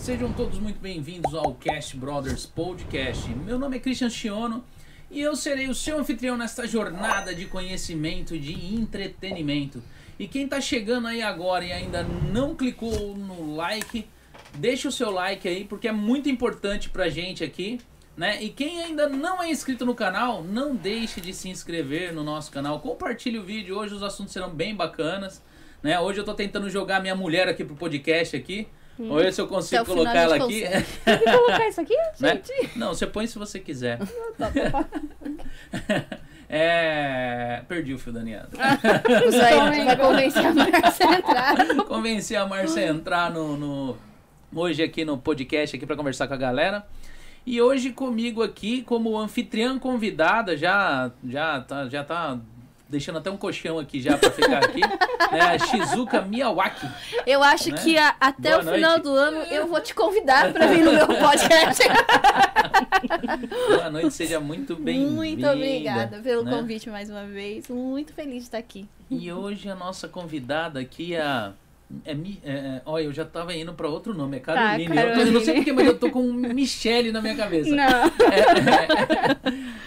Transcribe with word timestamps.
Sejam 0.00 0.32
todos 0.32 0.58
muito 0.58 0.80
bem-vindos 0.80 1.34
ao 1.34 1.54
Cast 1.54 1.94
Brothers 1.94 2.46
Podcast. 2.46 3.28
Meu 3.34 3.58
nome 3.58 3.76
é 3.76 3.80
Christian 3.80 4.08
Chiono 4.08 4.64
e 5.10 5.20
eu 5.20 5.36
serei 5.36 5.68
o 5.68 5.74
seu 5.74 5.98
anfitrião 5.98 6.38
nesta 6.38 6.66
jornada 6.66 7.34
de 7.34 7.44
conhecimento 7.44 8.34
e 8.34 8.38
de 8.38 8.74
entretenimento. 8.74 9.82
E 10.18 10.26
quem 10.26 10.44
está 10.44 10.58
chegando 10.58 11.06
aí 11.06 11.20
agora 11.20 11.66
e 11.66 11.72
ainda 11.72 12.02
não 12.02 12.56
clicou 12.56 13.14
no 13.14 13.54
like, 13.54 14.06
deixa 14.54 14.88
o 14.88 14.92
seu 14.92 15.10
like 15.10 15.46
aí 15.46 15.66
porque 15.66 15.86
é 15.86 15.92
muito 15.92 16.30
importante 16.30 16.88
pra 16.88 17.10
gente 17.10 17.44
aqui. 17.44 17.78
Né? 18.16 18.42
E 18.42 18.48
quem 18.48 18.82
ainda 18.82 19.06
não 19.06 19.42
é 19.42 19.50
inscrito 19.50 19.84
no 19.84 19.94
canal, 19.94 20.42
não 20.42 20.74
deixe 20.74 21.20
de 21.20 21.34
se 21.34 21.50
inscrever 21.50 22.14
no 22.14 22.24
nosso 22.24 22.50
canal. 22.50 22.80
Compartilhe 22.80 23.38
o 23.38 23.44
vídeo, 23.44 23.76
hoje 23.76 23.94
os 23.94 24.02
assuntos 24.02 24.32
serão 24.32 24.48
bem 24.48 24.74
bacanas. 24.74 25.42
Né? 25.82 26.00
Hoje 26.00 26.18
eu 26.18 26.24
tô 26.24 26.32
tentando 26.32 26.70
jogar 26.70 27.02
minha 27.02 27.14
mulher 27.14 27.48
aqui 27.48 27.62
pro 27.62 27.76
podcast 27.76 28.34
aqui. 28.34 28.66
Hum. 29.00 29.08
Vamos 29.08 29.22
ver 29.22 29.32
se 29.32 29.40
eu 29.40 29.46
consigo 29.48 29.84
colocar 29.84 30.14
ela 30.14 30.36
aqui. 30.36 30.62
Tem 31.04 31.18
que 31.18 31.24
colocar 31.24 31.68
isso 31.68 31.80
aqui, 31.80 31.96
Né? 32.20 32.40
gente? 32.46 32.78
Não, 32.78 32.88
você 32.94 33.06
põe 33.06 33.26
se 33.26 33.38
você 33.38 33.58
quiser. 33.58 33.98
Tá, 34.38 34.50
tá, 34.50 34.70
tá. 34.70 36.18
É. 36.52 37.62
Perdi 37.68 37.94
o 37.94 37.98
fio 37.98 38.12
da 38.12 38.22
Niada. 38.22 38.48
Isso 39.28 39.40
aí, 39.40 39.84
vai 39.84 39.96
convencer 39.96 40.44
a 40.46 40.52
Márcia 40.52 41.06
a 41.08 41.14
entrar. 41.14 41.76
Convenci 41.86 42.36
a 42.36 42.44
Márcia 42.46 42.82
a 42.82 42.88
entrar 42.88 43.30
no, 43.30 43.56
no- 43.56 43.96
hoje 44.52 44.82
aqui 44.82 45.04
no 45.04 45.16
podcast 45.16 45.76
aqui 45.76 45.86
para 45.86 45.94
conversar 45.94 46.26
com 46.26 46.34
a 46.34 46.36
galera. 46.36 46.84
E 47.46 47.62
hoje 47.62 47.92
comigo 47.92 48.42
aqui 48.42 48.82
como 48.82 49.16
anfitriã 49.16 49.78
convidada, 49.78 50.56
já 50.56 51.12
já 51.24 51.60
tá, 51.60 51.88
já 51.88 52.02
tá 52.02 52.36
deixando 52.90 53.18
até 53.18 53.30
um 53.30 53.36
colchão 53.36 53.78
aqui 53.78 54.00
já 54.02 54.18
para 54.18 54.30
ficar 54.32 54.58
aqui, 54.64 54.80
né? 54.80 55.40
A 55.40 55.58
Shizuka 55.58 56.20
Miyawaki. 56.22 56.86
Eu 57.26 57.42
acho 57.42 57.70
Né? 57.70 57.78
que 57.78 57.96
a- 57.96 58.16
até 58.20 58.50
Boa 58.50 58.62
o 58.62 58.74
final 58.74 58.90
noite. 58.90 59.02
do 59.04 59.14
ano 59.14 59.36
eu 59.50 59.66
vou 59.68 59.80
te 59.80 59.94
convidar 59.94 60.52
pra 60.52 60.66
vir 60.66 60.82
no 60.84 60.92
meu 60.92 61.06
podcast. 61.06 61.82
Boa 63.68 63.90
noite, 63.90 64.10
seja 64.12 64.40
muito 64.40 64.74
bem-vinda. 64.76 65.10
Muito 65.12 65.46
obrigada 65.46 66.18
pelo 66.18 66.42
né? 66.44 66.50
convite 66.50 66.90
mais 66.90 67.08
uma 67.08 67.24
vez. 67.24 67.68
Muito 67.68 68.12
feliz 68.12 68.34
de 68.34 68.40
estar 68.42 68.58
aqui. 68.58 68.88
E 69.08 69.32
hoje 69.32 69.68
a 69.68 69.74
nossa 69.74 70.08
convidada 70.08 70.80
aqui 70.80 71.14
é 71.14 71.20
a. 71.22 71.52
É, 72.04 72.12
é, 72.12 72.16
é, 72.44 72.82
olha, 72.86 73.02
eu 73.04 73.12
já 73.12 73.24
tava 73.24 73.52
indo 73.54 73.72
pra 73.72 73.88
outro 73.88 74.14
nome, 74.14 74.36
é 74.36 74.40
Caroline. 74.40 74.84
Eu, 74.96 75.14
tô- 75.14 75.20
eu 75.20 75.32
não 75.32 75.40
sei 75.40 75.54
Tá, 75.54 75.64
Caroline. 75.64 75.64
porquê, 75.64 75.72
mas 75.72 75.86
eu 75.86 75.98
tô 75.98 76.10
com 76.10 76.22
Michele 76.32 77.10
na 77.12 77.20
minha 77.20 77.34
cabeça. 77.34 77.70
Não. 77.74 77.84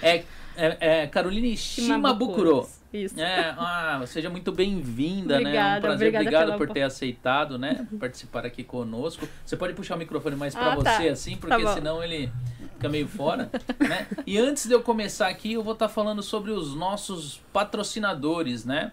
É, 0.02 0.16
é, 0.16 0.24
é, 0.58 0.78
é 1.04 1.08
Caroline 1.08 1.56
Shimabukuro. 1.58 2.68
Isso. 2.94 3.20
É, 3.20 3.56
ah, 3.58 4.04
seja 4.06 4.30
muito 4.30 4.52
bem-vinda, 4.52 5.40
né? 5.40 5.56
É 5.56 5.78
um 5.80 5.82
prazer, 5.82 6.14
obrigado 6.14 6.58
por 6.58 6.70
ter 6.70 6.84
aceitado, 6.84 7.58
né? 7.58 7.88
Participar 8.00 8.46
aqui 8.46 8.64
conosco. 8.64 9.28
Você 9.44 9.58
pode 9.58 9.74
puxar 9.74 9.96
o 9.96 9.98
microfone 9.98 10.36
mais 10.36 10.54
pra 10.54 10.74
Ah, 10.74 10.78
tá. 10.78 10.98
você, 10.98 11.10
assim, 11.10 11.36
porque 11.36 11.64
bom. 11.64 11.74
senão 11.74 12.04
ele 12.04 12.32
fica 12.74 12.88
meio 12.88 13.08
fora, 13.08 13.50
né? 13.80 14.06
E 14.28 14.38
antes 14.38 14.68
de 14.68 14.74
eu 14.74 14.84
começar 14.84 15.28
aqui, 15.28 15.54
eu 15.54 15.64
vou 15.64 15.74
estar 15.74 15.90
falando 15.90 16.22
sobre 16.22 16.52
os 16.52 16.76
nossos 16.76 17.42
patrocinadores, 17.52 18.64
né? 18.64 18.92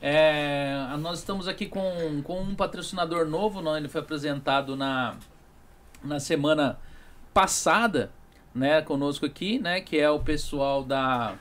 É, 0.00 0.86
nós 1.00 1.18
estamos 1.18 1.48
aqui 1.48 1.66
com, 1.66 2.22
com 2.22 2.40
um 2.40 2.54
patrocinador 2.54 3.26
novo, 3.26 3.60
não? 3.60 3.76
ele 3.76 3.88
foi 3.88 4.00
apresentado 4.00 4.74
na, 4.74 5.16
na 6.02 6.18
semana 6.18 6.78
passada, 7.34 8.10
né, 8.54 8.80
conosco 8.80 9.26
aqui, 9.26 9.58
né, 9.58 9.80
que 9.80 9.98
é 9.98 10.08
o 10.08 10.18
pessoal 10.18 10.82
da 10.82 11.34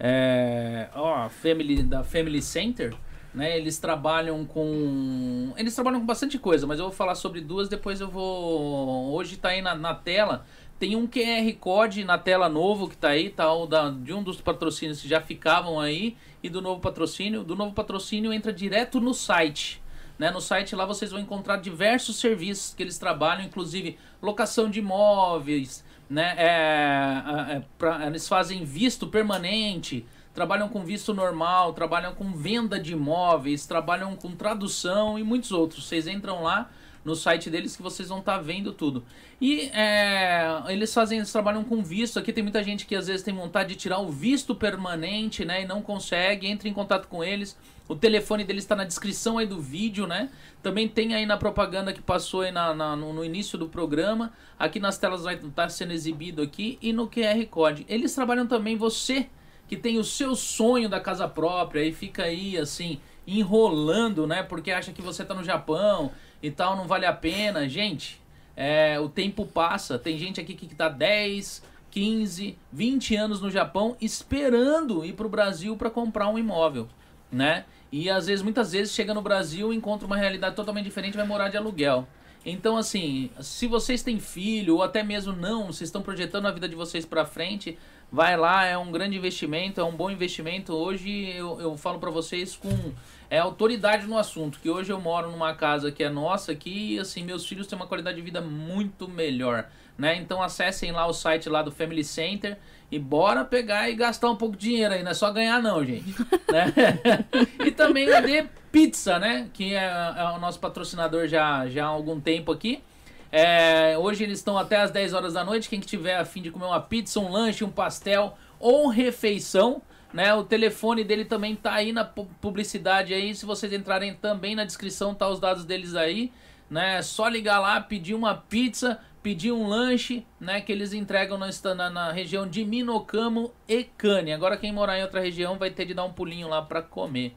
é, 0.00 0.88
ó, 0.94 1.28
Family, 1.28 1.82
da 1.82 2.04
Family 2.04 2.40
Center, 2.40 2.94
né, 3.34 3.56
eles 3.56 3.78
trabalham 3.78 4.44
com 4.44 5.52
eles 5.56 5.74
trabalham 5.74 6.00
com 6.00 6.06
bastante 6.06 6.38
coisa, 6.38 6.66
mas 6.66 6.78
eu 6.78 6.86
vou 6.86 6.94
falar 6.94 7.14
sobre 7.14 7.40
duas, 7.40 7.68
depois 7.68 8.00
eu 8.00 8.08
vou 8.08 9.12
hoje 9.12 9.36
tá 9.36 9.50
aí 9.50 9.60
na, 9.60 9.74
na 9.74 9.94
tela, 9.94 10.46
tem 10.78 10.94
um 10.94 11.06
QR 11.06 11.52
Code 11.58 12.04
na 12.04 12.16
tela 12.16 12.48
novo 12.48 12.88
que 12.88 12.96
tá 12.96 13.08
aí, 13.08 13.30
tá 13.30 13.52
o 13.52 13.66
da, 13.66 13.90
de 13.90 14.12
um 14.12 14.22
dos 14.22 14.40
patrocínios 14.40 15.02
que 15.02 15.08
já 15.08 15.20
ficavam 15.20 15.80
aí 15.80 16.16
e 16.42 16.48
do 16.48 16.62
novo 16.62 16.80
patrocínio, 16.80 17.42
do 17.42 17.56
novo 17.56 17.74
patrocínio 17.74 18.32
entra 18.32 18.52
direto 18.52 19.00
no 19.00 19.12
site, 19.12 19.82
né? 20.18 20.30
No 20.30 20.40
site 20.40 20.76
lá 20.76 20.86
vocês 20.86 21.10
vão 21.10 21.20
encontrar 21.20 21.56
diversos 21.56 22.20
serviços 22.20 22.74
que 22.74 22.82
eles 22.82 22.98
trabalham, 22.98 23.44
inclusive 23.44 23.98
locação 24.22 24.70
de 24.70 24.78
imóveis, 24.78 25.84
né? 26.08 26.34
É, 26.38 27.52
é, 27.56 27.62
pra- 27.78 28.06
eles 28.06 28.26
fazem 28.28 28.64
visto 28.64 29.06
permanente, 29.06 30.06
trabalham 30.34 30.68
com 30.68 30.84
visto 30.84 31.12
normal, 31.14 31.72
trabalham 31.72 32.14
com 32.14 32.32
venda 32.32 32.78
de 32.80 32.92
imóveis, 32.92 33.66
trabalham 33.66 34.16
com 34.16 34.34
tradução 34.34 35.18
e 35.18 35.22
muitos 35.22 35.52
outros. 35.52 35.86
Vocês 35.86 36.06
entram 36.06 36.42
lá 36.42 36.70
no 37.08 37.16
site 37.16 37.50
deles 37.50 37.76
que 37.76 37.82
vocês 37.82 38.08
vão 38.08 38.18
estar 38.20 38.38
vendo 38.38 38.72
tudo. 38.72 39.04
E 39.40 39.70
é, 39.72 40.46
eles 40.68 40.92
fazem, 40.94 41.18
eles 41.18 41.32
trabalham 41.32 41.64
com 41.64 41.82
visto. 41.82 42.18
Aqui 42.18 42.32
tem 42.32 42.42
muita 42.42 42.62
gente 42.62 42.86
que 42.86 42.94
às 42.94 43.06
vezes 43.08 43.22
tem 43.22 43.34
vontade 43.34 43.70
de 43.70 43.76
tirar 43.76 43.98
o 43.98 44.08
visto 44.10 44.54
permanente, 44.54 45.44
né? 45.44 45.62
E 45.62 45.66
não 45.66 45.82
consegue. 45.82 46.46
Entre 46.46 46.68
em 46.68 46.72
contato 46.72 47.08
com 47.08 47.24
eles. 47.24 47.56
O 47.88 47.96
telefone 47.96 48.44
deles 48.44 48.64
está 48.64 48.76
na 48.76 48.84
descrição 48.84 49.38
aí 49.38 49.46
do 49.46 49.60
vídeo, 49.60 50.06
né? 50.06 50.28
Também 50.62 50.86
tem 50.86 51.14
aí 51.14 51.24
na 51.24 51.36
propaganda 51.38 51.92
que 51.92 52.02
passou 52.02 52.42
aí 52.42 52.52
na, 52.52 52.74
na- 52.74 52.94
no, 52.94 53.12
no 53.12 53.24
início 53.24 53.56
do 53.58 53.66
programa. 53.68 54.32
Aqui 54.58 54.78
nas 54.78 54.98
telas 54.98 55.22
vai 55.22 55.36
estar 55.36 55.70
sendo 55.70 55.92
exibido 55.92 56.42
aqui 56.42 56.78
e 56.82 56.92
no 56.92 57.08
QR 57.08 57.44
Code. 57.50 57.86
Eles 57.88 58.14
trabalham 58.14 58.46
também 58.46 58.76
você 58.76 59.28
que 59.66 59.76
tem 59.76 59.98
o 59.98 60.04
seu 60.04 60.34
sonho 60.34 60.88
da 60.88 60.98
casa 61.00 61.28
própria 61.28 61.84
e 61.84 61.92
fica 61.92 62.24
aí 62.24 62.56
assim 62.58 63.00
enrolando, 63.26 64.26
né? 64.26 64.42
Porque 64.42 64.70
acha 64.70 64.92
que 64.92 65.02
você 65.02 65.24
tá 65.24 65.34
no 65.34 65.44
Japão 65.44 66.10
e 66.42 66.50
tal, 66.50 66.76
não 66.76 66.86
vale 66.86 67.06
a 67.06 67.12
pena. 67.12 67.68
Gente, 67.68 68.20
é, 68.56 68.98
o 68.98 69.08
tempo 69.08 69.46
passa. 69.46 69.98
Tem 69.98 70.18
gente 70.18 70.40
aqui 70.40 70.54
que 70.54 70.74
tá 70.74 70.88
10, 70.88 71.62
15, 71.90 72.58
20 72.72 73.16
anos 73.16 73.40
no 73.40 73.50
Japão 73.50 73.96
esperando 74.00 75.04
ir 75.04 75.14
pro 75.14 75.28
Brasil 75.28 75.76
para 75.76 75.90
comprar 75.90 76.28
um 76.28 76.38
imóvel, 76.38 76.88
né? 77.30 77.64
E 77.90 78.10
às 78.10 78.26
vezes, 78.26 78.42
muitas 78.42 78.72
vezes, 78.72 78.94
chega 78.94 79.14
no 79.14 79.22
Brasil, 79.22 79.72
encontra 79.72 80.06
uma 80.06 80.16
realidade 80.16 80.54
totalmente 80.54 80.84
diferente 80.84 81.16
vai 81.16 81.26
morar 81.26 81.48
de 81.48 81.56
aluguel. 81.56 82.06
Então, 82.44 82.76
assim, 82.76 83.30
se 83.40 83.66
vocês 83.66 84.02
têm 84.02 84.20
filho, 84.20 84.76
ou 84.76 84.82
até 84.82 85.02
mesmo 85.02 85.32
não, 85.32 85.66
vocês 85.66 85.88
estão 85.88 86.02
projetando 86.02 86.46
a 86.46 86.50
vida 86.50 86.68
de 86.68 86.74
vocês 86.74 87.04
pra 87.04 87.24
frente, 87.24 87.76
vai 88.10 88.36
lá, 88.36 88.64
é 88.64 88.76
um 88.76 88.90
grande 88.90 89.16
investimento, 89.16 89.80
é 89.80 89.84
um 89.84 89.94
bom 89.94 90.10
investimento. 90.10 90.72
Hoje 90.72 91.30
eu, 91.30 91.60
eu 91.60 91.76
falo 91.76 91.98
pra 91.98 92.10
vocês 92.10 92.56
com 92.56 92.92
é, 93.30 93.38
autoridade 93.38 94.06
no 94.06 94.16
assunto, 94.16 94.58
que 94.60 94.70
hoje 94.70 94.92
eu 94.92 95.00
moro 95.00 95.30
numa 95.30 95.54
casa 95.54 95.92
que 95.92 96.02
é 96.02 96.08
nossa 96.08 96.52
aqui 96.52 96.94
e, 96.94 96.98
assim, 96.98 97.22
meus 97.22 97.46
filhos 97.46 97.66
têm 97.66 97.76
uma 97.76 97.86
qualidade 97.86 98.16
de 98.16 98.22
vida 98.22 98.40
muito 98.40 99.08
melhor, 99.08 99.68
né? 99.96 100.16
Então 100.16 100.42
acessem 100.42 100.92
lá 100.92 101.06
o 101.06 101.12
site 101.12 101.48
lá 101.48 101.62
do 101.62 101.70
Family 101.70 102.04
Center 102.04 102.56
e 102.90 102.98
bora 102.98 103.44
pegar 103.44 103.90
e 103.90 103.94
gastar 103.94 104.30
um 104.30 104.36
pouco 104.36 104.56
de 104.56 104.68
dinheiro 104.68 104.94
aí, 104.94 105.02
não 105.02 105.10
é 105.10 105.14
só 105.14 105.30
ganhar 105.30 105.62
não, 105.62 105.84
gente. 105.84 106.14
né? 106.50 106.72
e 107.66 107.70
também 107.70 108.10
a 108.12 108.20
de 108.20 108.46
Pizza, 108.72 109.18
né? 109.18 109.48
Que 109.52 109.74
é, 109.74 110.14
é 110.16 110.24
o 110.36 110.38
nosso 110.38 110.58
patrocinador 110.58 111.26
já, 111.26 111.66
já 111.68 111.84
há 111.84 111.88
algum 111.88 112.20
tempo 112.20 112.52
aqui. 112.52 112.82
É, 113.30 113.96
hoje 113.98 114.24
eles 114.24 114.38
estão 114.38 114.56
até 114.56 114.76
as 114.76 114.90
10 114.90 115.12
horas 115.12 115.34
da 115.34 115.44
noite. 115.44 115.68
Quem 115.68 115.80
que 115.80 115.86
tiver 115.86 116.16
a 116.16 116.24
fim 116.24 116.40
de 116.40 116.50
comer 116.50 116.66
uma 116.66 116.80
pizza, 116.80 117.20
um 117.20 117.30
lanche, 117.30 117.64
um 117.64 117.70
pastel 117.70 118.36
ou 118.58 118.88
refeição, 118.88 119.82
né? 120.12 120.32
O 120.34 120.44
telefone 120.44 121.04
dele 121.04 121.24
também 121.24 121.54
tá 121.54 121.74
aí 121.74 121.92
na 121.92 122.04
pu- 122.04 122.28
publicidade 122.40 123.12
aí. 123.14 123.34
Se 123.34 123.44
vocês 123.46 123.72
entrarem 123.72 124.14
também 124.14 124.54
na 124.54 124.64
descrição, 124.64 125.14
tá 125.14 125.28
os 125.28 125.40
dados 125.40 125.64
deles 125.64 125.94
aí, 125.94 126.32
né? 126.70 126.98
É 126.98 127.02
Só 127.02 127.28
ligar 127.28 127.60
lá, 127.60 127.80
pedir 127.80 128.14
uma 128.14 128.34
pizza, 128.34 129.00
pedir 129.22 129.52
um 129.52 129.66
lanche, 129.66 130.24
né? 130.40 130.60
Que 130.60 130.72
eles 130.72 130.92
entregam 130.92 131.36
na, 131.36 131.48
na, 131.74 131.90
na 131.90 132.12
região 132.12 132.48
de 132.48 132.64
Minocamo 132.64 133.52
e 133.68 133.84
Cane. 133.84 134.32
Agora 134.32 134.56
quem 134.56 134.72
morar 134.72 134.98
em 134.98 135.02
outra 135.02 135.20
região 135.20 135.58
vai 135.58 135.70
ter 135.70 135.84
de 135.84 135.94
dar 135.94 136.04
um 136.04 136.12
pulinho 136.12 136.48
lá 136.48 136.62
para 136.62 136.82
comer. 136.82 137.34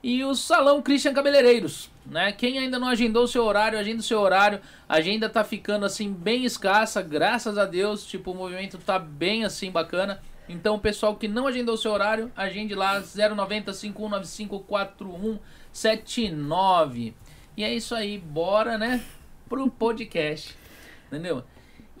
E 0.00 0.22
o 0.24 0.32
Salão 0.32 0.80
Christian 0.80 1.12
Cabeleireiros, 1.12 1.90
né? 2.06 2.30
Quem 2.30 2.56
ainda 2.56 2.78
não 2.78 2.86
agendou 2.86 3.24
o 3.24 3.28
seu 3.28 3.44
horário, 3.44 3.76
agenda 3.76 3.98
o 3.98 4.02
seu 4.02 4.20
horário. 4.20 4.60
A 4.88 4.94
agenda 4.96 5.28
tá 5.28 5.42
ficando 5.42 5.84
assim 5.84 6.12
bem 6.12 6.44
escassa, 6.44 7.02
graças 7.02 7.58
a 7.58 7.64
Deus. 7.64 8.06
Tipo, 8.06 8.30
o 8.30 8.34
movimento 8.34 8.78
tá 8.78 8.96
bem 8.96 9.44
assim 9.44 9.72
bacana. 9.72 10.22
Então, 10.48 10.76
o 10.76 10.80
pessoal 10.80 11.16
que 11.16 11.28
não 11.28 11.46
agendou 11.46 11.74
o 11.74 11.78
seu 11.78 11.92
horário, 11.92 12.32
agende 12.34 12.74
lá 12.74 13.00
090 13.00 13.72
5195 13.72 14.60
4179. 14.60 17.14
E 17.56 17.64
é 17.64 17.74
isso 17.74 17.94
aí, 17.94 18.18
bora, 18.18 18.78
né? 18.78 19.04
Pro 19.48 19.70
podcast. 19.70 20.56
Entendeu? 21.08 21.44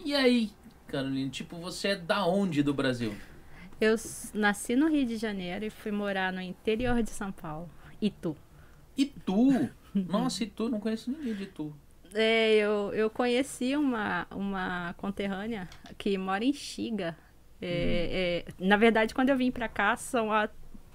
E 0.04 0.14
aí, 0.14 0.50
Caroline, 0.86 1.28
tipo, 1.28 1.58
você 1.58 1.88
é 1.88 1.96
da 1.96 2.24
onde 2.26 2.62
do 2.62 2.72
Brasil? 2.72 3.14
Eu 3.80 3.94
nasci 4.34 4.74
no 4.74 4.88
Rio 4.88 5.06
de 5.06 5.16
Janeiro 5.16 5.64
e 5.64 5.70
fui 5.70 5.92
morar 5.92 6.32
no 6.32 6.40
interior 6.40 7.02
de 7.02 7.10
São 7.10 7.30
Paulo, 7.30 7.70
Itu. 8.00 8.36
Itu! 8.96 9.70
Nossa, 9.94 10.42
Itu, 10.42 10.68
não 10.68 10.80
conheço 10.80 11.10
ninguém 11.10 11.34
de 11.34 11.44
Itu. 11.44 11.74
É, 12.14 12.54
eu, 12.54 12.92
eu 12.94 13.10
conheci 13.10 13.76
uma, 13.76 14.26
uma 14.30 14.94
conterrânea 14.94 15.68
que 15.96 16.16
mora 16.16 16.44
em 16.44 16.52
Xiga. 16.52 17.16
É, 17.60 18.44
é, 18.46 18.52
na 18.58 18.76
verdade, 18.76 19.14
quando 19.14 19.30
eu 19.30 19.36
vim 19.36 19.50
pra 19.50 19.68
cá, 19.68 19.96
são 19.96 20.32
a, 20.32 20.48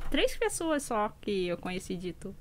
três 0.10 0.36
pessoas 0.36 0.84
só 0.84 1.10
que 1.22 1.48
eu 1.48 1.58
conheci 1.58 1.96
de 1.96 2.10
Itu. 2.10 2.36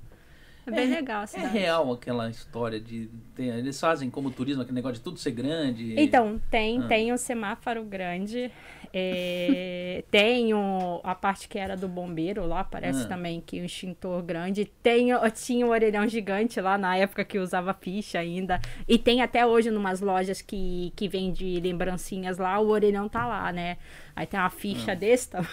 É 0.65 0.71
bem 0.71 0.91
É- 0.91 0.95
legal 0.95 1.25
É 1.33 1.45
real 1.47 1.91
aquela 1.91 2.29
história 2.29 2.79
de. 2.79 3.09
tem- 3.35 3.49
eles 3.49 3.79
fazem 3.79 4.09
como 4.09 4.31
turismo, 4.31 4.61
aquele 4.61 4.75
negócio 4.75 4.95
de 4.97 5.01
tudo 5.01 5.19
ser 5.19 5.31
grande. 5.31 5.93
Então, 5.97 6.39
tem, 6.49 6.79
Ah. 6.79 6.87
tem 6.87 7.11
um 7.13 7.17
semáforo 7.17 7.83
grande, 7.83 8.49
é, 8.93 10.03
tem 10.11 10.53
o- 10.53 11.01
a 11.03 11.13
parte 11.15 11.47
que 11.47 11.57
era 11.59 11.75
do 11.75 11.87
bombeiro 11.87 12.45
lá, 12.45 12.63
parece 12.63 13.03
Ah. 13.03 13.07
também 13.07 13.41
que 13.41 13.59
um 13.59 13.65
extintor 13.65 14.21
grande, 14.23 14.65
tem, 14.81 15.13
o- 15.13 15.29
tinha 15.31 15.65
um 15.65 15.69
orelhão 15.69 16.07
gigante 16.07 16.61
lá 16.61 16.77
na 16.77 16.95
época 16.95 17.25
que 17.25 17.37
usava 17.39 17.73
ficha 17.73 18.19
ainda, 18.19 18.59
e 18.87 18.97
tem 18.97 19.21
até 19.21 19.45
hoje 19.45 19.69
numas 19.69 19.99
lojas 19.99 20.41
que, 20.41 20.93
que 20.95 21.07
vende 21.07 21.59
lembrancinhas 21.59 22.37
lá, 22.37 22.59
o 22.59 22.69
orelhão 22.69 23.09
tá 23.09 23.25
lá, 23.27 23.51
né? 23.51 23.77
Aí 24.15 24.25
tem 24.25 24.39
uma 24.39 24.49
ficha 24.49 24.91
Ah. 24.91 24.95
desse 24.95 25.29
tamanho. 25.29 25.49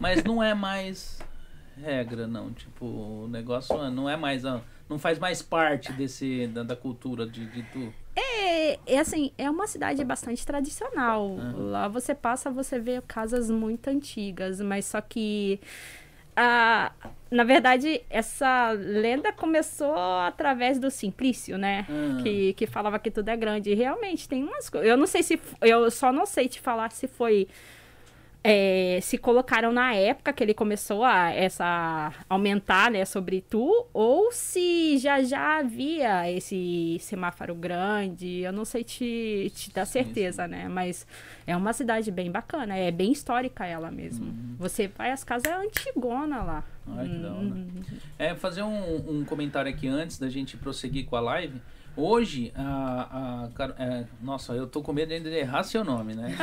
Mas 0.00 0.22
não 0.24 0.42
é 0.42 0.54
mais 0.54 1.18
regra, 1.82 2.26
não. 2.26 2.52
Tipo, 2.52 2.84
o 2.84 3.28
negócio 3.28 3.76
não 3.90 4.08
é 4.08 4.16
mais. 4.16 4.42
Não 4.88 4.98
faz 4.98 5.18
mais 5.18 5.42
parte 5.42 5.92
desse, 5.92 6.46
da, 6.48 6.62
da 6.62 6.76
cultura 6.76 7.26
de, 7.26 7.46
de 7.46 7.62
tu. 7.64 7.92
É, 8.16 8.78
é 8.86 8.98
assim, 8.98 9.32
é 9.38 9.48
uma 9.50 9.66
cidade 9.66 10.02
bastante 10.04 10.44
tradicional. 10.44 11.36
Ah. 11.38 11.52
Lá 11.56 11.88
você 11.88 12.14
passa, 12.14 12.50
você 12.50 12.78
vê 12.78 13.00
casas 13.06 13.50
muito 13.50 13.88
antigas, 13.88 14.60
mas 14.60 14.86
só 14.86 15.00
que 15.00 15.60
a, 16.34 16.92
na 17.30 17.44
verdade 17.44 18.00
essa 18.08 18.70
lenda 18.70 19.32
começou 19.32 19.94
através 19.96 20.78
do 20.78 20.90
Simplício, 20.90 21.58
né? 21.58 21.86
Ah. 21.88 22.22
Que, 22.22 22.54
que 22.54 22.66
falava 22.66 22.98
que 22.98 23.10
tudo 23.10 23.28
é 23.28 23.36
grande. 23.36 23.70
E 23.70 23.74
realmente 23.74 24.28
tem 24.28 24.42
umas 24.42 24.68
coisas. 24.70 24.88
Eu 24.88 24.96
não 24.96 25.06
sei 25.06 25.22
se 25.22 25.40
eu 25.60 25.90
só 25.90 26.12
não 26.12 26.26
sei 26.26 26.48
te 26.48 26.60
falar 26.60 26.90
se 26.90 27.06
foi 27.06 27.46
é, 28.50 28.98
se 29.02 29.18
colocaram 29.18 29.70
na 29.70 29.94
época 29.94 30.32
que 30.32 30.42
ele 30.42 30.54
começou 30.54 31.04
a 31.04 31.30
essa 31.30 32.14
aumentar, 32.30 32.90
né, 32.90 33.04
sobre 33.04 33.42
tu, 33.42 33.86
ou 33.92 34.32
se 34.32 34.96
já 34.96 35.22
já 35.22 35.58
havia 35.58 36.30
esse 36.32 36.96
semáforo 36.98 37.54
grande, 37.54 38.38
eu 38.38 38.50
não 38.50 38.64
sei 38.64 38.82
te, 38.82 39.52
te 39.54 39.70
dar 39.70 39.84
Sim, 39.84 40.02
certeza, 40.02 40.48
né, 40.48 40.66
mas 40.66 41.06
é 41.46 41.54
uma 41.54 41.74
cidade 41.74 42.10
bem 42.10 42.30
bacana, 42.30 42.74
é 42.74 42.90
bem 42.90 43.12
histórica 43.12 43.66
ela 43.66 43.90
mesmo. 43.90 44.24
Uhum. 44.24 44.56
Você 44.58 44.88
vai, 44.88 45.10
as 45.10 45.22
casas 45.22 45.52
é 45.52 45.54
antigona 45.54 46.42
lá. 46.42 46.64
Ai, 46.86 47.06
que 47.06 47.18
da 47.18 47.28
hora. 47.28 47.42
Uhum. 47.42 47.82
É, 48.18 48.34
fazer 48.34 48.62
um, 48.62 49.18
um 49.18 49.24
comentário 49.26 49.70
aqui 49.70 49.86
antes 49.86 50.18
da 50.18 50.30
gente 50.30 50.56
prosseguir 50.56 51.04
com 51.04 51.16
a 51.16 51.20
live. 51.20 51.60
Hoje, 52.00 52.52
a. 52.56 53.44
a 53.44 53.48
Car- 53.54 53.74
é, 53.78 54.04
nossa, 54.22 54.52
eu 54.52 54.66
tô 54.68 54.80
com 54.82 54.92
medo 54.92 55.12
ainda 55.12 55.28
de 55.28 55.36
errar 55.36 55.64
seu 55.64 55.84
nome, 55.84 56.14
né? 56.14 56.28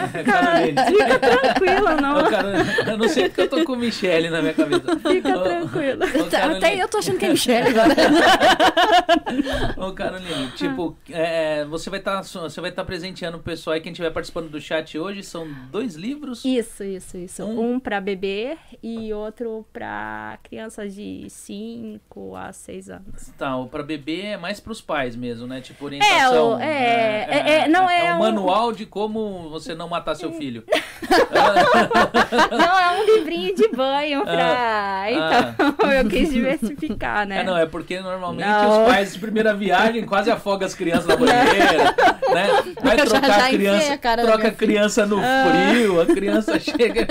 Fica 0.88 1.20
tranquila, 1.20 1.96
não. 1.96 2.18
Ô, 2.18 2.90
eu 2.92 2.98
não 2.98 3.08
sei 3.08 3.30
porque 3.30 3.42
eu 3.42 3.50
tô 3.50 3.64
com 3.64 3.76
Michele 3.76 4.30
na 4.30 4.42
minha 4.42 4.54
cabeça. 4.54 5.00
Fica 5.00 5.38
Ô, 5.38 5.44
tranquila. 5.44 6.06
ô, 6.06 6.30
Caroline, 6.30 6.58
Até 6.66 6.76
eu 6.84 6.88
tô 6.90 6.98
achando 6.98 7.18
que 7.18 7.26
é 7.26 7.30
Michelle 7.30 7.70
agora. 7.70 7.96
Ô, 9.78 9.94
Caroline, 9.94 10.52
tipo, 10.56 10.96
é, 11.10 11.64
você 11.66 11.90
vai 11.90 12.00
estar 12.00 12.22
você 12.24 12.60
vai 12.62 12.70
estar 12.70 12.84
presenteando 12.84 13.38
o 13.38 13.42
pessoal 13.42 13.76
aí, 13.76 13.82
quem 13.82 13.92
estiver 13.92 14.12
participando 14.12 14.50
do 14.50 14.60
chat 14.60 14.98
hoje, 14.98 15.24
são 15.24 15.48
dois 15.72 15.96
livros. 15.96 16.44
Isso, 16.44 16.84
isso, 16.84 17.18
isso. 17.18 17.44
Um- 17.44 17.76
Um, 17.76 17.80
pra 17.80 18.00
bebê 18.02 18.58
e 18.84 19.12
outro 19.14 19.66
pra 19.74 20.38
crianças 20.44 20.94
de 20.94 21.28
5 21.30 22.36
a 22.36 22.52
6 22.54 22.90
anos. 22.90 23.34
Tá, 23.38 23.56
o 23.58 23.68
pra 23.68 23.82
bebê 23.84 24.22
é 24.22 24.38
mais 24.38 24.60
pros 24.60 24.82
pais 24.82 25.16
mesmo, 25.16 25.45
né? 25.48 25.62
Tipo, 25.62 25.86
orientação. 25.86 26.56
o- 26.56 26.60
é, 26.60 27.28
é, 27.30 27.52
é, 27.64 27.68
não, 27.68 27.90
é 27.90 28.14
um 28.14 28.18
um- 28.18 28.20
manual 28.20 28.72
de 28.72 28.86
como 28.86 29.50
você 29.50 29.74
não 29.76 29.88
matar 29.88 30.16
seu 30.16 30.32
filho. 30.34 30.64
Não, 32.52 32.80
é 32.80 33.00
um 33.00 33.06
livrinho 33.06 33.56
de 33.56 33.68
banho 33.70 34.24
pra. 34.24 35.06
Então, 35.76 35.92
eu 35.92 36.08
quis 36.10 36.32
diversificar, 36.32 37.28
né? 37.28 37.42
É, 37.42 37.44
não, 37.44 37.56
é 37.58 37.66
porque 37.66 38.00
normalmente 38.00 38.48
Não. 38.48 38.84
os 38.86 38.90
pais 38.92 39.14
de 39.14 39.20
primeira 39.20 39.54
viagem 39.54 40.04
quase 40.06 40.32
afogam 40.32 40.66
as 40.66 40.74
crianças 40.74 41.06
na 41.06 41.16
banheira, 41.16 41.84
né? 42.34 42.48
Vai 42.82 43.00
Eu 43.00 43.06
trocar 43.06 43.28
já 43.28 43.46
a 43.46 43.50
criança, 43.50 43.94
a 43.94 44.18
troca 44.18 44.48
a 44.48 44.52
criança 44.52 45.06
no 45.06 45.18
frio, 45.20 46.02
a 46.02 46.06
criança 46.06 46.60
chega, 46.60 47.06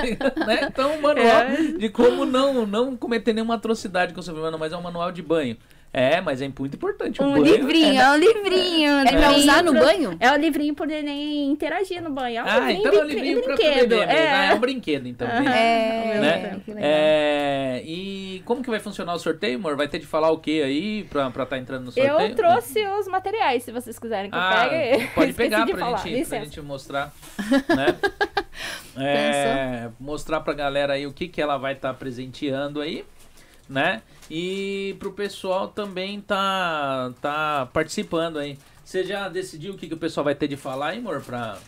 né? 0.46 0.68
Então, 0.68 0.96
um 0.96 1.00
manual 1.00 1.26
É. 1.26 1.56
de 1.78 1.88
como 1.88 2.24
não, 2.24 2.66
não 2.66 2.96
cometer 2.96 3.32
nenhuma 3.32 3.54
atrocidade 3.54 4.12
com 4.12 4.20
o 4.20 4.22
seu 4.22 4.34
filho, 4.34 4.58
mas 4.58 4.72
é 4.72 4.76
um 4.76 4.82
manual 4.82 5.12
de 5.12 5.22
banho. 5.22 5.56
É, 5.96 6.20
mas 6.20 6.42
é 6.42 6.48
muito 6.58 6.74
importante 6.74 7.22
o 7.22 7.24
Um 7.24 7.32
banho. 7.40 7.44
livrinho, 7.44 8.00
É, 8.00 8.04
é 8.04 8.10
um 8.10 8.16
livrinho. 8.16 8.92
É 8.98 9.02
pra 9.04 9.12
livrinho 9.28 9.36
usar 9.38 9.62
no 9.62 9.72
banho? 9.74 10.16
É 10.18 10.32
o 10.32 10.36
livrinho 10.36 10.74
pro 10.74 10.84
neném 10.86 11.46
interagir 11.52 12.02
no 12.02 12.10
banho. 12.10 12.38
É 12.38 12.42
um 12.42 12.46
Ah, 12.48 12.58
livrinho 12.58 12.80
então 12.80 12.92
é 13.00 13.04
um 13.04 13.06
livrinho 13.06 13.42
pra 13.44 13.54
brinquedo. 13.54 13.88
bebê 13.88 14.06
mesmo. 14.06 14.12
Ah, 14.12 14.44
é. 14.44 14.50
É 14.50 14.54
um 14.54 14.58
brinquedo, 14.58 15.06
então. 15.06 15.28
Beleza. 15.28 15.50
É, 15.54 16.20
né? 16.20 16.60
que 16.64 16.70
legal. 16.74 16.90
É, 16.90 17.82
e 17.86 18.42
como 18.44 18.60
que 18.60 18.68
vai 18.70 18.80
funcionar 18.80 19.14
o 19.14 19.18
sorteio, 19.20 19.56
amor? 19.56 19.76
Vai 19.76 19.86
ter 19.86 20.00
de 20.00 20.06
falar 20.06 20.30
o 20.32 20.38
que 20.38 20.60
aí 20.64 21.04
pra 21.04 21.28
estar 21.28 21.46
tá 21.46 21.58
entrando 21.58 21.84
no 21.84 21.92
sorteio? 21.92 22.18
Eu 22.20 22.34
trouxe 22.34 22.84
os 22.98 23.06
materiais, 23.06 23.62
se 23.62 23.70
vocês 23.70 23.96
quiserem 23.96 24.30
que 24.32 24.36
eu 24.36 24.40
Ah, 24.40 24.66
pegue. 24.68 25.06
pode 25.14 25.32
pegar 25.38 25.64
pra 25.64 25.78
falar. 25.78 25.96
gente, 25.98 26.28
pra 26.28 26.38
gente 26.40 26.60
mostrar, 26.60 27.12
né? 27.74 27.86
É, 28.96 29.90
mostrar 29.98 30.40
pra 30.40 30.54
galera 30.54 30.94
aí 30.94 31.06
o 31.06 31.12
que, 31.12 31.28
que 31.28 31.40
ela 31.40 31.56
vai 31.56 31.72
estar 31.74 31.94
presenteando 31.94 32.80
aí, 32.80 33.04
né? 33.68 34.02
E 34.30 34.96
pro 34.98 35.12
pessoal 35.12 35.68
também 35.68 36.20
tá, 36.20 37.12
tá 37.20 37.68
participando 37.72 38.38
aí. 38.38 38.58
Você 38.84 39.04
já 39.04 39.28
decidiu 39.28 39.74
o 39.74 39.76
que, 39.76 39.88
que 39.88 39.94
o 39.94 39.98
pessoal 39.98 40.24
vai 40.24 40.34
ter 40.34 40.48
de 40.48 40.56
falar 40.56 40.88
aí, 40.88 40.98
amor? 40.98 41.22
Pra... 41.22 41.58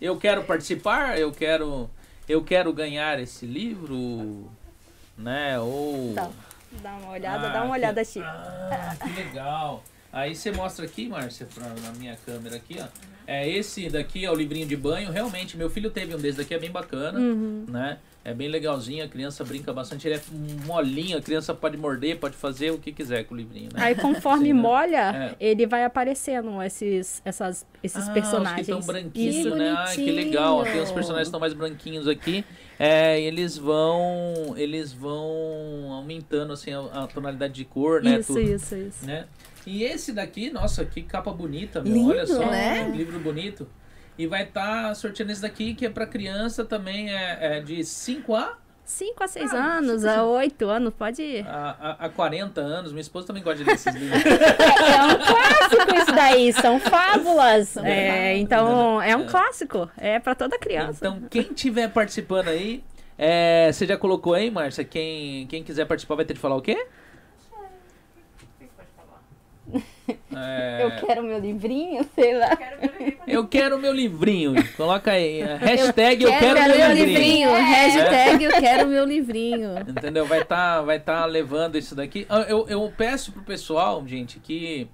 Eu 0.00 0.16
quero 0.16 0.44
participar, 0.44 1.18
eu 1.18 1.32
quero, 1.32 1.90
eu 2.28 2.42
quero 2.44 2.72
ganhar 2.72 3.18
esse 3.18 3.46
livro, 3.46 4.50
né? 5.16 5.58
Ou... 5.58 6.12
Tá. 6.14 6.30
Dá 6.82 6.92
uma 6.94 7.10
olhada, 7.12 7.46
Ah, 7.48 7.52
dá 7.52 7.62
uma 7.62 7.72
olhada, 7.74 8.04
Chico. 8.04 8.26
Ah, 8.26 8.96
que 9.00 9.08
legal. 9.12 9.82
Aí 10.12 10.34
você 10.34 10.50
mostra 10.50 10.84
aqui, 10.84 11.08
Márcia, 11.08 11.46
pra, 11.54 11.68
na 11.68 11.92
minha 11.92 12.16
câmera 12.26 12.56
aqui, 12.56 12.76
ó. 12.80 12.86
É, 13.26 13.48
esse 13.48 13.88
daqui 13.88 14.24
é 14.24 14.30
o 14.30 14.34
livrinho 14.34 14.66
de 14.66 14.76
banho. 14.76 15.10
Realmente, 15.10 15.56
meu 15.56 15.70
filho 15.70 15.90
teve 15.90 16.14
um 16.14 16.18
desse 16.18 16.38
daqui, 16.38 16.52
é 16.52 16.58
bem 16.58 16.70
bacana, 16.70 17.18
Uhum. 17.18 17.64
né? 17.68 17.98
É 18.26 18.32
bem 18.32 18.48
legalzinho, 18.48 19.04
a 19.04 19.08
criança 19.08 19.44
brinca 19.44 19.70
bastante. 19.70 20.08
Ele 20.08 20.14
é 20.16 20.20
molinho, 20.64 21.18
a 21.18 21.20
criança 21.20 21.52
pode 21.52 21.76
morder, 21.76 22.18
pode 22.18 22.34
fazer 22.34 22.70
o 22.70 22.78
que 22.78 22.90
quiser 22.90 23.24
com 23.24 23.34
o 23.34 23.36
livrinho, 23.36 23.68
né? 23.74 23.82
Aí 23.82 23.94
conforme 23.94 24.46
Sim, 24.48 24.52
né? 24.54 24.60
molha, 24.62 25.36
É. 25.38 25.46
ele 25.46 25.66
vai 25.66 25.84
aparecendo 25.84 26.62
esses, 26.62 27.20
essas, 27.22 27.66
esses 27.82 28.08
Ah, 28.08 28.12
personagens. 28.12 28.60
Os 28.60 28.66
que 28.66 28.72
estão 28.72 28.86
branquinhos, 28.94 29.36
Isso. 29.36 29.54
né? 29.54 29.74
Ai, 29.76 29.94
que 29.94 30.10
legal. 30.10 30.62
Tem 30.64 30.80
os 30.80 30.90
personagens 30.90 31.26
que 31.26 31.28
estão 31.28 31.40
mais 31.40 31.52
branquinhos 31.52 32.08
aqui. 32.08 32.42
É, 32.78 33.20
eles 33.20 33.58
vão. 33.58 34.54
Eles 34.56 34.90
vão 34.90 35.92
aumentando 35.92 36.54
assim, 36.54 36.72
a, 36.72 36.80
a 36.80 37.06
tonalidade 37.06 37.52
de 37.52 37.64
cor, 37.66 38.02
né? 38.02 38.20
Isso, 38.20 38.32
tudo. 38.34 38.40
isso, 38.40 38.74
isso. 38.74 39.04
né? 39.06 39.26
E 39.66 39.82
esse 39.84 40.12
daqui, 40.12 40.50
nossa, 40.50 40.84
que 40.84 41.02
capa 41.02 41.30
bonita, 41.30 41.82
meu. 41.82 41.92
Lindo, 41.92 42.10
Olha 42.10 42.26
só, 42.26 42.50
né? 42.50 42.90
que 42.90 42.96
livro 42.96 43.18
bonito. 43.20 43.66
E 44.16 44.26
vai 44.26 44.44
estar 44.44 44.94
sorteando 44.94 45.32
esse 45.32 45.42
daqui, 45.42 45.74
que 45.74 45.84
é 45.86 45.90
pra 45.90 46.06
criança 46.06 46.64
também, 46.64 47.12
é, 47.12 47.58
é 47.58 47.60
de 47.60 47.82
5 47.84 48.34
a, 48.34 48.56
5 48.84 49.24
a 49.24 49.26
6 49.26 49.52
Ah, 49.54 49.78
anos, 49.78 50.04
a 50.04 50.24
8 50.24 50.68
anos, 50.68 50.92
pode 50.92 51.22
ir. 51.22 51.46
a, 51.48 51.96
a, 51.98 52.04
a 52.04 52.08
40 52.10 52.60
anos. 52.60 52.92
Minha 52.92 53.00
esposa 53.00 53.26
também 53.26 53.42
gosta 53.42 53.58
de 53.58 53.64
ler 53.64 53.74
esses 53.74 53.94
livros. 53.94 54.22
É 54.24 55.02
um 55.02 55.16
clássico 55.16 55.94
isso 55.96 56.12
daí, 56.14 56.52
são 56.52 56.78
fábulas. 56.78 57.76
É, 57.78 58.36
então, 58.36 59.00
é 59.00 59.16
um 59.16 59.26
clássico. 59.26 59.90
É 59.96 60.18
pra 60.18 60.34
toda 60.34 60.58
criança. 60.58 60.98
Então, 60.98 61.22
quem 61.30 61.44
tiver 61.44 61.88
participando 61.88 62.48
aí, 62.48 62.84
é, 63.16 63.70
você 63.72 63.86
já 63.86 63.96
colocou 63.96 64.34
aí, 64.34 64.50
Márcia? 64.50 64.84
Quem, 64.84 65.46
quem 65.46 65.64
quiser 65.64 65.86
participar 65.86 66.16
vai 66.16 66.24
ter 66.26 66.34
de 66.34 66.40
falar 66.40 66.56
o 66.56 66.62
quê? 66.62 66.86
É, 70.36 70.80
Eu 70.82 70.90
quero 71.06 71.22
meu 71.22 71.38
livrinho, 71.38 72.04
sei 72.14 72.36
lá. 72.36 72.50
eu 73.26 73.46
quero 73.46 73.78
meu 73.78 73.92
livrinho. 73.92 74.54
Coloca 74.76 75.12
aí. 75.12 75.40
Hashtag 75.42 76.24
eu, 76.24 76.30
Quero, 76.30 76.56
quero, 76.56 76.68
meu 76.68 76.78
meu 76.78 76.88
livrinho. 76.94 77.50
livrinho. 77.50 77.50
Hashtag 77.54 78.44
eu 78.44 78.50
quero 78.52 78.88
meu 78.88 79.04
livrinho. 79.04 79.78
Entendeu? 79.88 80.26
Vai 80.26 80.42
estar 80.42 80.82
vai 80.82 80.98
tá 81.00 81.24
levando 81.24 81.76
isso 81.78 81.94
daqui. 81.94 82.26
Ah, 82.28 82.40
Eu, 82.48 82.66
eu 82.68 82.92
peço 82.96 83.32
pro 83.32 83.42
pessoal, 83.42 84.02
gente, 84.06 84.38
que 84.40 84.88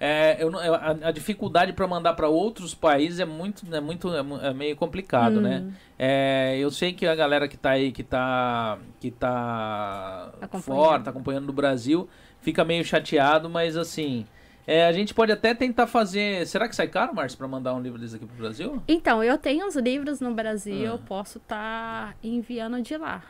é, 0.00 0.36
eu, 0.40 0.50
eu- 0.52 0.74
a, 0.74 0.96
a 1.04 1.10
dificuldade 1.10 1.72
para 1.72 1.86
mandar 1.86 2.14
para 2.14 2.28
outros 2.28 2.74
países 2.74 3.18
é 3.20 3.24
muito, 3.24 3.64
é 3.74 3.80
muito 3.80 4.08
é, 4.14 4.48
é 4.48 4.54
meio 4.54 4.74
complicado, 4.76 5.40
né? 5.40 5.66
É, 5.98 6.56
eu 6.58 6.70
sei 6.70 6.92
que 6.92 7.06
a 7.06 7.14
galera 7.14 7.46
que 7.48 7.56
tá 7.56 7.70
aí, 7.70 7.90
que 7.92 8.02
tá, 8.04 8.78
que 9.00 9.10
tá 9.10 10.30
Acompanhando. 10.40 10.62
fora, 10.84 11.02
tá 11.02 11.10
acompanhando 11.10 11.46
no 11.46 11.52
Brasil, 11.52 12.08
fica 12.40 12.64
meio 12.64 12.84
chateado, 12.84 13.48
mas 13.50 13.76
assim. 13.76 14.24
É, 14.68 14.86
a 14.86 14.92
gente 14.92 15.14
pode 15.14 15.32
até 15.32 15.54
tentar 15.54 15.86
fazer. 15.86 16.46
Será 16.46 16.68
que 16.68 16.76
sai 16.76 16.86
caro, 16.88 17.14
Márcio, 17.14 17.38
para 17.38 17.48
mandar 17.48 17.74
um 17.74 17.80
livro 17.80 17.98
desse 17.98 18.16
aqui 18.16 18.26
pro 18.26 18.36
Brasil? 18.36 18.82
Então, 18.86 19.24
eu 19.24 19.38
tenho 19.38 19.66
uns 19.66 19.74
livros 19.76 20.20
no 20.20 20.34
Brasil, 20.34 20.82
Ah. 20.86 20.92
eu 20.92 20.98
posso 20.98 21.38
estar 21.38 22.14
enviando 22.22 22.80
de 22.82 22.96
lá. 22.98 23.22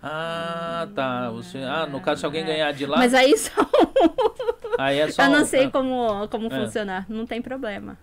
Ah, 0.00 0.86
tá. 0.94 1.30
Você, 1.30 1.58
ah, 1.58 1.86
no 1.86 2.00
caso, 2.00 2.20
se 2.20 2.26
alguém 2.26 2.44
ganhar 2.44 2.70
de 2.72 2.86
lá, 2.86 2.96
Mas 2.98 3.12
aí 3.12 3.36
só. 3.36 3.50
aí 4.78 4.98
é 5.00 5.10
só. 5.10 5.22
eu 5.24 5.30
não 5.30 5.44
sei 5.44 5.64
ah. 5.64 5.70
como, 5.70 6.28
como 6.28 6.46
É. 6.46 6.64
funcionar. 6.64 7.06
Não 7.08 7.26
tem 7.26 7.42
problema. 7.42 7.98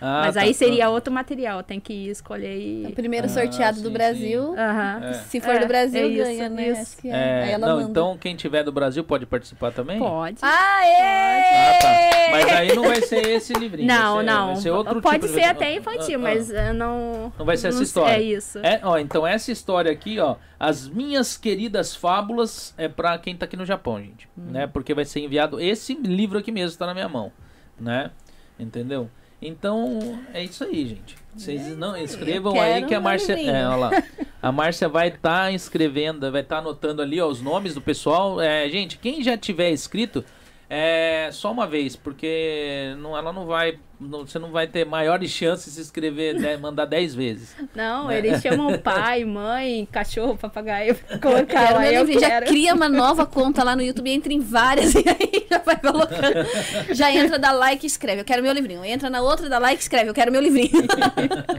Ah, 0.00 0.22
Mas 0.26 0.34
tá. 0.34 0.42
aí 0.42 0.52
seria 0.52 0.90
outro 0.90 1.12
material, 1.12 1.62
tem 1.62 1.80
que 1.80 2.08
escolher 2.08 2.54
O 2.86 2.88
e. 2.90 2.92
primeiro 2.92 3.26
Ah, 3.26 3.30
sorteado 3.30 3.78
sim, 3.78 3.82
do. 3.82 3.90
Brasil. 3.90 4.54
Aham. 4.58 5.00
É. 5.04 5.12
Se 5.14 5.40
for 5.40 5.54
É, 5.54 5.58
do 5.60 5.66
Brasil, 5.66 6.02
é 6.02 6.06
isso, 6.08 6.22
ganha, 6.24 6.48
né? 6.50 6.68
isso. 6.68 6.82
Acho 6.82 6.96
que 6.98 7.08
é. 7.08 7.12
É, 7.12 7.42
Aí 7.44 7.50
ela 7.52 7.66
não, 7.66 7.76
manda. 7.76 7.90
então 7.90 8.18
quem 8.18 8.36
tiver 8.36 8.62
do 8.62 8.70
Brasil 8.70 9.02
pode 9.04 9.24
participar 9.24 9.72
também? 9.72 9.98
Pode. 9.98 10.36
Aê! 10.42 11.02
Ah, 11.02 11.78
tá. 11.80 11.88
Mas 12.32 12.48
aí 12.52 12.74
não 12.74 12.82
vai 12.82 13.00
ser 13.00 13.26
esse 13.28 13.52
livrinho. 13.54 13.88
Não, 13.88 14.16
vai 14.16 14.24
ser, 14.24 14.30
não. 14.32 14.46
Vai 14.48 14.56
ser 14.56 14.70
outro 14.70 15.00
Pode 15.00 15.20
tipo 15.20 15.28
de- 15.28 15.40
ser 15.40 15.44
até 15.46 15.74
infantil, 15.74 16.18
Ah, 16.18 16.22
ah. 16.22 16.34
mas 16.34 16.50
eh, 16.50 16.72
não. 16.72 17.32
Não 17.38 17.46
vai 17.46 17.56
ser 17.56 17.68
essa 17.68 17.76
não- 17.78 17.82
história. 17.84 18.12
É 18.16 18.22
isso. 18.22 18.58
É, 18.58 18.80
ó, 18.82 18.98
então 18.98 19.26
essa 19.26 19.50
história 19.50 19.90
aqui, 19.90 20.18
ó, 20.20 20.36
as 20.60 20.88
minhas 20.88 21.36
queridas 21.36 21.94
fábulas 21.96 22.74
é 22.76 22.88
pra 22.88 23.16
quem 23.18 23.34
tá 23.36 23.46
aqui 23.46 23.56
no 23.56 23.64
Japão, 23.64 23.98
gente, 23.98 24.28
Hum. 24.36 24.50
né? 24.50 24.66
Porque 24.66 24.92
vai 24.92 25.04
ser 25.04 25.20
enviado 25.20 25.58
esse 25.60 25.94
livro 25.94 26.38
aqui 26.38 26.52
mesmo, 26.52 26.78
tá 26.78 26.84
na 26.86 26.92
minha 26.94 27.08
mão, 27.08 27.32
né? 27.80 28.10
Entendeu? 28.58 29.08
Então, 29.40 30.18
é 30.32 30.42
isso 30.42 30.64
aí, 30.64 30.86
gente. 30.86 31.16
Vocês 31.36 31.76
não 31.76 31.96
escrevam 31.96 32.58
aí 32.58 32.84
que 32.86 32.94
a 32.94 33.00
Márcia, 33.00 33.34
é, 33.34 33.68
olha 33.68 33.76
lá. 33.76 33.90
A 34.42 34.52
Márcia 34.52 34.88
vai 34.88 35.08
estar 35.08 35.52
escrevendo, 35.52 36.30
vai 36.30 36.40
estar 36.40 36.58
anotando 36.58 37.02
ali 37.02 37.20
ó, 37.20 37.26
os 37.26 37.42
nomes 37.42 37.74
do 37.74 37.80
pessoal. 37.80 38.40
É, 38.40 38.68
gente, 38.68 38.96
quem 38.96 39.20
já 39.20 39.36
tiver 39.36 39.70
escrito, 39.70 40.24
é 40.70 41.30
só 41.32 41.50
uma 41.50 41.66
vez, 41.66 41.96
porque 41.96 42.94
não, 42.98 43.16
ela 43.16 43.32
não 43.32 43.44
vai, 43.44 43.78
não- 44.00 44.26
você 44.26 44.38
não 44.38 44.50
vai 44.50 44.66
ter 44.66 44.84
maiores 44.84 45.30
chances 45.30 45.66
de 45.66 45.70
se 45.72 45.80
inscrever, 45.80 46.34
né, 46.38 46.56
mandar 46.56 46.84
10 46.84 47.14
vezes. 47.14 47.54
Não, 47.74 48.08
Né? 48.08 48.18
eles 48.18 48.42
chamam 48.42 48.76
pai, 48.80 49.24
mãe, 49.24 49.86
cachorro, 49.90 50.36
papagaio. 50.36 50.94
Colocar 51.20 51.46
quero 51.46 51.74
lá, 51.74 51.80
meu 51.80 51.92
eu 51.92 52.00
livrinho. 52.00 52.20
Já 52.20 52.28
quero. 52.28 52.46
cria 52.46 52.74
uma 52.74 52.88
nova 52.88 53.24
conta 53.26 53.62
lá 53.64 53.74
no 53.76 53.82
YouTube, 53.82 54.10
entra 54.10 54.32
em 54.32 54.40
várias 54.40 54.92
e 54.96 54.98
aí 55.08 55.46
já 55.50 55.58
vai 55.58 55.76
colocando. 55.76 56.46
Já 56.94 57.10
entra, 57.12 57.38
dá 57.38 57.52
like 57.52 57.84
e 57.84 57.88
escreve. 57.88 58.20
Eu 58.20 58.24
quero 58.24 58.42
meu 58.42 58.52
livrinho. 58.52 58.84
Entra 58.84 59.08
na 59.10 59.20
outra, 59.20 59.48
dá 59.48 59.58
like 59.58 59.80
e 59.80 59.82
escreve. 59.82 60.10
Eu 60.10 60.14
quero 60.14 60.30
meu 60.32 60.40
livrinho. 60.40 60.70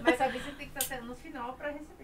Mas 0.03 0.22
a 0.22 0.27
vista 0.27 0.50
tem 0.58 0.67
que 0.67 0.79
estar 0.79 0.96
receber. 0.96 1.07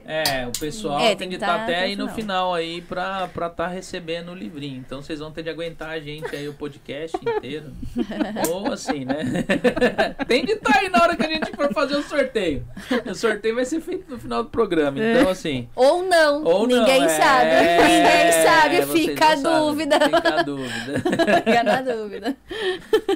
É, 0.06 0.48
o 0.48 0.60
pessoal 0.60 1.00
É, 1.00 1.10
tem, 1.10 1.18
tem 1.18 1.30
que 1.30 1.36
estar 1.36 1.48
tá 1.48 1.64
até 1.64 1.74
até 1.74 1.84
aí 1.84 1.96
no 1.96 2.10
final. 2.10 2.54
aí 2.54 2.82
pra 2.82 3.26
estar 3.26 3.50
tá 3.50 3.68
recebendo 3.68 4.32
o 4.32 4.36
livrinho. 4.36 4.78
Então 4.78 5.02
vocês 5.02 5.20
vão 5.20 5.32
ter 5.32 5.44
de 5.44 5.50
aguentar 5.50 5.90
a 5.90 6.00
gente 6.00 6.36
aí 6.36 6.48
o 6.48 6.54
podcast 6.54 7.18
inteiro. 7.18 7.72
Ou 8.50 8.72
assim, 8.72 9.06
né? 9.06 9.46
tem 10.28 10.46
de 10.46 10.54
estar 10.54 10.80
aí 10.80 10.90
na 10.90 11.02
hora 11.02 11.16
que 11.16 11.26
a 11.26 11.30
gente 11.30 11.52
for 11.56 11.74
fazer 11.74 11.96
o 11.96 12.04
sorteio. 12.04 12.66
O 13.10 13.16
sorteio 13.16 13.56
vai 13.56 13.66
ser 13.66 13.82
feito 13.82 14.10
no 14.10 14.20
final 14.20 14.44
do 14.44 14.50
programa. 14.50 14.98
Então, 15.00 15.30
assim. 15.30 15.68
Ou 15.76 16.04
não. 16.04 16.44
Ou 16.44 16.68
não, 16.68 16.80
Ninguém 16.80 17.04
é, 17.04 17.10
sabe. 17.10 17.50
Ninguém 17.82 18.32
sabe. 18.44 18.82
vocês 18.86 19.06
Fica 19.06 19.26
a 19.26 19.36
não 19.36 19.42
sabem, 19.44 19.60
dúvida. 19.60 20.00
Fica 20.00 20.40
a 20.40 20.44
dúvida. 20.44 21.00
Fica 21.44 21.64
na 21.64 21.82
dúvida. 21.82 22.38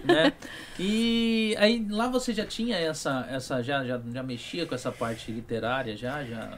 né? 0.04 0.34
E 0.80 1.56
aí 1.58 1.86
lá 1.90 2.08
você 2.08 2.34
já 2.34 2.46
tinha 2.46 2.78
essa, 2.78 3.28
essa 3.30 3.64
já, 3.64 3.84
já, 3.84 4.00
já 4.14 4.24
mexia 4.24 4.66
com 4.66 4.76
essa 4.76 4.92
parte 4.92 5.32
literária 5.32 5.98
já, 5.98 6.24
já. 6.24 6.58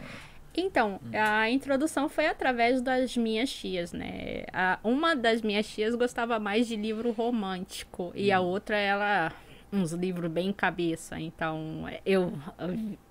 Então, 0.55 0.99
a 1.13 1.49
introdução 1.49 2.09
foi 2.09 2.27
através 2.27 2.81
das 2.81 3.15
minhas 3.15 3.49
tias, 3.49 3.93
né? 3.93 4.43
A, 4.51 4.79
uma 4.83 5.15
das 5.15 5.41
minhas 5.41 5.67
tias 5.67 5.95
gostava 5.95 6.37
mais 6.39 6.67
de 6.67 6.75
livro 6.75 7.11
romântico 7.11 8.11
e 8.15 8.31
a 8.31 8.39
outra, 8.39 8.75
ela. 8.75 9.31
Uns 9.71 9.91
livros 9.91 10.31
bem 10.31 10.51
cabeça, 10.51 11.19
então 11.19 11.85
eu, 12.03 12.33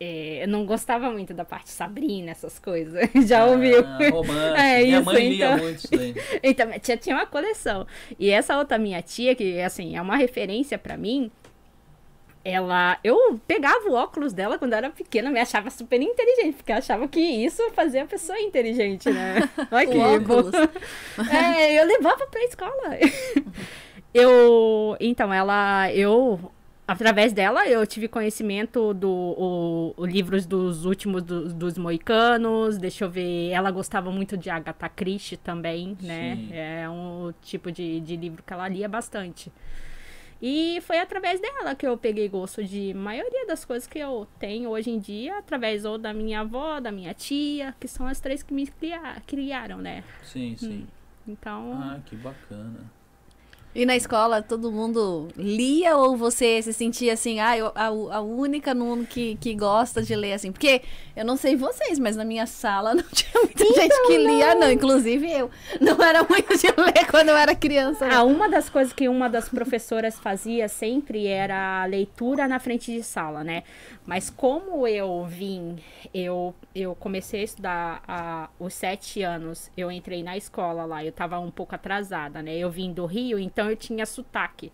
é, 0.00 0.42
eu 0.42 0.48
não 0.48 0.66
gostava 0.66 1.08
muito 1.08 1.32
da 1.32 1.44
parte 1.44 1.70
Sabrina, 1.70 2.32
essas 2.32 2.58
coisas. 2.58 3.08
Já 3.28 3.46
ouviu? 3.46 3.78
Ah, 3.86 3.98
romance. 4.10 4.60
É 4.60 4.82
Minha 4.82 4.96
isso, 4.96 5.04
mãe 5.04 5.28
lia 5.28 5.46
então. 5.54 5.64
muito 5.64 5.78
isso 5.78 5.90
daí. 5.96 6.14
Então, 6.42 6.66
minha 6.66 6.80
tia 6.80 6.96
tinha 6.96 7.14
uma 7.14 7.26
coleção. 7.26 7.86
E 8.18 8.28
essa 8.30 8.58
outra 8.58 8.76
minha 8.76 9.00
tia, 9.00 9.36
que 9.36 9.60
assim, 9.60 9.96
é 9.96 10.02
uma 10.02 10.16
referência 10.16 10.76
pra 10.76 10.96
mim, 10.96 11.30
ela. 12.44 12.98
Eu 13.04 13.38
pegava 13.46 13.88
o 13.88 13.92
óculos 13.94 14.32
dela 14.32 14.58
quando 14.58 14.72
eu 14.72 14.78
era 14.78 14.90
pequena, 14.90 15.30
me 15.30 15.38
achava 15.38 15.70
super 15.70 16.00
inteligente, 16.02 16.56
porque 16.56 16.72
eu 16.72 16.76
achava 16.76 17.06
que 17.06 17.20
isso 17.20 17.62
fazia 17.70 18.02
a 18.02 18.06
pessoa 18.06 18.38
inteligente, 18.40 19.08
né? 19.10 19.48
Olha 19.70 19.86
que 19.86 19.96
óculos. 19.98 20.52
É, 21.30 21.80
eu 21.80 21.86
levava 21.86 22.26
pra 22.26 22.42
escola. 22.44 22.98
Eu. 24.14 24.96
Então, 25.00 25.32
ela. 25.32 25.92
Eu. 25.92 26.52
Através 26.86 27.34
dela, 27.34 27.66
eu 27.68 27.86
tive 27.86 28.08
conhecimento 28.08 28.94
do 28.94 29.10
o, 29.10 29.94
o 29.94 30.06
livros 30.06 30.46
dos 30.46 30.86
últimos 30.86 31.22
do- 31.22 31.52
dos 31.52 31.76
moicanos. 31.76 32.78
Deixa 32.78 33.04
eu 33.04 33.10
ver. 33.10 33.50
Ela 33.50 33.70
gostava 33.70 34.10
muito 34.10 34.38
de 34.38 34.48
Agatha 34.48 34.88
Christie 34.88 35.36
também, 35.36 35.96
né? 36.00 36.36
Sim. 36.36 36.48
É 36.52 36.88
um 36.88 37.34
tipo 37.42 37.70
de, 37.70 38.00
de 38.00 38.16
livro 38.16 38.42
que 38.42 38.50
ela 38.54 38.66
lia 38.68 38.88
bastante. 38.88 39.52
E 40.40 40.80
foi 40.82 40.98
através 40.98 41.40
dela 41.40 41.74
que 41.74 41.86
eu 41.86 41.94
peguei 41.98 42.26
gosto 42.28 42.64
de 42.64 42.94
maioria 42.94 43.44
das 43.46 43.66
coisas 43.66 43.86
que 43.86 43.98
eu 43.98 44.26
tenho 44.38 44.70
hoje 44.70 44.88
em 44.88 44.98
dia, 44.98 45.36
através 45.38 45.84
ou 45.84 45.98
da 45.98 46.14
minha 46.14 46.40
avó, 46.40 46.80
da 46.80 46.90
minha 46.92 47.12
tia, 47.12 47.74
que 47.78 47.88
são 47.88 48.06
as 48.06 48.18
três 48.20 48.42
que 48.42 48.54
me 48.54 48.66
cria- 48.66 49.20
criaram, 49.26 49.76
né? 49.78 50.04
Sim, 50.22 50.56
sim. 50.56 50.86
Então. 51.26 51.72
Ah, 51.74 51.98
que 52.06 52.16
bacana. 52.16 52.80
E 53.78 53.86
na 53.86 53.94
escola, 53.94 54.42
todo 54.42 54.72
mundo 54.72 55.28
lia 55.36 55.96
ou 55.96 56.16
você 56.16 56.60
se 56.60 56.72
sentia 56.72 57.12
assim, 57.12 57.38
ah, 57.38 57.56
eu, 57.56 57.70
a, 57.76 57.86
a 58.16 58.20
única 58.20 58.74
no 58.74 58.86
mundo 58.86 59.06
que, 59.06 59.36
que 59.36 59.54
gosta 59.54 60.02
de 60.02 60.16
ler, 60.16 60.32
assim? 60.32 60.50
Porque 60.50 60.82
eu 61.14 61.24
não 61.24 61.36
sei 61.36 61.54
vocês, 61.54 61.96
mas 61.96 62.16
na 62.16 62.24
minha 62.24 62.44
sala 62.44 62.92
não 62.92 63.04
tinha 63.04 63.40
muita 63.40 63.64
gente 63.64 64.02
que 64.08 64.18
lia, 64.18 64.56
não. 64.56 64.68
Inclusive 64.68 65.30
eu. 65.30 65.48
Não 65.80 66.02
era 66.02 66.24
muito 66.24 66.58
de 66.58 66.66
ler 66.66 67.06
quando 67.08 67.28
eu 67.28 67.36
era 67.36 67.54
criança. 67.54 68.04
Ah, 68.10 68.24
uma 68.24 68.48
das 68.48 68.68
coisas 68.68 68.92
que 68.92 69.08
uma 69.08 69.28
das 69.28 69.48
professoras 69.48 70.18
fazia 70.18 70.68
sempre 70.68 71.28
era 71.28 71.82
a 71.82 71.84
leitura 71.84 72.48
na 72.48 72.58
frente 72.58 72.90
de 72.90 73.04
sala, 73.04 73.44
né? 73.44 73.62
Mas 74.08 74.30
como 74.30 74.88
eu 74.88 75.26
vim, 75.26 75.76
eu, 76.14 76.54
eu 76.74 76.94
comecei 76.94 77.42
a 77.42 77.44
estudar 77.44 78.02
há 78.08 78.48
os 78.58 78.72
sete 78.72 79.22
anos, 79.22 79.70
eu 79.76 79.92
entrei 79.92 80.22
na 80.22 80.34
escola 80.34 80.86
lá, 80.86 81.04
eu 81.04 81.12
tava 81.12 81.38
um 81.38 81.50
pouco 81.50 81.74
atrasada, 81.74 82.40
né? 82.40 82.56
Eu 82.56 82.70
vim 82.70 82.90
do 82.90 83.04
Rio, 83.04 83.38
então 83.38 83.68
eu 83.68 83.76
tinha 83.76 84.06
sotaque. 84.06 84.72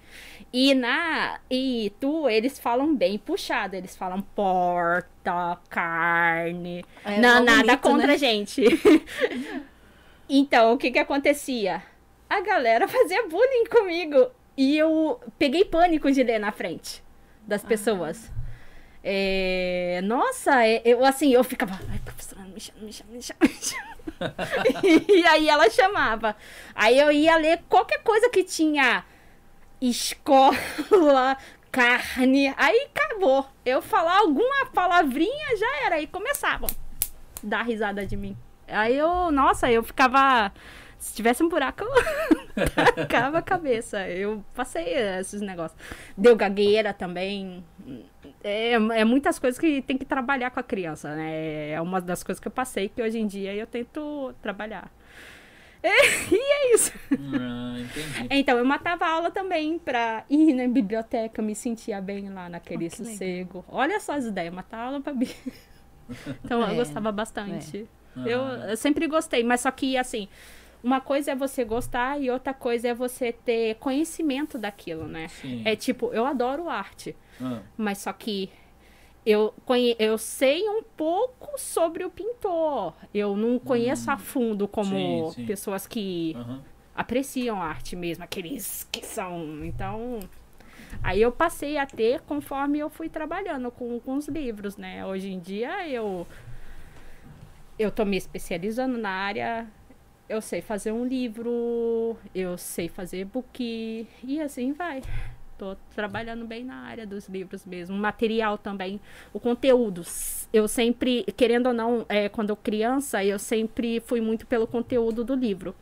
E 0.52 0.72
na 0.72 1.40
e 1.50 1.92
tu, 1.98 2.28
eles 2.28 2.60
falam 2.60 2.94
bem 2.94 3.18
puxado, 3.18 3.74
eles 3.74 3.96
falam 3.96 4.20
porta, 4.22 5.58
carne. 5.68 6.84
É, 7.04 7.18
não, 7.18 7.40
mó 7.40 7.44
nada 7.44 7.62
bonito, 7.64 7.80
contra 7.80 8.06
né? 8.06 8.12
a 8.12 8.16
gente. 8.16 8.62
então, 10.30 10.74
o 10.74 10.78
que 10.78 10.92
que 10.92 10.98
acontecia? 11.00 11.82
A 12.30 12.40
galera 12.40 12.86
fazia 12.86 13.26
bullying 13.26 13.66
comigo 13.68 14.30
e 14.56 14.78
eu 14.78 15.18
peguei 15.36 15.64
pânico 15.64 16.08
de 16.12 16.22
ler 16.22 16.38
na 16.38 16.52
frente 16.52 17.02
das 17.44 17.64
pessoas. 17.64 18.32
É, 19.06 20.00
nossa, 20.02 20.66
é- 20.66 20.80
eu 20.82 21.04
assim, 21.04 21.30
eu 21.30 21.44
ficava, 21.44 21.78
ai, 21.90 21.98
professora, 22.02 22.40
me 22.42 22.58
chama, 22.58 22.78
me 22.80 22.90
chama, 22.90 23.10
me 23.12 23.22
chama. 23.22 23.50
e 24.82 25.26
aí 25.26 25.46
ela 25.46 25.68
chamava. 25.68 26.34
Aí 26.74 26.98
eu 26.98 27.12
ia 27.12 27.36
ler 27.36 27.62
qualquer 27.68 28.02
coisa 28.02 28.30
que 28.30 28.42
tinha 28.42 29.04
escola, 29.78 31.36
carne, 31.70 32.54
aí 32.56 32.88
acabou. 32.94 33.46
Eu 33.62 33.82
falar 33.82 34.20
alguma 34.20 34.66
palavrinha 34.72 35.56
já 35.58 35.84
era, 35.84 35.96
aí 35.96 36.06
começavam 36.06 36.68
a 36.70 36.74
dar 37.42 37.62
risada 37.62 38.06
de 38.06 38.16
mim. 38.16 38.34
Aí 38.66 38.96
eu, 38.96 39.30
nossa, 39.30 39.70
eu 39.70 39.82
ficava. 39.82 40.50
Se 40.98 41.14
tivesse 41.14 41.42
um 41.42 41.48
buraco, 41.50 41.84
eu 42.56 42.94
tacava 42.94 43.38
a 43.38 43.42
cabeça. 43.42 44.08
Eu 44.08 44.42
passei 44.54 44.94
esses 45.20 45.42
negócios. 45.42 45.78
Deu 46.16 46.34
gagueira 46.34 46.94
também. 46.94 47.62
É, 48.44 48.72
é 48.74 49.04
muitas 49.04 49.38
coisas 49.38 49.58
que 49.58 49.80
tem 49.82 49.96
que 49.98 50.04
trabalhar 50.04 50.50
com 50.50 50.60
a 50.60 50.62
criança, 50.62 51.14
né? 51.16 51.70
É 51.70 51.80
uma 51.80 52.00
das 52.00 52.22
coisas 52.22 52.40
que 52.40 52.46
eu 52.48 52.52
passei 52.52 52.88
que 52.90 53.02
hoje 53.02 53.18
em 53.18 53.26
dia 53.26 53.54
eu 53.54 53.66
tento 53.66 54.34
trabalhar. 54.42 54.90
É, 55.82 55.88
e 56.32 56.36
é 56.36 56.74
isso. 56.74 56.92
Ah. 57.18 57.74
Então, 58.30 58.58
eu 58.58 58.64
matava 58.64 59.04
a 59.04 59.10
aula 59.10 59.30
também 59.30 59.78
pra 59.78 60.24
ir 60.30 60.52
na 60.54 60.66
biblioteca, 60.68 61.42
me 61.42 61.54
sentia 61.54 62.00
bem 62.00 62.28
lá 62.30 62.48
naquele 62.48 62.86
Oh, 62.86 62.90
que 62.90 63.02
legal. 63.02 63.06
sossego. 63.06 63.64
Olha 63.68 64.00
só 64.00 64.12
as 64.14 64.24
ideias, 64.26 64.52
matar 64.54 64.86
aula 64.86 65.00
pra 65.00 65.12
bi. 65.12 65.28
Então, 66.44 66.60
eu 66.62 66.66
É, 66.70 66.74
gostava 66.74 67.10
bastante. 67.12 67.88
Eu, 68.24 68.40
Ah, 68.42 68.70
eu 68.70 68.76
sempre 68.76 69.06
gostei, 69.06 69.42
mas 69.42 69.62
só 69.62 69.70
que, 69.70 69.96
assim, 69.96 70.28
uma 70.82 71.00
coisa 71.00 71.32
é 71.32 71.34
você 71.34 71.64
gostar 71.64 72.20
e 72.20 72.30
outra 72.30 72.54
coisa 72.54 72.88
é 72.88 72.94
você 72.94 73.32
ter 73.32 73.76
conhecimento 73.76 74.58
daquilo, 74.58 75.06
né? 75.08 75.30
sim. 75.40 75.62
É 75.64 75.74
tipo, 75.76 76.12
eu 76.12 76.26
adoro 76.26 76.68
arte, 76.68 77.16
Ah, 77.40 77.60
mas 77.76 77.98
só 77.98 78.12
que 78.12 78.50
eu, 79.26 79.54
conhe 79.64 79.96
eu 79.98 80.18
sei 80.18 80.68
um 80.68 80.82
pouco 80.82 81.58
sobre 81.58 82.04
o 82.04 82.10
pintor. 82.10 82.92
Eu 83.12 83.36
não 83.36 83.58
conheço 83.58 84.10
a 84.10 84.18
fundo 84.18 84.68
como 84.68 85.30
Sim, 85.30 85.32
sim. 85.34 85.46
pessoas 85.46 85.86
que 85.86 86.34
aham. 86.36 86.62
apreciam 86.94 87.60
a 87.60 87.66
arte 87.66 87.96
mesmo, 87.96 88.22
aqueles 88.22 88.86
que 88.92 89.04
são. 89.04 89.64
Então. 89.64 90.20
Aí 91.02 91.20
eu 91.22 91.32
passei 91.32 91.78
a 91.78 91.86
ter 91.86 92.20
conforme 92.20 92.78
eu 92.78 92.90
fui 92.90 93.08
trabalhando 93.08 93.70
com, 93.70 93.98
com 94.00 94.16
os 94.16 94.28
livros, 94.28 94.76
né? 94.76 95.04
Hoje 95.06 95.32
em 95.32 95.40
dia 95.40 95.88
eu. 95.88 96.26
Eu 97.78 97.90
tô 97.90 98.04
me 98.04 98.16
especializando 98.16 98.98
na 98.98 99.10
área. 99.10 99.66
Eu 100.28 100.40
sei 100.40 100.62
fazer 100.62 100.90
um 100.92 101.04
livro, 101.04 102.16
eu 102.34 102.56
sei 102.56 102.88
fazer 102.88 103.26
book 103.26 104.08
e 104.22 104.40
assim 104.40 104.72
vai. 104.72 105.02
Tô 105.56 105.76
trabalhando 105.94 106.44
bem 106.44 106.64
na 106.64 106.76
área 106.82 107.06
dos 107.06 107.28
livros 107.28 107.64
mesmo. 107.64 107.96
Material 107.96 108.58
também. 108.58 109.00
O 109.32 109.38
conteúdo. 109.38 110.02
Eu 110.52 110.66
sempre, 110.66 111.24
querendo 111.36 111.66
ou 111.68 111.72
não, 111.72 112.04
é, 112.08 112.28
quando 112.28 112.50
eu 112.50 112.56
criança, 112.56 113.24
eu 113.24 113.38
sempre 113.38 114.00
fui 114.00 114.20
muito 114.20 114.46
pelo 114.46 114.66
conteúdo 114.66 115.22
do 115.24 115.34
livro. 115.34 115.74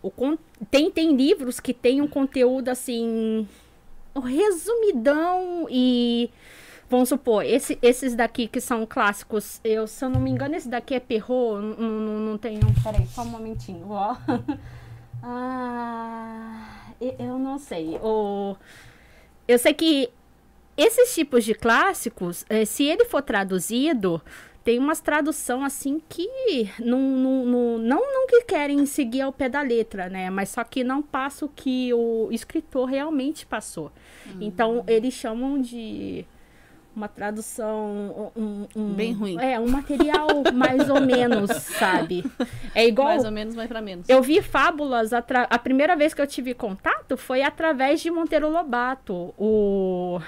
O 0.00 0.10
con- 0.10 0.38
tem, 0.70 0.90
tem 0.90 1.14
livros 1.14 1.60
que 1.60 1.74
tem 1.74 2.00
um 2.00 2.08
conteúdo 2.08 2.68
assim. 2.68 3.46
resumidão 4.14 5.66
e. 5.70 6.30
Vamos 6.90 7.10
supor, 7.10 7.44
esse- 7.44 7.78
esses 7.82 8.14
daqui 8.14 8.48
que 8.48 8.62
são 8.62 8.86
clássicos, 8.86 9.60
eu, 9.62 9.86
se 9.86 10.02
eu 10.02 10.08
não 10.08 10.18
me 10.18 10.30
engano, 10.30 10.54
esse 10.56 10.70
daqui 10.70 10.94
é 10.94 11.00
Perrault, 11.00 11.60
não. 11.78 12.18
Não, 12.18 12.38
peraí, 12.82 13.06
só 13.08 13.20
um 13.22 13.26
momentinho, 13.26 13.90
ó. 13.90 14.16
ah, 15.22 16.77
eu 17.00 17.38
não 17.38 17.58
sei. 17.58 17.96
O, 18.02 18.56
eu 19.46 19.58
sei 19.58 19.74
que 19.74 20.10
esses 20.76 21.14
tipos 21.14 21.44
de 21.44 21.54
clássicos, 21.54 22.44
eh, 22.48 22.64
se 22.64 22.84
ele 22.84 23.04
for 23.04 23.22
traduzido, 23.22 24.22
tem 24.62 24.78
umas 24.78 25.00
tradução 25.00 25.64
assim 25.64 26.00
que 26.08 26.28
não, 26.78 27.00
não, 27.00 27.78
não, 27.78 28.12
não, 28.12 28.26
que 28.26 28.42
querem 28.42 28.84
seguir 28.84 29.22
ao 29.22 29.32
pé 29.32 29.48
da 29.48 29.62
letra, 29.62 30.08
né? 30.08 30.28
Mas 30.28 30.50
só 30.50 30.62
que 30.62 30.84
não 30.84 31.00
passa 31.00 31.46
o 31.46 31.48
que 31.48 31.92
o 31.94 32.28
escritor 32.30 32.86
realmente 32.86 33.46
passou. 33.46 33.90
Então, 34.40 34.84
eles 34.86 35.14
chamam 35.14 35.60
de 35.60 36.26
uma 36.96 37.06
tradução 37.08 38.30
um, 38.36 38.66
um- 38.74 38.94
Bem 38.94 39.12
ruim. 39.12 39.36
É, 39.40 39.58
um 39.60 39.68
material 39.68 40.26
mais 40.52 40.90
ou 40.90 41.00
menos, 41.00 41.50
sabe? 41.52 42.24
É 42.74 42.86
igual 42.86 43.08
Mais 43.08 43.24
ou 43.24 43.30
menos, 43.30 43.54
mas 43.54 43.68
pra 43.68 43.80
menos. 43.80 44.08
eu 44.08 44.20
vi 44.22 44.42
fábulas, 44.42 45.12
atra- 45.12 45.46
a 45.48 45.58
primeira 45.58 45.94
vez 45.96 46.12
que 46.12 46.20
eu 46.20 46.26
tive 46.26 46.54
contato 46.54 47.16
foi 47.16 47.42
através 47.42 48.00
de 48.00 48.10
Monteiro 48.10 48.48
Lobato. 48.50 49.32
O, 49.38 50.20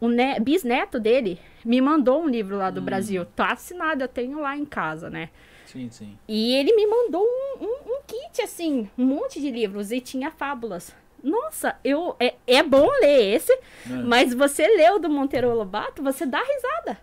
o 0.00 0.08
ne- 0.08 0.40
bisneto 0.40 0.98
dele 0.98 1.38
me 1.64 1.80
mandou 1.80 2.20
um 2.22 2.28
livro 2.28 2.56
lá 2.56 2.70
do 2.70 2.82
Brasil. 2.82 3.24
Tá 3.24 3.52
assinado, 3.52 4.02
eu 4.02 4.08
tenho 4.08 4.40
lá 4.40 4.56
em 4.56 4.64
casa, 4.64 5.08
né? 5.08 5.30
Sim, 5.66 5.88
sim. 5.90 6.18
E 6.28 6.54
ele 6.54 6.74
me 6.74 6.86
mandou 6.86 7.22
um, 7.24 7.64
um- 7.64 7.94
um 7.94 8.00
kit, 8.06 8.42
assim, 8.42 8.88
um 8.98 9.04
monte 9.04 9.40
de 9.40 9.50
livros 9.50 9.90
e 9.92 10.00
tinha 10.00 10.30
fábulas. 10.30 10.94
Nossa, 11.24 11.76
eu 11.82 12.14
é, 12.20 12.34
é 12.46 12.62
bom 12.62 12.86
ler 13.00 13.34
esse, 13.36 13.58
mas 14.04 14.34
você 14.34 14.66
leu 14.66 14.98
do 14.98 15.08
Monteiro 15.08 15.52
Lobato, 15.54 16.02
você 16.02 16.26
dá 16.26 16.38
risada. 16.40 16.98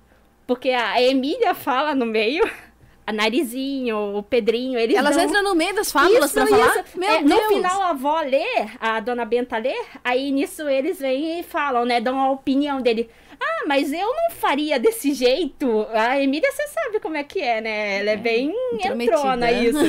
Porque 0.45 0.69
a 0.69 1.01
Emília 1.01 1.53
fala 1.55 1.95
no 1.95 2.05
meio, 2.05 2.43
a 3.07 3.11
Narizinho, 3.11 4.17
o 4.17 4.21
Pedrinho, 4.23 4.77
eles 4.77 4.95
Elas 4.95 5.15
dão- 5.15 5.25
entram 5.25 5.43
no 5.43 5.55
meio 5.55 5.73
das 5.73 5.91
fábulas 5.91 6.25
isso, 6.25 6.33
pra 6.35 6.45
falar? 6.47 6.67
isso. 6.85 6.99
Meu 6.99 7.09
É, 7.09 7.23
Deus! 7.23 7.29
No 7.41 7.47
final, 7.47 7.81
a 7.81 7.89
avó 7.89 8.21
lê, 8.21 8.45
a 8.79 8.99
dona 8.99 9.25
Benta 9.25 9.57
lê, 9.57 9.75
aí 10.03 10.29
nisso 10.31 10.67
eles 10.69 10.99
vêm 10.99 11.39
e 11.39 11.43
falam, 11.43 11.83
né? 11.83 11.99
Dão 11.99 12.19
a 12.21 12.29
opinião 12.31 12.79
dele. 12.81 13.09
Ah, 13.43 13.63
mas 13.67 13.91
eu 13.91 14.07
não 14.07 14.31
faria 14.31 14.79
desse 14.79 15.13
jeito. 15.13 15.87
A 15.89 16.21
Emília, 16.21 16.51
você 16.51 16.67
sabe 16.67 16.99
como 16.99 17.17
é 17.17 17.23
que 17.23 17.41
é, 17.41 17.59
né? 17.59 17.99
Ela 17.99 18.11
é, 18.11 18.17
bem 18.17 18.53
intrometida. 18.73 19.15
entrona, 19.15 19.51
isso. 19.51 19.79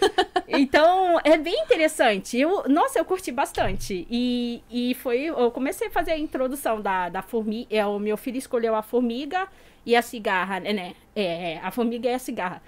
então, 0.48 1.20
é 1.22 1.36
bem 1.36 1.54
interessante. 1.62 2.38
Eu, 2.38 2.64
nossa, 2.68 2.98
eu 2.98 3.04
curti 3.04 3.30
bastante. 3.30 4.06
E, 4.10 4.62
e 4.70 4.94
foi. 4.94 5.24
Eu 5.24 5.50
comecei 5.50 5.88
a 5.88 5.90
fazer 5.90 6.12
a 6.12 6.18
introdução 6.18 6.80
da, 6.80 7.10
da 7.10 7.20
formiga. 7.20 7.68
É, 7.74 7.84
o 7.84 7.98
meu 7.98 8.16
filho 8.16 8.38
escolheu 8.38 8.74
a 8.74 8.82
formiga 8.82 9.46
e 9.84 9.94
a 9.94 10.00
cigarra, 10.00 10.60
né? 10.60 10.94
É, 11.14 11.58
a 11.62 11.70
formiga 11.70 12.08
e 12.08 12.14
a 12.14 12.18
cigarra. 12.18 12.62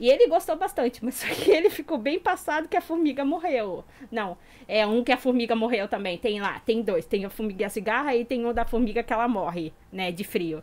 E 0.00 0.08
ele 0.08 0.28
gostou 0.28 0.56
bastante, 0.56 1.04
mas 1.04 1.14
só 1.16 1.26
que 1.28 1.50
ele 1.50 1.70
ficou 1.70 1.98
bem 1.98 2.18
passado 2.18 2.68
que 2.68 2.76
a 2.76 2.80
formiga 2.80 3.24
morreu. 3.24 3.84
Não, 4.10 4.36
é 4.66 4.86
um 4.86 5.02
que 5.02 5.12
a 5.12 5.16
formiga 5.16 5.54
morreu 5.54 5.88
também. 5.88 6.16
Tem 6.18 6.40
lá, 6.40 6.60
tem 6.60 6.82
dois. 6.82 7.04
Tem 7.04 7.24
a 7.24 7.30
formiga 7.30 7.62
e 7.62 7.66
a 7.66 7.70
cigarra 7.70 8.14
e 8.14 8.24
tem 8.24 8.44
um 8.44 8.52
da 8.52 8.64
formiga 8.64 9.02
que 9.02 9.12
ela 9.12 9.28
morre, 9.28 9.72
né, 9.92 10.12
de 10.12 10.24
frio. 10.24 10.62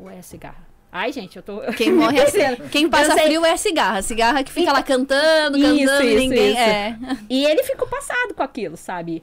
Ou 0.00 0.10
é 0.10 0.18
a 0.18 0.22
cigarra? 0.22 0.72
Ai, 0.90 1.10
gente, 1.10 1.36
eu 1.36 1.42
tô. 1.42 1.60
Quem 1.76 1.90
morre 1.92 2.18
é. 2.20 2.56
Quem 2.70 2.88
passa 2.88 3.16
frio 3.16 3.44
é 3.46 3.52
a 3.52 3.56
cigarra. 3.56 3.98
A 3.98 4.02
cigarra 4.02 4.44
que 4.44 4.52
fica 4.52 4.72
lá 4.72 4.82
cantando, 4.82 5.58
cantando 5.58 5.80
Isso, 5.80 6.02
e 6.02 6.06
isso, 6.06 6.18
ninguém. 6.18 6.50
isso. 6.50 6.60
É. 6.60 6.98
E 7.30 7.44
ele 7.46 7.62
ficou 7.62 7.88
passado 7.88 8.34
com 8.34 8.42
aquilo, 8.42 8.76
sabe? 8.76 9.22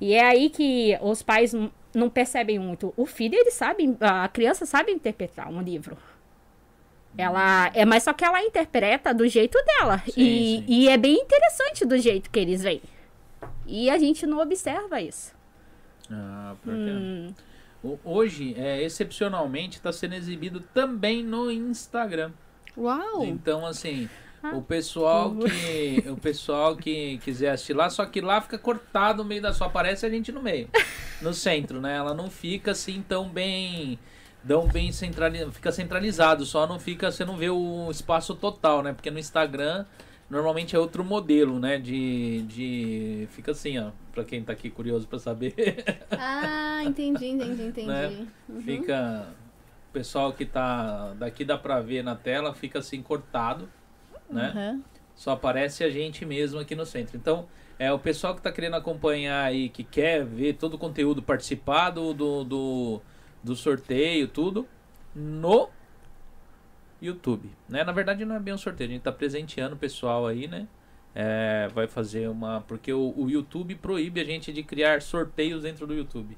E 0.00 0.14
é 0.14 0.24
aí 0.24 0.48
que 0.48 0.98
os 1.02 1.22
pais 1.22 1.54
não 1.94 2.08
percebem 2.08 2.58
muito. 2.58 2.92
O 2.96 3.04
filho, 3.06 3.34
ele 3.34 3.50
sabe, 3.50 3.96
a 4.00 4.26
criança 4.28 4.64
sabe 4.64 4.92
interpretar 4.92 5.48
um 5.48 5.60
livro. 5.60 5.96
Ela 7.16 7.70
é, 7.74 7.84
mas 7.84 8.02
só 8.02 8.12
que 8.12 8.24
ela 8.24 8.42
interpreta 8.42 9.14
do 9.14 9.26
jeito 9.28 9.58
dela. 9.64 9.98
Sim, 10.06 10.12
e, 10.16 10.56
sim. 10.58 10.64
e 10.68 10.88
é 10.88 10.96
bem 10.96 11.14
interessante 11.16 11.84
do 11.84 11.98
jeito 11.98 12.30
que 12.30 12.38
eles 12.38 12.62
veem. 12.62 12.82
E 13.66 13.88
a 13.88 13.98
gente 13.98 14.26
não 14.26 14.40
observa 14.40 15.00
isso. 15.00 15.32
Ah, 16.10 16.54
por 16.62 16.72
quê? 16.74 16.80
Hum, 16.90 17.34
Hoje, 18.02 18.54
é, 18.58 18.82
excepcionalmente, 18.82 19.76
está 19.76 19.92
sendo 19.92 20.14
exibido 20.14 20.60
também 20.72 21.22
no 21.22 21.50
Instagram. 21.50 22.32
Uau! 22.76 23.24
Então, 23.26 23.64
assim, 23.66 24.08
Ah. 24.42 24.56
o 24.56 24.62
pessoal 24.62 25.34
que 25.36 26.04
o 26.08 26.16
pessoal 26.16 26.76
que 26.76 27.18
quiser 27.18 27.50
assistir 27.50 27.74
lá, 27.74 27.90
só 27.90 28.06
que 28.06 28.20
lá 28.22 28.40
fica 28.40 28.56
cortado 28.58 29.22
no 29.22 29.28
meio 29.28 29.42
da 29.42 29.52
só 29.52 29.64
aparece 29.64 30.04
a 30.06 30.08
gente 30.10 30.32
no 30.32 30.42
meio, 30.42 30.68
no 31.20 31.32
centro, 31.34 31.78
né? 31.80 31.96
Ela 31.96 32.14
não 32.14 32.30
fica 32.30 32.70
assim 32.72 33.04
tão 33.06 33.28
bem 33.28 33.98
tão 34.46 34.66
bem 34.66 34.92
centralizado, 34.92 35.52
fica 35.52 35.72
centralizado, 35.72 36.44
só 36.44 36.66
não 36.66 36.78
fica, 36.78 37.10
você 37.10 37.24
não 37.24 37.36
vê 37.36 37.50
o 37.50 37.90
espaço 37.90 38.34
total, 38.34 38.82
né? 38.82 38.92
Porque 38.92 39.10
no 39.10 39.18
Instagram 39.18 39.84
normalmente 40.28 40.74
é 40.74 40.78
outro 40.78 41.04
modelo, 41.04 41.58
né? 41.58 41.78
De, 41.78 42.42
de 42.42 43.28
fica 43.30 43.52
assim, 43.52 43.78
ó, 43.78 43.90
para 44.12 44.24
quem 44.24 44.42
tá 44.42 44.52
aqui 44.52 44.70
curioso 44.70 45.06
para 45.06 45.18
saber. 45.18 45.54
Ah, 46.16 46.82
entendi, 46.84 47.26
entendi, 47.26 47.62
entendi. 47.62 47.86
Né? 47.86 48.26
Fica. 48.64 49.28
O 49.90 49.92
pessoal 49.92 50.32
que 50.32 50.44
tá. 50.44 51.14
Daqui 51.18 51.44
dá 51.44 51.56
pra 51.56 51.80
ver 51.80 52.02
na 52.02 52.14
tela, 52.14 52.54
fica 52.54 52.80
assim 52.80 53.02
cortado, 53.02 53.68
né? 54.30 54.52
Aham. 54.54 54.82
Só 55.14 55.32
aparece 55.32 55.84
a 55.84 55.90
gente 55.90 56.26
mesmo 56.26 56.58
aqui 56.58 56.74
no 56.74 56.84
centro. 56.84 57.16
Então, 57.16 57.46
é 57.78 57.92
o 57.92 57.98
pessoal 57.98 58.34
que 58.34 58.42
tá 58.42 58.50
querendo 58.50 58.74
acompanhar 58.74 59.44
aí, 59.44 59.68
que 59.68 59.84
quer 59.84 60.24
ver 60.24 60.54
todo 60.54 60.74
o 60.74 60.78
conteúdo, 60.78 61.22
participar 61.22 61.90
do, 61.90 62.12
do, 62.12 62.44
do, 63.44 63.54
sorteio, 63.54 64.26
tudo, 64.26 64.66
no 65.14 65.68
YouTube, 67.00 67.50
né? 67.68 67.84
Na 67.84 67.92
verdade 67.92 68.24
não 68.24 68.34
é 68.36 68.40
bem 68.40 68.54
um 68.54 68.58
sorteio, 68.58 68.88
a 68.90 68.92
gente 68.94 69.02
tá 69.02 69.12
presenteando 69.12 69.74
o 69.74 69.78
pessoal 69.78 70.26
aí, 70.26 70.48
né? 70.48 70.66
É, 71.14 71.68
vai 71.72 71.86
fazer 71.86 72.28
uma... 72.28 72.62
Porque 72.66 72.92
o, 72.92 73.14
o 73.16 73.30
YouTube 73.30 73.76
proíbe 73.76 74.20
a 74.20 74.24
gente 74.24 74.52
de 74.52 74.62
criar 74.64 75.00
sorteios 75.00 75.62
dentro 75.62 75.86
do 75.86 75.94
YouTube. 75.94 76.36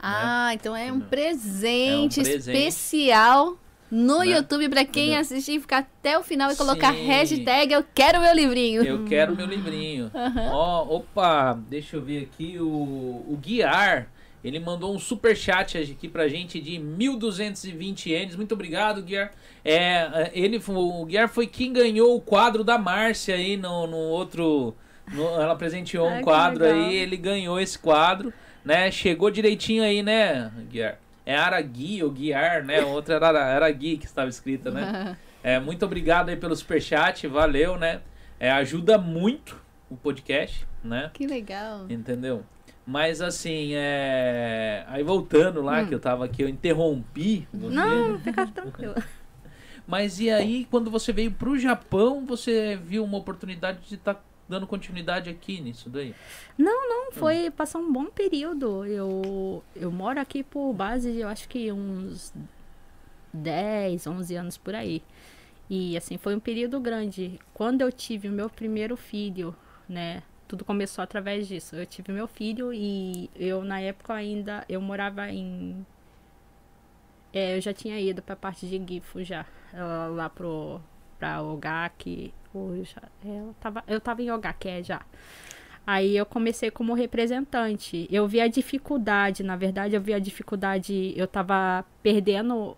Ah, 0.00 0.50
então 0.52 0.74
é 0.74 0.92
um 0.92 1.00
presente, 1.00 2.18
É 2.18 2.22
um 2.22 2.24
presente. 2.24 2.56
especial 2.58 3.56
no 3.90 4.18
Né? 4.20 4.26
YouTube 4.30 4.68
pra 4.68 4.84
quem 4.84 5.04
Entendeu? 5.04 5.20
assistir 5.20 5.52
e 5.52 5.60
ficar 5.60 5.78
até 5.78 6.18
o 6.18 6.24
final 6.24 6.50
e 6.50 6.56
colocar 6.56 6.92
Sim. 6.92 7.06
hashtag 7.06 7.72
eu 7.72 7.84
quero 7.94 8.20
meu 8.20 8.34
livrinho. 8.34 8.82
Eu 8.82 9.04
quero 9.04 9.36
meu 9.36 9.46
livrinho. 9.46 10.10
Ó, 10.50 10.96
opa, 10.96 11.54
deixa 11.68 11.96
eu 11.96 12.02
ver 12.02 12.24
aqui 12.24 12.58
o, 12.58 12.66
o 12.66 13.38
Guiar. 13.40 14.08
Ele 14.44 14.60
mandou 14.60 14.94
um 14.94 14.98
super 14.98 15.34
chat 15.34 15.78
aqui 15.78 16.06
pra 16.06 16.28
gente 16.28 16.60
de 16.60 16.78
1220 16.78 18.10
ienes. 18.10 18.36
Muito 18.36 18.52
obrigado, 18.52 19.02
Guiar. 19.02 19.32
É, 19.64 20.30
ele 20.34 20.60
foi- 20.60 20.74
o 20.76 21.04
Guiar 21.06 21.28
foi 21.28 21.46
quem 21.46 21.72
ganhou 21.72 22.14
o 22.14 22.20
quadro 22.20 22.62
da 22.62 22.76
Márcia 22.76 23.34
aí 23.34 23.56
no, 23.56 23.86
no 23.86 23.96
outro 23.96 24.74
no- 25.12 25.40
ela 25.40 25.56
presenteou 25.56 26.06
Ai, 26.08 26.20
um 26.20 26.22
quadro 26.22 26.62
legal. 26.64 26.78
aí, 26.80 26.94
ele 26.96 27.16
ganhou 27.16 27.58
esse 27.58 27.78
quadro, 27.78 28.32
né? 28.64 28.90
Chegou 28.90 29.30
direitinho 29.30 29.82
aí, 29.82 30.02
né, 30.02 30.50
Guiar? 30.70 30.98
É 31.26 31.34
Aragui 31.36 32.02
ou 32.02 32.10
Guiar, 32.10 32.62
né? 32.64 32.82
Outra 32.84 33.14
era 33.14 33.28
Aragui 33.54 33.96
que 33.96 34.04
estava 34.04 34.28
escrita, 34.28 34.70
né? 34.70 35.16
É, 35.46 35.60
muito 35.60 35.84
obrigado 35.84 36.30
aí 36.30 36.36
pelo 36.36 36.56
superchat, 36.56 37.26
valeu, 37.26 37.76
né? 37.76 38.00
É, 38.40 38.50
ajuda 38.50 38.96
muito 38.96 39.60
o 39.90 39.94
podcast, 39.96 40.66
né? 40.82 41.10
Que 41.12 41.26
legal. 41.26 41.84
Entendeu? 41.90 42.42
Mas 42.86 43.20
assim, 43.20 43.70
é... 43.74 44.84
aí 44.88 45.02
voltando 45.02 45.62
lá, 45.62 45.86
que 45.86 45.94
eu 45.94 46.00
tava 46.00 46.26
aqui, 46.26 46.42
eu 46.42 46.48
interrompi 46.48 47.48
você. 47.52 47.66
Hum. 47.66 48.08
Não, 48.10 48.18
fica 48.20 48.46
tranquilo. 48.46 48.94
Mas 49.86 50.18
e 50.18 50.30
aí, 50.30 50.66
quando 50.70 50.90
você 50.90 51.12
veio 51.12 51.30
pro 51.30 51.58
Japão, 51.58 52.24
você 52.24 52.76
viu 52.76 53.04
uma 53.04 53.18
oportunidade 53.18 53.86
de 53.86 53.96
estar 53.96 54.22
dando 54.48 54.66
continuidade 54.66 55.28
aqui 55.28 55.60
nisso 55.60 55.90
daí? 55.90 56.14
Não, 56.56 56.88
não, 56.88 57.12
foi 57.12 57.50
passar 57.50 57.78
um 57.78 57.92
bom 57.92 58.06
período. 58.06 58.84
Eu, 58.86 59.62
eu 59.76 59.90
moro 59.90 60.20
aqui 60.20 60.42
por 60.42 60.72
base, 60.72 61.18
eu 61.18 61.28
acho 61.28 61.48
que 61.48 61.70
uns 61.70 62.32
10, 63.32 64.06
11 64.06 64.36
anos 64.36 64.56
por 64.56 64.74
aí. 64.74 65.02
E 65.68 65.96
assim, 65.96 66.16
foi 66.16 66.34
um 66.34 66.40
período 66.40 66.78
grande. 66.80 67.38
Quando 67.52 67.80
eu 67.80 67.90
tive 67.90 68.28
o 68.28 68.32
meu 68.32 68.48
primeiro 68.48 68.96
filho, 68.96 69.54
né? 69.88 70.22
Tudo 70.54 70.64
começou 70.64 71.02
através 71.02 71.48
disso. 71.48 71.74
Eu 71.74 71.84
tive 71.84 72.12
meu 72.12 72.28
filho 72.28 72.72
e 72.72 73.28
eu 73.34 73.64
na 73.64 73.80
época 73.80 74.14
ainda 74.14 74.64
eu 74.68 74.80
morava 74.80 75.28
em 75.28 75.84
é, 77.32 77.56
eu 77.56 77.60
já 77.60 77.72
tinha 77.74 77.98
ido 78.00 78.22
pra 78.22 78.36
parte 78.36 78.66
de 78.66 78.80
Gifu 78.94 79.24
já, 79.24 79.44
lá- 80.16 80.30
pro 80.30 80.80
pra 81.18 81.42
Ogaki, 81.42 82.32
ou 82.52 82.84
já, 82.84 83.02
é, 83.24 83.28
eu 83.40 83.54
tava 83.60 83.82
eu 83.88 84.00
tava 84.00 84.22
em 84.22 84.30
Ogaki 84.30 84.68
é, 84.68 84.82
já. 84.82 85.02
Aí 85.86 86.16
eu 86.16 86.24
comecei 86.26 86.70
como 86.70 86.94
representante. 86.94 88.08
Eu 88.10 88.26
vi 88.28 88.40
a 88.40 88.48
dificuldade, 88.48 89.42
na 89.42 89.56
verdade, 89.56 89.94
eu 89.96 90.00
vi 90.00 90.14
a 90.14 90.18
dificuldade. 90.18 91.12
Eu 91.16 91.26
tava 91.28 91.84
perdendo 92.02 92.74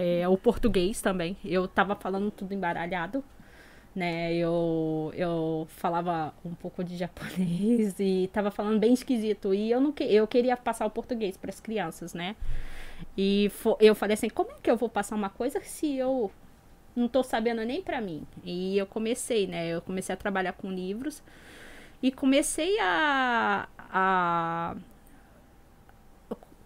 é, 0.00 0.28
o 0.28 0.36
português 0.38 1.00
também. 1.00 1.36
Eu 1.44 1.66
tava 1.66 1.96
falando 1.96 2.30
tudo 2.30 2.54
embaralhado, 2.54 3.24
né? 3.94 4.34
Eu, 4.34 5.12
eu 5.14 5.66
falava 5.70 6.34
um 6.44 6.54
pouco 6.54 6.82
de 6.82 6.96
japonês 6.96 7.94
e 7.98 8.28
tava 8.32 8.50
falando 8.50 8.78
bem 8.78 8.92
esquisito. 8.92 9.54
E 9.54 9.70
eu 9.70 9.80
não 9.80 9.92
que, 9.92 10.04
eu 10.04 10.26
queria 10.26 10.56
passar 10.56 10.86
o 10.86 10.90
português 10.90 11.36
para 11.36 11.50
as 11.50 11.60
crianças, 11.60 12.14
né? 12.14 12.36
E 13.16 13.50
fo, 13.50 13.76
eu 13.80 13.94
falei 13.94 14.14
assim: 14.14 14.28
como 14.28 14.50
é 14.50 14.54
que 14.62 14.70
eu 14.70 14.76
vou 14.76 14.88
passar 14.88 15.14
uma 15.14 15.30
coisa 15.30 15.60
se 15.60 15.96
eu 15.96 16.30
não 16.96 17.08
tô 17.08 17.22
sabendo 17.22 17.62
nem 17.64 17.82
para 17.82 18.00
mim? 18.00 18.26
E 18.44 18.78
eu 18.78 18.86
comecei, 18.86 19.46
né? 19.46 19.68
Eu 19.68 19.80
comecei 19.82 20.12
a 20.12 20.16
trabalhar 20.16 20.52
com 20.52 20.70
livros. 20.70 21.22
E 22.02 22.12
comecei 22.12 22.78
a, 22.80 23.68
a 23.78 24.76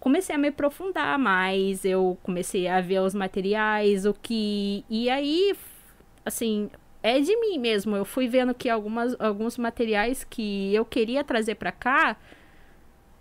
comecei 0.00 0.34
a 0.34 0.38
me 0.38 0.48
aprofundar 0.48 1.18
mais, 1.18 1.84
eu 1.84 2.18
comecei 2.22 2.68
a 2.68 2.80
ver 2.80 3.00
os 3.00 3.14
materiais, 3.14 4.04
o 4.06 4.14
que. 4.14 4.84
E 4.88 5.10
aí, 5.10 5.54
assim, 6.24 6.70
é 7.02 7.20
de 7.20 7.34
mim 7.40 7.58
mesmo. 7.58 7.96
Eu 7.96 8.04
fui 8.04 8.28
vendo 8.28 8.54
que 8.54 8.68
algumas, 8.68 9.14
alguns 9.20 9.56
materiais 9.58 10.24
que 10.24 10.74
eu 10.74 10.84
queria 10.84 11.22
trazer 11.24 11.54
para 11.56 11.72
cá 11.72 12.16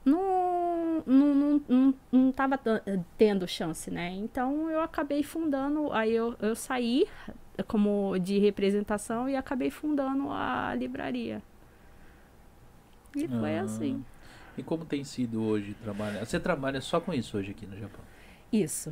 não, 0.05 1.03
não, 1.05 1.35
não, 1.35 1.61
não, 1.67 1.93
não 2.11 2.31
tava 2.31 2.59
tendo 3.17 3.47
chance, 3.47 3.91
né? 3.91 4.11
Então 4.13 4.69
eu 4.69 4.81
acabei 4.81 5.21
fundando, 5.23 5.91
aí 5.91 6.13
eu, 6.13 6.35
eu 6.39 6.55
saí 6.55 7.05
como 7.67 8.17
de 8.19 8.39
representação 8.39 9.27
e 9.27 9.35
acabei 9.35 9.69
fundando 9.69 10.29
a 10.31 10.73
livraria. 10.75 11.41
E 13.15 13.27
foi 13.27 13.57
Ah. 13.57 13.63
assim. 13.63 14.03
E 14.57 14.63
como 14.63 14.85
tem 14.85 15.03
sido 15.03 15.43
hoje 15.43 15.75
trabalhar? 15.83 16.25
Você 16.25 16.39
trabalha 16.39 16.81
só 16.81 16.99
com 16.99 17.13
isso 17.13 17.37
hoje 17.37 17.51
aqui 17.51 17.65
no 17.65 17.77
Japão? 17.77 18.01
Isso. 18.51 18.91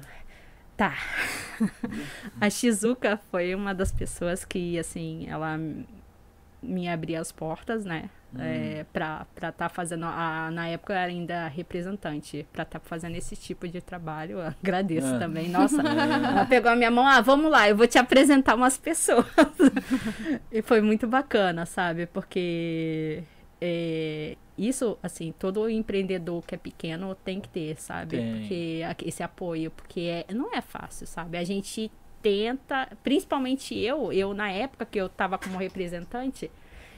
Tá. 0.78 0.94
a 2.40 2.50
Shizuka 2.50 3.20
foi 3.32 3.56
uma 3.56 3.74
das 3.74 3.92
pessoas 3.92 4.44
que, 4.44 4.78
assim, 4.78 5.26
ela 5.30 5.58
me 6.62 6.90
abria 6.90 7.22
as 7.22 7.32
portas, 7.32 7.86
né? 7.86 8.10
É, 8.38 8.86
pra 8.92 9.26
estar 9.34 9.52
tá 9.54 9.70
fazendo. 9.70 10.04
A, 10.06 10.50
na 10.52 10.68
época 10.68 10.92
eu 10.92 10.98
era 10.98 11.10
ainda 11.10 11.48
representante, 11.48 12.46
pra 12.52 12.64
estar 12.64 12.82
fazendo 12.82 13.16
esse 13.16 13.34
tipo 13.36 13.66
de 13.66 13.80
trabalho. 13.80 14.40
Eu 14.40 14.48
agradeço 14.48 15.16
Ah. 15.16 15.20
também. 15.20 15.48
Nossa, 15.48 15.80
ela 15.82 16.46
pegou 16.46 16.70
a 16.70 16.76
minha 16.76 16.92
mão, 16.92 17.08
ah, 17.08 17.22
vamos 17.22 17.50
lá, 17.50 17.70
eu 17.70 17.78
vou 17.78 17.88
te 17.88 17.98
apresentar 17.98 18.56
umas 18.56 18.78
pessoas. 18.78 19.26
e 20.52 20.62
foi 20.62 20.82
muito 20.82 21.08
bacana, 21.08 21.66
sabe? 21.66 22.08
Porque 22.08 23.24
é, 23.62 24.36
isso, 24.58 24.98
assim, 25.04 25.34
todo 25.38 25.70
empreendedor 25.70 26.44
que 26.46 26.56
é 26.56 26.58
pequeno 26.58 27.16
tem 27.16 27.40
que 27.42 27.50
ter, 27.50 27.80
sabe? 27.80 28.18
Tem. 28.18 28.32
Porque 28.32 28.82
esse 29.06 29.24
apoio, 29.24 29.72
porque 29.72 30.02
é, 30.28 30.34
não 30.34 30.54
é 30.54 30.62
fácil, 30.62 31.06
sabe? 31.08 31.38
A 31.38 31.44
gente 31.44 31.92
tenta, 32.22 32.90
principalmente 33.04 33.78
eu, 33.78 34.12
eu 34.12 34.34
na 34.34 34.52
época 34.52 34.86
que 34.86 35.00
eu 35.00 35.08
tava 35.08 35.38
como 35.38 35.58
representante, 35.58 36.50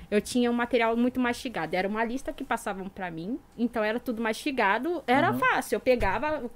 eu 0.10 0.22
tinha 0.22 0.50
um 0.50 0.54
material 0.54 0.96
muito 0.96 1.20
mastigado. 1.20 1.76
Era 1.76 1.88
uma 1.88 2.04
lista 2.06 2.32
que 2.32 2.44
passavam 2.44 2.88
pra 2.88 3.12
mim, 3.12 3.40
então 3.58 3.84
era 3.84 4.00
tudo 4.00 4.22
mastigado, 4.22 5.04
era 5.06 5.32
Uhum. 5.32 5.40
fácil. 5.40 5.76
Eu 5.76 5.80
pegava, 5.82 6.50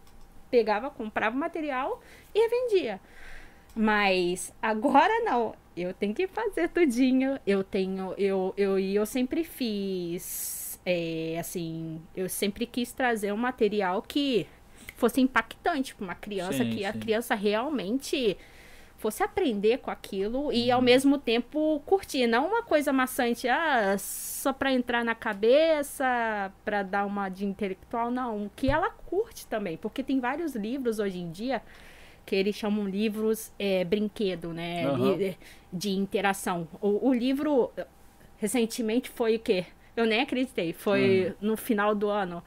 pegava, 0.49 0.89
comprava 0.89 1.35
o 1.35 1.39
material 1.39 2.01
e 2.33 2.39
revendia. 2.39 2.99
Mas 3.75 4.53
agora 4.61 5.19
não. 5.23 5.53
Eu 5.75 5.93
tenho 5.93 6.13
que 6.13 6.27
fazer 6.27 6.69
tudinho. 6.69 7.39
Eu 7.45 7.63
tenho. 7.63 8.13
Eu, 8.17 8.53
eu, 8.57 8.77
e 8.79 8.95
eu 8.95 9.05
sempre 9.05 9.43
fiz. 9.43 10.79
é, 10.85 11.37
assim. 11.39 12.01
Eu 12.15 12.27
sempre 12.29 12.65
quis 12.65 12.91
trazer 12.91 13.31
um 13.31 13.37
material 13.37 14.01
que 14.01 14.47
fosse 14.95 15.19
impactante 15.21 15.95
para 15.95 16.03
uma 16.03 16.15
criança, 16.15 16.63
Sim, 16.63 16.69
que 16.71 16.85
a 16.85 16.93
sim. 16.93 16.99
criança 16.99 17.33
realmente 17.35 18.37
fosse 18.97 19.23
aprender 19.23 19.79
com 19.79 19.89
aquilo 19.89 20.53
e 20.53 20.69
ao 20.69 20.79
mesmo 20.79 21.17
tempo 21.17 21.81
curtir, 21.87 22.27
não 22.27 22.47
uma 22.47 22.61
coisa 22.61 22.93
maçante, 22.93 23.47
ah, 23.47 23.95
só 23.97 24.53
para 24.53 24.71
entrar 24.71 25.03
na 25.03 25.15
cabeça, 25.15 26.05
para 26.63 26.83
dar 26.83 27.07
uma 27.07 27.27
de 27.27 27.43
intelectual, 27.43 28.11
não, 28.11 28.51
que 28.55 28.69
ela 28.69 28.91
curte 28.91 29.47
também, 29.47 29.75
porque 29.75 30.03
tem 30.03 30.19
vários 30.19 30.53
livros 30.53 30.99
hoje 30.99 31.17
em 31.17 31.31
dia 31.31 31.63
que 32.25 32.35
eles 32.35 32.55
chamam 32.55 32.87
livros 32.87 33.51
é, 33.57 33.83
brinquedo, 33.83 34.53
né, 34.53 34.85
Aham. 34.85 35.17
de, 35.17 35.37
de 35.71 35.89
interação. 35.91 36.67
O, 36.79 37.09
o 37.09 37.13
livro 37.13 37.71
recentemente 38.37 39.09
foi 39.09 39.35
o 39.35 39.39
quê? 39.39 39.65
Eu 39.95 40.05
nem 40.05 40.21
acreditei, 40.21 40.73
foi 40.73 41.35
no 41.41 41.57
final 41.57 41.93
do 41.93 42.09
ano. 42.09 42.43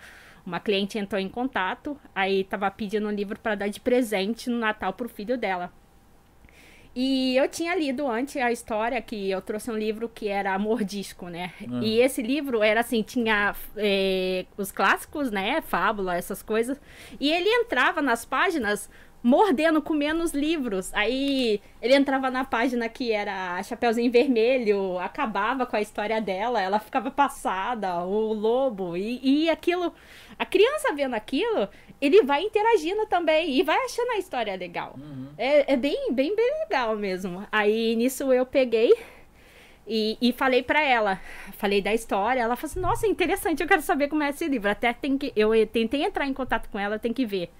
Uma 0.47 0.61
cliente 0.61 0.99
entrou 0.99 1.21
em 1.21 1.29
contato, 1.29 1.99
aí 2.15 2.45
tava 2.45 2.71
pedindo 2.71 3.09
um 3.09 3.13
livro 3.13 3.39
para 3.39 3.55
dar 3.55 3.69
de 3.69 3.81
presente 3.81 4.51
no 4.51 4.59
Natal 4.59 4.93
pro 4.93 5.09
filho 5.09 5.39
dela. 5.39 5.73
E 6.95 7.37
eu 7.37 7.49
tinha 7.49 7.75
lido 7.75 8.07
antes 8.07 8.37
a 8.37 8.53
história 8.53 9.01
que 9.03 9.29
eu 9.29 9.43
trouxe 9.43 9.69
um 9.69 9.77
livro 9.77 10.09
que 10.09 10.29
era 10.29 10.57
Mordisco, 10.59 11.29
né? 11.29 11.53
Ah. 11.63 11.81
E 11.83 11.99
esse 11.99 12.23
livro 12.23 12.63
era 12.63 12.81
assim, 12.81 13.03
tinha 13.03 13.55
é, 13.77 14.47
os 14.57 14.71
clássicos, 14.71 15.31
né? 15.31 15.61
Fábula, 15.63 16.17
essas 16.17 16.41
coisas. 16.41 16.81
E 17.19 17.33
ele 17.33 17.49
entrava 17.49 18.01
nas 18.01 18.25
páginas 18.25 18.89
mordendo, 19.25 19.81
comendo 19.81 20.23
os 20.23 20.35
livros. 20.35 20.93
Aí 20.93 21.63
ele 21.81 21.95
entrava 21.95 22.31
na 22.31 22.45
página 22.45 22.91
que 22.91 23.11
era 23.11 23.61
Chapeuzinho 23.63 24.13
Vermelho, 24.13 24.99
acabava 24.99 25.65
com 25.65 25.75
a 25.75 25.81
história 25.81 26.21
dela, 26.21 26.61
ela 26.61 26.79
ficava 26.79 27.11
passada, 27.11 28.05
o 28.05 28.35
lobo. 28.35 28.95
E, 28.95 29.47
e 29.47 29.51
aquilo, 29.51 29.95
a 30.39 30.45
criança 30.45 30.93
vendo 30.95 31.15
aquilo, 31.15 31.67
ele 31.99 32.23
vai 32.23 32.43
interagindo 32.43 33.07
também 33.07 33.59
e 33.59 33.63
vai 33.63 33.79
achando 33.87 34.11
a 34.11 34.19
história 34.19 34.55
legal. 34.55 34.95
É, 35.39 35.73
é 35.73 35.77
bem, 35.77 36.13
bem, 36.13 36.37
bem 36.37 36.51
legal 36.61 36.95
mesmo. 36.95 37.47
Aí 37.51 37.97
nisso 37.97 38.31
eu 38.31 38.45
peguei 38.45 38.93
e, 39.87 40.19
e 40.21 40.33
falei 40.35 40.63
pra 40.63 40.83
ela, 40.83 41.19
falei 41.57 41.81
da 41.81 41.95
história. 41.95 42.41
Ela 42.43 42.57
falou 42.57 42.71
assim: 42.71 42.81
Nossa, 42.81 43.07
interessante, 43.07 43.63
eu 43.63 43.67
quero 43.67 43.81
saber 43.81 44.09
como 44.09 44.23
é 44.23 44.29
esse 44.29 44.47
livro. 44.47 44.69
Até 44.69 44.93
tem 44.93 45.17
que, 45.17 45.33
eu 45.35 45.51
tentei 45.67 46.05
entrar 46.05 46.27
em 46.27 46.35
contato 46.35 46.69
com 46.69 46.79
ela, 46.79 46.99
tem 46.99 47.13
que 47.13 47.25
ver 47.25 47.51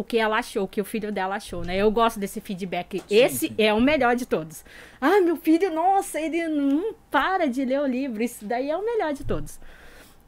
o 0.00 0.04
que 0.04 0.16
ela 0.16 0.38
achou, 0.38 0.64
o 0.64 0.68
que 0.68 0.80
o 0.80 0.84
filho 0.84 1.12
dela 1.12 1.36
achou, 1.36 1.62
né? 1.62 1.76
Eu 1.76 1.90
gosto 1.90 2.18
desse 2.18 2.40
feedback. 2.40 3.02
Esse 3.10 3.48
sim. 3.48 3.54
é 3.58 3.72
o 3.74 3.80
melhor 3.80 4.16
de 4.16 4.24
todos. 4.24 4.64
Ah, 4.98 5.20
meu 5.20 5.36
filho, 5.36 5.70
nossa, 5.70 6.18
ele 6.18 6.48
não 6.48 6.94
para 7.10 7.46
de 7.46 7.62
ler 7.66 7.80
o 7.80 7.86
livro. 7.86 8.22
Isso 8.22 8.46
daí 8.46 8.70
é 8.70 8.76
o 8.76 8.82
melhor 8.82 9.12
de 9.12 9.24
todos. 9.24 9.60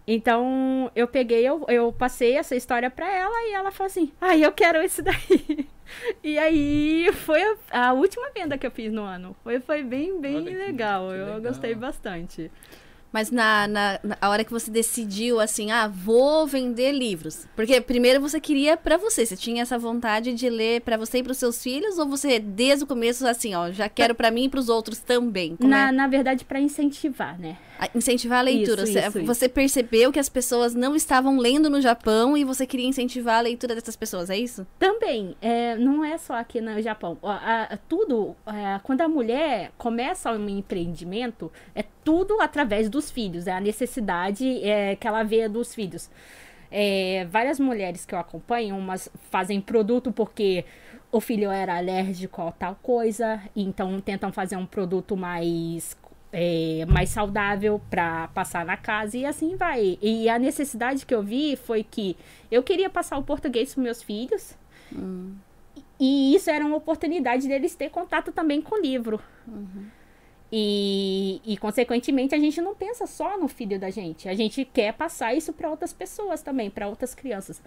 Então, 0.07 0.91
eu 0.95 1.09
peguei, 1.09 1.43
eu, 1.49 1.65
eu 1.69 1.91
passei 1.91 2.37
essa 2.37 2.55
história 2.55 2.91
pra 2.91 3.11
ela 3.11 3.35
e 3.49 3.55
ela 3.55 3.71
falou 3.71 3.87
assim: 3.87 4.13
Ah, 4.21 4.37
eu 4.37 4.53
quero 4.53 4.83
esse 4.83 5.01
daí. 5.03 5.67
E 6.23 6.39
aí 6.39 7.11
foi 7.13 7.43
a, 7.71 7.89
a 7.89 7.93
última 7.95 8.31
venda 8.31 8.59
que 8.59 8.67
eu 8.67 8.71
fiz 8.71 8.93
no 8.93 9.03
ano. 9.03 9.35
Foi, 9.43 9.59
foi 9.59 9.83
bem, 9.83 10.21
bem 10.21 10.39
legal. 10.41 11.09
que 11.09 11.15
eu 11.15 11.25
legal. 11.25 11.41
gostei 11.41 11.75
bastante. 11.75 12.51
Mas 13.13 13.31
na, 13.31 13.69
na, 13.69 14.01
na 14.03 14.17
a 14.21 14.29
hora 14.31 14.43
que 14.45 14.51
você 14.51 14.71
decidiu, 14.71 15.39
assim, 15.39 15.71
ah, 15.71 15.87
vou 15.87 16.47
vender 16.47 16.93
livros. 16.93 17.47
Porque 17.55 17.81
primeiro 17.81 18.21
você 18.21 18.41
queria 18.41 18.77
pra 18.77 18.97
você. 18.97 19.27
Você 19.27 19.37
tinha 19.37 19.63
essa 19.63 19.79
vontade 19.79 20.33
de 20.33 20.49
ler 20.49 20.81
pra 20.81 20.97
você 20.97 21.19
e 21.19 21.23
pros 21.23 21.37
seus 21.39 21.63
filhos? 21.63 21.99
Ou 21.99 22.07
você, 22.07 22.39
desde 22.39 22.85
o 22.85 22.87
começo, 22.87 23.27
assim, 23.27 23.55
ó, 23.55 23.71
já 23.71 23.89
quero 23.89 24.15
pra 24.15 24.31
mim 24.31 24.45
e 24.45 24.49
pros 24.49 24.69
outros 24.69 24.99
também? 25.01 25.57
Como 25.57 25.69
Na, 25.69 25.89
é? 25.89 25.93
na 25.93 26.07
verdade, 26.07 26.45
pra 26.45 26.59
incentivar, 26.61 27.39
né? 27.39 27.59
Ah, 27.79 27.89
Incentivar 27.95 28.39
a 28.39 28.43
leitura. 28.43 28.83
Isso, 28.85 28.93
você, 28.93 29.01
isso, 29.01 29.19
isso. 29.19 29.27
você 29.27 29.49
percebeu 29.49 30.13
que 30.13 30.19
as 30.19 30.29
pessoas 30.29 30.73
não 30.75 30.95
estavam 30.95 31.37
lendo 31.39 31.69
no 31.69 31.81
Japão 31.81 32.37
e 32.37 32.45
você 32.45 32.65
queria 32.67 32.87
incentivar 32.87 33.39
a 33.39 33.41
leitura 33.41 33.75
dessas 33.75 33.97
pessoas, 33.97 34.31
é 34.31 34.39
isso? 34.39 34.65
Também, 34.79 35.37
é, 35.43 35.77
não 35.77 36.05
é 36.05 36.17
só 36.17 36.35
aqui 36.35 36.61
no 36.61 36.81
Japão. 36.81 37.19
A- 37.23 37.69
a- 37.73 37.77
tudo, 37.89 38.37
é, 38.47 38.79
quando 38.85 39.01
a 39.01 39.09
mulher 39.09 39.73
começa 39.77 40.31
um 40.33 40.49
empreendimento, 40.49 41.51
é 41.75 41.85
tudo 42.05 42.41
através 42.41 42.89
dos 43.03 43.11
filhos. 43.11 43.47
É 43.47 43.53
a 43.53 43.61
necessidade 43.61 44.63
é, 44.63 44.97
que 44.97 45.07
ela 45.07 45.23
vê 45.23 45.49
dos 45.49 45.75
filhos. 45.75 46.09
É, 46.71 47.27
várias 47.31 47.61
mulheres 47.61 48.07
que 48.07 48.15
eu 48.15 48.19
acompanho, 48.19 48.77
umas 48.77 49.11
fazem 49.31 49.61
produto 49.61 50.11
porque 50.11 50.65
o 51.11 51.21
filho 51.21 51.51
era 51.51 51.77
alérgico 51.77 52.41
a 52.41 52.53
tal 52.53 52.75
coisa, 52.83 53.43
então 53.55 54.01
tentam 54.01 54.33
fazer 54.33 54.57
um 54.57 54.65
produto 54.65 55.15
mais 55.15 55.95
é, 56.33 56.87
mais 56.89 57.11
saudável 57.11 57.79
para 57.91 58.29
passar 58.29 58.65
na 58.65 58.79
casa 58.79 59.19
e 59.19 59.27
assim 59.27 59.55
vai. 59.55 59.99
E 60.01 60.31
a 60.31 60.39
necessidade 60.39 61.05
que 61.05 61.15
eu 61.15 61.23
vi 61.23 61.57
foi 61.57 61.85
que 61.85 62.17
eu 62.51 62.63
queria 62.63 62.89
passar 62.89 63.19
o 63.19 63.23
português 63.23 63.75
para 63.75 63.83
meus 63.83 64.03
filhos. 64.03 64.57
E 66.01 66.35
isso 66.35 66.51
era 66.51 66.65
uma 66.65 66.77
oportunidade 66.77 67.47
deles 67.47 67.75
ter 67.75 67.91
contato 67.91 68.33
também 68.33 68.63
com 68.63 68.77
o 68.77 68.81
livro. 68.81 69.21
E, 70.55 71.41
e, 71.47 71.57
consequentemente, 71.57 72.35
a 72.35 72.39
gente 72.39 72.61
não 72.61 72.75
pensa 72.75 73.07
só 73.07 73.39
no 73.39 73.49
filho 73.49 73.81
da 73.81 73.89
gente. 73.89 74.29
A 74.29 74.35
gente 74.35 74.67
quer 74.67 74.93
passar 74.93 75.35
isso 75.35 75.51
para 75.51 75.71
outras 75.71 75.95
pessoas 75.95 76.43
também, 76.43 76.69
para 76.69 76.87
outras 76.87 77.15
crianças. 77.15 77.63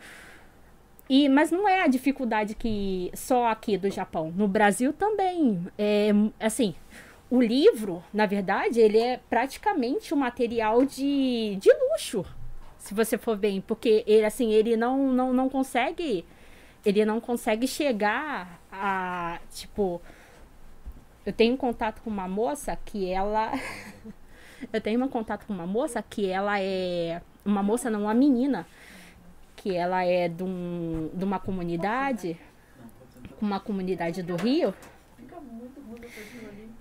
E, 1.10 1.28
mas 1.28 1.50
não 1.50 1.68
é 1.68 1.82
a 1.82 1.88
dificuldade 1.88 2.54
que 2.54 3.12
só 3.16 3.48
aqui 3.48 3.76
do 3.76 3.90
Japão. 3.90 4.32
No 4.36 4.48
Brasil 4.48 4.94
também. 4.94 5.66
É, 5.80 6.12
assim, 6.40 6.76
o 7.30 7.42
livro, 7.42 8.04
na 8.14 8.28
verdade, 8.28 8.80
ele 8.80 9.00
é 9.00 9.20
praticamente 9.30 10.14
um 10.14 10.18
material 10.18 10.86
de, 10.86 11.58
de 11.60 11.72
luxo, 11.74 12.24
se 12.78 12.94
você 12.94 13.18
for 13.18 13.36
bem, 13.36 13.62
porque 13.62 14.04
ele 14.06 14.26
assim, 14.26 14.54
ele 14.54 14.78
não, 14.78 15.12
não, 15.12 15.34
não 15.34 15.50
consegue 15.50 16.24
ele 16.86 17.04
não 17.04 17.20
consegue 17.20 17.68
chegar 17.68 18.62
a, 18.72 19.40
tipo, 19.52 20.00
eu 21.26 21.34
tenho 21.34 21.58
contato 21.58 22.02
com 22.02 22.10
uma 22.10 22.28
moça 22.28 22.78
que 22.86 23.10
ela 23.10 23.52
eu 24.72 24.82
tenho 24.82 25.04
um 25.04 25.08
contato 25.08 25.46
com 25.46 25.54
uma 25.54 25.68
moça 25.68 26.02
que 26.02 26.30
ela 26.30 26.60
é 26.60 27.22
uma 27.44 27.64
moça 27.64 27.90
não, 27.90 28.04
uma 28.04 28.14
menina 28.14 28.68
que 29.56 29.76
ela 29.76 30.04
é 30.04 30.28
de, 30.28 30.44
um, 30.44 31.10
de 31.14 31.24
uma 31.24 31.40
comunidade 31.40 32.38
uma 33.42 33.60
comunidade 33.60 34.22
do 34.22 34.36
Rio 34.36 34.74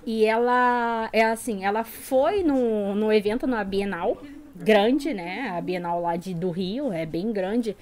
e 0.06 0.24
ela 0.26 1.08
é 1.12 1.24
assim, 1.24 1.64
ela 1.64 1.82
foi 1.82 2.42
no, 2.42 2.94
no 2.94 3.12
evento 3.12 3.46
na 3.46 3.64
Bienal, 3.64 4.18
grande, 4.54 5.14
né? 5.14 5.48
A 5.56 5.60
Bienal 5.60 6.00
lá 6.00 6.16
de, 6.16 6.34
do 6.34 6.50
Rio, 6.50 6.92
é 6.92 7.06
bem 7.06 7.32
grande. 7.32 7.74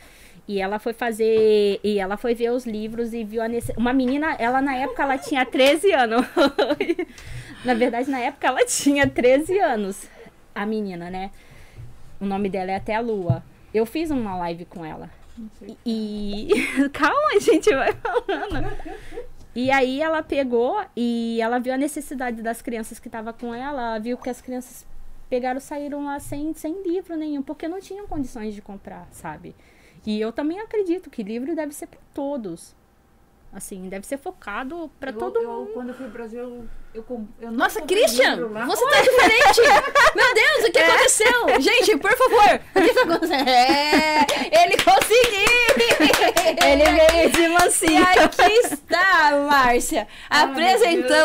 E 0.46 0.60
ela 0.60 0.78
foi 0.78 0.92
fazer. 0.92 1.80
E 1.82 1.98
ela 1.98 2.16
foi 2.16 2.34
ver 2.34 2.50
os 2.50 2.66
livros 2.66 3.12
e 3.12 3.24
viu 3.24 3.42
a 3.42 3.48
necessidade. 3.48 3.80
Uma 3.80 3.92
menina, 3.92 4.34
ela 4.38 4.60
na 4.60 4.76
época 4.76 5.02
ela 5.02 5.18
tinha 5.18 5.44
13 5.44 5.92
anos. 5.92 6.26
na 7.64 7.74
verdade, 7.74 8.10
na 8.10 8.18
época 8.18 8.46
ela 8.46 8.64
tinha 8.64 9.08
13 9.08 9.58
anos. 9.58 10.08
A 10.54 10.66
menina, 10.66 11.10
né? 11.10 11.30
O 12.20 12.26
nome 12.26 12.48
dela 12.48 12.70
é 12.70 12.76
Até 12.76 12.94
a 12.94 13.00
Lua. 13.00 13.42
Eu 13.72 13.86
fiz 13.86 14.10
uma 14.10 14.36
live 14.36 14.64
com 14.64 14.84
ela. 14.84 15.10
E. 15.86 16.48
Calma, 16.92 17.36
a 17.36 17.38
gente 17.38 17.72
vai 17.74 17.92
falando. 17.92 18.70
E 19.54 19.70
aí 19.70 20.00
ela 20.00 20.22
pegou 20.22 20.82
e 20.96 21.38
ela 21.40 21.58
viu 21.58 21.74
a 21.74 21.76
necessidade 21.76 22.42
das 22.42 22.62
crianças 22.62 22.98
que 22.98 23.08
estavam 23.08 23.32
com 23.34 23.54
ela, 23.54 23.98
viu 23.98 24.16
que 24.16 24.30
as 24.30 24.40
crianças 24.40 24.86
pegaram 25.28 25.60
saíram 25.60 26.04
lá 26.04 26.18
sem, 26.18 26.52
sem 26.54 26.82
livro 26.82 27.16
nenhum, 27.16 27.42
porque 27.42 27.68
não 27.68 27.80
tinham 27.80 28.06
condições 28.06 28.54
de 28.54 28.62
comprar, 28.62 29.06
sabe? 29.10 29.54
E 30.06 30.20
eu 30.20 30.32
também 30.32 30.58
acredito 30.60 31.08
que 31.10 31.22
livro 31.22 31.54
deve 31.54 31.72
ser 31.72 31.86
para 31.86 32.00
todos. 32.12 32.74
Assim, 33.54 33.86
deve 33.88 34.06
ser 34.06 34.16
focado 34.16 34.90
para 34.98 35.10
Eu- 35.10 35.18
todo 35.18 35.38
eu, 35.38 35.48
mundo. 35.50 35.70
Quando 35.74 35.88
eu 35.90 35.94
fui 35.94 36.06
pro 36.06 36.14
Brasil, 36.14 36.40
eu, 36.40 36.66
eu, 36.94 37.04
eu 37.38 37.50
não 37.50 37.58
Nossa, 37.58 37.82
Christian, 37.82 38.36
você 38.48 38.84
tá 38.88 39.02
diferente! 39.02 39.60
Meu 40.16 40.34
Deus, 40.34 40.68
o 40.68 40.72
que 40.72 40.78
aconteceu? 40.78 41.60
Gente, 41.60 41.98
por 41.98 42.16
favor, 42.16 42.60
o 42.74 42.80
que 42.82 42.94
tá 42.94 43.02
acontecendo? 43.02 43.48
É, 43.48 44.26
ele 44.64 44.76
conseguiu! 44.82 45.52
Ele 46.64 46.84
veio 46.84 47.30
de 47.30 47.40
E 47.42 47.48
mansinho. 47.48 48.02
aqui 48.02 48.52
está, 48.64 49.46
Márcia, 49.50 50.06
Ah. 50.30 50.48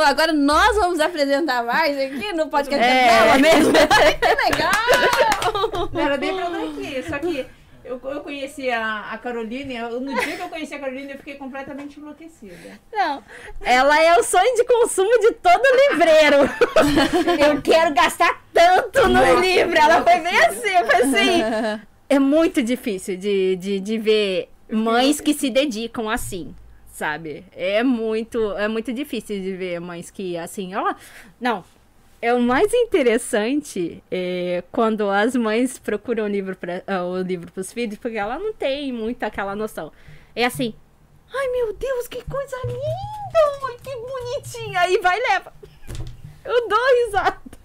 Agora 0.08 0.34
nós 0.34 0.76
vamos 0.76 1.00
apresentar 1.00 1.60
a 1.60 1.63
Márcia 1.63 2.08
aqui 2.08 2.34
no 2.34 2.48
podcast 2.50 2.86
É. 2.86 3.08
dela 3.08 3.38
mesmo. 3.38 3.72
que 3.74 4.52
legal! 4.52 5.90
Não 5.94 6.02
era 6.02 6.18
nem 6.18 6.36
pra 6.36 6.46
estar 6.46 6.63
aqui, 6.63 7.04
só 7.10 7.20
que 7.20 7.46
eu, 7.88 8.00
eu 8.12 8.21
conheci 8.21 8.69
a, 8.69 9.12
a 9.12 9.17
Caroline, 9.17 9.76
eu- 9.76 10.00
no 10.00 10.13
dia 10.13 10.36
que 10.38 10.41
eu 10.41 10.50
conheci 10.50 10.73
a 10.76 10.80
Caroline, 10.80 11.12
eu 11.12 11.17
fiquei 11.17 11.36
completamente 11.36 12.00
enlouquecida. 12.00 12.80
Não, 12.93 13.23
ela 13.62 14.02
é 14.04 14.17
o 14.19 14.23
sonho 14.23 14.56
de 14.56 14.63
consumo 14.65 15.12
de 15.19 15.32
todo 15.34 15.63
livreiro. 15.91 16.38
Eu 17.47 17.62
quero 17.62 17.93
gastar 17.93 18.41
tanto 18.54 19.02
no 19.08 19.13
Nossa, 19.13 19.34
livro. 19.39 19.78
Ela 19.78 20.04
foi 20.04 20.19
bem 20.19 20.38
assim, 20.45 20.69
eu 20.69 20.86
falei 20.86 21.02
assim. 21.04 21.82
É 22.10 22.19
muito 22.19 22.63
difícil 22.63 23.17
de, 23.17 23.58
de, 23.58 23.80
de 23.82 23.97
ver 23.97 24.50
mães 24.71 25.19
que 25.19 25.34
se 25.34 25.50
dedicam 25.50 26.10
assim, 26.10 26.56
sabe? 26.89 27.43
É 27.54 27.84
muito, 27.84 28.54
é 28.54 28.67
muito 28.69 28.93
difícil 28.93 29.41
de 29.41 29.54
ver 29.58 29.82
mães 29.82 30.10
que 30.10 30.38
assim, 30.38 30.73
ó. 30.73 30.95
Não. 31.39 31.65
É 32.21 32.34
o 32.34 32.39
mais 32.39 32.73
interessante 32.73 34.03
é 34.10 34.63
quando 34.71 35.10
as 35.10 35.36
mães 35.36 35.77
procuram 35.77 36.25
o 36.25 36.27
livro 36.27 36.56
para 36.56 36.84
o 37.03 37.21
livro 37.21 37.51
para 37.51 37.62
os 37.62 37.71
filhos, 37.71 37.97
porque 37.97 38.17
ela 38.17 38.39
não 38.39 38.53
tem 38.53 38.91
muito 38.91 39.23
aquela 39.23 39.56
noção. 39.56 39.91
É 40.36 40.45
assim, 40.45 40.73
Ai, 41.34 41.47
meu 41.49 41.73
Deus, 41.73 42.08
que 42.08 42.23
coisa 42.23 42.56
linda! 42.65 43.77
Que 43.84 43.95
bonitinha! 43.95 44.80
Aí 44.80 44.97
vai 44.99 45.19
e 45.19 45.30
leva. 45.30 45.53
Eu 46.45 46.67
dou 46.67 47.06
risada. 47.06 47.57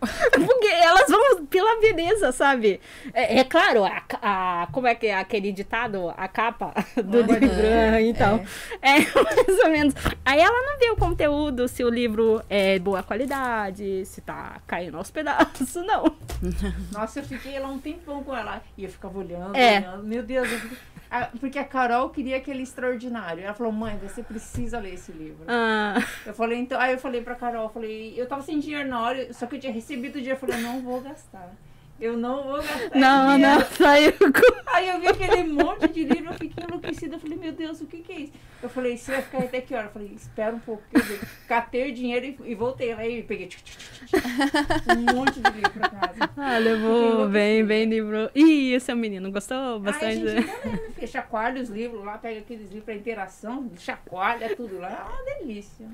Porque 0.46 0.66
elas 0.68 1.08
vão 1.08 1.46
pela 1.46 1.80
beleza, 1.80 2.32
sabe? 2.32 2.80
É, 3.12 3.40
é 3.40 3.44
claro, 3.44 3.84
a, 3.84 4.02
a- 4.22 4.68
como 4.72 4.86
é 4.86 4.94
que 4.94 5.06
é 5.06 5.14
aquele 5.18 5.52
ditado? 5.52 6.12
A 6.16 6.28
capa 6.28 6.72
do 6.96 7.18
Ah, 7.20 7.38
livro. 7.38 7.60
é, 7.60 7.88
ah, 7.90 8.02
então, 8.02 8.42
é. 8.80 8.98
mais 9.14 9.58
ou 9.64 9.70
menos. 9.70 9.94
Aí 10.24 10.40
ela 10.40 10.60
não 10.66 10.78
vê 10.78 10.90
o 10.90 10.96
conteúdo, 10.96 11.68
se 11.68 11.82
o 11.84 11.88
livro 11.90 12.42
é 12.48 12.78
boa 12.78 13.02
qualidade, 13.02 14.04
se 14.06 14.20
tá 14.20 14.60
caindo 14.66 14.96
aos 14.96 15.10
pedaços, 15.10 15.74
não. 15.76 16.16
Nossa, 16.92 17.20
eu 17.20 17.24
fiquei 17.24 17.58
lá 17.58 17.68
um 17.68 17.78
tempão 17.78 18.22
com 18.24 18.34
ela. 18.36 18.62
E 18.76 18.84
eu 18.84 18.90
ficava 18.90 19.18
olhando, 19.18 19.56
É. 19.56 19.78
olhando. 19.78 20.04
Meu 20.04 20.22
Deus, 20.22 20.50
eu 20.50 20.58
fiquei- 20.58 20.78
Ah, 21.10 21.28
porque 21.40 21.58
a 21.58 21.64
Carol 21.64 22.10
queria 22.10 22.36
aquele 22.36 22.62
extraordinário. 22.62 23.42
Ela 23.42 23.52
falou, 23.54 23.72
mãe, 23.72 23.98
você 23.98 24.22
precisa 24.22 24.78
ler 24.78 24.94
esse 24.94 25.10
livro. 25.10 25.44
Ah, 25.48 25.94
Eu 26.24 26.32
falei, 26.32 26.58
então, 26.58 26.80
aí 26.80 26.92
eu 26.92 26.98
falei 26.98 27.20
pra 27.20 27.34
Carol, 27.34 27.64
eu 27.64 27.68
falei, 27.70 28.14
eu 28.16 28.26
tava 28.28 28.42
sem 28.42 28.60
dinheiro 28.60 28.88
na 28.88 29.00
hora, 29.02 29.32
só 29.32 29.46
que 29.46 29.56
eu 29.56 29.60
tinha 29.60 29.72
recebido 29.72 30.16
o 30.16 30.18
dinheiro, 30.18 30.36
eu 30.36 30.40
falei, 30.40 30.56
eu 30.56 30.62
não 30.62 30.80
vou 30.80 31.00
gastar. 31.00 31.52
Eu 32.00 32.16
não 32.16 32.42
vou 32.42 32.56
gastar. 32.62 32.98
não, 32.98 33.34
dinheiro. 33.36 33.60
não, 33.60 33.66
saiu 33.76 34.12
com. 34.12 34.60
Aí 34.66 34.88
eu 34.88 35.00
vi 35.00 35.08
aquele 35.08 35.44
monte 35.44 35.88
de 35.88 36.04
livro, 36.04 36.30
eu 36.32 36.34
fiquei 36.34 36.64
enlouquecida. 36.64 37.16
Eu 37.16 37.20
falei, 37.20 37.36
meu 37.38 37.52
Deus, 37.52 37.80
o 37.80 37.86
que 37.86 37.98
que 37.98 38.12
é 38.12 38.20
isso? 38.20 38.32
Eu 38.62 38.68
falei, 38.68 38.96
você 38.96 39.12
vai 39.12 39.22
ficar 39.22 39.38
até 39.38 39.60
que 39.60 39.74
hora? 39.74 39.86
Eu 39.86 39.90
falei, 39.90 40.12
espera 40.14 40.54
um 40.54 40.58
pouco. 40.60 40.82
Eu 40.92 41.02
dei- 41.02 41.20
catei 41.48 41.90
o 41.90 41.94
dinheiro 41.94 42.26
e, 42.26 42.52
e 42.52 42.54
voltei 42.54 42.94
lá 42.94 43.06
e 43.06 43.22
peguei 43.22 43.46
tch, 43.48 43.56
tch, 43.62 43.76
tch, 44.06 44.10
tch, 44.10 44.96
um 44.96 45.14
monte 45.14 45.40
de 45.40 45.50
livro 45.50 45.70
pra 45.72 45.88
casa. 45.88 46.30
Ah, 46.36 46.58
levou 46.58 47.28
bem, 47.28 47.64
bem 47.64 47.84
livro. 47.88 48.30
Ih, 48.34 48.78
seu 48.80 48.96
menino 48.96 49.30
gostou 49.30 49.80
bastante? 49.80 50.26
a 50.26 50.40
gente 50.40 50.46
tá 50.46 50.52
lendo, 50.68 50.92
filha, 50.94 51.06
chacoalha 51.06 51.62
os 51.62 51.68
livros 51.68 52.04
lá, 52.04 52.16
pega 52.18 52.40
aqueles 52.40 52.64
livros 52.68 52.84
pra 52.84 52.94
interação, 52.94 53.70
chacoalha 53.78 54.54
tudo 54.56 54.78
lá. 54.78 54.90
É 54.90 55.12
uma 55.32 55.38
delícia. 55.46 55.86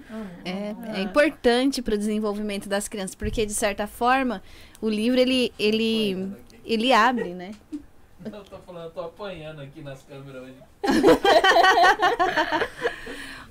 É, 0.44 0.70
amo. 0.70 0.86
é 0.96 1.00
importante 1.00 1.80
para 1.82 1.94
o 1.94 1.98
desenvolvimento 1.98 2.68
das 2.68 2.88
crianças, 2.88 3.14
porque 3.14 3.44
de 3.46 3.54
certa 3.54 3.86
forma 3.86 4.42
o 4.80 4.88
livro 4.88 5.18
ele 5.18 5.52
ele 5.58 6.32
ele 6.64 6.92
abre, 6.92 7.34
né? 7.34 7.52
Eu 8.24 8.42
tô 8.44 8.58
falando, 8.58 8.84
eu 8.84 8.90
tô 8.90 9.00
apanhando 9.02 9.60
aqui 9.60 9.82
nas 9.82 10.02
câmeras 10.02 10.42
hoje. 10.42 10.56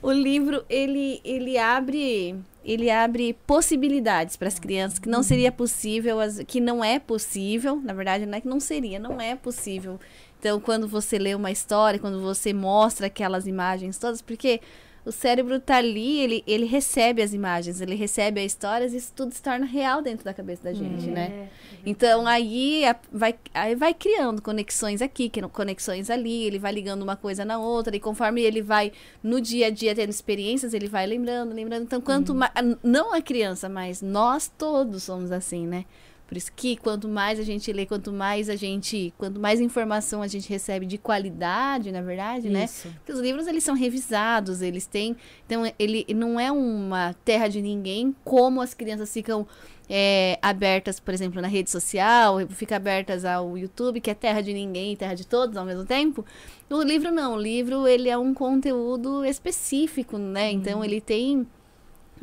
O 0.06 0.12
livro 0.12 0.64
ele 0.70 1.20
ele 1.24 1.58
abre 1.58 2.36
ele 2.64 2.92
abre 2.92 3.34
possibilidades 3.48 4.36
para 4.36 4.48
as 4.48 4.60
crianças 4.60 5.00
que 5.00 5.10
não 5.10 5.24
seria 5.24 5.52
possível, 5.52 6.18
que 6.46 6.62
não 6.62 6.84
é 6.84 7.00
possível, 7.00 7.78
na 7.78 7.92
verdade 7.92 8.24
não 8.28 8.38
é 8.38 8.42
que 8.42 8.48
não 8.48 8.60
seria, 8.60 9.00
não 9.00 9.20
é 9.20 9.36
possível. 9.36 10.00
Então 10.40 10.60
quando 10.60 10.88
você 10.88 11.18
lê 11.18 11.34
uma 11.34 11.50
história, 11.50 12.00
quando 12.00 12.22
você 12.22 12.54
mostra 12.54 13.08
aquelas 13.08 13.48
imagens 13.48 13.98
todas, 13.98 14.22
porque 14.22 14.62
o 15.06 15.12
cérebro 15.12 15.60
tá 15.60 15.78
ali, 15.78 16.20
ele, 16.20 16.44
ele 16.48 16.66
recebe 16.66 17.22
as 17.22 17.34
imagens, 17.34 17.80
ele 17.80 17.96
recebe 17.96 18.40
as 18.40 18.48
histórias 18.48 18.94
e 18.94 18.98
isso 18.98 19.14
tudo 19.16 19.34
se 19.34 19.42
torna 19.42 19.66
real 19.66 20.02
dentro 20.02 20.26
da 20.26 20.34
cabeça 20.34 20.64
da 20.64 20.74
gente, 20.74 21.08
né? 21.08 21.50
Então 21.86 22.26
aí 22.26 22.84
a- 22.86 22.96
vai, 23.12 23.36
aí 23.54 23.76
vai 23.76 23.94
criando 23.94 24.42
conexões 24.42 25.02
aqui, 25.02 25.32
conexões 25.54 26.10
ali, 26.10 26.44
ele 26.46 26.58
vai 26.58 26.72
ligando 26.74 27.04
uma 27.04 27.16
coisa 27.16 27.46
na 27.46 27.60
outra, 27.60 27.96
e 27.96 28.00
conforme 28.00 28.42
ele 28.42 28.62
vai 28.62 28.92
no 29.22 29.40
dia 29.40 29.68
a 29.68 29.70
dia 29.70 29.94
tendo 29.94 30.10
experiências, 30.10 30.74
ele 30.74 30.88
vai 30.88 31.06
lembrando, 31.06 31.54
lembrando. 31.54 31.84
Então, 31.84 32.02
quanto 32.02 32.34
mais. 32.34 32.52
Não 32.84 33.14
a 33.14 33.22
criança, 33.22 33.70
mas 33.70 34.02
nós 34.02 34.52
todos 34.58 35.04
somos 35.04 35.32
assim, 35.32 35.68
né? 35.68 35.86
Por 36.28 36.36
isso 36.36 36.52
que 36.56 36.76
quanto 36.76 37.08
mais 37.08 37.40
a 37.40 37.44
gente 37.44 37.72
lê, 37.72 37.86
quanto 37.86 38.12
mais 38.12 38.50
a 38.50 38.56
gente. 38.56 39.14
Quanto 39.18 39.40
mais 39.40 39.62
informação 39.62 40.22
a 40.22 40.28
gente 40.28 40.50
recebe 40.50 40.86
de 40.86 40.98
qualidade, 40.98 41.92
na 41.92 42.02
verdade, 42.02 42.50
né? 42.50 42.66
Isso. 42.66 42.90
Porque 42.98 43.12
os 43.12 43.20
livros 43.20 43.46
eles 43.46 43.64
são 43.64 43.76
revisados, 43.76 44.62
eles 44.62 44.88
têm. 44.88 45.16
Então, 45.46 45.72
ele 45.78 46.06
não 46.16 46.40
é 46.40 46.52
uma 46.52 47.14
terra 47.24 47.48
de 47.48 47.62
ninguém, 47.62 48.16
como 48.24 48.60
as 48.60 48.74
crianças 48.74 49.14
ficam 49.14 49.46
é, 49.90 50.40
abertas, 50.42 51.00
por 51.00 51.14
exemplo, 51.14 51.42
na 51.42 51.48
rede 51.48 51.70
social, 51.70 52.40
fica 52.50 52.76
abertas 52.76 53.24
ao 53.24 53.58
YouTube, 53.58 54.02
que 54.02 54.10
é 54.10 54.16
terra 54.16 54.42
de 54.42 54.52
ninguém, 54.52 54.96
terra 54.96 55.14
de 55.14 55.28
todos 55.28 55.56
ao 55.56 55.66
mesmo 55.66 55.86
tempo. 55.86 56.26
O 56.70 56.82
livro 56.82 57.12
não, 57.12 57.36
o 57.36 57.40
livro 57.40 57.88
ele 57.88 58.10
é 58.10 58.18
um 58.18 58.34
conteúdo 58.34 59.24
específico, 59.24 60.18
né? 60.18 60.52
Então 60.52 60.84
ele 60.84 61.00
tem 61.00 61.46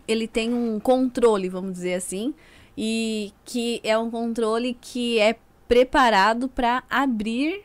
ele 0.09 0.27
tem 0.27 0.53
um 0.53 0.81
controle, 0.81 1.49
vamos 1.49 1.73
dizer 1.73 1.95
assim, 1.95 2.35
e 2.77 3.33
que 3.45 3.81
é 3.85 3.97
um 3.99 4.11
controle 4.11 4.77
que 4.81 5.19
é 5.19 5.37
preparado 5.69 6.49
para 6.49 6.83
abrir 6.91 7.63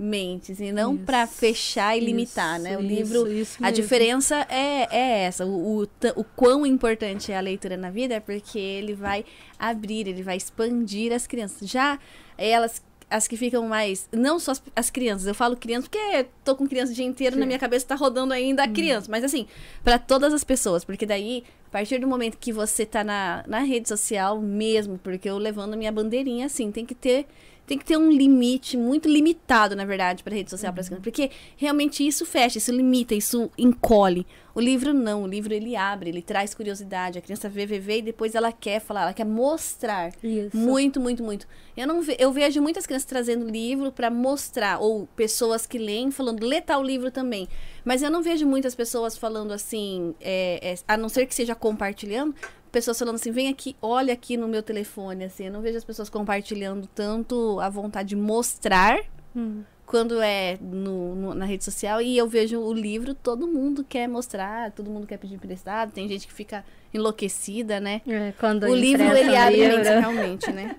mentes 0.00 0.58
e 0.60 0.72
não 0.72 0.96
para 0.96 1.24
Isso, 1.24 1.34
fechar 1.34 1.94
e 1.96 2.00
limitar, 2.00 2.58
né? 2.58 2.78
O 2.78 2.80
Isso, 2.80 2.88
livro 2.88 3.26
isso, 3.28 3.40
isso 3.40 3.58
a 3.60 3.70
diferença 3.70 4.46
é, 4.48 4.88
é 4.90 5.24
essa. 5.24 5.44
O, 5.44 5.82
o, 5.82 5.88
o 6.16 6.24
quão 6.24 6.64
importante 6.64 7.30
é 7.30 7.36
a 7.36 7.40
leitura 7.40 7.76
na 7.76 7.90
vida 7.90 8.14
é 8.14 8.20
porque 8.20 8.58
ele 8.58 8.94
vai 8.94 9.26
abrir, 9.58 10.08
ele 10.08 10.22
vai 10.22 10.38
expandir 10.38 11.12
as 11.12 11.26
crianças. 11.26 11.68
Já 11.68 11.98
elas, 12.38 12.82
as 13.10 13.28
que 13.28 13.36
ficam 13.36 13.68
mais. 13.68 14.08
Não 14.10 14.38
só 14.38 14.52
as, 14.52 14.62
as 14.74 14.88
crianças, 14.88 15.26
eu 15.26 15.34
falo 15.34 15.54
crianças 15.54 15.88
porque 15.88 16.26
tô 16.42 16.56
com 16.56 16.66
criança 16.66 16.92
o 16.92 16.94
dia 16.94 17.04
inteiro 17.04 17.36
na 17.36 17.44
minha 17.44 17.58
cabeça, 17.58 17.88
tá 17.88 17.94
rodando 17.94 18.32
ainda 18.32 18.62
a 18.62 18.68
criança. 18.68 19.10
Mas 19.10 19.22
assim, 19.22 19.46
pra 19.84 19.98
todas 19.98 20.32
as 20.32 20.42
pessoas, 20.42 20.82
porque 20.82 21.04
daí, 21.04 21.44
a 21.70 21.72
partir 21.72 21.98
do 21.98 22.08
momento 22.08 22.36
que 22.36 22.52
você 22.52 22.84
tá 22.84 23.04
na, 23.04 23.44
na 23.46 23.60
rede 23.60 23.88
social 23.88 24.40
mesmo, 24.40 24.98
porque 24.98 25.30
eu 25.30 25.38
levando 25.38 25.76
minha 25.76 25.92
bandeirinha 25.92 26.46
assim, 26.46 26.72
tem 26.72 26.84
que 26.84 26.96
ter. 26.96 27.26
Tem 27.70 27.78
que 27.78 27.84
ter 27.84 27.96
um 27.96 28.10
limite 28.10 28.76
muito 28.76 29.08
limitado, 29.08 29.76
na 29.76 29.84
verdade, 29.84 30.24
para 30.24 30.34
rede 30.34 30.50
social 30.50 30.72
para 30.72 30.82
crianças. 30.82 31.04
Porque 31.04 31.30
realmente 31.56 32.04
isso 32.04 32.26
fecha, 32.26 32.58
isso 32.58 32.72
limita, 32.72 33.14
isso 33.14 33.48
encolhe. 33.56 34.26
O 34.52 34.60
livro 34.60 34.92
não, 34.92 35.22
o 35.22 35.26
livro 35.28 35.54
ele 35.54 35.76
abre, 35.76 36.10
ele 36.10 36.20
traz 36.20 36.52
curiosidade. 36.52 37.16
A 37.16 37.22
criança 37.22 37.48
vê, 37.48 37.64
vê, 37.66 37.78
vê 37.78 37.98
e 37.98 38.02
depois 38.02 38.34
ela 38.34 38.50
quer 38.50 38.80
falar, 38.80 39.02
ela 39.02 39.12
quer 39.12 39.24
mostrar. 39.24 40.12
Isso. 40.20 40.56
Muito, 40.56 40.98
muito, 40.98 41.22
muito. 41.22 41.46
Eu 41.76 41.86
não 41.86 42.02
ve- 42.02 42.16
eu 42.18 42.32
vejo 42.32 42.60
muitas 42.60 42.86
crianças 42.86 43.06
trazendo 43.06 43.48
livro 43.48 43.92
para 43.92 44.10
mostrar, 44.10 44.80
ou 44.80 45.06
pessoas 45.14 45.64
que 45.64 45.78
leem 45.78 46.10
falando, 46.10 46.44
lê 46.44 46.60
tal 46.60 46.82
livro 46.82 47.12
também. 47.12 47.46
Mas 47.84 48.02
eu 48.02 48.10
não 48.10 48.20
vejo 48.20 48.44
muitas 48.48 48.74
pessoas 48.74 49.16
falando 49.16 49.52
assim, 49.52 50.12
é, 50.20 50.72
é, 50.72 50.74
a 50.88 50.96
não 50.96 51.08
ser 51.08 51.24
que 51.26 51.34
seja 51.36 51.54
compartilhando, 51.54 52.34
pessoas 52.70 52.98
falando 52.98 53.16
assim, 53.16 53.30
vem 53.30 53.48
aqui, 53.48 53.76
olha 53.82 54.12
aqui 54.12 54.36
no 54.36 54.48
meu 54.48 54.62
telefone, 54.62 55.24
assim. 55.24 55.46
Eu 55.46 55.52
não 55.52 55.60
vejo 55.60 55.76
as 55.78 55.84
pessoas 55.84 56.08
compartilhando 56.08 56.86
tanto 56.94 57.58
a 57.60 57.68
vontade 57.68 58.10
de 58.10 58.16
mostrar 58.16 58.98
Hum. 59.36 59.62
quando 59.86 60.20
é 60.22 60.56
no, 60.60 61.14
no- 61.14 61.34
na 61.34 61.44
rede 61.44 61.64
social 61.64 62.00
e 62.00 62.16
eu 62.16 62.28
vejo 62.28 62.58
o 62.60 62.72
livro, 62.72 63.14
todo 63.14 63.46
mundo 63.46 63.84
quer 63.88 64.08
mostrar, 64.08 64.70
todo 64.72 64.90
mundo 64.90 65.06
quer 65.06 65.18
pedir 65.18 65.34
emprestado, 65.34 65.92
tem 65.92 66.08
gente 66.08 66.26
que 66.26 66.32
fica 66.32 66.64
enlouquecida, 66.94 67.80
né? 67.80 68.00
É, 68.06 68.32
quando 68.38 68.64
O 68.64 68.74
livro 68.74 69.04
ele 69.16 69.36
abre 69.36 69.56
livro. 69.56 69.76
mente, 69.76 69.88
realmente, 69.88 70.52
né? 70.52 70.76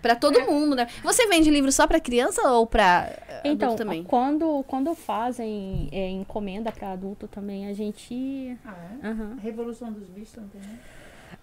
Pra 0.00 0.14
todo 0.16 0.40
mundo, 0.46 0.74
né? 0.74 0.86
Você 1.02 1.26
vende 1.26 1.50
livro 1.50 1.70
só 1.70 1.86
pra 1.86 2.00
criança 2.00 2.40
ou 2.52 2.66
pra 2.66 3.06
eh, 3.28 3.40
Então, 3.44 3.68
adulto 3.68 3.84
também? 3.84 4.02
quando, 4.04 4.62
quando 4.66 4.94
fazem 4.94 5.88
é, 5.92 6.08
encomenda 6.08 6.72
para 6.72 6.92
adulto 6.92 7.26
também, 7.28 7.66
a 7.66 7.74
gente. 7.74 8.56
Ah, 8.64 8.76
é? 9.02 9.06
Aham. 9.08 9.36
Revolução 9.42 9.92
dos 9.92 10.06
bichos, 10.08 10.36
não 10.36 10.48
tem, 10.48 10.60
né? 10.60 10.78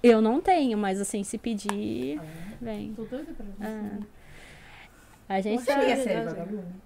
Eu 0.03 0.21
não 0.21 0.39
tenho, 0.41 0.77
mas 0.77 0.99
assim, 1.01 1.23
se 1.23 1.37
pedir, 1.37 2.19
vem. 2.61 2.93
Tô 2.93 3.03
doida 3.03 3.31
pra 3.33 3.45
ver. 3.45 3.75
Ah. 3.75 3.99
A 5.27 5.41
gente 5.41 5.63
Você 5.63 5.73
liga 5.75 5.93
a 5.93 5.97
tá- 5.97 6.03
série 6.03 6.21
Vagalume? 6.25 6.85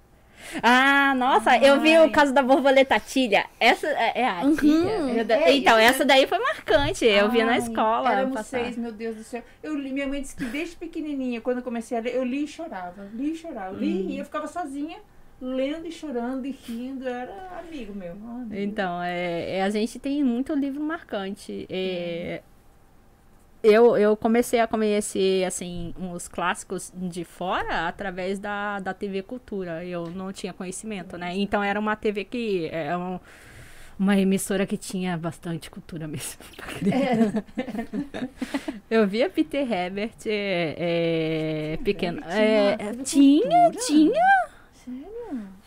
Ah, 0.63 1.13
nossa, 1.17 1.57
eu 1.57 1.81
vi 1.81 1.93
Ai. 1.93 2.07
o 2.07 2.12
caso 2.12 2.33
da 2.33 2.41
borboleta 2.41 2.97
Tilha. 2.97 3.45
Essa 3.59 3.88
é 3.88 4.21
é 4.21 4.25
a 4.29 4.41
Uhum. 4.45 4.55
Tilha. 4.55 5.33
É 5.33 5.53
então, 5.53 5.77
isso, 5.77 5.89
essa 5.89 6.05
daí 6.05 6.25
foi 6.25 6.39
marcante. 6.39 7.03
Eu 7.05 7.29
vi 7.29 7.43
na 7.43 7.51
Ai, 7.51 7.57
escola. 7.57 8.12
Éramos 8.13 8.35
passar. 8.35 8.63
seis, 8.63 8.77
meu 8.77 8.93
Deus 8.93 9.17
do 9.17 9.23
céu. 9.23 9.43
Eu 9.62 9.75
li, 9.77 9.91
minha 9.91 10.07
mãe 10.07 10.21
disse 10.21 10.38
que 10.38 10.45
desde 10.45 10.77
pequenininha, 10.77 11.41
quando 11.41 11.57
eu 11.57 11.63
comecei 11.63 11.97
a 11.97 12.01
ler, 12.01 12.15
eu 12.15 12.23
li 12.23 12.45
e 12.45 12.47
chorava. 12.47 13.05
Li 13.13 13.33
e 13.33 13.35
chorava. 13.35 13.75
Li 13.75 14.13
e 14.13 14.17
eu 14.19 14.23
ficava 14.23 14.47
sozinha, 14.47 14.99
lendo 15.41 15.85
e 15.85 15.91
chorando 15.91 16.45
e 16.45 16.51
rindo. 16.51 17.05
Era 17.05 17.59
amigo 17.59 17.93
meu. 17.93 18.13
Ai, 18.13 18.45
meu 18.47 18.63
Então, 18.63 19.03
é, 19.03 19.57
é, 19.57 19.63
a 19.63 19.69
gente 19.69 19.99
tem 19.99 20.23
muito 20.23 20.53
livro 20.53 20.81
marcante. 20.81 21.67
É, 21.69 22.41
eu, 23.63 23.97
eu 23.97 24.15
comecei 24.17 24.59
a 24.59 24.67
conhecer, 24.67 25.43
assim, 25.45 25.93
uns 25.99 26.27
clássicos 26.27 26.91
de 26.95 27.23
fora 27.25 27.87
através 27.87 28.39
da, 28.39 28.79
da 28.79 28.93
TV 28.93 29.21
Cultura. 29.23 29.83
Eu 29.85 30.07
não 30.09 30.31
tinha 30.33 30.53
conhecimento, 30.53 31.17
né? 31.17 31.33
Então, 31.35 31.63
era 31.63 31.79
uma 31.79 31.95
TV 31.95 32.25
que... 32.25 32.69
É 32.71 32.95
um- 32.97 33.19
uma 33.99 34.17
emissora 34.17 34.65
que 34.65 34.77
tinha 34.77 35.17
bastante 35.17 35.69
cultura 35.69 36.07
mesmo. 36.07 36.39
criança. 36.79 37.43
Eu 38.89 39.05
via 39.07 39.29
Peter 39.29 39.69
Herbert, 39.71 40.15
é, 40.25 41.73
é, 41.73 41.77
pequeno. 41.83 42.21
Tinha 42.21 42.77
é, 42.79 42.93
tinha, 43.03 43.71
tinha. 43.85 44.23
Sério? 44.73 45.58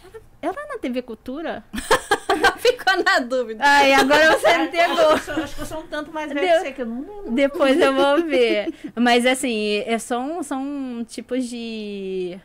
Era 0.43 0.67
na 0.69 0.77
TV 0.79 1.03
Cultura? 1.03 1.65
Ficou 2.59 3.03
na 3.05 3.21
dúvida. 3.21 3.63
Ai, 3.65 3.93
agora 3.95 4.37
você 4.39 4.47
Acho 4.49 4.65
entendeu. 4.65 4.95
que 4.97 5.01
eu 5.03 5.19
sou- 5.19 5.35
Acho 5.45 5.55
que 5.55 5.61
eu 5.63 5.67
sou 5.67 5.79
um 5.81 5.87
tanto 5.87 6.13
mais 6.13 6.33
velha 6.33 6.53
que 6.55 6.59
você, 6.61 6.73
que 6.73 6.83
eu 6.83 6.87
não 6.87 7.01
lembro. 7.01 7.31
Depois 7.33 7.81
eu 7.81 7.95
vou 7.95 8.23
ver. 8.25 8.75
Mas 8.97 9.25
assim, 9.27 9.83
é, 9.87 9.99
são, 9.99 10.43
são 10.43 11.05
tipos 11.09 11.45
de, 11.45 12.39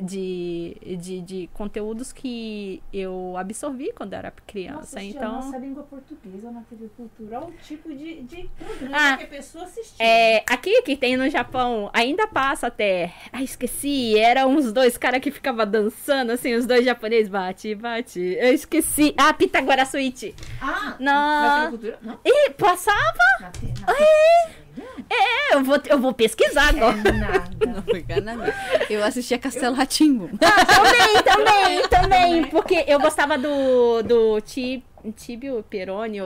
de, 0.00 0.76
de, 0.98 1.20
de 1.20 1.50
conteúdos 1.52 2.12
que 2.12 2.82
eu 2.92 3.36
absorvi 3.36 3.92
quando 3.92 4.14
era 4.14 4.32
criança. 4.46 4.78
Nossa, 4.80 5.02
então. 5.02 5.32
nossa 5.34 5.58
língua 5.58 5.82
portuguesa 5.84 6.50
na 6.50 6.62
TV 6.62 6.88
Cultura. 6.96 7.40
Olha 7.40 7.48
o 7.48 7.52
tipo 7.52 7.88
de, 7.94 8.22
de 8.22 8.48
programa 8.58 8.96
Ah, 9.12 9.16
que 9.16 9.24
a 9.24 9.28
pessoa 9.28 9.64
assistia. 9.64 10.04
É, 10.04 10.42
aqui 10.48 10.82
que 10.82 10.96
tem 10.96 11.16
no 11.16 11.28
Japão, 11.28 11.90
ainda 11.92 12.26
passa 12.26 12.66
até. 12.68 13.12
Ah, 13.32 13.42
esqueci. 13.42 14.18
Era 14.18 14.46
uns 14.46 14.72
dois 14.72 14.96
caras 14.96 15.20
que 15.20 15.30
ficavam 15.30 15.66
dançando, 15.66 16.32
assim, 16.32 16.54
os 16.54 16.66
dois 16.66 16.84
japoneses. 16.84 17.28
Bate, 17.28 17.74
bate. 17.74 18.20
Eu 18.20 18.52
esqueci. 18.52 19.14
Ah, 19.16 19.32
Pitagora 19.32 19.84
Switch. 19.84 20.34
Ah, 20.60 20.96
Não. 20.98 21.12
na 21.12 21.56
TV 21.58 21.70
Cultura? 21.70 21.98
Não. 22.02 22.18
Ih, 22.24 22.50
passava? 22.58 23.18
Na 23.40 23.46
na. 23.48 24.63
É, 25.10 25.54
eu 25.54 25.62
vou, 25.64 25.78
eu 25.88 25.98
vou 25.98 26.12
pesquisar 26.12 26.68
agora. 26.70 26.96
É 27.04 27.12
nada. 27.12 27.82
Fica 27.90 28.20
na 28.20 28.34
minha. 28.36 28.54
Eu 28.90 29.04
assistia 29.04 29.38
Castelo 29.38 29.74
Ratimbo. 29.74 30.28
também, 30.38 31.22
também, 31.24 31.88
também. 31.88 32.44
Porque 32.46 32.84
eu 32.86 32.98
gostava 33.00 33.36
do, 33.38 34.02
do 34.02 34.40
Ti- 34.40 34.82
Tibio 35.16 35.62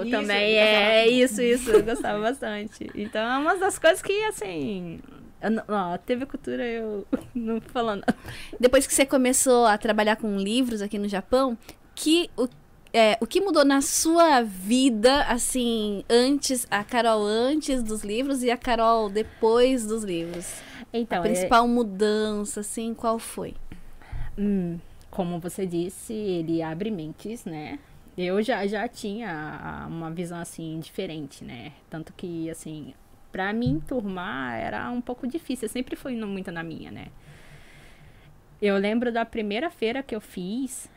Isso, 0.02 0.10
também. 0.10 0.52
eu 0.54 0.64
gostava. 0.64 0.84
É 0.92 1.08
isso, 1.08 1.42
isso. 1.42 1.70
Eu 1.70 1.82
gostava 1.82 2.20
bastante. 2.20 2.90
Então 2.94 3.20
é 3.20 3.38
uma 3.38 3.56
das 3.56 3.78
coisas 3.78 4.00
que, 4.00 4.12
assim. 4.24 5.00
eu 5.42 5.50
não- 5.50 5.98
TV 6.06 6.26
Cultura 6.26 6.64
eu 6.64 7.06
não 7.34 7.60
falando. 7.60 8.04
Depois 8.58 8.86
que 8.86 8.94
você 8.94 9.04
começou 9.04 9.66
a 9.66 9.76
trabalhar 9.76 10.16
com 10.16 10.36
livros 10.38 10.80
aqui 10.82 10.98
no 10.98 11.08
Japão, 11.08 11.56
que 11.94 12.30
o, 12.36 12.48
é, 12.92 13.16
o 13.20 13.26
que 13.26 13.40
mudou 13.40 13.64
na 13.64 13.80
sua 13.80 14.42
vida, 14.42 15.22
assim, 15.24 16.04
antes, 16.08 16.66
a 16.70 16.82
Carol 16.84 17.24
antes 17.24 17.82
dos 17.82 18.02
livros 18.02 18.42
e 18.42 18.50
a 18.50 18.56
Carol 18.56 19.08
depois 19.08 19.86
dos 19.86 20.04
livros? 20.04 20.62
Então, 20.92 21.18
a 21.18 21.22
principal 21.22 21.66
mudança, 21.68 22.60
assim, 22.60 22.94
qual 22.94 23.18
foi? 23.18 23.54
é, 24.36 24.40
hum, 24.40 24.78
como 25.10 25.38
você 25.38 25.66
disse, 25.66 26.12
ele 26.12 26.62
abre 26.62 26.90
mentes, 26.90 27.44
né? 27.44 27.78
Eu 28.16 28.42
já, 28.42 28.66
já 28.66 28.88
tinha 28.88 29.86
uma 29.88 30.10
visão 30.10 30.38
assim 30.38 30.80
diferente, 30.80 31.44
né? 31.44 31.72
Tanto 31.88 32.12
que, 32.12 32.50
assim, 32.50 32.92
pra 33.30 33.52
mim 33.52 33.80
turmar 33.86 34.58
era 34.58 34.90
um 34.90 35.00
pouco 35.00 35.26
difícil. 35.26 35.66
Eu 35.66 35.70
sempre 35.72 35.94
fui 35.94 36.14
no- 36.16 36.26
muito 36.26 36.50
na 36.50 36.62
minha, 36.64 36.90
né? 36.90 37.08
Eu 38.60 38.76
lembro 38.76 39.12
da 39.12 39.24
primeira 39.24 39.70
feira 39.70 40.02
que 40.02 40.14
eu 40.16 40.20
fiz, 40.20 40.88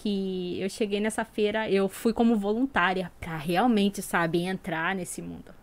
que 0.00 0.60
eu 0.60 0.68
cheguei 0.68 1.00
nessa 1.00 1.24
feira, 1.24 1.70
eu 1.70 1.88
fui 1.88 2.12
como 2.12 2.36
voluntária 2.36 3.10
pra 3.18 3.36
realmente, 3.36 4.02
sabe, 4.02 4.42
entrar 4.42 4.94
nesse 4.94 5.22
mundo. 5.22 5.54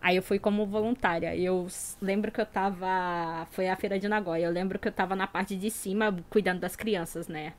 Aí 0.00 0.16
eu 0.16 0.22
fui 0.22 0.38
como 0.38 0.64
voluntária. 0.66 1.36
Eu 1.36 1.66
lembro 2.00 2.32
que 2.32 2.40
eu 2.40 2.46
tava. 2.46 3.46
Foi 3.50 3.68
a 3.68 3.76
feira 3.76 3.98
de 3.98 4.08
Nagoya. 4.08 4.46
Eu 4.46 4.50
lembro 4.50 4.78
que 4.78 4.88
eu 4.88 4.92
tava 4.92 5.14
na 5.14 5.26
parte 5.26 5.56
de 5.56 5.70
cima 5.70 6.16
cuidando 6.30 6.60
das 6.60 6.74
crianças, 6.74 7.28
né? 7.28 7.52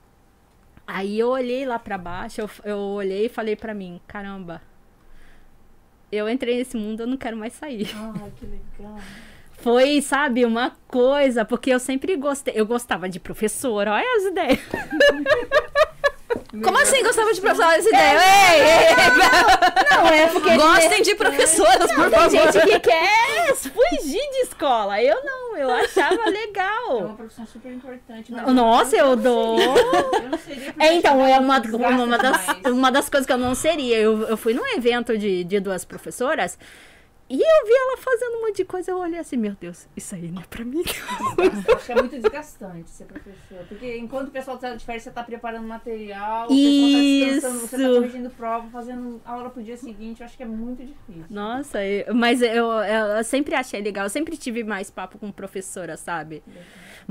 Aí 0.88 1.20
eu 1.20 1.30
olhei 1.30 1.66
lá 1.66 1.78
pra 1.78 1.98
baixo, 1.98 2.42
eu, 2.42 2.50
eu 2.64 2.78
olhei 2.78 3.28
e 3.28 3.30
falei 3.30 3.56
pra 3.56 3.74
mim: 3.74 4.02
caramba, 4.08 4.62
eu 6.12 6.28
entrei 6.28 6.58
nesse 6.58 6.76
mundo, 6.76 7.02
eu 7.02 7.08
não 7.08 7.18
quero 7.18 7.38
mais 7.38 7.54
sair. 7.54 7.88
Ai, 7.96 8.32
que 8.38 8.46
legal. 8.46 8.98
Foi, 9.62 10.02
sabe, 10.02 10.44
uma 10.46 10.72
coisa, 10.88 11.46
porque 11.46 11.70
eu 11.70 11.80
sempre 11.80 12.16
gostei. 12.16 12.54
Eu 12.58 12.66
gostava 12.66 13.08
de 13.08 13.20
professora, 13.20 13.92
olha 13.94 14.18
as 14.18 14.24
ideias. 14.24 14.60
Como 16.64 16.78
assim 16.78 17.04
gostava 17.04 17.34
de 17.34 17.42
professor 17.42 17.66
dessa 17.72 17.90
ideia? 17.90 18.20
Ei, 18.20 18.62
ei, 18.62 18.88
ei, 18.88 19.98
Não, 19.98 20.08
é 20.08 20.28
porque. 20.28 20.56
Gostem 20.56 21.02
de 21.02 21.16
professoras, 21.16 21.92
por 21.92 22.10
Tem 22.10 22.20
favor. 22.20 22.30
gente 22.54 22.66
que 22.66 22.80
quer 22.80 23.56
fugir 23.56 24.30
de 24.32 24.38
escola. 24.44 25.02
Eu 25.02 25.24
não, 25.24 25.58
eu 25.58 25.70
achava 25.72 26.14
É 26.14 26.18
uma 26.18 26.30
legal. 26.30 27.14
profissão 27.16 27.46
super 27.46 27.72
importante. 27.72 28.32
Nossa, 28.32 28.96
eu 28.98 29.16
dou. 29.16 29.60
Eu 29.60 30.30
não 30.30 30.38
seria 30.38 30.74
É, 30.80 30.94
então, 30.94 31.26
é 31.26 31.38
uma, 31.40 31.60
uma, 31.60 32.18
das, 32.18 32.46
uma 32.66 32.92
das 32.92 33.10
coisas 33.10 33.26
que 33.28 33.34
eu 33.34 33.38
não 33.38 33.54
seria. 33.56 33.98
Eu, 33.98 34.22
eu 34.28 34.38
fui 34.38 34.54
num 34.54 34.66
evento 34.76 35.18
de, 35.18 35.44
de 35.44 35.60
duas 35.60 35.84
professoras 35.86 36.58
e 37.32 37.42
eu 37.42 37.66
vi 37.66 37.74
ela 37.74 37.98
fazendo 37.98 38.38
um 38.38 38.42
monte 38.42 38.58
de 38.58 38.66
coisa. 38.66 38.92
Eu 38.92 38.98
olhei 39.00 39.20
assim, 39.20 39.38
meu 39.38 39.56
Deus, 39.60 39.88
isso 39.96 40.14
aí 40.16 40.30
não 40.32 40.42
é 40.42 40.46
pra 40.50 40.64
mim. 40.66 40.84
Acho 41.76 41.86
que 41.86 41.92
é 41.92 41.96
muito 41.96 42.20
desgastante 42.20 42.90
ser 42.90 43.06
professor. 43.06 43.66
Porque 43.68 43.98
enquanto 43.98 44.28
o 44.28 44.32
pessoal 44.32 44.58
tá 44.58 44.76
de 44.76 44.84
férias, 44.86 45.04
você 45.04 45.12
tá 45.12 45.24
preparando 45.24 45.68
material, 45.68 46.46
o 46.46 46.50
pessoal 46.50 46.92
tá 46.92 47.00
descansando, 47.00 47.60
você 47.60 47.78
tá 47.78 47.84
Isso. 47.84 47.94
corrigindo 47.96 48.30
prova, 48.32 48.70
fazendo 48.70 49.22
aula 49.26 49.50
pro 49.50 49.64
dia 49.64 49.78
seguinte. 49.78 50.22
Eu 50.22 50.26
acho 50.26 50.36
que 50.38 50.44
é 50.44 50.46
muito 50.46 50.84
difícil. 50.86 51.26
Nossa, 51.30 51.84
eu- 51.86 52.14
mas 52.14 52.42
eu, 52.42 52.66
eu, 52.72 53.06
eu 53.18 53.24
sempre 53.24 53.56
achei 53.56 53.82
legal. 53.82 54.06
Eu 54.06 54.10
sempre 54.10 54.36
tive 54.38 54.64
mais 54.64 54.90
papo 54.92 55.18
com 55.18 55.32
professora, 55.32 55.96
sabe? 55.98 56.44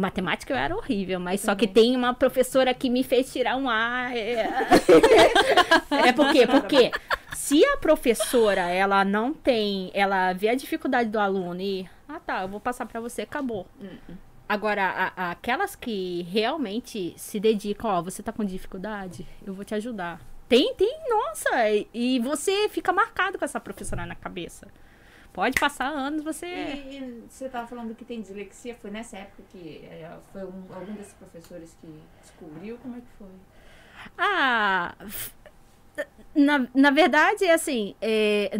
Matemática 0.00 0.52
eu 0.52 0.56
era 0.56 0.74
horrível, 0.76 1.20
mas 1.20 1.40
só 1.42 1.54
que 1.54 1.66
tem 1.68 1.94
uma 1.94 2.12
professora 2.14 2.72
que 2.74 2.88
me 2.90 3.04
fez 3.04 3.32
tirar 3.32 3.56
um 3.56 3.68
A. 3.68 4.10
É, 4.16 4.48
é 6.08 6.12
por 6.12 6.32
quê? 6.32 6.46
Porque 6.46 6.90
se 7.34 7.64
a 7.64 7.76
professora, 7.76 8.62
ela 8.68 9.04
não 9.04 9.32
tem, 9.32 9.90
ela 9.94 10.32
vê 10.32 10.48
a 10.48 10.54
dificuldade 10.54 11.08
do 11.10 11.18
aluno 11.18 11.60
e, 11.60 11.88
ah 12.08 12.20
tá, 12.20 12.42
eu 12.42 12.48
vou 12.48 12.60
passar 12.60 12.86
pra 12.86 13.00
você, 13.00 13.22
acabou. 13.22 13.66
Agora, 14.48 14.82
a- 14.84 15.12
a- 15.16 15.30
aquelas 15.30 15.76
que 15.76 16.22
realmente 16.30 17.14
se 17.16 17.38
dedicam, 17.38 17.88
ó, 17.90 18.02
você 18.02 18.22
tá 18.22 18.32
com 18.32 18.44
dificuldade, 18.44 19.26
eu 19.46 19.54
vou 19.54 19.64
te 19.64 19.74
ajudar. 19.74 20.20
Tem, 20.48 20.74
tem, 20.74 20.98
nossa, 21.08 21.70
e, 21.70 21.86
e 21.94 22.18
você 22.18 22.68
fica 22.68 22.92
marcado 22.92 23.38
com 23.38 23.44
essa 23.44 23.60
professora 23.60 24.04
na 24.04 24.16
cabeça. 24.16 24.66
Pode 25.32 25.58
passar 25.60 25.86
anos, 25.88 26.22
você. 26.24 26.46
E, 26.46 26.98
e 26.98 27.24
você 27.28 27.46
estava 27.46 27.66
falando 27.66 27.94
que 27.94 28.04
tem 28.04 28.20
dislexia, 28.20 28.74
foi 28.74 28.90
nessa 28.90 29.16
época 29.18 29.42
que 29.50 29.84
é, 29.90 30.10
foi 30.32 30.44
um- 30.44 30.64
algum 30.74 30.92
desses 30.94 31.12
professores 31.14 31.76
que 31.80 31.86
descobriu? 32.20 32.76
Como 32.78 32.96
é 32.96 33.00
que 33.00 33.06
foi? 33.18 33.28
Ah, 34.18 34.94
f- 35.02 35.32
na, 36.34 36.66
na 36.74 36.90
verdade, 36.90 37.44
assim, 37.48 37.94
é, 38.00 38.50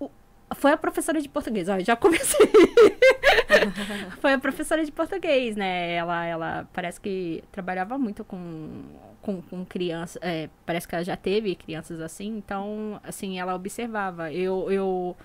o- 0.00 0.10
foi 0.56 0.72
a 0.72 0.76
professora 0.76 1.20
de 1.22 1.28
português, 1.28 1.68
ó, 1.68 1.78
já 1.78 1.96
comecei. 1.96 2.46
foi 4.20 4.32
a 4.32 4.38
professora 4.38 4.84
de 4.84 4.92
português, 4.92 5.56
né? 5.56 5.92
Ela, 5.94 6.24
ela 6.26 6.68
parece 6.72 7.00
que 7.00 7.42
trabalhava 7.52 7.96
muito 7.98 8.24
com, 8.24 8.82
com, 9.22 9.40
com 9.42 9.64
crianças, 9.64 10.20
é, 10.22 10.48
parece 10.66 10.86
que 10.88 10.94
ela 10.94 11.04
já 11.04 11.16
teve 11.16 11.54
crianças 11.54 12.00
assim, 12.00 12.36
então, 12.36 13.00
assim, 13.02 13.38
ela 13.38 13.54
observava. 13.54 14.32
Eu, 14.32 14.70
eu, 14.70 15.16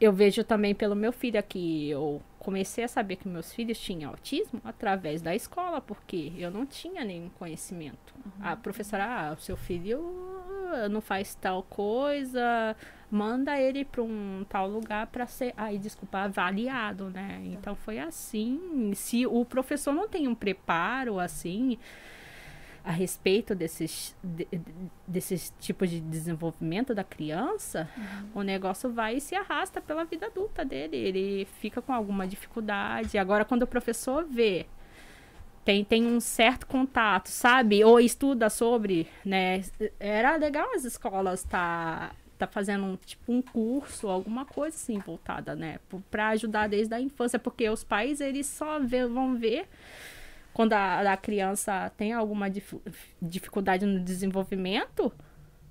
eu 0.00 0.12
vejo 0.12 0.44
também 0.44 0.74
pelo 0.74 0.94
meu 0.94 1.12
filho 1.12 1.38
aqui, 1.38 1.90
eu 1.90 2.22
comecei 2.38 2.84
a 2.84 2.88
saber 2.88 3.16
que 3.16 3.28
meus 3.28 3.52
filhos 3.52 3.78
tinham 3.78 4.10
autismo 4.10 4.60
através 4.64 5.20
da 5.20 5.34
escola, 5.34 5.80
porque 5.80 6.32
eu 6.38 6.50
não 6.50 6.64
tinha 6.64 7.04
nenhum 7.04 7.28
conhecimento. 7.30 8.14
A 8.40 8.56
professora, 8.56 9.04
ah, 9.04 9.32
o 9.32 9.40
seu 9.40 9.56
filho 9.56 10.00
não 10.90 11.00
faz 11.00 11.34
tal 11.34 11.62
coisa, 11.62 12.76
manda 13.10 13.58
ele 13.58 13.84
para 13.84 14.02
um 14.02 14.44
tal 14.48 14.68
lugar 14.68 15.06
para 15.08 15.26
ser, 15.26 15.52
ai, 15.56 15.78
desculpa, 15.78 16.20
avaliado, 16.20 17.10
né? 17.10 17.40
Então 17.44 17.74
foi 17.74 17.98
assim. 17.98 18.92
Se 18.94 19.26
o 19.26 19.44
professor 19.44 19.92
não 19.92 20.08
tem 20.08 20.28
um 20.28 20.34
preparo 20.34 21.18
assim 21.18 21.78
a 22.88 22.90
respeito 22.90 23.54
desses, 23.54 24.16
de- 24.24 24.46
de- 24.50 24.60
desses 25.06 25.52
tipos 25.60 25.90
de 25.90 26.00
desenvolvimento 26.00 26.94
da 26.94 27.04
criança, 27.04 27.86
o 28.34 28.40
negócio 28.40 28.90
vai 28.90 29.16
e 29.16 29.20
se 29.20 29.34
arrasta 29.34 29.78
pela 29.78 30.04
vida 30.06 30.24
adulta 30.24 30.64
dele. 30.64 30.96
Ele 30.96 31.44
fica 31.60 31.82
com 31.82 31.92
alguma 31.92 32.26
dificuldade. 32.26 33.18
Agora, 33.18 33.44
quando 33.44 33.64
o 33.64 33.66
professor 33.66 34.24
vê, 34.24 34.64
tem, 35.66 35.84
tem 35.84 36.06
um 36.06 36.18
certo 36.18 36.66
contato, 36.66 37.28
sabe? 37.28 37.84
Ou 37.84 38.00
estuda 38.00 38.48
sobre, 38.48 39.06
né? 39.22 39.60
Era 40.00 40.36
legal 40.36 40.72
as 40.74 40.84
escolas 40.86 41.44
tá, 41.44 42.12
tá 42.38 42.46
fazendo 42.46 42.84
um, 42.86 42.96
tipo 42.96 43.30
um 43.30 43.42
curso, 43.42 44.08
alguma 44.08 44.46
coisa 44.46 44.74
assim 44.74 44.96
voltada, 44.98 45.54
né? 45.54 45.78
Para 46.10 46.28
ajudar 46.28 46.70
desde 46.70 46.94
a 46.94 47.00
infância, 47.02 47.38
porque 47.38 47.68
os 47.68 47.84
pais, 47.84 48.18
eles 48.22 48.46
só 48.46 48.80
vê- 48.80 49.06
vão 49.06 49.36
ver 49.36 49.68
quando 50.52 50.72
a, 50.72 51.12
a 51.12 51.16
criança 51.16 51.90
tem 51.96 52.12
alguma 52.12 52.48
difu- 52.50 52.82
dificuldade 53.20 53.84
no 53.86 54.00
desenvolvimento 54.00 55.12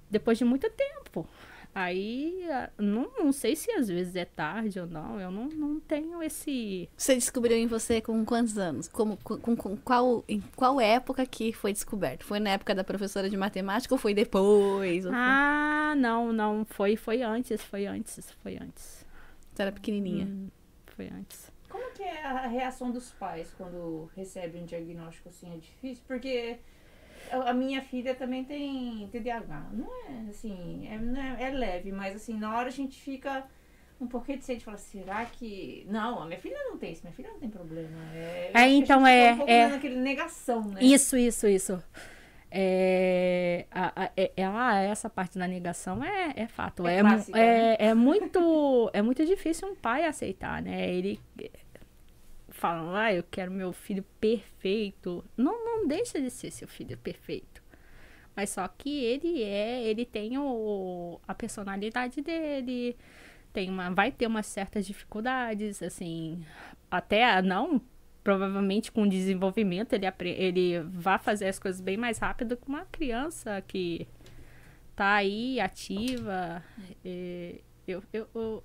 depois 0.09 0.37
de 0.37 0.45
muito 0.45 0.69
tempo. 0.69 1.27
Aí, 1.75 2.43
não, 2.75 3.11
não 3.19 3.31
sei 3.31 3.55
se 3.55 3.69
às 3.71 3.87
vezes 3.87 4.15
é 4.15 4.25
tarde 4.25 4.79
ou 4.79 4.87
não, 4.87 5.19
eu 5.21 5.29
não, 5.29 5.47
não 5.49 5.79
tenho 5.79 6.23
esse. 6.23 6.89
Você 6.97 7.13
descobriu 7.13 7.55
em 7.55 7.67
você 7.67 8.01
com 8.01 8.25
quantos 8.25 8.57
anos? 8.57 8.87
Como, 8.87 9.15
com, 9.23 9.37
com- 9.37 9.55
com 9.55 9.77
qual, 9.77 10.23
em 10.27 10.41
qual 10.55 10.81
época 10.81 11.23
que 11.27 11.53
foi 11.53 11.71
descoberto? 11.71 12.23
Foi 12.25 12.39
na 12.39 12.49
época 12.51 12.73
da 12.73 12.83
professora 12.83 13.29
de 13.29 13.37
matemática 13.37 13.93
ou 13.93 13.99
foi 13.99 14.15
depois? 14.15 15.05
Ou 15.05 15.11
foi- 15.11 15.19
Ah, 15.21 15.93
não, 15.95 16.33
não, 16.33 16.65
foi, 16.65 16.95
foi 16.95 17.21
antes, 17.21 17.61
foi 17.61 17.85
antes, 17.85 18.31
foi 18.41 18.57
antes. 18.59 19.05
Você 19.53 19.61
era 19.61 19.71
pequenininha. 19.71 20.25
Hum, 20.25 20.47
foi 20.95 21.09
antes. 21.09 21.51
Como 21.77 21.91
que 21.93 22.01
é 22.01 22.23
a 22.23 22.47
reação 22.47 22.89
dos 22.89 23.11
pais 23.11 23.53
quando 23.55 24.09
recebem 24.15 24.63
um 24.63 24.65
diagnóstico 24.65 25.29
assim? 25.29 25.53
É 25.53 25.57
difícil? 25.57 26.03
Porque 26.07 26.57
a 27.31 27.53
minha 27.53 27.83
filha 27.83 28.15
também 28.15 28.43
tem 28.43 29.07
TDAH. 29.11 29.69
Não 29.73 29.87
é 30.07 30.29
assim, 30.31 30.87
é, 30.89 30.97
não 30.97 31.21
é, 31.21 31.43
é 31.43 31.49
leve, 31.51 31.91
mas 31.91 32.15
assim, 32.15 32.35
na 32.35 32.57
hora 32.57 32.67
a 32.67 32.71
gente 32.71 32.99
fica 32.99 33.45
um 34.01 34.07
pouquinho 34.07 34.39
de 34.39 34.45
sede. 34.45 34.65
Fala, 34.65 34.77
será 34.77 35.23
que. 35.25 35.85
Não, 35.87 36.19
a 36.23 36.25
minha 36.25 36.39
filha 36.39 36.57
não 36.63 36.77
tem 36.79 36.93
isso, 36.93 37.03
minha 37.03 37.13
filha 37.13 37.29
não 37.29 37.39
tem 37.39 37.49
problema. 37.49 37.97
É, 38.15 38.49
a 38.55 38.67
então 38.67 39.05
é- 39.05 39.33
fica 39.33 39.45
Um 39.45 39.49
é- 39.49 39.67
naquele 39.67 39.97
negação, 39.97 40.63
né? 40.63 40.79
Isso, 40.81 41.15
isso, 41.15 41.47
isso. 41.47 41.83
É, 42.49 43.65
a, 43.69 44.03
a- 44.05 44.11
é- 44.15 44.31
ela- 44.37 44.79
essa 44.79 45.09
parte 45.09 45.37
da 45.37 45.47
negação 45.47 46.01
é, 46.03 46.33
é 46.35 46.47
fato. 46.47 46.87
É 46.87 46.95
É, 46.95 46.99
clássica, 47.01 47.39
é, 47.39 47.75
é 47.89 47.93
muito, 47.93 48.89
é 48.93 49.01
muito 49.01 49.25
difícil 49.25 49.67
um 49.67 49.75
pai 49.75 50.05
aceitar, 50.05 50.61
né? 50.61 50.89
Ele 50.89 51.19
fala, 52.57 53.03
ah, 53.05 53.13
eu 53.13 53.23
quero 53.23 53.51
meu 53.51 53.73
filho 53.73 54.03
perfeito. 54.19 55.23
Não, 55.37 55.65
não 55.65 55.87
deixa 55.87 56.21
de 56.21 56.29
ser 56.29 56.51
seu 56.51 56.67
filho 56.67 56.97
perfeito. 56.97 57.61
Mas 58.35 58.51
só 58.51 58.67
que 58.67 58.89
ele 59.03 59.43
é, 59.43 59.83
ele 59.83 60.05
tem 60.05 60.37
o, 60.37 61.19
a 61.27 61.33
personalidade 61.33 62.21
dele, 62.21 62.95
tem 63.53 63.69
uma, 63.69 63.89
vai 63.91 64.11
ter 64.11 64.27
umas 64.27 64.45
certas 64.47 64.85
dificuldades, 64.85 65.81
assim, 65.83 66.43
até 66.91 67.41
não 67.41 67.81
provavelmente 68.23 68.91
com 68.91 69.03
o 69.03 69.09
desenvolvimento 69.09 69.93
ele, 69.93 70.05
ele 70.37 70.79
vai 70.81 71.17
fazer 71.19 71.47
as 71.47 71.59
coisas 71.59 71.81
bem 71.81 71.97
mais 71.97 72.19
rápido 72.19 72.57
que 72.57 72.67
uma 72.67 72.85
criança 72.85 73.61
que 73.67 74.07
tá 74.95 75.15
aí 75.15 75.59
ativa. 75.59 76.63
É, 77.05 77.61
eu, 77.87 78.03
eu, 78.13 78.27
eu- 78.35 78.63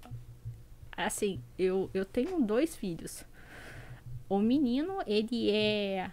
assim, 0.97 1.41
eu, 1.59 1.91
eu 1.95 2.05
tenho 2.05 2.41
dois 2.41 2.77
filhos. 2.77 3.25
O 4.33 4.39
menino, 4.39 5.03
ele 5.07 5.51
é 5.51 6.11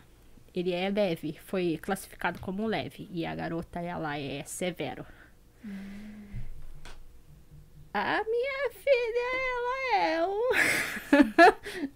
ele 0.54 0.74
é 0.74 0.90
leve, 0.90 1.40
foi 1.46 1.80
classificado 1.82 2.38
como 2.42 2.68
leve 2.68 3.08
e 3.14 3.26
a 3.26 3.34
garota 3.34 3.80
ela 3.80 4.20
é 4.20 4.44
severo. 4.44 5.06
A 7.94 8.22
minha 8.26 8.72
filha, 8.72 9.30
ela 9.56 9.96
é 9.96 10.28
um 10.28 10.50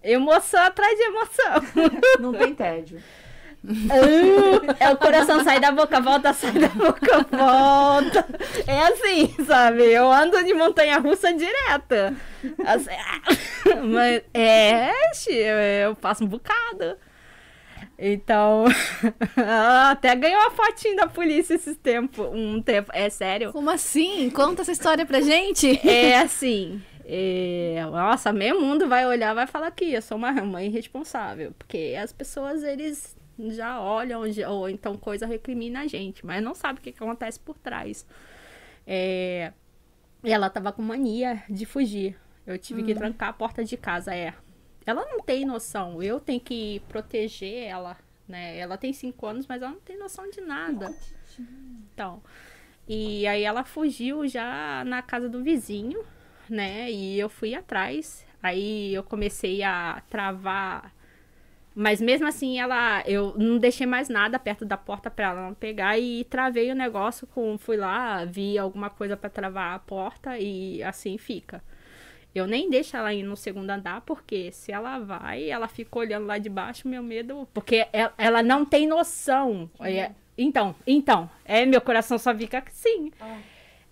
emoção 0.02 0.62
atrás 0.62 0.96
de 0.96 1.04
emoção. 1.04 1.92
Não 2.18 2.32
tem 2.32 2.54
tédio. 2.54 3.02
Uh, 3.64 4.60
é 4.78 4.90
o 4.90 4.96
coração 4.96 5.42
sai 5.42 5.58
da 5.58 5.72
boca, 5.72 5.98
volta, 6.00 6.34
sai 6.34 6.52
da 6.52 6.68
boca, 6.68 7.26
volta. 7.30 8.26
É 8.66 8.78
assim, 8.88 9.34
sabe? 9.44 9.84
Eu 9.84 10.12
ando 10.12 10.44
de 10.44 10.52
montanha 10.52 10.98
russa 10.98 11.32
direta. 11.32 12.14
Assim, 12.66 12.90
ah, 12.90 13.76
mas 13.82 14.22
é, 14.34 14.92
eu 15.86 15.94
faço 15.94 16.24
um 16.24 16.28
bocado. 16.28 16.96
Então, 17.98 18.64
até 19.88 20.14
ganhou 20.14 20.40
uma 20.40 20.50
fotinho 20.50 20.96
da 20.96 21.06
polícia 21.06 21.54
esses 21.54 21.76
tempos, 21.76 22.28
um 22.32 22.60
tempo. 22.60 22.90
É 22.92 23.08
sério. 23.08 23.52
Como 23.52 23.70
assim? 23.70 24.28
Conta 24.30 24.62
essa 24.62 24.72
história 24.72 25.06
pra 25.06 25.22
gente. 25.22 25.80
É 25.88 26.18
assim. 26.18 26.82
é, 27.06 27.82
nossa, 27.90 28.32
meio 28.32 28.60
mundo 28.60 28.88
vai 28.88 29.06
olhar, 29.06 29.32
vai 29.32 29.46
falar 29.46 29.70
que 29.70 29.94
eu 29.94 30.02
sou 30.02 30.18
uma 30.18 30.32
mãe 30.32 30.68
responsável. 30.68 31.54
Porque 31.56 31.96
as 31.98 32.12
pessoas, 32.12 32.62
eles 32.62 33.16
já 33.38 33.80
olham, 33.80 34.22
ou 34.48 34.68
então 34.68 34.96
coisa 34.96 35.26
recrimina 35.26 35.80
a 35.82 35.86
gente, 35.86 36.24
mas 36.24 36.42
não 36.42 36.54
sabe 36.54 36.78
o 36.78 36.82
que, 36.82 36.92
que 36.92 37.02
acontece 37.02 37.38
por 37.40 37.58
trás. 37.58 38.06
É, 38.86 39.52
ela 40.22 40.48
tava 40.50 40.72
com 40.72 40.82
mania 40.82 41.42
de 41.48 41.66
fugir. 41.66 42.18
Eu 42.46 42.58
tive 42.58 42.82
que 42.82 42.94
trancar 42.94 43.30
a 43.30 43.32
porta 43.32 43.64
de 43.64 43.76
casa, 43.76 44.14
é. 44.14 44.34
Ela 44.84 45.06
não 45.06 45.20
tem 45.20 45.46
noção, 45.46 46.02
eu 46.02 46.20
tenho 46.20 46.40
que 46.40 46.80
proteger 46.88 47.64
ela, 47.64 47.96
né? 48.28 48.58
Ela 48.58 48.76
tem 48.76 48.92
cinco 48.92 49.26
anos, 49.26 49.46
mas 49.46 49.62
ela 49.62 49.72
não 49.72 49.80
tem 49.80 49.98
noção 49.98 50.28
de 50.28 50.42
nada. 50.42 50.94
Então, 51.94 52.22
e 52.86 53.26
aí 53.26 53.42
ela 53.42 53.64
fugiu 53.64 54.26
já 54.28 54.84
na 54.84 55.00
casa 55.00 55.28
do 55.28 55.42
vizinho, 55.42 56.04
né? 56.48 56.90
E 56.90 57.18
eu 57.18 57.28
fui 57.28 57.54
atrás. 57.54 58.26
Aí 58.42 58.92
eu 58.92 59.02
comecei 59.02 59.62
a 59.62 60.02
travar. 60.10 60.94
Mas 61.74 62.00
mesmo 62.00 62.26
assim, 62.28 62.60
ela, 62.60 63.02
eu 63.04 63.34
não 63.36 63.58
deixei 63.58 63.86
mais 63.86 64.08
nada 64.08 64.38
perto 64.38 64.64
da 64.64 64.76
porta 64.76 65.10
para 65.10 65.30
ela 65.30 65.46
não 65.46 65.54
pegar 65.54 65.98
e 65.98 66.22
travei 66.24 66.70
o 66.70 66.74
negócio 66.74 67.26
com, 67.26 67.58
fui 67.58 67.76
lá, 67.76 68.24
vi 68.24 68.56
alguma 68.56 68.88
coisa 68.88 69.16
para 69.16 69.28
travar 69.28 69.74
a 69.74 69.78
porta 69.80 70.38
e 70.38 70.82
assim 70.84 71.18
fica. 71.18 71.62
Eu 72.32 72.46
nem 72.46 72.70
deixo 72.70 72.96
ela 72.96 73.12
ir 73.14 73.22
no 73.22 73.36
segundo 73.36 73.70
andar, 73.70 74.00
porque 74.02 74.50
se 74.52 74.72
ela 74.72 74.98
vai, 74.98 75.48
ela 75.48 75.68
fica 75.68 75.98
olhando 75.98 76.26
lá 76.26 76.38
de 76.38 76.48
baixo, 76.48 76.88
meu 76.88 77.02
medo. 77.02 77.48
Porque 77.54 77.86
ela, 77.92 78.12
ela 78.18 78.42
não 78.42 78.64
tem 78.64 78.86
noção. 78.86 79.70
É, 79.80 80.12
então, 80.36 80.74
então, 80.86 81.30
é, 81.44 81.64
meu 81.64 81.80
coração 81.80 82.18
só 82.18 82.34
fica 82.34 82.62
assim. 82.66 83.12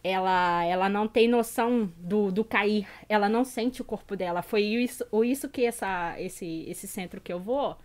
Ela, 0.05 0.65
ela 0.65 0.89
não 0.89 1.07
tem 1.07 1.29
noção 1.29 1.93
do, 1.97 2.33
do 2.33 2.45
cair. 2.45 2.89
Ela 3.09 3.29
não 3.29 3.45
sente 3.45 3.81
o 3.81 3.85
corpo 3.85 4.17
dela. 4.17 4.43
Foi 4.43 4.63
isso, 4.63 5.07
isso 5.25 5.49
que 5.49 5.65
essa, 5.65 6.21
esse, 6.21 6.65
esse 6.69 6.89
centro 6.89 7.21
que 7.21 7.33
eu 7.33 7.39
vou 7.39 7.77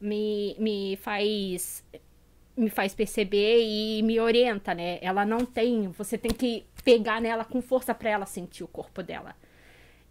me, 0.00 0.56
me 0.58 0.96
faz 0.96 1.84
me 2.56 2.68
faz 2.68 2.94
perceber 2.94 3.62
e 3.62 4.02
me 4.02 4.20
orienta, 4.20 4.74
né? 4.74 4.98
Ela 5.00 5.24
não 5.24 5.46
tem, 5.46 5.88
você 5.88 6.18
tem 6.18 6.30
que 6.30 6.66
pegar 6.84 7.20
nela 7.20 7.44
com 7.44 7.62
força 7.62 7.94
para 7.94 8.10
ela 8.10 8.26
sentir 8.26 8.62
o 8.62 8.68
corpo 8.68 9.02
dela. 9.02 9.34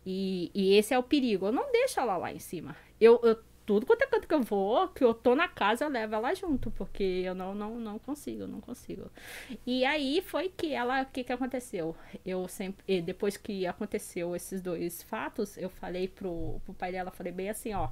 E, 0.05 0.49
e 0.55 0.75
esse 0.75 0.93
é 0.93 0.97
o 0.97 1.03
perigo. 1.03 1.47
Eu 1.47 1.51
não 1.51 1.71
deixo 1.71 1.99
ela 1.99 2.17
lá 2.17 2.33
em 2.33 2.39
cima. 2.39 2.75
Eu, 2.99 3.19
eu 3.23 3.37
tudo 3.69 3.85
quanto 3.85 4.01
é 4.01 4.07
canto 4.07 4.27
que 4.27 4.33
eu 4.33 4.41
vou, 4.41 4.87
que 4.87 5.03
eu 5.03 5.13
tô 5.13 5.35
na 5.35 5.47
casa, 5.47 5.85
eu 5.85 5.89
levo 5.89 6.15
ela 6.15 6.33
junto, 6.33 6.71
porque 6.71 7.03
eu 7.03 7.35
não, 7.35 7.53
não, 7.53 7.79
não 7.79 7.99
consigo, 7.99 8.47
não 8.47 8.59
consigo. 8.59 9.11
E 9.63 9.85
aí 9.85 10.23
foi 10.23 10.49
que 10.49 10.73
ela, 10.73 11.03
o 11.03 11.05
que 11.05 11.23
que 11.23 11.31
aconteceu? 11.31 11.95
Eu 12.25 12.47
sempre, 12.47 12.99
depois 12.99 13.37
que 13.37 13.67
aconteceu 13.67 14.35
esses 14.35 14.59
dois 14.59 15.03
fatos, 15.03 15.55
eu 15.55 15.69
falei 15.69 16.07
pro, 16.07 16.59
pro 16.65 16.73
pai 16.73 16.91
dela, 16.91 17.11
falei 17.11 17.31
bem 17.31 17.51
assim, 17.51 17.71
ó, 17.75 17.89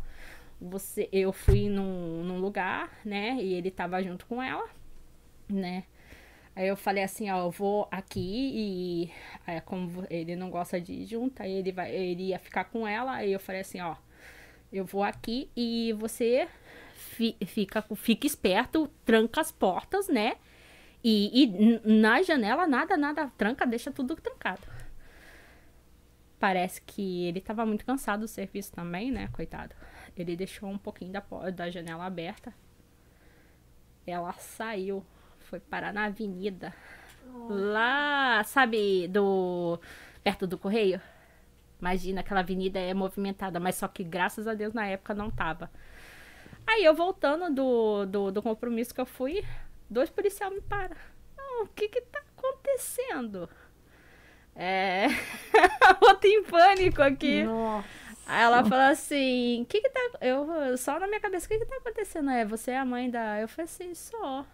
você, 0.60 1.08
eu 1.12 1.32
fui 1.32 1.70
num, 1.70 2.24
num 2.24 2.40
lugar, 2.40 2.92
né, 3.06 3.38
e 3.40 3.54
ele 3.54 3.70
tava 3.70 4.02
junto 4.02 4.26
com 4.26 4.42
ela, 4.42 4.68
né, 5.48 5.84
Aí 6.56 6.68
eu 6.68 6.76
falei 6.76 7.04
assim, 7.04 7.30
ó, 7.30 7.46
eu 7.46 7.52
vou 7.52 7.88
aqui 7.92 8.20
e 8.20 9.12
aí, 9.46 9.62
como 9.62 10.04
ele 10.10 10.36
não 10.36 10.50
gosta 10.50 10.82
de 10.82 10.92
ir 10.92 11.06
junto, 11.06 11.40
aí 11.44 11.52
ele 11.52 11.72
vai, 11.72 11.96
ele 11.96 12.30
ia 12.30 12.40
ficar 12.40 12.64
com 12.64 12.88
ela, 12.88 13.14
aí 13.14 13.32
eu 13.32 13.40
falei 13.40 13.62
assim, 13.62 13.80
ó, 13.80 13.96
eu 14.72 14.86
vou 14.86 15.04
aqui 15.04 15.50
e 15.56 15.94
você 15.94 16.48
fi, 16.94 17.36
fica, 17.46 17.84
fica 17.96 18.28
esperto, 18.28 18.88
tranca 19.06 19.42
as 19.42 19.52
portas, 19.52 20.08
né? 20.08 20.36
E, 21.04 21.44
e 21.44 21.82
na 21.86 22.22
janela 22.22 22.68
nada, 22.68 22.98
nada 22.98 23.32
tranca, 23.38 23.66
deixa 23.66 23.92
tudo 23.92 24.16
trancado. 24.16 24.68
Parece 26.40 26.82
que 26.82 27.26
ele 27.26 27.42
tava 27.42 27.66
muito 27.66 27.86
cansado 27.86 28.22
do 28.22 28.28
serviço 28.28 28.72
também, 28.72 29.12
né, 29.12 29.28
coitado. 29.32 29.76
Ele 30.16 30.36
deixou 30.36 30.70
um 30.70 30.78
pouquinho 30.78 31.12
da, 31.12 31.24
da 31.52 31.70
janela 31.70 32.06
aberta. 32.06 32.54
Ela 34.06 34.34
saiu 34.34 35.04
foi 35.48 35.60
parar 35.60 35.94
na 35.94 36.06
avenida. 36.06 36.74
Oh. 37.26 37.48
Lá, 37.50 38.44
sabe, 38.44 39.08
do. 39.08 39.80
perto 40.24 40.46
do 40.46 40.58
correio? 40.58 41.02
Imagina, 41.80 42.22
aquela 42.22 42.40
avenida 42.40 42.80
é 42.80 42.94
movimentada, 42.94 43.60
mas 43.60 43.76
só 43.76 43.88
que 43.88 44.04
graças 44.04 44.48
a 44.48 44.54
Deus 44.54 44.74
na 44.74 44.88
época 44.88 45.14
não 45.14 45.30
tava. 45.30 45.70
Aí 46.66 46.84
eu 46.84 46.94
voltando 46.94 47.54
do, 47.54 48.06
do, 48.06 48.32
do 48.32 48.42
compromisso 48.42 48.94
que 48.94 49.00
eu 49.00 49.06
fui, 49.06 49.44
dois 49.90 50.10
policiais 50.10 50.54
me 50.54 50.62
param. 50.62 50.96
Oh, 51.40 51.64
o 51.64 51.68
que 51.68 51.88
que 51.88 52.02
tá 52.02 52.22
acontecendo? 52.36 53.50
É. 54.56 55.08
Outra 56.02 56.28
em 56.28 56.44
pânico 56.44 57.02
aqui. 57.02 57.44
Nossa. 57.44 57.88
Aí 58.26 58.44
ela 58.44 58.64
falou 58.66 58.86
assim: 58.86 59.62
o 59.62 59.66
que 59.66 59.80
que 59.80 59.90
tá. 59.90 60.02
Eu, 60.20 60.78
só 60.78 61.00
na 61.00 61.08
minha 61.08 61.22
cabeça, 61.22 61.46
o 61.46 61.50
que 61.50 61.60
que 61.60 61.66
tá 61.66 61.78
acontecendo? 61.78 62.30
É, 62.30 62.44
você 62.44 62.72
é 62.72 62.78
a 62.78 62.86
mãe 62.86 63.10
da. 63.10 63.40
Eu 63.40 63.48
falei 63.48 63.66
assim: 63.66 63.94
só. 63.94 64.46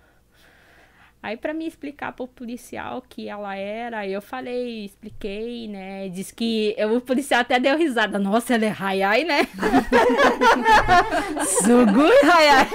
Aí 1.24 1.38
para 1.38 1.54
me 1.54 1.66
explicar 1.66 2.12
pro 2.12 2.28
policial 2.28 3.02
que 3.08 3.30
ela 3.30 3.56
era, 3.56 4.06
eu 4.06 4.22
falei, 4.22 4.84
expliquei, 4.84 5.70
né? 5.70 6.10
Diz 6.10 6.32
que 6.32 6.76
eu, 6.78 6.98
o 6.98 7.00
policial 7.00 7.40
até 7.40 7.58
deu 7.62 7.78
risada. 7.78 8.20
Nossa, 8.20 8.56
ela 8.56 8.66
é 8.66 8.76
Hayai, 8.78 9.24
né? 9.24 9.48
Sugui 11.64 12.12
Hayai. 12.30 12.68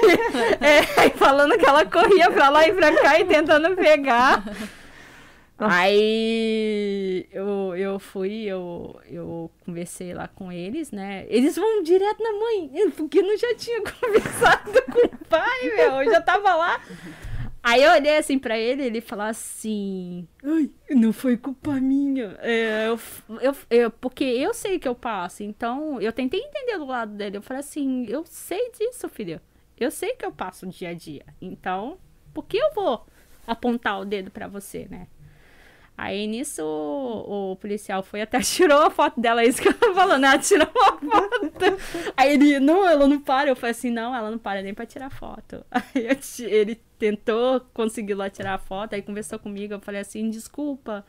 É, 0.63 1.11
falando 1.11 1.59
que 1.59 1.67
ela 1.67 1.85
corria 1.85 2.31
pra 2.31 2.49
lá 2.49 2.67
e 2.67 2.73
pra 2.73 2.91
cá 2.91 3.21
e 3.21 3.27
tentando 3.27 3.77
pegar. 3.77 4.43
Aí 5.59 7.27
eu, 7.31 7.77
eu 7.77 7.99
fui, 7.99 8.45
eu, 8.45 8.99
eu 9.11 9.51
conversei 9.67 10.15
lá 10.15 10.27
com 10.27 10.51
eles, 10.51 10.91
né? 10.91 11.27
Eles 11.29 11.57
vão 11.57 11.83
direto 11.83 12.23
na 12.23 12.33
mãe, 12.33 12.91
porque 12.97 13.19
eu 13.19 13.25
não 13.25 13.37
já 13.37 13.55
tinha 13.57 13.83
conversado 13.85 14.73
com 14.91 15.07
o 15.07 15.19
pai, 15.29 15.65
meu. 15.77 16.01
Eu 16.01 16.11
já 16.11 16.23
tava 16.23 16.55
lá. 16.55 16.81
Aí 17.69 17.83
eu 17.83 17.93
olhei 17.93 18.17
assim 18.17 18.39
pra 18.39 18.59
ele 18.59 18.83
ele 18.83 19.03
falou 19.03 19.27
assim: 19.27 20.27
Ai, 20.43 20.71
não 20.89 21.13
foi 21.13 21.37
culpa 21.37 21.73
minha. 21.75 22.35
É, 22.41 22.89
eu, 22.89 22.99
eu, 23.43 23.57
eu, 23.69 23.91
porque 23.91 24.25
eu 24.25 24.55
sei 24.55 24.79
que 24.79 24.89
eu 24.89 24.95
passo, 24.95 25.43
então 25.43 26.01
eu 26.01 26.11
tentei 26.11 26.41
entender 26.41 26.79
do 26.79 26.87
lado 26.87 27.13
dele. 27.13 27.37
Eu 27.37 27.43
falei 27.43 27.61
assim: 27.61 28.07
Eu 28.09 28.25
sei 28.25 28.71
disso, 28.73 29.07
filho. 29.11 29.39
Eu 29.79 29.91
sei 29.91 30.15
que 30.17 30.25
eu 30.25 30.33
passo 30.33 30.67
dia 30.67 30.89
a 30.89 30.95
dia. 30.95 31.27
Então, 31.43 31.99
por 32.33 32.47
que 32.47 32.57
eu 32.57 32.73
vou 32.75 33.07
apontar 33.47 34.01
o 34.01 34.05
dedo 34.07 34.31
pra 34.31 34.49
você, 34.49 34.89
né? 34.91 35.07
Aí 36.01 36.29
nisso 36.29 36.63
o, 36.63 37.51
o, 37.51 37.57
policial 37.57 38.05
foi 38.05 38.23
até 38.23 38.39
tirou 38.41 38.83
a 38.83 38.89
foto 38.89 39.21
dela, 39.21 39.43
é 39.43 39.49
isso 39.49 39.61
que 39.61 39.67
eu 39.67 39.75
tô 39.75 39.93
falando, 39.93 40.25
ela 40.25 40.39
tirou 40.39 40.69
uma 40.73 40.93
foto. 40.93 42.13
Aí 42.17 42.35
ele, 42.35 42.61
não, 42.61 42.89
ela 42.89 43.09
não 43.09 43.21
para. 43.21 43.51
Eu 43.51 43.57
falei 43.57 43.73
assim, 43.73 43.91
não, 43.91 44.15
ela 44.15 44.31
não 44.31 44.39
para 44.39 44.63
nem 44.63 44.73
pra 44.73 44.87
tirar 44.87 45.11
foto. 45.11 45.67
Aí 45.73 46.07
eu, 46.07 46.47
ele 46.49 46.77
tentou 47.01 47.61
conseguir 47.75 48.15
lá 48.15 48.31
tirar 48.31 48.55
a 48.55 48.59
foto, 48.59 48.95
aí 48.95 49.03
conversou 49.03 49.39
comigo, 49.39 49.75
eu 49.75 49.81
falei 49.81 50.01
assim, 50.01 50.31
desculpa, 50.31 51.05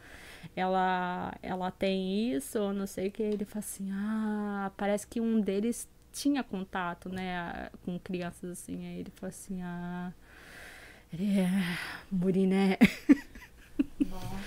ela, 0.56 1.34
ela 1.42 1.72
tem 1.72 2.34
isso, 2.34 2.74
não 2.74 2.88
sei 2.88 3.10
o 3.10 3.12
que. 3.12 3.22
Ele 3.22 3.46
falou 3.46 3.60
assim, 3.60 3.92
ah, 3.92 4.72
parece 4.76 5.06
que 5.06 5.22
um 5.22 5.40
deles 5.40 5.88
tinha 6.12 6.44
contato, 6.44 7.10
né, 7.10 7.70
com 7.86 8.00
crianças 8.00 8.50
assim. 8.52 8.88
Aí 8.88 9.00
ele 9.02 9.12
falou 9.16 9.30
assim, 9.30 9.62
ah, 9.62 10.12
ele 11.14 11.40
é 11.40 12.78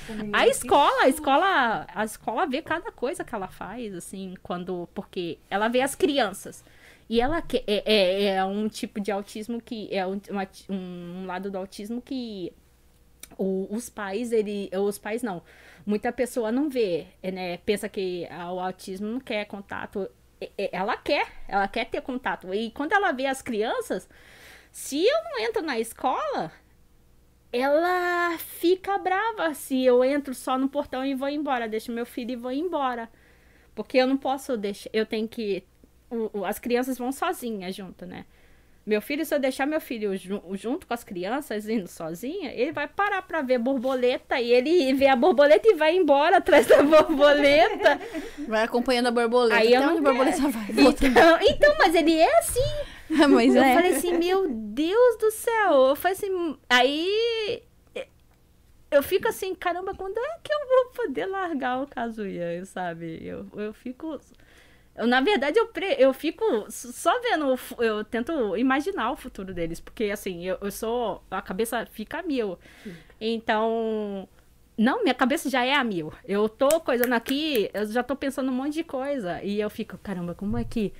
Muriné. 0.09 0.31
a 0.37 0.47
escola, 0.47 1.03
a 1.03 1.09
escola, 1.09 1.87
a 1.95 2.05
escola 2.05 2.47
vê 2.47 2.63
cada 2.63 2.91
coisa 2.91 3.25
que 3.25 3.35
ela 3.35 3.49
faz, 3.49 3.95
assim, 3.95 4.35
quando. 4.43 4.89
Porque 4.95 5.39
ela 5.51 5.69
vê 5.69 5.81
as 5.81 5.95
crianças. 5.95 6.65
E 7.09 7.21
ela 7.21 7.43
que, 7.43 7.63
é, 7.67 7.83
é, 7.85 8.25
é 8.37 8.45
um 8.45 8.69
tipo 8.69 9.01
de 9.01 9.11
autismo 9.11 9.61
que. 9.61 9.89
É 9.95 10.07
um, 10.07 10.21
um 10.69 11.27
lado 11.27 11.51
do 11.51 11.59
autismo 11.59 12.01
que 12.01 12.53
o, 13.39 13.69
os 13.71 13.89
pais, 13.89 14.33
ele. 14.33 14.71
Os 14.75 14.99
pais 14.99 15.23
não. 15.23 15.43
Muita 15.85 16.13
pessoa 16.13 16.53
não 16.53 16.69
vê, 16.69 17.07
né? 17.23 17.57
Pensa 17.59 17.89
que 17.89 18.29
o 18.31 18.61
autismo 18.61 19.09
não 19.09 19.21
quer 19.21 19.45
contato. 19.47 20.09
Ela 20.57 20.97
quer, 20.97 21.27
ela 21.49 21.69
quer 21.69 21.87
ter 21.87 22.01
contato. 22.01 22.53
E 22.53 22.71
quando 22.71 22.93
ela 22.93 23.13
vê 23.13 23.27
as 23.27 23.43
crianças, 23.43 24.09
se 24.71 25.05
eu 25.05 25.25
não 25.25 25.39
entro 25.41 25.63
na 25.63 25.79
escola, 25.79 26.53
ela 27.53 28.39
fica 28.39 28.99
brava 28.99 29.55
se 29.55 29.85
eu 29.85 30.05
entro 30.05 30.35
só 30.35 30.59
no 30.59 30.69
portão 30.69 31.05
e 31.05 31.15
vou 31.15 31.29
embora, 31.29 31.69
deixo 31.69 31.93
meu 31.93 32.07
filho 32.07 32.33
e 32.33 32.37
vou 32.37 32.53
embora. 32.53 33.09
Porque 33.75 33.99
eu 33.99 34.07
não 34.07 34.17
posso 34.19 34.57
deixar, 34.57 34.91
eu 34.93 35.07
tenho 35.07 35.29
que 35.29 35.65
o, 36.11 36.45
as 36.45 36.59
crianças 36.59 36.99
vão 36.99 37.13
sozinhas 37.13 37.75
junto, 37.75 38.07
né? 38.07 38.27
Meu 38.85 39.01
filho, 39.01 39.25
se 39.25 39.33
eu 39.33 39.39
deixar 39.39 39.65
meu 39.65 39.81
filho 39.81 40.11
junto 40.55 40.87
com 40.87 40.93
as 40.95 41.05
crianças, 41.05 41.69
indo 41.69 41.87
sozinha, 41.87 42.53
ele 42.53 42.73
vai 42.73 42.89
parar 42.89 43.23
pra 43.23 43.41
ver 43.41 43.59
borboleta 43.59 44.41
e 44.41 44.51
ele 44.51 44.93
vê 44.95 45.07
a 45.07 45.15
borboleta 45.15 45.69
e 45.69 45.75
vai 45.75 45.97
embora 45.97 46.39
atrás 46.39 46.67
da 46.67 46.83
borboleta. 46.83 48.01
Vai 48.49 48.65
acompanhando 48.65 49.07
a 49.07 49.11
borboleta. 49.13 49.61
Aí 49.61 49.73
eu 49.73 49.81
não 49.83 49.99
a 49.99 50.01
borboleta 50.01 50.49
vai. 50.49 50.67
Então, 50.71 51.39
então, 51.43 51.75
mas 51.79 51.95
ele 51.95 52.19
é 52.19 52.39
assim. 52.39 52.61
mas 53.31 53.55
eu 53.55 53.63
é. 53.63 53.75
falei 53.75 53.93
assim, 53.93 54.19
meu 54.19 54.49
Deus 54.49 55.19
do 55.19 55.31
céu. 55.31 55.87
Eu 55.91 55.97
falei 55.97 56.17
assim, 56.17 56.59
aí 56.69 57.63
eu 58.91 59.03
fico 59.03 59.29
assim, 59.29 59.55
caramba, 59.55 59.95
quando 59.95 60.19
é 60.19 60.39
que 60.43 60.53
eu 60.53 60.59
vou 60.69 60.93
poder 60.93 61.27
largar 61.27 61.83
o 61.83 61.87
Kazuya, 61.87 62.65
sabe? 62.67 63.21
Eu, 63.25 63.47
eu 63.55 63.73
fico 63.73 64.19
eu, 64.95 65.07
na 65.07 65.21
verdade, 65.21 65.59
eu, 65.59 65.67
pre... 65.69 65.97
eu 65.99 66.13
fico 66.13 66.45
só 66.69 67.19
vendo, 67.21 67.59
eu 67.79 68.05
tento 68.05 68.57
imaginar 68.57 69.11
o 69.11 69.17
futuro 69.17 69.55
deles, 69.55 69.81
porque 69.81 70.05
assim, 70.05 70.45
eu, 70.45 70.59
eu 70.61 70.71
sou. 70.71 71.23
A 71.31 71.41
cabeça 71.41 71.87
fica 71.91 72.19
a 72.19 72.23
mil. 72.23 72.59
Sim. 72.85 72.95
Então. 73.21 74.29
Não, 74.77 75.03
minha 75.03 75.15
cabeça 75.15 75.49
já 75.49 75.65
é 75.65 75.75
a 75.75 75.85
mil. 75.85 76.13
Eu 76.25 76.49
tô 76.49 76.81
coisando 76.81 77.15
aqui, 77.15 77.71
eu 77.73 77.87
já 77.87 78.03
tô 78.03 78.17
pensando 78.17 78.51
um 78.51 78.55
monte 78.55 78.75
de 78.75 78.85
coisa. 78.85 79.43
E 79.43 79.61
eu 79.61 79.71
fico, 79.71 79.97
caramba, 79.99 80.35
como 80.35 80.59
é 80.59 80.65
que. 80.65 80.93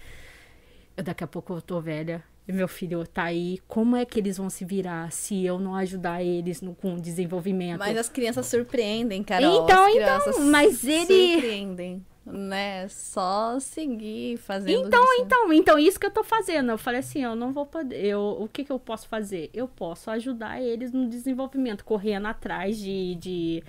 Eu, 0.97 1.05
daqui 1.05 1.25
a 1.25 1.27
pouco 1.27 1.55
eu 1.55 1.61
tô 1.61 1.81
velha. 1.81 2.23
E 2.49 2.53
meu 2.53 2.69
filho 2.69 3.07
tá 3.07 3.25
aí. 3.25 3.61
Como 3.69 3.95
é 3.95 4.05
que 4.05 4.19
eles 4.19 4.39
vão 4.39 4.49
se 4.49 4.65
virar 4.65 5.13
se 5.13 5.45
eu 5.45 5.59
não 5.59 5.75
ajudar 5.77 6.23
eles 6.23 6.63
no, 6.63 6.75
com 6.75 6.95
o 6.95 7.01
desenvolvimento? 7.01 7.79
Mas 7.79 7.97
as 7.97 8.09
crianças 8.09 8.47
surpreendem, 8.47 9.23
Carol. 9.23 9.65
Então, 9.65 9.89
então, 9.89 10.47
mas 10.47 10.83
ele. 10.83 11.35
Surpreendem 11.35 12.07
né? 12.25 12.87
Só 12.89 13.59
seguir 13.59 14.37
fazendo 14.39 14.87
Então, 14.87 15.03
isso. 15.15 15.23
então, 15.23 15.53
então 15.53 15.79
isso 15.79 15.99
que 15.99 16.07
eu 16.07 16.11
tô 16.11 16.23
fazendo. 16.23 16.71
Eu 16.71 16.79
falei 16.79 17.01
assim, 17.01 17.23
eu 17.23 17.35
não 17.35 17.53
vou 17.53 17.67
poder, 17.67 18.05
eu, 18.05 18.21
o 18.41 18.49
que 18.49 18.65
que 18.65 18.71
eu 18.73 18.79
posso 18.79 19.09
fazer? 19.09 19.51
Eu 19.53 19.67
posso 19.69 20.11
ajudar 20.11 20.61
eles 20.61 20.93
no 20.93 21.09
desenvolvimento, 21.09 21.85
correndo 21.85 22.27
atrás 22.27 22.79
de, 22.79 23.17
de 23.17 23.65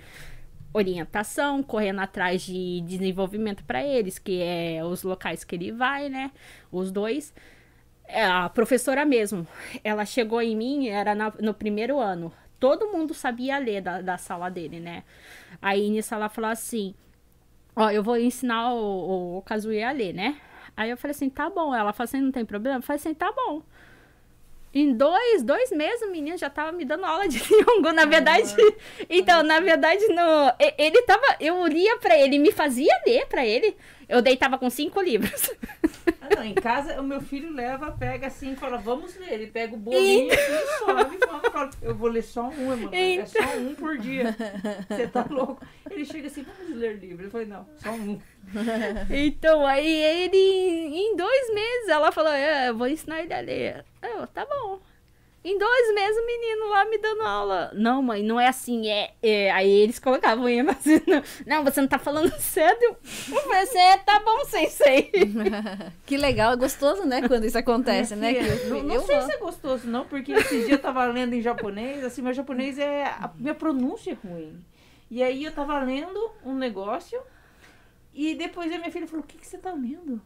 orientação, 0.72 1.62
correndo 1.62 2.00
atrás 2.00 2.42
de 2.42 2.80
desenvolvimento 2.82 3.64
para 3.64 3.82
eles, 3.84 4.18
que 4.18 4.40
é 4.42 4.84
os 4.84 5.02
locais 5.02 5.44
que 5.44 5.54
ele 5.54 5.72
vai, 5.72 6.08
né? 6.08 6.30
Os 6.70 6.90
dois. 6.90 7.32
É, 8.06 8.24
a 8.24 8.48
professora 8.48 9.04
mesmo, 9.04 9.46
ela 9.82 10.04
chegou 10.04 10.40
em 10.42 10.56
mim, 10.56 10.88
era 10.88 11.14
na, 11.14 11.32
no 11.40 11.54
primeiro 11.54 11.98
ano. 11.98 12.32
Todo 12.60 12.88
mundo 12.92 13.14
sabia 13.14 13.58
ler 13.58 13.80
da, 13.82 14.00
da 14.00 14.18
sala 14.18 14.48
dele, 14.50 14.78
né? 14.80 15.02
Aí 15.60 15.88
nisso 15.90 16.14
ela 16.14 16.28
falou 16.28 16.50
assim: 16.50 16.94
ó, 17.76 17.90
eu 17.90 18.02
vou 18.02 18.16
ensinar 18.16 18.72
o, 18.72 18.78
o, 18.78 19.38
o 19.38 19.42
Kazuya 19.42 19.88
a 19.88 19.92
ler, 19.92 20.12
né? 20.12 20.40
Aí 20.76 20.90
eu 20.90 20.96
falei 20.96 21.12
assim, 21.12 21.28
tá 21.30 21.48
bom. 21.48 21.74
Ela 21.74 21.92
falou 21.92 22.04
assim, 22.04 22.20
não 22.20 22.32
tem 22.32 22.44
problema? 22.44 22.78
Eu 22.78 22.82
falei 22.82 23.00
assim, 23.00 23.14
tá 23.14 23.32
bom. 23.32 23.62
Em 24.74 24.92
dois, 24.92 25.42
dois 25.42 25.70
meses 25.70 26.02
o 26.02 26.10
menino 26.10 26.36
já 26.36 26.50
tava 26.50 26.72
me 26.72 26.84
dando 26.84 27.04
aula 27.04 27.28
de 27.28 27.38
Nyong'o, 27.48 27.92
na 27.92 28.04
verdade. 28.06 28.54
Então, 29.08 29.42
na 29.42 29.60
verdade, 29.60 30.06
no, 30.08 30.48
e- 30.60 30.74
ele 30.78 31.02
tava, 31.02 31.22
eu 31.40 31.64
lia 31.66 31.96
pra 31.98 32.18
ele, 32.18 32.38
me 32.38 32.50
fazia 32.50 32.92
ler 33.06 33.26
pra 33.26 33.46
ele. 33.46 33.76
Eu 34.08 34.20
deitava 34.20 34.58
com 34.58 34.68
cinco 34.68 35.00
livros. 35.00 35.50
Ah, 36.20 36.28
não, 36.36 36.44
em 36.44 36.54
casa 36.54 37.00
o 37.00 37.04
meu 37.04 37.20
filho 37.20 37.50
leva, 37.52 37.92
pega 37.92 38.26
assim 38.26 38.52
e 38.52 38.56
fala, 38.56 38.76
vamos 38.76 39.16
ler. 39.16 39.32
Ele 39.32 39.46
pega 39.46 39.74
o 39.74 39.78
bolinho 39.78 40.32
assim, 40.32 40.84
sobe 40.84 41.16
e 41.16 41.26
fala, 41.26 41.50
fala, 41.50 41.70
eu 41.80 41.94
vou 41.94 42.08
ler 42.10 42.22
só 42.22 42.48
um, 42.48 42.66
mano. 42.66 42.90
É 42.92 43.24
só 43.24 43.38
um 43.56 43.74
por 43.74 43.96
dia. 43.96 44.36
Você 44.88 45.06
tá 45.06 45.24
louco? 45.30 45.64
Ele 45.90 46.04
chega 46.04 46.26
assim, 46.26 46.44
vamos 46.44 46.76
ler 46.76 46.98
livro. 46.98 47.26
Eu 47.26 47.30
falei, 47.30 47.46
não, 47.46 47.66
só 47.76 47.90
um. 47.90 48.20
Então, 49.10 49.66
aí 49.66 49.86
ele, 49.86 50.96
em 50.96 51.16
dois 51.16 51.54
meses, 51.54 51.88
ela 51.88 52.12
falou, 52.12 52.32
é, 52.32 52.68
eu 52.68 52.76
vou 52.76 52.88
ensinar 52.88 53.20
ele 53.22 53.34
a 53.34 53.40
ler. 53.40 53.84
Eu, 54.02 54.26
tá 54.26 54.46
bom. 54.46 54.80
Em 55.44 55.58
dois 55.58 55.94
meses 55.94 56.16
o 56.16 56.26
menino 56.26 56.68
lá 56.70 56.86
me 56.86 56.96
dando 56.96 57.20
aula. 57.20 57.70
Não, 57.74 58.00
mãe, 58.00 58.22
não 58.22 58.40
é 58.40 58.48
assim, 58.48 58.88
é. 58.88 59.12
é. 59.22 59.50
Aí 59.50 59.70
eles 59.70 59.98
colocavam 59.98 60.48
em 60.48 60.60
assim, 60.60 61.02
não, 61.06 61.22
não, 61.46 61.64
você 61.64 61.82
não 61.82 61.88
tá 61.88 61.98
falando 61.98 62.32
sério. 62.40 62.96
Assim, 63.60 63.78
é, 63.78 63.98
tá 63.98 64.20
bom, 64.20 64.42
sensei. 64.46 65.10
Que 66.06 66.16
legal, 66.16 66.54
é 66.54 66.56
gostoso, 66.56 67.04
né? 67.04 67.28
Quando 67.28 67.44
isso 67.44 67.58
acontece, 67.58 68.16
né? 68.16 68.32
Minha 68.32 68.56
Que 68.56 68.70
não, 68.70 69.04
sei 69.04 69.16
gosto. 69.16 69.26
se 69.26 69.32
é 69.32 69.38
gostoso, 69.38 69.86
não, 69.86 70.06
porque 70.06 70.32
esses 70.32 70.60
dias 70.60 70.70
eu 70.70 70.78
tava 70.78 71.04
lendo 71.04 71.34
em 71.34 71.42
japonês, 71.42 72.02
assim, 72.02 72.22
meu 72.22 72.32
japonês 72.32 72.78
é. 72.78 73.04
A 73.04 73.30
minha 73.38 73.54
pronúncia 73.54 74.12
é 74.12 74.26
ruim. 74.26 74.64
E 75.10 75.22
aí 75.22 75.44
eu 75.44 75.52
tava 75.52 75.78
lendo 75.78 76.30
um 76.42 76.54
negócio 76.54 77.20
e 78.14 78.34
depois 78.34 78.72
a 78.72 78.78
minha 78.78 78.90
filha 78.90 79.06
falou: 79.06 79.24
O 79.24 79.26
que, 79.26 79.36
que 79.36 79.46
você 79.46 79.58
tá 79.58 79.72
lendo? 79.72 80.22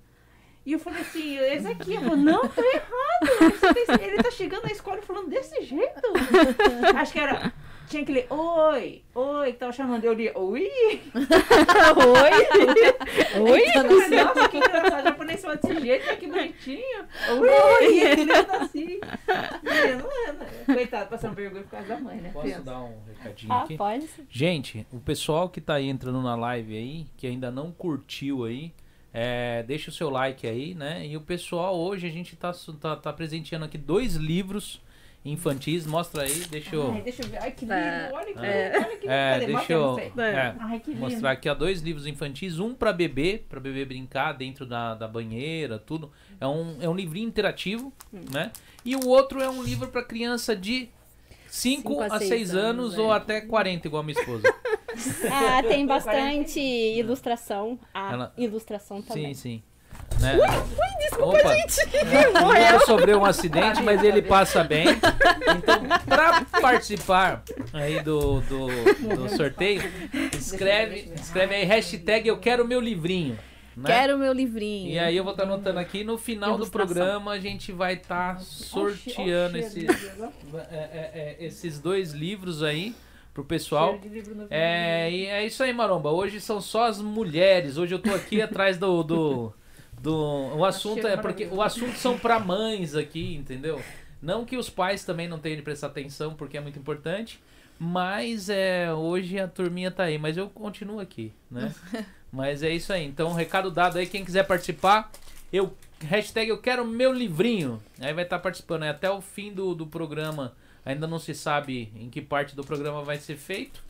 E 0.68 0.72
eu 0.72 0.78
falei 0.78 1.00
assim, 1.00 1.38
esse 1.38 1.66
aqui, 1.66 1.94
eu 1.94 2.02
falei, 2.02 2.16
não, 2.22 2.46
tá 2.46 2.62
errado. 2.62 4.02
Ele 4.02 4.22
tá 4.22 4.30
chegando 4.30 4.64
na 4.64 4.72
escola 4.72 5.00
falando 5.00 5.30
desse 5.30 5.62
jeito. 5.62 6.02
Acho 6.94 7.12
que 7.12 7.18
era. 7.18 7.54
Tinha 7.88 8.04
que 8.04 8.12
ler, 8.12 8.26
oi, 8.30 9.02
oi, 9.14 9.52
que 9.52 9.58
tava 9.58 9.72
chamando. 9.72 10.04
Eu 10.04 10.12
li, 10.12 10.30
oi. 10.34 10.68
Oi? 11.14 13.40
Oi? 13.40 13.62
Nossa, 14.24 14.48
que 14.48 14.56
engraçado, 14.58 15.00
o 15.00 15.04
japonês 15.04 15.40
fala 15.42 15.56
desse 15.56 15.80
jeito, 15.80 16.16
que 16.18 16.26
bonitinho. 16.26 17.04
Oi, 17.40 18.00
ele 18.00 18.24
lendo 18.24 18.50
assim. 18.52 19.00
Coitado, 20.66 21.08
passando 21.10 21.34
vergonha 21.34 21.62
por 21.62 21.70
causa 21.70 21.88
da 21.88 22.00
mãe, 22.00 22.16
né? 22.18 22.30
Posso 22.32 22.62
dar 22.62 22.80
um 22.80 22.98
recadinho 23.06 23.52
Ah, 23.52 23.62
aqui? 23.62 23.76
pode. 23.76 24.08
Gente, 24.30 24.86
o 24.92 25.00
pessoal 25.00 25.48
que 25.48 25.60
tá 25.60 25.74
aí 25.74 25.88
entrando 25.88 26.20
na 26.20 26.34
live 26.34 26.76
aí, 26.76 27.06
que 27.16 27.26
ainda 27.26 27.50
não 27.50 27.70
curtiu 27.72 28.44
aí, 28.44 28.72
é, 29.12 29.62
deixa 29.62 29.90
o 29.90 29.94
seu 29.94 30.10
like 30.10 30.46
aí, 30.46 30.74
né? 30.74 31.06
E 31.06 31.16
o 31.16 31.20
pessoal, 31.20 31.76
hoje 31.76 32.06
a 32.06 32.10
gente 32.10 32.36
tá, 32.36 32.52
tá, 32.80 32.96
tá 32.96 33.12
presenteando 33.12 33.64
aqui 33.64 33.78
dois 33.78 34.14
livros 34.16 34.80
infantis. 35.24 35.86
Mostra 35.86 36.22
aí, 36.22 36.44
deixa 36.50 36.74
eu. 36.74 36.92
Ai, 36.92 37.02
deixa 37.02 37.22
eu 37.22 37.28
ver. 37.28 37.38
Ai, 37.42 37.50
que 37.50 37.60
lindo. 37.64 37.74
É. 37.74 38.10
Olha 38.12 38.24
que 38.26 38.32
lindo. 38.32 38.44
É. 38.44 38.72
Olha 38.76 38.86
que 38.86 39.00
lindo. 39.00 39.10
É, 39.12 39.38
deixa 39.46 39.72
eu 39.72 39.98
é, 39.98 40.54
Ai, 40.60 40.80
que 40.80 40.90
lindo. 40.90 41.00
mostrar 41.00 41.30
aqui, 41.32 41.48
ó, 41.48 41.54
dois 41.54 41.80
livros 41.80 42.06
infantis, 42.06 42.58
um 42.58 42.74
pra 42.74 42.92
bebê, 42.92 43.42
pra 43.48 43.60
bebê 43.60 43.84
brincar 43.84 44.32
dentro 44.32 44.64
da, 44.66 44.94
da 44.94 45.08
banheira, 45.08 45.78
tudo. 45.78 46.10
É 46.40 46.46
um, 46.46 46.76
é 46.80 46.88
um 46.88 46.94
livrinho 46.94 47.28
interativo, 47.28 47.92
né? 48.32 48.50
E 48.84 48.94
o 48.96 49.06
outro 49.08 49.40
é 49.40 49.48
um 49.50 49.62
livro 49.62 49.88
pra 49.88 50.02
criança 50.02 50.54
de 50.56 50.88
5 51.48 51.88
Cinco 51.88 52.00
a 52.00 52.06
a 52.06 52.18
seis 52.18 52.28
6 52.30 52.54
anos, 52.54 52.64
anos, 52.94 52.98
ou 52.98 53.12
é. 53.12 53.16
até 53.16 53.40
40, 53.40 53.86
igual 53.86 54.02
a 54.02 54.06
minha 54.06 54.18
esposa. 54.18 54.42
Ah, 55.30 55.62
tem 55.62 55.86
bastante 55.86 56.58
ilustração. 56.58 57.78
A 57.94 58.12
Ela- 58.12 58.34
ilustração 58.36 59.00
sim, 59.00 59.06
também. 59.06 59.34
sim. 59.34 59.62
Né? 60.20 60.36
Opa, 61.18 62.40
Morreu. 62.40 62.80
sofreu 62.80 63.18
um 63.18 63.24
acidente, 63.24 63.82
mas 63.82 64.02
ele 64.02 64.22
passa 64.22 64.62
bem. 64.64 64.86
Então, 64.88 65.82
para 66.06 66.44
participar 66.60 67.42
aí 67.72 68.00
do, 68.00 68.40
do, 68.42 68.66
do 69.16 69.28
sorteio, 69.28 69.82
escreve, 70.32 71.12
escreve 71.14 71.54
aí 71.54 71.64
hashtag 71.64 72.28
eu 72.28 72.38
quero 72.38 72.66
meu 72.66 72.80
livrinho. 72.80 73.38
Né? 73.76 73.84
Quero 73.86 74.18
meu 74.18 74.32
livrinho. 74.32 74.90
E 74.90 74.98
aí 74.98 75.16
eu 75.16 75.22
vou 75.22 75.32
estar 75.32 75.44
anotando 75.44 75.78
aqui, 75.78 76.02
no 76.02 76.18
final 76.18 76.58
do 76.58 76.68
programa 76.68 77.32
a 77.32 77.38
gente 77.38 77.70
vai 77.70 77.94
estar 77.94 78.40
sorteando 78.40 79.56
Olha 79.56 79.64
o 79.64 79.66
esses, 79.66 79.76
livro, 79.76 80.32
é, 80.70 80.76
é, 80.76 81.10
é, 81.14 81.36
esses 81.44 81.78
dois 81.78 82.10
livros 82.12 82.62
aí 82.62 82.94
pro 83.32 83.44
pessoal. 83.44 83.92
Cheiro 83.92 84.08
de 84.08 84.08
livro 84.08 84.34
no 84.34 84.46
É, 84.50 85.08
e 85.12 85.26
é 85.26 85.46
isso 85.46 85.62
aí, 85.62 85.72
Maromba. 85.72 86.10
Hoje 86.10 86.40
são 86.40 86.60
só 86.60 86.86
as 86.86 87.00
mulheres. 87.00 87.78
Hoje 87.78 87.94
eu 87.94 88.00
tô 88.00 88.12
aqui 88.12 88.42
atrás 88.42 88.76
do. 88.78 89.02
do, 89.04 89.54
do 90.00 90.56
o 90.56 90.64
assunto 90.64 91.06
é 91.06 91.16
porque 91.16 91.46
o 91.46 91.62
assunto 91.62 91.96
são 91.96 92.18
pra 92.18 92.38
mães 92.38 92.94
aqui, 92.94 93.34
entendeu? 93.34 93.82
Não 94.20 94.44
que 94.44 94.56
os 94.56 94.68
pais 94.68 95.04
também 95.04 95.28
não 95.28 95.38
tenham 95.38 95.56
de 95.56 95.62
prestar 95.62 95.88
atenção, 95.88 96.34
porque 96.34 96.56
é 96.56 96.60
muito 96.60 96.78
importante. 96.78 97.40
Mas 97.78 98.48
é, 98.48 98.92
hoje 98.92 99.38
a 99.38 99.46
turminha 99.46 99.90
tá 99.90 100.04
aí, 100.04 100.18
mas 100.18 100.36
eu 100.36 100.48
continuo 100.48 100.98
aqui, 100.98 101.32
né? 101.48 101.72
mas 102.32 102.62
é 102.62 102.70
isso 102.70 102.92
aí. 102.92 103.04
Então, 103.06 103.32
recado 103.32 103.70
dado 103.70 103.98
aí, 103.98 104.06
quem 104.06 104.24
quiser 104.24 104.44
participar, 104.44 105.12
eu 105.52 105.72
hashtag 106.00 106.48
eu 106.48 106.58
quero 106.58 106.84
meu 106.84 107.12
livrinho. 107.12 107.80
Aí 108.00 108.12
vai 108.12 108.24
estar 108.24 108.40
participando 108.40 108.82
aí 108.82 108.88
até 108.88 109.08
o 109.10 109.20
fim 109.20 109.52
do, 109.52 109.74
do 109.74 109.86
programa. 109.86 110.54
Ainda 110.84 111.06
não 111.06 111.18
se 111.18 111.34
sabe 111.34 111.92
em 111.94 112.08
que 112.10 112.20
parte 112.20 112.56
do 112.56 112.64
programa 112.64 113.02
vai 113.02 113.18
ser 113.18 113.36
feito. 113.36 113.82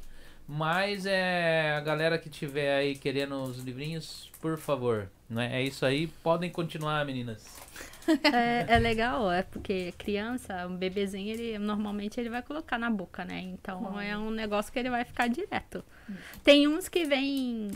Mas 0.49 1.05
é 1.05 1.73
a 1.73 1.81
galera 1.81 2.19
que 2.19 2.31
tiver 2.31 2.75
aí 2.75 2.97
querendo 2.97 3.35
os 3.43 3.59
livrinhos, 3.59 4.31
por 4.41 4.57
favor. 4.57 5.11
Né? 5.29 5.51
É 5.53 5.63
isso 5.63 5.85
aí. 5.85 6.07
Podem 6.07 6.51
continuar, 6.51 7.05
meninas. 7.05 7.45
É, 8.33 8.77
é 8.77 8.79
legal, 8.79 9.31
é 9.31 9.43
porque 9.43 9.93
criança, 9.99 10.67
um 10.67 10.75
bebezinho, 10.75 11.31
ele 11.31 11.59
normalmente 11.59 12.19
ele 12.19 12.31
vai 12.31 12.41
colocar 12.41 12.79
na 12.79 12.89
boca, 12.89 13.23
né? 13.23 13.41
Então 13.41 14.01
é 14.01 14.17
um 14.17 14.31
negócio 14.31 14.73
que 14.73 14.79
ele 14.79 14.89
vai 14.89 15.05
ficar 15.05 15.29
direto. 15.29 15.85
Tem 16.43 16.67
uns 16.67 16.89
que 16.89 17.05
vem 17.05 17.71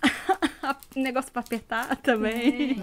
negócio 0.94 1.32
pra 1.32 1.40
apertar 1.40 1.96
também. 2.02 2.76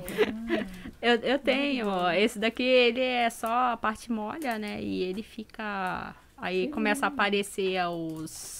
Eu, 1.01 1.15
eu 1.15 1.39
tenho, 1.39 1.87
ó, 1.87 2.11
esse 2.11 2.37
daqui 2.37 2.63
ele 2.63 2.99
é 3.01 3.29
só 3.29 3.71
a 3.71 3.77
parte 3.77 4.11
molha, 4.11 4.59
né? 4.59 4.81
E 4.81 5.03
ele 5.03 5.23
fica 5.23 6.13
aí 6.35 6.67
começa 6.67 7.05
a 7.05 7.07
aparecer 7.07 7.79
os 7.87 8.58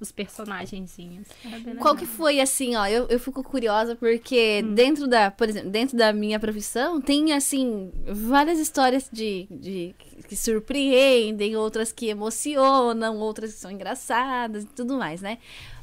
os 0.00 0.10
personagenzinhos. 0.10 1.28
É 1.44 1.58
bem 1.58 1.76
Qual 1.76 1.94
que 1.94 2.06
foi 2.06 2.40
assim, 2.40 2.74
ó? 2.74 2.86
Eu, 2.86 3.06
eu 3.08 3.20
fico 3.20 3.42
curiosa 3.42 3.94
porque 3.94 4.62
dentro 4.74 5.06
da, 5.06 5.30
por 5.30 5.48
exemplo, 5.48 5.70
dentro 5.70 5.96
da 5.96 6.12
minha 6.12 6.40
profissão 6.40 7.00
tem 7.00 7.32
assim 7.32 7.92
várias 8.06 8.58
histórias 8.58 9.08
de, 9.12 9.46
de 9.50 9.94
que 10.26 10.34
surpreendem, 10.34 11.54
outras 11.56 11.92
que 11.92 12.08
emocionam, 12.08 13.18
outras 13.18 13.52
que 13.52 13.58
são 13.58 13.70
engraçadas 13.70 14.64
e 14.64 14.66
tudo 14.68 14.96
mais, 14.96 15.20
né? 15.20 15.38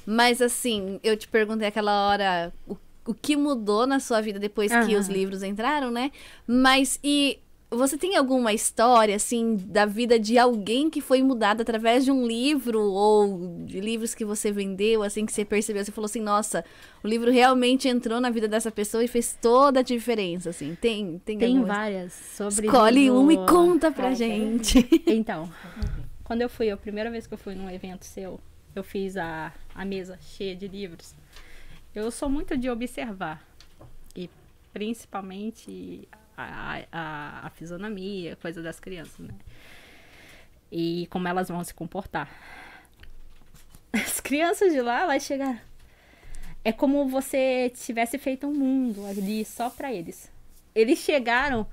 Mas 0.05 0.41
assim, 0.41 0.99
eu 1.03 1.15
te 1.15 1.28
perguntei 1.28 1.68
aquela 1.68 2.07
hora 2.07 2.53
o, 2.68 2.76
o 3.05 3.13
que 3.13 3.36
mudou 3.36 3.86
na 3.86 3.99
sua 3.99 4.20
vida 4.22 4.39
depois 4.39 4.72
que 4.72 4.93
Aham. 4.93 4.99
os 4.99 5.07
livros 5.07 5.43
entraram, 5.43 5.91
né? 5.91 6.11
Mas 6.47 6.99
e 7.03 7.39
você 7.70 7.97
tem 7.97 8.15
alguma 8.15 8.53
história, 8.53 9.15
assim, 9.15 9.55
da 9.57 9.86
vida 9.86 10.18
de 10.18 10.38
alguém 10.38 10.89
que 10.89 11.01
foi 11.01 11.22
mudada 11.22 11.63
através 11.63 12.05
de 12.05 12.11
um 12.11 12.26
livro 12.26 12.82
ou 12.82 13.63
de 13.65 13.80
livros 13.82 14.15
que 14.15 14.24
você 14.24 14.51
vendeu, 14.51 15.03
assim, 15.03 15.26
que 15.26 15.34
você 15.34 15.43
percebeu? 15.43 15.84
Você 15.84 15.91
falou 15.91 16.05
assim, 16.05 16.22
nossa, 16.22 16.63
o 17.03 17.07
livro 17.07 17.30
realmente 17.30 17.88
entrou 17.89 18.22
na 18.22 18.30
vida 18.30 18.47
dessa 18.47 18.72
pessoa 18.72 19.03
e 19.03 19.07
fez 19.07 19.38
toda 19.41 19.82
a 19.82 19.84
diferença, 19.84 20.49
assim. 20.51 20.76
Tem, 20.80 21.20
tem, 21.26 21.38
Tem 21.38 21.57
alguma- 21.57 21.74
várias 21.74 22.13
sobre 22.13 22.68
Escolhe 22.68 22.99
livro- 23.01 23.20
uma 23.20 23.34
e 23.34 23.45
conta 23.45 23.91
pra 23.91 24.07
Ai, 24.07 24.15
gente. 24.15 24.88
Então, 25.05 25.51
quando 26.24 26.41
eu 26.43 26.49
fui, 26.49 26.70
a 26.70 26.78
primeira 26.78 27.11
vez 27.11 27.28
que 27.28 27.34
eu 27.34 27.38
fui 27.38 27.53
num 27.53 27.70
evento 27.70 28.05
seu, 28.05 28.39
eu 28.74 28.84
fiz 28.84 29.18
a, 29.18 29.53
a 29.76 29.84
mesa 29.84 30.18
cheia 30.22 30.55
de 30.55 30.68
livros. 30.70 31.13
Eu 31.93 32.11
sou 32.11 32.30
muito 32.30 32.55
de 32.57 32.70
observar. 32.70 33.45
E 34.15 34.30
principalmente 34.72 36.07
a, 36.38 36.83
a, 36.91 37.47
a 37.47 37.49
fisionomia, 37.49 38.35
coisa 38.38 38.61
das 38.61 38.79
crianças, 38.79 39.17
né? 39.19 39.33
E 40.71 41.07
como 41.09 41.27
elas 41.27 41.49
vão 41.49 41.63
se 41.63 41.73
comportar. 41.73 42.29
As 43.91 44.19
crianças 44.19 44.71
de 44.71 44.81
lá, 44.81 45.01
elas 45.01 45.23
chegaram. 45.23 45.59
É 46.63 46.71
como 46.71 47.07
você 47.07 47.71
tivesse 47.75 48.17
feito 48.17 48.45
um 48.45 48.53
mundo 48.53 49.05
ali 49.05 49.43
só 49.43 49.69
pra 49.69 49.91
eles. 49.91 50.31
Eles 50.75 50.99
chegaram 50.99 51.65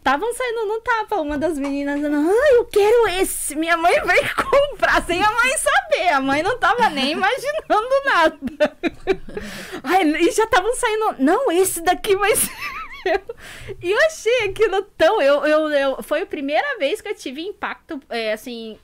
Estavam 0.00 0.32
saindo 0.32 0.64
no 0.64 0.80
tapa, 0.80 1.16
uma 1.16 1.36
das 1.36 1.58
meninas 1.58 1.96
dizendo, 1.96 2.16
ai, 2.16 2.56
eu 2.56 2.64
quero 2.64 3.08
esse, 3.20 3.54
minha 3.54 3.76
mãe 3.76 4.00
vai 4.00 4.18
comprar, 4.32 5.04
sem 5.04 5.22
a 5.22 5.30
mãe 5.30 5.58
saber, 5.58 6.08
a 6.08 6.20
mãe 6.22 6.42
não 6.42 6.58
tava 6.58 6.88
nem 6.88 7.12
imaginando 7.12 8.04
nada. 8.06 8.76
ai, 9.84 10.04
e 10.04 10.30
já 10.32 10.44
estavam 10.44 10.74
saindo, 10.74 11.16
não, 11.18 11.52
esse 11.52 11.82
daqui 11.82 12.16
vai 12.16 12.34
ser. 12.34 12.50
E 13.82 13.90
eu 13.90 13.98
achei 14.06 14.44
aquilo 14.48 14.82
tão, 14.96 15.20
eu, 15.22 15.44
eu, 15.46 15.68
eu, 15.70 16.02
foi 16.02 16.22
a 16.22 16.26
primeira 16.26 16.78
vez 16.78 17.00
que 17.00 17.08
eu 17.08 17.14
tive 17.14 17.42
impacto, 17.42 18.00
é, 18.08 18.32
assim, 18.32 18.78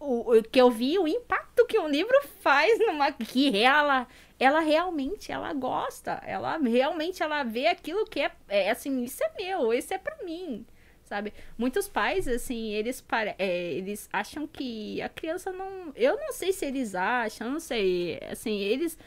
o, 0.00 0.36
o- 0.38 0.42
que 0.42 0.60
eu 0.60 0.70
vi 0.70 0.98
o 0.98 1.08
impacto 1.08 1.66
que 1.66 1.78
um 1.78 1.88
livro 1.88 2.14
faz 2.40 2.78
numa, 2.80 3.12
que 3.12 3.56
ela, 3.62 4.06
ela 4.38 4.60
realmente, 4.60 5.32
ela 5.32 5.52
gosta, 5.52 6.20
ela 6.26 6.58
realmente, 6.58 7.22
ela 7.22 7.42
vê 7.42 7.66
aquilo 7.68 8.04
que 8.04 8.20
é, 8.20 8.30
é 8.48 8.70
assim, 8.70 9.02
isso 9.04 9.22
é 9.24 9.30
meu, 9.42 9.72
esse 9.72 9.94
é 9.94 9.98
pra 9.98 10.16
mim. 10.24 10.64
sabe? 11.04 11.32
Muitos 11.56 11.88
pais, 11.88 12.26
assim, 12.28 12.72
eles, 12.72 13.00
pare... 13.00 13.34
é, 13.38 13.72
eles 13.72 14.08
acham 14.12 14.46
que 14.46 15.00
a 15.02 15.08
criança 15.08 15.52
não. 15.52 15.92
Eu 15.94 16.16
não 16.16 16.32
sei 16.32 16.52
se 16.52 16.64
eles 16.66 16.94
acham, 16.94 17.50
não 17.50 17.60
sei. 17.60 18.18
Assim, 18.30 18.58
eles. 18.60 18.98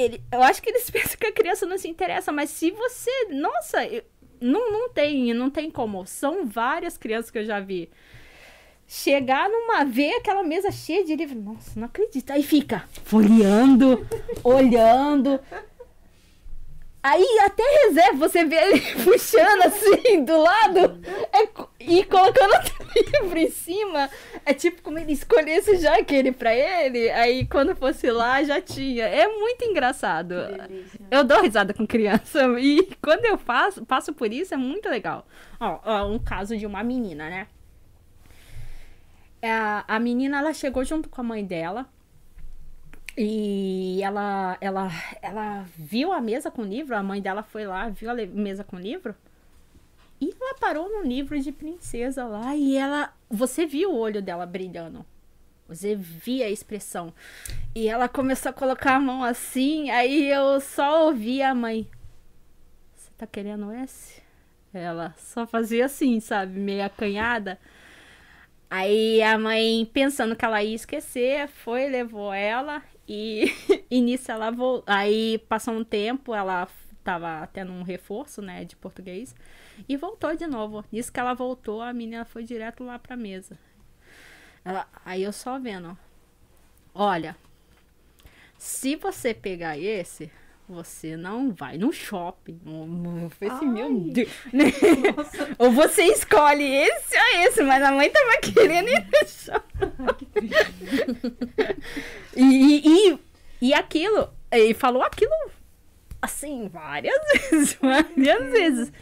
Ele... 0.00 0.22
Eu 0.32 0.42
acho 0.42 0.62
que 0.62 0.70
eles 0.70 0.88
pensam 0.90 1.16
que 1.18 1.26
a 1.26 1.32
criança 1.32 1.66
não 1.66 1.78
se 1.78 1.88
interessa, 1.88 2.32
mas 2.32 2.50
se 2.50 2.70
você. 2.70 3.10
Nossa, 3.30 3.78
não, 4.40 4.70
não 4.72 4.88
tem, 4.88 5.34
não 5.34 5.50
tem 5.50 5.70
como. 5.70 6.06
São 6.06 6.46
várias 6.46 6.96
crianças 6.96 7.30
que 7.30 7.38
eu 7.38 7.44
já 7.44 7.60
vi. 7.60 7.90
Chegar 8.86 9.48
numa. 9.48 9.84
ver 9.84 10.14
aquela 10.14 10.42
mesa 10.42 10.70
cheia 10.70 11.04
de 11.04 11.14
livro. 11.14 11.40
Nossa, 11.40 11.78
não 11.78 11.86
acredito. 11.86 12.30
Aí 12.30 12.42
fica 12.42 12.84
folheando, 13.04 14.06
olhando. 14.42 15.38
Aí 17.02 17.24
até 17.46 17.62
reserva, 17.86 18.28
você 18.28 18.44
vê 18.44 18.56
ele 18.56 18.80
puxando 19.04 19.62
assim 19.62 20.22
do 20.22 20.36
lado 20.36 21.00
é 21.32 21.48
e 21.80 22.04
colocando 22.04 22.52
outro 22.52 22.86
livro 22.94 23.38
em 23.38 23.50
cima. 23.50 24.10
É 24.44 24.52
tipo 24.52 24.82
como 24.82 24.98
ele 24.98 25.12
escolhesse 25.12 25.78
já 25.78 25.96
aquele 25.96 26.30
pra 26.30 26.54
ele, 26.54 27.08
aí 27.10 27.46
quando 27.46 27.74
fosse 27.74 28.10
lá 28.10 28.42
já 28.42 28.60
tinha. 28.60 29.04
É 29.06 29.26
muito 29.26 29.64
engraçado. 29.64 30.34
Eu 31.10 31.24
dou 31.24 31.40
risada 31.40 31.72
com 31.72 31.86
criança 31.86 32.40
e 32.60 32.86
quando 33.02 33.24
eu 33.24 33.38
faço, 33.38 33.84
passo 33.86 34.12
por 34.12 34.30
isso 34.30 34.52
é 34.52 34.58
muito 34.58 34.88
legal. 34.88 35.26
Ó, 35.58 35.80
ó, 35.82 36.06
um 36.06 36.18
caso 36.18 36.54
de 36.56 36.66
uma 36.66 36.82
menina, 36.82 37.30
né? 37.30 37.46
A, 39.42 39.96
a 39.96 39.98
menina, 39.98 40.38
ela 40.38 40.52
chegou 40.52 40.84
junto 40.84 41.08
com 41.08 41.22
a 41.22 41.24
mãe 41.24 41.42
dela 41.42 41.86
e 43.22 44.02
ela, 44.02 44.56
ela, 44.62 44.88
ela 45.20 45.66
viu 45.76 46.10
a 46.10 46.22
mesa 46.22 46.50
com 46.50 46.62
o 46.62 46.64
livro, 46.64 46.96
a 46.96 47.02
mãe 47.02 47.20
dela 47.20 47.42
foi 47.42 47.66
lá, 47.66 47.90
viu 47.90 48.10
a 48.10 48.14
mesa 48.14 48.64
com 48.64 48.76
o 48.76 48.80
livro 48.80 49.14
e 50.18 50.34
ela 50.40 50.54
parou 50.54 50.88
no 50.88 51.02
livro 51.06 51.38
de 51.38 51.52
princesa 51.52 52.24
lá 52.24 52.56
e 52.56 52.78
ela, 52.78 53.12
você 53.28 53.66
viu 53.66 53.90
o 53.90 53.98
olho 53.98 54.22
dela 54.22 54.46
brilhando. 54.46 55.04
Você 55.68 55.94
via 55.94 56.46
a 56.46 56.50
expressão. 56.50 57.12
E 57.74 57.88
ela 57.88 58.08
começou 58.08 58.48
a 58.48 58.54
colocar 58.54 58.96
a 58.96 59.00
mão 59.00 59.22
assim, 59.22 59.90
aí 59.90 60.26
eu 60.30 60.58
só 60.58 61.04
ouvi 61.04 61.42
a 61.42 61.54
mãe. 61.54 61.86
Você 62.96 63.10
tá 63.18 63.26
querendo 63.26 63.70
esse? 63.70 64.22
Ela 64.72 65.14
só 65.18 65.46
fazia 65.46 65.84
assim, 65.84 66.20
sabe? 66.20 66.58
Meio 66.58 66.86
acanhada. 66.86 67.58
Aí 68.70 69.22
a 69.22 69.36
mãe, 69.36 69.84
pensando 69.92 70.34
que 70.34 70.44
ela 70.44 70.62
ia 70.62 70.74
esquecer, 70.74 71.48
foi, 71.48 71.86
levou 71.86 72.32
ela 72.32 72.82
e, 73.10 73.52
e 73.90 74.00
nisso 74.00 74.30
ela 74.30 74.50
voltou. 74.50 74.84
Aí 74.86 75.38
passou 75.48 75.74
um 75.74 75.84
tempo, 75.84 76.34
ela 76.34 76.68
tava 77.02 77.46
tendo 77.48 77.72
um 77.72 77.82
reforço, 77.82 78.40
né, 78.42 78.64
de 78.64 78.76
português 78.76 79.34
e 79.88 79.96
voltou 79.96 80.36
de 80.36 80.46
novo. 80.46 80.84
Nisso 80.92 81.12
que 81.12 81.18
ela 81.18 81.34
voltou, 81.34 81.82
a 81.82 81.92
menina 81.92 82.24
foi 82.24 82.44
direto 82.44 82.84
lá 82.84 82.98
pra 82.98 83.16
mesa. 83.16 83.58
Ela- 84.64 84.86
aí 85.04 85.22
eu 85.22 85.32
só 85.32 85.58
vendo, 85.58 85.88
ó. 85.90 85.96
Olha, 86.94 87.36
se 88.58 88.96
você 88.96 89.32
pegar 89.34 89.78
esse, 89.78 90.30
você 90.70 91.16
não 91.16 91.52
vai 91.52 91.76
no 91.76 91.92
shopping. 91.92 92.60
Assim, 93.50 93.66
meu. 93.66 93.92
Deus. 94.12 94.28
ou 95.58 95.72
você 95.72 96.04
escolhe 96.04 96.64
esse 96.64 97.16
ou 97.16 97.42
esse, 97.42 97.62
mas 97.62 97.82
a 97.82 97.92
mãe 97.92 98.10
tava 98.10 98.38
querendo 98.40 98.88
ir 98.88 99.06
no 99.06 99.28
shopping. 99.28 99.92
Ai, 100.06 100.14
que 100.14 100.26
triste. 100.26 101.36
E, 102.36 103.10
e, 103.10 103.18
e 103.60 103.74
aquilo, 103.74 104.32
ele 104.50 104.74
falou 104.74 105.02
aquilo 105.02 105.32
assim, 106.22 106.68
várias 106.68 107.18
vezes, 107.32 107.74
várias 107.80 108.50
vezes. 108.50 108.92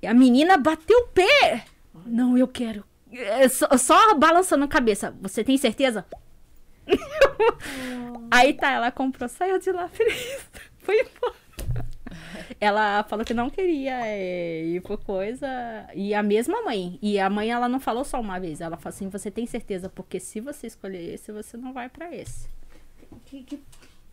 E 0.00 0.06
a 0.06 0.14
menina 0.14 0.56
bateu 0.56 0.98
o 0.98 1.08
pé. 1.08 1.64
Não, 2.04 2.38
eu 2.38 2.46
quero. 2.46 2.84
É, 3.12 3.48
Só, 3.48 3.68
só 3.76 4.14
balançando 4.14 4.64
a 4.64 4.68
cabeça. 4.68 5.14
Você 5.20 5.42
tem 5.42 5.56
certeza? 5.56 6.06
Aí 8.30 8.54
tá, 8.54 8.70
ela 8.70 8.90
comprou, 8.90 9.28
saiu 9.28 9.58
de 9.58 9.72
lá 9.72 9.88
feliz. 9.88 10.50
Foi 10.86 11.00
embora. 11.00 11.34
Ela 12.60 13.02
falou 13.02 13.24
que 13.24 13.34
não 13.34 13.50
queria 13.50 14.06
é, 14.06 14.64
ir 14.64 14.80
por 14.82 15.02
coisa. 15.02 15.48
E 15.94 16.14
a 16.14 16.22
mesma 16.22 16.62
mãe. 16.62 16.96
E 17.02 17.18
a 17.18 17.28
mãe, 17.28 17.50
ela 17.50 17.68
não 17.68 17.80
falou 17.80 18.04
só 18.04 18.20
uma 18.20 18.38
vez. 18.38 18.60
Ela 18.60 18.76
falou 18.76 18.94
assim: 18.94 19.08
você 19.08 19.30
tem 19.30 19.46
certeza? 19.46 19.88
Porque 19.88 20.20
se 20.20 20.40
você 20.40 20.68
escolher 20.68 21.14
esse, 21.14 21.32
você 21.32 21.56
não 21.56 21.72
vai 21.72 21.88
pra 21.88 22.14
esse. 22.14 22.48
Que, 23.24 23.42
que, 23.42 23.60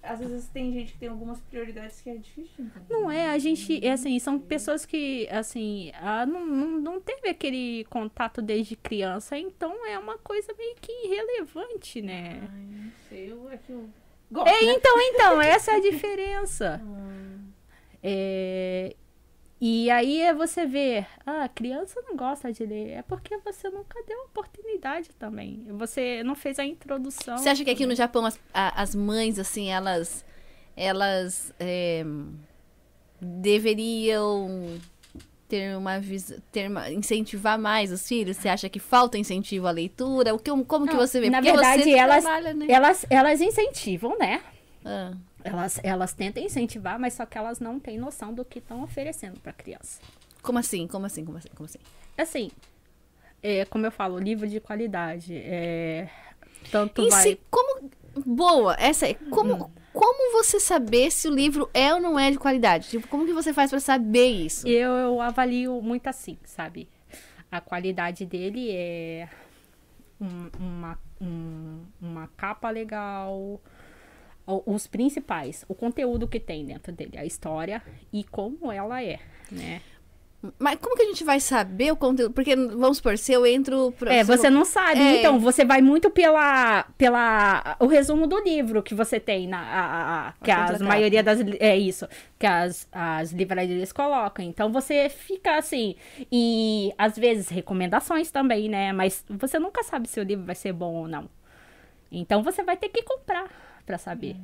às 0.01 0.19
vezes 0.19 0.47
tem 0.49 0.73
gente 0.73 0.93
que 0.93 0.97
tem 0.97 1.09
algumas 1.09 1.39
prioridades 1.41 2.01
que 2.01 2.09
é 2.09 2.15
difícil 2.15 2.51
de 2.57 2.61
entender. 2.63 2.85
Não 2.89 3.09
é, 3.09 3.29
a 3.29 3.37
gente, 3.37 3.85
é 3.85 3.91
assim, 3.91 4.17
são 4.19 4.39
pessoas 4.39 4.85
que, 4.85 5.27
assim, 5.29 5.91
ah, 5.95 6.25
não, 6.25 6.45
não, 6.45 6.81
não 6.81 7.01
teve 7.01 7.29
aquele 7.29 7.85
contato 7.85 8.41
desde 8.41 8.75
criança, 8.75 9.37
então 9.37 9.85
é 9.87 9.97
uma 9.97 10.17
coisa 10.17 10.53
meio 10.57 10.75
que 10.81 10.91
irrelevante, 11.05 12.01
né? 12.01 12.49
Ai, 12.51 12.65
não 12.65 12.91
sei, 13.07 13.31
eu 13.31 13.49
é 13.49 13.57
que 13.57 13.71
eu 13.71 13.87
É, 14.41 14.65
né? 14.65 14.73
então, 14.73 14.99
então, 14.99 15.41
essa 15.41 15.71
é 15.71 15.75
a 15.75 15.79
diferença. 15.81 16.81
Hum, 16.83 17.49
É, 18.01 18.95
e 19.61 19.89
aí 19.89 20.19
é 20.21 20.33
você 20.33 20.65
vê, 20.65 21.05
ah, 21.25 21.45
a 21.45 21.49
criança 21.49 22.01
não 22.07 22.17
gosta 22.17 22.51
de 22.51 22.65
ler, 22.65 22.89
é 22.91 23.01
porque 23.01 23.37
você 23.37 23.69
nunca 23.69 24.01
deu 24.05 24.19
oportunidade 24.23 25.09
também. 25.17 25.65
Você 25.77 26.21
não 26.23 26.35
fez 26.35 26.59
a 26.59 26.65
introdução. 26.65 27.37
Você 27.37 27.47
acha 27.49 27.63
que 27.63 27.69
aqui 27.71 27.85
no 27.85 27.95
Japão 27.95 28.25
as, 28.25 28.37
a- 28.53 28.81
as 28.81 28.93
mães, 28.93 29.39
assim, 29.39 29.69
elas. 29.69 30.25
Elas. 30.75 31.53
é, 31.59 32.03
deveriam 33.21 34.79
ter 35.53 35.77
uma. 35.77 36.01
Ter 36.51 36.67
uma, 36.67 36.89
incentivar 36.91 37.59
mais 37.59 37.91
os 37.91 38.07
filhos? 38.07 38.37
Você 38.37 38.49
acha 38.49 38.67
que 38.67 38.79
falta 38.79 39.17
incentivo 39.17 39.67
à 39.67 39.71
leitura? 39.71 40.33
O 40.33 40.39
que, 40.39 40.49
como 40.65 40.87
que 40.87 40.95
você 40.95 41.19
vê? 41.19 41.29
na 41.29 41.37
Porque 41.37 41.51
verdade, 41.51 41.83
você 41.83 41.91
elas- 41.91 42.23
trabalha, 42.23 42.53
né? 42.55 42.65
Elas, 42.67 43.05
elas 43.09 43.39
incentivam, 43.41 44.17
né? 44.17 44.41
Ah. 44.83 45.13
Elas, 45.43 45.79
elas 45.83 46.13
tentam 46.13 46.41
incentivar, 46.41 46.97
mas 46.97 47.13
só 47.13 47.25
que 47.25 47.37
elas 47.37 47.59
não 47.59 47.79
têm 47.79 47.97
noção 47.97 48.33
do 48.33 48.43
que 48.43 48.59
estão 48.59 48.81
oferecendo 48.81 49.39
para 49.41 49.51
criança. 49.53 50.01
Como 50.41 50.57
assim? 50.57 50.87
Como 50.87 51.05
assim? 51.05 51.23
Como 51.23 51.37
assim? 51.37 51.49
Como 51.53 51.65
assim? 51.65 51.79
Assim, 52.17 52.51
é, 53.41 53.65
como 53.65 53.85
eu 53.85 53.91
falo, 53.91 54.17
livro 54.17 54.47
de 54.47 54.59
qualidade. 54.59 55.35
É, 55.35 56.09
tanto 56.71 57.01
Em 57.03 57.09
vai. 57.09 57.21
si, 57.23 57.39
como. 57.51 57.89
Boa, 58.25 58.75
essa 58.79 59.07
é. 59.07 59.13
Como, 59.13 59.71
como 59.93 60.31
você 60.43 60.59
saber 60.59 61.11
se 61.11 61.27
o 61.27 61.31
livro 61.33 61.69
é 61.73 61.93
ou 61.93 62.01
não 62.01 62.19
é 62.19 62.31
de 62.31 62.39
qualidade? 62.39 62.89
Tipo, 62.89 63.07
como 63.07 63.25
que 63.25 63.33
você 63.33 63.53
faz 63.53 63.69
pra 63.69 63.79
saber 63.79 64.27
isso? 64.27 64.67
Eu, 64.67 64.91
eu 64.91 65.21
avalio 65.21 65.81
muito 65.81 66.07
assim, 66.07 66.37
sabe? 66.43 66.89
A 67.51 67.61
qualidade 67.61 68.25
dele 68.25 68.71
é 68.71 69.29
um- 70.19 70.49
uma, 70.59 70.99
um- 71.21 71.85
uma 72.01 72.27
capa 72.35 72.69
legal. 72.69 73.61
Os 74.45 74.87
principais, 74.87 75.63
o 75.69 75.73
conteúdo 75.73 76.27
que 76.27 76.37
tem 76.39 76.65
dentro 76.65 76.91
dele, 76.91 77.17
a 77.17 77.25
história 77.25 77.81
e 78.11 78.25
como 78.25 78.69
ela 78.71 79.01
é, 79.01 79.19
né? 79.49 79.81
Mas 80.59 80.77
como 80.79 80.95
que 80.95 81.03
a 81.03 81.05
gente 81.05 81.23
vai 81.23 81.39
saber 81.39 81.91
o 81.91 81.95
conteúdo? 81.95 82.33
Porque, 82.33 82.53
vamos 82.55 82.97
supor, 82.97 83.17
se 83.17 83.31
eu 83.31 83.45
entro... 83.45 83.93
Pra, 83.97 84.13
É, 84.13 84.21
eu- 84.21 84.25
você 84.25 84.49
não 84.49 84.65
sabe. 84.65 84.99
É. 84.99 85.19
Então, 85.19 85.39
você 85.39 85.63
vai 85.63 85.81
muito 85.81 86.09
pela, 86.09 86.83
pela 86.97 87.77
o 87.79 87.87
resumo 87.87 88.27
do 88.27 88.37
livro 88.43 88.83
que 88.83 88.93
você 88.93 89.19
tem 89.21 89.47
na 89.47 89.59
a, 89.59 90.27
a- 90.29 90.33
que 90.43 90.51
A 90.51 90.77
maioria 90.79 91.23
das 91.23 91.39
é 91.59 91.77
isso, 91.77 92.07
que 92.37 92.45
as, 92.45 92.87
as 92.91 93.31
livrarias 93.31 93.93
colocam. 93.93 94.43
Então 94.43 94.69
você 94.71 95.07
fica 95.07 95.57
assim 95.57 95.95
e 96.31 96.93
às 96.97 97.17
vezes 97.17 97.47
recomendações 97.47 98.29
também, 98.29 98.67
né? 98.67 98.91
Mas 98.91 99.23
você 99.29 99.57
nunca 99.57 99.81
sabe 99.81 100.09
se 100.09 100.19
o 100.19 100.23
livro 100.23 100.45
vai 100.45 100.55
ser 100.55 100.73
bom 100.73 100.93
ou 100.95 101.07
não. 101.07 101.29
Então 102.11 102.43
você 102.43 102.63
vai 102.63 102.75
ter 102.75 102.89
que 102.89 103.01
comprar 103.01 103.47
para 103.85 103.97
saber. 103.97 104.35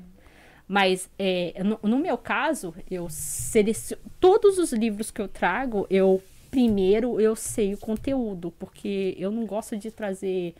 Mas 0.71 1.09
é, 1.17 1.63
no, 1.63 1.79
no 1.81 1.97
meu 1.97 2.15
caso, 2.15 2.75
eu 2.91 3.09
seleciono 3.09 4.03
todos 4.19 4.59
os 4.59 4.71
livros 4.71 5.09
que 5.09 5.19
eu 5.19 5.27
trago, 5.27 5.87
eu 5.89 6.21
primeiro 6.51 7.19
eu 7.19 7.35
sei 7.35 7.73
o 7.73 7.77
conteúdo, 7.77 8.51
porque 8.59 9.15
eu 9.17 9.31
não 9.31 9.47
gosto 9.47 9.75
de 9.75 9.89
trazer. 9.89 10.53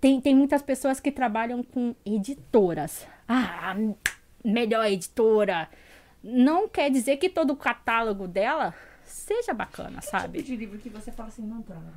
Tem, 0.00 0.20
tem 0.20 0.34
muitas 0.34 0.62
pessoas 0.62 0.98
que 0.98 1.12
trabalham 1.12 1.62
com 1.62 1.94
editoras. 2.04 3.06
Ah, 3.28 3.76
melhor 4.44 4.84
editora. 4.86 5.68
Não 6.24 6.68
quer 6.68 6.90
dizer 6.90 7.18
que 7.18 7.28
todo 7.28 7.52
o 7.52 7.56
catálogo 7.56 8.26
dela 8.26 8.74
seja 9.04 9.54
bacana, 9.54 10.00
Tipo 10.00 10.10
sabe? 10.10 10.42
de 10.42 10.56
livro 10.56 10.76
que 10.80 10.88
você 10.88 11.12
fala 11.12 11.28
assim, 11.28 11.42
não 11.42 11.62
traga. 11.62 11.92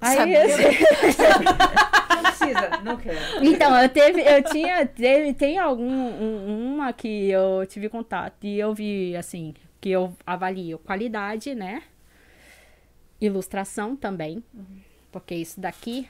Aí, 0.00 0.36
assim, 0.36 0.62
Não 2.14 2.22
precisa, 2.22 2.80
não 2.82 2.96
quero. 2.96 3.44
Então, 3.44 3.76
eu 3.80 3.88
teve, 3.88 4.20
eu 4.22 4.42
tinha, 4.44 4.86
teve, 4.86 5.32
tem 5.34 5.58
algum, 5.58 5.84
um- 5.90 6.74
uma 6.74 6.92
que 6.92 7.30
eu 7.30 7.64
tive 7.66 7.88
contato 7.88 8.44
e 8.44 8.58
eu 8.58 8.74
vi, 8.74 9.16
assim, 9.16 9.54
que 9.80 9.90
eu 9.90 10.14
avalio 10.26 10.78
qualidade, 10.78 11.54
né? 11.54 11.82
Ilustração 13.20 13.96
também, 13.96 14.44
porque 15.10 15.34
isso 15.34 15.58
daqui 15.58 16.06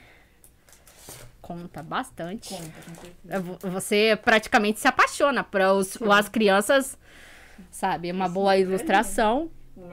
conta 1.41 1.81
bastante. 1.81 2.49
Conta. 2.53 2.73
É, 3.29 3.69
Você 3.71 4.19
praticamente 4.25 4.81
se 4.81 4.89
apaixona 4.89 5.45
para 5.45 5.73
os, 5.73 5.97
as 6.03 6.29
crianças 6.29 6.99
sabe? 7.71 8.11
Uma 8.11 8.29
boa 8.29 8.57
ilustração 8.57 9.49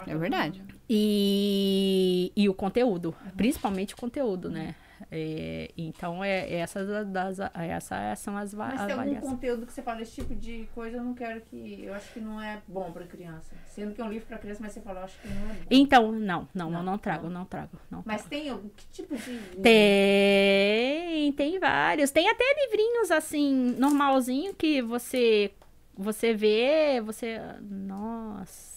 É 0.08 0.16
verdade. 0.16 0.64
E, 0.90 2.32
e 2.36 2.48
o 2.50 2.54
conteúdo, 2.54 3.16
principalmente 3.36 3.94
o 3.94 3.98
conteúdo, 3.98 4.50
né? 4.50 4.76
É, 5.12 5.70
então, 5.78 6.24
é, 6.24 6.54
essas, 6.56 6.88
das, 7.08 7.38
essas 7.56 8.20
são 8.20 8.38
as 8.38 8.54
va- 8.54 8.68
Mas 8.68 8.76
tem 8.76 8.82
algum 8.92 8.94
avaliações. 9.02 9.32
conteúdo 9.34 9.66
que 9.66 9.74
você 9.74 9.82
fala, 9.82 10.02
esse 10.02 10.14
tipo 10.14 10.34
de 10.34 10.66
coisa 10.74 10.98
eu 10.98 11.04
não 11.04 11.14
quero 11.14 11.42
que. 11.42 11.84
Eu 11.84 11.94
acho 11.94 12.14
que 12.14 12.22
não 12.22 12.42
é 12.42 12.62
bom 12.68 12.90
pra 12.90 13.06
criança. 13.06 13.54
Sendo 13.68 13.94
que 13.94 14.00
é 14.00 14.04
um 14.06 14.10
livro 14.10 14.26
pra 14.28 14.38
criança, 14.38 14.62
mas 14.64 14.72
você 14.72 14.80
fala, 14.80 15.02
eu 15.02 15.04
acho 15.04 15.20
que 15.20 15.28
não 15.28 15.42
é 15.50 15.54
bom. 15.54 15.60
Então, 15.70 16.12
não, 16.12 16.48
não, 16.54 16.70
Não, 16.72 16.80
eu 16.80 16.84
não 16.86 16.98
trago, 16.98 17.24
não. 17.28 17.40
não 17.42 17.46
trago. 17.46 17.78
Não 17.92 18.02
Mas 18.06 18.24
tem 18.26 18.50
algum. 18.50 18.70
Que 18.70 18.86
tipo 18.88 19.16
de. 19.18 19.40
Tem, 19.62 21.32
tem 21.34 21.60
vários. 21.60 22.10
Tem 22.10 22.30
até 22.30 22.44
livrinhos 22.66 23.12
assim, 23.12 23.76
normalzinho, 23.78 24.54
que 24.54 24.82
você 24.82 25.52
você 25.96 26.34
vê, 26.34 27.02
você. 27.02 27.40
Nossa. 27.62 28.73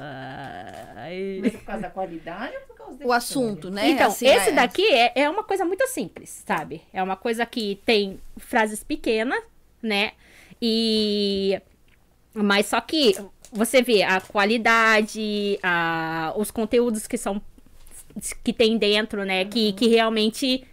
Ai. 0.00 1.38
Mas 1.42 1.54
é 1.54 1.58
por 1.58 1.64
causa 1.64 1.82
da 1.82 1.90
qualidade 1.90 2.54
ou 2.56 2.60
por 2.62 2.76
causa 2.76 2.92
da 2.92 2.96
O 2.96 2.96
história? 3.02 3.16
assunto, 3.18 3.70
né? 3.70 3.90
Então, 3.90 4.08
Assim, 4.08 4.26
esse 4.26 4.50
é- 4.50 4.52
daqui 4.52 4.86
é, 4.92 5.12
é 5.14 5.30
uma 5.30 5.44
coisa 5.44 5.64
muito 5.64 5.86
simples, 5.88 6.42
sabe? 6.46 6.82
É 6.92 7.02
uma 7.02 7.16
coisa 7.16 7.44
que 7.46 7.80
tem 7.84 8.20
frases 8.36 8.82
pequenas, 8.84 9.42
né? 9.82 10.12
E. 10.60 11.60
Mas 12.34 12.66
só 12.66 12.80
que 12.80 13.14
você 13.52 13.82
vê 13.82 14.02
a 14.02 14.20
qualidade, 14.20 15.58
a, 15.62 16.32
os 16.36 16.50
conteúdos 16.50 17.06
que 17.06 17.18
são. 17.18 17.40
que 18.44 18.52
tem 18.52 18.78
dentro, 18.78 19.24
né? 19.24 19.44
Que, 19.44 19.72
que 19.72 19.88
realmente. 19.88 20.64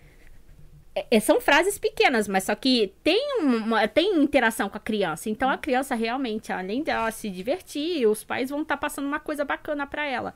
É- 1.09 1.19
são 1.19 1.39
frases 1.41 1.77
pequenas, 1.77 2.27
mas 2.27 2.43
só 2.45 2.55
que 2.55 2.93
tem, 3.03 3.39
uma, 3.39 3.87
tem 3.87 4.15
interação 4.21 4.69
com 4.69 4.77
a 4.77 4.79
criança. 4.79 5.29
Então 5.29 5.49
a 5.49 5.57
criança 5.57 5.95
realmente, 5.95 6.51
além 6.51 6.83
dela 6.83 7.11
se 7.11 7.29
divertir, 7.29 8.07
os 8.07 8.23
pais 8.23 8.49
vão 8.49 8.61
estar 8.61 8.77
passando 8.77 9.05
uma 9.07 9.19
coisa 9.19 9.43
bacana 9.45 9.85
pra 9.87 10.05
ela. 10.05 10.33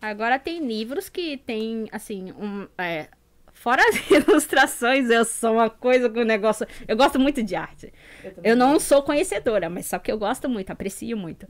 Agora 0.00 0.38
tem 0.38 0.66
livros 0.66 1.08
que 1.08 1.38
tem, 1.38 1.88
assim, 1.92 2.32
um. 2.32 2.66
é, 2.78 3.08
fora 3.52 3.82
as 3.88 3.96
ilustrações, 4.10 5.08
eu 5.08 5.24
sou 5.24 5.54
uma 5.54 5.70
coisa 5.70 6.10
com 6.10 6.20
o 6.20 6.24
negócio. 6.24 6.66
Eu 6.86 6.96
gosto 6.96 7.18
muito 7.18 7.42
de 7.42 7.54
arte. 7.56 7.92
também. 8.22 8.34
Eu 8.42 8.56
não 8.56 8.78
sou 8.78 9.02
conhecedora, 9.02 9.70
mas 9.70 9.86
só 9.86 9.98
que 9.98 10.10
eu 10.12 10.18
gosto 10.18 10.48
muito, 10.48 10.70
aprecio 10.70 11.16
muito. 11.16 11.46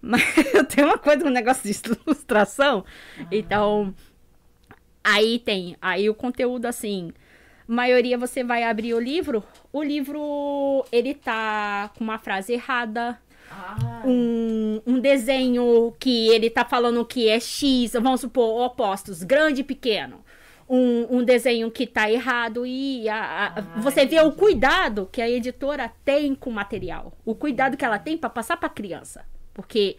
Mas 0.00 0.22
eu 0.54 0.64
tenho 0.64 0.88
uma 0.88 0.98
coisa 0.98 1.22
com 1.22 1.28
o 1.28 1.32
negócio 1.32 1.62
de 1.62 1.78
ilustração. 2.06 2.84
Então. 3.30 3.94
Aí 5.02 5.38
tem. 5.38 5.76
Aí 5.80 6.08
o 6.08 6.14
conteúdo, 6.14 6.66
assim. 6.66 7.12
Maioria 7.66 8.18
você 8.18 8.44
vai 8.44 8.62
abrir 8.62 8.94
o 8.94 9.00
livro. 9.00 9.42
O 9.72 9.82
livro, 9.82 10.84
ele 10.92 11.14
tá 11.14 11.90
com 11.96 12.04
uma 12.04 12.18
frase 12.18 12.52
errada 12.52 13.18
Ah, 13.50 14.02
um, 14.04 14.80
um 14.86 14.98
desenho 15.00 15.94
que 15.98 16.28
ele 16.28 16.50
tá 16.50 16.64
falando 16.64 17.04
que 17.04 17.28
é 17.28 17.38
X, 17.38 17.92
vamos 17.92 18.20
supor, 18.22 18.62
opostos, 18.66 19.22
grande 19.22 19.60
e 19.60 19.64
pequeno. 19.64 20.24
Um, 20.68 21.18
um 21.18 21.22
desenho 21.24 21.70
que 21.70 21.86
tá 21.86 22.10
errado 22.10 22.64
e 22.66 23.06
a- 23.08 23.16
a- 23.22 23.52
Ah, 23.58 23.60
você 23.80 24.06
vê 24.06 24.18
o 24.20 24.32
cuidado 24.32 25.08
que 25.12 25.20
a 25.20 25.28
editora 25.28 25.92
tem 26.04 26.34
com 26.34 26.48
o 26.50 26.52
material. 26.52 27.12
O 27.24 27.34
cuidado 27.34 27.76
que 27.76 27.84
ela 27.84 27.98
tem 27.98 28.16
para 28.16 28.30
passar 28.30 28.56
para 28.56 28.68
criança. 28.70 29.24
Porque 29.52 29.98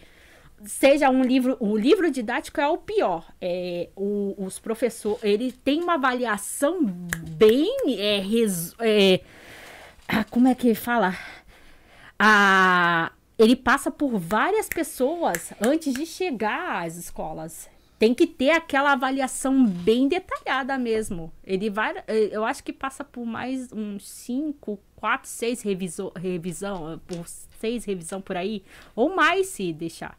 seja 0.65 1.09
um 1.09 1.21
livro, 1.23 1.57
o 1.59 1.75
livro 1.77 2.09
didático 2.11 2.59
é 2.61 2.67
o 2.67 2.77
pior. 2.77 3.25
É, 3.41 3.89
o- 3.95 4.35
os 4.37 4.59
professores, 4.59 5.23
ele 5.23 5.51
tem 5.51 5.81
uma 5.81 5.95
avaliação 5.95 6.83
bem 6.83 7.75
é, 7.99 8.19
resu- 8.19 8.75
é, 8.79 9.21
ah, 10.07 10.23
como 10.25 10.47
é 10.47 10.55
que 10.55 10.73
fala? 10.75 11.15
a, 12.19 13.11
ele 13.37 13.55
passa 13.55 13.91
por 13.91 14.17
várias 14.17 14.69
pessoas 14.69 15.51
antes 15.61 15.93
de 15.93 16.05
chegar 16.05 16.85
às 16.85 16.95
escolas. 16.95 17.69
Tem 17.97 18.13
que 18.13 18.27
ter 18.27 18.49
aquela 18.51 18.91
avaliação 18.91 19.65
bem 19.65 20.07
detalhada 20.07 20.77
mesmo. 20.77 21.31
Ele 21.43 21.69
vai, 21.69 21.97
eh, 22.07 22.29
eu 22.31 22.43
acho 22.43 22.61
que 22.63 22.73
passa 22.73 23.05
por 23.05 23.25
mais 23.25 23.71
uns 23.71 24.05
cinco, 24.07 24.77
quatro, 24.97 25.29
seis 25.29 25.61
reviso, 25.61 26.11
revisão, 26.15 26.99
por 27.07 27.25
seis 27.27 27.85
revisão 27.85 28.19
por 28.21 28.35
aí, 28.35 28.63
ou 28.95 29.15
mais 29.15 29.47
se 29.47 29.71
deixar. 29.71 30.17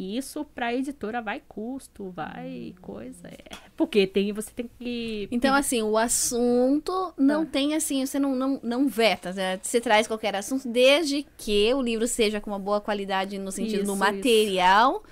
E 0.00 0.16
isso 0.16 0.46
para 0.54 0.74
editora 0.74 1.20
vai 1.20 1.42
custo, 1.46 2.08
vai 2.08 2.74
coisa, 2.80 3.28
é. 3.28 3.54
porque 3.76 4.06
tem 4.06 4.32
você 4.32 4.50
tem 4.50 4.70
que 4.78 5.28
Então, 5.30 5.54
assim, 5.54 5.82
o 5.82 5.98
assunto 5.98 7.12
não 7.18 7.44
tem 7.44 7.74
assim, 7.74 8.06
você 8.06 8.18
não, 8.18 8.34
não, 8.34 8.58
não 8.62 8.88
veta, 8.88 9.30
né? 9.34 9.60
Você 9.62 9.78
traz 9.78 10.06
qualquer 10.06 10.34
assunto, 10.34 10.66
desde 10.66 11.26
que 11.36 11.74
o 11.74 11.82
livro 11.82 12.06
seja 12.06 12.40
com 12.40 12.50
uma 12.50 12.58
boa 12.58 12.80
qualidade 12.80 13.38
no 13.38 13.52
sentido 13.52 13.82
Isso, 13.82 13.92
do 13.92 13.94
material 13.94 15.02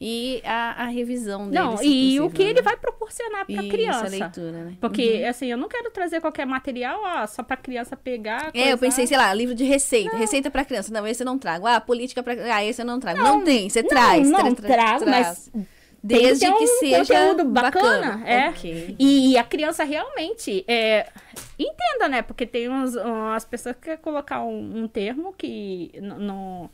e 0.00 0.40
a, 0.44 0.84
a 0.84 0.86
revisão 0.86 1.48
dele. 1.48 1.54
Não, 1.58 1.72
e 1.82 2.20
o 2.20 2.24
possível, 2.24 2.30
que 2.30 2.44
né? 2.44 2.50
ele 2.50 2.62
vai 2.62 2.76
proporcionar 2.76 3.44
para 3.46 3.54
Isso, 3.62 3.68
criança. 3.68 4.06
a 4.06 4.08
leitura, 4.08 4.52
né? 4.64 4.74
Porque, 4.80 5.24
assim, 5.28 5.46
eu 5.46 5.56
não 5.56 5.68
quero 5.68 5.90
trazer 5.90 6.20
qualquer 6.20 6.46
material 6.46 7.00
ó, 7.02 7.26
só 7.26 7.42
pra 7.42 7.56
criança 7.56 7.96
pegar. 7.96 8.50
É, 8.54 8.72
eu 8.72 8.78
pensei, 8.78 9.06
sei 9.06 9.16
lá, 9.16 9.32
livro 9.34 9.54
de 9.54 9.64
receita. 9.64 10.16
Receita 10.16 10.50
pra 10.50 10.64
criança. 10.64 10.92
Não, 10.92 11.06
esse 11.06 11.22
eu 11.22 11.26
não 11.26 11.38
trago. 11.38 11.66
Ah, 11.66 11.80
política 11.80 12.22
pra. 12.22 12.34
Ah, 12.54 12.64
esse 12.64 12.80
eu 12.80 12.86
não 12.86 13.00
trago. 13.00 13.18
Não, 13.18 13.42
tem, 13.42 13.68
você 13.68 13.82
traz. 13.82 14.28
Não, 14.30 14.54
tra- 14.54 14.66
tra- 14.66 14.74
trago, 14.74 15.04
traz. 15.04 15.50
mas. 15.54 15.66
Desde 16.00 16.46
que 16.46 16.52
que, 16.52 16.62
um 16.64 16.66
seja 16.78 17.04
conteúdo 17.04 17.44
bacana, 17.46 18.22
é. 18.24 18.50
Ok. 18.50 18.94
E 19.00 19.36
a 19.36 19.42
criança 19.42 19.82
realmente 19.82 20.64
é, 20.68 21.08
entenda, 21.58 22.08
né? 22.08 22.22
Porque 22.22 22.46
tem 22.46 22.68
uns, 22.68 22.94
umas 22.94 23.44
pessoas 23.44 23.74
que 23.74 23.82
querem 23.82 23.98
colocar 23.98 24.40
um, 24.44 24.84
um 24.84 24.86
termo 24.88 25.34
que 25.36 25.90
não, 26.00 26.70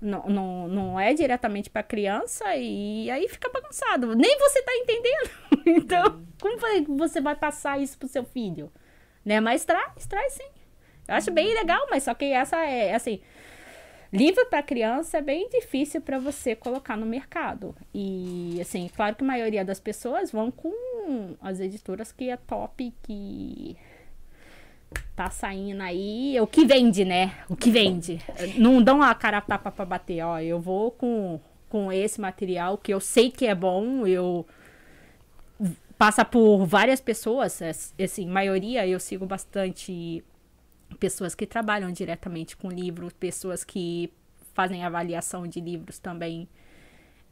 não, 0.00 0.26
não, 0.28 0.68
não 0.68 1.00
é 1.00 1.14
diretamente 1.14 1.70
pra 1.70 1.82
criança 1.82 2.54
e 2.56 3.10
aí 3.10 3.28
fica 3.28 3.50
bagunçado. 3.50 4.14
Nem 4.14 4.38
você 4.38 4.62
tá 4.62 4.72
entendendo. 4.74 5.30
Então, 5.68 6.24
como 6.40 6.96
você 6.96 7.20
vai 7.20 7.34
passar 7.34 7.80
isso 7.80 7.98
pro 7.98 8.06
seu 8.06 8.22
filho? 8.22 8.70
Né? 9.24 9.40
Mas 9.40 9.64
traz, 9.64 10.06
traz 10.06 10.34
sim. 10.34 10.48
Eu 11.08 11.16
acho 11.16 11.32
bem 11.32 11.52
legal, 11.54 11.88
mas 11.90 12.04
só 12.04 12.14
que 12.14 12.26
essa 12.26 12.56
é, 12.64 12.94
assim... 12.94 13.20
Livro 14.12 14.46
para 14.46 14.62
criança 14.62 15.18
é 15.18 15.20
bem 15.20 15.48
difícil 15.48 16.00
para 16.00 16.20
você 16.20 16.54
colocar 16.54 16.96
no 16.96 17.04
mercado. 17.04 17.74
E, 17.92 18.58
assim, 18.60 18.88
claro 18.94 19.16
que 19.16 19.24
a 19.24 19.26
maioria 19.26 19.64
das 19.64 19.80
pessoas 19.80 20.30
vão 20.30 20.50
com 20.50 21.36
as 21.40 21.58
editoras 21.58 22.12
que 22.12 22.30
é 22.30 22.36
top, 22.36 22.94
que 23.02 23.76
tá 25.14 25.30
saindo 25.30 25.82
aí. 25.82 26.38
O 26.40 26.46
que 26.46 26.64
vende, 26.64 27.04
né? 27.04 27.34
O 27.48 27.56
que 27.56 27.70
vende. 27.70 28.20
Não 28.56 28.82
dão 28.82 29.02
a 29.02 29.14
cara 29.14 29.38
a 29.38 29.40
tapa 29.40 29.70
pra 29.70 29.84
bater. 29.84 30.22
Ó, 30.22 30.38
eu 30.38 30.60
vou 30.60 30.90
com, 30.90 31.40
com 31.68 31.92
esse 31.92 32.20
material 32.20 32.78
que 32.78 32.92
eu 32.92 33.00
sei 33.00 33.30
que 33.30 33.46
é 33.46 33.54
bom, 33.54 34.06
eu 34.06 34.46
passa 35.98 36.24
por 36.24 36.66
várias 36.66 37.00
pessoas, 37.00 37.60
assim, 37.98 38.26
maioria 38.26 38.86
eu 38.86 39.00
sigo 39.00 39.24
bastante 39.24 40.22
pessoas 41.00 41.34
que 41.34 41.46
trabalham 41.46 41.90
diretamente 41.90 42.56
com 42.56 42.68
livros, 42.68 43.12
pessoas 43.14 43.64
que 43.64 44.12
fazem 44.54 44.84
avaliação 44.84 45.46
de 45.46 45.60
livros 45.60 45.98
também. 45.98 46.48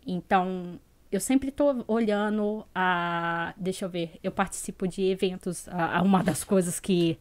Então, 0.07 0.79
eu 1.15 1.21
sempre 1.21 1.49
estou 1.51 1.85
olhando 1.87 2.65
a. 2.75 3.55
Deixa 3.57 3.85
eu 3.85 3.89
ver, 3.89 4.19
eu 4.23 4.31
participo 4.33 4.87
de 4.89 5.03
eventos. 5.03 5.69
A, 5.69 5.99
a 5.99 6.03
uma 6.03 6.23
das 6.23 6.45
coisas 6.45 6.79
que. 6.81 7.19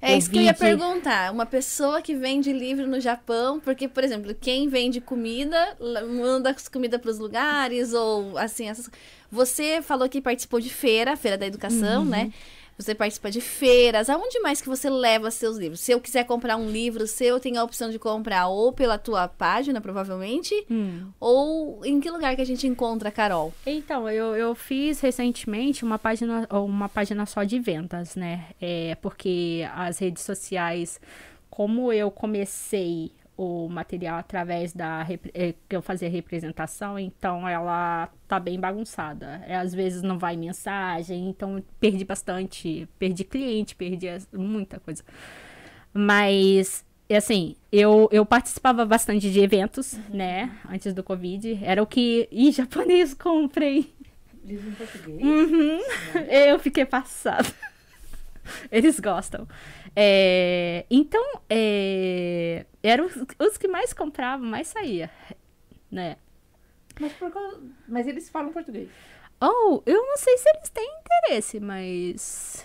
É 0.00 0.16
isso 0.16 0.28
que 0.30 0.38
eu 0.38 0.42
ia 0.42 0.52
de- 0.52 0.58
perguntar. 0.58 1.32
Uma 1.32 1.46
pessoa 1.46 2.02
que 2.02 2.12
vende 2.14 2.52
livro 2.52 2.88
no 2.88 2.98
Japão, 2.98 3.60
porque, 3.60 3.86
por 3.86 4.02
exemplo, 4.02 4.34
quem 4.34 4.68
vende 4.68 5.00
comida, 5.00 5.76
manda 6.08 6.50
as 6.50 6.66
comidas 6.68 7.00
para 7.00 7.10
os 7.10 7.18
lugares, 7.20 7.92
ou 7.92 8.36
assim, 8.36 8.68
essas... 8.68 8.90
Você 9.30 9.80
falou 9.80 10.08
que 10.08 10.20
participou 10.20 10.60
de 10.60 10.70
feira, 10.70 11.16
Feira 11.16 11.38
da 11.38 11.44
Uhum. 11.46 11.48
Educação, 11.48 12.04
né? 12.04 12.32
Você 12.78 12.94
participa 12.94 13.30
de 13.30 13.40
feiras. 13.40 14.08
Aonde 14.10 14.40
mais 14.40 14.60
que 14.60 14.68
você 14.68 14.88
leva 14.90 15.30
seus 15.30 15.56
livros? 15.56 15.80
Se 15.80 15.92
eu 15.92 16.00
quiser 16.00 16.24
comprar 16.24 16.56
um 16.56 16.68
livro 16.70 17.06
seu, 17.06 17.38
tem 17.38 17.56
a 17.56 17.62
opção 17.62 17.90
de 17.90 17.98
comprar 17.98 18.48
ou 18.48 18.72
pela 18.72 18.98
tua 18.98 19.28
página, 19.28 19.80
provavelmente, 19.80 20.54
Hum. 20.70 21.08
ou 21.20 21.84
em 21.84 22.00
que 22.00 22.10
lugar 22.10 22.34
que 22.34 22.42
a 22.42 22.46
gente 22.46 22.66
encontra, 22.66 23.10
Carol? 23.10 23.52
Então, 23.66 24.08
eu, 24.10 24.34
eu 24.34 24.54
fiz 24.54 25.00
recentemente 25.00 25.84
uma 25.84 25.98
página, 25.98 26.48
uma 26.50 26.88
página 26.88 27.24
só 27.26 27.44
de 27.44 27.58
vendas, 27.60 28.16
né? 28.16 28.46
É, 28.60 28.96
porque 29.00 29.68
as 29.74 29.98
redes 29.98 30.22
sociais, 30.24 31.00
como 31.50 31.92
eu 31.92 32.10
comecei 32.10 33.12
o 33.42 33.68
material 33.68 34.18
através 34.18 34.72
da 34.72 35.06
é, 35.34 35.54
que 35.68 35.76
eu 35.76 35.82
fazia 35.82 36.08
representação, 36.08 36.98
então 36.98 37.48
ela 37.48 38.08
tá 38.28 38.38
bem 38.38 38.58
bagunçada. 38.58 39.42
É, 39.46 39.56
às 39.56 39.74
vezes 39.74 40.02
não 40.02 40.18
vai 40.18 40.36
mensagem, 40.36 41.28
então 41.28 41.62
perdi 41.80 42.04
bastante, 42.04 42.88
perdi 42.98 43.24
cliente, 43.24 43.74
perdi 43.74 44.06
muita 44.32 44.78
coisa. 44.80 45.02
Mas 45.92 46.84
e 47.12 47.14
assim, 47.14 47.56
eu, 47.70 48.08
eu 48.10 48.24
participava 48.24 48.86
bastante 48.86 49.30
de 49.30 49.38
eventos, 49.38 49.98
né? 50.08 50.50
Antes 50.66 50.94
do 50.94 51.02
Covid. 51.02 51.58
Era 51.62 51.82
o 51.82 51.86
que. 51.86 52.26
Ih, 52.32 52.50
japonês, 52.50 53.12
comprei. 53.12 53.92
Em 54.48 54.56
português. 54.72 55.22
Uhum. 55.22 55.78
Eu 56.30 56.58
fiquei 56.58 56.86
passada. 56.86 57.48
Eles 58.72 58.98
gostam. 58.98 59.46
É, 59.94 60.86
então, 60.90 61.22
é, 61.50 62.64
eram 62.82 63.06
os, 63.06 63.14
os 63.38 63.58
que 63.58 63.68
mais 63.68 63.92
compravam, 63.92 64.46
mais 64.46 64.68
saía, 64.68 65.10
né? 65.90 66.16
Mas, 67.00 67.12
por 67.14 67.30
mas 67.88 68.06
eles 68.06 68.28
falam 68.30 68.52
português. 68.52 68.88
Oh, 69.40 69.82
eu 69.84 70.06
não 70.06 70.16
sei 70.16 70.38
se 70.38 70.48
eles 70.50 70.68
têm 70.68 70.88
interesse, 71.00 71.58
mas. 71.60 72.64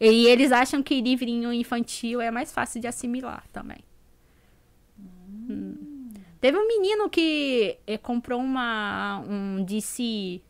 E 0.00 0.26
eles 0.26 0.50
acham 0.50 0.82
que 0.82 1.00
livrinho 1.00 1.52
infantil 1.52 2.20
é 2.20 2.30
mais 2.30 2.52
fácil 2.52 2.80
de 2.80 2.86
assimilar 2.86 3.46
também. 3.52 3.84
Hum. 4.98 6.10
Teve 6.40 6.56
um 6.56 6.66
menino 6.66 7.08
que 7.10 7.78
eh, 7.86 7.98
comprou 7.98 8.40
uma 8.40 9.22
um 9.28 9.62
DC, 9.62 10.40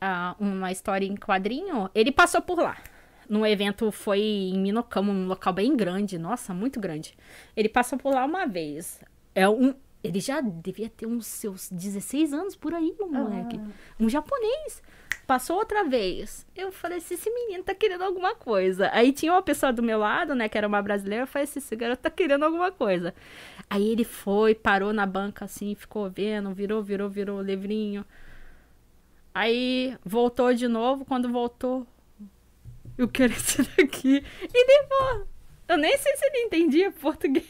ah, 0.00 0.34
uma 0.40 0.72
história 0.72 1.06
em 1.06 1.16
quadrinho. 1.16 1.88
Ele 1.94 2.10
passou 2.10 2.42
por 2.42 2.58
lá. 2.58 2.76
No 3.28 3.46
evento 3.46 3.90
foi 3.90 4.20
em 4.20 4.58
Minocamo, 4.58 5.12
um 5.12 5.26
local 5.26 5.52
bem 5.52 5.76
grande, 5.76 6.18
nossa, 6.18 6.54
muito 6.54 6.80
grande. 6.80 7.16
Ele 7.56 7.68
passou 7.68 7.98
por 7.98 8.14
lá 8.14 8.24
uma 8.24 8.46
vez. 8.46 9.02
É 9.34 9.48
um, 9.48 9.74
ele 10.02 10.20
já 10.20 10.40
devia 10.40 10.88
ter 10.88 11.06
uns 11.06 11.26
seus 11.26 11.68
16 11.70 12.32
anos 12.32 12.56
por 12.56 12.72
aí, 12.72 12.94
meu 12.98 13.08
moleque. 13.08 13.60
Um 13.98 14.08
japonês. 14.08 14.82
Passou 15.26 15.58
outra 15.58 15.84
vez. 15.84 16.46
Eu 16.56 16.72
falei 16.72 16.98
assim, 16.98 17.14
esse 17.14 17.30
menino 17.30 17.62
tá 17.62 17.74
querendo 17.74 18.02
alguma 18.02 18.34
coisa. 18.34 18.88
Aí 18.94 19.12
tinha 19.12 19.32
uma 19.32 19.42
pessoa 19.42 19.72
do 19.72 19.82
meu 19.82 19.98
lado, 19.98 20.34
né, 20.34 20.48
que 20.48 20.56
era 20.56 20.66
uma 20.66 20.80
brasileira. 20.80 21.24
Eu 21.24 21.26
falei 21.26 21.44
assim, 21.44 21.58
esse 21.58 21.76
garoto 21.76 22.00
tá 22.00 22.10
querendo 22.10 22.44
alguma 22.44 22.72
coisa. 22.72 23.12
Aí 23.68 23.88
ele 23.90 24.04
foi, 24.04 24.54
parou 24.54 24.92
na 24.92 25.04
banca 25.04 25.44
assim, 25.44 25.74
ficou 25.74 26.08
vendo, 26.08 26.54
virou, 26.54 26.82
virou, 26.82 27.10
virou 27.10 27.38
o 27.40 27.42
livrinho. 27.42 28.06
Aí 29.34 29.96
voltou 30.04 30.54
de 30.54 30.66
novo. 30.66 31.04
Quando 31.04 31.28
voltou, 31.28 31.86
eu 32.98 33.08
quero 33.08 33.32
esse 33.32 33.62
daqui. 33.76 34.22
E 34.52 34.66
levou. 34.66 35.26
Eu 35.68 35.76
nem 35.78 35.96
sei 35.96 36.16
se 36.16 36.26
ele 36.26 36.44
entendia 36.46 36.90
português. 36.90 37.46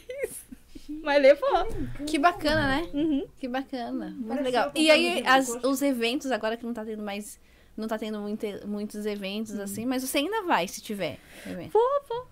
Mas 1.03 1.21
levou. 1.21 1.67
Que 2.07 2.17
bacana, 2.17 2.67
né? 2.67 2.89
Uhum. 2.93 3.27
Que 3.39 3.47
bacana. 3.47 4.13
Muito 4.17 4.43
legal. 4.43 4.71
E 4.75 4.89
aí, 4.89 5.23
as- 5.25 5.49
os 5.63 5.81
eventos, 5.81 6.31
agora 6.31 6.57
que 6.57 6.65
não 6.65 6.73
tá 6.73 6.83
tendo 6.85 7.03
mais. 7.03 7.39
Não 7.77 7.87
tá 7.87 7.97
tendo 7.97 8.19
muita- 8.19 8.65
muitos 8.65 9.05
eventos 9.05 9.57
assim, 9.59 9.85
mas 9.85 10.03
você 10.03 10.17
ainda 10.17 10.41
vai 10.43 10.67
se 10.67 10.81
tiver. 10.81 11.17
evento. 11.45 11.71
Vou, 11.71 12.01
vou. 12.09 12.27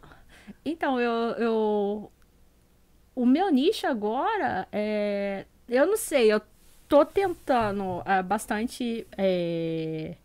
Então, 0.65 0.99
eu, 0.99 1.11
eu. 1.37 2.11
O 3.15 3.25
meu 3.25 3.49
nicho 3.51 3.87
agora 3.87 4.67
é. 4.71 5.45
Eu 5.69 5.85
não 5.85 5.97
sei, 5.97 6.31
eu 6.31 6.41
tô 6.87 7.05
tentando 7.05 8.01
ah, 8.05 8.21
bastante 8.23 9.05
é, 9.17 10.15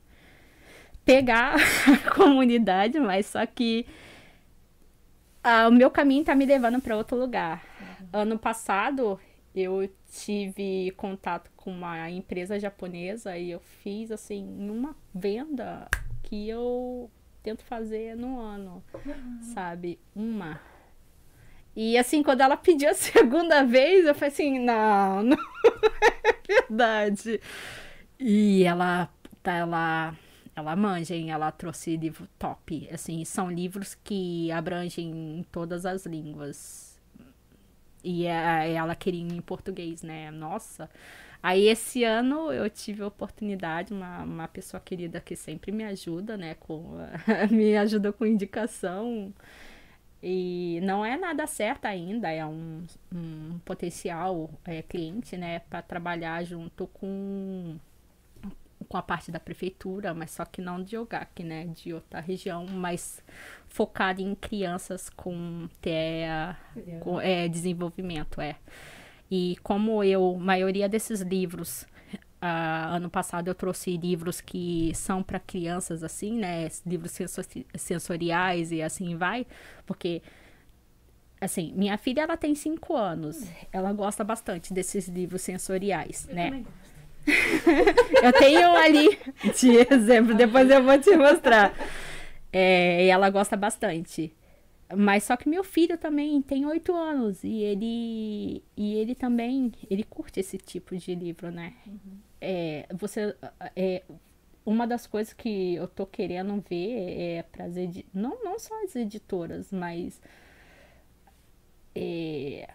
pegar 1.05 1.57
a 1.89 2.11
comunidade, 2.15 2.99
mas 2.99 3.27
só 3.27 3.45
que 3.47 3.87
ah, 5.43 5.69
o 5.69 5.73
meu 5.73 5.91
caminho 5.91 6.25
tá 6.25 6.35
me 6.35 6.47
levando 6.47 6.81
para 6.81 6.97
outro 6.97 7.17
lugar. 7.17 7.65
Ano 8.13 8.39
passado, 8.39 9.19
eu 9.55 9.89
tive 10.13 10.93
contato 10.97 11.51
com 11.57 11.71
uma 11.71 12.11
empresa 12.11 12.59
japonesa 12.59 13.37
e 13.37 13.51
eu 13.51 13.61
fiz 13.61 14.11
assim 14.11 14.45
uma 14.71 14.95
venda 15.15 15.89
que 16.23 16.49
eu 16.49 17.11
tento 17.43 17.65
fazer 17.65 18.17
no 18.17 18.41
ano, 18.41 18.85
sabe? 19.55 19.99
Uma. 20.15 20.61
E 21.75 21.97
assim, 21.97 22.23
quando 22.23 22.43
ela 22.43 22.57
pediu 22.57 22.91
a 22.91 22.95
segunda 22.95 23.65
vez, 23.65 24.07
eu 24.07 24.15
falei 24.15 24.29
assim, 24.29 24.59
não, 24.59 25.23
não 25.25 25.37
é 25.37 26.37
verdade. 26.47 27.41
E 28.19 28.63
ela, 28.65 29.09
tá, 29.43 29.53
ela, 29.53 30.15
ela 30.57 30.77
manja, 30.77 31.15
hein? 31.15 31.31
Ela 31.31 31.51
trouxe 31.53 31.97
livro 31.97 32.29
top. 32.39 32.89
Assim, 32.93 33.25
são 33.25 33.51
livros 33.51 33.95
que 33.95 34.51
abrangem 34.53 35.45
todas 35.53 35.87
as 35.87 36.07
línguas. 36.07 37.01
E 38.05 38.27
é- 38.27 38.73
ela 38.75 38.95
queria 38.95 39.21
em 39.23 39.41
português, 39.41 40.03
né? 40.03 40.31
Nossa. 40.31 40.91
Aí 41.43 41.69
esse 41.69 42.05
ano 42.05 42.53
eu 42.53 42.69
tive 42.71 43.03
a 43.03 43.07
oportunidade, 43.09 43.93
uma, 43.93 44.23
uma 44.25 44.49
pessoa 44.49 44.81
querida 44.81 45.21
que 45.21 45.35
sempre 45.37 45.73
me 45.73 45.85
ajuda, 45.85 46.37
né? 46.37 46.55
Com, 46.55 46.97
me 47.51 47.77
ajuda 47.77 48.13
com 48.13 48.27
indicação. 48.27 49.33
E 50.23 50.81
não 50.85 51.05
é 51.05 51.17
nada 51.17 51.47
certo 51.49 51.87
ainda, 51.87 52.31
é 52.31 52.47
um, 52.47 52.85
um 53.13 53.59
potencial 53.65 54.51
é, 54.65 54.83
cliente, 54.83 55.37
né? 55.37 55.61
Para 55.61 55.83
trabalhar 55.83 56.45
junto 56.45 56.87
com, 56.89 57.77
com 58.93 58.99
a 58.99 59.03
parte 59.03 59.33
da 59.33 59.41
prefeitura, 59.41 60.13
mas 60.13 60.33
só 60.33 60.45
que 60.45 60.61
não 60.61 60.83
de 60.83 60.99
Ogaki, 60.99 61.43
né? 61.43 61.65
De 61.69 61.95
outra 61.95 62.21
região, 62.21 62.67
mas 62.67 63.23
focada 63.67 64.21
em 64.21 64.35
crianças 64.35 65.09
com 65.09 65.67
TEA, 65.81 66.55
com, 67.01 67.19
é, 67.19 67.49
desenvolvimento, 67.49 68.39
é. 68.39 68.57
E 69.31 69.57
como 69.63 70.05
eu, 70.05 70.37
maioria 70.37 70.91
desses 70.91 71.23
livros, 71.23 71.87
ah, 72.39 72.97
ano 72.97 73.09
passado 73.09 73.49
eu 73.49 73.55
trouxe 73.55 73.97
livros 73.97 74.43
que 74.43 74.93
são 74.95 75.23
para 75.23 75.41
crianças, 75.41 76.03
assim, 76.05 76.37
né? 76.39 76.69
Livros 76.87 77.13
senso- 77.13 77.41
sensoriais 77.75 78.73
e 78.73 78.83
assim 78.83 79.17
vai, 79.17 79.47
porque, 79.87 80.21
assim, 81.41 81.73
minha 81.75 81.97
filha, 81.97 82.21
ela 82.21 82.37
tem 82.37 82.55
cinco 82.55 82.95
anos, 82.95 83.43
ela 83.73 83.91
gosta 83.95 84.23
bastante 84.23 84.75
desses 84.75 85.09
livros 85.09 85.41
sensoriais, 85.41 86.29
Eu 86.29 86.35
né? 86.35 86.45
também. 86.51 86.67
Eu 88.23 88.33
tenho 88.33 88.69
um 88.69 88.77
ali 88.77 89.19
de 89.59 89.95
exemplo, 89.95 90.35
depois 90.35 90.69
eu 90.71 90.83
vou 90.83 90.99
te 90.99 91.17
mostrar. 91.17 91.75
É, 92.53 93.07
e 93.07 93.09
ela 93.09 93.31
gosta 93.31 93.57
bastante. 93.57 94.35
Mas 94.95 95.25
só 95.25 95.37
que 95.37 95.49
meu 95.49 95.65
filho 95.65 95.97
também 95.97 96.41
tem 96.43 96.67
oito 96.67 96.95
anos 96.95 97.43
e 97.43 97.63
ele 97.63 98.63
e 98.77 98.95
ele 98.95 99.15
também 99.15 99.73
ele 99.91 100.05
curte 100.05 100.41
esse 100.41 100.59
tipo 100.59 100.95
de 100.97 101.15
livro, 101.15 101.51
né? 101.51 101.73
É, 102.41 102.87
você 102.93 103.35
é 103.75 104.03
uma 104.67 104.87
das 104.87 105.07
coisas 105.07 105.33
que 105.33 105.75
eu 105.77 105.89
tô 105.89 106.05
querendo 106.05 106.63
ver 106.69 107.39
é 107.39 107.43
para 107.43 107.67
não 108.13 108.45
não 108.45 108.59
só 108.59 108.75
as 108.85 108.95
editoras, 108.95 109.73
mas 109.73 110.21
é, 111.95 112.69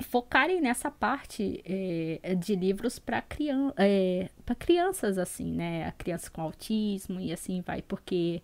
focarem 0.00 0.60
nessa 0.60 0.90
parte 0.90 1.62
é, 1.64 2.34
de 2.34 2.54
livros 2.54 2.98
para 2.98 3.20
crian 3.20 3.72
é, 3.76 4.28
crianças 4.58 5.18
assim, 5.18 5.52
né? 5.52 5.86
A 5.86 5.92
criança 5.92 6.30
com 6.30 6.40
autismo 6.40 7.20
e 7.20 7.32
assim 7.32 7.60
vai, 7.60 7.82
porque 7.82 8.42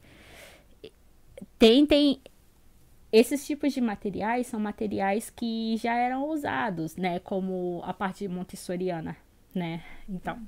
tem 1.59 1.87
tem 1.87 2.21
esses 3.11 3.47
tipos 3.47 3.73
de 3.73 3.81
materiais 3.81 4.47
são 4.47 4.61
materiais 4.61 5.31
que 5.31 5.77
já 5.79 5.95
eram 5.95 6.29
usados, 6.29 6.97
né? 6.97 7.19
Como 7.21 7.81
a 7.85 7.95
parte 7.95 8.29
montessoriana, 8.29 9.17
né? 9.55 9.83
Então. 10.09 10.39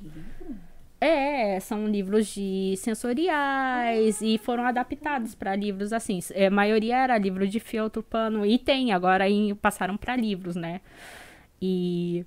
É, 1.01 1.59
são 1.61 1.87
livros 1.89 2.27
de 2.27 2.75
sensoriais 2.77 4.21
e 4.21 4.37
foram 4.37 4.65
adaptados 4.67 5.35
para 5.35 5.57
livros 5.57 5.93
assim. 5.95 6.19
É, 6.33 6.47
a 6.49 6.51
maioria 6.51 6.97
era 6.99 7.17
livro 7.17 7.49
de 7.49 7.59
feltro, 7.59 8.03
pano 8.03 8.45
e 8.45 8.59
tem, 8.59 8.93
agora 8.93 9.29
em- 9.29 9.55
passaram 9.55 9.97
para 9.97 10.15
livros, 10.17 10.57
né? 10.57 10.81
E 11.61 12.25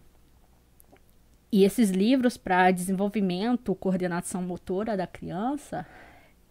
e 1.51 1.63
esses 1.63 1.91
livros 1.91 2.35
para 2.35 2.71
desenvolvimento, 2.71 3.75
coordenação 3.75 4.41
motora 4.41 4.97
da 4.97 5.05
criança 5.05 5.85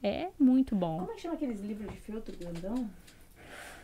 é 0.00 0.28
muito 0.38 0.76
bom. 0.76 0.98
Como 1.00 1.10
é 1.10 1.14
que 1.16 1.22
chama 1.22 1.34
aqueles 1.34 1.60
livros 1.60 1.90
de 1.90 1.96
filtro 2.00 2.36
grandão? 2.38 2.88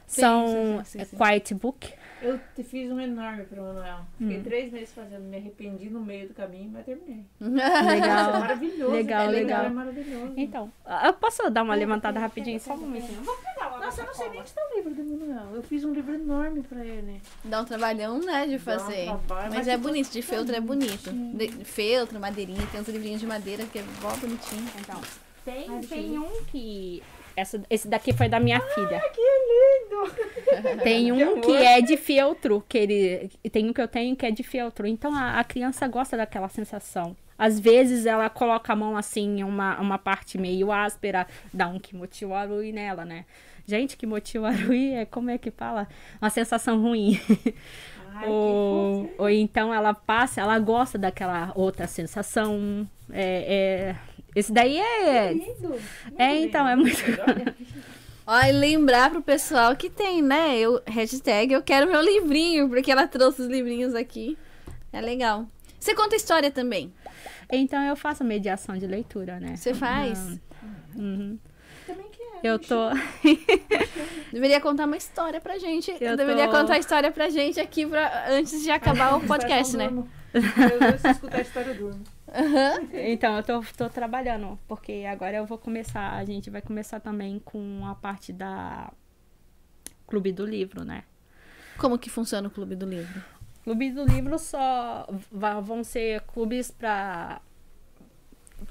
São 0.09 0.83
sim, 0.85 0.99
sim, 1.01 1.05
sim. 1.05 1.17
Quiet 1.17 1.55
Book. 1.55 1.93
Eu 2.21 2.41
te 2.57 2.65
fiz 2.65 2.91
um 2.91 2.99
enorme 2.99 3.45
pro 3.45 3.63
Manuel. 3.63 4.01
Fiquei 4.19 4.39
Hum. 4.39 4.43
três 4.43 4.73
meses 4.73 4.93
fazendo, 4.93 5.23
me 5.23 5.37
arrependi 5.37 5.89
no 5.89 6.01
meio 6.01 6.27
do 6.27 6.35
caminho, 6.35 6.69
mas 6.73 6.85
terminei. 6.85 7.25
Legal. 7.41 8.35
É 8.35 8.39
maravilhoso. 8.41 8.93
Legal, 8.93 9.23
é 9.23 9.31
legal. 9.31 9.65
É 9.67 9.69
maravilhoso. 9.69 10.33
Então, 10.37 10.73
eu 11.05 11.13
posso 11.13 11.49
dar 11.49 11.63
uma 11.63 11.77
levantada 11.77 12.19
rapidinho, 12.19 12.59
só 12.59 12.75
um 12.75 12.79
momentinho? 12.79 13.23
Nossa, 13.23 14.01
eu 14.01 14.07
não 14.07 14.15
sei 14.15 14.29
nem 14.31 14.41
onde 14.41 14.49
está 14.49 14.61
o 14.61 14.77
livro 14.77 14.95
do 14.95 15.05
Manuel. 15.05 15.55
Eu 15.55 15.63
fiz 15.63 15.85
um 15.85 15.93
livro 15.93 16.13
enorme 16.15 16.63
pra 16.63 16.85
ele. 16.85 17.23
Dá 17.45 17.61
um 17.61 17.65
trabalhão, 17.65 18.19
né, 18.19 18.47
de 18.47 18.53
Dá 18.53 18.57
um 18.57 18.59
fazer. 18.81 19.05
trabalho, 19.05 19.25
mas, 19.29 19.55
mas 19.55 19.69
é 19.69 19.77
ficou 19.77 19.91
bonito, 19.93 20.11
de 20.11 20.23
feltro 20.23 20.57
é 20.57 20.61
bonito. 20.61 21.13
De- 21.13 21.65
feltro, 21.65 22.19
madeirinha, 22.19 22.67
tem 22.73 22.81
uns 22.81 22.89
livrinhos 22.89 23.21
de 23.21 23.27
madeira 23.29 23.65
que 23.67 23.79
é 23.79 23.85
mó 24.03 24.11
bonitinho. 24.17 24.67
Então, 24.81 25.01
tem, 25.45 25.69
eu 25.69 25.87
tem 25.89 26.19
um 26.19 26.45
que. 26.47 27.01
Essa, 27.39 27.63
esse 27.71 27.89
daqui 27.89 28.13
foi 28.13 28.29
da 28.29 28.41
minha 28.41 28.61
filha. 28.61 29.01
Que 29.15 29.21
lindo! 29.21 30.79
Tem 30.83 31.13
um 31.13 31.23
amor. 31.33 31.41
que 31.41 31.53
é 31.57 31.81
de 31.81 31.97
feltro, 31.97 32.65
que 32.69 32.79
ele. 32.79 33.31
Tem 33.51 33.69
um 33.69 33.73
que 33.73 33.81
eu 33.81 33.89
tenho 33.89 34.17
que 34.17 34.27
é 34.27 34.31
de 34.31 34.43
feltro. 34.43 34.87
Então 34.87 35.15
a, 35.15 35.39
a 35.39 35.45
criança 35.45 35.87
gosta 35.87 36.17
daquela 36.17 36.49
sensação. 36.49 37.17
Às 37.39 37.61
vezes 37.61 38.05
ela 38.05 38.29
coloca 38.29 38.73
a 38.73 38.77
mão 38.77 38.97
assim 38.97 39.39
em 39.39 39.45
uma, 39.45 39.81
uma 39.81 39.97
parte 39.97 40.37
meio 40.37 40.73
áspera, 40.73 41.25
dá 41.55 41.69
um 41.69 41.79
kimochi 41.79 42.25
warui 42.25 42.73
nela, 42.73 43.05
né? 43.05 43.25
Gente, 43.65 43.97
kimochi 43.97 44.39
warui 44.39 44.95
é 44.95 45.05
como 45.05 45.31
é 45.31 45.39
que 45.39 45.53
fala? 45.53 45.87
Uma 46.21 46.31
sensação 46.31 46.81
ruim. 46.83 47.21
Ai, 48.15 48.29
ou, 48.29 49.05
que 49.05 49.15
ou 49.23 49.31
então 49.31 49.73
ela 49.73 49.95
passa, 49.95 50.41
ela 50.41 50.59
gosta 50.59 50.99
daquela 50.99 51.53
outra 51.55 51.87
sensação. 51.87 52.89
É, 53.13 53.95
é- 53.95 53.97
esse 54.39 54.53
daí 54.53 54.79
é. 54.79 55.33
Lindo. 55.33 55.75
É, 56.17 56.37
então, 56.37 56.67
é 56.69 56.77
muito- 56.77 57.03
Ó, 58.27 58.41
e 58.43 58.53
lembrar 58.53 59.11
pro 59.11 59.23
pessoal 59.23 59.75
que 59.77 59.89
tem, 59.91 60.21
né? 60.23 60.59
Eu, 60.59 60.81
hashtag 60.87 61.53
eu 61.53 61.63
quero 61.63 61.91
meu 61.91 62.01
livrinho, 62.03 62.69
porque 62.69 62.91
ela 62.93 63.07
trouxe 63.07 63.43
os 63.43 63.49
livrinhos 63.49 63.95
aqui. 63.95 64.37
É 64.93 65.01
legal. 65.01 65.47
Você 65.79 65.95
conta 65.95 66.17
história 66.17 66.51
também? 66.51 66.93
Então 67.51 67.83
eu 67.83 67.97
faço 67.97 68.23
mediação 68.25 68.77
de 68.77 68.87
leitura, 68.87 69.39
né? 69.41 69.57
Você 69.57 69.73
faz? 69.73 70.39
Uhum. 70.97 71.39
Também 71.87 72.07
quero. 72.11 72.41
Eu 72.43 72.59
tô. 72.59 72.91
Deveria 74.33 74.61
contar 74.61 74.85
uma 74.87 74.97
história 74.97 75.41
pra 75.41 75.59
gente. 75.59 75.91
Eu 76.01 76.17
Deveria 76.17 76.47
tô- 76.47 76.53
contar 76.53 76.75
a 76.75 76.79
história 76.79 77.11
pra 77.11 77.29
gente 77.31 77.59
aqui 77.61 77.87
pra, 77.87 78.27
antes 78.31 78.63
de 78.63 78.71
acabar 78.71 79.17
o 79.17 79.21
podcast, 79.27 79.77
né? 79.77 79.87
Eu, 80.35 80.99
se 80.99 81.09
escutar 81.11 81.39
a 81.39 81.43
história, 81.43 81.71
eu 81.73 81.95
Aham. 82.35 82.89
Então, 82.93 83.37
eu 83.37 83.43
tô, 83.43 83.63
tô 83.77 83.89
trabalhando, 83.89 84.59
porque 84.69 85.05
agora 85.09 85.37
eu 85.37 85.47
vou 85.47 85.59
começar, 85.59 86.13
a 86.13 86.25
gente 86.25 86.51
vai 86.51 86.61
começar 86.61 87.01
também 87.01 87.39
com 87.39 87.87
a 87.87 87.95
parte 87.95 88.33
da 88.33 88.93
Clube 90.07 90.33
do 90.33 90.45
Livro, 90.45 90.85
né? 90.85 91.05
Como 91.79 91.99
que 91.99 92.11
funciona 92.11 92.49
o 92.49 92.51
Clube 92.51 92.75
do 92.75 92.87
Livro? 92.87 93.23
Clube 93.63 93.91
do 93.91 94.05
Livro 94.05 94.39
só 94.39 95.07
vão 95.31 95.85
ser 95.85 96.23
clubes 96.23 96.71
para 96.71 97.41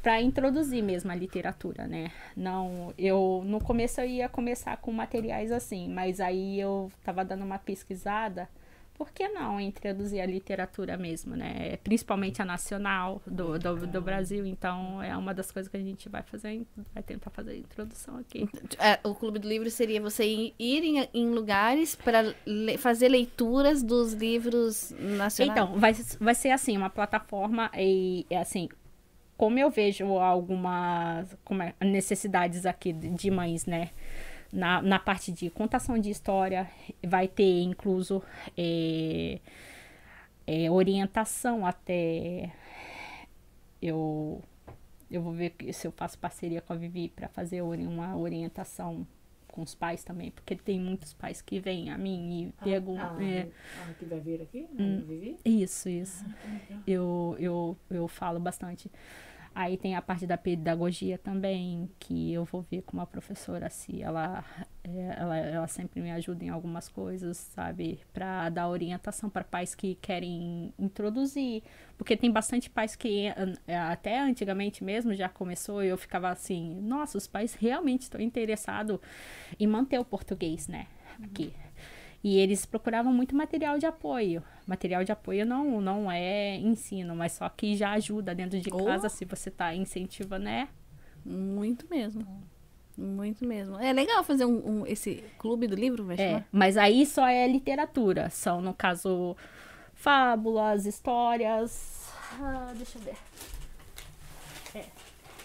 para 0.01 0.21
introduzir 0.21 0.83
mesmo 0.83 1.11
a 1.11 1.15
literatura, 1.15 1.87
né? 1.87 2.11
Não, 2.35 2.93
eu 2.97 3.41
no 3.45 3.59
começo 3.61 4.01
eu 4.01 4.05
ia 4.07 4.27
começar 4.27 4.75
com 4.77 4.91
materiais 4.91 5.51
assim, 5.51 5.87
mas 5.87 6.19
aí 6.19 6.59
eu 6.59 6.91
tava 7.03 7.23
dando 7.23 7.45
uma 7.45 7.57
pesquisada, 7.57 8.49
por 8.97 9.11
que 9.11 9.27
não 9.27 9.59
introduzir 9.59 10.19
a 10.19 10.25
literatura 10.25 10.97
mesmo, 10.97 11.35
né? 11.35 11.77
Principalmente 11.83 12.41
a 12.41 12.45
nacional 12.45 13.21
do, 13.27 13.59
do, 13.59 13.87
do 13.87 14.01
Brasil, 14.01 14.45
então 14.45 15.01
é 15.01 15.15
uma 15.15 15.33
das 15.33 15.51
coisas 15.51 15.69
que 15.69 15.77
a 15.77 15.81
gente 15.81 16.09
vai 16.09 16.23
fazer, 16.23 16.65
vai 16.93 17.03
tentar 17.03 17.29
fazer 17.29 17.51
a 17.51 17.55
introdução 17.57 18.17
aqui. 18.17 18.49
É, 18.79 18.99
o 19.07 19.13
Clube 19.13 19.37
do 19.37 19.47
Livro 19.47 19.69
seria 19.69 20.01
você 20.01 20.25
ir 20.25 20.53
em, 20.59 21.07
em 21.13 21.29
lugares 21.29 21.95
para 21.95 22.33
fazer 22.79 23.09
leituras 23.09 23.83
dos 23.83 24.13
livros 24.13 24.91
nacionais. 24.99 25.39
Então, 25.39 25.79
vai, 25.79 25.93
vai 26.19 26.35
ser 26.35 26.49
assim, 26.49 26.75
uma 26.75 26.89
plataforma 26.89 27.69
e 27.77 28.25
é 28.29 28.37
assim, 28.37 28.67
como 29.37 29.59
eu 29.59 29.69
vejo 29.69 30.05
algumas 30.17 31.37
como 31.45 31.61
é, 31.61 31.73
necessidades 31.81 32.65
aqui 32.65 32.91
de 32.91 33.09
de 33.09 33.31
mães, 33.31 33.65
né? 33.65 33.91
Na, 34.51 34.81
na 34.81 34.97
parte 34.99 35.31
de 35.31 35.49
contação 35.49 35.99
de 35.99 36.09
história, 36.09 36.69
vai 37.05 37.27
ter 37.27 37.61
incluso 37.61 38.23
é, 38.57 39.39
é, 40.45 40.71
orientação 40.71 41.65
até 41.65 42.51
eu 43.81 44.41
eu 45.09 45.21
vou 45.21 45.33
ver 45.33 45.55
se 45.71 45.87
eu 45.87 45.91
faço 45.91 46.19
parceria 46.19 46.61
com 46.61 46.73
a 46.73 46.75
Vivi 46.75 47.09
para 47.09 47.27
fazer 47.29 47.61
uma 47.61 48.17
orientação 48.17 49.07
com 49.57 49.63
os 49.63 49.73
pais 49.73 50.03
também, 50.03 50.29
porque 50.29 50.55
tem 50.55 50.79
muitos 50.79 51.13
pais 51.13 51.41
que 51.41 51.59
vêm 51.59 51.89
a 51.89 51.97
mim 51.97 52.43
e 52.43 52.63
perguntam. 52.63 53.17
Ah, 53.17 53.23
é, 53.23 53.49
ah, 53.81 53.93
que 53.97 54.05
vai 54.05 54.19
vir 54.19 54.41
aqui? 54.41 54.67
Hum. 54.77 55.03
Vivi? 55.07 55.37
isso, 55.43 55.89
isso. 55.89 56.23
Eu, 56.85 57.35
eu, 57.39 57.77
eu 57.89 58.07
falo 58.07 58.39
bastante. 58.39 58.91
Aí 59.59 59.75
tem 59.75 59.95
a 59.95 60.03
parte 60.03 60.27
da 60.27 60.37
pedagogia 60.37 61.17
também, 61.17 61.89
que 61.97 62.31
eu 62.31 62.45
vou 62.45 62.61
ver 62.61 62.83
com 62.83 62.95
uma 62.95 63.07
professora 63.07 63.71
se 63.71 64.03
ela, 64.03 64.45
é, 64.83 65.15
ela, 65.17 65.35
ela 65.35 65.67
sempre 65.67 65.99
me 65.99 66.11
ajuda 66.11 66.45
em 66.45 66.49
algumas 66.49 66.87
coisas, 66.87 67.37
sabe? 67.37 67.99
Para 68.13 68.49
dar 68.49 68.69
orientação 68.69 69.31
para 69.31 69.43
pais 69.43 69.73
que 69.73 69.95
querem 69.95 70.71
introduzir. 70.77 71.63
Porque 71.97 72.15
tem 72.15 72.29
bastante 72.29 72.69
pais 72.69 72.95
que, 72.95 73.33
eh, 73.65 73.75
até 73.75 74.19
antigamente 74.19 74.83
mesmo, 74.83 75.15
já 75.15 75.27
começou 75.27 75.83
e 75.83 75.87
eu 75.87 75.97
ficava 75.97 76.29
assim: 76.29 76.79
nossa, 76.79 77.17
os 77.17 77.25
pais 77.25 77.55
realmente 77.55 78.03
estão 78.03 78.21
interessados 78.21 78.99
em 79.59 79.65
manter 79.65 79.97
o 79.97 80.05
português, 80.05 80.67
né? 80.67 80.85
Aqui. 81.23 81.51
E 82.23 82.37
eles 82.37 82.65
procuravam 82.65 83.13
muito 83.13 83.35
material 83.35 83.77
de 83.77 83.85
apoio. 83.85 84.43
Material 84.65 85.03
de 85.03 85.11
apoio 85.11 85.45
não, 85.45 85.79
não 85.79 86.11
é 86.11 86.57
ensino, 86.57 87.15
mas 87.15 87.33
só 87.33 87.47
que 87.47 87.75
já 87.75 87.91
ajuda 87.91 88.33
dentro 88.35 88.59
de 88.59 88.69
Oh. 88.73 88.83
casa 88.85 89.07
se 89.07 89.23
você 89.23 89.49
tá 89.51 89.73
incentiva, 89.75 90.37
né? 90.39 90.67
Muito 91.25 91.87
mesmo. 91.89 92.25
Muito 92.97 93.45
mesmo. 93.45 93.79
É 93.79 93.93
legal 93.93 94.23
fazer 94.23 94.45
um, 94.45 94.81
um- 94.81 94.87
esse 94.87 95.23
clube 95.37 95.67
do 95.67 95.75
livro, 95.75 96.03
vai 96.03 96.15
É, 96.19 96.43
mas 96.51 96.75
aí 96.77 97.05
só 97.05 97.27
é 97.27 97.47
literatura. 97.47 98.29
São, 98.31 98.59
no 98.61 98.73
caso, 98.73 99.37
fábulas, 99.93 100.85
histórias. 100.87 102.09
Ah, 102.41 102.73
deixa 102.75 102.97
eu 102.97 103.01
ver. 103.03 103.15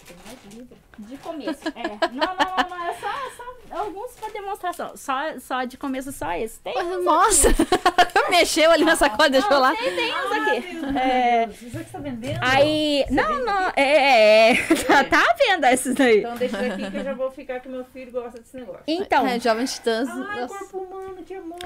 É. 0.03 0.07
Tem 0.07 0.16
mais 0.26 0.55
livro. 0.55 0.76
De 0.98 1.16
começo. 1.18 1.68
É. 1.68 1.82
Não, 2.12 2.26
não, 2.26 2.36
não, 2.36 2.68
não. 2.78 2.86
É 2.86 2.94
só, 2.94 3.09
só 3.36 3.78
alguns 3.78 4.12
pra 4.12 4.28
demonstração. 4.28 4.96
Só, 4.96 5.38
só 5.40 5.64
de 5.64 5.76
começo, 5.78 6.12
só 6.12 6.32
esse. 6.32 6.61
Tem 6.61 6.74
Nossa! 7.03 7.48
Mexeu 8.30 8.70
ali 8.70 8.84
na 8.84 8.94
sacola, 8.96 9.28
deixou 9.30 9.59
lá. 9.59 9.74
Tem, 9.74 9.94
tem 9.94 10.11
uns 10.12 10.32
Ah, 10.32 10.42
aqui. 10.42 10.98
É. 10.98 11.48
Isso 11.66 11.78
aqui 11.78 11.90
tá 11.90 11.98
vendendo? 11.98 12.38
Aí. 12.42 13.05
Você 13.09 13.14
Não, 13.14 13.28
vende 13.28 13.44
não. 13.44 13.66
aqui? 13.68 13.80
É, 13.80 14.50
é. 14.50 14.55
Tá, 14.86 15.05
tá 15.05 15.20
à 15.20 15.34
venda 15.34 15.72
esses 15.72 15.94
daí. 15.94 16.18
Então 16.20 16.36
deixa 16.36 16.59
aqui 16.59 16.90
que 16.90 16.96
eu 16.96 17.05
já 17.05 17.14
vou 17.14 17.30
ficar 17.30 17.61
que 17.61 17.68
meu 17.68 17.84
filho 17.86 18.12
gosta 18.12 18.38
desse 18.38 18.57
negócio. 18.57 18.82
Então. 18.86 19.26
É, 19.26 19.40
Jovem 19.40 19.64
Titãs. 19.64 20.09
Ai, 20.09 20.40
nossa. 20.42 20.59
corpo 20.59 20.78
humano, 20.78 21.22
que 21.24 21.34
amor. 21.34 21.59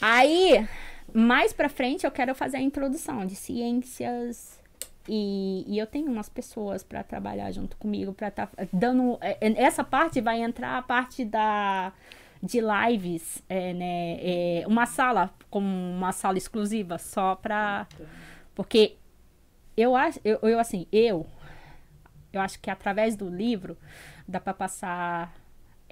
Aí, 0.00 0.66
mais 1.12 1.52
pra 1.52 1.68
frente, 1.68 2.04
eu 2.04 2.10
quero 2.10 2.34
fazer 2.34 2.58
a 2.58 2.60
introdução 2.60 3.26
de 3.26 3.34
ciências. 3.34 4.60
E, 5.08 5.64
e 5.66 5.78
eu 5.78 5.86
tenho 5.86 6.10
umas 6.10 6.28
pessoas 6.28 6.82
pra 6.82 7.02
trabalhar 7.02 7.50
junto 7.50 7.76
comigo, 7.76 8.12
pra 8.12 8.28
estar 8.28 8.50
dando. 8.72 9.18
é, 9.20 9.36
é, 9.40 9.62
Essa 9.62 9.82
parte 9.82 10.20
vai 10.20 10.40
entrar 10.40 10.78
a 10.78 10.82
parte 10.82 11.24
da 11.24 11.92
de 12.42 12.60
lives, 12.60 13.40
é, 13.48 13.72
né? 13.72 14.16
é, 14.20 14.64
uma 14.66 14.84
sala, 14.84 15.30
como 15.48 15.66
uma 15.66 16.10
sala 16.12 16.36
exclusiva, 16.38 16.98
só 16.98 17.36
pra. 17.36 17.86
Porque 18.54 18.96
eu 19.76 19.94
acho, 19.94 20.20
eu, 20.24 20.38
eu 20.42 20.58
assim, 20.58 20.86
eu, 20.92 21.26
eu 22.32 22.40
acho 22.40 22.60
que 22.60 22.68
através 22.68 23.14
do 23.16 23.28
livro 23.28 23.78
dá 24.26 24.40
pra 24.40 24.52
passar 24.52 25.32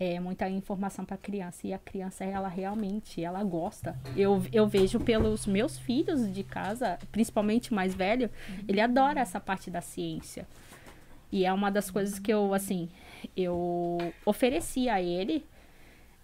é, 0.00 0.18
muita 0.18 0.48
informação 0.48 1.04
para 1.04 1.18
criança 1.18 1.66
e 1.66 1.74
a 1.74 1.78
criança 1.78 2.24
ela 2.24 2.48
realmente 2.48 3.22
ela 3.22 3.44
gosta. 3.44 3.94
Eu, 4.16 4.42
eu 4.50 4.66
vejo 4.66 4.98
pelos 4.98 5.46
meus 5.46 5.78
filhos 5.78 6.32
de 6.32 6.42
casa 6.42 6.98
principalmente 7.12 7.74
mais 7.74 7.94
velho 7.94 8.30
ele 8.66 8.80
adora 8.80 9.20
essa 9.20 9.38
parte 9.38 9.70
da 9.70 9.82
ciência. 9.82 10.48
E 11.30 11.44
é 11.44 11.52
uma 11.52 11.70
das 11.70 11.90
coisas 11.90 12.18
que 12.18 12.32
eu 12.32 12.54
assim 12.54 12.88
eu 13.36 13.98
ofereci 14.24 14.88
a 14.88 15.02
ele 15.02 15.44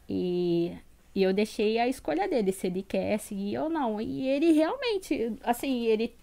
e, 0.09 0.72
e 1.14 1.22
eu 1.22 1.35
deixei 1.35 1.79
a 1.79 1.87
escolha 1.87 2.27
dele 2.27 2.53
se 2.53 2.68
ele 2.68 2.83
quer 2.83 3.18
seguir 3.18 3.59
ou 3.59 3.68
não. 3.68 4.01
E 4.01 4.27
ele 4.27 4.53
realmente 4.53 5.35
assim 5.45 5.85
ele 5.85 6.14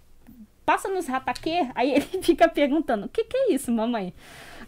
passa 0.65 0.89
nos 0.89 1.05
rataquê, 1.07 1.69
aí 1.75 1.91
ele 1.91 2.07
fica 2.23 2.49
perguntando: 2.49 3.05
o 3.05 3.09
que, 3.09 3.23
que 3.25 3.37
é 3.37 3.53
isso, 3.53 3.71
mamãe? 3.71 4.11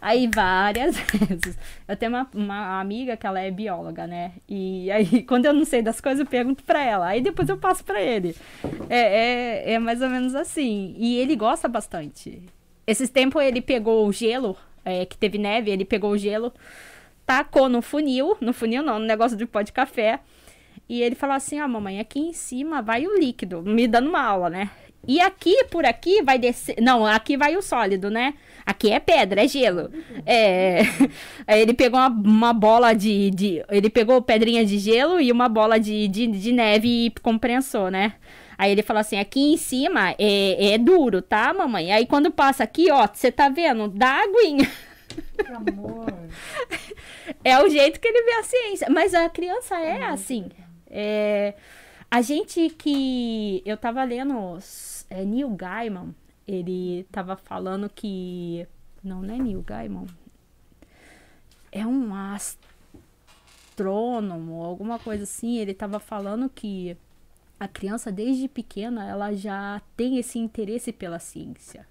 Aí 0.00 0.28
várias 0.32 0.96
vezes. 1.10 1.58
Eu 1.86 1.96
tenho 1.96 2.12
uma, 2.12 2.28
uma 2.34 2.80
amiga 2.80 3.16
que 3.16 3.26
ela 3.26 3.40
é 3.40 3.50
bióloga, 3.50 4.06
né? 4.06 4.32
E 4.48 4.90
aí, 4.90 5.22
quando 5.26 5.46
eu 5.46 5.52
não 5.52 5.64
sei 5.64 5.82
das 5.82 6.00
coisas, 6.00 6.20
eu 6.20 6.26
pergunto 6.26 6.62
pra 6.64 6.82
ela. 6.82 7.06
Aí 7.06 7.20
depois 7.20 7.48
eu 7.48 7.56
passo 7.56 7.84
pra 7.84 8.00
ele. 8.00 8.34
É, 8.88 8.98
é, 8.98 9.72
é 9.74 9.78
mais 9.78 10.02
ou 10.02 10.08
menos 10.08 10.34
assim. 10.34 10.94
E 10.98 11.18
ele 11.18 11.36
gosta 11.36 11.68
bastante. 11.68 12.42
Esses 12.86 13.10
tempos 13.10 13.42
ele 13.42 13.60
pegou 13.60 14.06
o 14.06 14.12
gelo, 14.12 14.56
é, 14.84 15.04
que 15.04 15.18
teve 15.18 15.38
neve, 15.38 15.70
ele 15.70 15.84
pegou 15.84 16.12
o 16.12 16.18
gelo, 16.18 16.52
tacou 17.26 17.68
no 17.68 17.82
funil, 17.82 18.36
no 18.40 18.52
funil 18.52 18.82
não, 18.82 18.98
no 19.00 19.04
negócio 19.04 19.36
de 19.36 19.44
pó 19.44 19.62
de 19.62 19.72
café. 19.72 20.20
E 20.88 21.02
ele 21.02 21.16
falou 21.16 21.34
assim: 21.34 21.60
ó, 21.60 21.66
mamãe, 21.66 21.98
aqui 21.98 22.20
em 22.20 22.32
cima 22.32 22.80
vai 22.80 23.06
o 23.06 23.18
líquido, 23.18 23.62
me 23.62 23.88
dando 23.88 24.08
uma 24.08 24.22
aula, 24.22 24.48
né? 24.48 24.70
E 25.06 25.20
aqui, 25.20 25.64
por 25.70 25.84
aqui, 25.84 26.22
vai 26.22 26.38
descer. 26.38 26.76
Não, 26.80 27.06
aqui 27.06 27.36
vai 27.36 27.56
o 27.56 27.62
sólido, 27.62 28.10
né? 28.10 28.34
Aqui 28.64 28.90
é 28.90 28.98
pedra, 28.98 29.44
é 29.44 29.48
gelo. 29.48 29.90
É. 30.24 30.80
Aí 31.46 31.60
ele 31.62 31.72
pegou 31.72 32.00
uma, 32.00 32.08
uma 32.08 32.52
bola 32.52 32.92
de, 32.92 33.30
de. 33.30 33.64
Ele 33.70 33.88
pegou 33.88 34.20
pedrinha 34.20 34.66
de 34.66 34.78
gelo 34.78 35.20
e 35.20 35.30
uma 35.30 35.48
bola 35.48 35.78
de, 35.78 36.08
de, 36.08 36.26
de 36.26 36.52
neve 36.52 37.06
e 37.06 37.10
comprensou, 37.22 37.90
né? 37.90 38.14
Aí 38.58 38.72
ele 38.72 38.82
falou 38.82 39.00
assim: 39.00 39.18
aqui 39.18 39.52
em 39.52 39.56
cima 39.56 40.16
é, 40.18 40.72
é 40.74 40.78
duro, 40.78 41.22
tá, 41.22 41.54
mamãe? 41.54 41.92
Aí 41.92 42.06
quando 42.06 42.30
passa 42.30 42.64
aqui, 42.64 42.90
ó, 42.90 43.06
você 43.06 43.30
tá 43.30 43.48
vendo? 43.48 43.88
Dá 43.88 44.22
aguinha. 44.22 44.68
Que 45.36 45.52
amor. 45.52 46.06
É 47.42 47.60
o 47.60 47.68
jeito 47.68 48.00
que 48.00 48.06
ele 48.06 48.22
vê 48.22 48.32
a 48.34 48.42
ciência. 48.42 48.88
Mas 48.90 49.14
a 49.14 49.28
criança 49.28 49.76
é 49.80 50.02
assim. 50.04 50.48
É, 50.88 51.54
a 52.10 52.20
gente 52.22 52.70
que. 52.70 53.62
Eu 53.64 53.76
tava 53.76 54.02
lendo 54.04 54.58
é, 55.08 55.24
Neil 55.24 55.48
Gaiman, 55.50 56.14
ele 56.46 57.04
tava 57.10 57.36
falando 57.36 57.88
que. 57.88 58.66
Não, 59.02 59.22
não 59.22 59.34
é 59.34 59.38
Neil 59.38 59.62
Gaiman. 59.62 60.06
É 61.72 61.86
um 61.86 62.14
astrônomo, 63.74 64.62
alguma 64.62 64.98
coisa 64.98 65.24
assim. 65.24 65.58
Ele 65.58 65.74
tava 65.74 65.98
falando 65.98 66.48
que 66.48 66.96
a 67.58 67.66
criança, 67.66 68.12
desde 68.12 68.48
pequena, 68.48 69.08
ela 69.08 69.32
já 69.32 69.80
tem 69.96 70.18
esse 70.18 70.38
interesse 70.38 70.92
pela 70.92 71.18
ciência. 71.18 71.86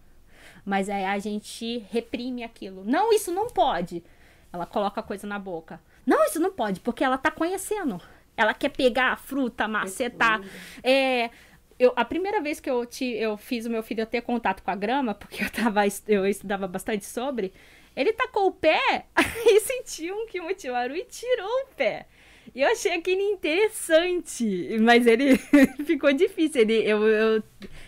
Mas 0.64 0.90
aí 0.90 1.06
a 1.06 1.20
gente 1.20 1.80
reprime 1.92 2.44
aquilo. 2.44 2.84
Não, 2.86 3.12
isso 3.14 3.32
não 3.32 3.48
pode. 3.48 4.04
Ela 4.52 4.66
coloca 4.66 5.02
a 5.02 5.04
coisa 5.04 5.28
na 5.28 5.38
boca. 5.38 5.82
Não, 6.06 6.24
isso 6.26 6.40
não 6.40 6.52
pode, 6.52 6.80
porque 6.80 7.04
ela 7.04 7.18
tá 7.18 7.30
conhecendo. 7.32 8.00
Ela 8.38 8.54
quer 8.54 8.70
pegar 8.70 9.12
a 9.12 9.16
fruta, 9.16 9.68
macetar. 9.68 10.42
É, 10.84 11.30
eu, 11.78 11.94
a 11.96 12.06
primeira 12.06 12.42
vez 12.42 12.60
que 12.60 12.70
eu, 12.70 12.86
te, 12.86 13.06
eu 13.06 13.38
fiz 13.38 13.66
o 13.66 13.70
meu 13.70 13.84
filho 13.84 14.06
ter 14.06 14.22
contato 14.22 14.64
com 14.64 14.72
a 14.72 14.76
grama, 14.76 15.14
porque 15.14 15.44
eu, 15.44 15.50
tava, 15.50 15.82
eu 16.08 16.26
estudava 16.26 16.68
bastante 16.68 17.06
sobre, 17.06 17.54
ele 17.96 18.14
tacou 18.14 18.48
o 18.48 18.52
pé 18.52 19.06
e 19.46 19.60
sentiu 19.60 20.26
que 20.28 20.42
motivaram 20.42 20.96
e 20.96 21.04
tirou 21.06 21.64
o 21.64 21.76
pé. 21.76 22.06
E 22.54 22.62
eu 22.62 22.70
achei 22.70 22.94
aquele 22.94 23.22
interessante, 23.22 24.78
mas 24.80 25.08
ele 25.08 25.38
ficou 25.86 26.14
difícil. 26.14 26.62
Ele, 26.62 26.76
eu, 26.76 27.04
eu, 27.04 27.44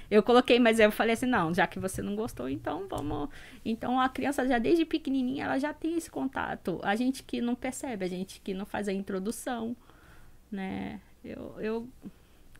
eu 0.10 0.24
coloquei, 0.24 0.60
mas 0.60 0.80
eu 0.80 0.92
falei 0.92 1.14
assim, 1.14 1.26
não, 1.26 1.54
já 1.54 1.68
que 1.68 1.80
você 1.80 2.02
não 2.02 2.16
gostou, 2.16 2.50
então 2.50 2.88
vamos. 2.90 3.30
Então 3.64 4.00
a 4.00 4.10
criança 4.10 4.46
já 4.48 4.58
desde 4.58 4.84
pequenininha 4.84 5.46
ela 5.46 5.60
já 5.60 5.74
tem 5.74 5.96
esse 5.96 6.10
contato. 6.10 6.80
A 6.84 6.96
gente 6.96 7.24
que 7.24 7.40
não 7.40 7.56
percebe, 7.56 8.04
a 8.04 8.10
gente 8.10 8.42
que 8.42 8.54
não 8.54 8.66
faz 8.66 8.88
a 8.88 8.94
introdução, 8.94 9.76
né? 10.52 11.00
Eu, 11.24 11.56
eu 11.60 11.88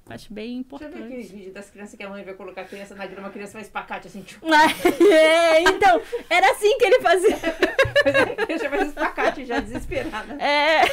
acho 0.10 0.34
bem 0.34 0.66
Já 0.72 0.88
viu 0.88 1.04
aqueles 1.04 1.26
importante. 1.26 1.28
vídeos 1.36 1.54
das 1.54 1.70
crianças 1.70 1.96
que 1.96 2.04
a 2.04 2.10
mãe 2.10 2.24
vai 2.24 2.34
colocar 2.34 2.62
a 2.62 2.66
criança 2.66 2.96
na 2.96 3.06
grama, 3.06 3.28
a 3.28 3.32
criança 3.32 3.54
vai 3.54 3.62
espacate 3.62 4.08
assim, 4.08 4.22
tchum, 4.22 4.40
É, 5.12 5.62
então, 5.62 6.02
era 6.30 6.52
assim 6.52 6.78
que 6.78 6.86
ele 6.86 7.00
fazia. 7.02 7.36
a 8.40 8.46
criança 8.46 8.70
vai 8.70 8.84
espacate 8.88 9.46
já 9.46 9.60
desesperada. 9.60 10.34
É. 10.44 10.84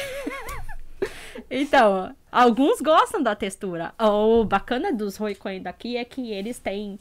Então, 1.49 2.15
alguns 2.31 2.81
gostam 2.81 3.21
da 3.21 3.35
textura. 3.35 3.93
O 3.99 4.43
bacana 4.43 4.91
dos 4.91 5.17
Roikoi 5.17 5.59
daqui 5.59 5.97
é 5.97 6.05
que 6.05 6.31
eles 6.31 6.59
têm. 6.59 6.99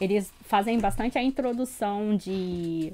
Eles 0.00 0.32
fazem 0.42 0.78
bastante 0.78 1.18
a 1.18 1.22
introdução 1.22 2.16
de. 2.16 2.92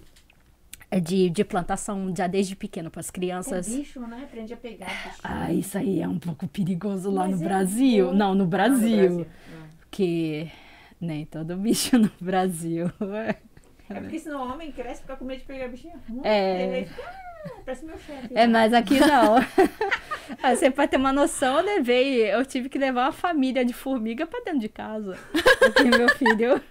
De, 1.01 1.31
de 1.31 1.45
plantação 1.45 2.13
já 2.17 2.27
desde 2.27 2.55
pequeno 2.57 2.91
para 2.91 3.01
as 3.01 3.09
É 3.09 3.13
crianças. 3.13 3.69
bicho, 3.69 4.01
né? 4.01 4.21
Aprende 4.25 4.53
a 4.53 4.57
pegar 4.57 4.87
bicho. 4.87 5.21
Ah, 5.23 5.53
isso 5.53 5.79
aí 5.79 6.01
é 6.01 6.09
um 6.09 6.19
pouco 6.19 6.47
perigoso 6.49 7.11
lá 7.11 7.27
no 7.27 7.35
é 7.41 7.45
Brasil. 7.45 8.13
Não, 8.13 8.35
no 8.35 8.43
Ah, 8.43 8.45
no 8.45 8.47
Brasil. 8.47 9.27
Ah. 9.29 9.67
Porque 9.81 10.49
nem 11.01 11.25
todo 11.27 11.57
bicho 11.57 11.97
no 11.99 12.11
Brasil. 12.21 12.91
É 13.91 13.95
porque 14.01 14.19
senão 14.19 14.47
o 14.49 14.53
homem 14.53 14.73
cresce 14.73 15.01
e 15.01 15.03
fica 15.03 15.17
com 15.17 15.25
medo 15.25 15.41
de 15.41 15.45
pegar 15.47 15.69
bichinho. 15.69 15.95
É. 16.25 16.87
Ah, 17.45 17.51
parece 17.65 17.85
meu 17.85 17.99
chefe. 17.99 18.29
É, 18.35 18.47
mas 18.47 18.73
aqui 18.73 18.99
não. 19.01 19.37
Ah, 20.43 20.55
Você 20.55 20.71
pode 20.71 20.91
ter 20.91 20.97
uma 20.97 21.13
noção, 21.13 21.59
eu 21.59 21.65
levei, 21.65 22.33
eu 22.33 22.47
tive 22.47 22.69
que 22.69 22.79
levar 22.79 23.07
uma 23.07 23.13
família 23.13 23.65
de 23.65 23.73
formiga 23.75 24.25
pra 24.27 24.41
dentro 24.41 24.61
de 24.61 24.69
casa. 24.69 25.19
Porque 25.59 25.83
meu 25.85 26.09
filho. 26.11 26.63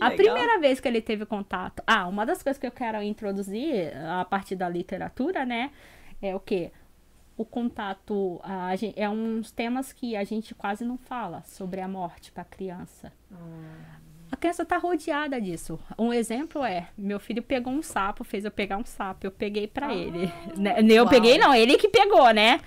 Que 0.00 0.04
A 0.06 0.16
primeira 0.34 0.58
vez 0.60 0.80
que 0.80 0.88
ele 0.88 1.00
teve 1.02 1.24
contato. 1.26 1.82
Ah, 1.86 2.06
uma 2.08 2.24
das 2.26 2.42
coisas 2.42 2.58
que 2.58 2.66
eu 2.66 2.70
quero 2.72 3.02
introduzir 3.02 3.96
a 3.96 4.24
partir 4.24 4.56
da 4.56 4.68
literatura, 4.68 5.44
né? 5.44 5.70
É 6.22 6.34
o 6.34 6.40
quê? 6.40 6.72
O 7.36 7.44
contato. 7.44 8.40
A, 8.42 8.74
gen- 8.76 8.92
é 8.96 9.08
uns 9.08 9.50
temas 9.50 9.92
que 9.92 10.14
a 10.16 10.24
gente 10.24 10.54
quase 10.54 10.84
não 10.84 10.98
fala 10.98 11.42
sobre 11.44 11.80
a 11.80 11.88
morte 11.88 12.30
pra 12.32 12.44
criança. 12.44 13.12
A 14.32 14.36
criança 14.36 14.64
tá 14.64 14.78
rodeada 14.78 15.40
disso. 15.40 15.78
Um 15.98 16.12
exemplo 16.12 16.62
é, 16.62 16.88
meu 16.96 17.18
filho 17.18 17.42
pegou 17.42 17.72
um 17.72 17.82
sapo, 17.82 18.22
fez 18.22 18.44
eu 18.44 18.50
pegar 18.50 18.76
um 18.76 18.84
sapo, 18.84 19.26
eu 19.26 19.30
peguei 19.30 19.66
pra 19.66 19.92
ele. 19.92 20.32
Né, 20.56 20.76
Eu 20.88 21.02
Uau. 21.02 21.10
peguei 21.10 21.36
não, 21.36 21.52
ele 21.52 21.76
que 21.76 21.88
pegou, 21.88 22.32
né? 22.32 22.60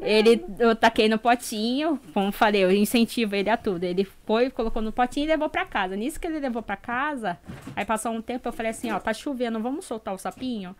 Ele, 0.00 0.42
eu 0.58 0.74
taquei 0.74 1.08
no 1.10 1.18
potinho, 1.18 2.00
como 2.14 2.32
falei, 2.32 2.64
eu 2.64 2.70
incentivo 2.72 3.36
ele 3.36 3.50
a 3.50 3.58
tudo. 3.58 3.84
Ele 3.84 4.04
foi, 4.26 4.48
colocou 4.48 4.80
no 4.80 4.90
potinho 4.90 5.24
e 5.24 5.28
levou 5.28 5.50
pra 5.50 5.66
casa. 5.66 5.94
Nisso 5.96 6.18
que 6.18 6.26
ele 6.26 6.40
levou 6.40 6.62
pra 6.62 6.76
casa, 6.76 7.38
aí 7.76 7.84
passou 7.84 8.12
um 8.12 8.22
tempo, 8.22 8.48
eu 8.48 8.52
falei 8.52 8.70
assim, 8.70 8.90
ó, 8.90 8.98
tá 8.98 9.12
chovendo, 9.12 9.60
vamos 9.60 9.84
soltar 9.84 10.14
o 10.14 10.18
sapinho? 10.18 10.74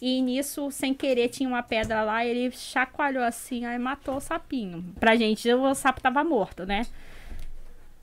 E 0.00 0.20
nisso, 0.20 0.70
sem 0.70 0.94
querer, 0.94 1.28
tinha 1.28 1.48
uma 1.48 1.62
pedra 1.62 2.02
lá, 2.02 2.24
ele 2.24 2.50
chacoalhou 2.52 3.22
assim, 3.24 3.64
aí 3.64 3.78
matou 3.78 4.16
o 4.16 4.20
sapinho. 4.20 4.84
Pra 4.98 5.16
gente, 5.16 5.52
o 5.52 5.74
sapo 5.74 6.00
tava 6.00 6.22
morto, 6.22 6.64
né? 6.66 6.86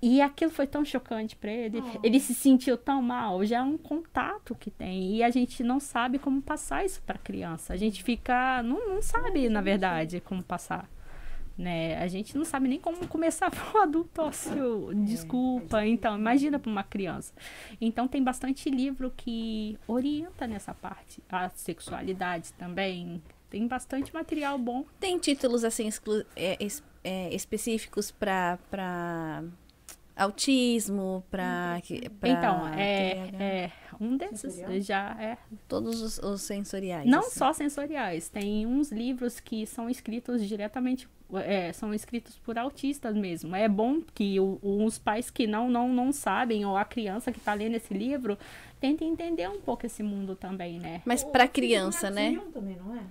E 0.02 0.22
aquilo 0.22 0.52
foi 0.52 0.66
tão 0.66 0.86
chocante 0.86 1.36
pra 1.36 1.52
ele. 1.52 1.84
Ele 2.02 2.20
se 2.20 2.34
sentiu 2.34 2.78
tão 2.78 3.02
mal. 3.02 3.44
Já 3.46 3.58
é 3.58 3.62
um 3.62 3.78
contato 3.78 4.56
que 4.56 4.72
tem. 4.72 5.16
E 5.16 5.24
a 5.24 5.30
gente 5.30 5.62
não 5.62 5.80
sabe 5.80 6.18
como 6.18 6.42
passar 6.42 6.86
isso 6.86 7.02
pra 7.06 7.18
criança. 7.18 7.74
A 7.74 7.78
gente 7.78 8.02
fica. 8.02 8.64
Não, 8.64 8.88
não 8.88 9.02
sabe, 9.02 9.50
na 9.50 9.62
verdade, 9.62 10.22
como 10.22 10.42
passar. 10.42 10.90
Né? 11.58 11.98
A 11.98 12.08
gente 12.08 12.38
não 12.38 12.46
sabe 12.46 12.70
nem 12.70 12.80
como 12.80 13.06
começar 13.08 13.52
para 13.52 13.78
um 13.78 13.84
adulto. 13.84 14.32
Seu, 14.32 14.94
desculpa. 14.94 15.86
Então, 15.86 16.18
imagina 16.18 16.58
para 16.58 16.72
uma 16.72 16.84
criança. 16.84 17.34
Então, 17.82 18.08
tem 18.08 18.24
bastante 18.24 18.70
livro 18.70 19.12
que 19.16 19.78
orienta 19.86 20.48
nessa 20.48 20.74
parte. 20.74 21.22
A 21.30 21.50
sexualidade 21.50 22.54
também. 22.54 23.22
Tem 23.50 23.68
bastante 23.68 24.14
material 24.14 24.58
bom. 24.58 24.86
Tem 25.00 25.18
títulos 25.18 25.66
assim 25.66 25.90
é, 26.36 26.58
é, 27.04 27.34
específicos 27.34 28.12
pra, 28.12 28.60
pra 28.70 29.44
autismo, 30.20 31.24
pra, 31.32 31.80
que- 31.84 32.10
pra 32.10 32.30
então, 32.30 32.68
é, 32.70 33.12
é 33.40 33.72
um 34.00 34.16
desses 34.18 34.54
Sensorial? 34.54 34.82
já 34.82 35.18
é 35.20 35.38
todos 35.68 36.02
os, 36.02 36.20
os 36.20 36.42
sensoriais. 36.42 37.06
Não 37.10 37.20
assim. 37.20 37.40
só 37.40 37.54
sensoriais, 37.54 38.30
tem 38.30 38.66
uns 38.66 38.92
livros 38.92 39.40
que 39.40 39.66
são 39.66 39.90
escritos 39.90 40.46
diretamente, 40.48 41.08
é, 41.46 41.72
são 41.74 41.94
escritos 41.94 42.38
por 42.40 42.58
autistas 42.58 43.16
mesmo. 43.16 43.56
É 43.56 43.68
bom 43.68 44.02
que 44.14 44.40
o- 44.40 44.60
os 44.62 44.98
pais 44.98 45.30
que 45.30 45.46
não, 45.48 45.70
não, 45.70 45.88
não 45.94 46.12
sabem, 46.12 46.66
ou 46.66 46.76
a 46.78 46.86
criança 46.86 47.32
que 47.32 47.40
está 47.40 47.54
lendo 47.54 47.76
esse 47.76 47.94
livro, 47.94 48.38
tentem 48.80 49.10
entender 49.12 49.50
um 49.50 49.60
pouco 49.62 49.86
esse 49.86 50.02
mundo 50.04 50.36
também, 50.36 50.80
né? 50.80 51.02
Mas 51.06 51.24
do 51.24 51.32
criança, 51.50 52.10
né? 52.10 52.40
Também, 52.54 52.76
não 52.78 52.96
é? 52.96 53.02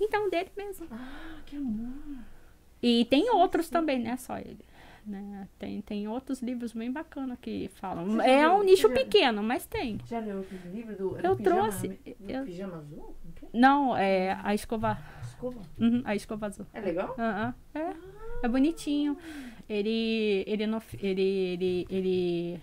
Então, 0.00 0.28
dele 0.28 0.50
mesmo. 0.56 0.86
Ah, 0.90 1.36
que 1.46 1.56
amor. 1.56 1.92
E 2.82 3.04
tem 3.06 3.30
outros 3.30 3.68
também, 3.68 3.98
né? 3.98 4.16
Só 4.16 4.38
ele. 4.38 4.58
Né? 5.08 5.48
Tem, 5.58 5.80
tem 5.80 6.06
outros 6.06 6.42
livros 6.42 6.72
bem 6.72 6.92
bacanas 6.92 7.38
que 7.40 7.70
falam. 7.76 8.04
Você 8.04 8.28
É 8.28 8.48
um 8.48 8.62
nicho 8.62 8.90
pequeno, 8.90 9.42
mas 9.42 9.64
tem. 9.66 9.98
Já 10.06 10.18
leu 10.20 10.40
aquele 10.40 10.68
livro 10.76 10.94
do, 10.96 11.16
era 11.18 11.28
Eu 11.28 11.34
do 11.34 11.38
pijama, 11.42 11.60
trouxe, 11.62 11.88
do 11.88 12.30
eu- 12.30 12.44
pijama 12.44 12.76
azul? 12.76 13.16
É? 13.42 13.46
Não, 13.58 13.96
é 13.96 14.38
a 14.42 14.54
escova. 14.54 14.98
Escova. 15.22 15.60
Uhum, 15.80 16.02
a 16.04 16.14
escova 16.14 16.46
azul. 16.46 16.66
É 16.74 16.80
legal? 16.80 17.16
É. 17.74 17.94
É 18.42 18.48
bonitinho. 18.48 19.16
Ele, 19.68 20.44
ele, 20.46 20.66
não, 20.66 20.80
ele, 21.00 21.22
ele, 21.22 21.86
ele, 21.90 22.60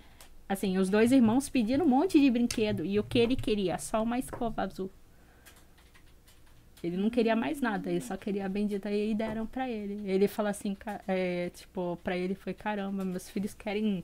assim, 0.48 0.78
os 0.78 0.90
dois 0.90 1.12
irmãos 1.12 1.50
pediram 1.50 1.86
um 1.86 1.90
monte 1.90 2.20
de 2.20 2.30
brinquedo 2.30 2.86
e 2.86 3.00
o 3.00 3.04
que 3.04 3.18
ele 3.20 3.36
queria? 3.36 3.78
Só 3.80 4.04
uma 4.04 4.20
escova 4.20 4.62
azul. 4.62 4.90
Ele 6.86 6.98
não 6.98 7.10
queria 7.10 7.36
mais 7.36 7.60
nada, 7.62 7.90
ele 7.90 8.02
só 8.02 8.16
queria 8.16 8.46
a 8.46 8.50
bendita 8.50 8.92
e 8.92 9.14
deram 9.16 9.46
pra 9.46 9.70
ele. 9.70 10.02
Ele 10.10 10.28
fala 10.28 10.50
assim, 10.50 10.76
é, 11.08 11.50
tipo, 11.54 11.98
pra 12.04 12.16
ele 12.18 12.36
foi 12.36 12.54
caramba, 12.54 13.04
meus 13.04 13.30
filhos 13.30 13.54
querem 13.54 14.04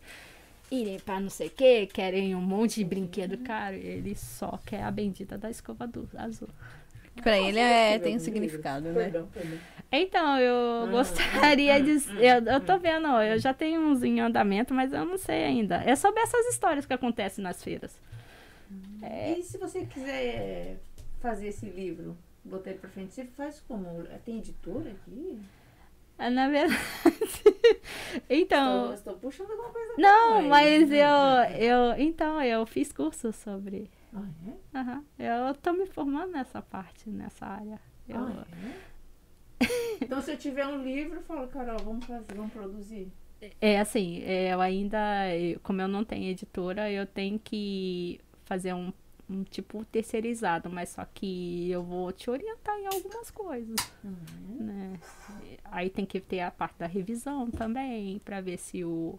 irem 0.71 0.99
pra 0.99 1.19
não 1.19 1.29
sei 1.29 1.47
o 1.47 1.51
que, 1.51 1.85
querem 1.87 2.33
um 2.35 2.41
monte 2.41 2.75
de 2.75 2.85
brinquedo 2.85 3.37
caro. 3.39 3.75
Ele 3.75 4.15
só 4.15 4.57
quer 4.65 4.83
a 4.83 4.91
bendita 4.91 5.37
da 5.37 5.49
escova 5.49 5.85
do- 5.85 6.07
azul. 6.17 6.49
Pra 7.21 7.37
ele 7.37 7.59
é, 7.59 7.99
tem 7.99 8.15
um 8.15 8.19
significado, 8.19 8.87
né? 8.87 8.93
Perdão, 9.03 9.27
perdão. 9.27 9.57
Então, 9.91 10.39
eu 10.39 10.87
gostaria 10.89 11.81
de. 11.83 11.91
Eu, 12.17 12.53
eu 12.53 12.61
tô 12.61 12.79
vendo, 12.79 13.05
ó, 13.09 13.21
eu 13.21 13.37
já 13.37 13.53
tenho 13.53 13.81
uns 13.81 14.01
em 14.01 14.21
andamento, 14.21 14.73
mas 14.73 14.93
eu 14.93 15.03
não 15.03 15.17
sei 15.17 15.43
ainda. 15.43 15.83
É 15.83 15.93
sobre 15.97 16.21
essas 16.21 16.45
histórias 16.47 16.85
que 16.85 16.93
acontecem 16.93 17.43
nas 17.43 17.61
feiras. 17.61 17.99
E 19.37 19.43
se 19.43 19.57
você 19.57 19.85
quiser 19.85 20.77
fazer 21.19 21.47
esse 21.47 21.65
livro, 21.65 22.17
botar 22.43 22.69
ele 22.71 22.79
pra 22.79 22.89
frente, 22.89 23.13
você 23.13 23.25
faz 23.25 23.59
como? 23.61 23.85
Tem 24.25 24.37
editora 24.39 24.91
aqui? 24.91 25.39
Ah, 26.17 26.29
Na 26.29 26.47
verdade. 26.49 26.79
então. 28.29 28.93
Estou, 28.93 28.93
estou 28.93 29.13
puxando 29.17 29.51
alguma 29.51 29.69
coisa 29.69 29.93
Não, 29.97 30.41
mas 30.43 30.91
eu, 30.91 30.97
eu. 31.59 31.99
Então, 31.99 32.41
eu 32.41 32.65
fiz 32.65 32.91
curso 32.93 33.31
sobre. 33.33 33.89
Ah, 34.13 34.27
é? 34.47 34.77
Aham. 34.77 35.05
Eu 35.17 35.55
tô 35.55 35.73
me 35.73 35.85
formando 35.85 36.31
nessa 36.31 36.61
parte, 36.61 37.09
nessa 37.09 37.45
área. 37.45 37.79
Eu, 38.07 38.19
Ah, 38.19 38.45
é? 38.63 38.91
Então, 40.01 40.21
se 40.21 40.31
eu 40.31 40.37
tiver 40.37 40.65
um 40.67 40.83
livro, 40.83 41.17
eu 41.19 41.23
falo, 41.23 41.47
Carol, 41.47 41.77
vamos 41.79 42.05
fazer, 42.05 42.33
vamos 42.35 42.51
produzir. 42.51 43.11
É 43.59 43.79
assim, 43.79 44.21
é, 44.23 44.53
eu 44.53 44.61
ainda, 44.61 44.99
como 45.63 45.81
eu 45.81 45.87
não 45.87 46.03
tenho 46.03 46.29
editora, 46.29 46.91
eu 46.91 47.05
tenho 47.07 47.39
que 47.39 48.19
fazer 48.45 48.73
um, 48.73 48.93
um 49.31 49.43
tipo 49.43 49.83
terceirizado, 49.85 50.69
mas 50.69 50.89
só 50.89 51.05
que 51.13 51.69
eu 51.71 51.81
vou 51.83 52.11
te 52.11 52.29
orientar 52.29 52.77
em 52.79 52.87
algumas 52.87 53.31
coisas, 53.31 53.75
Uhum. 54.03 54.57
né? 54.65 54.99
Aí 55.65 55.89
tem 55.89 56.05
que 56.05 56.19
ter 56.19 56.41
a 56.41 56.51
parte 56.51 56.75
da 56.79 56.87
revisão 56.87 57.49
também, 57.49 58.19
pra 58.25 58.41
ver 58.41 58.57
se 58.57 58.83
o 58.83 59.17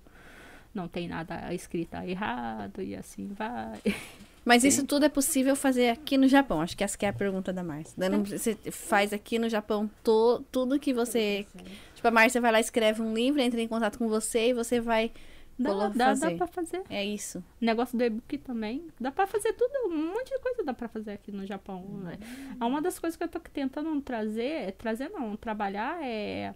não 0.75 0.89
tem 0.89 1.07
nada 1.09 1.53
escrito 1.55 1.95
errado 1.97 2.81
e 2.83 2.95
assim 2.95 3.29
vai. 3.29 3.81
Mas 4.45 4.65
isso 4.65 4.85
tudo 4.85 5.05
é 5.05 5.09
possível 5.09 5.55
fazer 5.55 5.91
aqui 5.91 6.19
no 6.19 6.27
Japão. 6.27 6.61
Acho 6.61 6.77
que 6.77 6.83
essa 6.83 6.99
que 6.99 7.07
é 7.07 7.11
a 7.11 7.13
pergunta 7.13 7.53
da 7.53 7.63
Márcia. 7.63 7.95
Daí 7.97 8.09
não- 8.09 8.25
Você 8.25 8.57
faz 8.73 9.13
aqui 9.13 9.39
no 9.39 9.49
Japão 9.49 9.89
to- 10.03 10.43
tudo 10.51 10.81
que 10.81 10.93
você. 10.93 11.47
Tipo, 11.95 12.09
a 12.09 12.11
Márcia 12.11 12.41
vai 12.41 12.51
lá, 12.51 12.59
escreve 12.59 13.01
um 13.03 13.15
livro, 13.15 13.41
entra 13.41 13.61
em 13.61 13.69
contato 13.69 13.99
com 13.99 14.09
você 14.09 14.49
e 14.49 14.53
você 14.53 14.81
vai 14.81 15.13
Dá, 15.59 15.89
dá, 15.89 16.15
dá 16.15 16.31
pra 16.33 16.47
fazer. 16.47 16.83
É 16.89 17.05
isso. 17.05 17.39
O 17.61 17.65
negócio 17.65 17.97
do 17.97 18.03
e-book 18.03 18.39
também. 18.39 18.87
Dá 19.01 19.13
pra 19.13 19.27
fazer 19.27 19.53
tudo, 19.53 19.73
um 19.89 20.13
monte 20.15 20.31
de 20.31 20.39
coisa 20.41 20.65
dá 20.65 20.75
pra 20.75 20.89
fazer 20.89 21.13
aqui 21.13 21.31
no 21.31 21.47
Japão. 21.47 21.83
né? 22.03 22.19
É 22.61 22.65
Uma 22.65 22.81
das 22.83 22.99
coisas 22.99 23.17
que 23.17 23.23
eu 23.23 23.29
tô 23.29 23.39
tentando 23.39 24.01
trazer, 24.01 24.73
trazer 24.73 25.09
não, 25.11 25.37
trabalhar 25.37 26.03
é 26.03 26.55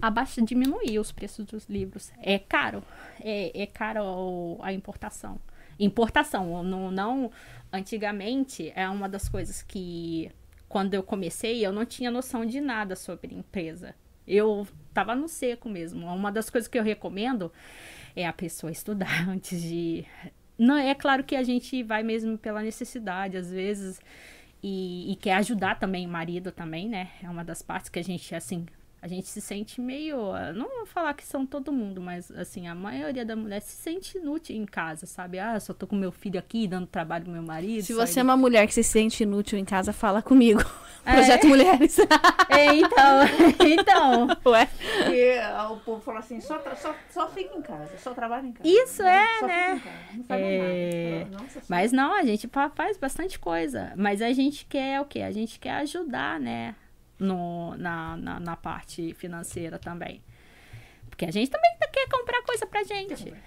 abaixa 0.00 0.40
diminuir 0.40 0.98
os 0.98 1.12
preços 1.12 1.44
dos 1.44 1.66
livros. 1.68 2.10
É 2.18 2.38
caro. 2.38 2.82
É, 3.20 3.62
é 3.62 3.66
caro 3.66 4.58
a 4.62 4.72
importação. 4.72 5.38
Importação, 5.78 6.62
não, 6.62 6.90
não 6.90 7.30
antigamente 7.72 8.72
é 8.74 8.88
uma 8.88 9.08
das 9.08 9.28
coisas 9.28 9.62
que 9.62 10.30
quando 10.68 10.94
eu 10.94 11.02
comecei 11.02 11.64
eu 11.64 11.72
não 11.72 11.84
tinha 11.84 12.10
noção 12.10 12.46
de 12.46 12.60
nada 12.60 12.94
sobre 12.96 13.34
empresa. 13.34 13.94
Eu 14.26 14.66
tava 14.92 15.14
no 15.14 15.28
seco 15.28 15.68
mesmo. 15.68 16.06
Uma 16.06 16.30
das 16.30 16.50
coisas 16.50 16.68
que 16.68 16.78
eu 16.78 16.82
recomendo 16.82 17.52
é 18.14 18.26
a 18.26 18.32
pessoa 18.32 18.70
estudar 18.70 19.26
antes 19.28 19.60
de. 19.62 20.04
Não, 20.58 20.76
é 20.76 20.94
claro 20.94 21.24
que 21.24 21.34
a 21.34 21.42
gente 21.42 21.82
vai 21.82 22.02
mesmo 22.02 22.38
pela 22.38 22.62
necessidade, 22.62 23.36
às 23.36 23.50
vezes, 23.50 24.00
e, 24.62 25.12
e 25.12 25.16
quer 25.16 25.34
ajudar 25.34 25.78
também 25.78 26.06
o 26.06 26.10
marido 26.10 26.52
também, 26.52 26.88
né? 26.88 27.08
É 27.22 27.28
uma 27.28 27.44
das 27.44 27.62
partes 27.62 27.88
que 27.88 27.98
a 27.98 28.04
gente, 28.04 28.34
assim, 28.34 28.66
a 29.02 29.08
gente 29.08 29.26
se 29.26 29.40
sente 29.40 29.80
meio. 29.80 30.16
Não 30.54 30.68
vou 30.68 30.86
falar 30.86 31.12
que 31.14 31.26
são 31.26 31.44
todo 31.44 31.72
mundo, 31.72 32.00
mas 32.00 32.30
assim, 32.30 32.68
a 32.68 32.74
maioria 32.74 33.24
da 33.24 33.34
mulher 33.34 33.60
se 33.60 33.74
sente 33.74 34.16
inútil 34.16 34.54
em 34.56 34.64
casa, 34.64 35.04
sabe? 35.06 35.40
Ah, 35.40 35.58
só 35.58 35.74
tô 35.74 35.86
com 35.88 35.96
meu 35.96 36.12
filho 36.12 36.38
aqui, 36.38 36.68
dando 36.68 36.86
trabalho 36.86 37.24
pro 37.24 37.32
meu 37.32 37.42
marido. 37.42 37.82
Se 37.84 37.92
você 37.92 38.20
é 38.20 38.22
ele- 38.22 38.28
uma 38.30 38.36
mulher 38.36 38.64
que 38.68 38.72
se 38.74 38.84
sente 38.84 39.24
inútil 39.24 39.58
em 39.58 39.64
casa, 39.64 39.92
fala 39.92 40.22
comigo. 40.22 40.62
É? 41.04 41.14
Projeto 41.14 41.48
Mulheres. 41.48 41.96
É, 42.48 42.66
então, 42.76 43.24
então. 43.66 44.28
Ué. 44.52 44.68
Porque 45.02 45.40
ah, 45.42 45.70
o 45.72 45.80
povo 45.80 46.00
fala 46.00 46.20
assim, 46.20 46.40
só, 46.40 46.62
só, 46.76 46.94
só 47.10 47.28
fica 47.28 47.56
em 47.58 47.62
casa, 47.62 47.90
só 47.98 48.14
trabalha 48.14 48.46
em 48.46 48.52
casa. 48.52 48.68
Isso 48.68 49.02
é, 49.02 49.26
só 49.40 49.46
né? 49.48 49.74
Fica 49.80 50.14
em 50.14 50.22
casa, 50.22 50.40
não 50.40 50.48
É, 50.48 51.18
nada. 51.28 51.42
Nossa, 51.42 51.60
só- 51.60 51.66
Mas 51.68 51.90
não, 51.90 52.14
a 52.14 52.22
gente 52.22 52.46
fa- 52.46 52.70
faz 52.70 52.96
bastante 52.96 53.36
coisa. 53.36 53.92
Mas 53.96 54.22
a 54.22 54.32
gente 54.32 54.64
quer 54.66 55.00
o 55.00 55.04
quê? 55.04 55.22
A 55.22 55.32
gente 55.32 55.58
quer 55.58 55.72
ajudar, 55.72 56.38
né? 56.38 56.76
No, 57.22 57.76
na, 57.76 58.16
na, 58.16 58.40
na 58.40 58.56
parte 58.56 59.14
financeira 59.14 59.78
também. 59.78 60.22
Porque 61.08 61.24
a 61.24 61.30
gente 61.30 61.50
também 61.50 61.70
tá- 61.78 61.88
quer 61.88 62.08
comprar 62.08 62.42
coisa 62.42 62.66
pra 62.66 62.82
gente. 62.84 63.30
né? 63.30 63.42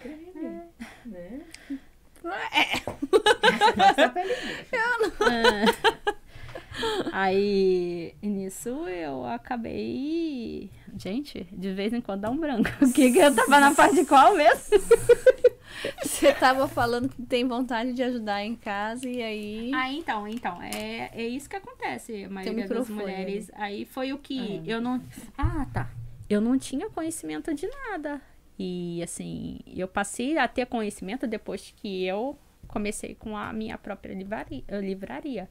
Aí, 7.12 8.14
nisso, 8.22 8.70
eu 8.88 9.26
acabei. 9.26 10.70
Gente, 10.98 11.48
de 11.52 11.74
vez 11.74 11.94
em 11.94 12.02
quando 12.02 12.22
dá 12.22 12.30
um 12.30 12.38
branco. 12.38 12.70
O 12.82 12.92
que, 12.92 13.12
que 13.12 13.20
eu 13.20 13.34
tava 13.34 13.60
na 13.60 13.74
parte 13.74 13.96
de 13.96 14.06
qual 14.06 14.36
mesmo? 14.36 14.80
Você 16.04 16.34
tava 16.34 16.68
falando 16.68 17.10
que 17.10 17.22
tem 17.24 17.48
vontade 17.48 17.94
de 17.94 18.02
ajudar 18.04 18.44
em 18.44 18.56
casa 18.56 19.08
e 19.08 19.22
aí. 19.22 19.72
Ah, 19.74 19.92
então, 19.92 20.28
então, 20.28 20.62
é, 20.62 21.12
é 21.14 21.28
isso 21.28 21.50
que 21.50 21.56
acontece. 21.56 22.24
A 22.26 22.30
maioria 22.30 22.68
das 22.68 22.90
mulheres. 22.90 23.52
Aí 23.56 23.86
foi 23.86 24.14
o 24.14 24.18
que 24.18 24.62
eu 24.66 24.82
não. 24.82 25.02
Ah, 25.38 25.68
tá. 25.74 25.90
Eu 26.30 26.42
não 26.42 26.58
tinha 26.58 26.90
conhecimento 26.90 27.54
de 27.54 27.68
nada. 27.68 28.22
E 28.58 29.04
assim, 29.04 29.60
eu 29.68 29.88
passei 29.88 30.38
a 30.38 30.48
ter 30.48 30.66
conhecimento 30.66 31.28
depois 31.28 31.74
que 31.76 32.06
eu 32.06 32.38
comecei 32.68 33.16
com 33.16 33.38
a 33.38 33.52
minha 33.54 33.78
própria 33.78 34.14
livraria. 34.14 34.64
livraria. 34.82 35.50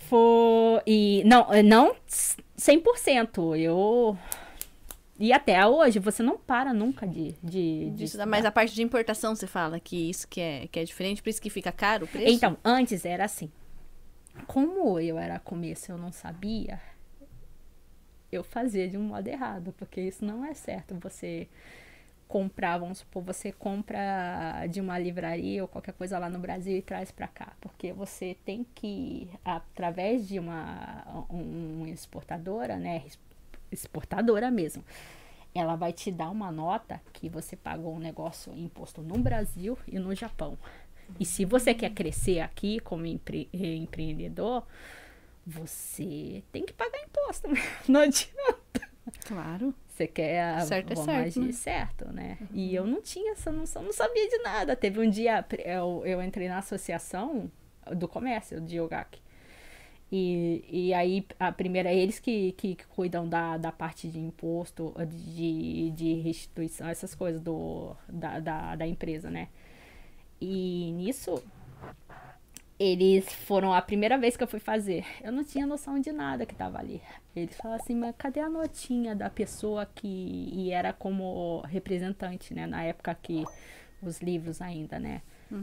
Foi. 0.00 0.80
E 0.86 1.22
não, 1.24 1.46
não 1.64 1.94
100%. 2.58 3.58
Eu. 3.58 4.16
E 5.18 5.32
até 5.32 5.66
hoje, 5.66 5.98
você 5.98 6.22
não 6.22 6.38
para 6.38 6.72
nunca 6.72 7.06
de. 7.06 7.34
de, 7.42 7.90
de 7.90 8.26
mas 8.26 8.44
a 8.44 8.50
parte 8.50 8.74
de 8.74 8.82
importação 8.82 9.34
você 9.34 9.46
fala 9.46 9.78
que 9.78 10.10
isso 10.10 10.26
que 10.26 10.40
é, 10.40 10.66
que 10.66 10.80
é 10.80 10.84
diferente, 10.84 11.22
por 11.22 11.28
isso 11.28 11.42
que 11.42 11.50
fica 11.50 11.70
caro 11.70 12.06
o 12.06 12.08
preço? 12.08 12.32
Então, 12.32 12.56
antes 12.64 13.04
era 13.04 13.24
assim. 13.24 13.50
Como 14.46 14.98
eu 14.98 15.18
era 15.18 15.38
começo, 15.38 15.92
eu 15.92 15.98
não 15.98 16.10
sabia, 16.10 16.80
eu 18.32 18.42
fazia 18.42 18.88
de 18.88 18.96
um 18.96 19.02
modo 19.02 19.26
errado, 19.28 19.74
porque 19.76 20.00
isso 20.00 20.24
não 20.24 20.44
é 20.44 20.54
certo. 20.54 20.96
Você 21.00 21.48
comprar, 22.30 22.78
vamos 22.78 22.98
supor, 22.98 23.24
você 23.24 23.50
compra 23.50 24.64
de 24.70 24.80
uma 24.80 24.96
livraria 24.96 25.62
ou 25.62 25.66
qualquer 25.68 25.92
coisa 25.92 26.16
lá 26.16 26.30
no 26.30 26.38
Brasil 26.38 26.76
e 26.76 26.80
traz 26.80 27.10
para 27.10 27.26
cá, 27.26 27.52
porque 27.60 27.92
você 27.92 28.36
tem 28.44 28.64
que, 28.72 29.28
através 29.44 30.28
de 30.28 30.38
uma 30.38 31.26
um, 31.28 31.84
exportadora, 31.88 32.76
né, 32.76 33.02
exportadora 33.72 34.48
mesmo, 34.48 34.84
ela 35.52 35.74
vai 35.74 35.92
te 35.92 36.12
dar 36.12 36.30
uma 36.30 36.52
nota 36.52 37.02
que 37.12 37.28
você 37.28 37.56
pagou 37.56 37.96
um 37.96 37.98
negócio 37.98 38.56
imposto 38.56 39.02
no 39.02 39.18
Brasil 39.18 39.76
e 39.88 39.98
no 39.98 40.14
Japão. 40.14 40.56
E 41.18 41.24
se 41.24 41.44
você 41.44 41.74
quer 41.74 41.90
crescer 41.90 42.38
aqui 42.38 42.78
como 42.78 43.04
empre- 43.06 43.48
eh, 43.52 43.74
empreendedor, 43.74 44.64
você 45.44 46.44
tem 46.52 46.64
que 46.64 46.72
pagar 46.72 47.00
imposto. 47.02 47.48
Não 47.90 48.02
adianta. 48.02 48.88
Claro. 49.26 49.74
Você 50.00 50.06
quer 50.06 50.40
a- 50.42 50.60
Certo 50.60 50.92
é 50.92 50.94
vamos 50.94 51.12
certo, 51.12 51.26
agir 51.26 51.40
né? 51.40 51.52
certo, 51.52 52.12
né? 52.12 52.38
E 52.54 52.74
eu 52.74 52.86
não 52.86 53.02
tinha 53.02 53.32
essa 53.32 53.52
noção, 53.52 53.82
não 53.82 53.92
sabia 53.92 54.26
de 54.28 54.38
nada. 54.38 54.74
Teve 54.74 54.98
um 54.98 55.10
dia, 55.10 55.44
eu, 55.62 56.02
eu 56.06 56.22
entrei 56.22 56.48
na 56.48 56.56
associação 56.58 57.50
do 57.94 58.08
comércio 58.08 58.60
de 58.62 58.76
Yogaki. 58.78 59.20
E, 60.10 60.64
e 60.68 60.94
aí, 60.94 61.24
a 61.38 61.52
primeira, 61.52 61.92
eles 61.92 62.18
que, 62.18 62.52
que 62.52 62.76
cuidam 62.88 63.28
da, 63.28 63.58
da 63.58 63.70
parte 63.70 64.08
de 64.08 64.18
imposto, 64.18 64.94
de, 65.06 65.90
de 65.90 66.14
restituição, 66.14 66.88
essas 66.88 67.14
coisas 67.14 67.40
do, 67.42 67.94
da, 68.08 68.40
da, 68.40 68.76
da 68.76 68.86
empresa, 68.86 69.30
né? 69.30 69.48
E 70.40 70.92
nisso, 70.96 71.44
eles 72.80 73.30
foram 73.32 73.74
a 73.74 73.82
primeira 73.82 74.18
vez 74.18 74.36
que 74.38 74.44
eu 74.44 74.48
fui 74.48 74.60
fazer. 74.60 75.04
Eu 75.22 75.32
não 75.32 75.44
tinha 75.44 75.66
noção 75.66 76.00
de 76.00 76.12
nada 76.12 76.46
que 76.46 76.54
tava 76.54 76.78
ali. 76.78 77.02
Eles 77.36 77.56
falaram 77.56 77.82
assim, 77.82 77.94
mas 77.96 78.14
cadê 78.18 78.40
a 78.40 78.48
notinha 78.50 79.14
da 79.14 79.30
pessoa 79.30 79.86
que 79.94 80.08
e 80.08 80.72
era 80.72 80.92
como 80.94 81.60
representante, 81.68 82.54
né? 82.54 82.66
Na 82.66 82.82
época 82.84 83.14
que 83.22 83.44
os 84.02 84.20
livros 84.20 84.62
ainda, 84.62 84.98
né? 84.98 85.22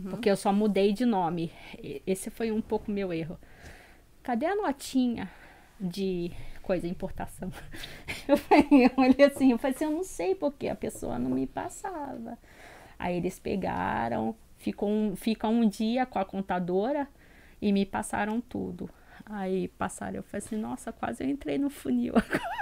Porque 0.09 0.29
eu 0.29 0.37
só 0.37 0.53
mudei 0.53 0.93
de 0.93 1.05
nome. 1.05 1.51
Esse 2.05 2.29
foi 2.29 2.51
um 2.51 2.61
pouco 2.61 2.91
meu 2.91 3.11
erro. 3.13 3.39
Cadê 4.23 4.45
a 4.45 4.55
notinha 4.55 5.29
de 5.79 6.31
coisa 6.61 6.87
importação? 6.87 7.51
Eu, 8.27 8.37
falei- 8.37 8.67
eu 8.85 8.91
olhei 8.97 9.25
assim, 9.25 9.51
eu 9.51 9.57
falei 9.57 9.75
assim, 9.75 9.85
eu 9.85 9.91
não 9.91 10.03
sei 10.03 10.35
porque 10.35 10.67
a 10.67 10.75
pessoa 10.75 11.17
não 11.17 11.31
me 11.31 11.47
passava. 11.47 12.37
Aí 12.99 13.15
eles 13.17 13.39
pegaram, 13.39 14.35
ficou 14.57 14.89
um, 14.89 15.15
fica 15.15 15.47
um 15.47 15.67
dia 15.67 16.05
com 16.05 16.19
a 16.19 16.25
contadora 16.25 17.07
e 17.61 17.71
me 17.71 17.85
passaram 17.85 18.41
tudo. 18.41 18.89
Aí 19.25 19.67
passaram, 19.69 20.17
eu 20.17 20.23
falei 20.23 20.45
assim, 20.45 20.55
nossa, 20.55 20.91
quase 20.91 21.23
eu 21.23 21.29
entrei 21.29 21.57
no 21.57 21.69
funil 21.69 22.13
agora. 22.17 22.57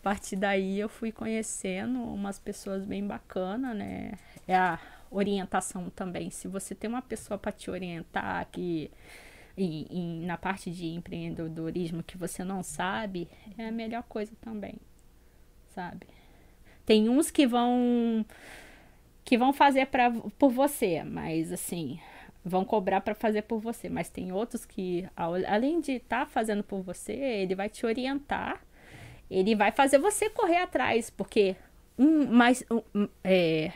A 0.00 0.02
partir 0.02 0.36
daí 0.36 0.80
eu 0.80 0.88
fui 0.88 1.12
conhecendo 1.12 2.02
umas 2.02 2.38
pessoas 2.38 2.84
bem 2.84 3.06
bacanas, 3.06 3.76
né? 3.76 4.12
É 4.48 4.56
a 4.56 4.80
orientação 5.10 5.90
também. 5.90 6.30
Se 6.30 6.48
você 6.48 6.74
tem 6.74 6.88
uma 6.88 7.02
pessoa 7.02 7.38
para 7.38 7.52
te 7.52 7.70
orientar 7.70 8.46
que 8.50 8.90
na 10.24 10.38
parte 10.38 10.70
de 10.70 10.86
empreendedorismo 10.86 12.02
que 12.02 12.16
você 12.16 12.42
não 12.42 12.62
sabe, 12.62 13.28
é 13.58 13.68
a 13.68 13.72
melhor 13.72 14.02
coisa 14.04 14.32
também, 14.40 14.76
sabe? 15.74 16.06
Tem 16.86 17.08
uns 17.08 17.30
que 17.30 17.46
vão 17.46 18.24
que 19.24 19.36
vão 19.38 19.52
fazer 19.52 19.86
pra, 19.86 20.10
por 20.38 20.50
você, 20.50 21.02
mas 21.04 21.52
assim, 21.52 22.00
vão 22.44 22.64
cobrar 22.64 23.00
para 23.00 23.14
fazer 23.14 23.42
por 23.42 23.60
você, 23.60 23.88
mas 23.88 24.08
tem 24.08 24.32
outros 24.32 24.64
que 24.64 25.06
ao- 25.16 25.34
além 25.46 25.80
de 25.80 25.92
estar 25.92 26.26
fazendo 26.26 26.62
por 26.64 26.80
você, 26.82 27.12
ele 27.12 27.54
vai 27.54 27.68
te 27.68 27.84
orientar, 27.86 28.60
ele 29.30 29.54
vai 29.54 29.70
fazer 29.70 29.98
você 29.98 30.28
correr 30.30 30.56
atrás, 30.58 31.10
porque 31.10 31.54
um 31.98 32.26
mais 32.26 32.64
um, 32.94 33.06
é, 33.22 33.72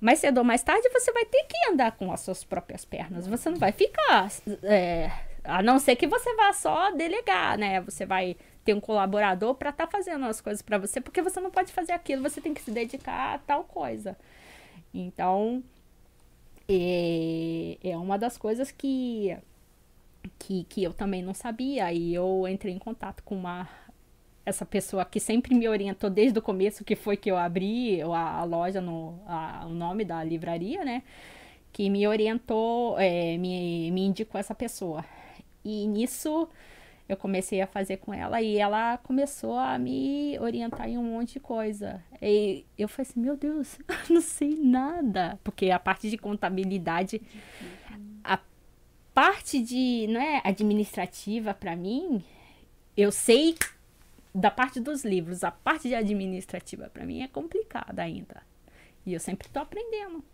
mais 0.00 0.18
cedo 0.20 0.38
ou 0.38 0.44
mais 0.44 0.62
tarde 0.62 0.88
você 0.90 1.12
vai 1.12 1.24
ter 1.26 1.44
que 1.44 1.70
andar 1.70 1.92
com 1.92 2.10
as 2.12 2.20
suas 2.20 2.42
próprias 2.44 2.84
pernas. 2.84 3.26
Você 3.26 3.50
não 3.50 3.58
vai 3.58 3.72
ficar. 3.72 4.28
é, 4.62 5.10
a 5.44 5.62
não 5.62 5.78
ser 5.78 5.96
que 5.96 6.06
você 6.06 6.34
vá 6.36 6.52
só 6.52 6.90
delegar, 6.92 7.58
né? 7.58 7.80
Você 7.82 8.06
vai 8.06 8.36
ter 8.64 8.74
um 8.74 8.80
colaborador 8.80 9.54
para 9.56 9.70
estar 9.70 9.88
fazendo 9.88 10.24
as 10.26 10.40
coisas 10.40 10.62
para 10.62 10.78
você, 10.78 11.00
porque 11.00 11.20
você 11.20 11.40
não 11.40 11.50
pode 11.50 11.72
fazer 11.72 11.92
aquilo, 11.92 12.22
você 12.22 12.40
tem 12.40 12.54
que 12.54 12.62
se 12.62 12.70
dedicar 12.70 13.34
a 13.34 13.38
tal 13.38 13.64
coisa. 13.64 14.16
Então, 14.94 15.62
é, 16.68 17.78
é 17.82 17.96
uma 17.96 18.18
das 18.18 18.36
coisas 18.38 18.70
que, 18.70 19.36
que, 20.38 20.64
que 20.64 20.82
eu 20.82 20.92
também 20.92 21.22
não 21.22 21.34
sabia. 21.34 21.92
E 21.92 22.14
eu 22.14 22.46
entrei 22.48 22.74
em 22.74 22.78
contato 22.78 23.22
com 23.22 23.36
uma 23.36 23.68
essa 24.46 24.66
pessoa 24.66 25.04
que 25.04 25.20
sempre 25.20 25.54
me 25.54 25.68
orientou 25.68 26.10
desde 26.10 26.38
o 26.38 26.42
começo, 26.42 26.84
que 26.84 26.96
foi 26.96 27.16
que 27.16 27.30
eu 27.30 27.36
abri 27.36 28.02
a, 28.02 28.40
a 28.40 28.44
loja, 28.44 28.80
no, 28.80 29.20
a- 29.26 29.66
o 29.66 29.70
nome 29.74 30.04
da 30.04 30.24
livraria, 30.24 30.84
né? 30.84 31.02
Que 31.72 31.90
me 31.90 32.06
orientou, 32.08 32.98
é, 32.98 33.38
me, 33.38 33.90
me 33.92 34.02
indicou 34.06 34.40
essa 34.40 34.54
pessoa. 34.54 35.04
E 35.64 35.86
nisso 35.88 36.48
eu 37.08 37.16
comecei 37.16 37.60
a 37.60 37.66
fazer 37.66 37.98
com 37.98 38.12
ela 38.12 38.40
e 38.40 38.58
ela 38.58 38.96
começou 38.98 39.56
a 39.56 39.78
me 39.78 40.38
orientar 40.40 40.88
em 40.88 40.96
um 40.96 41.02
monte 41.02 41.34
de 41.34 41.40
coisa. 41.40 42.02
E 42.20 42.64
eu 42.78 42.88
falei 42.88 43.10
assim, 43.10 43.20
meu 43.20 43.36
Deus, 43.36 43.78
eu 43.88 44.14
não 44.14 44.20
sei 44.20 44.56
nada. 44.56 45.38
Porque 45.42 45.70
a 45.70 45.78
parte 45.78 46.08
de 46.08 46.16
contabilidade, 46.16 47.20
a 48.24 48.38
parte 49.12 49.60
de, 49.60 50.06
né, 50.08 50.40
administrativa 50.44 51.52
para 51.52 51.76
mim, 51.76 52.24
eu 52.96 53.10
sei 53.12 53.56
da 54.34 54.50
parte 54.50 54.80
dos 54.80 55.04
livros, 55.04 55.44
a 55.44 55.50
parte 55.50 55.88
de 55.88 55.94
administrativa 55.94 56.88
para 56.88 57.04
mim 57.04 57.22
é 57.22 57.28
complicada 57.28 58.02
ainda. 58.02 58.42
E 59.04 59.12
eu 59.12 59.20
sempre 59.20 59.48
tô 59.48 59.60
aprendendo. 59.60 60.24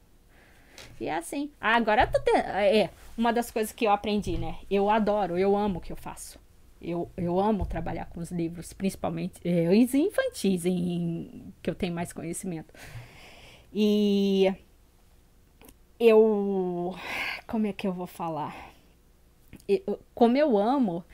E 1.00 1.06
é 1.06 1.14
assim. 1.14 1.50
Agora 1.60 2.02
eu 2.02 2.12
tô 2.12 2.20
te... 2.20 2.30
é 2.36 2.90
uma 3.16 3.32
das 3.32 3.50
coisas 3.50 3.72
que 3.72 3.86
eu 3.86 3.90
aprendi, 3.90 4.38
né? 4.38 4.58
Eu 4.70 4.88
adoro, 4.88 5.36
eu 5.38 5.56
amo 5.56 5.78
o 5.78 5.82
que 5.82 5.92
eu 5.92 5.96
faço. 5.96 6.38
Eu, 6.80 7.10
eu 7.16 7.40
amo 7.40 7.66
trabalhar 7.66 8.06
com 8.06 8.20
os 8.20 8.30
livros, 8.30 8.72
principalmente 8.72 9.40
é, 9.44 9.68
os 9.68 9.94
infantis, 9.94 10.64
em, 10.64 11.52
que 11.60 11.68
eu 11.68 11.74
tenho 11.74 11.94
mais 11.94 12.12
conhecimento. 12.12 12.72
E 13.72 14.52
eu. 15.98 16.94
Como 17.46 17.66
é 17.66 17.72
que 17.72 17.86
eu 17.86 17.92
vou 17.92 18.06
falar? 18.06 18.72
Eu, 19.68 20.00
como 20.14 20.36
eu 20.36 20.56
amo, 20.56 21.04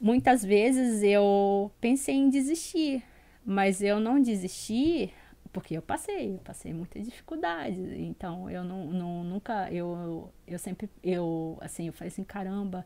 muitas 0.00 0.44
vezes 0.44 1.02
eu 1.02 1.70
pensei 1.80 2.16
em 2.16 2.28
desistir, 2.28 3.02
mas 3.44 3.80
eu 3.80 4.00
não 4.00 4.20
desisti 4.20 5.12
porque 5.54 5.76
eu 5.78 5.82
passei, 5.82 6.34
eu 6.34 6.38
passei 6.38 6.74
muita 6.74 7.00
dificuldade. 7.00 7.80
Então 7.96 8.50
eu 8.50 8.64
não, 8.64 8.86
não, 8.86 9.24
nunca, 9.24 9.70
eu, 9.72 10.30
eu 10.46 10.58
sempre, 10.58 10.90
eu 11.02 11.56
assim, 11.62 11.86
eu 11.86 11.92
falei 11.92 12.08
assim, 12.08 12.24
caramba, 12.24 12.84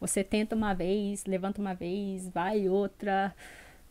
você 0.00 0.24
tenta 0.24 0.56
uma 0.56 0.74
vez, 0.74 1.24
levanta 1.24 1.60
uma 1.60 1.74
vez, 1.74 2.28
vai 2.28 2.68
outra, 2.68 3.34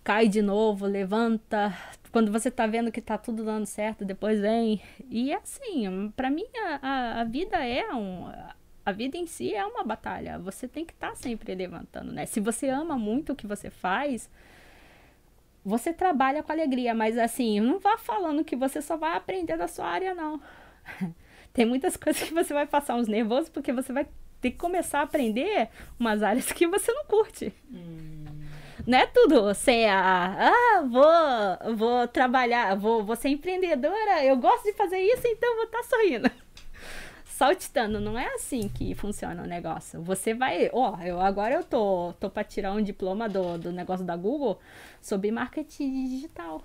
cai 0.03 0.27
de 0.27 0.41
novo, 0.41 0.85
levanta. 0.85 1.73
Quando 2.11 2.31
você 2.31 2.51
tá 2.51 2.67
vendo 2.67 2.91
que 2.91 3.01
tá 3.01 3.17
tudo 3.17 3.45
dando 3.45 3.65
certo, 3.65 4.03
depois 4.03 4.41
vem. 4.41 4.81
E 5.09 5.33
assim, 5.33 6.11
para 6.15 6.29
mim 6.29 6.45
a, 6.57 6.79
a, 6.81 7.21
a 7.21 7.23
vida 7.23 7.65
é 7.65 7.89
um 7.93 8.29
a 8.85 8.91
vida 8.91 9.17
em 9.17 9.25
si 9.27 9.53
é 9.53 9.65
uma 9.65 9.83
batalha. 9.83 10.37
Você 10.39 10.67
tem 10.67 10.85
que 10.85 10.93
estar 10.93 11.09
tá 11.09 11.15
sempre 11.15 11.55
levantando, 11.55 12.11
né? 12.11 12.25
Se 12.25 12.39
você 12.41 12.67
ama 12.69 12.97
muito 12.97 13.33
o 13.33 13.35
que 13.35 13.47
você 13.47 13.69
faz, 13.69 14.29
você 15.67 15.91
trabalha 15.91 16.41
com 16.41 16.51
alegria, 16.51 16.95
mas 16.95 17.17
assim, 17.17 17.59
não 17.59 17.77
vá 17.77 17.97
falando 17.97 18.43
que 18.43 18.55
você 18.55 18.81
só 18.81 18.95
vai 18.95 19.17
aprender 19.17 19.57
da 19.57 19.67
sua 19.67 19.85
área, 19.85 20.15
não. 20.15 20.41
Tem 21.51 21.65
muitas 21.65 21.97
coisas 21.97 22.23
que 22.23 22.33
você 22.33 22.53
vai 22.53 22.65
passar 22.65 22.95
uns 22.95 23.09
nervosos 23.09 23.49
porque 23.49 23.73
você 23.73 23.91
vai 23.91 24.07
ter 24.39 24.51
que 24.51 24.57
começar 24.57 24.99
a 24.99 25.03
aprender 25.03 25.67
umas 25.99 26.23
áreas 26.23 26.49
que 26.53 26.65
você 26.65 26.89
não 26.93 27.03
curte. 27.03 27.53
Hum. 27.69 28.23
Não 28.85 28.97
é 28.97 29.05
tudo 29.07 29.43
você 29.43 29.71
é 29.71 29.91
a, 29.91 30.49
ah, 30.49 30.81
vou, 30.83 31.75
vou 31.75 32.07
trabalhar, 32.07 32.73
vou, 32.77 33.03
vou 33.03 33.17
ser 33.17 33.27
empreendedora, 33.27 34.23
eu 34.23 34.37
gosto 34.37 34.63
de 34.63 34.71
fazer 34.71 34.99
isso, 34.99 35.27
então 35.27 35.55
vou 35.55 35.65
estar 35.65 35.79
tá 35.79 35.83
sorrindo 35.83 36.31
saltitando. 37.37 37.99
Não 37.99 38.17
é 38.17 38.33
assim 38.33 38.67
que 38.67 38.95
funciona 38.95 39.43
o 39.43 39.45
negócio. 39.45 40.01
Você 40.01 40.33
vai, 40.33 40.71
ó, 40.73 40.95
oh, 40.97 41.01
eu 41.03 41.21
agora 41.21 41.53
eu 41.53 41.63
tô, 41.63 42.13
tô 42.19 42.31
para 42.31 42.43
tirar 42.43 42.73
um 42.73 42.81
diploma 42.81 43.29
do, 43.29 43.59
do 43.59 43.71
negócio 43.71 44.03
da 44.03 44.15
Google 44.15 44.59
sobre 44.99 45.29
marketing 45.29 46.07
digital. 46.07 46.63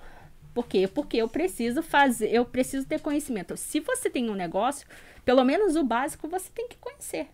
Por 0.55 0.67
quê? 0.67 0.89
Porque 0.89 1.19
eu 1.19 1.29
preciso 1.29 1.83
fazer, 1.83 2.31
eu 2.33 2.45
preciso 2.47 2.87
ter 2.87 3.01
conhecimento. 3.01 3.55
Se 3.55 3.81
você 3.81 4.09
tem 4.09 4.31
um 4.31 4.35
negócio, 4.35 4.87
pelo 5.27 5.45
menos 5.45 5.77
o 5.77 5.85
básico 5.85 6.27
você 6.27 6.51
tem 6.55 6.67
que 6.69 6.79
conhecer. 6.79 7.29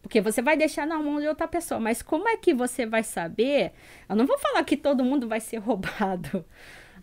Porque 0.00 0.22
você 0.22 0.40
vai 0.40 0.56
deixar 0.56 0.86
na 0.86 0.98
mão 0.98 1.20
de 1.20 1.28
outra 1.28 1.46
pessoa. 1.46 1.78
Mas 1.78 2.00
como 2.00 2.26
é 2.26 2.38
que 2.38 2.54
você 2.54 2.86
vai 2.86 3.02
saber? 3.02 3.72
Eu 4.08 4.16
não 4.16 4.26
vou 4.26 4.38
falar 4.38 4.64
que 4.64 4.78
todo 4.78 5.04
mundo 5.04 5.28
vai 5.28 5.40
ser 5.40 5.58
roubado. 5.60 6.42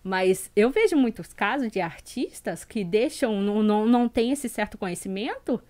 Mas 0.04 0.52
eu 0.56 0.70
vejo 0.70 0.96
muitos 0.96 1.34
casos 1.34 1.72
de 1.72 1.82
artistas 1.82 2.64
que 2.64 2.84
deixam, 2.84 3.42
não, 3.42 3.62
não, 3.62 3.86
não 3.86 4.10
tem 4.10 4.32
esse 4.32 4.48
certo 4.48 4.78
conhecimento 4.78 5.62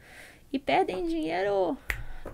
e 0.53 0.60
perdem 0.60 1.07
dinheiro 1.07 1.77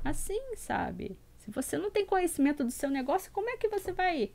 assim, 0.04 0.56
sabe? 0.56 1.18
Se 1.38 1.52
você 1.52 1.78
não 1.78 1.92
tem 1.92 2.06
conhecimento 2.06 2.64
do 2.64 2.72
seu 2.72 2.90
negócio, 2.90 3.32
como 3.32 3.50
é 3.50 3.58
que 3.58 3.68
você 3.70 3.92
vai 3.92 4.32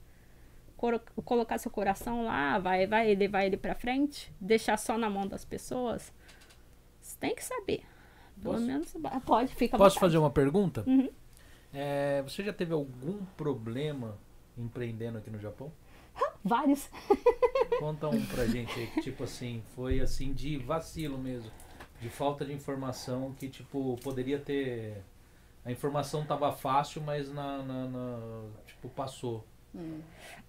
colocar 1.25 1.59
seu 1.59 1.71
coração 1.71 2.25
lá, 2.25 2.59
vai, 2.59 2.87
vai 2.87 3.15
levar 3.15 3.45
ele 3.45 3.57
para 3.57 3.75
frente, 3.75 4.33
deixar 4.41 4.79
só 4.79 4.97
na 4.97 5.11
mão 5.11 5.27
das 5.27 5.45
pessoas? 5.45 6.13
Você 7.01 7.17
tem 7.19 7.35
que 7.35 7.45
saber. 7.45 7.83
Pelo 8.41 8.55
Posso? 8.55 8.67
menos 8.67 8.95
pode, 9.27 9.55
fica 9.55 9.77
Posso 9.77 9.99
fazer 9.99 10.17
uma 10.17 10.31
pergunta? 10.31 10.83
Uhum. 10.87 11.11
É, 11.75 12.23
você 12.23 12.43
já 12.43 12.53
teve 12.53 12.73
algum 12.73 13.25
problema 13.37 14.17
empreendendo 14.57 15.19
aqui 15.19 15.31
no 15.31 15.39
Japão? 15.39 15.71
Vários. 16.45 16.89
Conta 17.79 18.09
um 18.09 18.25
pra 18.27 18.47
gente 18.47 18.73
aí, 18.79 18.87
que 18.89 19.03
tipo 19.03 19.25
assim, 19.25 19.63
foi 19.75 20.01
assim 20.01 20.33
de 20.33 20.57
vacilo 20.57 21.19
mesmo. 21.19 21.51
De 22.01 22.09
falta 22.09 22.45
de 22.45 22.53
informação 22.53 23.35
que, 23.39 23.49
tipo, 23.49 23.97
poderia 24.03 24.39
ter. 24.39 25.03
A 25.65 25.71
informação 25.71 26.25
tava 26.25 26.51
fácil, 26.51 27.03
mas 27.03 27.31
na, 27.31 27.59
na, 27.63 27.87
na 27.87 28.43
tipo, 28.67 28.89
passou. 28.89 29.45
Hum. 29.75 30.01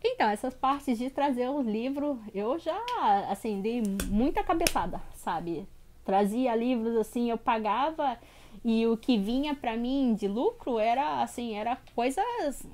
Então, 0.03 0.29
essas 0.29 0.53
partes 0.53 0.97
de 0.97 1.09
trazer 1.09 1.49
o 1.49 1.61
livro, 1.61 2.19
eu 2.33 2.57
já, 2.57 2.81
assim, 3.29 3.61
dei 3.61 3.83
muita 4.07 4.43
cabeçada, 4.43 5.01
sabe? 5.13 5.67
Trazia 6.05 6.55
livros, 6.55 6.95
assim, 6.95 7.29
eu 7.29 7.37
pagava 7.37 8.17
e 8.63 8.87
o 8.87 8.97
que 8.97 9.17
vinha 9.17 9.53
para 9.53 9.75
mim 9.75 10.15
de 10.15 10.27
lucro 10.27 10.79
era, 10.79 11.21
assim, 11.21 11.53
era 11.55 11.77
coisas 11.93 12.65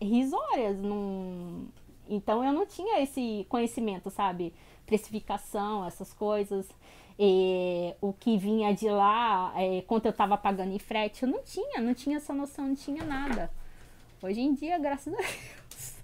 risórias, 0.00 0.78
não 0.78 1.66
então 2.08 2.44
eu 2.44 2.52
não 2.52 2.66
tinha 2.66 3.02
esse 3.02 3.46
conhecimento, 3.48 4.10
sabe? 4.10 4.54
Precificação, 4.86 5.86
essas 5.86 6.12
coisas. 6.12 6.68
E, 7.18 7.94
o 8.00 8.12
que 8.12 8.36
vinha 8.36 8.74
de 8.74 8.88
lá, 8.88 9.52
é, 9.56 9.82
quanto 9.82 10.06
eu 10.06 10.10
estava 10.10 10.36
pagando 10.36 10.72
em 10.72 10.78
frete, 10.78 11.22
eu 11.22 11.28
não 11.28 11.42
tinha, 11.42 11.80
não 11.80 11.94
tinha 11.94 12.16
essa 12.16 12.34
noção, 12.34 12.68
não 12.68 12.74
tinha 12.74 13.04
nada. 13.04 13.50
Hoje 14.22 14.40
em 14.40 14.54
dia, 14.54 14.78
graças 14.78 15.12
a 15.12 15.16
Deus, 15.16 15.94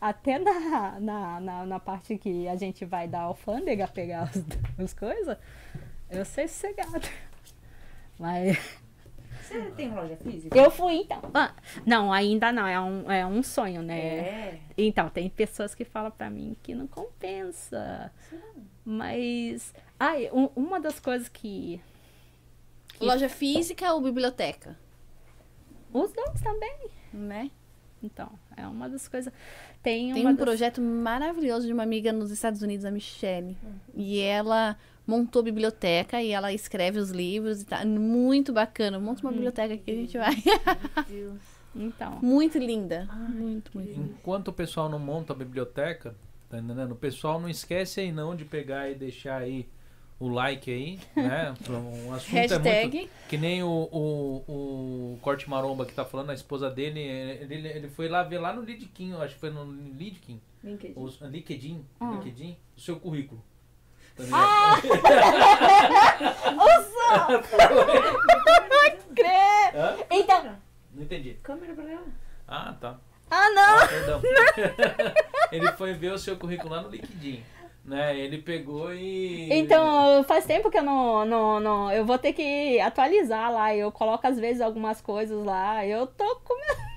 até 0.00 0.38
na, 0.38 1.00
na, 1.00 1.40
na, 1.40 1.66
na 1.66 1.80
parte 1.80 2.18
que 2.18 2.46
a 2.46 2.56
gente 2.56 2.84
vai 2.84 3.08
da 3.08 3.22
alfândega 3.22 3.88
pegar 3.88 4.30
as 4.78 4.92
coisas, 4.92 5.36
eu 6.10 6.24
sei 6.24 6.46
sossegado. 6.46 7.08
Mas 8.18 8.58
você 9.44 9.60
tem 9.76 9.94
loja 9.94 10.16
física? 10.16 10.56
Eu 10.58 10.70
fui, 10.70 10.94
então. 10.94 11.20
Ah, 11.32 11.52
não, 11.86 12.12
ainda 12.12 12.50
não. 12.52 12.66
É 12.66 12.80
um, 12.80 13.10
é 13.10 13.26
um 13.26 13.42
sonho, 13.42 13.82
né? 13.82 13.98
É. 13.98 14.60
Então, 14.76 15.08
tem 15.08 15.28
pessoas 15.28 15.74
que 15.74 15.84
falam 15.84 16.10
pra 16.10 16.30
mim 16.30 16.56
que 16.62 16.74
não 16.74 16.86
compensa. 16.86 18.10
Sim. 18.28 18.40
Mas. 18.84 19.74
Ah, 19.98 20.14
um, 20.32 20.48
uma 20.56 20.80
das 20.80 20.98
coisas 20.98 21.28
que, 21.28 21.80
que. 22.94 23.04
Loja 23.04 23.28
física 23.28 23.92
ou 23.92 24.00
biblioteca? 24.00 24.76
Os 25.92 26.12
dois 26.12 26.40
também. 26.40 26.88
Né? 27.12 27.50
Então, 28.02 28.30
é 28.56 28.66
uma 28.66 28.88
das 28.88 29.08
coisas. 29.08 29.32
Tem, 29.82 30.12
Tem 30.12 30.26
um 30.26 30.34
das... 30.34 30.44
projeto 30.44 30.80
maravilhoso 30.80 31.66
de 31.66 31.72
uma 31.72 31.82
amiga 31.82 32.12
nos 32.12 32.30
Estados 32.30 32.60
Unidos, 32.62 32.84
a 32.84 32.90
Michelle. 32.90 33.56
Uhum. 33.62 33.74
E 33.94 34.20
ela 34.20 34.76
montou 35.06 35.42
biblioteca 35.42 36.22
e 36.22 36.30
ela 36.30 36.52
escreve 36.52 36.98
os 36.98 37.10
livros 37.10 37.62
e 37.62 37.66
tá 37.66 37.84
muito 37.84 38.52
bacana. 38.52 38.98
Monta 38.98 39.20
uma 39.22 39.30
uhum. 39.30 39.34
biblioteca 39.34 39.76
que 39.76 39.90
a 39.90 39.94
gente 39.94 40.18
vai. 40.18 40.34
Meu 40.44 41.04
Deus. 41.08 41.40
Então. 41.76 42.18
Muito 42.22 42.58
linda. 42.58 43.06
Ai, 43.10 43.28
muito, 43.28 43.70
muito 43.74 43.88
linda. 43.88 44.14
Enquanto 44.18 44.48
o 44.48 44.52
pessoal 44.52 44.88
não 44.88 44.98
monta 44.98 45.32
a 45.32 45.36
biblioteca, 45.36 46.14
tá 46.48 46.58
entendendo? 46.58 46.92
O 46.92 46.96
pessoal 46.96 47.40
não 47.40 47.48
esquece 47.48 48.00
aí 48.00 48.12
não 48.12 48.34
de 48.36 48.44
pegar 48.44 48.88
e 48.90 48.94
deixar 48.94 49.42
aí 49.42 49.68
o 50.20 50.28
like 50.28 50.70
aí, 50.70 50.98
né? 51.16 51.52
Um 51.68 52.12
assunto 52.12 52.32
Hashtag. 52.32 52.68
é 52.68 53.00
muito... 53.00 53.12
Que 53.28 53.36
nem 53.36 53.62
o, 53.62 53.88
o, 53.90 55.14
o 55.14 55.18
Corte 55.20 55.50
Maromba 55.50 55.84
que 55.84 55.92
tá 55.92 56.04
falando, 56.04 56.30
a 56.30 56.34
esposa 56.34 56.70
dele, 56.70 57.00
ele, 57.00 57.68
ele 57.68 57.88
foi 57.88 58.08
lá 58.08 58.22
ver 58.22 58.38
lá 58.38 58.52
no 58.52 58.62
LinkedIn, 58.62 59.14
acho 59.14 59.34
que 59.34 59.40
foi 59.40 59.50
no 59.50 59.64
LinkedIn. 59.64 60.40
LinkedIn. 60.62 60.94
O, 60.96 61.26
LinkedIn, 61.26 61.84
ah. 62.00 62.12
LinkedIn, 62.12 62.56
o 62.76 62.80
seu 62.80 62.98
currículo. 63.00 63.42
Tá 64.16 64.24
ah! 64.32 64.80
Crê! 69.14 69.70
Então. 70.10 70.56
Não 70.92 71.02
entendi. 71.02 71.34
Câmera 71.42 71.74
pra 71.74 71.90
ela. 71.90 72.06
Ah, 72.46 72.74
tá. 72.80 72.98
Ah, 73.30 73.50
não! 73.50 73.78
Ah, 73.78 73.88
perdão. 73.88 74.20
ele 75.50 75.72
foi 75.72 75.94
ver 75.94 76.12
o 76.12 76.18
seu 76.18 76.36
currículo 76.36 76.74
lá 76.74 76.82
no 76.82 76.90
LinkedIn. 76.90 77.42
Né? 77.84 78.18
Ele 78.18 78.38
pegou 78.38 78.94
e. 78.94 79.52
Então, 79.52 80.24
faz 80.24 80.46
tempo 80.46 80.70
que 80.70 80.78
eu 80.78 80.82
não, 80.82 81.24
não, 81.24 81.60
não. 81.60 81.92
Eu 81.92 82.06
vou 82.06 82.16
ter 82.16 82.32
que 82.32 82.80
atualizar 82.80 83.52
lá. 83.52 83.74
Eu 83.74 83.92
coloco 83.92 84.26
às 84.26 84.38
vezes 84.38 84.62
algumas 84.62 85.00
coisas 85.00 85.44
lá. 85.44 85.84
Eu 85.84 86.06
tô 86.06 86.36
comendo. 86.36 86.93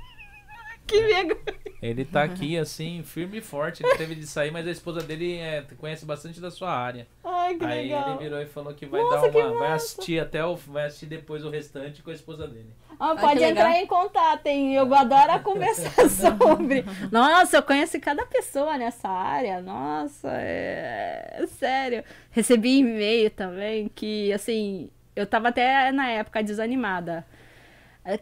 Que 0.88 1.02
vergonha. 1.02 1.68
Ele 1.82 2.04
tá 2.04 2.24
aqui, 2.24 2.58
assim, 2.58 3.04
firme 3.04 3.38
e 3.38 3.42
forte. 3.42 3.84
Ele 3.84 3.96
teve 3.98 4.16
de 4.16 4.26
sair, 4.26 4.50
mas 4.52 4.68
a 4.68 4.72
esposa 4.72 5.02
dele 5.02 5.38
é, 5.38 5.64
conhece 5.78 6.06
bastante 6.06 6.42
da 6.42 6.50
sua 6.50 6.72
área. 6.72 7.08
Ai, 7.24 7.56
que 7.56 7.66
Aí 7.66 7.84
legal. 7.84 8.10
ele 8.10 8.18
virou 8.18 8.42
e 8.42 8.46
falou 8.48 8.74
que 8.74 8.86
vai 8.86 9.02
Nossa, 9.02 9.30
dar 9.30 9.38
uma. 9.38 9.60
Vai 9.60 9.72
assistir 9.74 10.20
até 10.20 10.44
o. 10.44 10.56
Vai 10.56 10.86
assistir 10.86 11.06
depois 11.06 11.46
o 11.46 11.50
restante 11.50 12.02
com 12.02 12.10
a 12.10 12.14
esposa 12.14 12.48
dele. 12.48 12.74
Ah, 13.00 13.16
pode 13.16 13.36
legal. 13.40 13.52
entrar 13.52 13.80
em 13.80 13.86
contato, 13.86 14.48
hein? 14.48 14.74
Eu 14.74 14.92
adoro 14.92 15.40
conversar 15.44 15.94
sobre. 16.10 16.84
Nossa, 17.12 17.58
eu 17.58 17.64
conheço 17.64 18.00
cada 18.00 18.26
pessoa 18.26 18.76
nessa 18.76 19.08
área. 19.08 19.62
Nossa, 19.62 20.30
é... 20.32 21.46
sério. 21.48 22.04
Recebi 22.32 22.80
e-mail 22.80 23.30
também 23.30 23.88
que, 23.90 24.34
assim, 24.34 24.90
eu 25.16 25.28
tava 25.28 25.50
até 25.50 25.92
na 25.92 26.10
época 26.10 26.42
desanimada. 26.42 27.24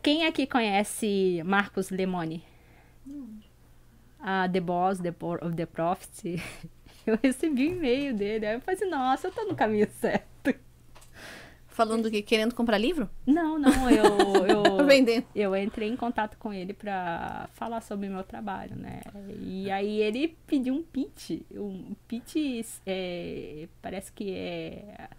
Quem 0.01 0.25
aqui 0.25 0.45
conhece 0.45 1.41
Marcos 1.45 1.89
Lemoni? 1.89 2.43
A 4.19 4.47
The 4.49 4.59
Boss, 4.59 4.99
The, 4.99 5.11
Por- 5.11 5.43
of 5.43 5.55
the 5.55 5.65
Prophet. 5.65 6.41
Eu 7.05 7.19
recebi 7.21 7.69
um 7.69 7.73
e-mail 7.73 8.15
dele. 8.15 8.47
Aí 8.47 8.55
eu 8.55 8.61
falei 8.61 8.79
assim, 8.79 8.89
nossa, 8.89 9.27
eu 9.27 9.31
tô 9.31 9.43
no 9.43 9.55
caminho 9.55 9.87
certo. 10.01 10.55
Falando 11.67 12.03
do 12.03 12.09
que? 12.09 12.21
Querendo 12.23 12.55
comprar 12.55 12.77
livro? 12.79 13.07
Não, 13.27 13.59
não, 13.59 13.91
eu, 13.91 14.05
eu, 14.47 14.85
Vendendo. 14.87 15.25
eu 15.35 15.55
entrei 15.55 15.87
em 15.89 15.95
contato 15.95 16.35
com 16.37 16.51
ele 16.51 16.73
pra 16.73 17.47
falar 17.53 17.81
sobre 17.81 18.07
o 18.07 18.11
meu 18.11 18.23
trabalho, 18.23 18.75
né? 18.75 19.01
E 19.41 19.69
aí 19.69 20.01
ele 20.01 20.35
pediu 20.47 20.73
um 20.73 20.81
pitch. 20.81 21.41
Um 21.51 21.93
pitch, 22.07 22.37
é, 22.87 23.67
parece 23.81 24.11
que 24.11 24.31
é... 24.33 25.09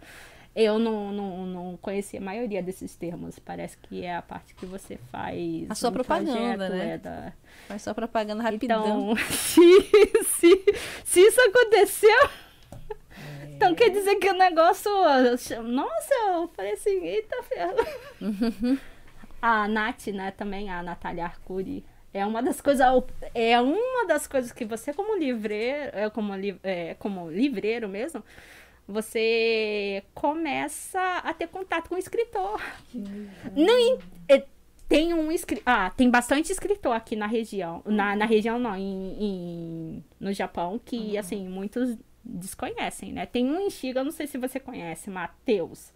Eu 0.59 0.79
não, 0.79 1.11
não, 1.11 1.45
não 1.45 1.77
conhecia 1.77 2.19
a 2.19 2.23
maioria 2.23 2.63
desses 2.63 2.95
termos. 2.95 3.37
Parece 3.37 3.77
que 3.77 4.03
é 4.03 4.15
a 4.15 4.21
parte 4.23 4.55
que 4.55 4.65
você 4.65 4.97
faz... 5.11 5.69
A 5.69 5.75
sua 5.75 5.91
no 5.91 5.93
propaganda, 5.93 6.67
né? 6.69 6.93
é, 6.93 6.97
da- 6.97 7.33
Faz 7.67 7.83
só 7.83 7.93
propaganda 7.93 8.41
rapidão. 8.41 9.11
Então, 9.11 9.15
se, 9.29 9.61
se, 10.23 10.65
se 11.05 11.19
isso 11.21 11.39
aconteceu... 11.41 12.29
Então 13.55 13.73
quer 13.73 13.89
dizer 13.89 14.15
que 14.17 14.29
o 14.29 14.33
negócio. 14.37 14.91
Nossa, 15.63 16.13
eu 16.33 16.47
falei 16.49 16.73
assim, 16.73 17.03
eita 17.03 17.41
ferro. 17.43 17.75
a 19.41 19.67
Nath, 19.67 20.07
né, 20.07 20.31
também, 20.31 20.69
a 20.69 20.83
Natália 20.83 21.25
Arcuri. 21.25 21.83
É 22.13 22.25
uma 22.25 22.41
das 22.41 22.61
coisas. 22.61 22.85
É 23.33 23.59
uma 23.59 24.05
das 24.07 24.27
coisas 24.27 24.51
que 24.51 24.63
você, 24.65 24.93
como 24.93 25.17
livreiro, 25.17 25.91
é, 25.93 26.09
como, 26.09 26.35
li- 26.35 26.59
é, 26.63 26.93
como 26.95 27.29
livreiro 27.31 27.87
mesmo, 27.89 28.23
você 28.87 30.03
começa 30.13 30.99
a 31.17 31.33
ter 31.33 31.47
contato 31.47 31.89
com 31.89 31.95
o 31.95 31.97
escritor. 31.97 32.61
Não, 33.55 33.99
é, 34.29 34.45
tem 34.87 35.13
um 35.13 35.29
ah, 35.65 35.89
tem 35.89 36.09
bastante 36.09 36.51
escritor 36.51 36.93
aqui 36.93 37.15
na 37.15 37.27
região. 37.27 37.81
Na, 37.85 38.15
na 38.15 38.25
região 38.25 38.57
não, 38.57 38.75
em, 38.75 39.17
em- 39.19 40.03
no 40.19 40.31
Japão, 40.31 40.79
que 40.83 41.17
assim, 41.17 41.47
muitos 41.47 41.97
desconhecem, 42.23 43.11
né? 43.13 43.25
Tem 43.25 43.45
um 43.49 43.59
em 43.59 43.69
Shiga, 43.69 43.99
eu 44.01 44.05
não 44.05 44.11
sei 44.11 44.27
se 44.27 44.37
você 44.37 44.59
conhece, 44.59 45.09
Mateus. 45.09 45.91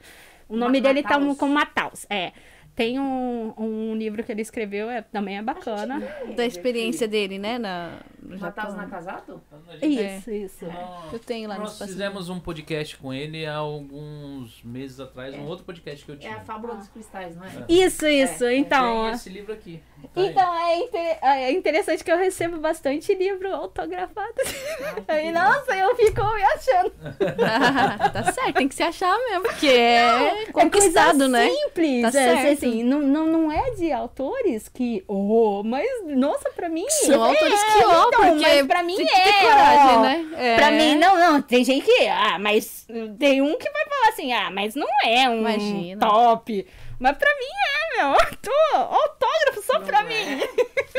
O 0.50 0.56
nome 0.58 0.80
Ma- 0.80 0.88
dele 0.88 1.02
tá 1.04 1.18
Mataus? 1.18 1.38
como 1.38 1.54
Mataus, 1.54 2.06
é. 2.10 2.34
Tem 2.82 3.00
um, 3.00 3.54
um 3.58 3.96
livro 3.96 4.24
que 4.24 4.32
ele 4.32 4.42
escreveu, 4.42 4.90
é, 4.90 5.02
também 5.02 5.38
é 5.38 5.42
bacana. 5.42 6.00
Da 6.36 6.46
experiência 6.46 7.08
dele, 7.08 7.38
né? 7.38 7.58
Na, 7.60 8.00
no 8.22 8.38
Japão. 8.38 8.76
na 8.76 8.88
casado? 8.88 9.42
Isso, 9.82 10.32
isso. 10.32 10.66
Eu 11.12 11.20
tenho 11.20 11.48
lá 11.48 11.56
no 11.56 11.62
Nós 11.62 11.78
fizemos 11.78 12.30
um 12.30 12.40
podcast 12.40 12.98
com 12.98 13.14
ele 13.14 13.46
há 13.46 13.56
alguns 13.56 14.64
meses 14.64 15.00
atrás, 15.00 15.34
um 15.36 15.40
É. 15.40 15.42
outro 15.42 15.66
podcast 15.66 16.04
que 16.06 16.12
eu 16.12 16.16
É 16.16 16.18
tinha. 16.18 16.36
a 16.38 16.40
fábula 16.42 16.76
dos 16.76 16.88
cristais, 16.88 17.36
não 17.36 17.44
é? 17.44 17.50
Isso, 17.70 18.06
isso. 18.08 18.46
É, 18.46 18.54
é, 18.54 18.58
então, 18.58 19.04
Tem 19.06 19.14
esse 19.14 19.30
livro 19.30 19.54
aqui. 19.54 19.82
Tá 20.14 20.22
então 20.22 20.56
é, 20.68 20.78
inter- 20.78 21.18
é 21.22 21.52
interessante 21.52 22.04
que 22.04 22.12
eu 22.12 22.18
recebo 22.18 22.58
bastante 22.58 23.14
livro 23.14 23.54
autografado. 23.54 24.34
Aí, 25.08 25.32
delícia. 25.32 25.32
nossa, 25.32 25.76
eu 25.76 25.96
fico 25.96 26.22
me 26.34 26.44
achando. 26.44 26.92
tá 28.14 28.32
certo, 28.32 28.54
tem 28.54 28.68
que 28.68 28.76
se 28.76 28.84
achar 28.84 29.18
mesmo, 29.20 29.44
porque 29.44 29.68
é 29.68 30.44
É 30.44 30.52
conquistado, 30.52 31.28
né? 31.28 31.50
simples. 31.50 32.02
Tá 32.02 32.08
é, 32.08 32.12
certo. 32.12 32.52
assim, 32.54 32.84
não, 32.84 33.00
não, 33.02 33.26
não 33.28 33.52
é 33.52 33.72
de 33.72 33.92
autores 33.92 34.68
que. 34.68 35.04
Oh, 35.08 35.62
mas, 35.64 35.88
nossa, 36.08 36.50
pra 36.52 36.70
mim. 36.70 36.86
São 36.90 37.26
é, 37.26 37.30
autores 37.30 37.64
que, 37.64 37.84
ó, 37.86 38.08
então, 38.08 38.12
porque 38.12 38.46
mas 38.48 38.68
pra 38.68 38.84
mim 38.84 38.96
tem 38.98 39.06
que 39.06 39.14
é. 39.14 39.24
ter 39.24 39.34
coragem, 39.42 39.98
ó. 39.98 40.02
né? 40.02 40.28
É. 40.38 40.56
Pra 40.56 40.72
mim, 40.72 40.96
não, 40.96 41.18
não. 41.18 41.42
Tem 41.42 41.64
gente 41.64 41.86
que. 41.86 42.08
Ah, 42.08 42.38
mas. 42.40 42.86
Tem 43.20 43.42
um 43.42 43.58
que 43.58 43.70
vai 43.70 43.86
falar 43.86 44.10
assim, 44.10 44.34
ah, 44.34 44.50
mas 44.52 44.76
não 44.76 44.88
é 45.06 45.30
um 45.30 45.40
Imagina. 45.40 46.00
top. 46.06 46.68
Mas 47.00 47.18
pra 47.18 47.30
mim 47.36 47.46
é, 47.46 47.81
meu. 47.98 48.14
Tô, 48.42 48.76
autógrafo 48.78 49.62
só 49.64 49.80
Não 49.80 49.86
pra 49.86 50.02
é. 50.02 50.04
mim. 50.04 50.42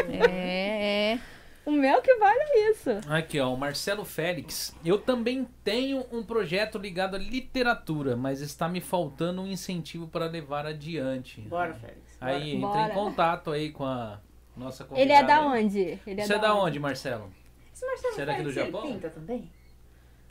É, 0.09 1.13
é. 1.15 1.19
O 1.65 1.71
meu 1.71 2.03
que 2.03 2.13
vale 2.17 2.41
é 2.41 2.71
isso. 2.71 2.91
Aqui, 3.09 3.39
ó, 3.39 3.53
o 3.53 3.57
Marcelo 3.57 4.05
Félix. 4.05 4.75
Eu 4.85 4.99
também 4.99 5.47
tenho 5.63 6.05
um 6.11 6.23
projeto 6.23 6.77
ligado 6.77 7.15
à 7.15 7.19
literatura, 7.19 8.17
mas 8.17 8.41
está 8.41 8.69
me 8.69 8.81
faltando 8.81 9.43
um 9.43 9.47
incentivo 9.47 10.09
para 10.09 10.27
levar 10.27 10.67
adiante. 10.67 11.41
Bora, 11.43 11.73
Félix. 11.75 12.17
bora. 12.21 12.33
Aí, 12.35 12.57
entra 12.57 12.69
Bora. 12.69 12.91
em 12.93 12.95
contato 12.95 13.51
aí 13.53 13.71
com 13.71 13.85
a 13.85 14.19
nossa 14.57 14.85
convidada. 14.85 15.03
Ele 15.03 15.13
é 15.13 15.23
da 15.25 15.41
onde? 15.47 16.01
Ele 16.05 16.23
Você 16.25 16.35
é 16.35 16.39
da 16.39 16.55
onde, 16.55 16.81
Marcelo? 16.81 17.33
Esse 17.73 17.87
Marcelo 17.87 18.15
Você 18.15 18.23
é 18.23 18.27
daqui 18.27 18.43
do 18.43 18.53
Félix, 18.53 18.73
Japão? 18.73 18.85
Ele 18.85 18.95
pinta 18.95 19.11
também? 19.11 19.51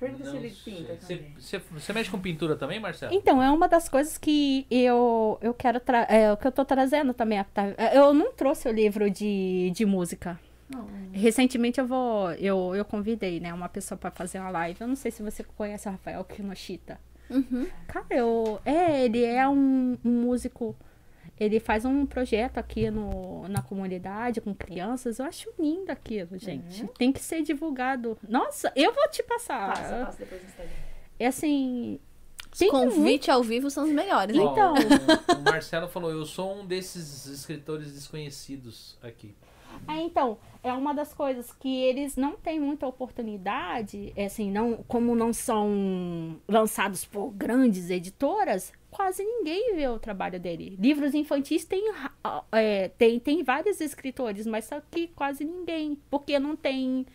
Pergunta 0.02 0.32
se 0.32 0.36
ele 0.36 0.50
pinta 0.50 0.98
Você, 1.38 1.94
mexe 1.94 2.10
com 2.10 2.20
pintura 2.20 2.56
também, 2.56 2.80
Marcelo? 2.80 3.14
Então, 3.14 3.42
é 3.42 3.52
uma 3.52 3.68
das 3.68 3.88
coisas 3.88 4.18
que 4.18 4.66
eu, 4.72 5.38
eu 5.44 5.54
quero 5.54 5.80
tra 5.80 6.08
é, 6.10 6.34
o 6.34 6.38
que 6.38 6.48
eu 6.48 6.52
tô 6.52 6.66
trazendo 6.66 7.14
também. 7.14 7.38
tá? 7.54 7.68
Eu 7.94 8.12
não 8.12 8.34
trouxe 8.34 8.68
o 8.68 8.72
livro 8.72 9.12
de, 9.12 9.72
de 9.76 9.86
música. 9.86 10.40
Não. 10.68 10.88
Recentemente 11.12 11.80
eu 11.80 11.86
vou. 11.86 12.32
Eu, 12.32 12.74
eu 12.76 12.84
convidei, 12.84 13.40
né, 13.40 13.54
uma 13.54 13.70
pessoa 13.70 13.96
pra 13.96 14.10
fazer 14.10 14.40
uma 14.40 14.50
live. 14.50 14.82
Eu 14.82 14.88
não 14.88 14.96
sei 14.96 15.12
se 15.12 15.22
você 15.22 15.44
conhece 15.44 15.88
o 15.88 15.92
Rafael 15.92 16.24
Kinoshita. 16.24 17.00
Uhum. 17.30 17.68
Cara, 17.86 18.08
eu. 18.10 18.60
É, 18.66 19.06
ele 19.06 19.24
é 19.24 19.48
um, 19.48 20.00
um 20.04 20.22
músico. 20.24 20.76
Ele 21.44 21.60
faz 21.60 21.86
um 21.86 22.06
projeto 22.06 22.60
aqui 22.60 22.92
no, 22.92 23.48
na 23.48 23.64
comunidade 23.64 24.40
com 24.40 24.54
crianças. 24.54 25.18
Eu 25.18 25.26
acho 25.26 25.50
lindo 25.58 25.92
aquilo, 25.92 26.38
gente. 26.38 26.86
Tem 27.00 27.12
que 27.12 27.20
ser 27.20 27.42
divulgado. 27.42 28.16
Nossa, 28.30 28.72
eu 28.76 28.94
vou 28.94 29.10
te 29.10 29.24
passar. 29.24 29.70
Passa, 29.74 30.06
passa 30.06 30.20
depois 30.20 30.40
no 30.44 30.48
Instagram. 30.48 30.74
É 31.20 31.26
assim. 31.26 32.00
Os 32.54 32.60
Tem 32.60 32.72
muito- 32.72 32.94
convite 32.96 33.32
ao 33.32 33.42
vivo 33.42 33.72
são 33.72 33.86
os 33.86 33.90
melhores, 33.90 34.36
né? 34.36 34.44
Então. 34.44 34.76
o, 34.76 35.40
o 35.40 35.42
Marcelo 35.44 35.88
falou, 35.88 36.12
eu 36.12 36.26
sou 36.28 36.60
um 36.60 36.66
desses 36.66 37.26
escritores 37.26 37.92
desconhecidos 37.92 38.96
aqui. 39.02 39.34
É, 39.88 40.02
então, 40.02 40.38
é 40.64 40.72
uma 40.74 40.94
das 40.94 41.14
coisas 41.14 41.52
que 41.54 41.84
eles 41.84 42.16
não 42.16 42.34
têm 42.34 42.60
muita 42.60 42.86
oportunidade, 42.86 44.14
é 44.16 44.26
assim, 44.26 44.52
não, 44.52 44.84
como 44.88 45.16
não 45.16 45.34
são 45.34 46.38
lançados 46.48 47.04
por 47.04 47.32
grandes 47.32 47.90
editoras, 47.90 48.72
quase 48.92 49.24
ninguém 49.24 49.76
vê 49.76 49.88
o 49.88 49.98
trabalho 49.98 50.40
dele. 50.40 50.78
Livros 50.80 51.16
infantis 51.16 51.66
tem, 51.66 51.92
é, 52.52 52.90
tem, 52.90 53.20
tem 53.20 53.44
vários 53.44 53.82
escritores, 53.82 54.46
mas 54.46 54.66
só 54.66 54.80
que 54.92 55.08
quase 55.08 55.44
ninguém, 55.44 55.98
porque 56.10 56.38
não 56.38 56.56
tem 56.56 57.06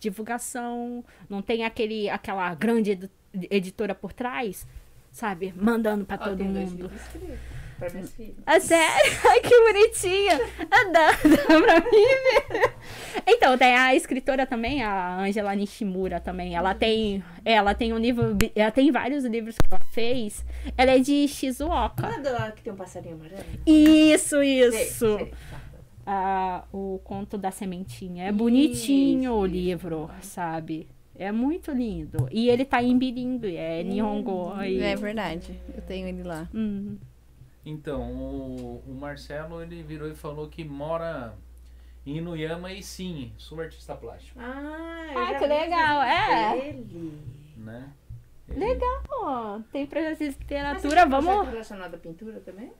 divulgação, 0.00 1.04
não 1.28 1.42
tem 1.42 1.64
aquele, 1.64 2.08
aquela 2.08 2.54
grande 2.54 3.10
editora 3.50 3.94
por 3.94 4.12
trás, 4.12 4.66
sabe, 5.12 5.52
mandando 5.56 6.04
pra 6.04 6.16
Ó, 6.16 6.24
todo 6.24 6.44
mundo. 6.44 6.90
Pra 7.78 7.90
minhas 7.90 8.12
filhas. 8.12 8.34
Ah, 8.46 8.58
sério? 8.60 9.12
Ai, 9.28 9.40
que 9.40 9.60
bonitinha. 9.60 10.40
Ah, 10.70 10.84
Dá, 10.92 11.10
dá 11.12 11.60
pra 11.60 11.80
mim 11.80 12.06
ver. 12.50 12.74
Então, 13.26 13.56
tem 13.58 13.74
a 13.74 13.94
escritora 13.94 14.46
também, 14.46 14.82
a 14.82 15.18
Angela 15.20 15.54
Nishimura 15.54 16.20
também. 16.20 16.54
Ela 16.54 16.74
tem, 16.74 17.22
ela 17.44 17.74
tem 17.74 17.92
um 17.92 17.98
livro, 17.98 18.36
ela 18.54 18.70
tem 18.70 18.90
vários 18.92 19.24
livros 19.24 19.56
que 19.56 19.66
ela 19.70 19.80
fez. 19.92 20.44
Ela 20.76 20.92
é 20.92 20.98
de 20.98 21.22
Não 21.22 21.28
Shizuoka. 21.28 22.06
é 22.06 22.20
da 22.20 22.52
que 22.52 22.62
tem 22.62 22.72
um 22.72 22.76
passarinho 22.76 23.14
amarelo? 23.16 23.42
Isso, 23.66 24.38
Sei, 24.38 24.60
isso. 24.68 25.16
sei. 25.18 25.26
Tá. 25.50 25.60
Ah, 26.08 26.64
o 26.72 27.00
conto 27.02 27.36
da 27.36 27.50
sementinha. 27.50 28.24
É 28.28 28.32
bonitinho 28.32 29.32
o 29.32 29.44
Isso, 29.44 29.52
livro, 29.54 30.10
sabe? 30.20 30.86
É 31.18 31.32
muito 31.32 31.72
lindo. 31.72 32.28
E 32.30 32.48
ele 32.48 32.64
tá 32.64 32.80
em 32.82 32.96
bilíngue, 32.96 33.56
é 33.56 33.82
Nihongo. 33.82 34.52
aí. 34.54 34.80
É 34.80 34.94
verdade. 34.94 35.58
Eu 35.74 35.82
tenho 35.82 36.06
ele 36.06 36.22
lá. 36.22 36.48
Hum. 36.54 36.96
Então, 37.68 38.00
o, 38.12 38.82
o 38.86 38.94
Marcelo, 38.94 39.60
ele 39.60 39.82
virou 39.82 40.08
e 40.08 40.14
falou 40.14 40.48
que 40.48 40.62
mora 40.64 41.34
em 42.06 42.18
Inuyama 42.18 42.72
e 42.72 42.80
sim, 42.80 43.32
sou 43.36 43.60
artista 43.60 43.96
plástico, 43.96 44.38
Ah, 44.40 45.06
Ah, 45.16 45.34
que 45.34 45.46
legal, 45.46 46.02
é. 46.02 46.56
dele. 46.60 47.18
né? 47.56 47.88
Ele- 48.48 48.60
Legal, 48.64 49.02
ó. 49.10 49.58
Tem 49.72 49.84
projeto 49.84 50.18
de 50.18 50.24
Mas 50.26 50.34
você 50.36 50.38
literatura, 50.40 51.00
tem 51.00 51.10
vamos. 51.10 51.26
projeto 51.34 51.50
relacionado 51.50 51.94
à 51.94 51.98
pintura 51.98 52.40
também? 52.40 52.72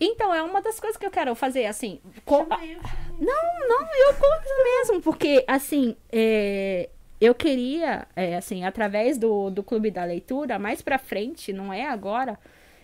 Então, 0.00 0.34
é 0.34 0.42
uma 0.42 0.62
das 0.62 0.80
coisas 0.80 0.96
que 0.96 1.04
eu 1.04 1.10
quero 1.10 1.34
fazer, 1.34 1.66
assim. 1.66 2.00
co- 2.24 2.38
Chama 2.44 2.64
eu, 2.64 2.80
chama 2.80 2.94
eu. 3.20 3.26
Não, 3.26 3.68
não, 3.68 3.86
eu 3.94 4.14
conto 4.14 4.64
mesmo, 4.64 5.02
porque, 5.02 5.44
assim, 5.46 5.94
é, 6.10 6.88
eu 7.20 7.34
queria, 7.34 8.06
é, 8.16 8.36
assim, 8.36 8.64
através 8.64 9.18
do, 9.18 9.50
do 9.50 9.62
Clube 9.62 9.90
da 9.90 10.04
Leitura, 10.04 10.58
mais 10.58 10.80
pra 10.80 10.98
frente, 10.98 11.52
não 11.52 11.70
é 11.70 11.86
agora, 11.86 12.38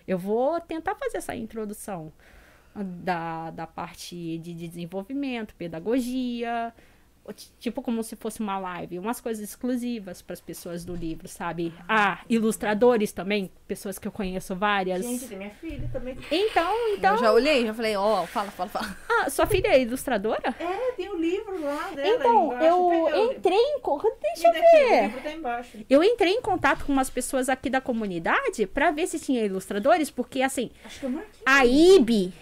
eu 0.06 0.18
vou 0.18 0.60
tentar 0.60 0.94
fazer 0.94 1.18
essa 1.18 1.34
introdução 1.34 2.12
da, 2.74 3.50
da 3.50 3.66
parte 3.66 4.38
de 4.38 4.52
desenvolvimento, 4.52 5.54
pedagogia, 5.54 6.74
tipo 7.58 7.80
como 7.80 8.02
se 8.02 8.16
fosse 8.16 8.40
uma 8.40 8.58
live, 8.58 8.98
umas 8.98 9.20
coisas 9.20 9.42
exclusivas 9.42 10.20
para 10.20 10.34
as 10.34 10.40
pessoas 10.40 10.84
do 10.84 10.94
livro, 10.94 11.26
sabe? 11.26 11.72
Ah, 11.88 12.20
ilustradores 12.28 13.12
também, 13.12 13.50
pessoas 13.66 13.98
que 13.98 14.06
eu 14.06 14.12
conheço 14.12 14.54
várias. 14.54 15.02
Gente, 15.04 15.26
tem 15.26 15.38
minha 15.38 15.50
filha 15.50 15.88
também. 15.92 16.16
Então, 16.30 16.72
então, 16.94 17.14
Eu 17.14 17.18
já 17.20 17.32
olhei, 17.32 17.64
já 17.66 17.72
falei, 17.72 17.96
ó, 17.96 18.26
fala, 18.26 18.50
fala, 18.50 18.68
fala. 18.68 18.96
ah, 19.22 19.30
sua 19.30 19.46
filha 19.46 19.68
é 19.68 19.80
ilustradora? 19.82 20.54
É, 20.60 20.92
tem 20.92 21.08
o 21.08 21.16
livro 21.16 21.62
lá 21.64 21.90
dela 21.90 22.08
Então, 22.16 22.46
embaixo. 22.46 22.64
eu 22.66 23.32
entrei 23.32 23.58
em 23.58 23.80
deixa 24.20 24.48
eu 24.48 24.52
ver. 24.52 25.02
livro 25.04 25.20
tá 25.22 25.32
embaixo. 25.32 25.78
Eu 25.88 26.04
entrei 26.04 26.32
em 26.32 26.42
contato 26.42 26.84
com 26.84 26.92
umas 26.92 27.08
pessoas 27.08 27.48
aqui 27.48 27.70
da 27.70 27.80
comunidade 27.80 28.66
para 28.66 28.90
ver 28.90 29.06
se 29.06 29.18
tinha 29.18 29.44
ilustradores, 29.44 30.10
porque 30.10 30.42
assim, 30.42 30.70
Acho 30.84 31.00
que 31.00 31.06
eu 31.06 31.10
marquei. 31.10 31.42
a 31.46 31.64
IB, 31.64 32.32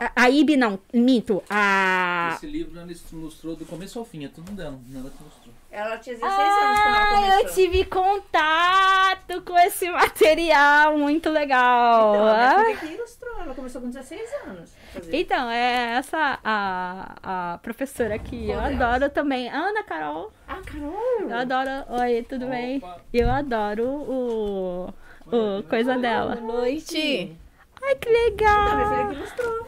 a, 0.00 0.12
a 0.24 0.30
IB 0.30 0.56
não, 0.56 0.78
minto, 0.92 1.42
a 1.50 2.32
Esse 2.36 2.46
livro 2.46 2.78
ela 2.78 2.88
ilustrou 3.12 3.56
do 3.56 3.64
começo 3.66 3.98
ao 3.98 4.04
fim, 4.04 4.24
é 4.24 4.28
tudo 4.28 4.52
dela. 4.52 4.78
Ela 4.94 5.10
que 5.10 5.20
ilustrou. 5.22 5.54
Ela 5.70 5.98
tinha 5.98 6.16
16 6.16 6.32
anos 6.32 6.78
quando 6.80 6.94
ela 6.96 6.98
Ah, 6.98 7.28
eu 7.28 7.38
começou. 7.40 7.54
tive 7.54 7.84
contato 7.84 9.42
com 9.44 9.58
esse 9.58 9.90
material, 9.90 10.96
muito 10.98 11.28
legal. 11.30 12.14
Então, 12.14 12.26
a 12.26 12.62
minha 12.62 12.74
Ah. 12.74 12.78
que 12.78 12.86
ilustrou. 12.86 13.40
Ela 13.42 13.54
começou 13.54 13.80
com 13.82 13.88
16 13.90 14.28
anos. 14.46 14.70
Então, 15.12 15.50
é 15.50 15.96
essa 15.98 16.38
a, 16.42 17.52
a 17.54 17.58
professora 17.58 18.18
que 18.18 18.48
eu 18.48 18.56
Qual 18.58 18.68
delas? 18.68 18.82
adoro 18.82 19.10
também. 19.12 19.48
Ana 19.48 19.82
Carol, 19.84 20.32
Ah, 20.46 20.60
Carol! 20.64 20.94
eu 21.28 21.36
adoro. 21.36 21.70
Oi, 22.00 22.22
tudo 22.28 22.46
bem? 22.46 22.78
Opa. 22.78 23.00
Eu 23.12 23.30
adoro 23.30 23.84
o, 23.86 24.94
o 25.30 25.62
coisa 25.64 25.98
dela. 25.98 26.36
Boa 26.36 26.60
noite. 26.60 27.36
Ai, 27.82 27.94
que 27.96 28.08
legal. 28.08 29.10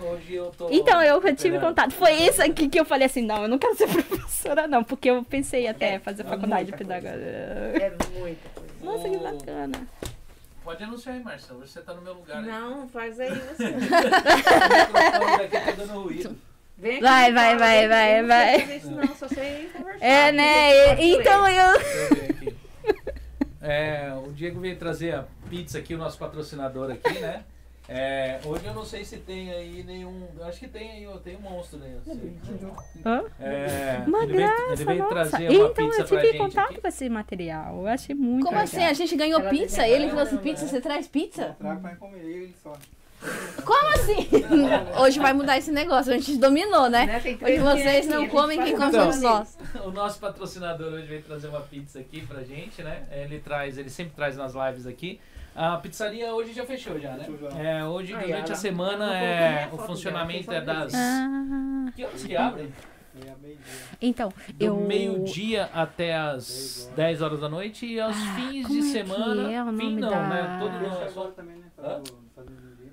Hoje 0.03 0.35
eu 0.35 0.47
tô. 0.57 0.69
Então, 0.71 1.03
eu 1.03 1.21
tive 1.21 1.33
esperando. 1.35 1.61
contato. 1.61 1.93
Foi 1.93 2.13
isso 2.13 2.43
aqui 2.43 2.69
que 2.69 2.79
eu 2.79 2.85
falei 2.85 3.07
assim: 3.07 3.23
não, 3.23 3.43
eu 3.43 3.49
não 3.49 3.59
quero 3.59 3.75
ser 3.77 3.87
professora, 3.89 4.67
não, 4.67 4.83
porque 4.85 5.11
eu 5.11 5.23
pensei 5.25 5.67
até 5.67 5.99
fazer 5.99 6.23
é 6.23 6.25
faculdade 6.25 6.71
de 6.71 6.77
pedagogia. 6.77 7.19
É 7.19 7.93
muita 8.19 8.49
coisa. 8.55 8.71
Nossa, 8.83 9.09
que 9.09 9.19
bacana. 9.19 9.89
Pode 10.65 10.85
anunciar 10.85 11.15
aí, 11.15 11.23
Marcelo. 11.23 11.67
Você 11.67 11.81
tá 11.81 11.95
no 11.95 12.03
meu 12.03 12.15
lugar. 12.15 12.39
aí. 12.39 12.47
Não, 12.47 12.89
faz 12.89 13.19
aí 13.19 13.31
você. 13.35 13.73
Tá. 13.73 14.23
Vem 16.79 16.93
aqui 16.93 17.03
Vai, 17.03 17.33
vai, 17.33 17.57
vai, 17.57 17.89
vai, 17.89 18.21
não 18.23 18.29
vai. 18.29 18.51
sei 18.57 18.61
fazer 18.61 18.77
isso 18.77 18.91
não, 18.91 19.17
só 19.17 19.29
sei 19.29 19.71
conversar. 19.77 20.05
É, 20.07 20.33
né? 20.33 21.03
Então 21.03 21.49
eu. 21.49 21.75
Eu. 21.75 22.55
É, 23.63 24.13
o 24.27 24.33
Diego 24.33 24.59
veio 24.61 24.77
trazer 24.79 25.15
a 25.15 25.25
pizza 25.51 25.79
aqui, 25.79 25.95
o 25.95 25.99
nosso 25.99 26.17
patrocinador 26.19 26.91
aqui, 26.91 27.19
né? 27.19 27.43
É, 27.93 28.39
hoje 28.45 28.65
eu 28.67 28.73
não 28.73 28.85
sei 28.85 29.05
se 29.05 29.17
tem 29.19 29.51
aí 29.53 29.83
nenhum. 29.83 30.29
Acho 30.43 30.61
que 30.61 30.69
tem 30.69 30.93
aí, 30.93 31.07
ó, 31.09 31.17
tem 31.19 31.37
um 31.37 31.41
monstro 31.41 31.81
aí. 31.83 31.93
eu 31.93 32.01
sei. 32.05 32.37
Hã? 33.05 33.25
É, 33.41 34.03
Uma 34.07 34.23
ele 34.23 34.33
veio, 34.37 34.47
graça, 34.49 34.73
ele 34.75 34.85
veio 34.85 34.99
nossa. 35.01 35.11
trazer 35.11 35.49
uma 35.51 35.55
Então 35.71 35.89
pizza 35.89 36.01
eu 36.03 36.07
tive 36.23 36.39
contato 36.39 36.71
aqui. 36.71 36.81
com 36.81 36.87
esse 36.89 37.09
material. 37.09 37.77
Eu 37.81 37.87
achei 37.89 38.15
muito 38.15 38.45
Como 38.47 38.57
legal. 38.57 38.63
assim? 38.63 38.85
A 38.85 38.93
gente 38.93 39.17
ganhou 39.17 39.41
Ela 39.41 39.51
pizza? 39.51 39.89
Ele 39.89 40.05
ela 40.05 40.13
trouxe 40.15 40.35
não, 40.35 40.41
pizza? 40.43 40.63
né? 40.67 40.71
Você 40.71 40.81
traz 40.81 41.09
pizza? 41.09 41.57
Trago 41.59 41.81
pra 41.81 41.97
comer 41.97 42.21
ele 42.25 42.55
só. 42.63 42.73
Como 43.65 43.89
assim? 43.95 44.29
Hoje 45.03 45.19
vai 45.21 45.33
mudar 45.33 45.59
esse 45.59 45.71
negócio. 45.73 46.13
A 46.13 46.17
gente 46.17 46.39
dominou, 46.39 46.89
né? 46.89 47.05
Né, 47.07 47.21
Hoje 47.43 47.59
vocês 47.59 48.07
não 48.07 48.27
comem, 48.29 48.63
quem 48.63 48.75
come 48.77 48.89
Então. 48.89 49.01
somos 49.13 49.21
nós. 49.21 49.59
O 49.85 49.91
nosso 49.91 50.19
patrocinador 50.21 50.93
hoje 50.95 51.07
veio 51.07 51.23
trazer 51.23 51.49
uma 51.49 51.61
pizza 51.61 51.99
aqui 51.99 52.25
pra 52.27 52.43
gente, 52.45 52.83
né? 52.83 53.03
Ele 53.11 53.39
traz, 53.41 53.77
ele 53.77 53.91
sempre 53.91 54.13
traz 54.15 54.37
nas 54.37 54.55
lives 54.55 54.87
aqui. 54.87 55.21
A 55.63 55.77
pizzaria 55.77 56.33
hoje 56.35 56.55
já 56.55 56.65
fechou 56.65 56.99
já, 56.99 57.15
né? 57.19 57.27
É, 57.59 57.85
hoje 57.85 58.15
Aí, 58.15 58.27
durante 58.29 58.51
a 58.51 58.55
semana 58.55 59.15
é 59.15 59.69
o 59.71 59.77
funcionamento 59.77 60.49
dela, 60.49 60.63
é 60.63 60.65
das 60.65 60.95
Ah, 60.95 61.93
que 61.95 62.03
horas 62.03 62.25
que 62.25 62.35
abre? 62.35 62.73
Meia 63.13 63.37
meio 63.43 63.57
dia. 63.57 63.75
então, 64.01 64.33
Do 64.55 64.65
eu. 64.65 64.77
meio-dia 64.77 65.65
até 65.75 66.17
as 66.17 66.47
10 66.47 66.97
10 66.97 67.21
horas 67.23 67.41
da 67.41 67.49
noite 67.51 67.85
e 67.85 68.01
aos 68.01 68.17
Ah, 68.17 68.35
fins 68.37 68.67
como 68.67 68.81
de 68.81 68.87
é 68.89 69.03
que 69.03 69.09
semana. 69.09 69.53
é 69.53 69.63
o 69.63 69.67
fim 69.67 69.73
nome 69.91 70.01
não, 70.01 70.11
da- 70.11 70.29
né? 70.29 70.59
Todo 70.61 70.79
Fecha 70.79 70.97
dia. 70.97 71.07
agora 71.09 71.31
também, 71.33 71.57
né? 71.57 71.67
Hã? 71.79 72.01
Os 72.01 72.77
dias. 72.79 72.93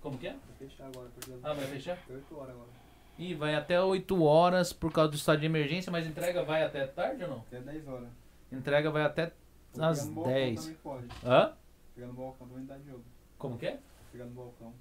Como 0.00 0.18
que 0.18 0.26
é? 0.26 0.30
Vai 0.30 0.68
fechar 0.68 0.86
agora, 0.86 1.08
porque 1.14 1.30
Ah, 1.40 1.52
vai 1.52 1.66
fechar? 1.66 1.98
8 2.10 2.36
horas 2.36 2.50
agora. 2.50 2.68
E 3.16 3.34
vai 3.34 3.54
até 3.54 3.80
8 3.80 4.24
horas 4.24 4.72
por 4.72 4.90
causa 4.92 5.12
do 5.12 5.16
estado 5.16 5.38
de 5.38 5.46
emergência, 5.46 5.92
mas 5.92 6.04
entrega 6.04 6.42
vai 6.42 6.64
até 6.64 6.84
tarde 6.84 7.22
ou 7.22 7.30
não? 7.30 7.38
Até 7.46 7.60
10 7.60 7.86
horas. 7.86 8.08
Entrega 8.50 8.90
vai 8.90 9.02
até 9.04 9.30
Ou 9.76 9.84
às 9.84 9.98
pegar 10.00 10.08
no 10.10 10.14
balcão 10.16 10.32
10. 10.32 10.60
Também 10.62 10.76
pode. 10.82 11.06
Hã? 11.24 11.52
Pegar 11.98 12.06
no 12.06 12.14
balcão 12.14 12.46
também 12.46 12.64
dá 12.64 12.76
jogo. 12.78 13.02
Como 13.36 13.58
que 13.58 13.66
é? 13.66 13.78
Pegar 14.12 14.24
no 14.26 14.30
balcão. 14.30 14.72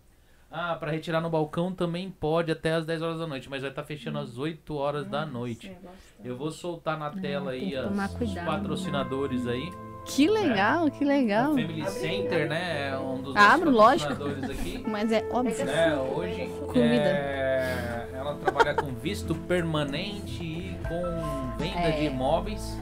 Ah, 0.52 0.76
pra 0.76 0.92
retirar 0.92 1.20
no 1.20 1.32
balcão 1.32 1.74
também 1.74 2.12
pode 2.12 2.52
até 2.52 2.74
às 2.76 2.86
10 2.86 3.02
horas 3.02 3.18
da 3.18 3.26
noite, 3.26 3.50
mas 3.50 3.62
vai 3.64 3.72
estar 3.72 3.84
fechando 3.84 4.20
às 4.20 4.38
8 4.38 4.76
horas 4.76 5.08
da 5.08 5.26
noite. 5.26 5.76
Eu 6.24 6.38
vou 6.38 6.52
soltar 6.52 6.96
na 6.98 7.10
tela 7.10 7.52
tem 7.52 7.62
aí 7.70 7.76
as- 7.76 7.88
tomar 7.90 8.08
os 8.10 8.14
cuidado. 8.16 8.46
patrocinadores 8.46 9.48
aí. 9.48 9.68
Que 10.06 10.30
legal, 10.30 10.92
que 10.92 11.04
legal. 11.04 11.54
O 11.54 11.56
Family 11.56 11.90
Center, 11.90 12.48
né? 12.48 12.90
É 12.92 12.98
um 13.00 13.20
dos 13.22 13.36
Abro, 13.36 13.72
lógico. 13.72 14.12
patrocinadores 14.12 14.60
aqui. 14.60 14.78
Mas 14.88 15.12
é 15.12 15.28
óbvio. 15.34 15.66
né, 15.66 15.98
hoje 15.98 16.48
Comida. 16.68 17.10
é, 17.10 18.10
ela 18.14 18.36
trabalha 18.36 18.76
com 18.76 18.94
visto 18.94 19.34
permanente 19.36 20.44
e 20.44 20.78
com 20.88 21.58
venda 21.58 21.80
É. 21.80 22.00
de 22.00 22.06
imóveis, 22.06 22.78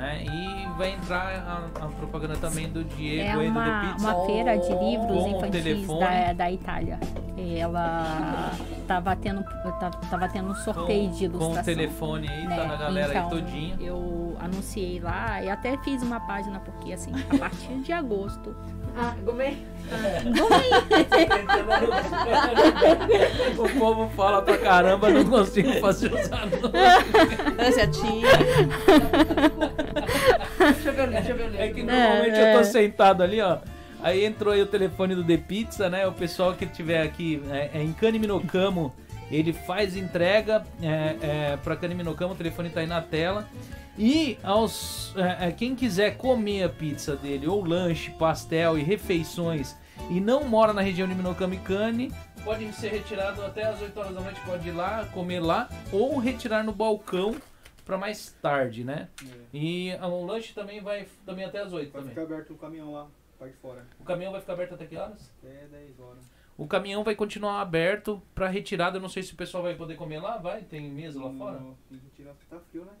né? 0.00 0.24
E 0.24 0.78
vai 0.78 0.94
entrar 0.94 1.28
a, 1.46 1.84
a 1.84 1.88
propaganda 1.88 2.36
também 2.36 2.68
do 2.68 2.82
Diego 2.82 3.42
É 3.42 3.48
uma, 3.48 3.64
The 3.64 3.92
Pizza. 3.92 4.06
uma 4.06 4.26
feira 4.26 4.58
de 4.58 4.68
livros 4.68 5.22
Com 5.22 5.28
infantis 5.28 5.86
da, 5.86 6.32
da 6.32 6.50
Itália. 6.50 6.98
Ela 7.36 8.52
tava 8.86 9.14
tendo, 9.16 9.42
tava, 9.78 9.90
tava 10.10 10.28
tendo 10.28 10.50
um 10.50 10.54
sorteio 10.54 11.10
de 11.10 11.28
com, 11.28 11.38
com 11.38 11.44
ilustração. 11.44 11.72
o 11.72 11.76
telefone 11.76 12.28
aí, 12.28 12.46
né? 12.46 12.56
tá 12.56 12.64
na 12.64 12.76
galera 12.76 13.10
então, 13.10 13.24
aí 13.24 13.30
todinha. 13.30 13.76
Eu 13.80 14.36
anunciei 14.40 15.00
lá 15.00 15.42
e 15.42 15.50
até 15.50 15.76
fiz 15.78 16.02
uma 16.02 16.20
página, 16.20 16.58
porque 16.60 16.92
assim, 16.92 17.12
a 17.30 17.38
partir 17.38 17.80
de 17.80 17.92
agosto. 17.92 18.54
Ah, 18.96 19.14
gomei. 19.24 19.56
o 23.58 23.68
povo 23.78 24.08
fala 24.16 24.42
pra 24.42 24.58
caramba, 24.58 25.10
não 25.10 25.24
consigo 25.24 25.72
fazer 25.80 26.12
os 26.12 26.32
anúncios. 26.32 26.72
É. 26.74 26.98
Deixa 30.58 30.88
eu 30.88 30.92
ver 30.92 31.02
ali, 31.02 31.12
deixa 31.12 31.30
eu 31.30 31.36
ver 31.36 31.44
ali. 31.44 31.58
É 31.58 31.68
que 31.68 31.82
normalmente 31.82 32.36
É, 32.36 32.50
eu 32.50 32.54
tô 32.54 32.60
é. 32.60 32.64
sentado 32.64 33.22
ali, 33.22 33.40
ó. 33.40 33.58
Aí 34.02 34.24
entrou 34.24 34.54
aí 34.54 34.62
o 34.62 34.66
telefone 34.66 35.14
do 35.14 35.22
The 35.24 35.36
Pizza, 35.36 35.90
né? 35.90 36.06
O 36.06 36.12
pessoal 36.12 36.54
que 36.54 36.64
tiver 36.66 37.02
aqui 37.02 37.42
é, 37.50 37.70
é 37.74 37.82
em 37.82 37.92
Caniminocamo, 37.92 38.94
ele 39.30 39.52
faz 39.52 39.96
entrega 39.96 40.64
é, 40.82 41.16
é, 41.52 41.56
pra 41.58 41.76
Caniminocamo, 41.76 42.34
o 42.34 42.36
telefone 42.36 42.70
tá 42.70 42.80
aí 42.80 42.86
na 42.86 43.00
tela. 43.00 43.48
E 43.98 44.38
aos 44.42 45.14
é, 45.16 45.48
é, 45.48 45.52
quem 45.52 45.74
quiser 45.74 46.16
comer 46.16 46.64
a 46.64 46.68
pizza 46.68 47.16
dele, 47.16 47.46
ou 47.46 47.62
lanche, 47.62 48.10
pastel 48.12 48.78
e 48.78 48.82
refeições, 48.82 49.76
e 50.08 50.20
não 50.20 50.44
mora 50.44 50.72
na 50.72 50.80
região 50.80 51.06
de 51.06 51.14
Minocamo 51.14 51.54
e 51.54 51.58
Cane, 51.58 52.12
pode 52.42 52.72
ser 52.72 52.90
retirado 52.92 53.44
até 53.44 53.64
as 53.64 53.80
8 53.82 54.00
horas 54.00 54.14
da 54.14 54.20
noite, 54.20 54.40
pode 54.40 54.66
ir 54.66 54.72
lá, 54.72 55.04
comer 55.12 55.40
lá, 55.40 55.68
ou 55.92 56.18
retirar 56.18 56.64
no 56.64 56.72
balcão 56.72 57.36
pra 57.84 57.98
mais 57.98 58.34
tarde, 58.40 58.84
né? 58.84 59.08
É. 59.22 59.26
E 59.52 59.92
ah, 60.00 60.08
o 60.08 60.24
lanche 60.24 60.54
também 60.54 60.80
vai 60.80 61.06
também 61.26 61.44
até 61.44 61.60
as 61.60 61.72
8 61.72 61.92
Vai 61.92 62.00
também. 62.00 62.08
ficar 62.14 62.22
aberto 62.22 62.54
o 62.54 62.56
caminhão 62.56 62.92
lá, 62.92 63.06
parte 63.38 63.52
de 63.52 63.58
fora. 63.58 63.84
O 63.98 64.04
caminhão 64.04 64.32
vai 64.32 64.40
ficar 64.40 64.54
aberto 64.54 64.74
até 64.74 64.86
que 64.86 64.96
horas? 64.96 65.30
Até 65.42 65.66
10 65.66 66.00
horas. 66.00 66.24
O 66.60 66.66
caminhão 66.66 67.02
vai 67.02 67.14
continuar 67.14 67.62
aberto 67.62 68.20
pra 68.34 68.46
retirada. 68.46 68.98
Eu 68.98 69.00
não 69.00 69.08
sei 69.08 69.22
se 69.22 69.32
o 69.32 69.36
pessoal 69.36 69.62
vai 69.62 69.74
poder 69.74 69.94
comer 69.94 70.20
lá, 70.20 70.36
vai? 70.36 70.60
Tem 70.60 70.90
mesa 70.90 71.18
lá 71.18 71.32
fora? 71.32 71.58
Não, 71.58 71.74
Tem 71.88 71.98
que 71.98 72.10
tirar 72.14 72.34
porque 72.34 72.54
tá 72.54 72.60
frio, 72.70 72.84
né? 72.84 72.92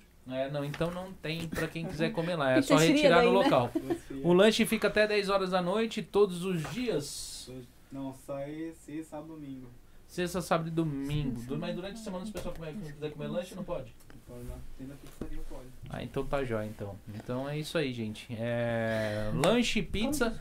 É, 0.44 0.50
não, 0.50 0.64
então 0.64 0.90
não 0.90 1.12
tem 1.12 1.46
pra 1.46 1.68
quem 1.68 1.84
quiser 1.86 2.10
comer 2.10 2.36
lá. 2.36 2.52
É 2.52 2.62
só 2.62 2.76
retirar 2.76 3.22
no 3.22 3.32
né? 3.34 3.44
local. 3.44 3.70
O 4.24 4.32
lanche 4.32 4.64
fica 4.64 4.88
até 4.88 5.06
10 5.06 5.28
horas 5.28 5.50
da 5.50 5.60
noite 5.60 6.02
todos 6.02 6.42
os 6.42 6.62
dias. 6.70 7.50
Não, 7.92 8.14
sai 8.14 8.72
sexta, 8.78 9.16
sábado, 9.16 9.34
domingo. 9.34 9.68
Sexta, 10.08 10.40
sábado 10.40 10.68
e 10.68 10.70
domingo. 10.70 11.38
Mas 11.58 11.74
durante 11.74 11.96
a 11.96 12.02
semana 12.02 12.24
se 12.24 12.30
o 12.30 12.34
pessoal 12.34 12.54
comer- 12.54 12.72
quiser 12.74 13.10
comer 13.12 13.28
lanche, 13.28 13.54
não 13.54 13.64
pode. 13.64 13.94
Pode 14.26 14.46
lá. 14.48 14.56
Tem 14.78 14.86
na 14.86 14.94
pizzaria, 14.94 15.42
pode. 15.50 15.66
Ah, 15.90 16.02
então 16.02 16.24
tá 16.24 16.42
jóia, 16.44 16.66
então. 16.66 16.96
Então 17.14 17.46
é 17.46 17.58
isso 17.58 17.76
aí, 17.76 17.92
gente. 17.92 18.26
É... 18.38 19.30
Lanche, 19.34 19.82
pizza, 19.82 20.40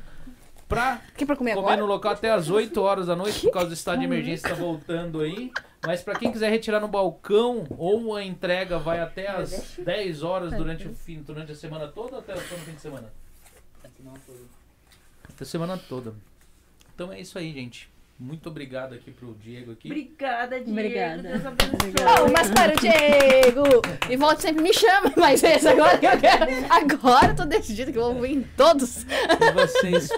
pra 0.69 0.93
Aqui 0.93 1.25
pra 1.25 1.35
comer 1.35 1.55
comer 1.55 1.65
agora? 1.65 1.81
no 1.81 1.87
local 1.87 2.13
até 2.13 2.31
as 2.31 2.49
8 2.49 2.79
horas 2.79 3.07
da 3.07 3.15
noite, 3.15 3.41
por 3.41 3.51
causa 3.51 3.67
do 3.67 3.73
estado 3.73 3.99
de 3.99 4.05
emergência 4.05 4.47
tá 4.47 4.55
voltando 4.55 5.19
aí. 5.19 5.51
Mas 5.85 6.01
pra 6.01 6.17
quem 6.17 6.31
quiser 6.31 6.49
retirar 6.49 6.79
no 6.79 6.87
balcão, 6.87 7.65
ou 7.77 8.15
a 8.15 8.23
entrega 8.23 8.77
vai 8.77 8.99
até 8.99 9.27
as 9.27 9.77
10 9.77 10.23
horas 10.23 10.53
durante, 10.53 10.87
o 10.87 10.93
fim, 10.93 11.21
durante 11.21 11.51
a 11.51 11.55
semana 11.55 11.87
toda 11.87 12.15
ou 12.15 12.19
até 12.19 12.35
só 12.35 12.55
no 12.55 12.61
fim 12.61 12.73
de 12.73 12.81
semana? 12.81 13.11
Todo. 14.25 14.49
Até 15.23 15.43
a 15.43 15.47
semana 15.47 15.77
toda. 15.77 16.13
Então 16.93 17.11
é 17.11 17.19
isso 17.19 17.37
aí, 17.37 17.51
gente. 17.51 17.89
Muito 18.19 18.49
obrigado 18.49 18.93
aqui 18.93 19.11
pro 19.11 19.33
Diego 19.35 19.71
aqui. 19.71 19.87
Obrigada, 19.87 20.57
Diego. 20.57 20.71
Obrigada. 20.71 21.21
Deus 21.21 21.45
abençoe. 21.45 21.93
Palmas 22.03 22.51
para 22.51 22.73
o 22.73 22.79
Diego! 22.81 23.63
E 24.09 24.17
volte 24.17 24.41
sempre, 24.41 24.61
me 24.61 24.73
chama, 24.73 25.13
mas 25.15 25.41
esse 25.41 25.65
agora 25.65 25.97
que 25.97 26.05
eu 26.05 26.19
quero. 26.19 26.45
Agora 26.69 27.27
eu 27.27 27.35
tô 27.37 27.45
decidido 27.45 27.93
que 27.93 27.97
eu 27.97 28.13
vou 28.13 28.21
vir 28.21 28.31
em 28.33 28.43
todos. 28.43 29.03
E 29.03 29.51
vocês, 29.53 30.09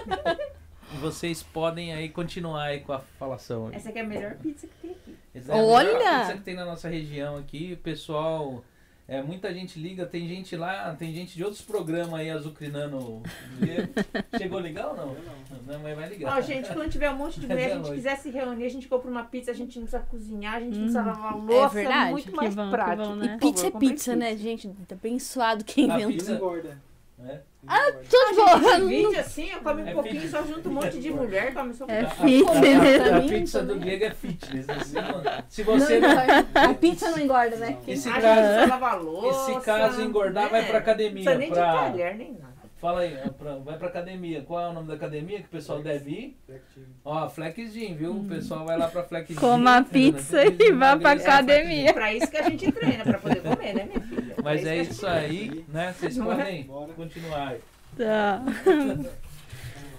vocês 1.00 1.44
podem 1.44 1.94
aí 1.94 2.08
continuar 2.08 2.64
aí 2.64 2.80
com 2.80 2.92
a 2.92 2.98
falação. 3.20 3.70
Essa 3.72 3.90
aqui 3.90 4.00
é 4.00 4.02
a 4.02 4.06
melhor 4.06 4.34
pizza 4.34 4.66
que 4.66 4.74
tem 4.82 4.90
aqui. 4.90 5.16
Essa 5.32 5.52
é 5.52 5.54
a 5.54 5.58
melhor 5.58 5.72
Olha! 5.72 6.20
pizza 6.22 6.34
que 6.34 6.42
tem 6.42 6.54
na 6.54 6.64
nossa 6.64 6.88
região 6.88 7.36
aqui. 7.36 7.74
O 7.74 7.76
pessoal 7.76 8.64
É, 9.12 9.20
muita 9.22 9.52
gente 9.52 9.78
liga, 9.78 10.06
tem 10.06 10.26
gente 10.26 10.56
lá, 10.56 10.94
tem 10.98 11.12
gente 11.12 11.34
de 11.36 11.44
outros 11.44 11.60
programas 11.60 12.14
aí 12.18 12.30
azucrinando. 12.30 13.22
Chegou 14.38 14.58
legal 14.58 14.90
ou 14.92 14.96
não? 14.96 15.08
Eu 15.14 15.22
não. 15.22 15.72
Não, 15.74 15.80
mas 15.80 15.94
vai 15.96 16.08
ligar. 16.08 16.38
Ó, 16.38 16.40
gente, 16.40 16.72
quando 16.72 16.90
tiver 16.90 17.10
um 17.10 17.16
monte 17.16 17.38
de 17.38 17.46
mulher, 17.46 17.66
a 17.72 17.74
gente 17.74 17.82
Noite. 17.82 17.94
quiser 17.96 18.16
se 18.16 18.30
reunir, 18.30 18.64
a 18.64 18.68
gente 18.70 18.88
compra 18.88 19.10
uma 19.10 19.24
pizza, 19.24 19.50
a 19.50 19.54
gente 19.54 19.78
não 19.78 19.84
precisa 19.86 20.02
cozinhar, 20.08 20.54
a 20.54 20.60
gente 20.60 20.72
não 20.78 20.78
Hum. 20.78 20.92
precisa 20.92 21.04
lavar 21.04 21.36
louça, 21.36 21.78
é, 21.78 21.82
verdade. 21.82 22.10
muito 22.10 22.34
mais 22.34 22.54
bom, 22.54 22.70
prático. 22.70 23.06
bom, 23.08 23.14
né? 23.16 23.36
E 23.36 23.38
pizza 23.38 23.48
é 23.48 23.52
favor, 23.64 23.72
compre 23.72 23.88
pizza, 23.90 24.16
né, 24.16 24.36
gente? 24.36 24.70
Abençoado 24.90 25.60
A 25.60 25.64
quem 25.64 25.84
inventou. 25.84 26.08
pizza- 26.12 26.32
engorda. 26.32 26.78
É. 27.28 27.38
Ah, 27.66 27.92
Tudo 28.10 28.44
bom. 28.44 28.88
Divide 28.88 29.16
assim, 29.20 29.50
eu 29.52 29.60
como 29.60 29.80
um 29.80 29.86
É 29.86 29.92
pouquinho, 29.92 30.20
fit. 30.22 30.28
só 30.32 30.42
junto 30.42 30.68
um 30.68 30.72
monte 30.72 30.98
de 30.98 31.10
mulher, 31.10 31.54
come 31.54 31.72
só 31.72 31.84
um 31.84 31.88
É 31.90 32.00
A- 32.00 32.06
a- 32.06 32.10
fit, 32.10 32.48
a- 32.50 32.60
né? 32.60 33.10
A, 33.12 33.16
a 33.16 33.20
Mim 33.20 33.28
pizza 33.28 33.62
do 33.62 33.68
também. 33.74 33.88
Diego 33.88 34.04
é 34.04 34.10
fitness. 34.10 34.68
assim, 34.68 34.94
mano. 35.00 35.22
Se 35.48 35.64
Não 35.64 35.78
você 35.78 36.00
não. 36.00 36.10
engorda. 36.10 36.46
A 36.54 36.74
pizza 36.74 37.10
não 37.10 37.18
engorda, 37.20 37.56
né? 37.56 37.78
E 37.86 37.96
se, 37.96 38.08
A 38.08 38.12
gente 38.14 38.22
caso, 38.22 39.04
louça. 39.04 39.44
se 39.54 39.60
caso 39.64 40.02
engordar, 40.02 40.48
vai 40.50 40.60
né? 40.62 40.66
pra 40.66 40.72
Não 40.74 40.80
academia. 40.80 41.12
precisa 41.12 41.34
nem 41.36 41.48
de 41.48 41.54
Pra... 41.54 41.72
talher, 41.72 42.16
nem 42.16 42.32
nada. 42.32 42.51
Fala 42.82 43.02
aí, 43.02 43.14
é 43.14 43.30
vai 43.64 43.78
pra 43.78 43.86
academia. 43.86 44.42
Qual 44.42 44.58
é 44.60 44.66
o 44.68 44.72
nome 44.72 44.88
da 44.88 44.94
academia 44.94 45.38
que 45.38 45.44
o 45.46 45.50
pessoal 45.50 45.80
deve 45.80 46.10
ir? 46.10 46.36
Flexible. 46.44 46.88
Ó, 47.04 47.28
Flex 47.28 47.72
Gym, 47.72 47.94
viu? 47.94 48.10
O 48.16 48.24
pessoal 48.24 48.64
vai 48.66 48.76
lá 48.76 48.88
pra 48.88 49.04
Flex 49.04 49.28
Gym. 49.28 49.36
Coma 49.36 49.76
a 49.76 49.84
pizza 49.84 50.44
e 50.44 50.72
vá 50.72 50.96
pra 50.96 51.12
academia. 51.12 51.94
Pra 51.94 52.12
isso 52.12 52.28
que 52.28 52.36
a 52.38 52.42
gente 52.42 52.72
treina, 52.72 53.04
pra 53.04 53.20
poder 53.20 53.40
comer, 53.40 53.72
né, 53.72 53.84
minha 53.84 54.00
filha? 54.00 54.34
Mas 54.42 54.66
é 54.66 54.74
que 54.74 54.80
a 54.80 54.82
isso 54.82 55.06
aí, 55.06 55.64
né? 55.68 55.92
Vocês 55.96 56.16
Não 56.16 56.32
é? 56.32 56.36
podem 56.36 56.62
Bora. 56.64 56.92
continuar 56.94 57.48
aí. 57.50 57.60
Tá. 57.96 58.42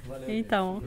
Valeu, 0.06 0.30
Então. 0.30 0.84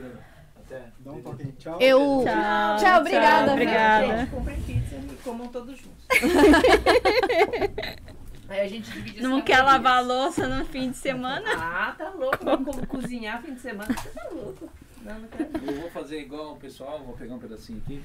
Até. 0.67 0.83
Dá 1.01 1.13
um 1.13 1.23
toque. 1.23 1.47
Tchau. 1.53 1.79
Eu. 1.81 1.99
Tchau, 2.25 2.77
Tchau, 2.79 3.01
obrigada. 3.01 3.45
tchau, 3.47 3.55
obrigada. 3.55 4.17
Gente, 4.19 4.31
comprem 4.33 4.61
pizza 4.61 4.97
e 4.97 5.17
comam 5.25 5.49
todos 5.49 5.79
juntos. 5.79 6.07
Aí 8.49 8.61
a 8.61 8.69
gente 8.69 8.91
divide 8.91 9.21
Não 9.23 9.43
quer 9.43 9.63
lavar 9.63 9.99
a 9.99 10.01
louça 10.01 10.47
no 10.47 10.65
fim 10.67 10.91
de 10.91 10.97
semana? 10.97 11.49
Ah, 11.57 11.95
tá 11.97 12.11
louco. 12.11 12.39
Co- 12.39 12.87
cozinhar 12.87 13.43
fim 13.43 13.55
de 13.55 13.61
semana. 13.61 13.93
Você 13.93 14.09
tá 14.11 14.29
louco. 14.31 14.69
Não, 15.03 15.19
não 15.19 15.29
quero. 15.29 15.51
Eu 15.67 15.81
vou 15.81 15.91
fazer 15.91 16.21
igual 16.21 16.53
o 16.53 16.57
pessoal, 16.57 17.01
vou 17.05 17.17
pegar 17.17 17.35
um 17.35 17.39
pedacinho 17.39 17.81
aqui. 17.85 18.03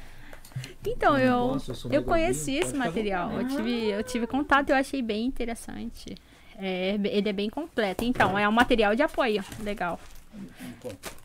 Então, 0.86 1.18
eu, 1.18 1.48
Nossa, 1.54 1.72
eu 1.86 1.90
meio 1.90 2.04
conheci 2.04 2.52
gordinho, 2.52 2.64
esse 2.64 2.76
material. 2.78 3.32
Eu 3.32 3.48
tive, 3.48 3.86
eu 3.90 4.04
tive 4.04 4.28
contato 4.28 4.70
e 4.70 4.72
eu 4.72 4.76
achei 4.76 5.02
bem 5.02 5.26
interessante. 5.26 6.16
É, 6.58 6.96
ele 7.04 7.30
é 7.30 7.34
bem 7.34 7.50
completo. 7.50 8.04
Então, 8.04 8.38
é 8.38 8.48
um 8.48 8.52
material 8.52 8.96
de 8.96 9.02
apoio. 9.02 9.44
Legal. 9.62 10.00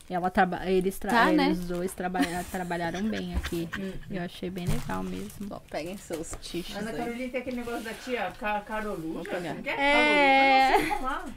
Ela 0.09 0.29
traba 0.29 0.65
eles, 0.69 0.97
tra 0.97 1.11
Tá, 1.11 1.25
né? 1.33 1.47
eles 1.47 1.59
dois 1.67 1.93
trabalha 1.93 2.45
trabalharam 2.49 3.03
bem 3.03 3.35
aqui. 3.35 3.67
Eu 4.09 4.21
achei 4.23 4.49
bem 4.49 4.65
legal 4.65 5.03
mesmo. 5.03 5.47
Bom, 5.47 5.61
peguem 5.69 5.97
seus 5.97 6.31
tichos 6.41 6.75
Ana. 6.77 6.93
Carolina 6.93 7.29
tem 7.29 7.41
aquele 7.41 7.57
negócio 7.57 7.81
da 7.81 7.91
tia 7.93 8.31
Ca 8.39 8.61
Caroluja. 8.61 9.39
Não 9.53 9.61
quer? 9.61 9.77
É. 9.77 10.77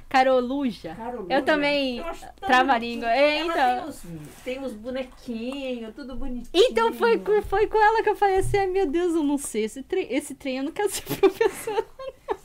Caroluja. 0.09 0.80
Sei. 0.80 1.05
Caroluja. 1.05 1.34
Eu 1.34 1.42
também 1.44 1.98
Eu 1.98 2.05
trava-língua. 2.40 3.10
É, 3.10 3.40
então. 3.40 3.80
Tem 3.80 3.88
os, 3.88 4.02
tem 4.44 4.64
os 4.64 4.72
bonequinhos, 4.72 5.94
tudo 5.94 6.14
bonitinho. 6.14 6.48
Então 6.55 6.92
foi, 6.92 7.18
com- 7.18 7.42
foi 7.42 7.66
com 7.66 7.78
ela 7.78 8.02
que 8.02 8.10
eu 8.10 8.16
falei 8.16 8.36
assim, 8.38 8.66
meu 8.68 8.86
Deus, 8.86 9.14
eu 9.14 9.22
não 9.24 9.36
sei, 9.38 9.64
esse 9.64 9.82
trem, 9.82 10.06
esse 10.10 10.34
trem 10.34 10.59
eu 10.59 10.64
não 10.64 10.72
quero 10.72 10.90
ser 10.90 11.02
professora. 11.16 11.84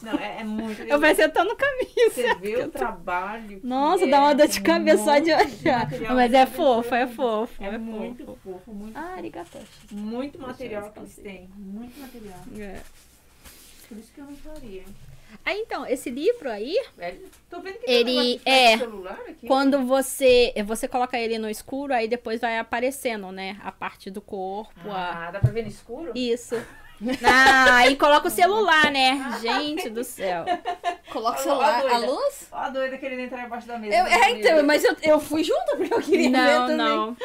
Não, 0.02 0.14
é, 0.20 0.42
é 0.42 0.44
muito. 0.44 0.82
Eu 0.84 1.00
pensei, 1.00 1.26
eu 1.26 1.32
tô 1.32 1.44
no 1.44 1.56
caminho. 1.56 2.12
Você 2.12 2.22
certo? 2.24 2.40
vê 2.42 2.58
o 2.64 2.70
trabalho. 2.70 3.60
Nossa, 3.64 4.04
é, 4.04 4.08
dá 4.08 4.20
uma 4.20 4.36
dor 4.36 4.48
de 4.48 4.62
cabeça 4.62 5.04
só 5.04 5.18
de 5.20 5.32
olhar. 5.32 5.90
Mas 6.16 6.34
é 6.34 6.46
fofo, 6.46 6.96
é 6.96 7.08
fofo. 7.08 7.64
É 7.64 7.68
É 7.68 7.78
muito 7.78 8.26
fofo. 8.26 8.40
fofo, 8.44 8.74
muito 8.74 8.98
Ah. 8.98 9.16
Muito 9.92 10.40
material 10.40 10.92
que 10.92 11.00
eles 11.00 11.16
têm. 11.16 11.50
Muito 11.56 12.00
material. 12.00 12.40
É. 12.58 12.82
Por 13.88 13.98
isso 13.98 14.12
que 14.14 14.20
eu 14.22 14.26
não 14.26 14.36
faria. 14.36 14.84
Aí 15.44 15.60
então, 15.60 15.86
esse 15.86 16.10
livro 16.10 16.50
aí, 16.50 16.76
tô 17.50 17.60
vendo 17.60 17.80
que 17.80 17.90
Ele 17.92 18.40
é- 18.46 18.78
celular 18.78 19.20
aqui. 19.28 19.46
quando 19.48 19.86
você 19.86 20.54
você 20.66 20.88
coloca 20.88 21.20
ele 21.20 21.38
no 21.38 21.50
escuro, 21.50 21.94
aí 21.94 22.08
depois 22.08 22.40
vai 22.42 22.58
aparecendo, 22.58 23.32
né? 23.32 23.58
A 23.62 23.72
parte 23.72 24.10
do 24.10 24.22
corpo, 24.22 24.90
a... 24.90 25.28
Ah, 25.28 25.32
dá 25.32 25.40
pra 25.40 25.52
ver 25.52 25.64
no 25.64 25.68
escuro? 25.68 26.12
Isso. 26.16 26.56
Ah, 27.24 27.76
aí 27.78 27.96
coloca 27.98 28.28
o 28.28 28.32
celular, 28.32 28.92
né? 28.92 29.38
Gente 29.42 29.90
do 29.90 30.04
céu. 30.04 30.46
Coloca 31.12 31.40
o 31.40 31.44
celular, 31.44 31.86
a 31.86 31.98
luz. 31.98 32.48
Ó 32.52 32.58
a 32.58 32.70
doida 32.70 32.98
querendo 32.98 33.20
entrar 33.20 33.46
embaixo 33.46 33.68
da 33.68 33.78
mesa. 33.78 33.96
Eu, 33.96 34.04
do 34.06 34.10
é, 34.10 34.32
então, 34.32 34.64
mas 34.64 34.84
eu, 34.84 34.96
eu 35.04 35.20
fui 35.20 35.44
junto 35.44 35.76
porque 35.78 35.94
eu 35.94 36.02
queria 36.02 36.30
ver 36.30 36.38
Não, 36.38 36.68
também. 36.68 36.78
não. 36.78 37.18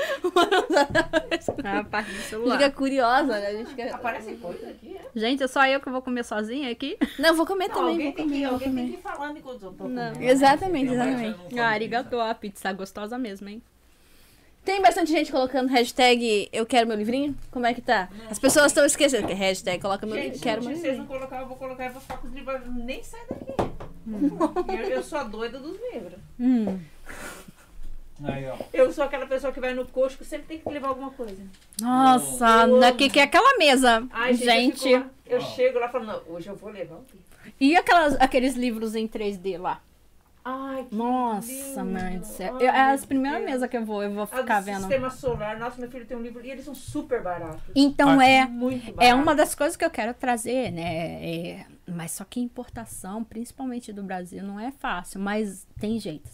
A 1.80 1.84
parte 1.84 2.10
do 2.12 2.22
celular. 2.22 2.58
Fica 2.58 2.70
curiosa, 2.70 3.38
né? 3.38 3.46
A 3.46 3.52
gente 3.52 3.74
quer... 3.74 3.94
Aparece 3.94 4.32
coisa 4.34 4.68
aqui, 4.68 4.96
é? 4.96 5.18
Gente, 5.18 5.42
é 5.42 5.46
só 5.48 5.64
eu 5.66 5.80
que 5.80 5.90
vou 5.90 6.02
comer 6.02 6.24
sozinha 6.24 6.70
aqui? 6.70 6.96
Não, 7.18 7.30
eu 7.30 7.34
vou 7.34 7.46
comer 7.46 7.68
Não, 7.68 7.74
também. 7.76 7.92
alguém 7.92 8.12
tem, 8.12 8.24
comer, 8.24 8.38
que, 8.38 8.44
alguém 8.44 8.58
tem 8.60 8.68
comer. 8.70 8.88
que 8.88 8.94
ir 8.94 9.00
falando 9.02 9.38
enquanto 9.38 9.62
eu 9.64 9.72
tô 9.72 9.84
Não. 9.88 10.12
comendo. 10.12 10.24
Exatamente, 10.30 10.86
Não, 10.86 10.94
exatamente. 10.94 11.28
não 11.28 11.34
como 11.34 11.44
Ah, 11.44 11.48
pizza. 11.48 11.64
arigato, 11.64 12.20
a 12.20 12.34
pizza 12.34 12.72
gostosa 12.72 13.18
mesmo, 13.18 13.48
hein? 13.48 13.62
Tem 14.70 14.80
bastante 14.80 15.10
gente 15.10 15.32
colocando 15.32 15.68
hashtag 15.68 16.48
eu 16.52 16.64
quero 16.64 16.86
meu 16.86 16.96
livrinho? 16.96 17.36
Como 17.50 17.66
é 17.66 17.74
que 17.74 17.80
tá? 17.80 18.08
As 18.30 18.38
pessoas 18.38 18.66
estão 18.66 18.86
esquecendo 18.86 19.26
que 19.26 19.32
é 19.32 19.34
hashtag 19.34 19.82
coloca 19.82 20.06
meu 20.06 20.14
livro, 20.14 20.34
Gente, 20.34 20.42
quero 20.44 20.62
se 20.62 20.68
meu 20.68 20.76
vocês 20.76 20.96
não 20.96 21.02
livrinho. 21.02 21.18
colocar, 21.20 21.40
eu 21.40 21.48
vou 21.48 21.56
colocar, 21.56 21.86
eu 21.86 21.90
vou 21.90 22.00
ficar 22.00 22.18
com 22.18 22.28
os 22.28 22.32
livros, 22.32 22.60
nem 22.72 23.02
sai 23.02 23.20
daqui. 23.28 23.52
Hum. 24.06 24.38
Eu, 24.68 24.90
eu 24.90 25.02
sou 25.02 25.18
a 25.18 25.24
doida 25.24 25.58
dos 25.58 25.76
livros. 25.92 26.20
Hum. 26.38 26.78
Aí, 28.22 28.46
ó. 28.46 28.56
Eu 28.72 28.92
sou 28.92 29.02
aquela 29.02 29.26
pessoa 29.26 29.52
que 29.52 29.58
vai 29.58 29.74
no 29.74 29.84
coxo 29.86 30.16
que 30.16 30.24
sempre 30.24 30.46
tem 30.46 30.58
que 30.58 30.68
levar 30.70 30.86
alguma 30.90 31.10
coisa. 31.10 31.42
Nossa, 31.80 32.68
Eu 32.68 32.78
daqui 32.78 33.10
que 33.10 33.18
é 33.18 33.24
aquela 33.24 33.58
mesa. 33.58 34.06
Ai, 34.12 34.34
gente. 34.34 34.84
gente, 34.84 34.88
eu, 34.88 35.00
lá, 35.00 35.10
eu 35.26 35.40
chego 35.40 35.80
lá 35.80 35.88
falando, 35.88 36.06
não, 36.06 36.34
hoje 36.36 36.48
eu 36.48 36.54
vou 36.54 36.70
levar 36.70 36.94
o 36.94 37.00
livro. 37.00 37.54
E 37.58 37.74
aquelas, 37.74 38.14
aqueles 38.20 38.54
livros 38.54 38.94
em 38.94 39.08
3D 39.08 39.58
lá? 39.58 39.82
Ai, 40.44 40.84
que 40.88 40.94
Nossa, 40.96 41.52
lindo. 41.52 41.84
mãe 41.84 42.18
do 42.18 42.24
céu. 42.26 42.56
Ai, 42.56 42.62
Eu, 42.62 42.68
é 42.70 42.92
as 42.92 43.04
primeiras 43.04 43.44
mesas 43.44 43.68
que 43.68 43.76
eu 43.76 43.84
vou, 43.84 44.02
eu 44.02 44.10
vou 44.12 44.22
A 44.22 44.26
do 44.26 44.36
ficar 44.38 44.60
vendo. 44.60 44.78
sistema 44.80 45.10
solar, 45.10 45.58
nossa, 45.58 45.78
meu 45.80 45.90
filho 45.90 46.06
tem 46.06 46.16
um 46.16 46.22
livro 46.22 46.44
e 46.44 46.50
eles 46.50 46.64
são 46.64 46.74
super 46.74 47.22
baratos. 47.22 47.60
Então 47.74 48.18
Ah, 48.18 48.26
é. 48.26 48.48
É 48.98 49.14
uma 49.14 49.34
das 49.34 49.54
coisas 49.54 49.76
que 49.76 49.84
eu 49.84 49.90
quero 49.90 50.14
trazer, 50.14 50.70
né? 50.72 51.22
É, 51.22 51.66
mas 51.86 52.12
só 52.12 52.24
que 52.24 52.40
importação, 52.40 53.22
principalmente 53.22 53.92
do 53.92 54.02
Brasil, 54.02 54.42
não 54.42 54.58
é 54.58 54.70
fácil, 54.72 55.20
mas 55.20 55.66
tem 55.78 55.98
jeito. 56.00 56.30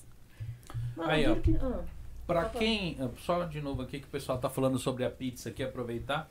Aí, 0.99 1.27
ó. 1.28 1.35
que- 1.37 1.57
ah. 1.61 1.81
Pra 2.27 2.45
quem. 2.47 2.97
Só 3.19 3.45
de 3.45 3.61
novo 3.61 3.83
aqui 3.83 4.01
que 4.01 4.07
o 4.07 4.11
pessoal 4.11 4.39
tá 4.39 4.49
falando 4.51 4.78
sobre 4.78 5.05
a 5.05 5.11
pizza 5.11 5.49
aqui, 5.49 5.62
aproveitar. 5.62 6.28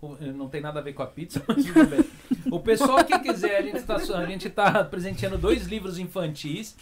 O- 0.00 0.16
Não 0.32 0.48
tem 0.48 0.60
nada 0.60 0.80
a 0.80 0.82
ver 0.82 0.92
com 0.92 1.02
a 1.02 1.06
pizza, 1.06 1.42
mas 1.46 1.64
tudo 1.64 1.86
bem. 1.86 2.04
O 2.50 2.60
pessoal 2.60 3.04
que 3.04 3.18
quiser, 3.18 3.56
a 3.58 3.62
gente, 3.62 3.82
tá, 3.82 3.96
a 3.96 4.26
gente 4.26 4.50
tá 4.50 4.84
presenteando 4.84 5.38
dois 5.38 5.66
livros 5.66 5.98
infantis 5.98 6.76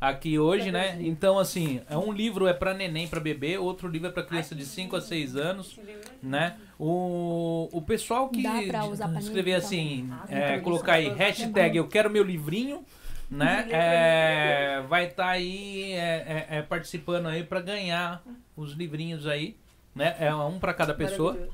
aqui 0.00 0.38
hoje, 0.38 0.70
né? 0.70 0.96
Então, 1.00 1.38
assim, 1.38 1.80
é 1.88 1.96
um 1.96 2.12
livro 2.12 2.46
é 2.46 2.52
pra 2.52 2.74
neném, 2.74 3.08
pra 3.08 3.18
bebê, 3.20 3.58
outro 3.58 3.88
livro 3.88 4.08
é 4.08 4.12
pra 4.12 4.22
criança 4.22 4.54
de 4.54 4.64
5 4.64 4.96
a 4.96 5.00
6 5.00 5.36
anos, 5.36 5.78
né? 6.22 6.56
O, 6.78 7.68
o 7.72 7.82
pessoal 7.82 8.28
que 8.28 8.42
escrever 9.18 9.54
assim, 9.54 10.10
então? 10.24 10.36
é, 10.36 10.54
Ah, 10.56 10.60
colocar 10.60 10.92
aí, 10.94 11.08
hashtag 11.08 11.76
eu 11.76 11.88
quero 11.88 12.10
meu 12.10 12.22
livrinho, 12.22 12.84
né? 13.30 13.66
É, 13.70 14.82
vai 14.88 15.06
estar 15.06 15.28
aí 15.28 15.92
é, 15.92 16.46
é, 16.50 16.58
é, 16.58 16.62
participando 16.62 17.26
aí 17.26 17.42
pra 17.42 17.60
ganhar 17.60 18.22
os 18.56 18.72
livrinhos 18.72 19.26
aí, 19.26 19.56
né? 19.94 20.16
É 20.20 20.34
um 20.34 20.58
pra 20.58 20.74
cada 20.74 20.94
pessoa, 20.94 21.48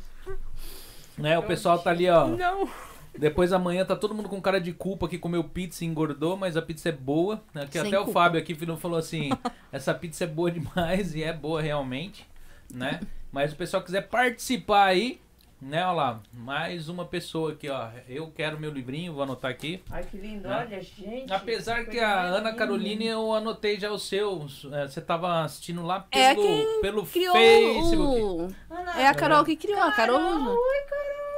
né? 1.16 1.38
O 1.38 1.42
pessoal 1.44 1.78
tá 1.78 1.90
ali, 1.90 2.08
ó. 2.10 2.26
Não. 2.26 2.68
Depois 3.18 3.52
amanhã 3.52 3.84
tá 3.84 3.94
todo 3.94 4.14
mundo 4.14 4.28
com 4.28 4.40
cara 4.40 4.60
de 4.60 4.72
culpa 4.72 5.08
que 5.08 5.18
comeu 5.18 5.44
pizza 5.44 5.84
e 5.84 5.88
engordou, 5.88 6.36
mas 6.36 6.56
a 6.56 6.62
pizza 6.62 6.88
é 6.88 6.92
boa. 6.92 7.42
Né? 7.52 7.66
Que 7.66 7.78
Sem 7.78 7.88
até 7.88 7.98
o 7.98 8.04
culpa. 8.04 8.20
Fábio 8.20 8.40
aqui 8.40 8.54
falou 8.76 8.98
assim: 8.98 9.30
essa 9.70 9.92
pizza 9.94 10.24
é 10.24 10.26
boa 10.26 10.50
demais 10.50 11.14
e 11.14 11.22
é 11.22 11.32
boa 11.32 11.60
realmente, 11.60 12.26
né? 12.72 13.00
Mas 13.30 13.50
se 13.50 13.54
o 13.54 13.58
pessoal 13.58 13.82
quiser 13.82 14.02
participar 14.08 14.84
aí, 14.86 15.20
né? 15.60 15.84
Olha 15.86 15.92
lá, 15.92 16.20
mais 16.32 16.88
uma 16.88 17.04
pessoa 17.04 17.52
aqui, 17.52 17.68
ó. 17.68 17.88
Eu 18.08 18.32
quero 18.34 18.58
meu 18.58 18.72
livrinho, 18.72 19.12
vou 19.12 19.22
anotar 19.22 19.50
aqui. 19.50 19.82
Ai, 19.90 20.02
que 20.02 20.16
lindo. 20.16 20.48
Né? 20.48 20.56
Olha, 20.58 20.82
gente. 20.82 21.32
Apesar 21.32 21.84
que 21.84 21.92
coisa 21.92 22.06
a 22.06 22.20
Ana 22.22 22.38
linda. 22.38 22.54
Caroline 22.54 23.06
eu 23.06 23.32
anotei 23.32 23.78
já 23.78 23.90
o 23.92 23.98
seu. 23.98 24.46
é, 24.72 24.88
Você 24.88 25.00
tava 25.00 25.44
assistindo 25.44 25.82
lá 25.82 26.00
pelo, 26.00 26.22
É 26.22 26.34
quem 26.34 26.80
pelo 26.80 27.06
Criou 27.06 27.32
Facebook. 27.34 28.22
o... 28.22 28.48
Ana, 28.74 29.00
É 29.00 29.06
a 29.06 29.14
Carol 29.14 29.44
que 29.44 29.54
criou, 29.54 29.80
a 29.80 29.92
Carol. 29.92 30.18
Oi, 30.18 30.82
Carol. 30.88 31.31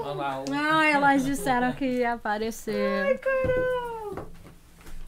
Olha 0.00 0.12
lá, 0.14 0.40
o- 0.40 0.44
Ah, 0.52 0.84
elas 0.86 1.24
disseram 1.24 1.72
que 1.72 1.84
ia 1.84 2.14
aparecer. 2.14 3.18
Carol. 3.20 4.26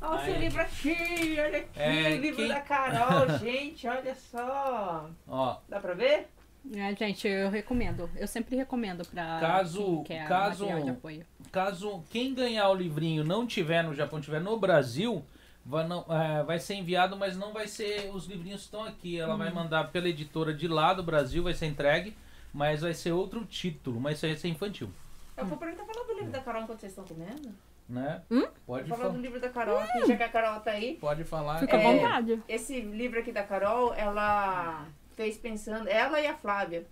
Olha 0.03 0.21
o 0.21 0.25
seu 0.25 0.35
Ai. 0.35 0.41
livro 0.41 0.61
aqui, 0.63 1.37
olha 1.39 1.59
aqui, 1.59 1.69
É, 1.79 2.17
livro 2.17 2.37
quem- 2.37 2.49
da 2.49 2.61
Carol, 2.61 3.29
gente, 3.39 3.87
olha 3.87 4.15
só. 4.15 5.11
ó. 5.29 5.57
Dá 5.69 5.79
pra 5.79 5.95
ver? 5.95 6.29
É, 6.75 6.95
gente, 6.97 7.27
eu 7.29 7.51
recomendo. 7.51 8.11
Eu 8.17 8.27
sempre 8.27 8.57
recomendo 8.57 9.07
pra 9.09 9.39
Caso- 9.41 10.03
quem 10.05 10.19
quer 10.19 10.29
caso- 10.29 10.65
material 10.65 10.85
de 10.85 10.91
apoio. 10.91 11.27
Caso 11.53 12.03
quem 12.11 12.35
ganhar 12.35 12.69
o 12.69 12.75
livrinho 12.75 13.25
não 13.25 13.47
tiver 13.47 13.83
no 13.83 13.95
Japão, 13.95 14.21
tiver 14.21 14.41
no 14.41 14.59
Brasil, 14.59 15.25
vai, 15.65 15.87
não, 15.87 16.05
é, 16.09 16.43
vai 16.43 16.59
ser 16.59 16.75
enviado, 16.75 17.17
mas 17.17 17.37
não 17.37 17.53
vai 17.53 17.67
ser. 17.69 18.11
Os 18.13 18.27
livrinhos 18.27 18.63
estão 18.63 18.85
aqui. 18.85 19.19
Ela 19.21 19.37
vai 19.37 19.51
mandar 19.51 19.91
pela 19.91 20.09
editora 20.09 20.53
de 20.53 20.67
lá 20.69 20.93
do 20.95 21.03
Brasil, 21.03 21.43
vai 21.43 21.55
ser 21.55 21.67
entregue, 21.67 22.15
mas 22.53 22.81
vai 22.83 22.95
ser 22.95 23.13
outro 23.13 23.45
título, 23.45 24.01
mas 24.01 24.21
vai 24.21 24.35
ser 24.37 24.49
infantil. 24.49 24.91
Eu 25.37 25.47
vou 25.47 25.57
perguntar 25.59 25.85
falar 25.85 26.07
do 26.07 26.13
livro 26.15 26.31
da 26.31 26.41
Carol 26.41 26.63
enquanto 26.63 26.81
vocês 26.81 26.93
estão 26.93 27.05
comendo. 27.05 27.55
né? 27.89 28.23
Hum? 28.31 28.47
Pode, 28.65 28.89
Vou 28.89 28.97
falar 28.97 29.11
fa 29.11 29.17
do 29.17 29.21
livro 29.21 29.41
da 29.41 29.49
Carol 29.49 29.79
aqui, 29.79 30.07
já 30.07 30.17
que 30.17 30.23
a 30.23 30.29
Carol 30.29 30.61
tá 30.61 30.71
aí. 30.71 30.95
pode 31.01 31.25
falar. 31.25 31.59
Fica 31.59 31.77
à 31.77 31.81
É. 31.81 31.93
vontade. 31.93 32.43
Esse 32.49 32.81
livro 32.81 33.19
aqui 33.19 33.33
da 33.33 33.43
Carol, 33.43 33.93
ela 33.95 34.87
fez 35.17 35.37
pensando, 35.37 35.89
ela 35.89 36.21
e 36.21 36.27
a 36.29 36.35
Flávia 36.37 36.87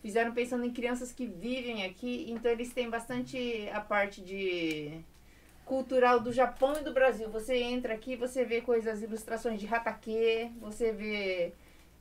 fizeram 0.00 0.32
pensando 0.32 0.64
em 0.64 0.70
crianças 0.70 1.10
que 1.10 1.26
vivem 1.26 1.84
aqui, 1.84 2.26
então 2.30 2.50
eles 2.52 2.72
têm 2.72 2.88
bastante 2.88 3.68
a 3.72 3.80
parte 3.80 4.20
de 4.20 5.00
cultural 5.64 6.20
do 6.20 6.30
Japão 6.32 6.74
e 6.78 6.84
do 6.84 6.92
Brasil. 6.92 7.28
Você 7.30 7.56
entra 7.56 7.94
aqui, 7.94 8.14
você 8.14 8.44
vê 8.44 8.60
coisas, 8.60 9.02
ilustrações 9.02 9.58
de 9.58 9.66
hatake, 9.66 10.52
você 10.60 10.92
vê 10.92 11.52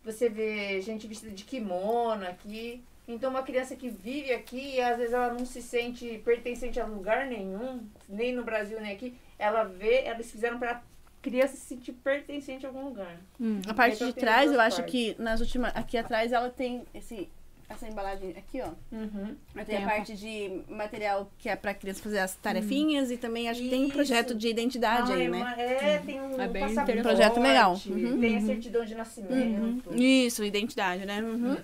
você 0.04 0.28
vê 0.30 0.80
gente 0.82 1.08
vestida 1.08 1.32
de 1.34 1.44
kimono 1.46 2.28
aqui. 2.28 2.84
Então 3.08 3.30
uma 3.30 3.44
criança 3.44 3.76
que 3.76 3.90
vive 3.90 4.32
aqui 4.34 4.76
e 4.76 4.82
às 4.82 4.98
vezes 4.98 5.14
ela 5.14 5.34
não 5.34 5.46
se 5.46 5.62
sente 5.62 6.22
pertencente 6.24 6.80
a 6.80 6.86
lugar 6.86 7.26
nenhum, 7.28 7.82
nem 8.08 8.34
no 8.34 8.44
Brasil 8.44 8.80
nem 8.80 8.94
aqui, 8.94 9.14
ela 9.38 9.64
vê, 9.66 10.08
eles 10.08 10.32
fizeram 10.32 10.58
para 10.58 10.82
criança 11.22 11.56
se 11.56 11.66
sentir 11.66 11.92
pertencente 11.94 12.66
a 12.66 12.70
algum 12.70 12.86
lugar. 12.86 13.18
Hum. 13.40 13.62
A 13.68 13.74
parte 13.74 13.96
Então 13.96 14.08
de 14.08 14.14
tem 14.14 14.24
trás, 14.24 14.52
eu 14.52 14.60
acho 14.60 14.78
partes. 14.78 14.92
que 14.92 15.22
nas 15.22 15.40
últimas. 15.42 15.76
Aqui 15.76 15.98
atrás 15.98 16.32
ela 16.34 16.50
tem 16.50 16.84
esse, 16.94 17.30
essa 17.70 17.88
embalagem 17.88 18.32
aqui, 18.38 18.62
ó. 18.62 18.70
Uhum. 18.92 19.36
Tem 19.56 19.66
Tem 19.66 19.78
a 19.78 19.86
a 19.86 19.90
parte 19.90 20.16
de 20.18 20.62
material 20.70 21.30
que 21.38 21.48
é 21.50 21.56
pra 21.58 21.74
criança 21.74 22.02
fazer 22.04 22.20
as 22.20 22.36
tarefinhas 22.36 23.10
e 23.12 23.18
também 23.18 23.50
acho 23.50 23.62
que 23.62 23.70
tem 23.70 23.86
um 23.86 23.90
projeto 23.90 24.34
de 24.36 24.48
identidade 24.50 25.12
Ah, 25.12 25.16
aí, 25.16 25.24
é, 25.26 25.30
né? 25.30 25.38
uma- 25.38 25.62
é, 25.62 25.98
tem 26.00 26.22
um 26.22 26.40
É 26.42 26.48
bem 26.48 26.64
interessante. 26.72 27.02
Projeto 27.02 27.40
legal. 27.42 27.80
Uhum. 27.86 28.20
Tem 28.20 28.38
a 28.38 28.42
certidão 28.42 28.86
de 28.86 28.96
nascimento. 28.96 29.94
Isso, 29.94 30.44
identidade, 30.44 31.06
né? 31.06 31.22
Uhum. 31.22 31.58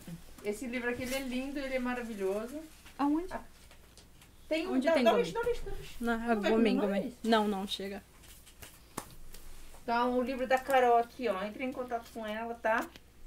Esse 0.44 0.66
livro 0.68 0.90
aqui 0.90 1.04
ele 1.04 1.16
é 1.16 1.20
lindo, 1.20 1.60
ele 1.60 1.76
é 1.76 1.80
maravilhoso. 1.80 2.58
Aonde? 2.98 3.28
Tem 4.48 4.68
um 4.68 4.74
Onde 4.74 4.88
dá- 4.88 4.94
tem 4.94 5.04
dá 5.04 5.12
gominho? 5.12 5.26
lixo, 5.26 5.40
dá 5.40 5.50
lixo, 5.50 5.62
dá 5.66 5.72
um 5.72 5.76
lixo. 5.76 5.96
Não, 6.02 6.14
é 6.14 6.36
Não 6.36 6.42
gominho. 6.42 7.14
Não, 7.24 7.48
não, 7.48 7.68
chega. 7.68 8.02
Então, 9.84 10.18
o 10.18 10.22
livro 10.24 10.46
da 10.48 10.58
Carol 10.58 10.98
aqui, 10.98 11.28
ó. 11.28 11.44
Entre 11.44 11.64
em 11.64 11.72
contato 11.72 12.06
com 12.14 12.26
ela, 12.26 12.54
tá? 12.56 12.86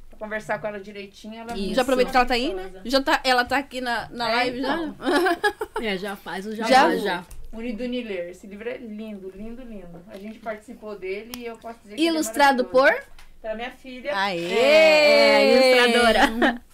Pra 0.08 0.18
conversar 0.18 0.58
com 0.60 0.66
ela 0.66 0.78
direitinho. 0.80 1.34
Ela 1.40 1.56
Isso. 1.56 1.74
Já 1.74 1.82
aproveita 1.82 2.10
que 2.10 2.16
ela 2.16 2.26
tá 2.26 2.34
aí, 2.34 2.54
né? 2.54 2.70
Já 2.84 3.02
tá, 3.02 3.20
ela 3.24 3.44
tá 3.44 3.58
aqui 3.58 3.80
na, 3.80 4.08
na 4.10 4.30
É, 4.30 4.34
live 4.36 4.58
então. 4.60 4.96
já? 4.98 5.82
É, 5.84 5.98
já 5.98 6.14
faz 6.16 6.46
o 6.46 6.54
Já 6.54 6.88
vou. 6.88 6.98
já. 6.98 7.24
Uniduni 7.52 8.02
Ler. 8.02 8.30
Esse 8.30 8.46
livro 8.46 8.68
é 8.68 8.76
lindo, 8.78 9.30
lindo, 9.34 9.62
lindo. 9.62 10.02
A 10.08 10.16
gente 10.18 10.38
participou 10.38 10.96
dele 10.96 11.32
e 11.38 11.46
eu 11.46 11.56
posso 11.58 11.78
dizer 11.82 11.96
que 11.96 12.02
Ilustrado 12.02 12.62
ele 12.62 12.68
é 12.68 12.70
por? 12.72 13.04
Pela 13.42 13.54
minha 13.56 13.70
filha. 13.72 14.16
Aê! 14.16 14.52
É, 14.52 15.76
ilustradora. 15.76 16.62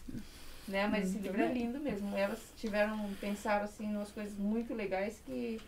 Né? 0.69 0.87
Mas 0.87 1.09
esse 1.09 1.19
livro 1.19 1.41
é 1.41 1.53
lindo 1.53 1.81
mesmo. 1.81 2.15
Elas 2.17 2.41
tiveram, 2.57 3.09
pensaram 3.21 3.65
assim, 3.65 3.87
em 3.87 3.97
umas 3.97 4.11
coisas 4.11 4.37
muito 4.39 4.75
legais 4.75 5.21
que 5.25 5.59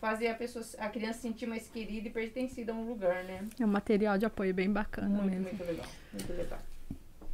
fazem 0.00 0.28
a 0.28 0.34
pessoa, 0.34 0.64
a 0.78 0.88
criança 0.88 1.14
se 1.14 1.22
sentir 1.22 1.46
mais 1.46 1.68
querida 1.68 2.08
e 2.08 2.10
pertencida 2.10 2.72
a 2.72 2.74
um 2.74 2.86
lugar, 2.88 3.24
né? 3.24 3.44
É 3.58 3.64
um 3.64 3.68
material 3.68 4.16
de 4.18 4.26
apoio 4.26 4.52
bem 4.54 4.70
bacana 4.70 5.08
Muito, 5.08 5.30
mesmo. 5.30 5.42
muito 5.44 5.64
legal. 5.64 5.86
Muito 6.12 6.32
legal. 6.32 6.58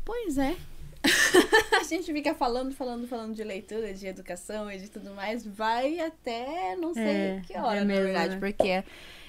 Pois 0.05 0.39
é. 0.39 0.57
A 1.79 1.83
gente 1.85 2.11
fica 2.13 2.35
falando, 2.35 2.75
falando, 2.75 3.07
falando 3.07 3.35
de 3.35 3.45
leitura, 3.45 3.93
de 3.93 4.07
educação 4.07 4.71
e 4.71 4.79
de 4.79 4.89
tudo 4.89 5.11
mais, 5.15 5.47
vai 5.47 6.01
até 6.01 6.75
não 6.77 6.95
sei 6.95 7.05
É, 7.05 7.43
que 7.47 7.57
hora, 7.59 7.81
é 7.81 7.85
na 7.85 7.95
verdade, 7.95 8.35
né? 8.35 8.41
porque 8.41 8.69
é, 8.69 8.85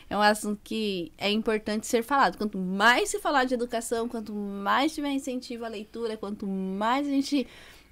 é 0.09 0.17
um 0.17 0.22
assunto 0.22 0.61
que 0.63 1.11
é 1.17 1.30
importante 1.30 1.85
ser 1.85 2.03
falado. 2.03 2.38
Quanto 2.38 2.57
mais 2.57 3.09
se 3.09 3.19
falar 3.19 3.43
de 3.43 3.53
educação, 3.53 4.07
quanto 4.07 4.34
mais 4.34 4.93
tiver 4.95 5.11
incentivo 5.11 5.65
à 5.65 5.67
leitura, 5.67 6.15
quanto 6.15 6.47
mais 6.47 7.05
a 7.05 7.09
gente 7.09 7.45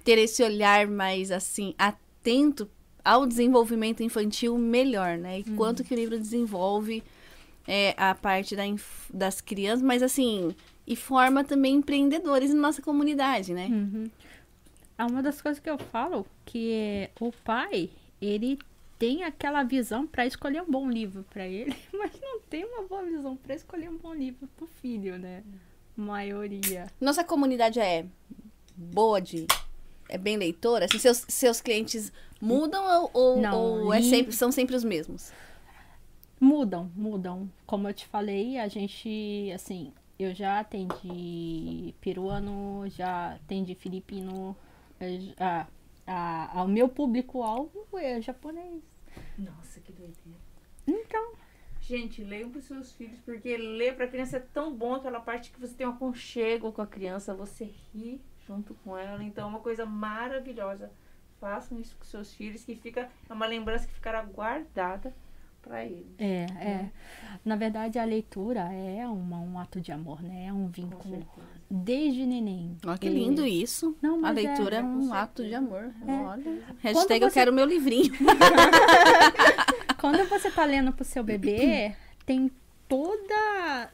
ter 0.04 0.18
esse 0.18 0.42
olhar 0.42 0.86
mais 0.86 1.30
assim 1.30 1.74
atento 1.78 2.70
ao 3.04 3.26
desenvolvimento 3.26 4.02
infantil, 4.02 4.56
melhor, 4.56 5.16
né? 5.18 5.40
E 5.40 5.50
Uhum. 5.50 5.56
quanto 5.56 5.82
que 5.84 5.92
o 5.94 5.96
livro 5.96 6.18
desenvolve 6.18 7.02
é, 7.66 7.94
a 7.96 8.14
parte 8.14 8.54
da 8.54 8.62
das 9.12 9.40
crianças, 9.40 9.82
mas 9.82 10.02
assim, 10.02 10.54
e 10.86 10.94
forma 10.94 11.42
também 11.42 11.76
empreendedores 11.76 12.52
na 12.52 12.60
nossa 12.60 12.82
comunidade, 12.82 13.52
né? 13.54 13.66
Uhum. 13.70 14.10
É 14.98 15.04
uma 15.04 15.22
das 15.22 15.40
coisas 15.42 15.60
que 15.60 15.68
eu 15.68 15.78
falo 15.78 16.26
que 16.44 16.72
é 16.72 17.10
o 17.18 17.32
pai, 17.32 17.90
ele 18.20 18.58
tem 18.98 19.24
aquela 19.24 19.62
visão 19.64 20.06
para 20.06 20.24
escolher 20.24 20.62
um 20.62 20.70
bom 20.70 20.88
livro 20.88 21.24
para 21.30 21.46
ele, 21.46 21.74
mas 21.92 22.12
não 22.22 22.40
tem 22.40 22.64
uma 22.64 22.82
boa 22.82 23.02
visão 23.02 23.36
para 23.36 23.54
escolher 23.54 23.90
um 23.90 23.96
bom 23.96 24.14
livro 24.14 24.48
pro 24.56 24.66
filho, 24.80 25.18
né? 25.18 25.42
Maioria. 25.96 26.86
Nossa 27.00 27.22
comunidade 27.24 27.80
é 27.80 28.06
boa 28.76 29.20
de. 29.20 29.46
É 30.08 30.18
bem 30.18 30.36
leitora? 30.36 30.84
Assim, 30.84 30.98
seus, 30.98 31.24
seus 31.28 31.60
clientes 31.60 32.12
mudam 32.40 32.84
ou, 33.02 33.10
ou, 33.14 33.42
Não, 33.42 33.84
ou 33.84 33.92
é 33.92 34.00
sempre, 34.02 34.32
são 34.34 34.52
sempre 34.52 34.76
os 34.76 34.84
mesmos? 34.84 35.32
Mudam, 36.40 36.90
mudam. 36.94 37.50
Como 37.66 37.88
eu 37.88 37.94
te 37.94 38.06
falei, 38.06 38.58
a 38.58 38.68
gente, 38.68 39.50
assim, 39.54 39.92
eu 40.18 40.34
já 40.34 40.60
atendi 40.60 41.94
peruano, 42.00 42.84
já 42.88 43.34
atendi 43.34 43.74
filipino, 43.74 44.56
já- 45.00 45.66
a, 46.06 46.60
a, 46.60 46.62
o 46.64 46.68
meu 46.68 46.88
público-alvo 46.88 47.86
é 47.94 48.20
japonês. 48.20 48.82
Nossa, 49.38 49.80
que 49.80 49.92
doideira. 49.92 50.38
Então, 50.86 51.32
Gente, 51.80 52.24
leiam 52.24 52.48
para 52.50 52.62
seus 52.62 52.92
filhos, 52.92 53.20
porque 53.20 53.58
ler 53.58 53.94
para 53.94 54.08
criança 54.08 54.38
é 54.38 54.40
tão 54.40 54.74
bom 54.74 54.94
aquela 54.94 55.20
parte 55.20 55.50
que 55.50 55.60
você 55.60 55.74
tem 55.74 55.86
um 55.86 55.90
aconchego 55.90 56.72
com 56.72 56.80
a 56.80 56.86
criança, 56.86 57.34
você 57.34 57.70
ri 57.92 58.22
junto 58.46 58.74
com 58.84 58.96
ela, 58.96 59.22
então 59.22 59.44
é 59.46 59.50
uma 59.50 59.60
coisa 59.60 59.84
maravilhosa. 59.86 60.90
Façam 61.40 61.78
isso 61.78 61.96
com 61.98 62.04
seus 62.04 62.32
filhos, 62.32 62.64
que 62.64 62.74
fica 62.74 63.08
é 63.28 63.32
uma 63.32 63.46
lembrança 63.46 63.86
que 63.86 63.92
ficará 63.94 64.22
guardada 64.22 65.14
para 65.60 65.84
eles. 65.84 66.06
é, 66.18 66.44
é. 66.60 66.90
Na 67.44 67.56
verdade, 67.56 67.98
a 67.98 68.04
leitura 68.04 68.60
é 68.72 69.06
uma, 69.08 69.38
um 69.38 69.58
ato 69.58 69.80
de 69.80 69.90
amor, 69.92 70.22
né? 70.22 70.46
É 70.46 70.52
um 70.52 70.68
vínculo. 70.68 71.26
Desde 71.70 72.24
neném. 72.26 72.76
Olha 72.86 72.98
que 72.98 73.06
Ele- 73.06 73.24
lindo 73.24 73.46
isso. 73.46 73.96
Não, 74.00 74.16
A 74.16 74.18
mas 74.18 74.34
leitura 74.36 74.76
é, 74.76 74.80
é, 74.80 74.82
um 74.82 75.12
ato 75.12 75.42
de 75.42 75.54
amor. 75.54 75.90
É. 76.06 76.12
Olha. 76.12 76.62
Hashtag 76.80 77.22
eu 77.24 77.30
você- 77.30 77.34
quero 77.40 77.52
meu 77.52 77.64
livrinho. 77.64 78.12
Quando 80.00 80.28
você 80.28 80.50
tá 80.50 80.64
lendo 80.64 80.92
pro 80.92 81.04
seu 81.04 81.22
bebê, 81.24 81.94
tem 82.26 82.50
toda 82.88 83.90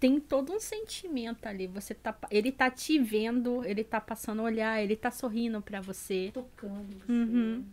tem 0.00 0.18
todo 0.18 0.52
um 0.52 0.58
sentimento 0.58 1.46
ali. 1.46 1.66
Você 1.68 1.94
tá 1.94 2.16
ele 2.30 2.50
tá 2.50 2.70
te 2.70 2.98
vendo, 2.98 3.62
ele 3.64 3.84
tá 3.84 4.00
passando 4.00 4.40
a 4.40 4.44
olhar, 4.44 4.82
ele 4.82 4.96
tá 4.96 5.10
sorrindo 5.10 5.60
pra 5.60 5.80
você. 5.80 6.30
Tocando 6.32 6.96
você. 6.98 7.12
Uhum. 7.12 7.64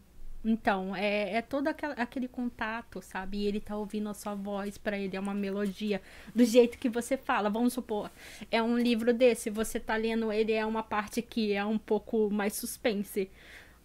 Então, 0.45 0.95
é, 0.95 1.35
é 1.37 1.41
todo 1.41 1.67
aquela- 1.67 1.95
aquele 1.95 2.27
contato, 2.27 3.01
sabe? 3.01 3.39
E 3.39 3.47
ele 3.47 3.59
tá 3.59 3.75
ouvindo 3.75 4.07
a 4.07 4.13
sua 4.13 4.35
voz, 4.35 4.77
pra 4.77 4.97
ele 4.97 5.17
é 5.17 5.19
uma 5.19 5.33
melodia, 5.33 6.01
do 6.33 6.45
jeito 6.45 6.77
que 6.77 6.87
você 6.87 7.17
fala. 7.17 7.49
Vamos 7.49 7.73
supor, 7.73 8.11
é 8.51 8.61
um 8.61 8.77
livro 8.77 9.13
desse, 9.13 9.49
você 9.49 9.79
tá 9.79 9.95
lendo 9.95 10.31
ele, 10.31 10.53
é 10.53 10.65
uma 10.65 10.83
parte 10.83 11.21
que 11.21 11.53
é 11.53 11.65
um 11.65 11.77
pouco 11.77 12.29
mais 12.29 12.53
suspense. 12.53 13.29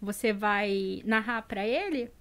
Você 0.01 0.31
vai 0.31 1.01
narrar 1.05 1.41
pra 1.43 1.65
ele, 1.67 2.11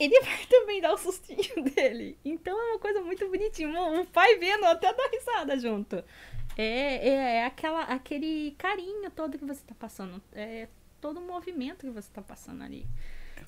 ele 0.00 0.18
vai 0.24 0.46
também 0.46 0.80
dar 0.80 0.94
o 0.94 0.98
sustinho 0.98 1.62
dele. 1.74 2.18
Então 2.24 2.58
é 2.58 2.72
uma 2.72 2.78
coisa 2.78 3.02
muito 3.02 3.28
bonitinha. 3.28 3.68
O 4.00 4.06
pai 4.06 4.36
vendo 4.38 4.64
até 4.64 4.92
dá 4.92 5.08
risada 5.12 5.58
junto. 5.58 6.02
É, 6.56 7.08
é, 7.08 7.36
é 7.36 7.44
aquela, 7.44 7.82
aquele 7.82 8.52
carinho 8.58 9.10
todo 9.10 9.38
que 9.38 9.44
você 9.44 9.62
tá 9.64 9.74
passando. 9.78 10.20
É 10.32 10.68
todo 11.00 11.18
o 11.20 11.26
movimento 11.26 11.86
que 11.86 11.90
você 11.90 12.10
tá 12.12 12.22
passando 12.22 12.62
ali. 12.62 12.86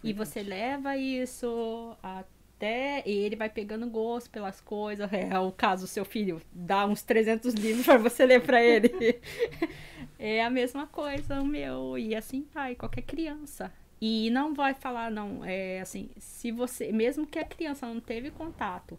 e 0.05 0.13
você 0.13 0.43
leva 0.43 0.97
isso 0.97 1.97
até. 2.03 3.03
E 3.07 3.11
ele 3.11 3.35
vai 3.35 3.49
pegando 3.49 3.89
gosto 3.89 4.31
pelas 4.31 4.61
coisas. 4.61 5.11
É 5.13 5.39
o 5.39 5.51
caso, 5.51 5.87
seu 5.87 6.05
filho 6.05 6.41
dá 6.53 6.87
uns 6.87 7.03
300 7.03 7.55
livros 7.55 7.87
para 7.87 7.99
você 7.99 8.27
ler 8.27 8.43
para 8.43 8.63
ele. 8.63 9.21
é 10.19 10.45
a 10.45 10.51
mesma 10.51 10.87
coisa 10.87 11.41
o 11.41 11.47
meu. 11.47 11.99
E 11.99 12.15
assim 12.15 12.47
vai, 12.53 12.75
qualquer 12.75 13.03
criança. 13.03 13.73
E 14.05 14.31
não 14.31 14.53
vai 14.53 14.75
falar, 14.75 15.13
não, 15.13 15.45
é 15.45 15.81
assim, 15.81 16.11
se 16.19 16.51
você, 16.51 16.91
mesmo 16.91 17.25
que 17.25 17.39
a 17.39 17.45
criança 17.45 17.87
não 17.87 18.01
teve 18.01 18.33
contato, 18.33 18.99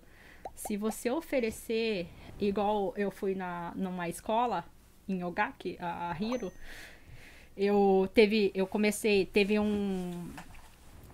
se 0.56 0.78
você 0.78 1.10
oferecer, 1.12 2.08
igual 2.40 2.94
eu 2.96 3.12
fui 3.12 3.36
na, 3.36 3.74
numa 3.76 4.08
escola 4.08 4.64
em 5.06 5.22
Ogaki, 5.22 5.76
a, 5.78 6.12
a 6.12 6.18
Hiro, 6.18 6.54
eu 7.58 8.10
teve, 8.14 8.50
eu 8.56 8.66
comecei, 8.66 9.26
teve 9.26 9.60
um, 9.60 10.32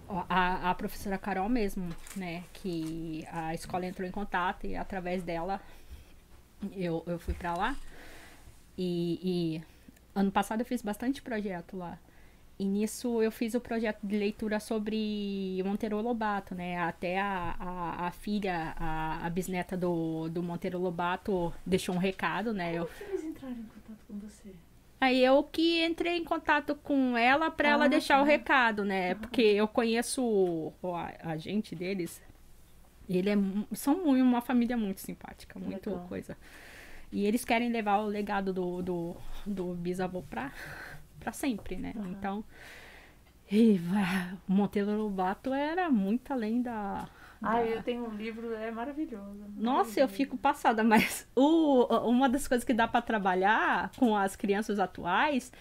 a, 0.07 0.69
a 0.69 0.75
professora 0.75 1.17
Carol 1.17 1.49
mesmo, 1.49 1.89
né, 2.15 2.43
que 2.53 3.25
a 3.31 3.55
escola 3.55 3.87
entrou 3.87 4.07
em 4.07 4.11
contato 4.11 4.67
e 4.67 4.75
através 4.75 5.23
dela 5.23 5.59
eu, 6.75 7.03
eu 7.07 7.17
fui 7.17 7.33
pra 7.33 7.55
lá 7.55 7.75
e, 8.77 9.19
e 9.23 9.63
ano 10.13 10.31
passado 10.31 10.61
eu 10.61 10.65
fiz 10.67 10.83
bastante 10.83 11.23
projeto 11.23 11.75
lá. 11.75 11.97
E 12.59 12.65
nisso 12.65 13.21
eu 13.23 13.31
fiz 13.31 13.53
o 13.53 13.61
projeto 13.61 13.99
de 14.05 14.17
leitura 14.17 14.59
sobre 14.59 15.61
Monteiro 15.65 16.01
Lobato, 16.01 16.53
né? 16.53 16.77
Até 16.77 17.17
a, 17.19 17.55
a, 17.57 18.07
a 18.07 18.11
filha, 18.11 18.73
a, 18.75 19.25
a 19.25 19.29
bisneta 19.29 19.77
do, 19.77 20.27
do 20.27 20.43
Monteiro 20.43 20.77
Lobato 20.77 21.53
deixou 21.65 21.95
um 21.95 21.97
recado, 21.97 22.53
né? 22.53 22.73
Eu, 22.75 22.85
Como 22.85 22.97
que 22.97 23.03
eles 23.05 23.23
entraram 23.23 23.55
em 23.55 23.63
contato 23.63 24.05
com 24.05 24.19
você? 24.19 24.53
aí 24.99 25.23
eu 25.23 25.41
que 25.43 25.85
entrei 25.85 26.17
em 26.17 26.23
contato 26.25 26.75
com 26.75 27.15
ela 27.17 27.49
pra 27.49 27.69
ela 27.69 27.85
Ah, 27.85 27.87
deixar 27.87 28.21
o 28.21 28.25
tá. 28.25 28.31
recado, 28.31 28.83
né? 28.83 29.15
Porque 29.15 29.41
eu 29.41 29.65
conheço 29.67 30.21
o 30.21 30.73
a- 30.95 31.13
agente 31.31 31.73
deles 31.75 32.21
Ele 33.09 33.29
é, 33.29 33.35
são 33.73 34.03
muito, 34.05 34.21
uma 34.23 34.41
família 34.41 34.75
muito 34.77 34.99
simpática, 35.01 35.57
muito 35.59 35.89
Legal. 35.91 36.07
coisa. 36.09 36.37
E 37.11 37.25
eles 37.25 37.43
querem 37.45 37.71
levar 37.71 37.99
o 37.99 38.05
legado 38.07 38.53
do, 38.53 38.81
do, 38.83 39.17
do 39.45 39.73
bisavô 39.73 40.21
pra, 40.23 40.51
pra 41.19 41.31
sempre, 41.31 41.75
né? 41.77 41.93
Então, 42.05 42.43
e, 43.51 43.79
o 44.47 44.51
Monteiro 44.53 44.91
Lobato 44.95 45.53
era 45.53 45.89
muito 45.89 46.31
além 46.31 46.61
da... 46.61 47.07
Ah, 47.41 47.53
da- 47.55 47.65
eu 47.65 47.81
tenho 47.83 48.05
um 48.05 48.15
livro, 48.15 48.53
é 48.53 48.69
maravilhoso. 48.69 49.45
Nossa, 49.57 49.99
eu 49.99 50.07
fico 50.07 50.37
passada, 50.37 50.83
mas 50.83 51.27
o, 51.35 51.85
uma 52.07 52.29
das 52.29 52.47
coisas 52.47 52.63
que 52.65 52.73
dá 52.73 52.87
pra 52.87 53.01
trabalhar 53.01 53.91
com 53.97 54.15
as 54.15 54.35
crianças 54.35 54.77
atuais 54.77 55.51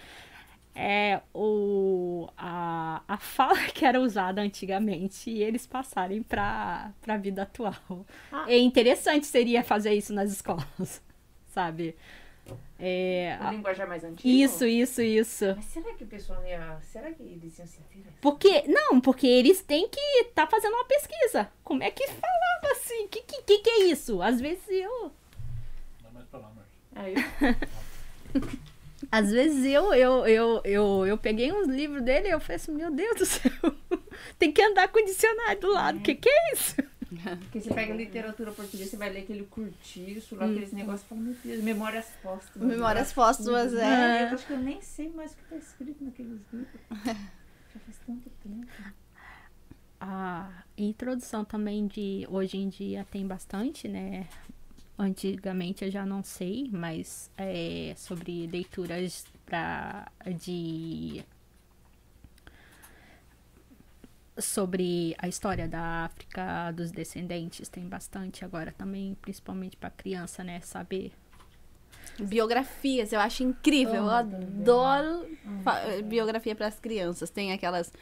é 0.75 1.21
o, 1.33 2.29
a, 2.37 3.01
a 3.07 3.17
fala 3.17 3.57
que 3.73 3.83
era 3.85 3.99
usada 3.99 4.41
antigamente 4.41 5.29
e 5.29 5.41
eles 5.41 5.65
passarem 5.65 6.21
pra, 6.21 6.91
pra 7.01 7.17
vida 7.17 7.41
atual. 7.43 8.05
Ah. 8.31 8.45
É 8.47 8.57
interessante 8.57 9.25
seria 9.25 9.63
fazer 9.63 9.93
isso 9.93 10.13
nas 10.13 10.31
escolas, 10.31 11.01
sabe? 11.47 11.95
É, 12.81 13.37
O 13.41 13.49
linguajar 13.51 13.87
mais 13.87 14.03
antigo? 14.03 14.27
isso, 14.27 14.65
isso, 14.65 15.01
isso. 15.01 15.45
Mas 15.55 15.65
será 15.65 15.93
que 15.93 16.03
o 16.03 16.07
pessoal 16.07 16.41
ia... 16.45 16.79
Será 16.81 17.11
que 17.11 17.21
eles 17.23 17.57
iam 17.59 17.67
se 17.67 17.79
interessar? 17.81 18.13
Porque, 18.21 18.63
não, 18.67 19.01
porque 19.01 19.27
eles 19.27 19.61
têm 19.61 19.89
que 19.89 19.99
estar 20.21 20.47
fazendo 20.47 20.73
uma 20.73 20.85
pesquisa. 20.85 21.51
Como 21.63 21.83
é 21.83 21.91
que 21.91 22.07
falava 22.07 22.71
assim? 22.71 23.07
Que, 23.09 23.21
que, 23.21 23.41
que, 23.41 23.59
que 23.59 23.69
é 23.69 23.83
isso? 23.85 24.21
Às 24.21 24.39
vezes 24.39 24.63
eu. 24.69 25.11
Não 26.03 26.11
mais 26.13 26.25
pra 26.27 26.39
lá, 26.39 26.51
Marcia. 26.55 26.73
Aí. 26.95 27.15
Às 29.11 29.31
vezes 29.31 29.65
eu, 29.65 29.93
eu, 29.93 30.27
eu, 30.27 30.61
eu, 30.63 31.07
eu 31.07 31.17
peguei 31.17 31.51
uns 31.51 31.67
livros 31.67 32.01
dele 32.03 32.27
e 32.27 32.31
eu 32.31 32.39
falei 32.39 32.57
assim, 32.57 32.73
meu 32.73 32.91
Deus 32.91 33.17
do 33.17 33.25
céu, 33.25 33.51
tem 34.37 34.51
que 34.51 34.61
andar 34.61 34.89
com 34.89 34.99
o 34.99 35.05
dicionário 35.05 35.61
do 35.61 35.71
lado. 35.71 35.97
O 35.97 36.01
que, 36.01 36.15
que 36.15 36.29
é 36.29 36.53
isso? 36.53 36.75
Porque 37.41 37.59
você 37.61 37.73
pega 37.73 37.93
literatura 37.93 38.51
portuguesa, 38.51 38.89
você 38.91 38.97
vai 38.97 39.09
ler 39.11 39.21
aquele 39.21 39.43
curtiço, 39.45 40.35
lá 40.35 40.45
Hum. 40.45 40.51
aqueles 40.51 40.71
negócios, 40.71 41.07
fala, 41.07 41.21
meu 41.21 41.35
Deus, 41.43 41.63
memórias 41.63 42.05
póstumas. 42.21 42.67
Memórias 42.69 43.11
póstumas, 43.13 43.73
Ah, 43.73 43.85
é. 43.85 44.23
Eu 44.23 44.33
acho 44.35 44.45
que 44.47 44.53
eu 44.53 44.59
nem 44.59 44.81
sei 44.81 45.09
mais 45.09 45.31
o 45.33 45.35
que 45.35 45.41
está 45.43 45.55
escrito 45.57 46.03
naqueles 46.03 46.39
livros. 46.53 46.81
Já 47.73 47.79
faz 47.79 47.97
tanto 48.05 48.29
tempo. 48.43 48.67
A 50.01 50.63
introdução 50.77 51.43
também 51.43 51.85
de 51.87 52.25
hoje 52.29 52.57
em 52.57 52.69
dia 52.69 53.05
tem 53.11 53.27
bastante, 53.27 53.87
né? 53.87 54.27
Antigamente 54.97 55.83
eu 55.85 55.91
já 55.91 56.05
não 56.05 56.23
sei, 56.23 56.69
mas 56.71 57.29
é 57.37 57.93
sobre 57.97 58.47
leituras 58.47 59.25
pra, 59.45 60.11
de 60.39 61.23
sobre 64.41 65.15
a 65.17 65.27
história 65.27 65.67
da 65.67 66.05
África, 66.05 66.71
dos 66.71 66.91
descendentes, 66.91 67.67
tem 67.69 67.87
bastante 67.87 68.43
agora 68.45 68.71
também, 68.77 69.15
principalmente 69.21 69.75
para 69.77 69.89
criança, 69.89 70.43
né, 70.43 70.59
saber. 70.61 71.11
Biografias, 72.19 73.13
eu 73.13 73.19
acho 73.19 73.43
incrível. 73.43 73.95
Eu 73.95 74.09
Amo 74.09 74.31
também. 74.31 74.49
adoro 74.61 75.27
fa- 75.63 75.81
biografia 76.03 76.53
para 76.55 76.67
as 76.67 76.79
crianças. 76.79 77.29
Tem 77.29 77.53
aquelas 77.53 77.93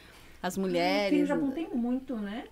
as 0.42 0.56
no 0.56 0.62
mulheres. 0.66 1.28
Japão 1.28 1.50
tem 1.50 1.68
muito, 1.74 2.16
né? 2.16 2.44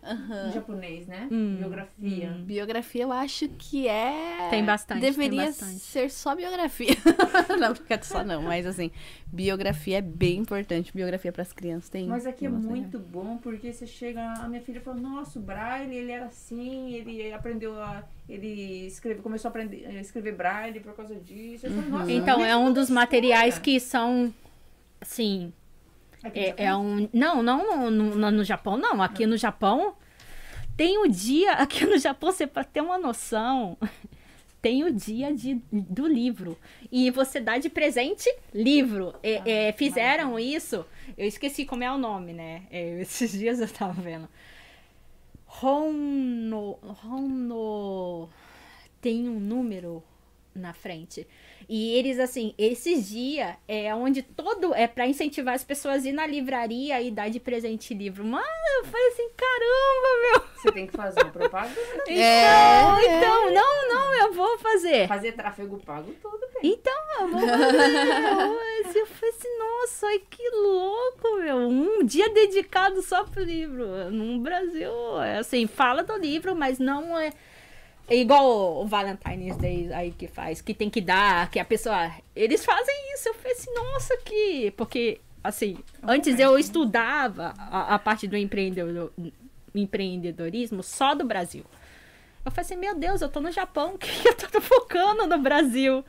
Em 0.49 0.53
japonês, 0.53 1.07
né? 1.07 1.29
Hum, 1.31 1.57
Biografia. 1.59 2.31
Biografia 2.41 3.03
eu 3.03 3.13
acho 3.13 3.49
que 3.49 3.87
é. 3.87 4.49
Tem 4.51 4.65
bastante, 4.65 5.01
tem 5.01 5.11
Deveria 5.11 5.47
bastante. 5.47 5.79
ser 5.79 6.11
só 6.11 6.35
biografia. 6.35 6.97
não, 7.59 7.75
porque 7.75 8.03
só 8.03 8.25
não, 8.25 8.43
mas 8.43 8.67
assim, 8.67 8.91
biografia 9.27 9.99
é 9.99 10.03
bem 10.03 10.39
importante. 10.39 10.93
Biografia 10.93 11.33
para 11.33 11.43
as 11.43 11.53
crianças 11.53 11.89
tem. 11.89 12.07
Mas 12.07 12.27
aqui 12.27 12.47
é 12.47 12.49
muito 12.49 12.99
bom, 12.99 13.39
porque 13.39 13.73
você 13.73 13.87
chega, 13.87 14.23
a 14.35 14.49
minha 14.49 14.61
filha 14.63 14.81
fala, 14.81 14.99
nossa, 14.99 15.39
o 15.39 15.43
Braille, 15.43 15.95
ele 15.95 16.11
era 16.11 16.27
assim, 16.27 16.95
ele 16.95 17.33
aprendeu 17.33 17.81
a. 17.81 18.05
Ele 18.29 18.87
escreve, 18.89 19.23
começou 19.23 19.49
a 19.49 19.51
aprender 19.51 19.87
a 19.87 20.01
escrever 20.01 20.35
Braille 20.35 20.81
por 20.81 20.95
causa 20.95 21.15
disso. 21.15 21.67
Eu 21.67 21.71
falo, 21.73 21.89
nossa, 21.91 22.11
Então, 22.11 22.41
mas 22.41 22.49
é 22.49 22.57
um 22.57 22.73
dos 22.73 22.91
materiais 22.91 23.57
que 23.57 23.79
são 23.79 24.35
assim, 25.01 25.47
no 25.47 25.66
É, 26.35 26.65
é 26.65 26.77
um. 26.77 27.09
Não, 27.13 27.43
não 27.43 27.91
no, 27.91 28.31
no, 28.31 28.45
Japão, 28.45 28.77
não. 28.77 29.03
Aqui 29.03 29.27
no 29.27 29.37
Japão 29.37 29.95
tem 30.77 30.99
o 30.99 31.09
dia. 31.09 31.53
Aqui 31.61 31.85
no 31.85 31.99
Japão, 31.99 32.33
você 32.33 32.47
para 32.47 32.65
ter 32.65 32.81
uma 32.81 32.99
noção, 32.99 33.77
tem 34.61 34.85
o 34.85 34.93
dia 34.93 35.35
de, 35.35 35.61
do 35.71 36.07
livro. 36.07 36.59
E 36.91 37.11
você 37.11 37.41
dá 37.41 37.59
de 37.59 37.69
presente 37.69 38.29
livro. 38.53 39.15
É, 39.23 39.69
é, 39.69 39.73
fizeram 39.73 40.39
isso. 40.39 40.85
Eu 41.17 41.27
esqueci 41.27 41.65
como 41.65 41.85
é 41.85 41.93
o 41.93 41.99
nome, 41.99 42.33
né? 42.33 42.63
É, 42.71 42.99
esses 43.01 43.33
dias 43.33 43.61
eu 43.61 43.69
tava 43.69 44.01
vendo. 44.01 44.29
Hono. 45.63 46.79
Hono. 47.05 48.29
Tem 49.01 49.29
um 49.29 49.39
número 49.39 50.03
na 50.55 50.73
frente. 50.73 51.27
E 51.69 51.95
eles, 51.97 52.19
assim, 52.21 52.55
esses 52.57 53.09
dias 53.09 53.55
é 53.67 53.95
onde 53.95 54.23
todo. 54.23 54.75
É 54.75 54.87
pra 54.87 55.07
incentivar 55.07 55.55
as 55.55 55.65
pessoas 55.65 56.05
a 56.05 56.09
ir 56.09 56.13
na 56.13 56.27
livraria 56.27 57.01
e 57.03 57.11
dar 57.11 57.29
de 57.29 57.41
presente 57.41 57.93
livro. 57.95 58.25
Mano, 58.25 58.45
eu 58.79 58.85
falei 58.85 59.09
assim: 59.09 59.29
caramba, 59.37 60.09
meu. 60.23 60.47
Você 60.57 60.73
tem 60.73 60.87
que 60.87 60.97
fazer 60.97 61.23
uma 61.23 61.31
propaganda, 61.33 61.81
Então, 62.09 62.15
É, 62.17 63.19
então, 63.19 63.53
não, 63.53 63.89
não, 63.89 64.15
eu 64.27 64.33
vou 64.33 64.59
fazer. 64.59 65.07
fazer 65.09 65.33
tráfego 65.33 65.79
pago 65.85 66.13
todo 66.23 66.41
bem. 66.55 66.73
Então, 66.73 66.95
eu 67.21 67.29
vou 67.29 67.41
fazer 67.41 67.67
hoje. 68.47 68.99
Eu 68.99 69.07
falei 69.07 69.31
assim, 69.31 69.59
nossa, 69.59 70.07
ai, 70.07 70.23
que 70.31 70.49
louco, 70.51 71.37
meu. 71.41 71.57
Um 71.59 72.05
dia 72.05 72.29
dedicado 72.31 73.03
só 73.03 73.25
pro 73.25 73.43
livro. 73.43 74.11
No 74.11 74.39
Brasil, 74.41 74.91
é 75.23 75.39
assim, 75.39 75.67
fala 75.67 76.03
do 76.03 76.17
livro, 76.17 76.55
mas 76.55 76.79
não 76.79 77.19
é. 77.19 77.33
É 78.09 78.17
igual 78.17 78.83
o 78.83 78.87
Valentine's 78.87 79.57
Day 79.57 79.93
aí 79.93 80.13
que 80.13 80.29
faz, 80.29 80.61
que 80.61 80.73
tem 80.73 80.89
que 80.89 81.01
dar, 81.01 81.51
que 81.51 81.59
a 81.59 81.65
pessoa. 81.65 82.11
Eles 82.35 82.65
fazem 82.65 82.95
isso. 83.15 83.29
Eu 83.29 83.35
falei 83.35 83.53
assim, 83.53 83.75
nossa, 83.75 84.17
que. 84.19 84.71
Porque, 84.77 85.21
assim, 85.43 85.77
antes 86.03 86.39
eu 86.39 86.59
estudava 86.59 87.53
a, 87.59 87.95
a 87.95 87.99
parte 87.99 88.29
do 88.29 88.37
empreendedor, 88.37 89.13
empreendedorismo 89.75 90.83
só 90.83 91.15
do 91.15 91.25
Brasil. 91.25 91.65
Eu 92.45 92.53
falei 92.53 92.65
assim, 92.65 92.77
meu 92.77 92.95
Deus, 92.95 93.21
eu 93.21 93.29
tô 93.29 93.41
no 93.41 93.51
Japão, 93.51 93.97
que 93.99 94.09
eu 94.29 94.35
tô 94.37 94.61
focando 94.61 95.27
no 95.27 95.39
Brasil. 95.39 96.05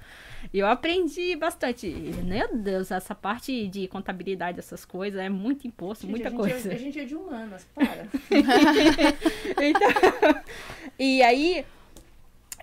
E 0.54 0.60
eu 0.60 0.68
aprendi 0.68 1.36
bastante. 1.36 1.88
E, 1.88 2.14
Meu 2.24 2.56
Deus, 2.56 2.92
essa 2.92 3.16
parte 3.16 3.68
de 3.68 3.88
contabilidade, 3.88 4.60
essas 4.60 4.86
coisas, 4.86 5.20
é 5.20 5.30
muito 5.30 5.68
imposto, 5.68 6.06
Gente, 6.06 6.12
muita 6.12 6.28
a 6.28 6.32
gente 6.32 6.40
coisa. 6.40 6.72
É, 6.72 6.76
a 6.76 6.78
gente 6.78 7.00
é 7.00 7.06
de 7.06 7.16
humanas, 7.16 7.68
para. 7.74 8.08
Então, 9.60 10.42
e 11.00 11.22
aí, 11.24 11.66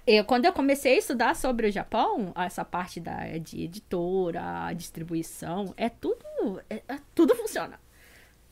eu, 0.06 0.24
quando 0.24 0.44
eu 0.44 0.52
comecei 0.52 0.94
a 0.94 0.98
estudar 0.98 1.34
sobre 1.36 1.66
o 1.68 1.72
Japão, 1.72 2.32
essa 2.36 2.64
parte 2.64 3.00
da, 3.00 3.38
de 3.38 3.62
editora, 3.62 4.72
distribuição, 4.74 5.72
é 5.76 5.88
tudo, 5.88 6.24
é- 6.68 6.82
é- 6.88 6.98
tudo 7.14 7.34
funciona. 7.34 7.80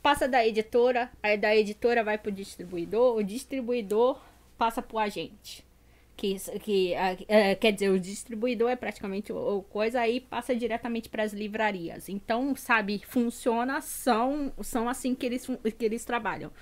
Passa 0.02 0.28
da 0.28 0.46
editora, 0.46 1.10
aí 1.22 1.38
da 1.38 1.54
editora 1.56 2.02
vai 2.04 2.18
pro 2.18 2.32
distribuidor, 2.32 3.16
o 3.16 3.22
distribuidor 3.24 4.20
passa 4.58 4.82
pro 4.82 4.98
agente. 4.98 5.64
Que, 6.16 6.36
que 6.60 6.94
é, 7.28 7.54
quer 7.56 7.72
dizer, 7.72 7.88
o 7.90 7.98
distribuidor 7.98 8.70
é 8.70 8.76
praticamente 8.76 9.32
o, 9.32 9.58
o 9.58 9.62
coisa, 9.64 10.00
aí 10.00 10.20
passa 10.20 10.54
diretamente 10.54 11.08
para 11.08 11.22
as 11.24 11.32
livrarias. 11.32 12.08
Então, 12.08 12.54
sabe, 12.54 13.02
funciona, 13.06 13.80
são, 13.80 14.52
são 14.62 14.88
assim 14.88 15.14
que 15.14 15.26
eles, 15.26 15.46
que 15.78 15.84
eles 15.84 16.04
trabalham. 16.04 16.52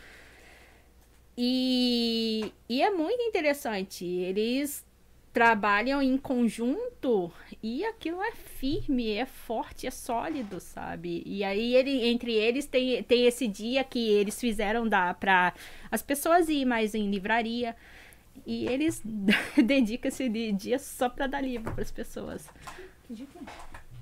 E, 1.36 2.52
e 2.69 2.82
é 2.82 2.90
muito 2.90 3.23
interessante. 3.23 4.05
Eles 4.05 4.85
trabalham 5.32 6.02
em 6.02 6.19
conjunto 6.19 7.32
e 7.62 7.85
aquilo 7.85 8.20
é 8.20 8.32
firme, 8.32 9.12
é 9.12 9.24
forte, 9.24 9.86
é 9.86 9.90
sólido, 9.90 10.59
sabe? 10.59 11.23
E 11.24 11.44
aí 11.44 11.74
ele, 11.77 12.05
entre 12.09 12.32
eles 12.35 12.66
tem, 12.66 13.02
tem 13.05 13.27
esse 13.27 13.47
dia 13.47 13.85
que 13.85 14.09
eles 14.11 14.40
fizeram 14.40 14.89
dar 14.89 15.15
para 15.15 15.55
as 15.90 16.02
pessoas 16.02 16.48
ir 16.48 16.65
mais 16.65 16.94
em 16.94 17.09
livraria 17.11 17.77
e 18.47 18.66
eles 18.66 19.02
dedicam 19.65 20.09
esse 20.09 20.28
di- 20.28 20.52
dia 20.52 20.78
só 20.78 21.09
para 21.09 21.27
dar 21.28 21.40
livro 21.43 21.73
para 21.73 21.82
as 21.82 21.93
pessoas. 21.93 22.48
Que 23.07 23.27
que 23.27 23.39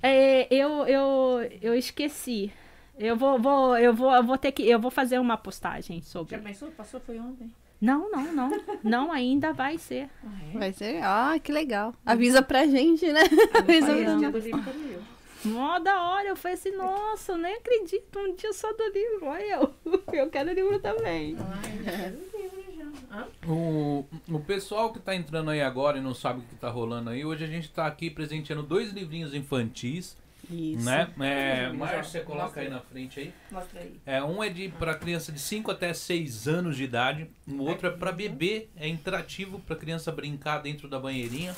É, 0.01 0.47
é? 0.47 0.49
eu, 0.53 0.87
eu, 0.87 1.41
eu 1.61 1.75
esqueci. 1.75 2.51
Eu 2.99 3.15
vou, 3.15 3.39
vou, 3.39 3.77
eu 3.77 3.93
vou, 3.93 4.13
eu 4.13 4.23
vou 4.23 4.37
ter 4.37 4.51
que, 4.51 4.69
eu 4.69 4.77
vou 4.77 4.91
fazer 4.91 5.17
uma 5.19 5.37
postagem 5.37 6.01
sobre. 6.01 6.35
Já 6.35 6.43
pensou? 6.43 6.69
Passou? 6.71 6.99
Foi 6.99 7.17
ontem. 7.17 7.49
Não, 7.79 8.11
não, 8.11 8.33
não. 8.33 8.51
Não 8.83 9.11
ainda 9.11 9.53
vai 9.53 9.77
ser. 9.77 10.09
Ah, 10.21 10.53
é? 10.53 10.57
Vai 10.57 10.73
ser. 10.73 11.01
Ah, 11.01 11.39
que 11.41 11.51
legal. 11.51 11.93
Avisa 12.05 12.41
pra 12.41 12.65
gente, 12.67 13.09
né? 13.09 13.21
Avisa 13.57 13.95
pra 13.95 14.41
quero 14.41 14.79
eu. 14.79 15.01
Mó 15.45 15.79
da 15.79 16.01
hora. 16.01 16.27
Eu 16.27 16.35
falei 16.35 16.55
assim, 16.55 16.75
nossa, 16.75 17.31
eu 17.31 17.37
nem 17.37 17.55
acredito. 17.55 18.19
Um 18.19 18.35
dia 18.35 18.51
só 18.51 18.73
do 18.73 18.83
livro. 18.89 19.27
Olha 19.27 19.43
eu. 19.43 19.73
Eu 20.11 20.29
quero 20.29 20.51
livro 20.51 20.79
também. 20.79 21.37
Ai, 21.39 21.79
quero 21.83 22.17
o 22.17 22.41
livro 22.41 22.63
já. 22.75 23.27
O, 23.47 24.05
o 24.27 24.39
pessoal 24.41 24.91
que 24.91 24.99
tá 24.99 25.15
entrando 25.15 25.51
aí 25.51 25.61
agora 25.61 25.97
e 25.97 26.01
não 26.01 26.13
sabe 26.13 26.39
o 26.39 26.43
que 26.43 26.55
tá 26.55 26.69
rolando 26.69 27.11
aí, 27.11 27.23
hoje 27.23 27.45
a 27.45 27.47
gente 27.47 27.71
tá 27.71 27.87
aqui 27.87 28.09
presenteando 28.09 28.63
dois 28.63 28.91
livrinhos 28.91 29.33
infantis. 29.33 30.17
Isso. 30.49 30.83
Né? 30.85 31.07
É, 31.19 31.65
Isso. 31.67 31.75
Márcia, 31.77 32.03
você 32.03 32.19
coloca 32.21 32.59
aí 32.59 32.69
na 32.69 32.79
frente 32.81 33.19
aí. 33.19 33.33
Mostra 33.51 33.79
aí. 33.81 33.99
É, 34.05 34.23
um 34.23 34.43
é 34.43 34.49
de 34.49 34.69
para 34.69 34.95
criança 34.95 35.31
de 35.31 35.39
5 35.39 35.69
até 35.71 35.93
6 35.93 36.47
anos 36.47 36.75
de 36.75 36.83
idade, 36.83 37.29
o 37.47 37.63
outro 37.63 37.87
é 37.87 37.91
para 37.91 38.11
bebê, 38.11 38.67
é 38.75 38.87
interativo 38.87 39.59
para 39.59 39.75
criança 39.75 40.11
brincar 40.11 40.59
dentro 40.59 40.87
da 40.87 40.99
banheirinha. 40.99 41.55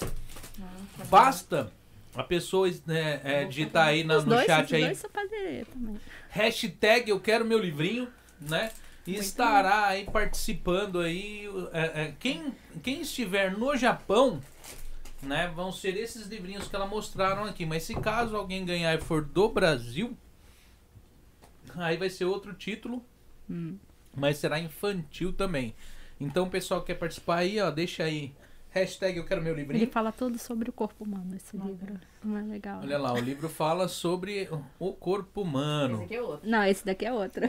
Basta 1.09 1.71
a 2.15 2.23
pessoa 2.23 2.69
né, 2.85 3.21
é, 3.23 3.45
digitar 3.45 3.87
aí 3.87 4.03
na- 4.03 4.17
no 4.17 4.23
dois, 4.25 4.45
chat 4.45 4.75
aí 4.75 4.93
hashtag 6.29 7.09
eu 7.09 7.19
quero 7.19 7.45
meu 7.45 7.59
livrinho, 7.59 8.07
né? 8.39 8.71
E 9.07 9.15
estará 9.15 9.87
aí 9.87 10.05
participando 10.05 10.99
aí. 10.99 11.49
é, 11.73 12.01
é, 12.03 12.13
quem, 12.19 12.53
quem 12.83 13.01
estiver 13.01 13.51
no 13.57 13.75
Japão, 13.75 14.39
né? 15.21 15.51
Vão 15.55 15.71
ser 15.71 15.95
esses 15.97 16.27
livrinhos 16.27 16.67
que 16.67 16.75
ela 16.75 16.85
mostraram 16.85 17.45
aqui. 17.45 17.65
Mas 17.65 17.83
se 17.83 17.95
caso 17.95 18.35
alguém 18.35 18.65
ganhar 18.65 18.93
e 18.93 19.01
for 19.01 19.23
do 19.23 19.49
Brasil, 19.49 20.17
aí 21.75 21.97
vai 21.97 22.09
ser 22.09 22.25
outro 22.25 22.53
título. 22.53 23.03
Mas 24.15 24.37
será 24.37 24.59
infantil 24.59 25.33
também. 25.33 25.75
Então, 26.19 26.45
o 26.45 26.49
pessoal 26.49 26.81
que 26.81 26.87
quer 26.87 26.99
participar 26.99 27.37
aí, 27.37 27.59
ó, 27.59 27.71
deixa 27.71 28.03
aí. 28.03 28.33
Hashtag 28.73 29.17
eu 29.17 29.25
quero 29.25 29.41
meu 29.41 29.51
Ele 29.51 29.61
livrinho. 29.63 29.91
fala 29.91 30.13
tudo 30.13 30.39
sobre 30.39 30.69
o 30.69 30.73
corpo 30.73 31.03
humano, 31.03 31.35
esse 31.35 31.57
livro. 31.57 31.99
Não 32.23 32.37
é 32.37 32.41
legal. 32.41 32.79
Olha 32.81 32.97
lá, 32.97 33.11
o 33.13 33.19
livro 33.19 33.49
fala 33.49 33.89
sobre 33.89 34.47
o 34.79 34.93
corpo 34.93 35.41
humano. 35.41 35.95
Esse 35.95 36.03
aqui 36.05 36.15
é 36.15 36.21
outro. 36.21 36.49
Não, 36.49 36.63
esse 36.63 36.85
daqui 36.85 37.05
é 37.05 37.11
outro. 37.11 37.41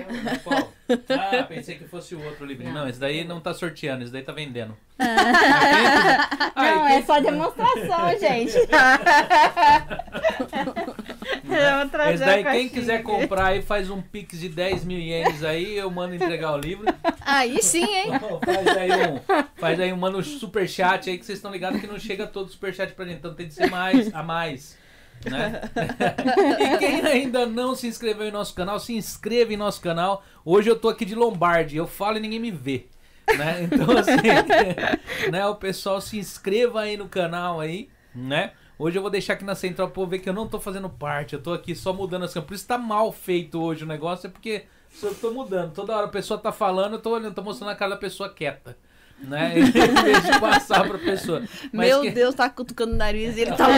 Qual? 0.43 0.73
Ah, 1.11 1.45
pensei 1.45 1.79
que 1.79 1.85
fosse 1.87 2.17
o 2.17 2.25
outro 2.25 2.45
livrinho. 2.45 2.73
Não, 2.75 2.81
Não, 2.83 2.89
esse 2.89 2.99
daí 2.99 3.23
não 3.25 3.41
tá 3.41 3.55
sorteando, 3.55 4.03
esse 4.03 4.13
daí 4.13 4.23
tá 4.23 4.33
vendendo. 4.33 4.77
Não, 4.99 5.07
Ah, 6.57 6.91
e 6.91 6.93
é 6.93 6.97
quem- 6.97 7.07
só 7.07 7.21
demonstração, 7.21 8.09
gente. 8.19 8.59
Eu 11.55 11.79
vou 11.79 11.89
trazer 11.89 12.15
Esse 12.15 12.25
daí, 12.25 12.47
a 12.47 12.51
quem 12.53 12.69
quiser 12.69 13.03
comprar 13.03 13.47
aí, 13.47 13.63
faz 13.63 13.91
um 13.91 14.01
pix 14.01 14.39
de 14.39 14.49
10 14.49 14.85
mil 14.85 14.99
ienes 14.99 15.43
aí, 15.45 15.77
eu 15.77 15.91
mando 15.91 16.15
entregar 16.15 16.53
o 16.55 16.59
livro. 16.59 16.87
Aí 17.21 17.63
sim, 17.63 17.85
hein? 17.85 18.11
faz 18.45 18.77
aí 18.77 18.91
um, 18.91 19.21
faz 19.57 19.81
aí 19.81 19.93
um 19.93 19.97
mano 19.97 20.23
superchat 20.23 21.09
aí, 21.09 21.19
que 21.19 21.25
vocês 21.25 21.39
estão 21.39 21.51
ligados 21.51 21.81
que 21.81 21.87
não 21.87 21.99
chega 21.99 22.27
todo 22.27 22.51
superchat 22.51 22.93
pra 22.95 23.05
gente, 23.05 23.19
então 23.19 23.35
tem 23.35 23.47
que 23.47 23.55
ser 23.55 23.71
mais, 23.71 24.13
a 24.15 24.23
mais. 24.23 24.77
Né? 25.31 25.61
e 26.59 26.79
quem 26.79 27.01
ainda 27.03 27.47
não 27.47 27.75
se 27.75 27.87
inscreveu 27.87 28.27
em 28.27 28.33
nosso 28.33 28.55
canal, 28.55 28.81
se 28.81 28.95
inscreva 28.95 29.53
em 29.53 29.57
nosso 29.57 29.81
canal. 29.81 30.25
Hoje 30.45 30.69
eu 30.69 30.77
tô 30.77 30.89
aqui 30.89 31.05
de 31.05 31.15
Lombardi, 31.15 31.77
eu 31.77 31.87
falo 31.87 32.17
e 32.17 32.21
ninguém 32.21 32.41
me 32.41 32.51
vê. 32.51 32.87
Né? 33.37 33.63
Então 33.63 33.97
assim, 33.97 35.31
né, 35.31 35.47
o 35.47 35.55
pessoal 35.55 36.01
se 36.01 36.19
inscreva 36.19 36.83
aí 36.83 36.97
no 36.97 37.09
canal 37.09 37.61
aí, 37.61 37.89
né? 38.15 38.53
Hoje 38.83 38.99
eu 38.99 39.03
vou 39.03 39.11
deixar 39.13 39.35
aqui 39.35 39.45
na 39.45 39.55
central 39.55 39.91
pra 39.91 40.05
ver 40.07 40.19
que 40.19 40.29
eu 40.29 40.33
não 40.33 40.49
tô 40.49 40.59
fazendo 40.59 40.89
parte, 40.91 41.35
eu 41.35 41.41
tô 41.41 41.53
aqui 41.53 41.73
só 41.73 41.93
mudando 41.93 42.25
as 42.25 42.33
câmeras. 42.35 42.49
Por 42.49 42.55
isso 42.57 42.67
tá 42.67 42.77
mal 42.77 43.13
feito 43.13 43.63
hoje 43.63 43.85
o 43.85 43.87
negócio, 43.87 44.27
é 44.27 44.31
porque 44.31 44.65
eu 45.01 45.15
tô 45.15 45.31
mudando. 45.31 45.73
Toda 45.73 45.97
hora 45.97 46.07
a 46.07 46.11
pessoa 46.11 46.37
tá 46.37 46.51
falando, 46.51 46.95
eu 46.95 46.99
tô 46.99 47.11
olhando, 47.11 47.33
tô 47.33 47.43
mostrando 47.43 47.71
a 47.71 47.77
cara 47.77 47.93
da 47.93 47.97
pessoa 47.97 48.29
quieta. 48.29 48.77
Né? 49.21 49.55
Em 49.61 49.71
vez 49.71 50.25
de 50.25 50.41
passar 50.41 50.85
pra 50.89 50.99
pessoa. 50.99 51.45
Mas 51.73 51.91
Meu 51.91 52.01
que- 52.01 52.11
Deus, 52.11 52.35
tá 52.35 52.51
cutucando 52.51 52.95
o 52.95 52.97
nariz 52.97 53.37
e 53.37 53.43
ele 53.43 53.53
tá. 53.55 53.69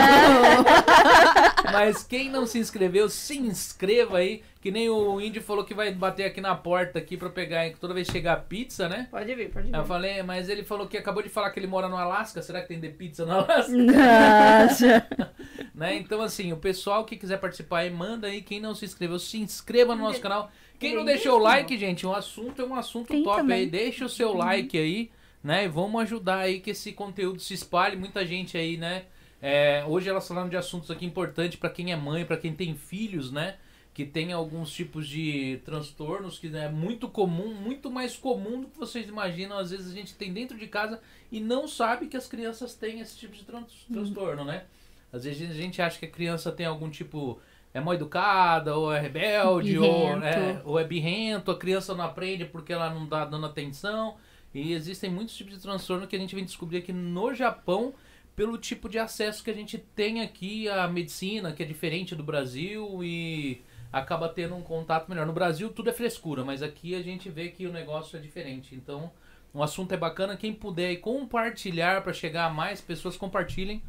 mas 1.71 2.03
quem 2.03 2.27
não 2.31 2.47
se 2.47 2.57
inscreveu, 2.57 3.07
se 3.07 3.37
inscreva 3.37 4.17
aí. 4.17 4.41
Que 4.65 4.71
nem 4.71 4.89
o 4.89 5.21
Indy 5.21 5.41
falou 5.41 5.63
que 5.63 5.75
vai 5.75 5.93
bater 5.93 6.25
aqui 6.25 6.41
na 6.41 6.55
porta 6.55 6.97
aqui 6.97 7.15
pra 7.15 7.29
pegar 7.29 7.71
toda 7.79 7.93
vez 7.93 8.07
que 8.07 8.13
chegar 8.13 8.35
pizza, 8.45 8.89
né? 8.89 9.07
Pode 9.11 9.35
vir, 9.35 9.51
pode 9.51 9.67
vir. 9.67 9.75
Eu 9.75 9.85
falei, 9.85 10.23
mas 10.23 10.49
ele 10.49 10.63
falou 10.63 10.87
que 10.87 10.97
acabou 10.97 11.21
de 11.21 11.29
falar 11.29 11.51
que 11.51 11.59
ele 11.59 11.67
mora 11.67 11.87
no 11.87 11.95
Alasca. 11.95 12.41
Será 12.41 12.63
que 12.63 12.69
tem 12.69 12.79
de 12.79 12.89
pizza 12.89 13.27
no 13.27 13.33
Alasca? 13.45 13.71
Nossa. 13.71 15.07
né? 15.75 15.97
Então, 15.97 16.19
assim, 16.19 16.51
o 16.51 16.57
pessoal 16.57 17.05
que 17.05 17.15
quiser 17.15 17.37
participar 17.39 17.81
aí, 17.81 17.91
manda 17.91 18.25
aí. 18.25 18.41
Quem 18.41 18.59
não 18.59 18.73
se 18.73 18.85
inscreveu, 18.85 19.19
se 19.19 19.37
inscreva 19.37 19.93
no 19.95 20.01
nosso 20.01 20.19
canal. 20.19 20.49
Quem 20.79 20.95
não 20.95 21.05
deixou 21.05 21.35
o 21.37 21.43
like, 21.43 21.77
gente, 21.77 22.03
o 22.07 22.15
assunto 22.15 22.59
é 22.59 22.65
um 22.65 22.73
assunto 22.73 23.09
Tem 23.09 23.23
top 23.23 23.41
também. 23.41 23.59
aí. 23.59 23.67
Deixa 23.67 24.05
o 24.05 24.09
seu 24.09 24.33
like 24.33 24.75
aí, 24.75 25.11
né? 25.43 25.65
E 25.65 25.67
vamos 25.67 26.01
ajudar 26.01 26.39
aí 26.39 26.59
que 26.59 26.71
esse 26.71 26.91
conteúdo 26.91 27.39
se 27.39 27.53
espalhe. 27.53 27.95
Muita 27.95 28.25
gente 28.25 28.57
aí, 28.57 28.77
né? 28.77 29.03
É, 29.39 29.85
hoje 29.87 30.09
elas 30.09 30.27
falaram 30.27 30.49
de 30.49 30.57
assuntos 30.57 30.89
aqui 30.89 31.05
importantes 31.05 31.59
para 31.59 31.69
quem 31.69 31.91
é 31.91 31.95
mãe, 31.95 32.25
para 32.25 32.35
quem 32.35 32.51
tem 32.51 32.73
filhos, 32.73 33.31
né? 33.31 33.57
Que 33.95 34.05
tem 34.05 34.33
alguns 34.33 34.71
tipos 34.71 35.07
de 35.07 35.61
transtornos 35.63 36.37
que 36.37 36.47
é 36.55 36.69
muito 36.69 37.07
comum, 37.07 37.53
muito 37.55 37.89
mais 37.89 38.15
comum 38.17 38.61
do 38.61 38.67
que 38.67 38.77
vocês 38.77 39.07
imaginam. 39.07 39.57
Às 39.57 39.71
vezes 39.71 39.89
a 39.91 39.95
gente 39.95 40.13
tem 40.15 40.31
dentro 40.33 40.57
de 40.57 40.67
casa 40.67 40.99
e 41.31 41.39
não 41.39 41.65
sabe 41.67 42.07
que 42.07 42.17
as 42.17 42.27
crianças 42.27 42.75
têm 42.75 42.99
esse 42.99 43.17
tipo 43.17 43.33
de 43.33 43.43
tran- 43.43 43.63
transtorno, 43.91 44.43
né? 44.43 44.65
Às 45.13 45.23
vezes 45.23 45.49
a 45.49 45.53
gente 45.53 45.81
acha 45.81 45.97
que 45.97 46.05
a 46.05 46.09
criança 46.11 46.51
tem 46.51 46.65
algum 46.65 46.89
tipo. 46.89 47.39
É 47.73 47.79
mal 47.81 47.93
educada, 47.93 48.75
ou 48.77 48.91
é 48.93 48.99
rebelde, 49.01 49.77
ou 49.77 50.07
é, 50.09 50.15
Birrento. 50.15 50.61
ou 50.69 50.79
é 50.79 50.83
birrento, 50.85 51.51
a 51.51 51.57
criança 51.57 51.93
não 51.93 52.05
aprende 52.05 52.45
porque 52.45 52.71
ela 52.71 52.93
não 52.93 53.05
tá 53.05 53.25
dando 53.25 53.45
atenção. 53.45 54.15
E 54.53 54.71
existem 54.71 55.09
muitos 55.09 55.35
tipos 55.35 55.53
de 55.55 55.59
transtorno 55.61 56.07
que 56.07 56.15
a 56.15 56.19
gente 56.19 56.33
vem 56.35 56.45
descobrir 56.45 56.77
aqui 56.77 56.93
no 56.93 57.33
Japão 57.33 57.93
pelo 58.33 58.57
tipo 58.57 58.87
de 58.87 58.97
acesso 58.97 59.43
que 59.43 59.49
a 59.51 59.53
gente 59.53 59.77
tem 59.77 60.21
aqui 60.21 60.69
à 60.69 60.87
medicina, 60.87 61.51
que 61.51 61.63
é 61.63 61.65
diferente 61.65 62.15
do 62.15 62.23
Brasil 62.23 63.01
e 63.03 63.61
acaba 63.99 64.27
tendo 64.27 64.55
um 64.55 64.61
contato 64.61 65.07
melhor. 65.09 65.25
No 65.25 65.31
Brasil 65.33 65.69
tudo 65.71 65.89
é 65.89 65.93
frescura, 65.93 66.43
mas 66.43 66.61
aqui 66.61 66.93
a 66.95 67.01
gente 67.01 67.29
vê 67.29 67.47
que 67.49 67.65
o 67.65 67.71
negócio 67.71 68.17
é 68.17 68.19
diferente. 68.19 68.75
Então, 68.75 69.09
o 69.53 69.63
assunto 69.63 69.93
é 69.93 69.97
bacana. 69.97 70.35
Quem 70.35 70.53
puder 70.53 70.97
compartilhar 70.97 72.01
para 72.03 72.11
chegar 72.11 72.45
a 72.45 72.49
mais 72.49 72.81
pessoas, 72.81 73.15
compartilhem. 73.15 73.81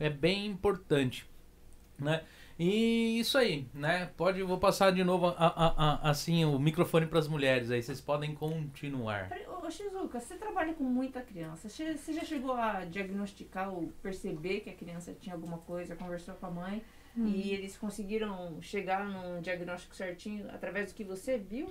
É 0.00 0.10
bem 0.10 0.46
importante, 0.46 1.24
né? 1.96 2.24
E 2.58 3.18
isso 3.20 3.38
aí, 3.38 3.66
né? 3.72 4.10
Pode, 4.16 4.42
vou 4.42 4.58
passar 4.58 4.90
de 4.92 5.02
novo 5.04 5.26
a- 5.28 5.34
a- 5.38 5.74
a- 5.76 6.10
assim 6.10 6.44
o 6.44 6.58
microfone 6.58 7.06
para 7.06 7.18
as 7.20 7.28
mulheres 7.28 7.70
aí. 7.70 7.80
Vocês 7.82 8.00
podem 8.00 8.34
continuar. 8.34 9.30
Ô, 9.62 9.70
Shizuka, 9.70 10.20
você 10.20 10.36
trabalha 10.36 10.74
com 10.74 10.84
muita 10.84 11.20
criança. 11.20 11.68
Você 11.68 12.12
já 12.12 12.24
chegou 12.24 12.52
a 12.52 12.84
diagnosticar 12.84 13.72
ou 13.72 13.92
perceber 14.02 14.60
que 14.60 14.70
a 14.70 14.74
criança 14.74 15.12
tinha 15.20 15.34
alguma 15.34 15.58
coisa, 15.58 15.96
conversou 15.96 16.34
com 16.34 16.46
a 16.46 16.50
mãe 16.50 16.82
e 17.16 17.52
eles 17.52 17.76
conseguiram 17.76 18.60
chegar 18.60 19.04
num 19.04 19.40
diagnóstico 19.40 19.94
certinho 19.94 20.48
através 20.50 20.92
do 20.92 20.94
que 20.96 21.04
você 21.04 21.38
viu? 21.38 21.70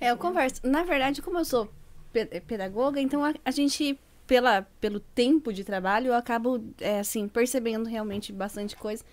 É, 0.00 0.10
eu 0.10 0.16
converso. 0.16 0.60
Na 0.64 0.82
verdade, 0.84 1.20
como 1.22 1.38
eu 1.38 1.44
sou 1.44 1.70
pe- 2.12 2.40
pedagoga, 2.42 3.00
então 3.00 3.24
a, 3.24 3.34
a 3.44 3.50
gente, 3.50 3.98
pela, 4.26 4.62
pelo 4.80 5.00
tempo 5.00 5.52
de 5.52 5.64
trabalho, 5.64 6.08
eu 6.08 6.14
acabo, 6.14 6.62
é, 6.80 7.00
assim, 7.00 7.28
percebendo 7.28 7.88
realmente 7.88 8.32
bastante 8.32 8.76
coisa. 8.76 9.04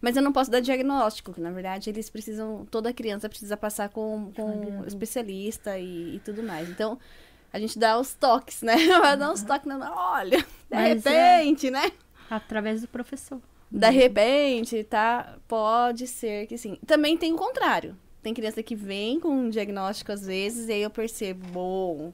Mas 0.00 0.16
eu 0.16 0.22
não 0.22 0.32
posso 0.32 0.50
dar 0.50 0.60
diagnóstico, 0.60 1.32
que 1.34 1.40
na 1.42 1.50
verdade 1.50 1.90
eles 1.90 2.08
precisam, 2.08 2.66
toda 2.70 2.90
criança 2.92 3.28
precisa 3.28 3.54
passar 3.56 3.90
com, 3.90 4.32
com 4.34 4.80
um 4.80 4.86
especialista 4.86 5.78
e, 5.78 6.16
e 6.16 6.20
tudo 6.20 6.42
mais. 6.42 6.70
Então, 6.70 6.98
a 7.52 7.58
gente 7.60 7.78
dá 7.78 7.98
os 7.98 8.14
toques, 8.14 8.62
né? 8.62 8.76
Vai 9.00 9.16
dar 9.18 9.30
uns 9.30 9.42
toques, 9.42 9.66
não, 9.66 9.78
olha, 9.80 10.38
de 10.38 10.46
Mas 10.70 11.04
é- 11.04 11.36
repente, 11.42 11.70
né? 11.70 11.92
Através 12.30 12.80
do 12.80 12.88
professor. 12.88 13.42
De 13.70 13.90
repente, 13.90 14.82
tá? 14.82 15.38
Pode 15.46 16.06
ser 16.06 16.46
que 16.46 16.58
sim. 16.58 16.78
Também 16.86 17.16
tem 17.16 17.32
o 17.32 17.36
contrário. 17.36 17.96
Tem 18.22 18.34
criança 18.34 18.62
que 18.62 18.74
vem 18.74 19.20
com 19.20 19.28
um 19.28 19.48
diagnóstico 19.48 20.12
às 20.12 20.26
vezes, 20.26 20.68
e 20.68 20.72
aí 20.72 20.82
eu 20.82 20.90
percebo, 20.90 21.46
bom, 21.48 22.12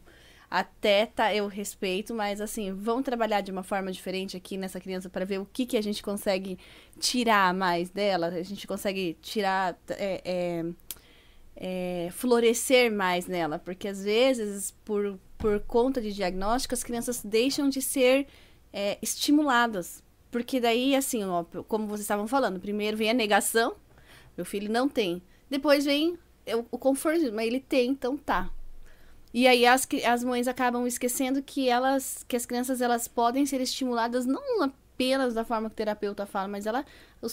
até 0.51 1.07
tá, 1.07 1.35
eu 1.35 1.49
respeito, 1.49 2.15
mas 2.15 2.41
assim, 2.41 2.73
vamos 2.73 3.05
trabalhar 3.05 3.41
de 3.41 3.51
uma 3.51 3.65
forma 3.65 3.91
diferente 3.91 4.37
aqui 4.37 4.57
nessa 4.57 4.79
criança 4.79 5.11
para 5.11 5.25
ver 5.25 5.41
o 5.41 5.47
que, 5.47 5.67
que 5.67 5.77
a 5.77 5.83
gente 5.83 6.03
consegue 6.03 6.59
tirar 7.01 7.53
mais 7.53 7.91
dela, 7.91 8.29
a 8.29 8.43
gente 8.43 8.67
consegue 8.67 9.17
tirar, 9.21 9.77
é, 9.89 10.21
é, 10.25 10.65
é, 11.57 12.09
florescer 12.13 12.93
mais 12.93 13.27
nela, 13.27 13.59
porque 13.59 13.89
às 13.89 14.05
vezes, 14.05 14.71
por, 14.85 15.19
por 15.37 15.59
conta 15.61 16.01
de 16.01 16.13
diagnóstico, 16.13 16.75
as 16.75 16.85
crianças 16.85 17.21
deixam 17.25 17.69
de 17.69 17.83
ser 17.83 18.29
é, 18.73 18.97
estimuladas. 19.03 20.06
Porque 20.37 20.61
daí, 20.61 20.95
assim, 20.95 21.25
ó, 21.25 21.45
como 21.67 21.87
vocês 21.87 22.03
estavam 22.03 22.29
falando, 22.29 22.61
primeiro 22.61 22.95
vem 22.95 23.09
a 23.09 23.15
negação, 23.15 23.75
meu 24.37 24.45
filho 24.45 24.71
não 24.71 24.87
tem. 24.87 25.23
Depois 25.49 25.87
vem 25.87 26.19
o, 26.47 26.67
o 26.73 26.79
conforto, 26.79 27.33
mas 27.33 27.47
ele 27.47 27.59
tem, 27.59 27.89
então 27.89 28.19
tá. 28.19 28.51
E 29.33 29.49
aí 29.49 29.65
as, 29.65 29.89
as 30.07 30.23
mães 30.23 30.47
acabam 30.47 30.87
esquecendo 30.87 31.43
que 31.43 31.71
elas, 31.71 32.23
que 32.29 32.37
as 32.37 32.45
crianças 32.45 32.83
elas 32.83 33.09
podem 33.09 33.47
ser 33.47 33.63
estimuladas 33.63 34.27
não 34.27 34.63
apenas 34.63 35.33
da 35.33 35.43
forma 35.43 35.71
que 35.71 35.73
o 35.73 35.77
terapeuta 35.77 36.27
fala, 36.27 36.49
mas 36.49 36.67
ela 36.67 36.85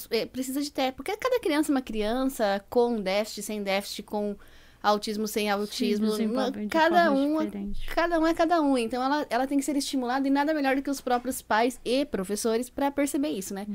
é, 0.09 0.25
precisa 0.25 0.61
de 0.61 0.71
ter, 0.71 0.93
porque 0.93 1.17
cada 1.17 1.41
criança 1.41 1.73
é 1.73 1.75
uma 1.75 1.81
criança 1.81 2.63
com 2.69 3.01
déficit, 3.01 3.43
sem 3.43 3.61
déficit, 3.61 4.03
com 4.03 4.37
autismo, 4.83 5.27
sem 5.27 5.49
autismo, 5.49 6.07
de 6.51 6.67
cada 6.67 7.09
um 7.11 7.37
diferentes. 7.45 7.85
Cada 7.85 8.19
um 8.19 8.27
é 8.27 8.33
cada 8.33 8.61
um, 8.61 8.77
então 8.77 9.01
ela, 9.01 9.25
ela 9.29 9.47
tem 9.47 9.57
que 9.57 9.63
ser 9.63 9.77
estimulada 9.77 10.27
e 10.27 10.29
nada 10.29 10.53
melhor 10.53 10.75
do 10.75 10.81
que 10.81 10.89
os 10.89 10.99
próprios 10.99 11.41
pais 11.41 11.79
e 11.85 12.05
professores 12.05 12.69
para 12.69 12.91
perceber 12.91 13.29
isso, 13.29 13.53
né? 13.53 13.65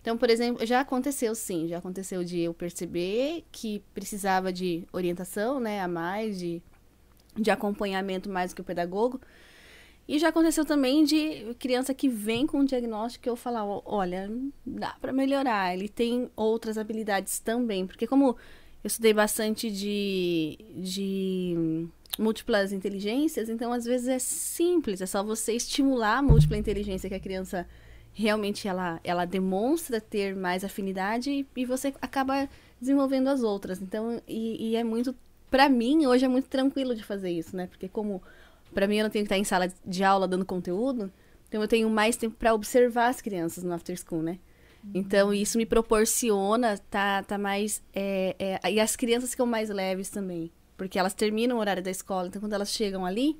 Então, 0.00 0.16
por 0.16 0.30
exemplo, 0.30 0.64
já 0.64 0.80
aconteceu 0.80 1.34
sim, 1.34 1.66
já 1.68 1.78
aconteceu 1.78 2.22
de 2.24 2.40
eu 2.40 2.54
perceber 2.54 3.44
que 3.50 3.82
precisava 3.92 4.52
de 4.52 4.84
orientação, 4.92 5.58
né, 5.60 5.80
a 5.80 5.86
mais, 5.88 6.38
de, 6.38 6.62
de 7.36 7.50
acompanhamento 7.50 8.30
mais 8.30 8.52
do 8.52 8.56
que 8.56 8.60
o 8.60 8.64
pedagogo. 8.64 9.20
E 10.08 10.18
já 10.18 10.28
aconteceu 10.28 10.64
também 10.64 11.04
de 11.04 11.54
criança 11.60 11.94
que 11.94 12.08
vem 12.08 12.46
com 12.46 12.58
um 12.58 12.64
diagnóstico 12.64 13.22
que 13.22 13.30
eu 13.30 13.36
falar, 13.36 13.64
"Ó, 13.64 13.80
olha, 13.84 14.28
dá 14.66 14.96
pra 15.00 15.12
melhorar, 15.12 15.72
ele 15.72 15.88
tem 15.88 16.28
outras 16.34 16.76
habilidades 16.76 17.38
também, 17.38 17.86
porque 17.86 18.06
como 18.06 18.36
eu 18.82 18.88
estudei 18.88 19.14
bastante 19.14 19.70
de, 19.70 20.58
de 20.76 21.88
múltiplas 22.18 22.72
inteligências, 22.72 23.48
então 23.48 23.72
às 23.72 23.84
vezes 23.84 24.08
é 24.08 24.18
simples, 24.18 25.00
é 25.00 25.06
só 25.06 25.22
você 25.22 25.52
estimular 25.52 26.18
a 26.18 26.22
múltipla 26.22 26.56
inteligência 26.56 27.08
que 27.08 27.14
a 27.14 27.20
criança 27.20 27.66
realmente 28.12 28.68
ela, 28.68 29.00
ela 29.02 29.24
demonstra 29.24 30.00
ter 30.00 30.36
mais 30.36 30.64
afinidade 30.64 31.30
e, 31.30 31.46
e 31.56 31.64
você 31.64 31.94
acaba 32.00 32.48
desenvolvendo 32.80 33.28
as 33.28 33.42
outras. 33.42 33.80
Então, 33.80 34.20
e, 34.28 34.70
e 34.70 34.76
é 34.76 34.84
muito, 34.84 35.14
pra 35.50 35.68
mim, 35.68 36.04
hoje 36.06 36.24
é 36.24 36.28
muito 36.28 36.48
tranquilo 36.48 36.94
de 36.94 37.02
fazer 37.02 37.30
isso, 37.30 37.56
né? 37.56 37.66
Porque 37.68 37.88
como 37.88 38.22
pra 38.74 38.86
mim 38.86 38.96
eu 38.96 39.04
não 39.04 39.10
tenho 39.10 39.24
que 39.24 39.26
estar 39.26 39.38
em 39.38 39.44
sala 39.44 39.72
de 39.86 40.04
aula 40.04 40.28
dando 40.28 40.44
conteúdo, 40.44 41.10
então 41.48 41.62
eu 41.62 41.68
tenho 41.68 41.88
mais 41.88 42.16
tempo 42.16 42.36
pra 42.36 42.54
observar 42.54 43.08
as 43.08 43.20
crianças 43.20 43.62
no 43.64 43.72
after 43.72 43.96
school, 43.96 44.22
né? 44.22 44.38
Então 44.94 45.32
isso 45.32 45.56
me 45.58 45.66
proporciona 45.66 46.76
tá, 46.90 47.22
tá 47.22 47.38
mais 47.38 47.82
é, 47.94 48.58
é, 48.62 48.72
e 48.72 48.80
as 48.80 48.96
crianças 48.96 49.30
ficam 49.30 49.46
mais 49.46 49.70
leves 49.70 50.10
também, 50.10 50.50
porque 50.76 50.98
elas 50.98 51.14
terminam 51.14 51.56
o 51.56 51.60
horário 51.60 51.82
da 51.82 51.90
escola, 51.90 52.28
então 52.28 52.40
quando 52.40 52.54
elas 52.54 52.72
chegam 52.72 53.06
ali, 53.06 53.38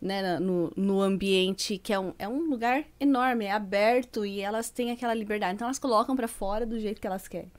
né, 0.00 0.38
no, 0.38 0.72
no 0.76 1.00
ambiente 1.00 1.78
que 1.78 1.92
é 1.92 1.98
um, 1.98 2.12
é 2.18 2.28
um 2.28 2.48
lugar 2.48 2.84
enorme, 3.00 3.46
é 3.46 3.52
aberto 3.52 4.24
e 4.24 4.40
elas 4.40 4.70
têm 4.70 4.90
aquela 4.90 5.14
liberdade. 5.14 5.54
Então 5.54 5.66
elas 5.66 5.78
colocam 5.78 6.14
pra 6.14 6.28
fora 6.28 6.64
do 6.66 6.78
jeito 6.78 7.00
que 7.00 7.06
elas 7.06 7.26
querem. 7.26 7.50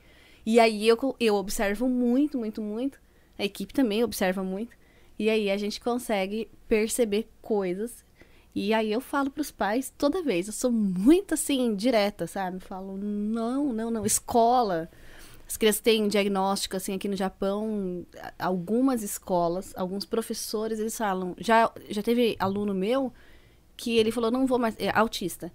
E 0.44 0.58
aí 0.58 0.86
eu, 0.88 1.16
eu 1.20 1.34
observo 1.34 1.88
muito, 1.88 2.38
muito, 2.38 2.62
muito. 2.62 3.00
A 3.38 3.44
equipe 3.44 3.72
também 3.72 4.02
observa 4.02 4.42
muito. 4.42 4.76
E 5.18 5.28
aí 5.28 5.50
a 5.50 5.56
gente 5.56 5.80
consegue 5.80 6.50
perceber 6.66 7.28
coisas. 7.42 8.04
E 8.54 8.74
aí 8.74 8.92
eu 8.92 9.00
falo 9.00 9.30
pros 9.30 9.50
pais 9.50 9.92
toda 9.96 10.22
vez. 10.22 10.46
Eu 10.46 10.52
sou 10.52 10.72
muito 10.72 11.34
assim, 11.34 11.74
direta, 11.74 12.26
sabe? 12.26 12.56
Eu 12.56 12.60
falo, 12.60 12.96
não, 12.96 13.72
não, 13.72 13.90
não. 13.90 14.04
Escola. 14.04 14.90
As 15.46 15.56
crianças 15.56 15.80
têm 15.80 16.06
diagnóstico, 16.06 16.76
assim, 16.76 16.94
aqui 16.94 17.08
no 17.08 17.16
Japão, 17.16 18.06
algumas 18.38 19.02
escolas, 19.02 19.74
alguns 19.76 20.04
professores, 20.04 20.78
eles 20.78 20.96
falam. 20.96 21.34
Já, 21.38 21.72
já 21.88 22.02
teve 22.02 22.36
aluno 22.38 22.72
meu 22.72 23.12
que 23.76 23.98
ele 23.98 24.12
falou, 24.12 24.30
não 24.30 24.46
vou 24.46 24.58
mais. 24.58 24.76
É 24.78 24.90
autista. 24.96 25.52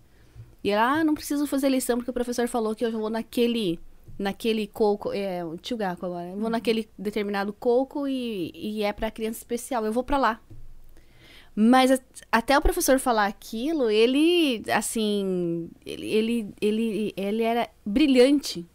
E 0.63 0.69
ele, 0.69 0.79
ah, 0.79 1.03
não 1.03 1.13
preciso 1.13 1.45
fazer 1.47 1.69
lição 1.69 1.97
porque 1.97 2.09
o 2.09 2.13
professor 2.13 2.47
falou 2.47 2.75
que 2.75 2.85
eu 2.85 2.91
vou 2.91 3.09
naquele. 3.09 3.79
Naquele 4.17 4.67
coco. 4.67 5.13
É, 5.13 5.45
o 5.45 5.57
tio 5.57 5.77
Gaco 5.77 6.05
agora. 6.05 6.29
Eu 6.29 6.37
vou 6.37 6.49
naquele 6.49 6.89
determinado 6.97 7.53
coco 7.53 8.07
e, 8.07 8.51
e 8.53 8.83
é 8.83 8.91
pra 8.91 9.11
criança 9.11 9.39
especial. 9.39 9.85
Eu 9.85 9.93
vou 9.93 10.03
pra 10.03 10.17
lá. 10.17 10.41
Mas 11.55 12.01
até 12.31 12.57
o 12.57 12.61
professor 12.61 12.99
falar 12.99 13.27
aquilo, 13.27 13.89
ele, 13.89 14.61
assim, 14.73 15.69
ele, 15.85 16.05
ele, 16.07 16.53
ele, 16.61 17.13
ele 17.15 17.43
era 17.43 17.69
brilhante. 17.85 18.65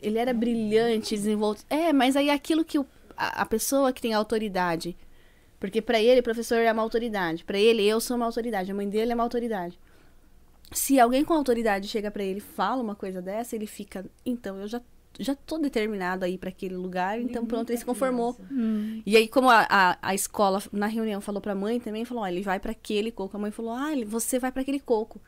Ele 0.00 0.18
era 0.18 0.32
brilhante, 0.32 1.14
desenvolto. 1.16 1.64
É, 1.68 1.92
mas 1.92 2.16
aí 2.16 2.30
aquilo 2.30 2.64
que 2.64 2.78
o- 2.78 2.86
a, 3.16 3.42
a 3.42 3.46
pessoa 3.46 3.92
que 3.92 4.00
tem 4.00 4.14
autoridade, 4.14 4.96
porque 5.58 5.82
pra 5.82 6.00
ele 6.00 6.20
o 6.20 6.22
professor 6.22 6.58
é 6.58 6.72
uma 6.72 6.82
autoridade, 6.82 7.44
Pra 7.44 7.58
ele 7.58 7.84
eu 7.86 8.00
sou 8.00 8.16
uma 8.16 8.26
autoridade, 8.26 8.70
a 8.70 8.74
mãe 8.74 8.88
dele 8.88 9.12
é 9.12 9.14
uma 9.14 9.24
autoridade. 9.24 9.78
Se 10.72 11.00
alguém 11.00 11.24
com 11.24 11.34
autoridade 11.34 11.88
chega 11.88 12.10
pra 12.10 12.22
ele 12.22 12.38
e 12.38 12.40
fala 12.40 12.82
uma 12.82 12.94
coisa 12.94 13.20
dessa, 13.20 13.56
ele 13.56 13.66
fica, 13.66 14.06
então 14.24 14.58
eu 14.60 14.68
já 14.68 14.80
já 15.18 15.34
tô 15.34 15.58
determinado 15.58 16.24
a 16.24 16.28
ir 16.28 16.38
pra 16.38 16.48
aquele 16.50 16.76
lugar, 16.76 17.20
então 17.20 17.44
pronto, 17.44 17.70
ele 17.70 17.78
se 17.78 17.84
conformou. 17.84 18.34
E 19.04 19.16
aí, 19.16 19.28
como 19.28 19.50
a, 19.50 19.66
a, 19.68 19.98
a 20.00 20.14
escola, 20.14 20.62
na 20.72 20.86
reunião, 20.86 21.20
falou 21.20 21.40
pra 21.40 21.54
mãe 21.54 21.78
também, 21.80 22.04
falou, 22.04 22.22
ó, 22.22 22.26
ele 22.26 22.42
vai 22.42 22.58
pra 22.60 22.72
aquele 22.72 23.10
coco. 23.10 23.36
A 23.36 23.40
mãe 23.40 23.50
falou, 23.50 23.72
ah, 23.72 23.92
ele- 23.92 24.04
você 24.04 24.38
vai 24.38 24.50
pra 24.52 24.62
aquele 24.62 24.80
coco. 24.80 25.20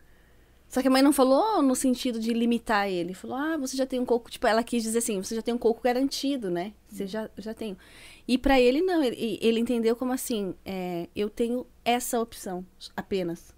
Só 0.68 0.80
que 0.80 0.88
a 0.88 0.90
mãe 0.90 1.02
não 1.02 1.12
falou 1.12 1.60
no 1.60 1.74
sentido 1.76 2.18
de 2.18 2.32
limitar 2.32 2.88
ele. 2.88 3.12
Falou, 3.12 3.36
ah, 3.36 3.58
você 3.58 3.76
já 3.76 3.84
tem 3.84 4.00
um 4.00 4.06
coco. 4.06 4.30
Tipo, 4.30 4.46
ela 4.46 4.62
quis 4.62 4.82
dizer 4.82 4.98
assim, 5.00 5.22
você 5.22 5.34
já 5.34 5.42
tem 5.42 5.52
um 5.52 5.58
coco 5.58 5.82
garantido, 5.82 6.50
né? 6.50 6.72
Você 6.88 7.06
já, 7.06 7.28
já 7.36 7.52
tem. 7.52 7.76
E 8.26 8.38
pra 8.38 8.58
ele, 8.58 8.80
não. 8.80 9.02
Ele, 9.04 9.38
ele 9.42 9.60
entendeu 9.60 9.94
como 9.94 10.14
assim, 10.14 10.54
é, 10.64 11.08
eu 11.14 11.28
tenho 11.28 11.66
essa 11.84 12.18
opção 12.18 12.64
apenas. 12.96 13.54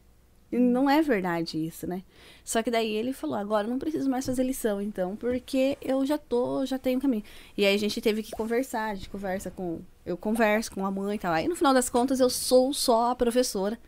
Não 0.59 0.89
é 0.89 1.03
verdade 1.03 1.59
isso, 1.67 1.87
né? 1.87 2.03
Só 2.45 2.63
que 2.63 2.71
daí 2.71 2.93
ele 2.93 3.13
falou, 3.13 3.37
agora 3.37 3.67
eu 3.67 3.71
não 3.71 3.79
preciso 3.79 4.09
mais 4.09 4.25
fazer 4.25 4.45
lição, 4.45 4.81
então, 4.81 5.17
porque 5.17 5.77
eu 5.83 6.05
já 6.07 6.17
tô, 6.17 6.65
já 6.65 6.79
tenho 6.79 7.01
caminho. 7.01 7.25
E 7.57 7.65
aí 7.65 7.75
a 7.75 7.79
gente 7.79 8.01
teve 8.01 8.23
que 8.23 8.31
conversar, 8.31 8.91
a 8.91 8.95
gente 8.95 9.09
conversa 9.09 9.51
com. 9.51 9.81
Eu 10.07 10.17
converso 10.17 10.71
com 10.71 10.85
a 10.87 10.91
mãe 10.91 11.17
e 11.17 11.19
tal. 11.19 11.33
Aí 11.33 11.49
no 11.49 11.57
final 11.57 11.75
das 11.75 11.89
contas 11.89 12.21
eu 12.21 12.31
sou 12.31 12.73
só 12.73 13.11
a 13.11 13.17
professora. 13.17 13.79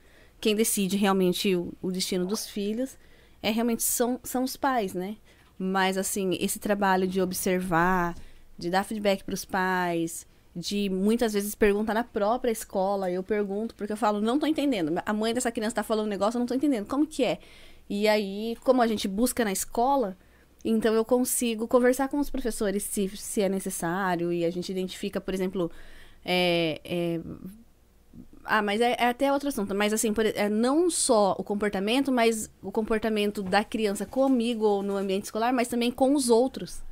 Quem 0.40 0.56
decide 0.56 0.96
realmente 0.96 1.54
o, 1.54 1.72
o 1.80 1.90
destino 1.90 2.26
dos 2.26 2.46
filhos 2.46 2.98
é 3.42 3.50
realmente 3.50 3.82
são, 3.82 4.18
são 4.22 4.42
os 4.42 4.56
pais, 4.56 4.94
né? 4.94 5.16
Mas 5.58 5.96
assim, 5.96 6.36
esse 6.40 6.58
trabalho 6.58 7.06
de 7.06 7.20
observar, 7.20 8.14
de 8.58 8.70
dar 8.70 8.84
feedback 8.84 9.22
para 9.24 9.34
os 9.34 9.44
pais, 9.44 10.26
de 10.56 10.88
muitas 10.88 11.34
vezes 11.34 11.54
perguntar 11.54 11.92
na 11.92 12.02
própria 12.02 12.50
escola, 12.50 13.10
eu 13.10 13.22
pergunto, 13.22 13.74
porque 13.74 13.92
eu 13.92 13.96
falo, 13.96 14.22
não 14.22 14.38
tô 14.38 14.46
entendendo. 14.46 14.90
A 15.04 15.12
mãe 15.12 15.34
dessa 15.34 15.52
criança 15.52 15.76
tá 15.76 15.82
falando 15.82 16.06
um 16.06 16.08
negócio, 16.08 16.38
eu 16.38 16.40
não 16.40 16.46
tô 16.46 16.54
entendendo. 16.54 16.86
Como 16.86 17.06
que 17.06 17.22
é? 17.22 17.38
E 17.90 18.08
aí, 18.08 18.56
como 18.64 18.80
a 18.80 18.86
gente 18.86 19.06
busca 19.06 19.44
na 19.44 19.52
escola, 19.52 20.16
então 20.64 20.94
eu 20.94 21.04
consigo 21.04 21.68
conversar 21.68 22.08
com 22.08 22.18
os 22.18 22.30
professores 22.30 22.82
se, 22.82 23.06
se 23.16 23.42
é 23.42 23.50
necessário, 23.50 24.32
e 24.32 24.46
a 24.46 24.50
gente 24.50 24.72
identifica, 24.72 25.20
por 25.20 25.34
exemplo, 25.34 25.70
é, 26.24 26.80
é, 26.82 27.20
ah, 28.42 28.62
mas 28.62 28.80
é, 28.80 28.96
é 28.98 29.08
até 29.08 29.30
outro 29.30 29.50
assunto. 29.50 29.74
Mas 29.74 29.92
assim, 29.92 30.14
por, 30.14 30.24
é 30.24 30.48
não 30.48 30.88
só 30.88 31.36
o 31.38 31.44
comportamento, 31.44 32.10
mas 32.10 32.50
o 32.62 32.72
comportamento 32.72 33.42
da 33.42 33.62
criança 33.62 34.06
comigo 34.06 34.64
ou 34.64 34.82
no 34.82 34.96
ambiente 34.96 35.24
escolar, 35.24 35.52
mas 35.52 35.68
também 35.68 35.90
com 35.90 36.14
os 36.14 36.30
outros. 36.30 36.82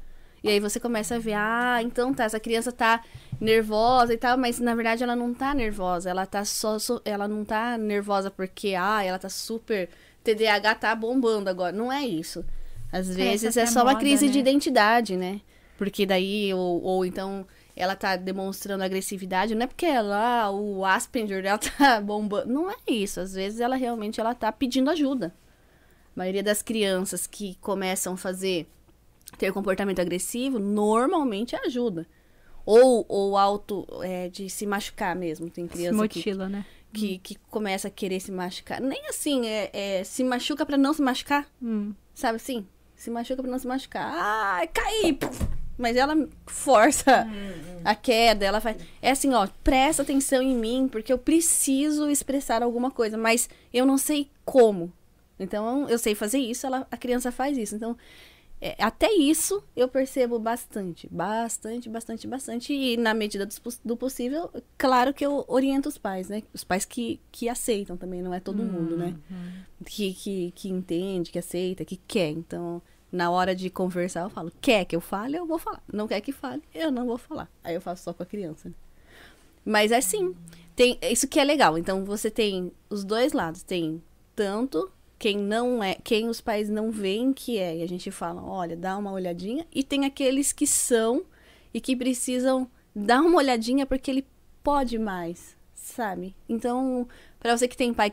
E 0.44 0.50
aí 0.50 0.60
você 0.60 0.78
começa 0.78 1.16
a 1.16 1.18
ver, 1.18 1.32
ah, 1.32 1.78
então 1.82 2.12
tá, 2.12 2.24
essa 2.24 2.38
criança 2.38 2.70
tá 2.70 3.02
nervosa 3.40 4.12
e 4.12 4.18
tal, 4.18 4.36
mas 4.36 4.60
na 4.60 4.74
verdade 4.74 5.02
ela 5.02 5.16
não 5.16 5.32
tá 5.32 5.54
nervosa, 5.54 6.10
ela 6.10 6.26
tá 6.26 6.44
só, 6.44 6.76
ela 7.02 7.26
não 7.26 7.46
tá 7.46 7.78
nervosa 7.78 8.30
porque, 8.30 8.74
ah, 8.78 9.02
ela 9.02 9.18
tá 9.18 9.30
super, 9.30 9.88
TDAH 10.22 10.74
tá 10.74 10.94
bombando 10.94 11.48
agora. 11.48 11.72
Não 11.72 11.90
é 11.90 12.04
isso. 12.04 12.44
Às 12.92 13.08
vezes 13.08 13.56
é 13.56 13.62
até 13.62 13.70
só 13.70 13.80
uma 13.80 13.92
moda, 13.92 14.00
crise 14.00 14.28
de 14.28 14.34
né? 14.34 14.40
identidade, 14.40 15.16
né? 15.16 15.40
Porque 15.78 16.04
daí, 16.04 16.52
ou, 16.52 16.82
ou 16.82 17.06
então 17.06 17.46
ela 17.74 17.96
tá 17.96 18.14
demonstrando 18.14 18.84
agressividade, 18.84 19.54
não 19.54 19.62
é 19.64 19.66
porque 19.66 19.86
ela, 19.86 20.42
ah, 20.42 20.50
o 20.50 20.84
Asperger 20.84 21.42
dela 21.42 21.56
tá 21.58 22.02
bombando. 22.02 22.52
Não 22.52 22.70
é 22.70 22.76
isso. 22.86 23.18
Às 23.18 23.32
vezes 23.32 23.60
ela 23.60 23.76
realmente 23.76 24.20
ela 24.20 24.34
tá 24.34 24.52
pedindo 24.52 24.90
ajuda. 24.90 25.34
A 26.14 26.18
maioria 26.18 26.42
das 26.42 26.60
crianças 26.60 27.26
que 27.26 27.56
começam 27.62 28.12
a 28.12 28.16
fazer 28.18 28.68
ter 29.36 29.52
comportamento 29.52 30.00
agressivo, 30.00 30.58
normalmente 30.58 31.56
ajuda. 31.56 32.06
Ou, 32.66 33.04
ou 33.08 33.36
auto 33.36 33.86
é, 34.02 34.28
de 34.28 34.48
se 34.48 34.66
machucar 34.66 35.14
mesmo. 35.14 35.50
Tem 35.50 35.66
Se 35.66 35.72
criança 35.72 36.08
que, 36.08 36.34
né? 36.34 36.64
que, 36.92 37.18
que 37.18 37.34
começa 37.50 37.88
a 37.88 37.90
querer 37.90 38.20
se 38.20 38.32
machucar. 38.32 38.80
Nem 38.80 39.06
assim, 39.08 39.46
é, 39.46 39.70
é, 39.72 40.04
se 40.04 40.24
machuca 40.24 40.64
pra 40.64 40.78
não 40.78 40.94
se 40.94 41.02
machucar. 41.02 41.46
Hum. 41.62 41.92
Sabe 42.14 42.36
assim? 42.36 42.66
Se 42.96 43.10
machuca 43.10 43.42
pra 43.42 43.50
não 43.50 43.58
se 43.58 43.66
machucar. 43.66 44.10
Ai, 44.14 44.68
caí! 44.68 45.12
Puf! 45.12 45.46
Mas 45.76 45.96
ela 45.96 46.14
força 46.46 47.26
a 47.84 47.94
queda, 47.94 48.44
ela 48.44 48.60
faz. 48.60 48.76
É 49.02 49.10
assim, 49.10 49.34
ó, 49.34 49.46
presta 49.62 50.02
atenção 50.02 50.40
em 50.40 50.56
mim, 50.56 50.88
porque 50.90 51.12
eu 51.12 51.18
preciso 51.18 52.08
expressar 52.08 52.62
alguma 52.62 52.90
coisa, 52.90 53.18
mas 53.18 53.48
eu 53.72 53.84
não 53.84 53.98
sei 53.98 54.30
como. 54.44 54.92
Então, 55.38 55.88
eu 55.88 55.98
sei 55.98 56.14
fazer 56.14 56.38
isso, 56.38 56.64
ela, 56.64 56.86
a 56.90 56.96
criança 56.96 57.32
faz 57.32 57.58
isso. 57.58 57.74
Então, 57.74 57.96
é, 58.66 58.74
até 58.82 59.12
isso 59.12 59.62
eu 59.76 59.86
percebo 59.86 60.38
bastante. 60.38 61.06
Bastante, 61.10 61.86
bastante, 61.90 62.26
bastante. 62.26 62.72
E 62.72 62.96
na 62.96 63.12
medida 63.12 63.44
do, 63.44 63.54
do 63.84 63.94
possível, 63.94 64.50
claro 64.78 65.12
que 65.12 65.24
eu 65.24 65.44
oriento 65.48 65.86
os 65.86 65.98
pais, 65.98 66.30
né? 66.30 66.42
Os 66.54 66.64
pais 66.64 66.86
que, 66.86 67.20
que 67.30 67.46
aceitam 67.46 67.94
também, 67.94 68.22
não 68.22 68.32
é 68.32 68.40
todo 68.40 68.62
mundo, 68.64 68.96
né? 68.96 69.14
que, 69.84 70.14
que, 70.14 70.50
que 70.52 70.70
entende, 70.70 71.30
que 71.30 71.38
aceita, 71.38 71.84
que 71.84 71.98
quer. 72.08 72.30
Então, 72.30 72.80
na 73.12 73.30
hora 73.30 73.54
de 73.54 73.68
conversar, 73.68 74.22
eu 74.22 74.30
falo, 74.30 74.50
quer 74.62 74.86
que 74.86 74.96
eu 74.96 75.00
fale, 75.02 75.36
eu 75.36 75.44
vou 75.44 75.58
falar. 75.58 75.82
Não 75.92 76.08
quer 76.08 76.22
que 76.22 76.32
fale, 76.32 76.62
eu 76.74 76.90
não 76.90 77.04
vou 77.04 77.18
falar. 77.18 77.50
Aí 77.62 77.74
eu 77.74 77.82
faço 77.82 78.04
só 78.04 78.14
com 78.14 78.22
a 78.22 78.26
criança. 78.26 78.70
né? 78.70 78.74
Mas 79.62 79.92
é 79.92 79.98
assim, 79.98 80.34
tem, 80.74 80.98
isso 81.02 81.28
que 81.28 81.38
é 81.38 81.44
legal. 81.44 81.76
Então, 81.76 82.02
você 82.02 82.30
tem 82.30 82.72
os 82.88 83.04
dois 83.04 83.34
lados. 83.34 83.62
Tem 83.62 84.02
tanto 84.34 84.90
quem 85.18 85.38
não 85.38 85.82
é, 85.82 85.96
quem 86.02 86.28
os 86.28 86.40
pais 86.40 86.68
não 86.68 86.90
veem 86.90 87.32
que 87.32 87.58
é. 87.58 87.78
E 87.78 87.82
a 87.82 87.88
gente 87.88 88.10
fala, 88.10 88.42
olha, 88.42 88.76
dá 88.76 88.96
uma 88.96 89.12
olhadinha. 89.12 89.66
E 89.72 89.82
tem 89.82 90.04
aqueles 90.04 90.52
que 90.52 90.66
são 90.66 91.24
e 91.72 91.80
que 91.80 91.96
precisam 91.96 92.68
dar 92.94 93.20
uma 93.20 93.38
olhadinha 93.38 93.86
porque 93.86 94.10
ele 94.10 94.26
pode 94.62 94.98
mais, 94.98 95.56
sabe? 95.74 96.34
Então, 96.48 97.08
para 97.38 97.56
você 97.56 97.68
que 97.68 97.76
tem 97.76 97.92
pai 97.92 98.12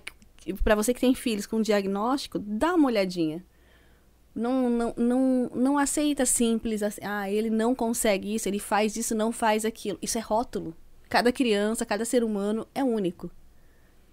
para 0.64 0.76
você 0.76 0.94
que 0.94 1.00
tem 1.00 1.14
filhos 1.14 1.46
com 1.46 1.62
diagnóstico, 1.62 2.40
dá 2.40 2.74
uma 2.74 2.88
olhadinha. 2.88 3.46
Não, 4.34 4.70
não, 4.70 4.94
não, 4.98 5.52
não 5.54 5.78
aceita 5.78 6.26
simples 6.26 6.82
assim, 6.82 7.02
ah, 7.04 7.30
ele 7.30 7.50
não 7.50 7.76
consegue 7.76 8.34
isso, 8.34 8.48
ele 8.48 8.60
faz 8.60 8.96
isso, 8.96 9.14
não 9.14 9.32
faz 9.32 9.66
aquilo. 9.66 10.00
Isso 10.02 10.18
é 10.18 10.22
rótulo. 10.22 10.76
Cada 11.10 11.32
criança, 11.32 11.86
cada 11.86 12.06
ser 12.06 12.24
humano 12.24 12.66
é 12.74 12.84
único. 12.84 13.30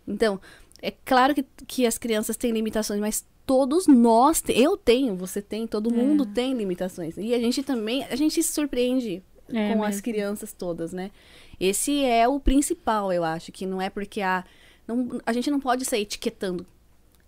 Então, 0.07 0.41
É 0.81 0.91
claro 0.91 1.35
que, 1.35 1.45
que 1.67 1.87
as 1.87 1.99
crianças 1.99 2.37
têm 2.37 2.51
limitações, 2.53 3.01
mas 3.01 3.25
todos 3.47 3.87
nós, 3.87 4.41
te- 4.43 4.53
eu 4.53 4.77
tenho, 4.77 5.17
você 5.17 5.41
tem, 5.43 5.67
todo 5.67 5.93
mundo 5.93 6.25
tem 6.27 6.55
limitações. 6.55 7.17
E 7.17 7.35
a 7.35 7.39
gente 7.39 7.63
também, 7.63 8.05
a 8.05 8.15
gente 8.17 8.43
se 8.43 8.53
surpreende 8.53 9.23
É 9.49 9.73
com 9.75 9.83
as 9.83 9.97
mesmo. 9.97 10.03
crianças 10.03 10.53
todas, 10.53 10.93
né? 10.93 11.11
Esse 11.59 12.05
é 12.05 12.29
o 12.29 12.39
principal, 12.39 13.13
eu 13.13 13.25
acho, 13.25 13.51
que 13.51 13.67
não 13.67 13.81
é 13.83 13.91
porque 13.91 14.21
a 14.21 14.45
não, 14.87 15.21
a 15.27 15.33
gente 15.33 15.51
não 15.51 15.61
pode 15.61 15.85
sair 15.85 16.03
etiquetando. 16.03 16.67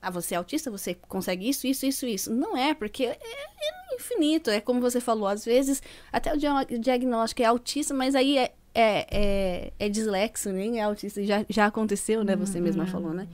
Ah, 0.01 0.11
você 0.11 0.35
é 0.35 0.39
autista, 0.39 0.71
você 0.71 0.95
consegue 0.95 1.47
isso, 1.47 1.67
isso, 1.67 1.85
isso, 1.85 2.07
isso. 2.07 2.33
Não 2.35 2.57
é, 2.57 2.73
porque 2.73 3.05
é, 3.05 3.19
é 3.21 3.95
infinito. 3.95 4.49
É 4.49 4.59
como 4.59 4.81
você 4.81 4.99
falou, 4.99 5.27
às 5.29 5.45
vezes, 5.45 5.83
até 6.11 6.33
o 6.33 6.39
dia- 6.39 6.65
diagnóstico 6.79 7.43
é 7.43 7.45
autista, 7.45 7.93
mas 7.93 8.15
aí 8.15 8.39
é, 8.39 8.55
é, 8.75 9.07
é, 9.11 9.73
é 9.79 9.89
dislexo, 9.89 10.51
nem 10.51 10.79
é 10.79 10.83
autista. 10.83 11.23
Já, 11.25 11.45
já 11.49 11.67
aconteceu, 11.67 12.25
né? 12.25 12.37
Você 12.37 12.61
mesma 12.61 12.87
falou, 12.87 13.13
né? 13.13 13.29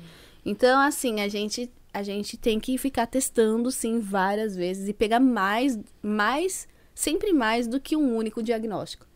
Então, 0.44 0.80
assim, 0.80 1.20
a 1.20 1.28
gente, 1.28 1.70
a 1.92 2.02
gente 2.02 2.36
tem 2.36 2.60
que 2.60 2.78
ficar 2.78 3.06
testando, 3.06 3.70
sim, 3.70 4.00
várias 4.00 4.54
vezes 4.54 4.88
e 4.88 4.92
pegar 4.92 5.20
mais, 5.20 5.78
mais, 6.02 6.68
sempre 6.94 7.32
mais 7.32 7.66
do 7.66 7.80
que 7.80 7.96
um 7.96 8.16
único 8.16 8.42
diagnóstico. 8.42 9.06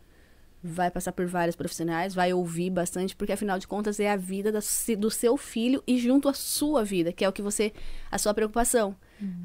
Vai 0.63 0.91
passar 0.91 1.11
por 1.11 1.25
vários 1.25 1.55
profissionais, 1.55 2.13
vai 2.13 2.33
ouvir 2.33 2.69
bastante, 2.69 3.15
porque 3.15 3.31
afinal 3.31 3.57
de 3.57 3.67
contas 3.67 3.99
é 3.99 4.11
a 4.11 4.15
vida 4.15 4.51
da 4.51 4.59
do 4.97 5.09
seu 5.09 5.35
filho 5.35 5.81
e 5.87 5.97
junto 5.97 6.29
à 6.29 6.33
sua 6.33 6.83
vida, 6.83 7.11
que 7.11 7.25
é 7.25 7.29
o 7.29 7.33
que 7.33 7.41
você, 7.41 7.73
a 8.11 8.19
sua 8.19 8.33
preocupação. 8.33 8.95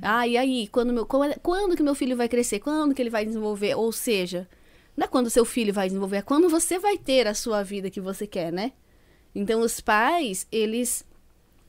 Ah, 0.01 0.27
e 0.27 0.37
aí, 0.37 0.69
quando, 0.69 0.93
meu, 0.93 1.07
quando, 1.07 1.39
quando 1.41 1.77
que 1.77 1.83
meu 1.83 1.95
filho 1.95 2.17
vai 2.17 2.29
crescer? 2.29 2.61
Quando 2.61 2.95
que 2.95 3.03
ele 3.03 3.11
vai 3.11 3.25
desenvolver? 3.25 3.75
Ou 3.75 3.93
seja, 3.93 4.49
não 4.97 5.05
é 5.05 5.09
quando 5.09 5.29
seu 5.31 5.45
filho 5.45 5.73
vai 5.73 5.89
desenvolver, 5.89 6.17
é 6.19 6.23
quando 6.23 6.49
você 6.49 6.79
vai 6.79 6.97
ter 6.97 7.27
a 7.27 7.35
sua 7.35 7.63
vida 7.63 7.91
que 7.91 8.01
você 8.01 8.27
quer, 8.27 8.53
né? 8.53 8.73
Então, 9.35 9.61
os 9.61 9.81
pais, 9.81 10.47
eles 10.51 11.05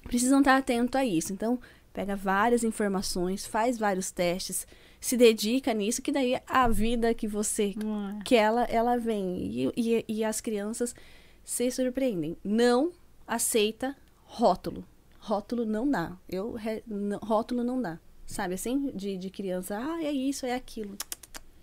precisam 0.03 0.39
estar 0.39 0.55
atentos 0.57 0.95
a 0.99 1.03
isso. 1.05 1.33
Então, 1.33 1.59
pega 1.93 2.15
várias 2.15 2.63
informações, 2.63 3.45
faz 3.45 3.77
vários 3.77 4.09
testes, 4.11 4.65
se 5.01 5.17
dedica 5.17 5.73
nisso, 5.73 6.01
que 6.01 6.11
daí 6.11 6.39
a 6.47 6.67
vida 6.69 7.13
que 7.13 7.27
você 7.27 7.73
Ué. 7.83 8.19
que 8.23 8.35
ela, 8.35 8.63
ela 8.65 8.97
vem. 8.97 9.37
E, 9.51 9.71
e, 9.75 10.05
e 10.07 10.23
as 10.23 10.39
crianças 10.39 10.95
se 11.43 11.69
surpreendem. 11.69 12.37
Não 12.43 12.91
aceita 13.27 13.95
rótulo. 14.23 14.85
Rótulo 15.19 15.65
não 15.65 15.89
dá. 15.89 16.15
Eu, 16.29 16.53
re- 16.53 16.83
não- 16.87 17.19
rótulo 17.19 17.63
não 17.63 17.81
dá. 17.81 17.99
Sabe 18.25 18.53
assim? 18.55 18.91
De, 18.93 19.17
de 19.17 19.29
criança, 19.29 19.77
ah, 19.77 20.03
é 20.03 20.11
isso, 20.11 20.45
é 20.45 20.53
aquilo. 20.53 20.97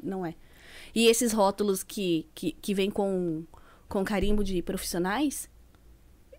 Não 0.02 0.24
é. 0.24 0.34
E 0.94 1.06
esses 1.08 1.32
rótulos 1.32 1.82
que, 1.82 2.28
que, 2.34 2.52
que 2.52 2.72
vêm 2.74 2.90
com, 2.90 3.44
com 3.88 4.04
carimbo 4.04 4.44
de 4.44 4.62
profissionais 4.62 5.48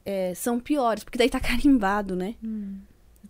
é, 0.06 0.34
são 0.36 0.60
piores, 0.60 1.04
porque 1.04 1.18
daí 1.18 1.30
tá 1.30 1.40
carimbado, 1.42 2.16
né? 2.16 2.36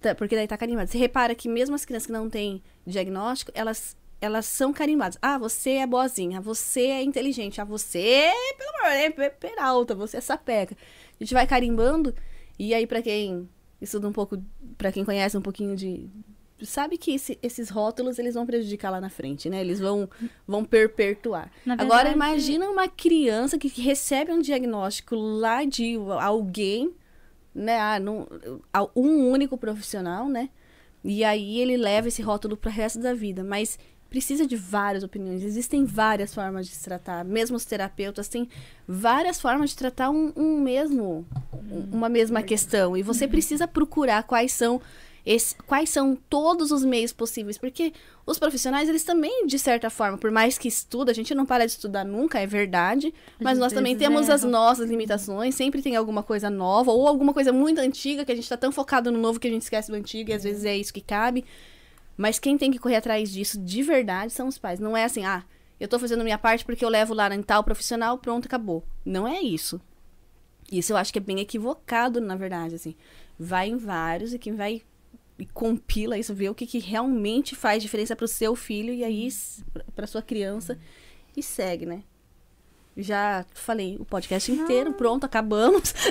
Tá- 0.01 0.13
Porque 0.13 0.35
daí 0.35 0.47
tá 0.47 0.57
carimbado. 0.57 0.89
Você 0.89 0.97
repara 0.97 1.33
que 1.33 1.47
mesmo 1.49 1.73
as 1.75 1.85
crianças 1.85 2.05
que 2.07 2.11
não 2.13 2.29
têm 2.29 2.61
diagnóstico, 2.85 3.51
elas, 3.55 3.95
elas 4.21 4.45
são 4.45 4.71
carimbadas. 4.73 5.17
Ah, 5.21 5.37
você 5.37 5.71
é 5.71 5.87
boazinha, 5.87 6.41
você 6.41 6.87
é 6.87 7.01
inteligente, 7.03 7.59
ah, 7.61 7.63
você, 7.65 8.29
pelo 8.57 8.69
amor, 8.81 8.91
é 8.91 9.09
pe- 9.09 9.29
peralta, 9.31 9.95
você 9.95 10.17
é 10.17 10.21
sapeca. 10.21 10.75
A 11.19 11.23
gente 11.23 11.33
vai 11.33 11.47
carimbando, 11.47 12.13
e 12.59 12.73
aí 12.73 12.85
pra 12.85 13.01
quem 13.01 13.49
estuda 13.81 14.07
um 14.07 14.11
pouco, 14.13 14.37
pra 14.77 14.91
quem 14.91 15.03
conhece 15.05 15.37
um 15.37 15.41
pouquinho 15.41 15.75
de... 15.75 16.09
Sabe 16.63 16.97
que 16.97 17.11
esse- 17.15 17.37
esses 17.43 17.69
rótulos, 17.69 18.17
eles 18.17 18.33
vão 18.33 18.45
prejudicar 18.45 18.89
lá 18.89 19.01
na 19.01 19.09
frente, 19.09 19.49
né? 19.49 19.59
Eles 19.59 19.79
vão, 19.79 20.09
vão 20.47 20.63
perpetuar. 20.63 21.51
Na 21.65 21.73
Agora, 21.73 22.09
verdade- 22.09 22.15
imagina 22.15 22.69
uma 22.69 22.87
criança 22.87 23.57
que, 23.57 23.69
que 23.69 23.81
recebe 23.81 24.31
um 24.31 24.39
diagnóstico 24.41 25.15
lá 25.15 25.65
de 25.65 25.97
alguém, 26.21 26.93
né? 27.53 27.77
Ah, 27.77 27.97
a- 28.73 28.87
um 28.95 29.29
único 29.29 29.57
profissional, 29.57 30.29
né? 30.29 30.49
E 31.03 31.23
aí 31.25 31.59
ele 31.59 31.75
leva 31.75 32.07
esse 32.07 32.21
rótulo 32.21 32.55
para 32.55 32.69
o 32.69 32.73
resto 32.73 32.99
da 32.99 33.13
vida. 33.13 33.43
Mas 33.43 33.77
precisa 34.09 34.47
de 34.47 34.55
várias 34.55 35.03
opiniões. 35.03 35.43
Existem 35.43 35.83
várias 35.83 36.33
formas 36.33 36.67
de 36.67 36.73
se 36.73 36.83
tratar. 36.85 37.25
Mesmo 37.25 37.57
os 37.57 37.65
terapeutas 37.65 38.29
têm 38.29 38.47
várias 38.87 39.41
formas 39.41 39.71
de 39.71 39.75
tratar 39.75 40.09
um, 40.09 40.31
um 40.37 40.57
mesmo, 40.61 41.25
um- 41.69 41.97
uma 41.97 42.07
mesma 42.07 42.41
questão. 42.41 42.95
E 42.95 43.03
você 43.03 43.27
precisa 43.27 43.67
procurar 43.67 44.23
quais 44.23 44.53
são 44.53 44.81
esse- 45.25 45.55
quais 45.65 45.89
são 45.89 46.15
todos 46.15 46.71
os 46.71 46.83
meios 46.85 47.11
possíveis, 47.11 47.57
porque 47.57 47.91
os 48.25 48.37
profissionais, 48.37 48.87
eles 48.87 49.03
também, 49.03 49.45
de 49.47 49.57
certa 49.57 49.89
forma, 49.89 50.17
por 50.17 50.29
mais 50.31 50.57
que 50.57 50.67
estuda, 50.67 51.11
a 51.11 51.15
gente 51.15 51.33
não 51.33 51.45
para 51.45 51.65
de 51.65 51.71
estudar 51.71 52.03
nunca, 52.05 52.39
é 52.39 52.45
verdade, 52.45 53.13
mas 53.39 53.57
nós 53.57 53.73
também 53.73 53.95
temos 53.97 54.29
as 54.29 54.43
nossas 54.51 54.89
limitações, 54.89 55.55
sempre 55.55 55.81
tem 55.81 55.95
alguma 55.95 56.21
coisa 56.21 56.49
nova, 56.49 56.91
ou 56.91 57.07
alguma 57.07 57.33
coisa 57.33 57.51
muito 57.51 57.79
antiga, 57.79 58.23
que 58.23 58.31
a 58.31 58.35
gente 58.35 58.47
tá 58.49 58.57
tão 58.57 58.71
focado 58.71 59.11
no 59.11 59.17
novo 59.19 59.39
que 59.39 59.47
a 59.47 59.51
gente 59.51 59.63
esquece 59.63 59.89
do 59.89 59.97
antigo, 59.97 60.29
e 60.29 60.33
às 60.33 60.43
vezes 60.43 60.63
é 60.65 60.75
isso 60.77 60.93
que 60.93 61.01
cabe. 61.01 61.43
Mas 62.17 62.39
quem 62.39 62.57
tem 62.57 62.71
que 62.71 62.79
correr 62.79 62.95
atrás 62.97 63.31
disso 63.31 63.59
de 63.59 63.81
verdade 63.83 64.31
são 64.31 64.47
os 64.47 64.57
pais. 64.57 64.79
Não 64.79 64.95
é 64.95 65.03
assim, 65.03 65.25
ah, 65.25 65.43
eu 65.79 65.87
tô 65.87 65.99
fazendo 65.99 66.23
minha 66.23 66.37
parte 66.37 66.63
porque 66.63 66.85
eu 66.85 66.89
levo 66.89 67.13
lá 67.13 67.33
em 67.35 67.41
tal 67.41 67.63
profissional, 67.63 68.17
pronto, 68.17 68.45
acabou. 68.45 68.83
Não 69.03 69.27
é 69.27 69.41
isso. 69.41 69.81
Isso 70.71 70.93
eu 70.93 70.97
acho 70.97 71.11
que 71.11 71.19
é 71.19 71.21
bem 71.21 71.39
equivocado, 71.41 72.21
na 72.21 72.35
verdade, 72.35 72.75
assim. 72.75 72.95
Vai 73.37 73.67
em 73.67 73.75
vários 73.75 74.33
e 74.33 74.39
quem 74.39 74.55
vai 74.55 74.81
e 75.37 75.45
compila 75.45 76.17
isso, 76.17 76.33
vê 76.33 76.49
o 76.49 76.55
que, 76.55 76.65
que 76.65 76.79
realmente 76.79 77.55
faz 77.55 77.81
diferença 77.81 78.15
pro 78.15 78.27
seu 78.27 78.55
filho 78.55 78.93
e 78.93 79.03
aí 79.03 79.27
pra 79.93 80.07
sua 80.07 80.21
criança 80.21 80.79
e 81.35 81.43
segue, 81.43 81.85
né? 81.85 82.03
Já 82.97 83.45
falei 83.53 83.97
o 83.99 84.05
podcast 84.05 84.49
inteiro, 84.51 84.93
pronto, 84.93 85.25
acabamos. 85.25 85.93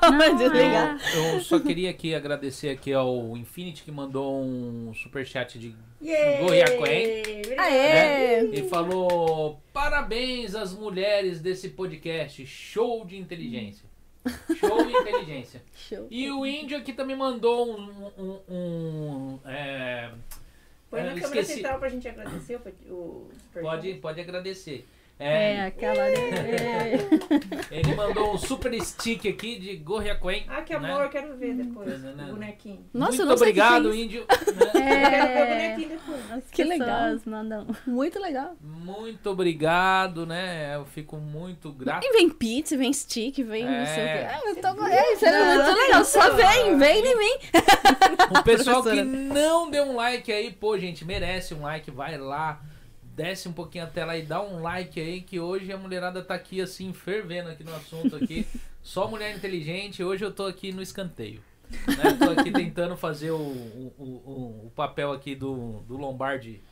Vai 0.00 0.34
desligar. 0.34 0.98
Eu 1.14 1.40
só 1.40 1.58
queria 1.58 1.90
aqui 1.90 2.14
agradecer 2.14 2.70
aqui 2.70 2.92
ao 2.92 3.36
Infinity 3.36 3.82
que 3.82 3.90
mandou 3.90 4.42
um 4.42 4.92
superchat 4.94 5.58
de 5.58 5.74
Yay! 6.02 6.42
Goiacoen. 6.42 7.20
Obrigada. 7.20 7.62
Aê! 7.62 8.50
e 8.52 8.68
falou: 8.68 9.60
Parabéns 9.72 10.54
às 10.54 10.72
mulheres 10.72 11.40
desse 11.40 11.70
podcast, 11.70 12.46
show 12.46 13.04
de 13.04 13.18
inteligência. 13.18 13.89
Show 14.56 14.86
de 14.86 14.92
inteligência. 14.92 15.62
Show. 15.74 16.06
E 16.10 16.30
o 16.30 16.46
índio 16.46 16.76
aqui 16.78 16.92
também 16.92 17.16
mandou 17.16 17.70
um. 17.70 18.12
um, 18.18 18.40
um, 18.48 19.38
é, 19.44 20.10
Põe 20.90 21.02
na 21.02 21.14
eu 21.14 21.20
câmera 21.20 21.44
central 21.44 21.78
pra 21.78 21.88
gente 21.88 22.08
agradecer 22.08 22.56
o, 22.56 22.92
o 22.92 23.30
superchat. 23.32 23.62
Pode, 23.62 23.94
pode 23.94 24.20
agradecer. 24.20 24.86
É, 25.20 25.52
É, 25.54 25.66
aquela. 25.66 26.02
É. 26.08 26.98
Ele 27.70 27.94
mandou 27.94 28.34
um 28.34 28.38
super 28.38 28.72
stick 28.82 29.26
aqui 29.28 29.58
de 29.58 29.76
Gorriacoen. 29.76 30.44
Ah, 30.48 30.62
que 30.62 30.76
né? 30.78 30.90
amor, 30.92 31.08
quero 31.10 31.36
ver 31.36 31.54
depois. 31.54 32.00
Né, 32.00 32.12
né, 32.16 32.24
né. 32.24 32.24
O 32.30 32.34
bonequinho. 32.34 32.84
Nossa, 32.92 33.22
eu 33.22 33.26
Muito 33.26 33.28
não 33.28 33.36
sei 33.36 33.50
o 33.50 33.54
que 33.54 33.60
obrigado, 33.60 33.92
é 33.92 33.96
índio. 33.96 34.24
né? 34.24 34.64
Eu 34.64 34.70
quero 35.10 35.28
ver 35.28 35.34
o 35.34 35.44
É. 35.44 35.46
bonequinho 35.74 35.88
depois. 35.90 36.32
As 36.32 36.44
Que 36.50 36.64
legal. 36.64 37.20
Mandam. 37.26 37.66
Muito 37.86 38.18
legal. 38.18 38.56
Muito 38.60 39.30
obrigado, 39.30 40.24
né? 40.26 40.74
Eu 40.74 40.84
fico 40.86 41.16
muito 41.18 41.70
grato. 41.72 42.04
E 42.04 42.12
vem 42.12 42.30
pizza, 42.30 42.76
vem 42.76 42.92
stick, 42.92 43.42
vem 43.44 43.64
não 43.64 43.86
sei 43.86 44.02
o 44.04 44.06
É. 44.06 44.18
quê. 44.18 44.34
Ah, 44.34 44.40
eu 44.48 44.56
tô... 44.56 44.86
é, 44.86 45.12
isso 45.12 45.26
é 45.26 45.54
muito 45.54 45.78
legal. 45.78 46.04
Só 46.04 46.30
vem, 46.30 46.78
vem 46.78 47.04
em 47.06 47.18
mim. 47.18 47.38
O 48.38 48.42
pessoal 48.42 48.82
que 48.82 49.02
não 49.02 49.70
deu 49.70 49.84
um 49.84 49.96
like 49.96 50.32
aí, 50.32 50.50
pô, 50.50 50.78
gente, 50.78 51.04
merece 51.04 51.52
um 51.54 51.62
like, 51.62 51.90
vai 51.90 52.16
lá, 52.16 52.60
desce 53.20 53.46
um 53.50 53.52
pouquinho 53.52 53.84
a 53.84 53.86
tela 53.86 54.16
e 54.16 54.22
dá 54.22 54.40
um 54.40 54.62
like 54.62 54.98
aí, 54.98 55.20
que 55.20 55.38
hoje 55.38 55.70
a 55.70 55.76
mulherada 55.76 56.22
tá 56.22 56.34
aqui 56.34 56.58
assim, 56.58 56.90
fervendo 56.94 57.50
aqui 57.50 57.62
no 57.62 57.74
assunto 57.74 58.16
aqui. 58.16 58.46
Só 58.82 59.06
mulher 59.06 59.36
inteligente, 59.36 60.02
hoje 60.02 60.24
eu 60.24 60.32
tô 60.32 60.46
aqui 60.46 60.72
no 60.72 60.80
escanteio. 60.80 61.42
Né? 61.70 62.16
Tô 62.18 62.30
aqui 62.30 62.50
tentando 62.50 62.96
fazer 62.96 63.30
o, 63.30 63.36
o, 63.36 63.92
o, 63.98 64.66
o 64.66 64.72
papel 64.74 65.12
aqui 65.12 65.34
do, 65.34 65.80
do 65.86 65.98
Lombardi 65.98 66.62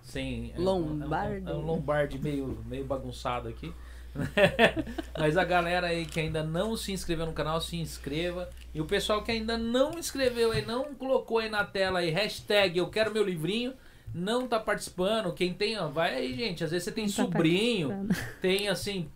sem. 0.00 0.52
é 0.54 0.60
Lombardi. 0.60 1.48
É 1.48 1.50
um, 1.50 1.54
é 1.54 1.58
um 1.58 1.66
Lombardi 1.66 2.18
meio, 2.20 2.64
meio 2.68 2.84
bagunçado 2.84 3.48
aqui. 3.48 3.74
Mas 5.18 5.36
a 5.36 5.44
galera 5.44 5.88
aí 5.88 6.06
que 6.06 6.20
ainda 6.20 6.44
não 6.44 6.76
se 6.76 6.92
inscreveu 6.92 7.26
no 7.26 7.32
canal, 7.32 7.60
se 7.60 7.76
inscreva. 7.76 8.48
E 8.72 8.80
o 8.80 8.84
pessoal 8.84 9.24
que 9.24 9.32
ainda 9.32 9.58
não 9.58 9.98
inscreveu 9.98 10.52
aí, 10.52 10.64
não 10.64 10.94
colocou 10.94 11.38
aí 11.38 11.50
na 11.50 11.64
tela 11.64 11.98
aí, 11.98 12.10
hashtag 12.10 12.78
eu 12.78 12.88
quero 12.88 13.12
meu 13.12 13.24
livrinho, 13.24 13.74
não 14.16 14.48
tá 14.48 14.58
participando. 14.58 15.32
Quem 15.34 15.52
tem, 15.52 15.78
ó, 15.78 15.88
vai 15.88 16.14
aí, 16.14 16.34
gente. 16.34 16.64
Às 16.64 16.70
vezes 16.70 16.84
você 16.84 16.92
tem 16.92 17.06
tá 17.06 17.12
sobrinho, 17.12 18.08
tem 18.40 18.68
assim. 18.68 19.08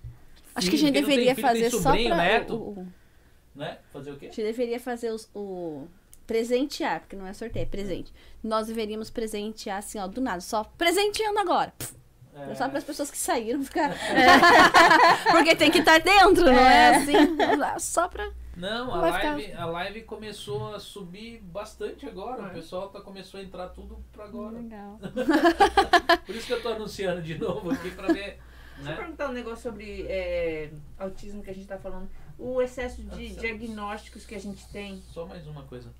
Acho 0.54 0.68
que 0.68 0.76
a 0.76 0.78
gente 0.78 0.92
quem 0.92 1.00
não 1.02 1.08
tem 1.08 1.16
deveria 1.16 1.34
filho, 1.34 1.48
tem 1.48 1.62
fazer 1.62 1.70
só 1.70 1.82
sobrinho, 1.90 2.08
pra... 2.08 2.16
neto, 2.16 2.54
o- 2.54 2.80
o- 2.80 2.86
né? 3.54 3.78
Fazer 3.92 4.10
o 4.10 4.16
quê? 4.16 4.26
A 4.26 4.28
gente 4.28 4.42
deveria 4.42 4.78
fazer 4.80 5.10
os- 5.10 5.28
o 5.34 5.86
presentear, 6.26 7.00
porque 7.00 7.16
não 7.16 7.26
é 7.26 7.32
sorteio, 7.32 7.62
é 7.62 7.66
presente. 7.66 8.12
Nós 8.42 8.66
deveríamos 8.68 9.10
presentear 9.10 9.78
assim, 9.78 9.98
ó, 9.98 10.06
do 10.06 10.20
nada, 10.20 10.40
só 10.40 10.64
presenteando 10.76 11.38
agora. 11.38 11.72
É, 12.32 12.54
Só 12.54 12.68
para 12.68 12.78
as 12.78 12.84
pessoas 12.84 13.10
que 13.10 13.18
saíram 13.18 13.62
ficar. 13.64 13.92
porque 15.32 15.56
tem 15.56 15.70
que 15.70 15.78
estar 15.78 15.98
dentro, 15.98 16.44
não 16.44 16.52
é 16.52 16.96
assim? 16.96 17.14
Só 17.80 18.06
pra. 18.08 18.30
Não, 18.60 18.94
a 18.94 19.12
ficar- 19.12 19.32
live, 19.32 19.52
a 19.54 19.66
live 19.66 20.02
começou 20.02 20.74
a 20.74 20.78
subir 20.78 21.40
bastante 21.42 22.06
agora. 22.06 22.42
O 22.44 22.50
pessoal 22.50 22.88
tá, 22.90 23.00
começou 23.00 23.40
a 23.40 23.42
entrar 23.42 23.68
tudo 23.68 23.98
pra 24.12 24.24
agora. 24.24 24.58
Legal. 24.58 24.98
Por 26.26 26.34
isso 26.34 26.46
que 26.46 26.52
eu 26.52 26.62
tô 26.62 26.68
anunciando 26.68 27.22
de 27.22 27.38
novo 27.38 27.70
aqui 27.70 27.90
pra 27.90 28.08
ver. 28.08 28.38
Deixa 28.76 28.78
eu 28.78 28.84
Né? 28.84 28.96
perguntar 28.96 29.28
um 29.28 29.32
negócio 29.32 29.70
sobre 29.70 30.06
é, 30.08 30.70
autismo 30.98 31.42
que 31.42 31.50
a 31.50 31.54
gente 31.54 31.66
tá 31.66 31.78
falando. 31.78 32.08
o 32.38 32.62
excesso 32.62 33.02
de 33.02 33.30
diagnósticos 33.36 34.24
que 34.24 34.34
a 34.34 34.40
gente 34.40 34.66
tem. 34.68 35.02
Só 35.12 35.26
mais 35.26 35.46
uma 35.46 35.62
coisa. 35.64 35.92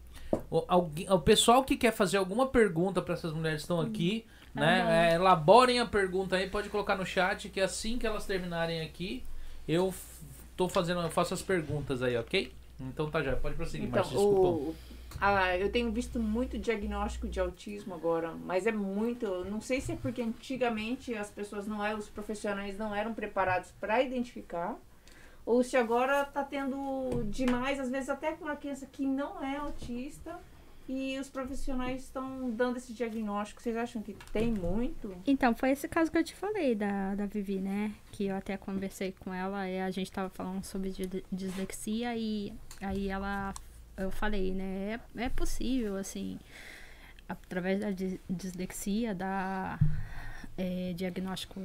O, 0.51 0.65
alguém, 0.66 1.11
o 1.12 1.19
pessoal 1.19 1.62
que 1.65 1.77
quer 1.77 1.93
fazer 1.93 2.16
alguma 2.16 2.47
pergunta 2.47 3.03
para 3.03 3.15
essas 3.15 3.32
mulheres 3.32 3.59
que 3.59 3.65
estão 3.65 3.81
aqui, 3.81 4.24
né? 4.55 5.11
é, 5.11 5.15
elaborem 5.16 5.78
a 5.81 5.87
pergunta 5.87 6.37
aí, 6.37 6.49
pode 6.49 6.70
colocar 6.70 6.97
no 6.97 7.05
chat 7.05 7.49
que 7.51 7.61
assim 7.61 7.99
que 7.99 8.07
elas 8.07 8.24
terminarem 8.27 8.81
aqui, 8.81 9.23
eu 9.69 9.93
tô 10.61 10.69
fazendo, 10.69 11.01
eu 11.01 11.09
faço 11.09 11.32
as 11.32 11.41
perguntas 11.41 12.03
aí, 12.03 12.19
ok? 12.19 12.53
Então 12.78 13.11
tá 13.11 13.23
já, 13.23 13.35
pode 13.35 13.55
prosseguir, 13.55 13.89
Então, 13.89 14.03
desculpa. 14.03 14.49
o, 14.49 14.77
ah, 15.19 15.57
eu 15.57 15.73
tenho 15.73 15.91
visto 15.91 16.20
muito 16.20 16.59
diagnóstico 16.59 17.27
de 17.27 17.41
autismo 17.41 17.95
agora, 17.95 18.32
mas 18.45 18.66
é 18.66 18.73
muito. 18.73 19.43
Não 19.47 19.62
sei 19.62 19.81
se 19.81 19.93
é 19.93 19.97
porque 19.97 20.20
antigamente 20.20 21.15
as 21.15 21.31
pessoas 21.31 21.66
não 21.66 21.82
eram, 21.82 21.99
os 21.99 22.11
profissionais 22.11 22.77
não 22.77 22.95
eram 22.95 23.15
preparados 23.15 23.70
para 23.81 24.03
identificar, 24.03 24.77
ou 25.47 25.65
se 25.65 25.78
agora 25.78 26.27
tá 26.27 26.45
tendo 26.45 27.23
demais, 27.31 27.81
às 27.81 27.91
vezes 27.91 28.11
até 28.11 28.32
com 28.32 28.45
uma 28.45 28.57
criança 28.57 28.85
que 28.85 29.07
não 29.07 29.43
é 29.43 29.57
autista 29.57 30.39
e 30.93 31.19
os 31.21 31.29
profissionais 31.31 32.03
estão 32.03 32.51
dando 32.51 32.77
esse 32.77 32.93
diagnóstico. 32.93 33.62
Vocês 33.62 33.77
acham 33.77 34.03
que 34.03 34.12
tem 34.33 34.53
muito? 34.53 35.15
Então, 35.27 35.55
foi 35.55 35.71
esse 35.71 35.87
caso 35.89 36.11
que 36.11 36.19
eu 36.19 36.25
te 36.25 36.35
falei 36.35 36.75
da, 36.75 37.15
da 37.15 37.27
Vivi, 37.27 37.61
né? 37.61 37.93
Que 38.11 38.27
eu 38.27 38.35
até 38.37 38.57
conversei 38.57 39.15
com 39.21 39.33
ela 39.33 39.69
e 39.69 39.81
a 39.81 39.91
gente 39.91 40.11
tava 40.11 40.29
falando 40.31 40.65
sobre 40.65 40.91
di- 40.91 41.25
dislexia 41.31 42.17
e 42.17 42.53
aí 42.81 43.09
ela. 43.09 43.55
Eu 43.97 44.11
falei, 44.11 44.53
né? 44.53 45.01
É, 45.17 45.25
é 45.25 45.29
possível, 45.29 45.97
assim, 45.97 46.39
através 47.29 47.81
da 47.81 47.91
dis- 47.91 48.19
dislexia, 48.29 49.15
dar 49.15 49.79
é, 50.59 50.93
diagnóstico 50.97 51.61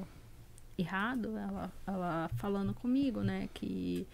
errado, 0.77 1.37
ela, 1.37 1.71
ela 1.87 2.29
falando 2.35 2.73
comigo, 2.73 3.21
né? 3.21 3.47
Que 3.53 4.05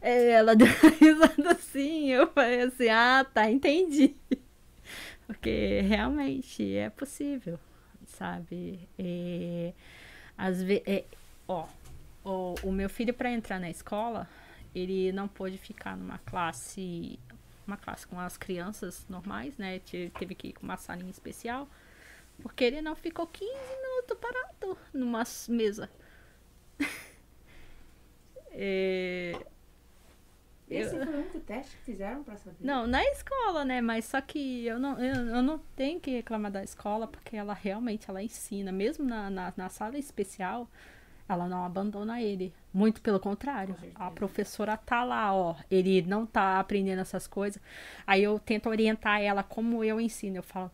é, 0.00 0.30
ela 0.30 0.56
deu 0.56 0.66
risada 0.98 1.50
assim, 1.52 2.08
eu 2.08 2.26
falei 2.32 2.62
assim, 2.62 2.88
ah, 2.88 3.26
tá, 3.32 3.50
entendi. 3.50 4.16
Porque 5.28 5.82
realmente 5.82 6.74
é 6.76 6.90
possível, 6.90 7.60
sabe? 8.06 8.88
É, 8.98 9.74
às 10.38 10.62
vezes, 10.62 11.04
ó, 11.46 11.68
o, 12.24 12.54
o 12.64 12.72
meu 12.72 12.88
filho 12.88 13.14
para 13.14 13.30
entrar 13.30 13.60
na 13.60 13.70
escola, 13.70 14.28
ele 14.74 15.12
não 15.12 15.28
pôde 15.28 15.58
ficar 15.58 15.96
numa 15.98 16.18
classe, 16.20 17.20
uma 17.66 17.76
classe 17.76 18.06
com 18.06 18.18
as 18.18 18.38
crianças 18.38 19.06
normais, 19.08 19.56
né? 19.58 19.80
Te- 19.80 20.10
Teve 20.18 20.34
que 20.34 20.48
ir 20.48 20.52
com 20.54 20.64
uma 20.64 20.78
salinha 20.78 21.10
especial, 21.10 21.68
porque 22.42 22.64
ele 22.64 22.80
não 22.82 22.96
ficou 22.96 23.26
15 23.26 23.52
minutos 23.52 24.18
parado 24.20 24.78
numa 24.94 25.24
mesa. 25.50 25.90
É, 28.52 29.34
Esse 30.70 30.96
Eu- 30.96 31.04
foi 31.06 31.14
o 31.14 31.18
único 31.18 31.40
teste 31.40 31.76
que 31.76 31.82
fizeram 31.84 32.22
para 32.22 32.36
saber? 32.36 32.56
não, 32.60 32.86
na 32.86 33.02
escola, 33.04 33.64
né? 33.64 33.80
Mas 33.80 34.04
só 34.04 34.20
que 34.20 34.66
eu 34.66 34.78
não, 34.78 34.98
eu, 35.02 35.14
eu 35.36 35.42
não 35.42 35.58
tenho 35.76 35.98
que 36.00 36.10
reclamar 36.10 36.50
da 36.52 36.62
escola, 36.62 37.06
porque 37.06 37.36
ela 37.36 37.54
realmente 37.54 38.08
ela 38.10 38.22
ensina. 38.22 38.70
Mesmo 38.70 39.04
na, 39.04 39.30
na, 39.30 39.52
na 39.56 39.68
sala 39.68 39.96
especial, 39.98 40.68
ela 41.28 41.46
não 41.48 41.64
abandona 41.64 42.20
ele. 42.22 42.52
Muito 42.72 43.00
pelo 43.00 43.18
contrário. 43.18 43.74
A 43.94 44.10
professora 44.10 44.76
tá 44.76 45.02
lá, 45.04 45.34
ó. 45.34 45.56
Ele 45.70 46.02
não 46.02 46.26
tá 46.26 46.58
aprendendo 46.60 47.00
essas 47.00 47.26
coisas. 47.26 47.60
Aí 48.06 48.22
eu 48.22 48.38
tento 48.38 48.68
orientar 48.68 49.20
ela 49.22 49.42
como 49.42 49.82
eu 49.82 50.00
ensino. 50.00 50.36
Eu 50.36 50.42
falo. 50.42 50.70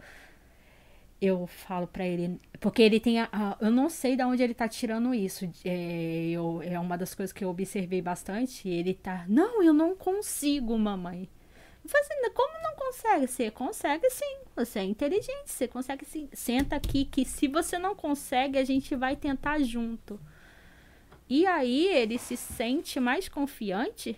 Eu 1.21 1.47
falo 1.47 1.87
pra 1.87 2.07
ele. 2.07 2.39
Porque 2.61 2.83
ele 2.83 3.01
tem. 3.01 3.21
A, 3.21 3.29
a- 3.33 3.57
eu 3.61 3.71
não 3.71 3.89
sei 3.89 4.17
de 4.17 4.25
onde 4.25 4.43
ele 4.43 4.55
tá 4.55 4.69
tirando 4.69 5.15
isso. 5.15 5.51
É, 5.65 6.29
eu, 6.31 6.61
é 6.63 6.79
uma 6.79 6.99
das 6.99 7.15
coisas 7.15 7.33
que 7.33 7.45
eu 7.45 7.49
observei 7.49 8.03
bastante. 8.03 8.69
Ele 8.69 8.95
tá. 8.95 9.25
Não, 9.29 9.63
eu 9.63 9.73
não 9.73 9.97
consigo, 9.97 10.77
mamãe. 10.79 11.29
Falei 11.87 12.07
assim, 12.07 12.31
como 12.35 12.63
não 12.63 12.75
consegue? 12.77 13.27
Você 13.27 13.51
consegue 13.51 14.11
sim. 14.11 14.39
Você 14.57 14.79
é 14.81 14.85
inteligente, 14.85 15.47
você 15.51 15.69
consegue 15.69 16.05
sim. 16.05 16.29
Senta 16.33 16.77
aqui 16.77 17.05
que 17.05 17.25
se 17.25 17.49
você 17.49 17.79
não 17.79 17.95
consegue, 17.95 18.59
a 18.59 18.65
gente 18.65 18.95
vai 18.97 19.17
tentar 19.17 19.61
junto. 19.61 20.19
E 21.29 21.47
aí 21.47 21.87
ele 21.89 22.19
se 22.19 22.37
sente 22.37 23.01
mais 23.01 23.29
confiante 23.29 24.17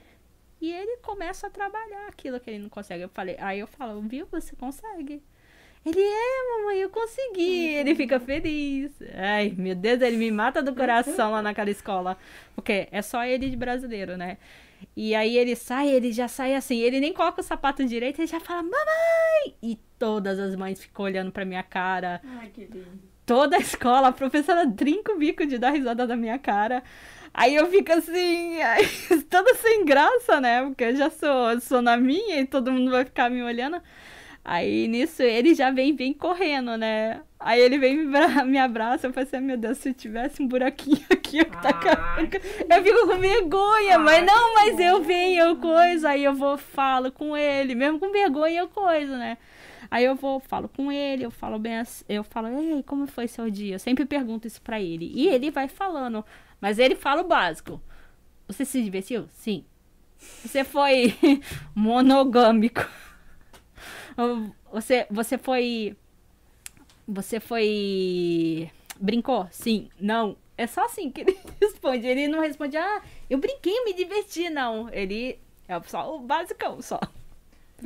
e 0.61 0.73
ele 0.73 0.97
começa 0.99 1.47
a 1.47 1.51
trabalhar 1.51 2.09
aquilo 2.09 2.41
que 2.41 2.51
ele 2.51 2.59
não 2.61 2.69
consegue. 2.69 3.03
Eu 3.05 3.09
falei, 3.09 3.37
aí 3.39 3.61
eu 3.61 3.67
falo, 3.67 4.01
viu, 4.03 4.27
você 4.31 4.57
consegue. 4.57 5.23
Ele 5.87 6.01
é, 6.01 6.59
mamãe, 6.59 6.79
eu 6.79 6.91
consegui. 6.91 7.69
Ele 7.69 7.95
fica 7.95 8.19
feliz. 8.19 8.91
Ai, 9.15 9.55
meu 9.57 9.77
Deus, 9.77 10.03
ele 10.03 10.17
me 10.17 10.33
mata 10.33 10.61
do 10.61 10.75
coração 10.75 11.31
lá 11.31 11.41
naquela 11.41 11.71
escola. 11.71 12.19
Porque 12.57 12.89
é 12.91 13.01
só 13.01 13.25
ele 13.25 13.49
de 13.49 13.57
brasileiro, 13.57 14.17
né? 14.17 14.37
E 14.97 15.15
aí 15.15 15.39
ele 15.39 15.55
sai, 15.55 15.89
ele 15.89 16.13
já 16.13 16.27
sai 16.27 16.57
assim, 16.57 16.79
ele 16.79 16.99
nem 16.99 17.13
coloca 17.13 17.41
o 17.41 17.45
sapato 17.45 17.85
direito, 17.85 18.19
ele 18.21 18.27
já 18.27 18.41
fala, 18.41 18.63
mamãe! 18.63 19.55
E 19.63 19.79
todas 19.97 20.41
as 20.41 20.57
mães 20.57 20.81
ficam 20.81 21.05
olhando 21.05 21.31
pra 21.31 21.45
minha 21.45 21.63
cara. 21.63 22.21
Ai, 22.41 22.49
que 22.49 22.63
lindo. 22.63 23.01
Toda 23.25 23.57
a 23.57 23.61
escola, 23.61 24.09
a 24.09 24.13
professora 24.13 24.69
trinca 24.69 25.13
o 25.13 25.19
bico 25.19 25.47
de 25.47 25.57
dar 25.57 25.71
risada 25.71 26.05
da 26.05 26.17
minha 26.17 26.39
cara. 26.39 26.83
Aí 27.33 27.55
eu 27.55 27.71
fico 27.71 27.93
assim, 27.93 28.57
toda 29.31 29.55
sem 29.55 29.85
graça, 29.85 30.41
né? 30.41 30.65
Porque 30.65 30.83
eu 30.83 30.97
já 30.97 31.11
sou, 31.11 31.61
sou 31.61 31.81
na 31.81 31.97
minha 31.97 32.41
e 32.41 32.47
todo 32.47 32.73
mundo 32.73 32.91
vai 32.91 33.05
ficar 33.05 33.31
me 33.31 33.41
olhando. 33.41 33.81
Aí 34.49 34.87
nisso 34.87 35.25
ele 35.25 35.57
já 35.57 35.73
vem, 35.73 35.97
vem 35.97 36.15
correndo, 36.15 36.77
né? 36.77 37.21
Aí 37.41 37.61
ele 37.61 37.79
vem 37.79 37.97
me, 37.97 38.07
me 38.47 38.59
abraça, 38.59 39.09
eu 39.09 39.13
falei 39.13 39.27
assim, 39.27 39.45
meu 39.45 39.57
Deus, 39.57 39.79
se 39.79 39.93
tivesse 39.93 40.41
um 40.41 40.47
buraquinho 40.47 41.05
aqui, 41.11 41.39
eu, 41.39 41.47
Ai, 41.53 42.31
eu 42.79 42.85
fico 42.85 43.09
com 43.09 43.19
vergonha, 43.19 43.99
mas 43.99 44.19
Ai, 44.19 44.25
não, 44.25 44.55
mas 44.55 44.79
eu 44.79 45.03
venho, 45.03 45.43
eu 45.43 45.57
coisa, 45.57 46.11
aí 46.11 46.23
eu 46.23 46.33
vou, 46.33 46.57
falo 46.57 47.11
com 47.11 47.37
ele, 47.37 47.75
mesmo 47.75 47.99
com 47.99 48.13
vergonha 48.13 48.61
eu 48.61 48.69
coisa, 48.69 49.19
né? 49.19 49.37
Aí 49.91 50.05
eu 50.05 50.15
vou, 50.15 50.39
falo 50.39 50.69
com 50.69 50.93
ele, 50.93 51.25
eu 51.25 51.31
falo 51.33 51.59
bem 51.59 51.79
assim, 51.79 52.05
eu 52.09 52.23
falo, 52.23 52.47
ei, 52.47 52.85
como 52.85 53.05
foi 53.09 53.27
seu 53.27 53.51
dia? 53.51 53.75
Eu 53.75 53.79
sempre 53.81 54.07
pergunto 54.07 54.47
isso 54.47 54.63
pra 54.63 54.81
ele. 54.81 55.11
E 55.13 55.27
ele 55.27 55.51
vai 55.51 55.67
falando, 55.67 56.25
mas 56.61 56.79
ele 56.79 56.95
fala 56.95 57.23
o 57.23 57.27
básico. 57.27 57.81
Você 58.47 58.65
se 58.65 58.81
divertiu? 58.81 59.27
Sim. 59.29 59.65
Você 60.19 60.63
foi 60.63 61.17
monogâmico. 61.75 62.87
Você, 64.73 65.07
você 65.11 65.39
foi. 65.39 65.97
Você 67.07 67.41
foi. 67.41 68.71
Brincou? 68.99 69.47
Sim. 69.51 69.89
Não. 70.01 70.37
É 70.59 70.67
só 70.67 70.85
assim 70.87 71.11
que 71.11 71.21
ele 71.23 71.39
responde. 71.61 72.07
Ele 72.07 72.29
não 72.29 72.41
responde, 72.41 72.77
ah, 72.77 73.03
eu 73.29 73.39
brinquei, 73.39 73.85
me 73.85 73.93
diverti, 73.93 74.49
não. 74.49 74.89
Ele 74.91 75.39
é 75.69 75.81
só 75.87 76.17
o 76.17 76.21
basicão, 76.21 76.81
só. 76.81 76.99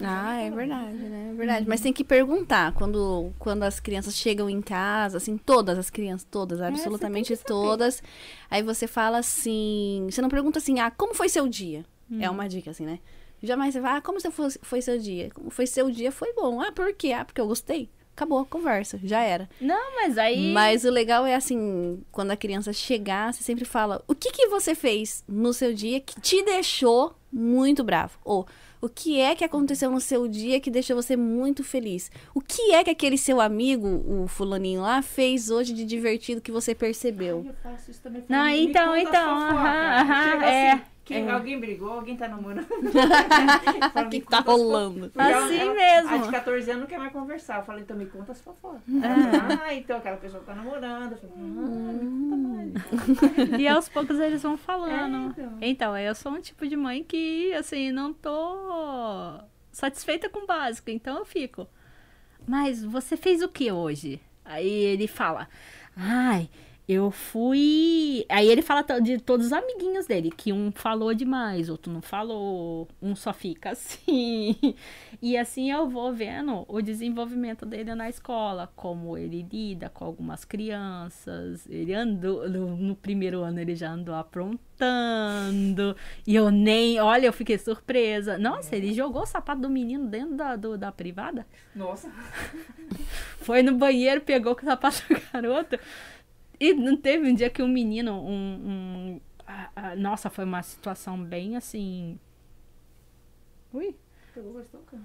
Ah, 0.00 0.36
é 0.40 0.48
verdade, 0.52 0.96
né? 0.96 1.30
É 1.32 1.34
verdade. 1.34 1.68
Mas 1.68 1.80
tem 1.80 1.92
que 1.92 2.04
perguntar 2.04 2.72
quando, 2.74 3.32
quando 3.40 3.64
as 3.64 3.80
crianças 3.80 4.14
chegam 4.14 4.48
em 4.48 4.62
casa, 4.62 5.16
assim, 5.16 5.36
todas 5.36 5.76
as 5.76 5.90
crianças, 5.90 6.24
todas, 6.30 6.60
absolutamente 6.60 7.32
É, 7.32 7.36
que 7.36 7.42
saber. 7.42 7.48
todas. 7.48 8.02
Aí 8.48 8.62
você 8.62 8.86
fala 8.86 9.18
assim. 9.18 10.06
Você 10.08 10.22
não 10.22 10.28
pergunta 10.28 10.60
assim, 10.60 10.78
ah, 10.78 10.92
como 10.92 11.12
foi 11.12 11.28
seu 11.28 11.48
dia? 11.48 11.84
É 12.20 12.28
uma 12.30 12.48
dica, 12.48 12.70
assim, 12.70 12.84
né? 12.86 12.98
Jamais 13.42 13.72
você 13.74 13.80
fala, 13.80 13.96
ah, 13.98 14.00
como 14.02 14.20
você 14.20 14.30
foi, 14.30 14.50
foi 14.62 14.82
seu 14.82 14.98
dia? 14.98 15.30
Como 15.34 15.50
foi 15.50 15.66
seu 15.66 15.90
dia? 15.90 16.12
Foi 16.12 16.32
bom. 16.34 16.60
Ah, 16.60 16.72
por 16.72 16.92
quê? 16.92 17.12
Ah, 17.12 17.24
porque 17.24 17.40
eu 17.40 17.46
gostei. 17.46 17.88
Acabou 18.14 18.38
a 18.40 18.44
conversa, 18.44 19.00
já 19.02 19.22
era. 19.22 19.48
Não, 19.60 19.96
mas 19.96 20.18
aí. 20.18 20.52
Mas 20.52 20.84
o 20.84 20.90
legal 20.90 21.24
é 21.24 21.34
assim, 21.34 22.02
quando 22.12 22.32
a 22.32 22.36
criança 22.36 22.70
chegar, 22.72 23.32
você 23.32 23.42
sempre 23.42 23.64
fala: 23.64 24.02
o 24.06 24.14
que, 24.14 24.30
que 24.30 24.48
você 24.48 24.74
fez 24.74 25.24
no 25.26 25.54
seu 25.54 25.72
dia 25.72 26.00
que 26.00 26.20
te 26.20 26.42
deixou 26.44 27.14
muito 27.32 27.82
bravo? 27.82 28.18
Ou 28.22 28.46
o 28.82 28.88
que 28.88 29.20
é 29.20 29.34
que 29.34 29.44
aconteceu 29.44 29.90
no 29.90 30.00
seu 30.00 30.26
dia 30.26 30.60
que 30.60 30.70
deixou 30.70 30.96
você 30.96 31.16
muito 31.16 31.62
feliz? 31.62 32.10
O 32.34 32.40
que 32.40 32.72
é 32.72 32.82
que 32.82 32.90
aquele 32.90 33.16
seu 33.16 33.40
amigo, 33.40 33.86
o 34.06 34.26
fulaninho 34.26 34.82
lá, 34.82 35.02
fez 35.02 35.50
hoje 35.50 35.72
de 35.72 35.84
divertido 35.84 36.40
que 36.40 36.52
você 36.52 36.74
percebeu? 36.74 37.44
Eu 37.46 37.54
faço 37.62 37.90
isso 37.90 38.02
também. 38.02 38.24
Não, 38.28 38.48
então, 38.48 38.96
então, 38.96 39.30
aham, 39.30 40.00
aham, 40.00 40.30
Chega 40.30 40.46
é, 40.46 40.72
assim, 40.72 40.82
que 41.14 41.28
é. 41.28 41.30
alguém 41.30 41.60
brigou, 41.60 41.92
alguém 41.92 42.16
tá 42.16 42.28
namorando. 42.28 42.66
O 42.70 44.08
que, 44.10 44.20
que 44.20 44.26
tá 44.28 44.40
rolando? 44.40 45.10
Porque 45.10 45.20
ela- 45.32 45.44
Assim 45.46 45.56
ela- 45.58 45.74
mesmo. 45.74 46.14
A 46.14 46.18
de 46.18 46.30
14 46.30 46.70
anos 46.70 46.80
não 46.82 46.88
quer 46.88 46.98
mais 46.98 47.12
conversar. 47.12 47.58
Eu 47.58 47.64
falei, 47.64 47.82
então 47.82 47.96
me 47.96 48.06
conta 48.06 48.32
as 48.32 48.40
fofocas. 48.40 48.80
Ah. 49.02 49.62
Ah, 49.66 49.74
então 49.74 49.98
aquela 49.98 50.16
pessoa 50.16 50.42
tá 50.42 50.54
namorando. 50.54 51.12
Eu 51.12 51.18
falei, 51.18 51.36
Hum. 51.36 52.72
ah, 52.72 52.78
conta 53.20 53.38
mais. 53.48 53.60
E 53.60 53.68
aos 53.68 53.88
poucos 53.88 54.18
eles 54.18 54.42
vão 54.42 54.56
falando. 54.56 55.16
É, 55.16 55.42
então. 55.42 55.58
então, 55.60 55.98
eu 55.98 56.14
sou 56.14 56.32
um 56.32 56.40
tipo 56.40 56.66
de 56.66 56.76
mãe 56.76 57.02
que, 57.04 57.52
assim, 57.54 57.90
não 57.92 58.12
tô 58.12 59.40
satisfeita 59.72 60.28
com 60.28 60.40
o 60.40 60.46
básico. 60.46 60.90
Então 60.90 61.18
eu 61.18 61.24
fico. 61.24 61.66
Mas 62.46 62.82
você 62.82 63.16
fez 63.16 63.42
o 63.42 63.48
que 63.48 63.70
hoje? 63.70 64.20
Aí 64.44 64.68
ele 64.68 65.06
fala. 65.06 65.48
Ai, 65.96 66.48
eu 66.92 67.10
fui. 67.12 68.24
Aí 68.28 68.48
ele 68.48 68.62
fala 68.62 68.82
de 69.00 69.18
todos 69.18 69.46
os 69.46 69.52
amiguinhos 69.52 70.06
dele, 70.06 70.30
que 70.30 70.52
um 70.52 70.72
falou 70.72 71.14
demais, 71.14 71.68
outro 71.68 71.92
não 71.92 72.02
falou, 72.02 72.88
um 73.00 73.14
só 73.14 73.32
fica 73.32 73.70
assim. 73.70 74.56
E 75.22 75.36
assim 75.36 75.70
eu 75.70 75.86
vou 75.88 76.12
vendo 76.14 76.64
o 76.66 76.80
desenvolvimento 76.80 77.66
dele 77.66 77.94
na 77.94 78.08
escola, 78.08 78.72
como 78.74 79.18
ele 79.18 79.46
lida 79.52 79.90
com 79.90 80.04
algumas 80.04 80.46
crianças. 80.46 81.66
Ele 81.68 81.92
andou, 81.92 82.48
no, 82.48 82.74
no 82.76 82.96
primeiro 82.96 83.42
ano 83.42 83.60
ele 83.60 83.74
já 83.74 83.90
andou 83.90 84.14
aprontando. 84.14 85.94
E 86.26 86.34
eu 86.34 86.50
nem. 86.50 86.98
Olha, 87.00 87.26
eu 87.26 87.32
fiquei 87.34 87.58
surpresa. 87.58 88.38
Nossa, 88.38 88.74
ele 88.74 88.94
jogou 88.94 89.22
o 89.22 89.26
sapato 89.26 89.60
do 89.60 89.68
menino 89.68 90.06
dentro 90.06 90.34
da, 90.36 90.56
do- 90.56 90.78
da 90.78 90.90
privada? 90.90 91.46
Nossa. 91.74 92.10
Foi 93.40 93.62
no 93.62 93.76
banheiro, 93.76 94.20
pegou 94.20 94.54
com 94.54 94.62
o 94.62 94.64
sapato 94.64 95.02
do 95.08 95.20
garoto. 95.32 95.78
E 96.60 96.74
não 96.74 96.96
teve 96.96 97.28
um 97.30 97.34
dia 97.34 97.50
que 97.50 97.62
um 97.62 97.68
menino, 97.68 98.12
um. 98.14 99.14
um- 99.16 99.20
ah, 99.46 99.70
ah, 99.74 99.96
nossa, 99.96 100.30
foi 100.30 100.44
uma 100.44 100.62
situação 100.62 101.22
bem 101.22 101.56
assim. 101.56 102.18
Ui. 103.72 103.96
Pegou 104.34 104.52
bastante 104.54 104.84
cara. 104.86 105.02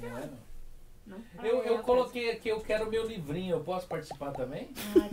Não 0.00 0.18
é, 0.18 0.30
não. 1.08 1.44
Eu, 1.44 1.62
eu 1.62 1.78
coloquei 1.78 2.30
aqui, 2.30 2.48
eu 2.48 2.60
quero 2.60 2.90
meu 2.90 3.06
livrinho. 3.06 3.56
Eu 3.56 3.60
posso 3.60 3.86
participar 3.86 4.30
também? 4.32 4.68
Ah, 4.96 5.08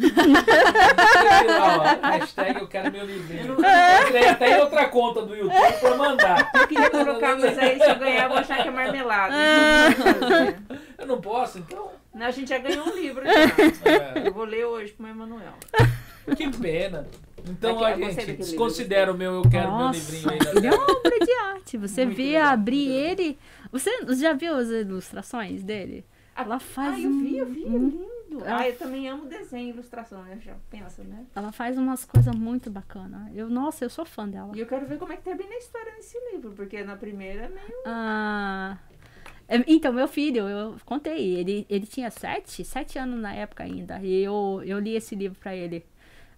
Escrevi 1.06 1.48
lá, 1.60 1.78
ó, 2.04 2.08
hashtag 2.08 2.60
eu 2.60 2.68
quero 2.68 2.92
meu 2.92 3.06
livrinho. 3.06 3.48
Eu 3.54 4.08
criei 4.08 4.28
até 4.30 4.58
em 4.58 4.62
outra 4.62 4.88
conta 4.90 5.22
do 5.22 5.36
YouTube 5.36 5.74
pra 5.80 5.96
mandar. 5.98 6.52
Eu 6.54 6.68
queria 6.68 6.90
colocar, 6.90 7.38
mas 7.38 7.58
aí 7.58 7.80
se 7.80 7.90
eu 7.90 7.96
ganhar, 8.00 8.24
eu 8.24 8.30
vou 8.30 8.38
achar 8.38 8.62
que 8.62 8.68
é 8.68 8.72
marmelada. 8.72 9.34
Eu 10.98 11.08
não 11.08 11.20
posso, 11.20 11.60
então. 11.60 11.92
Não, 12.14 12.26
a 12.26 12.32
gente 12.32 12.48
já 12.48 12.58
ganhou 12.58 12.88
um 12.88 12.96
livro 12.96 13.22
já. 13.26 13.32
É, 14.24 14.28
Eu 14.28 14.34
vou 14.34 14.46
ler 14.46 14.66
hoje 14.66 14.94
com 14.94 15.04
o 15.04 15.08
Emanuel. 15.08 15.54
que 16.36 16.50
pena. 16.58 17.06
Então, 17.48 17.84
Aqui, 17.84 18.02
gostei 18.02 18.26
gente, 18.26 18.38
desconsidera 18.38 19.12
o 19.12 19.16
meu 19.18 19.34
eu 19.34 19.42
quero 19.50 19.76
meu 19.78 19.90
livrinho 19.90 20.32
aí. 20.32 20.40
ele 20.56 20.68
é 20.68 20.72
uma 20.72 20.84
obra 20.84 21.20
de 21.20 21.32
arte. 21.32 21.78
Você 21.78 22.06
Muito 22.06 22.18
vê 22.18 22.24
legal, 22.34 22.54
abrir 22.54 22.90
ele. 22.90 23.38
Você 23.80 24.16
já 24.16 24.34
viu 24.34 24.56
as 24.56 24.70
ilustrações 24.70 25.64
dele? 25.64 26.06
Ela 26.36 26.60
faz. 26.60 26.96
Ah, 26.96 27.00
eu 27.02 27.12
vi, 27.12 27.38
eu 27.38 27.46
vi, 27.46 27.66
é 27.66 27.70
lindo. 27.70 28.46
Ela- 28.46 28.60
Ah, 28.60 28.70
eu 28.70 28.78
também 28.78 29.08
amo 29.10 29.26
desenho 29.26 29.68
e 29.68 29.70
ilustração, 29.72 30.22
né? 30.24 30.38
Já 30.42 30.56
pensa, 30.70 31.04
né? 31.04 31.26
Ela 31.36 31.52
faz 31.52 31.78
umas 31.78 32.04
coisas 32.06 32.34
muito 32.36 32.70
bacanas. 32.70 33.36
Eu, 33.36 33.50
nossa, 33.50 33.84
eu 33.86 33.90
sou 33.90 34.06
fã 34.06 34.28
dela. 34.28 34.52
E 34.56 34.60
eu 34.60 34.66
quero 34.66 34.86
ver 34.86 34.98
como 34.98 35.14
é 35.14 35.18
que 35.18 35.24
termina 35.24 35.54
a 35.54 35.58
história 35.58 35.94
nesse 35.94 36.18
livro, 36.32 36.52
porque 36.52 36.84
na 36.84 36.96
primeira 36.96 37.44
é 37.46 37.50
meio. 37.50 37.84
Ah, 37.86 38.78
é, 39.48 39.64
então, 39.68 39.94
meu 39.94 40.08
filho, 40.08 40.48
eu 40.48 40.76
contei, 40.86 41.36
ele, 41.36 41.66
ele 41.70 41.86
tinha 41.86 42.10
sete, 42.12 42.64
sete 42.66 42.98
anos 42.98 43.20
na 43.20 43.34
época 43.34 43.64
ainda. 43.64 44.00
E 44.02 44.22
eu, 44.24 44.62
eu 44.66 44.80
li 44.80 44.96
esse 44.96 45.16
livro 45.16 45.38
pra 45.40 45.56
ele. 45.56 45.86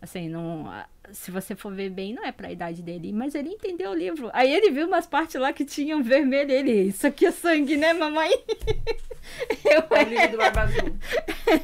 Assim, 0.02 0.30
não, 0.30 0.68
ah, 0.70 0.88
se 1.12 1.32
você 1.32 1.56
for 1.56 1.74
ver 1.74 1.90
bem, 1.90 2.14
não 2.14 2.24
é 2.26 2.32
pra 2.32 2.52
idade 2.52 2.82
dele, 2.82 3.12
mas 3.14 3.34
ele 3.36 3.50
entendeu 3.50 3.92
o 3.92 3.96
livro. 3.96 4.30
Aí 4.34 4.54
ele 4.54 4.72
viu 4.72 4.88
umas 4.88 5.06
partes 5.08 5.40
lá 5.40 5.52
que 5.54 5.64
tinham 5.66 6.04
vermelho. 6.04 6.52
Ele, 6.52 6.72
isso 6.90 7.06
aqui 7.08 7.26
é 7.26 7.32
sangue, 7.32 7.78
né, 7.78 7.94
mamãe? 7.94 8.30
Eu, 9.66 9.84
É 9.98 10.04
o 10.04 10.08
livro 10.10 10.32
do 10.32 10.38
Barba 10.38 10.62
Azul. 10.62 10.96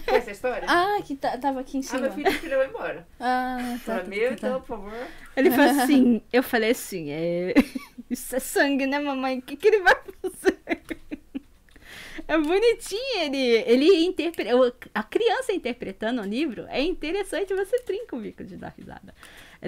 Foi 0.05 0.17
essa 0.17 0.31
história? 0.31 0.65
Ah, 0.67 0.97
que 1.05 1.15
tá- 1.15 1.37
tava 1.37 1.61
aqui 1.61 1.77
em 1.77 1.79
Ah, 1.79 1.83
cima. 1.83 1.99
meu 2.01 2.11
filho 2.11 2.31
filho 2.33 2.57
vai 2.57 2.67
embora. 2.67 3.07
Ah, 3.19 3.77
tá. 3.85 3.99
Tá, 3.99 4.03
meu, 4.03 4.29
tá, 4.31 4.35
tá. 4.35 4.47
então, 4.47 4.59
por 4.61 4.67
favor. 4.67 4.93
Ele 5.37 5.49
falou 5.51 5.71
assim, 5.81 6.21
eu 6.31 6.43
falei 6.43 6.71
assim, 6.71 7.09
é, 7.11 7.53
isso 8.09 8.35
é 8.35 8.39
sangue, 8.39 8.85
né, 8.85 8.99
mamãe? 8.99 9.39
O 9.39 9.41
que, 9.41 9.55
que 9.55 9.67
ele 9.67 9.79
vai 9.81 9.95
fazer? 10.21 10.59
É 12.27 12.37
bonitinho 12.37 13.19
ele, 13.21 13.37
ele 13.65 14.05
interpreta, 14.05 14.51
a 14.93 15.03
criança 15.03 15.51
interpretando 15.51 16.21
o 16.21 16.25
livro, 16.25 16.65
é 16.69 16.81
interessante, 16.81 17.53
você 17.53 17.79
trinca 17.79 18.15
o 18.15 18.19
bico 18.19 18.43
de 18.43 18.55
dar 18.55 18.73
risada. 18.77 19.13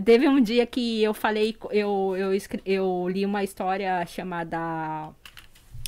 Teve 0.04 0.28
um 0.28 0.42
dia 0.42 0.66
que 0.66 1.02
eu 1.04 1.14
falei, 1.14 1.56
eu, 1.72 2.16
eu, 2.18 2.34
escre- 2.34 2.62
eu 2.66 3.08
li 3.10 3.26
uma 3.26 3.44
história 3.44 4.06
chamada... 4.06 5.10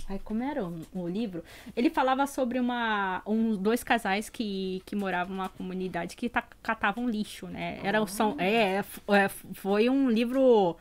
Ai, 0.10 0.22
como 0.24 0.42
era 0.42 0.64
o, 0.64 0.82
o 0.94 1.06
livro? 1.08 1.44
Ele 1.76 1.90
falava 1.90 2.26
sobre 2.26 2.60
uma, 2.60 3.22
um, 3.26 3.58
dois 3.58 3.84
casais 3.84 4.30
que, 4.30 4.82
que 4.86 4.96
moravam 4.96 5.36
numa 5.36 5.50
comunidade 5.50 6.16
que 6.16 6.30
ta- 6.30 6.48
catavam 6.64 7.10
lixo, 7.10 7.48
né? 7.48 7.78
Era, 7.84 8.02
o 8.02 8.08
são, 8.08 8.36
é, 8.40 8.78
f- 8.78 9.02
é, 9.10 9.28
foi 9.54 9.90
um 9.90 10.10
livro 10.10 10.78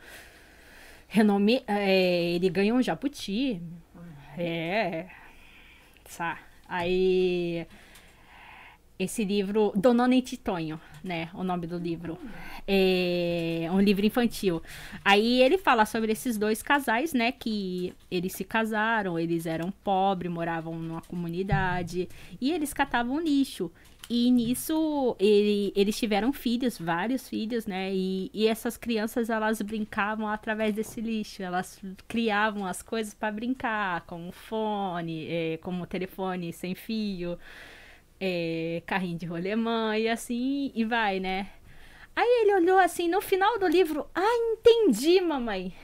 renome, 1.09 1.65
é, 1.67 2.31
ele 2.35 2.49
ganhou 2.49 2.79
um 2.79 2.83
jabuti. 2.83 3.61
É. 4.39 5.07
Sa. 6.09 6.39
Aí 6.69 7.67
esse 8.99 9.25
livro 9.25 9.73
Dona 9.77 10.09
Titonho, 10.23 10.81
né? 11.05 11.29
O 11.35 11.45
nome 11.45 11.67
do 11.67 11.79
livro. 11.79 12.19
É 12.67 13.69
um 13.71 13.81
livro 13.81 14.07
infantil. 14.07 14.63
Aí 15.05 15.43
ele 15.43 15.59
fala 15.59 15.85
sobre 15.85 16.13
esses 16.13 16.39
dois 16.39 16.63
casais, 16.63 17.13
né? 17.13 17.31
Que 17.31 17.93
eles 18.11 18.33
se 18.33 18.45
casaram, 18.45 19.19
eles 19.19 19.45
eram 19.45 19.71
pobres, 19.71 20.33
moravam 20.33 20.79
numa 20.79 21.03
comunidade 21.03 22.09
e 22.41 22.53
eles 22.53 22.73
catavam 22.73 23.21
lixo. 23.21 23.71
E 24.09 24.31
nisso 24.31 25.17
ele- 25.19 25.73
eles 25.75 25.99
tiveram 25.99 26.33
filhos, 26.33 26.79
vários 26.79 27.29
filhos, 27.29 27.67
né? 27.67 27.93
E, 27.93 28.31
e 28.33 28.47
essas 28.47 28.77
crianças 28.77 29.29
elas 29.31 29.61
brincavam 29.63 30.29
através 30.29 30.75
desse 30.75 31.01
lixo. 31.01 31.43
Elas 31.43 31.81
criavam 32.07 32.65
as 32.67 32.83
coisas 32.83 33.13
para 33.15 33.33
brincar, 33.33 34.03
como 34.07 34.31
fone, 34.33 35.27
eh, 35.29 35.59
como 35.63 35.87
telefone 35.87 36.53
sem 36.53 36.75
fio 36.75 37.37
é, 38.21 38.83
carrinho 38.87 39.19
de 39.19 39.27
rolemã 39.27 39.97
e 39.99 40.09
assim, 40.09 40.73
e 40.75 40.85
vai, 40.85 41.21
né? 41.21 41.49
Aí 42.15 42.43
ele 42.43 42.55
olhou 42.55 42.79
assim, 42.79 43.09
no 43.09 43.21
final 43.21 43.59
do 43.59 43.67
livro, 43.69 44.07
ah, 44.15 44.37
entendi, 44.53 45.21
mamãe. 45.21 45.75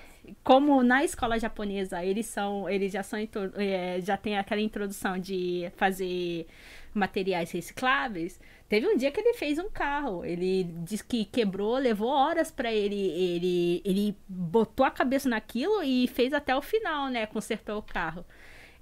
Como 0.44 0.82
na 0.82 1.04
escola 1.04 1.38
japonesa, 1.38 2.04
eles 2.04 2.26
são, 2.26 2.68
eles 2.70 2.92
já 2.92 3.02
são, 3.02 3.18
é, 3.56 4.00
já 4.00 4.16
tem 4.16 4.38
aquela 4.38 4.60
introdução 4.60 5.18
de 5.18 5.70
fazer 5.76 6.46
materiais 6.94 7.50
recicláveis. 7.50 8.40
Teve 8.68 8.86
um 8.86 8.96
dia 8.96 9.10
que 9.10 9.20
ele 9.20 9.34
fez 9.34 9.58
um 9.58 9.68
carro, 9.68 10.24
ele 10.24 10.64
disse 10.84 11.04
que 11.04 11.24
quebrou, 11.24 11.76
levou 11.76 12.08
horas 12.08 12.50
pra 12.50 12.72
ele, 12.72 12.94
ele, 12.94 13.82
ele 13.84 14.16
botou 14.28 14.84
a 14.84 14.90
cabeça 14.90 15.28
naquilo 15.28 15.82
e 15.82 16.08
fez 16.08 16.32
até 16.32 16.56
o 16.56 16.62
final, 16.62 17.08
né? 17.08 17.26
Consertou 17.26 17.78
o 17.78 17.82
carro 17.82 18.24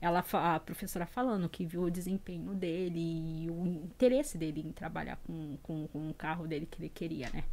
ela 0.01 0.24
a 0.32 0.59
professora 0.61 1.05
falando 1.05 1.49
que 1.49 1.66
viu 1.66 1.82
o 1.82 1.91
desempenho 1.91 2.55
dele 2.55 3.45
e 3.45 3.51
o 3.51 3.66
interesse 3.66 4.39
dele 4.39 4.65
em 4.66 4.73
trabalhar 4.73 5.16
com, 5.27 5.59
com, 5.62 5.87
com 5.89 6.09
o 6.09 6.15
carro 6.15 6.47
dele 6.47 6.66
que 6.66 6.81
ele 6.81 6.89
queria, 6.89 7.28
né? 7.35 7.45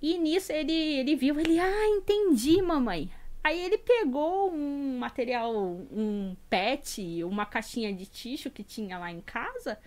E 0.00 0.16
nisso 0.16 0.52
ele, 0.52 0.72
ele 0.72 1.16
viu, 1.16 1.38
ele, 1.38 1.58
ah, 1.58 1.86
entendi, 1.88 2.62
mamãe. 2.62 3.10
Aí 3.42 3.58
ele 3.58 3.78
pegou 3.78 4.52
um 4.52 4.98
material, 4.98 5.54
um 5.54 6.36
pet, 6.48 7.24
uma 7.24 7.46
caixinha 7.46 7.92
de 7.92 8.06
tixo 8.06 8.50
que 8.50 8.62
tinha 8.62 8.98
lá 8.98 9.10
em 9.10 9.20
casa 9.22 9.78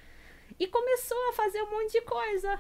e 0.60 0.68
começou 0.68 1.18
a 1.30 1.34
fazer 1.34 1.62
um 1.62 1.70
monte 1.70 1.92
de 1.92 2.02
coisa. 2.02 2.60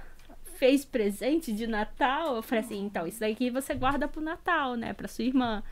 Fez 0.56 0.86
presente 0.86 1.52
de 1.52 1.66
Natal. 1.66 2.36
Eu 2.36 2.44
falei 2.44 2.64
assim, 2.64 2.86
então, 2.86 3.08
isso 3.08 3.20
daqui 3.20 3.50
você 3.50 3.74
guarda 3.74 4.08
pro 4.08 4.22
Natal, 4.22 4.76
né? 4.76 4.94
Pra 4.94 5.08
sua 5.08 5.26
irmã. 5.26 5.64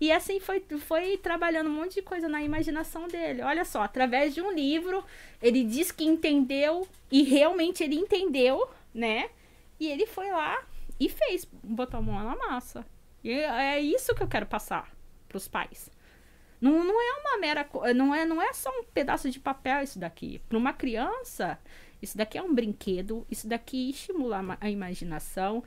E 0.00 0.10
assim 0.10 0.40
foi, 0.40 0.60
foi 0.80 1.16
trabalhando 1.16 1.68
um 1.68 1.74
monte 1.74 1.94
de 1.94 2.02
coisa 2.02 2.28
na 2.28 2.42
imaginação 2.42 3.06
dele. 3.06 3.42
Olha 3.42 3.64
só, 3.64 3.82
através 3.82 4.34
de 4.34 4.40
um 4.40 4.50
livro, 4.50 5.04
ele 5.40 5.62
diz 5.62 5.92
que 5.92 6.02
entendeu 6.02 6.88
e 7.10 7.22
realmente 7.22 7.84
ele 7.84 7.94
entendeu, 7.94 8.68
né? 8.92 9.30
E 9.78 9.86
ele 9.86 10.06
foi 10.06 10.30
lá 10.30 10.60
e 10.98 11.08
fez, 11.08 11.46
botou 11.62 11.98
a 11.98 12.02
mão 12.02 12.14
na 12.14 12.34
massa. 12.34 12.84
E 13.24 13.30
é 13.32 13.80
isso 13.80 14.14
que 14.14 14.22
eu 14.22 14.28
quero 14.28 14.46
passar 14.46 14.90
pros 15.28 15.48
pais. 15.48 15.90
Não, 16.60 16.84
não 16.84 17.00
é 17.00 17.20
uma 17.20 17.38
mera 17.38 17.68
não 17.94 18.14
é 18.14 18.24
não 18.24 18.40
é 18.40 18.52
só 18.52 18.70
um 18.70 18.84
pedaço 18.84 19.30
de 19.30 19.40
papel 19.40 19.82
isso 19.82 19.98
daqui. 19.98 20.40
Para 20.48 20.58
uma 20.58 20.72
criança, 20.72 21.58
isso 22.00 22.16
daqui 22.16 22.38
é 22.38 22.42
um 22.42 22.54
brinquedo, 22.54 23.26
isso 23.30 23.48
daqui 23.48 23.90
estimula 23.90 24.38
a 24.38 24.42
ma- 24.42 24.58
a 24.60 24.70
imaginação. 24.70 25.62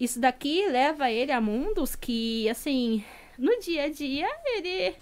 Isso 0.00 0.18
daqui 0.18 0.66
leva 0.66 1.10
ele 1.10 1.30
a 1.30 1.40
mundos 1.40 1.94
que, 1.94 2.48
assim, 2.48 3.04
no 3.38 3.60
dia 3.60 3.84
a 3.84 3.88
dia 3.88 4.28
ele 4.46 4.96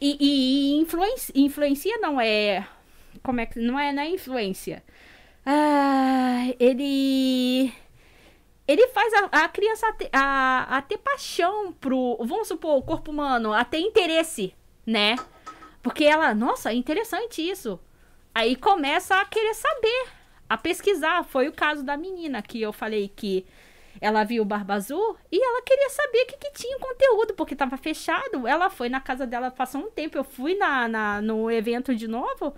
e, 0.00 0.16
e 0.20 0.80
influencia, 0.80 1.34
influencia 1.36 1.98
não 1.98 2.20
é 2.20 2.66
como 3.22 3.40
é 3.40 3.46
que 3.46 3.58
não 3.58 3.78
é 3.78 3.92
na 3.92 4.06
influência. 4.06 4.82
Ah, 5.44 6.46
ele 6.58 7.72
ele 8.66 8.88
faz 8.88 9.12
a, 9.14 9.44
a 9.44 9.48
criança 9.48 9.86
a 9.88 9.92
ter, 9.92 10.08
a, 10.12 10.78
a 10.78 10.82
ter 10.82 10.98
paixão 10.98 11.72
pro, 11.72 12.16
vamos 12.20 12.48
supor, 12.48 12.76
o 12.76 12.82
corpo 12.82 13.10
humano, 13.10 13.52
a 13.52 13.64
ter 13.64 13.78
interesse, 13.78 14.54
né? 14.86 15.16
Porque 15.82 16.04
ela, 16.04 16.34
nossa, 16.34 16.70
é 16.70 16.74
interessante 16.74 17.46
isso. 17.46 17.78
Aí 18.34 18.56
começa 18.56 19.14
a 19.20 19.24
querer 19.26 19.54
saber, 19.54 20.06
a 20.48 20.56
pesquisar. 20.56 21.24
Foi 21.24 21.46
o 21.46 21.52
caso 21.52 21.84
da 21.84 21.96
menina 21.96 22.40
que 22.40 22.60
eu 22.60 22.72
falei 22.72 23.12
que 23.14 23.46
ela 24.00 24.24
viu 24.24 24.42
o 24.42 24.46
Barba 24.46 24.74
Azul 24.74 25.16
e 25.30 25.38
ela 25.38 25.62
queria 25.62 25.90
saber 25.90 26.22
o 26.22 26.26
que, 26.26 26.36
que 26.38 26.52
tinha 26.52 26.78
conteúdo, 26.78 27.34
porque 27.34 27.54
tava 27.54 27.76
fechado. 27.76 28.46
Ela 28.46 28.70
foi 28.70 28.88
na 28.88 29.00
casa 29.00 29.26
dela, 29.26 29.50
passou 29.50 29.82
um 29.82 29.90
tempo. 29.90 30.16
Eu 30.16 30.24
fui 30.24 30.56
na, 30.56 30.88
na, 30.88 31.20
no 31.20 31.50
evento 31.50 31.94
de 31.94 32.08
novo 32.08 32.54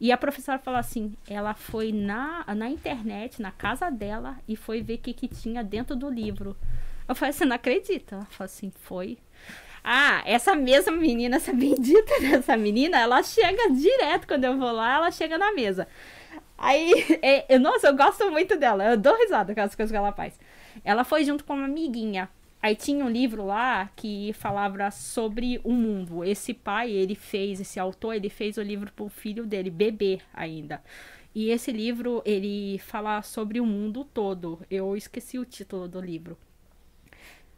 E 0.00 0.10
a 0.10 0.16
professora 0.16 0.58
falou 0.58 0.80
assim, 0.80 1.14
ela 1.28 1.52
foi 1.52 1.92
na, 1.92 2.44
na 2.54 2.70
internet, 2.70 3.42
na 3.42 3.50
casa 3.50 3.90
dela, 3.90 4.38
e 4.48 4.56
foi 4.56 4.80
ver 4.80 4.94
o 4.94 4.98
que, 4.98 5.12
que 5.12 5.28
tinha 5.28 5.62
dentro 5.62 5.94
do 5.94 6.08
livro. 6.08 6.56
Eu 7.06 7.14
falei, 7.14 7.32
você 7.32 7.44
não 7.44 7.56
acredita? 7.56 8.14
Ela 8.14 8.24
falou 8.24 8.46
assim, 8.46 8.72
foi. 8.80 9.18
Ah, 9.84 10.22
essa 10.24 10.54
mesma 10.54 10.92
menina, 10.92 11.36
essa 11.36 11.52
bendita 11.52 12.12
dessa 12.20 12.56
menina, 12.56 12.98
ela 12.98 13.22
chega 13.22 13.70
direto 13.70 14.26
quando 14.26 14.44
eu 14.44 14.56
vou 14.58 14.72
lá, 14.72 14.94
ela 14.94 15.10
chega 15.10 15.36
na 15.36 15.52
mesa. 15.52 15.86
Aí, 16.56 16.92
é, 17.20 17.44
eu, 17.54 17.60
nossa, 17.60 17.88
eu 17.88 17.96
gosto 17.96 18.30
muito 18.30 18.56
dela, 18.56 18.84
eu 18.84 18.96
dou 18.96 19.16
risada 19.18 19.54
com 19.54 19.60
as 19.60 19.74
coisas 19.74 19.90
que 19.90 19.96
ela 19.96 20.12
faz. 20.12 20.38
Ela 20.82 21.04
foi 21.04 21.24
junto 21.24 21.44
com 21.44 21.54
uma 21.54 21.66
amiguinha. 21.66 22.28
Aí 22.62 22.76
tinha 22.76 23.04
um 23.04 23.08
livro 23.08 23.46
lá 23.46 23.90
que 23.96 24.32
falava 24.34 24.90
sobre 24.90 25.60
o 25.64 25.72
mundo. 25.72 26.22
Esse 26.22 26.52
pai, 26.52 26.90
ele 26.90 27.14
fez, 27.14 27.60
esse 27.60 27.80
autor, 27.80 28.14
ele 28.14 28.28
fez 28.28 28.58
o 28.58 28.62
livro 28.62 28.92
pro 28.92 29.08
filho 29.08 29.46
dele, 29.46 29.70
bebê 29.70 30.20
ainda. 30.32 30.82
E 31.34 31.50
esse 31.50 31.72
livro, 31.72 32.22
ele 32.24 32.78
fala 32.78 33.22
sobre 33.22 33.60
o 33.60 33.66
mundo 33.66 34.04
todo. 34.04 34.60
Eu 34.70 34.96
esqueci 34.96 35.38
o 35.38 35.44
título 35.44 35.88
do 35.88 36.00
livro. 36.00 36.36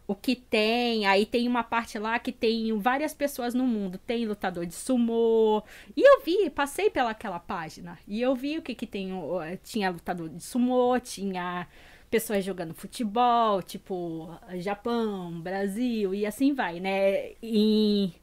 O 0.06 0.14
que 0.14 0.36
tem, 0.36 1.06
aí 1.06 1.24
tem 1.24 1.48
uma 1.48 1.62
parte 1.62 1.98
lá 1.98 2.18
que 2.18 2.32
tem 2.32 2.76
várias 2.78 3.14
pessoas 3.14 3.54
no 3.54 3.66
mundo. 3.66 3.98
Tem 3.98 4.26
lutador 4.26 4.66
de 4.66 4.74
sumô. 4.74 5.62
E 5.96 6.02
eu 6.02 6.20
vi, 6.22 6.50
passei 6.50 6.90
pelaquela 6.90 7.38
página. 7.38 7.98
E 8.06 8.20
eu 8.20 8.34
vi 8.34 8.58
o 8.58 8.62
que 8.62 8.74
que 8.74 8.86
tem. 8.86 9.12
ó, 9.12 9.40
Tinha 9.62 9.90
lutador 9.90 10.28
de 10.28 10.42
sumô, 10.42 10.98
tinha 11.00 11.66
pessoas 12.12 12.44
jogando 12.44 12.74
futebol, 12.74 13.62
tipo 13.62 14.38
Japão, 14.56 15.40
Brasil 15.40 16.14
e 16.14 16.26
assim 16.26 16.52
vai, 16.52 16.78
né? 16.78 17.30
Em, 17.42 18.14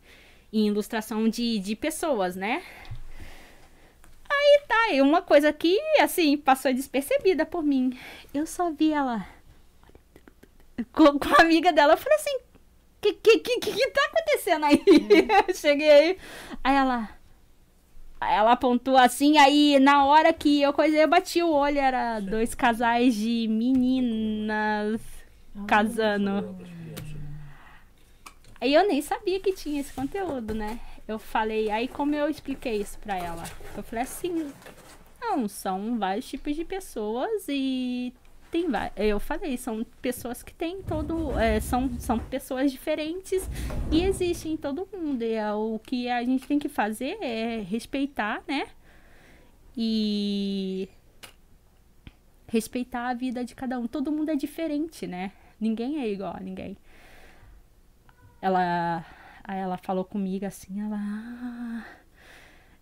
em 0.54 0.68
ilustração 0.68 1.28
de, 1.28 1.58
de 1.58 1.76
pessoas, 1.76 2.36
né? 2.36 2.62
Aí 4.30 4.62
tá, 4.68 4.94
e 4.94 5.02
uma 5.02 5.24
coisa 5.24 5.52
que, 5.52 5.76
assim, 6.00 6.38
passou 6.38 6.72
despercebida 6.72 7.48
por 7.48 7.64
mim. 7.64 7.98
Eu 8.32 8.46
só 8.46 8.70
vi 8.70 8.94
ela 8.94 9.28
com, 10.94 11.18
com 11.18 11.34
a 11.34 11.42
amiga 11.42 11.74
dela. 11.74 11.94
Eu 11.94 11.98
falei 11.98 12.20
assim: 12.20 12.38
que 13.02 13.14
que, 13.14 13.40
que, 13.40 13.60
que, 13.60 13.90
tá 13.90 14.02
acontecendo 14.06 14.66
aí? 14.66 14.84
Eu 15.48 15.56
cheguei 15.56 15.90
aí. 15.90 16.18
Aí 16.64 16.76
ela. 16.76 17.10
Ela 18.22 18.52
apontou 18.52 18.98
assim, 18.98 19.38
aí 19.38 19.80
na 19.80 20.06
hora 20.06 20.34
que 20.34 20.62
eu 20.62 20.74
coisei, 20.74 21.04
eu 21.04 21.08
bati 21.08 21.42
o 21.42 21.50
olho, 21.50 21.80
era 21.80 22.20
dois 22.20 22.54
casais 22.54 23.16
de 23.16 23.48
meninas 23.48 25.02
casando. 25.66 26.56
Aí 28.60 28.74
eu 28.74 28.86
nem 28.88 29.02
sabia 29.02 29.40
que 29.40 29.54
tinha 29.54 29.80
esse 29.80 29.94
conteúdo, 29.94 30.54
né? 30.54 30.80
Eu 31.08 31.18
falei, 31.18 31.72
aí 31.72 31.88
como 31.88 32.14
eu 32.14 32.30
expliquei 32.30 32.82
isso 32.82 33.00
pra 33.00 33.18
ela? 33.18 33.44
Eu 33.76 33.82
falei 33.84 34.04
assim, 34.04 34.52
não, 35.22 35.48
são 35.48 35.98
vários 35.98 36.28
tipos 36.28 36.56
de 36.56 36.66
pessoas 36.66 37.46
e 37.48 38.14
tem 38.52 38.66
eu 38.96 39.20
falei, 39.20 39.58
são 39.58 39.86
pessoas 40.02 40.44
que 40.44 40.54
têm 40.54 40.82
todo, 40.82 41.38
é, 41.40 41.60
são, 41.60 41.90
são 42.00 42.18
pessoas 42.20 42.72
diferentes 42.72 43.50
e 43.92 44.04
existem 44.04 44.54
em 44.54 44.58
todo 44.58 44.88
mundo. 44.94 45.24
E 45.24 45.34
é, 45.34 45.54
o 45.54 45.80
que 45.80 46.10
a 46.10 46.24
gente 46.24 46.48
tem 46.48 46.60
que 46.60 46.70
fazer 46.70 47.18
é 47.22 47.62
respeitar, 47.62 48.44
né? 48.48 48.68
E 49.78 50.90
respeitar 52.48 53.10
a 53.10 53.14
vida 53.14 53.46
de 53.46 53.56
cada 53.56 53.80
um. 53.80 53.88
Todo 53.88 54.12
mundo 54.12 54.30
é 54.30 54.36
diferente, 54.36 55.08
né? 55.08 55.32
Ninguém 55.60 56.02
é 56.02 56.08
igual 56.10 56.36
a 56.36 56.40
ninguém. 56.40 56.76
Ela, 58.42 59.06
ela 59.48 59.78
falou 59.78 60.04
comigo 60.04 60.46
assim, 60.46 60.82
ela. 60.82 60.98
"Ah." 60.98 61.86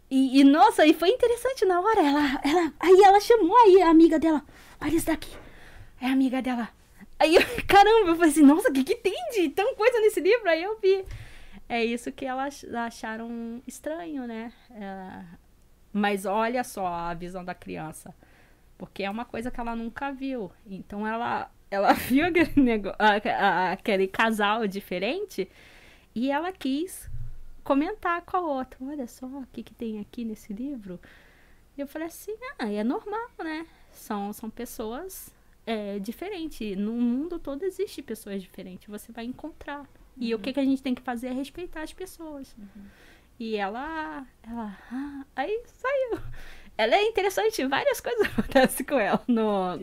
E, 0.10 0.40
e, 0.40 0.44
nossa, 0.44 0.86
e 0.86 0.94
foi 0.94 1.10
interessante 1.10 1.66
na 1.66 1.82
hora. 1.82 2.02
Ela, 2.02 2.42
ela, 2.44 2.74
aí 2.80 3.02
ela 3.04 3.20
chamou 3.20 3.56
aí 3.58 3.82
a 3.82 3.90
amiga 3.90 4.18
dela. 4.18 4.44
Olha 4.82 4.96
isso 4.96 5.08
daqui. 5.08 5.47
É 6.00 6.08
amiga 6.08 6.42
dela. 6.42 6.70
Aí 7.20 7.36
eu, 7.36 7.42
caramba, 7.68 8.10
eu 8.12 8.16
falei 8.16 8.32
assim, 8.32 8.44
nossa, 8.44 8.70
o 8.70 8.74
que, 8.74 8.84
que 8.84 8.96
tem 8.96 9.16
de 9.34 9.50
tão 9.50 9.76
coisa 9.76 10.00
nesse 10.02 10.20
livro? 10.20 10.50
Aí 10.50 10.62
eu 10.64 10.80
vi. 10.80 11.06
É 11.70 11.84
isso 11.84 12.12
que 12.12 12.26
elas 12.26 12.64
acharam 12.74 13.62
estranho, 13.68 14.26
né? 14.26 14.54
É, 14.72 15.26
mas 15.92 16.26
olha 16.26 16.64
só 16.64 16.86
a 16.88 17.14
visão 17.14 17.44
da 17.44 17.54
criança. 17.54 18.14
Porque 18.78 19.04
é 19.04 19.10
uma 19.10 19.26
coisa 19.26 19.50
que 19.52 19.60
ela 19.60 19.76
nunca 19.76 20.12
viu. 20.12 20.52
Então 20.66 21.06
ela, 21.06 21.52
ela 21.70 21.92
viu 22.08 22.26
aquele, 22.28 22.90
a- 23.38 23.72
aquele 23.72 24.08
casal 24.08 24.68
diferente 24.68 25.50
e 26.16 26.32
ela 26.32 26.52
quis 26.52 27.10
comentar 27.64 28.22
com 28.22 28.38
a 28.38 28.42
outra. 28.42 28.78
Olha 28.82 29.08
só 29.08 29.26
o 29.26 29.46
que, 29.52 29.64
que 29.64 29.74
tem 29.74 30.00
aqui 30.00 30.24
nesse 30.24 30.54
livro. 30.54 31.00
E 31.78 31.82
eu 31.82 31.88
falei 31.88 32.08
assim, 32.08 32.36
ah, 32.60 32.72
é 32.72 32.84
normal, 32.84 33.30
né? 33.40 33.66
São, 33.92 34.32
são 34.32 34.50
pessoas 34.50 35.34
é, 35.68 36.00
diferentes. 36.00 36.76
No 36.78 36.94
mundo 36.94 37.38
todo 37.38 37.62
existe 37.64 38.02
pessoas 38.02 38.42
diferentes. 38.42 38.88
Você 38.88 39.12
vai 39.12 39.26
encontrar. 39.26 39.86
E 40.20 40.34
o 40.34 40.40
que, 40.40 40.52
que 40.54 40.60
a 40.60 40.64
gente 40.66 40.82
tem 40.82 40.96
que 40.96 41.02
fazer 41.04 41.28
é 41.28 41.32
respeitar 41.34 41.84
as 41.84 41.94
pessoas. 41.94 42.56
E 43.40 43.56
ela, 43.56 44.26
ela, 44.42 44.76
ah, 44.92 45.26
aí 45.36 45.62
saiu. 45.68 46.20
Ela 46.76 46.96
é 46.96 47.04
interessante, 47.04 47.64
várias 47.66 48.00
coisas 48.02 48.26
acontecem 48.38 48.86
com 48.86 48.98
ela. 49.00 49.22
No, 49.28 49.74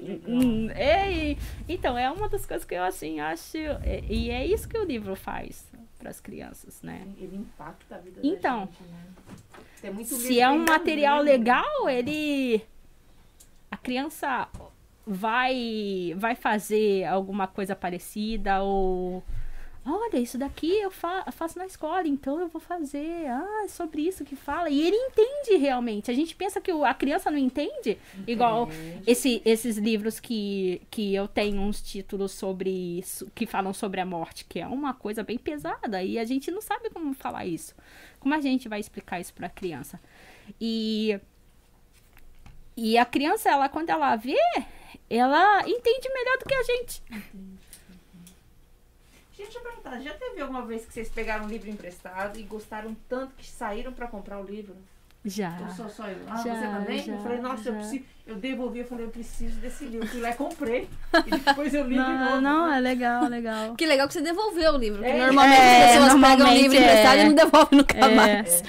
é, 0.75 1.37
então, 1.69 1.97
é 1.99 2.11
uma 2.11 2.29
das 2.29 2.45
coisas 2.47 2.65
que 2.65 2.75
eu 2.75 2.83
assim 2.83 3.21
acho. 3.21 3.57
é- 3.85 4.03
e 4.09 4.31
é 4.31 4.45
isso 4.47 4.69
que 4.69 4.79
o 4.79 4.85
livro 4.85 5.15
faz 5.15 5.69
para 5.99 6.11
as 6.11 6.21
crianças, 6.21 6.83
né? 6.83 7.07
Ele 7.19 7.37
impacta 7.37 7.97
a 7.97 7.99
vida 7.99 8.21
Então. 8.25 8.67
da 8.67 8.73
gente, 8.73 8.83
né? 10.01 10.05
Se 10.05 10.41
é 10.41 10.49
um 10.51 10.65
material 10.65 11.19
lembra. 11.19 11.33
legal, 11.33 11.89
ele. 11.89 12.65
A 13.71 13.77
criança 13.77 14.49
vai 15.07 16.15
vai 16.17 16.35
fazer 16.35 17.05
alguma 17.05 17.47
coisa 17.47 17.77
parecida 17.77 18.63
ou 18.63 19.23
olha 19.87 20.17
isso 20.19 20.39
daqui 20.39 20.71
eu 20.81 20.91
fa- 20.91 21.31
faço 21.31 21.59
na 21.59 21.67
escola 21.67 22.09
então 22.09 22.41
eu 22.41 22.49
vou 22.49 22.61
fazer. 22.61 23.27
Ah 23.29 23.65
é 23.65 23.69
sobre 23.69 24.01
isso 24.03 24.25
que 24.25 24.35
fala. 24.35 24.71
E 24.71 24.81
ele 24.81 24.97
entende 24.97 25.57
realmente. 25.61 26.11
A 26.11 26.15
gente 26.15 26.35
pensa 26.35 26.59
que 26.61 26.73
o- 26.73 26.85
a 26.87 26.95
criança 26.95 27.31
não 27.31 27.37
entende? 27.39 27.99
Igual 28.27 28.69
esse, 29.07 29.43
esses 29.45 29.77
livros 29.77 30.19
que, 30.19 30.81
que 30.91 31.15
eu 31.15 31.29
tenho 31.29 31.61
uns 31.61 31.83
títulos 31.83 32.33
sobre 32.33 32.71
isso, 32.71 33.31
que 33.35 33.45
falam 33.47 33.75
sobre 33.75 34.01
a 34.01 34.07
morte 34.07 34.47
que 34.47 34.59
é 34.59 34.67
uma 34.67 34.95
coisa 34.95 35.23
bem 35.23 35.37
pesada 35.37 36.03
e 36.03 36.19
a 36.19 36.25
gente 36.25 36.51
não 36.51 36.63
sabe 36.63 36.89
como 36.89 37.13
falar 37.13 37.45
isso. 37.45 37.75
Como 38.21 38.33
a 38.35 38.41
gente 38.41 38.71
vai 38.71 38.81
explicar 38.81 39.21
isso 39.21 39.35
para 39.35 39.49
a 39.49 39.51
criança? 39.51 40.01
E 40.59 41.21
e 42.77 42.97
a 42.99 43.05
criança 43.05 43.51
ela 43.51 43.69
quando 43.69 43.91
ela 43.91 44.17
vê 44.17 44.37
ela 45.09 45.61
entende 45.69 46.09
melhor 46.13 46.39
do 46.39 46.45
que 46.45 46.55
a 46.55 46.63
gente 46.63 47.03
Gente, 49.37 49.57
eu 49.57 49.63
perguntar, 49.63 50.01
já 50.01 50.15
teve 50.15 50.41
alguma 50.41 50.65
vez 50.65 50.85
que 50.87 50.93
vocês 50.93 51.09
pegaram 51.09 51.45
um 51.47 51.49
livro 51.49 51.69
emprestado 51.69 52.39
e 52.39 52.43
gostaram 52.45 52.95
tanto 53.09 53.35
que 53.35 53.47
saíram 53.47 53.93
pra 53.93 54.07
comprar 54.07 54.39
o 54.41 54.45
livro? 54.45 54.77
já 55.25 55.59
Ou 55.61 55.69
só, 55.71 55.89
só 55.89 56.07
eu? 56.09 56.19
Ah, 56.29 56.37
Já, 56.37 56.55
você 56.55 56.67
também? 56.69 56.99
já, 57.03 57.13
eu 57.15 57.23
falei, 57.23 57.41
nossa, 57.41 57.69
eu 57.69 57.73
já. 57.73 57.79
preciso. 57.81 58.05
Eu 58.27 58.37
devolvi, 58.37 58.79
eu 58.79 58.87
falei, 58.87 59.05
eu 59.05 59.11
preciso 59.11 59.61
desse 59.61 59.85
livro. 59.85 60.07
Fui 60.09 60.21
lá 60.21 60.31
e 60.31 60.35
comprei. 60.35 60.89
E 61.27 61.31
depois 61.31 61.75
eu 61.75 61.83
li 61.85 61.91
de 61.91 61.97
não, 62.01 62.25
novo. 62.31 62.41
não 62.41 62.73
é 62.73 62.81
legal 62.81 63.29
legal 63.29 63.75
Que 63.77 63.85
legal 63.85 64.07
que 64.09 64.15
você 64.15 64.23
devolveu 64.23 64.73
o 64.73 64.79
livro. 64.79 64.99
Porque 65.03 65.13
É, 65.13 65.19
normalmente 65.27 65.61
é, 65.61 65.85
as 65.85 65.93
pessoas 65.93 66.13
pegam 66.15 66.17
o 66.17 66.39
normalmente 66.39 66.63
livro 66.63 66.77
é. 66.79 66.81
emprestado 66.81 67.19
e 67.19 67.25
não 67.25 67.35
devolvem 67.35 67.79
nunca 67.79 67.99
É. 67.99 68.15
mais. 68.15 68.63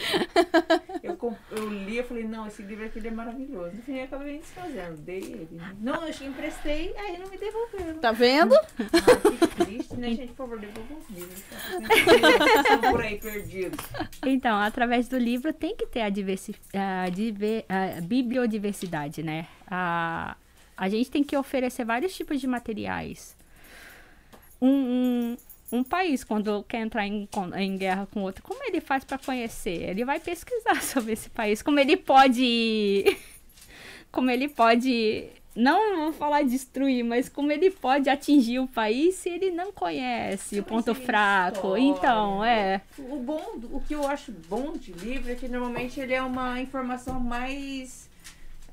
Eu, 1.02 1.16
com- 1.16 1.36
eu 1.52 1.70
li, 1.70 1.98
eu 1.98 2.04
falei, 2.04 2.24
não, 2.26 2.48
esse 2.48 2.64
livro 2.64 2.86
aqui 2.86 3.00
ele 3.00 3.08
é 3.08 3.12
maravilhoso. 3.12 3.76
No 3.78 3.82
fim, 3.84 3.98
eu 3.98 4.04
acabei 4.04 4.34
me 4.34 4.40
desfazendo. 4.40 4.98
Dei 4.98 5.20
ele. 5.20 5.62
Não, 5.80 6.06
eu 6.06 6.28
emprestei, 6.28 6.94
aí 6.98 7.18
não 7.18 7.30
me 7.30 7.38
devolveram. 7.38 8.00
Tá 8.00 8.12
vendo? 8.12 8.56
Ah, 8.56 8.66
que 9.32 9.66
triste, 9.66 9.96
né, 9.96 10.10
gente? 10.10 10.28
Por 10.34 10.48
favor, 10.48 10.60
devolvam 10.60 10.98
os 10.98 11.16
livros. 11.16 11.42
Tá? 11.50 12.72
Estão 12.74 12.92
por 12.92 13.02
aí 13.02 13.18
perdidos. 13.20 13.80
Então, 14.26 14.58
através 14.58 15.08
do 15.08 15.18
livro 15.18 15.54
tem 15.54 15.76
que 15.78 15.86
ter 15.86 16.02
a, 16.02 16.10
diversi 16.10 16.54
a, 16.74 17.10
diver- 17.10 17.64
a 17.70 18.02
bibliodiversidade, 18.02 19.24
né? 19.24 19.45
A, 19.68 20.36
a 20.78 20.90
gente 20.90 21.10
tem 21.10 21.24
que 21.24 21.36
oferecer 21.38 21.86
vários 21.86 22.16
tipos 22.16 22.40
de 22.40 22.48
materiais. 22.48 23.36
Um, 24.62 24.68
um, 24.68 25.38
um 25.78 25.84
país, 25.84 26.24
quando 26.24 26.64
quer 26.64 26.80
entrar 26.80 27.06
em, 27.06 27.28
em 27.58 27.78
guerra 27.78 28.08
com 28.12 28.22
outro, 28.22 28.44
como 28.44 28.64
ele 28.64 28.82
faz 28.82 29.04
para 29.04 29.18
conhecer? 29.18 29.90
Ele 29.90 30.06
vai 30.06 30.20
pesquisar 30.20 30.82
sobre 30.84 31.14
esse 31.14 31.30
país. 31.30 31.62
Como 31.62 31.80
ele 31.80 31.98
pode. 31.98 33.06
Como 34.12 34.32
ele 34.32 34.48
pode. 34.48 35.28
Não 35.54 35.98
vou 35.98 36.14
falar 36.14 36.44
destruir, 36.44 37.04
mas 37.04 37.28
como 37.28 37.50
ele 37.50 37.70
pode 37.72 38.10
atingir 38.10 38.60
o 38.60 38.68
país 38.68 39.16
se 39.16 39.30
ele 39.30 39.52
não 39.52 39.72
conhece 39.72 40.60
o 40.60 40.64
ponto 40.64 40.94
fraco. 40.96 41.78
história. 41.78 41.82
Então, 41.82 42.44
é. 42.44 42.82
O 42.98 43.18
bom, 43.18 43.42
o 43.72 43.82
que 43.82 43.94
eu 43.96 44.08
acho 44.08 44.34
bom 44.34 44.74
de 44.74 44.92
livro 44.94 45.32
é 45.32 45.36
que 45.36 45.48
normalmente 45.50 46.00
ele 46.00 46.14
é 46.14 46.22
uma 46.22 46.62
informação 46.62 47.20
mais. 47.20 48.05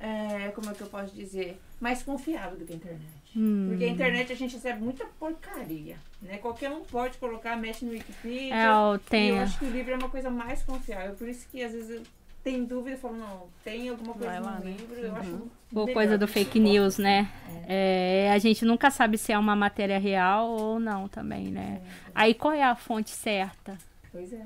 É, 0.02 0.48
como 0.50 0.68
é 0.70 0.74
que 0.74 0.80
eu 0.80 0.88
posso 0.88 1.14
dizer? 1.14 1.60
Mais 1.80 2.02
confiável 2.02 2.58
do 2.58 2.64
que 2.64 2.72
a 2.72 2.76
internet. 2.76 3.22
Hum. 3.36 3.66
Porque 3.70 3.84
a 3.84 3.88
internet 3.88 4.32
a 4.32 4.36
gente 4.36 4.54
recebe 4.54 4.82
muita 4.82 5.04
porcaria. 5.18 5.96
Né? 6.20 6.38
Qualquer 6.38 6.70
um 6.70 6.82
pode 6.82 7.16
colocar, 7.18 7.56
mexe 7.56 7.84
no 7.84 7.92
Wikipedia. 7.92 8.54
É, 8.54 8.70
o 8.76 8.96
E 8.96 8.98
tem. 8.98 9.28
eu 9.30 9.40
acho 9.42 9.58
que 9.58 9.64
o 9.64 9.70
livro 9.70 9.92
é 9.92 9.96
uma 9.96 10.08
coisa 10.10 10.28
mais 10.28 10.62
confiável. 10.62 11.14
Por 11.14 11.28
isso 11.28 11.46
que 11.48 11.62
às 11.62 11.72
vezes 11.72 11.90
eu- 11.90 12.02
tem 12.44 12.64
dúvida, 12.64 12.96
eu 12.96 12.98
falo, 12.98 13.16
não, 13.16 13.46
tem 13.62 13.88
alguma 13.88 14.12
coisa 14.14 14.28
Vai 14.32 14.40
lá, 14.40 14.58
no 14.58 14.64
né? 14.64 14.72
livro, 14.76 14.94
eu 14.96 15.14
acho 15.14 15.30
Ou 15.72 15.86
melhor. 15.86 15.94
coisa 15.94 16.18
do 16.18 16.26
fake 16.26 16.58
news, 16.58 16.98
né? 16.98 17.30
É, 17.68 18.32
a 18.32 18.38
gente 18.38 18.64
nunca 18.64 18.90
sabe 18.90 19.16
se 19.16 19.32
é 19.32 19.38
uma 19.38 19.54
matéria 19.54 19.96
real 19.98 20.48
ou 20.50 20.80
não 20.80 21.06
também, 21.06 21.52
né? 21.52 21.80
Aí 22.12 22.34
qual 22.34 22.52
é 22.52 22.64
a 22.64 22.74
fonte 22.74 23.10
certa? 23.10 23.78
Pois 24.10 24.32
é. 24.32 24.44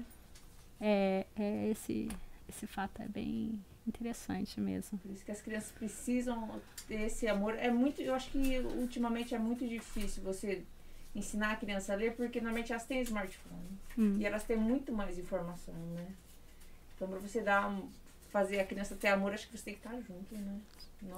É, 0.78 1.24
é 1.38 1.68
esse, 1.70 2.08
esse 2.46 2.66
fato 2.66 3.00
é 3.00 3.08
bem 3.08 3.58
interessante 3.86 4.60
mesmo. 4.60 4.98
Por 4.98 5.10
isso 5.10 5.24
que 5.24 5.32
as 5.32 5.40
crianças 5.40 5.70
precisam 5.72 6.60
ter 6.88 7.02
esse 7.02 7.26
amor. 7.28 7.54
É 7.56 7.70
muito, 7.70 8.00
eu 8.02 8.14
acho 8.14 8.30
que 8.30 8.58
ultimamente 8.58 9.34
é 9.34 9.38
muito 9.38 9.66
difícil 9.66 10.22
você 10.22 10.62
ensinar 11.14 11.52
a 11.52 11.56
criança 11.56 11.92
a 11.92 11.96
ler, 11.96 12.14
porque 12.14 12.40
normalmente 12.40 12.72
elas 12.72 12.84
têm 12.84 13.00
smartphone. 13.00 13.68
Hum. 13.96 14.16
E 14.18 14.26
elas 14.26 14.44
têm 14.44 14.56
muito 14.56 14.92
mais 14.92 15.18
informação, 15.18 15.74
né? 15.94 16.06
Então 16.94 17.08
pra 17.08 17.18
você 17.18 17.40
dar 17.40 17.74
fazer 18.30 18.60
a 18.60 18.64
criança 18.66 18.94
ter 18.96 19.08
amor, 19.08 19.32
acho 19.32 19.48
que 19.48 19.56
você 19.56 19.64
tem 19.64 19.74
que 19.74 19.80
estar 19.80 19.94
junto, 19.96 20.34
né? 20.34 20.58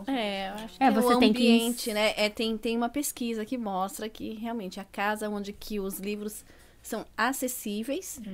Só- 0.04 0.12
É, 0.12 0.50
eu 0.50 0.54
acho 0.54 0.76
que 0.78 0.82
É, 0.84 0.86
é, 0.86 0.90
você 0.90 1.14
o 1.14 1.18
tem 1.18 1.32
que 1.32 1.38
ambiente, 1.38 1.92
né? 1.92 2.12
É, 2.16 2.28
tem, 2.28 2.56
tem 2.58 2.76
uma 2.76 2.88
pesquisa 2.88 3.44
que 3.44 3.56
mostra 3.58 4.08
que 4.08 4.34
realmente 4.34 4.78
a 4.78 4.84
casa 4.84 5.28
onde 5.28 5.52
que 5.52 5.80
os 5.80 5.98
livros 5.98 6.44
são 6.82 7.04
acessíveis, 7.16 8.20
Hum. 8.26 8.32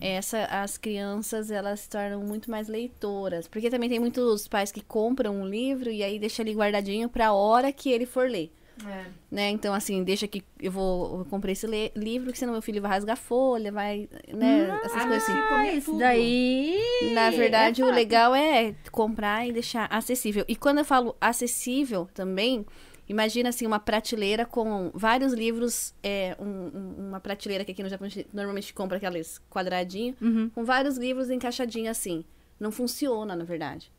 essa 0.00 0.44
as 0.44 0.76
crianças 0.78 1.50
elas 1.50 1.80
se 1.80 1.88
tornam 1.88 2.20
muito 2.22 2.50
mais 2.50 2.68
leitoras, 2.68 3.48
porque 3.48 3.70
também 3.70 3.88
tem 3.88 3.98
muitos 3.98 4.46
pais 4.46 4.70
que 4.70 4.80
compram 4.80 5.34
um 5.40 5.46
livro 5.46 5.90
e 5.90 6.02
aí 6.02 6.18
deixa 6.18 6.42
ali 6.42 6.52
guardadinho 6.54 7.08
para 7.08 7.28
a 7.28 7.32
hora 7.32 7.72
que 7.72 7.90
ele 7.90 8.06
for 8.06 8.28
ler. 8.28 8.52
É. 8.86 9.06
né? 9.30 9.48
Então, 9.48 9.72
assim, 9.72 10.04
deixa 10.04 10.28
que 10.28 10.44
eu 10.60 10.70
vou. 10.70 11.20
Eu 11.20 11.24
comprei 11.24 11.54
esse 11.54 11.66
livro, 11.96 12.30
que 12.30 12.38
senão 12.38 12.52
meu 12.52 12.60
filho 12.60 12.82
vai 12.82 12.90
rasgar 12.90 13.14
a 13.14 13.16
folha, 13.16 13.72
vai. 13.72 14.06
né? 14.30 14.68
Essas 14.84 15.02
Ah, 15.02 15.06
coisas 15.06 15.22
assim. 15.30 15.76
Isso 15.78 15.98
daí. 15.98 16.78
Na 17.14 17.30
verdade, 17.30 17.80
é 17.80 17.84
o 17.86 17.90
legal 17.90 18.34
é 18.34 18.74
comprar 18.92 19.48
e 19.48 19.52
deixar 19.52 19.86
acessível. 19.90 20.44
E 20.46 20.54
quando 20.54 20.76
eu 20.80 20.84
falo 20.84 21.16
acessível 21.18 22.06
também, 22.12 22.66
imagina 23.08 23.48
assim, 23.50 23.66
uma 23.66 23.78
prateleira 23.78 24.44
com 24.44 24.90
vários 24.94 25.32
livros. 25.32 25.94
É, 26.02 26.36
um- 26.40 26.44
um- 26.78 27.08
uma 27.08 27.20
prateleira 27.20 27.64
que 27.64 27.72
aqui 27.72 27.82
no 27.82 27.88
Japão 27.88 28.06
a 28.06 28.10
gente 28.10 28.26
normalmente 28.32 28.72
compra 28.74 28.96
aqueles 28.96 29.40
quadradinhos, 29.50 30.16
Uhum. 30.20 30.50
com 30.50 30.64
vários 30.64 30.96
livros 30.96 31.30
encaixadinhos 31.30 31.90
assim. 31.90 32.24
Não 32.58 32.70
funciona, 32.70 33.36
na 33.36 33.44
verdade. 33.44 33.92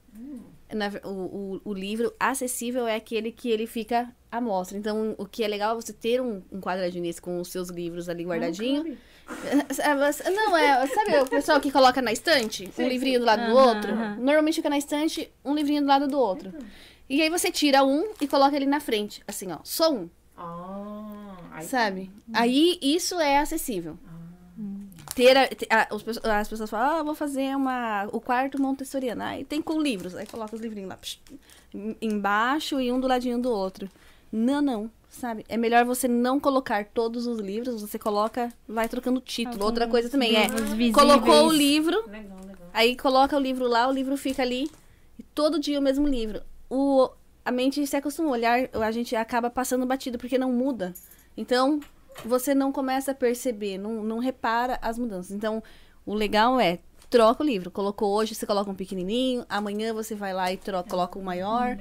Na 0.74 0.90
ver- 0.90 1.02
o, 1.06 1.10
o, 1.10 1.62
o 1.64 1.74
livro 1.74 2.12
acessível 2.20 2.88
é 2.88 2.96
aquele 2.96 3.32
que 3.32 3.50
ele 3.50 3.68
fica 3.68 4.14
à 4.32 4.42
mostra. 4.42 4.78
Então, 4.78 5.14
o 5.18 5.26
que 5.26 5.44
é 5.44 5.48
legal 5.48 5.74
é 5.74 5.76
você 5.82 5.94
ter 5.94 6.20
um, 6.20 6.42
um 6.52 6.60
quadradinho 6.60 7.04
desse 7.04 7.22
com 7.22 7.40
os 7.40 7.50
seus 7.50 7.70
livros 7.70 8.10
ali 8.10 8.24
guardadinho. 8.26 8.84
Não, 8.84 8.98
É, 9.80 10.32
Não, 10.32 10.58
é. 10.58 10.88
Sabe 10.88 11.18
o 11.20 11.28
pessoal 11.28 11.60
que 11.62 11.72
coloca 11.72 12.02
na 12.02 12.12
estante? 12.12 12.70
Um 12.80 12.88
livrinho 12.88 13.20
do 13.20 13.26
lado 13.26 13.46
do 13.52 13.56
outro? 13.58 13.92
aham. 13.94 14.18
Normalmente 14.20 14.56
fica 14.56 14.70
na 14.70 14.78
estante, 14.78 15.32
um 15.46 15.54
livrinho 15.54 15.82
do 15.82 15.88
lado 15.88 16.08
do 16.08 16.18
outro. 16.20 16.52
E 17.10 17.22
aí 17.22 17.30
você 17.30 17.52
tira 17.52 17.84
um 17.84 18.12
e 18.20 18.28
coloca 18.28 18.56
ele 18.56 18.66
na 18.66 18.80
frente. 18.80 19.22
Assim, 19.28 19.52
ó. 19.52 19.60
Só 19.64 19.92
um, 19.94 20.10
Ah, 20.36 21.36
aí 21.52 21.66
sabe? 21.66 22.12
Aí 22.34 22.78
isso 22.82 23.20
é 23.20 23.40
acessível. 23.40 23.98
Ter 25.16 25.36
a- 25.36 25.48
te- 25.48 25.68
a- 25.70 25.88
as 26.40 26.48
pessoas 26.48 26.70
falam, 26.70 27.00
ah, 27.00 27.04
vou 27.04 27.16
fazer 27.16 27.56
uma, 27.56 28.08
o 28.12 28.20
quarto 28.22 28.62
montessoriano. 28.62 29.24
Aí 29.24 29.44
tem 29.44 29.62
com 29.62 29.82
livros. 29.82 30.16
Aí 30.16 30.28
coloca 30.28 30.56
os 30.56 30.62
livrinhos 30.62 30.90
lá 30.90 30.98
psh, 30.98 31.20
em- 31.74 31.96
embaixo 32.02 32.80
e 32.80 32.92
um 32.92 33.00
do 33.00 33.08
ladinho 33.08 33.40
do 33.42 33.50
outro. 33.52 33.90
Não, 34.32 34.62
não. 34.62 34.92
Sabe? 35.10 35.44
É 35.50 35.58
melhor 35.58 35.84
você 35.86 36.08
não 36.08 36.40
colocar 36.40 36.86
todos 36.86 37.26
os 37.26 37.40
livros, 37.40 37.82
você 37.82 37.98
coloca, 37.98 38.54
vai 38.68 38.88
trocando 38.88 39.20
título. 39.20 39.64
Outra 39.66 39.88
coisa 39.88 40.10
também 40.10 40.36
é, 40.36 40.48
visíveis. 40.50 40.94
colocou 40.94 41.48
o 41.48 41.52
livro, 41.52 41.98
Legal, 42.08 42.38
legal. 42.42 42.70
Aí 42.72 42.96
coloca 42.96 43.36
o 43.36 43.40
livro 43.40 43.68
lá, 43.68 43.88
o 43.88 43.92
livro 43.92 44.16
fica 44.16 44.44
ali. 44.44 44.70
E 45.18 45.24
todo 45.24 45.58
dia 45.60 45.80
o 45.80 45.82
mesmo 45.82 46.08
livro. 46.08 46.42
O, 46.70 47.10
a 47.46 47.52
mente 47.52 47.86
se 47.86 47.96
acostuma 47.96 48.30
a 48.30 48.32
olhar, 48.32 48.70
a 48.74 48.92
gente 48.92 49.16
acaba 49.16 49.50
passando 49.50 49.86
batido, 49.86 50.18
porque 50.18 50.38
não 50.38 50.52
muda. 50.52 50.94
Então, 51.36 51.80
você 52.26 52.54
não 52.54 52.72
começa 52.72 53.12
a 53.12 53.16
perceber, 53.16 53.78
não, 53.78 54.04
não 54.04 54.20
repara 54.20 54.78
as 54.82 54.98
mudanças. 54.98 55.32
Então, 55.32 55.64
o 56.06 56.14
legal 56.14 56.60
é, 56.60 56.80
troca 57.10 57.44
o 57.44 57.46
livro. 57.46 57.72
Colocou 57.72 58.14
hoje, 58.14 58.36
você 58.36 58.46
coloca 58.46 58.70
um 58.70 58.76
pequenininho. 58.76 59.46
Amanhã 59.50 59.94
você 59.94 60.16
vai 60.16 60.34
lá 60.34 60.52
e 60.52 60.58
troca, 60.58 60.90
coloca 60.90 61.20
um 61.20 61.24
maior. 61.24 61.78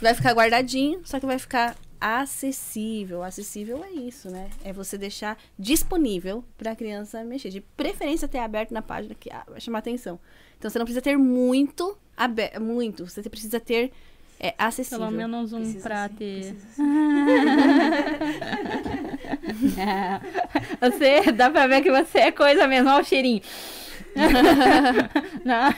Vai 0.00 0.14
ficar 0.14 0.32
guardadinho, 0.32 1.00
só 1.04 1.18
que 1.18 1.26
vai 1.26 1.38
ficar 1.38 1.76
acessível. 2.00 3.22
Acessível 3.22 3.82
é 3.84 3.90
isso, 3.90 4.30
né? 4.30 4.50
É 4.64 4.72
você 4.72 4.96
deixar 4.96 5.36
disponível 5.58 6.44
para 6.56 6.72
a 6.72 6.76
criança 6.76 7.24
mexer. 7.24 7.50
De 7.50 7.60
preferência 7.60 8.26
até 8.26 8.42
aberto 8.42 8.72
na 8.72 8.82
página 8.82 9.14
que 9.14 9.30
ah, 9.30 9.44
vai 9.48 9.60
chamar 9.60 9.78
atenção. 9.78 10.18
Então 10.58 10.70
você 10.70 10.78
não 10.78 10.86
precisa 10.86 11.02
ter 11.02 11.16
muito 11.16 11.96
aberto, 12.16 12.60
muito. 12.60 13.06
Você 13.06 13.22
precisa 13.28 13.60
ter 13.60 13.92
é, 14.40 14.54
acessível. 14.56 14.98
Pelo 15.06 15.10
menos 15.10 15.52
um 15.52 15.58
Precisa 15.60 15.88
pra 15.88 16.08
ter. 16.08 16.54
Você, 20.80 21.32
dá 21.32 21.50
pra 21.50 21.66
ver 21.66 21.82
que 21.82 21.90
você 21.90 22.18
é 22.18 22.32
coisa 22.32 22.66
mesmo, 22.66 22.90
olha 22.90 23.02
o 23.02 23.04
cheirinho. 23.04 23.42
não, 25.44 25.72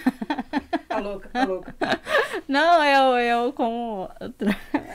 Tá 0.88 0.98
louca, 0.98 1.28
tá 1.32 1.44
louca. 1.44 1.74
não, 2.48 2.84
eu, 2.84 3.18
eu 3.18 3.52
como. 3.52 4.08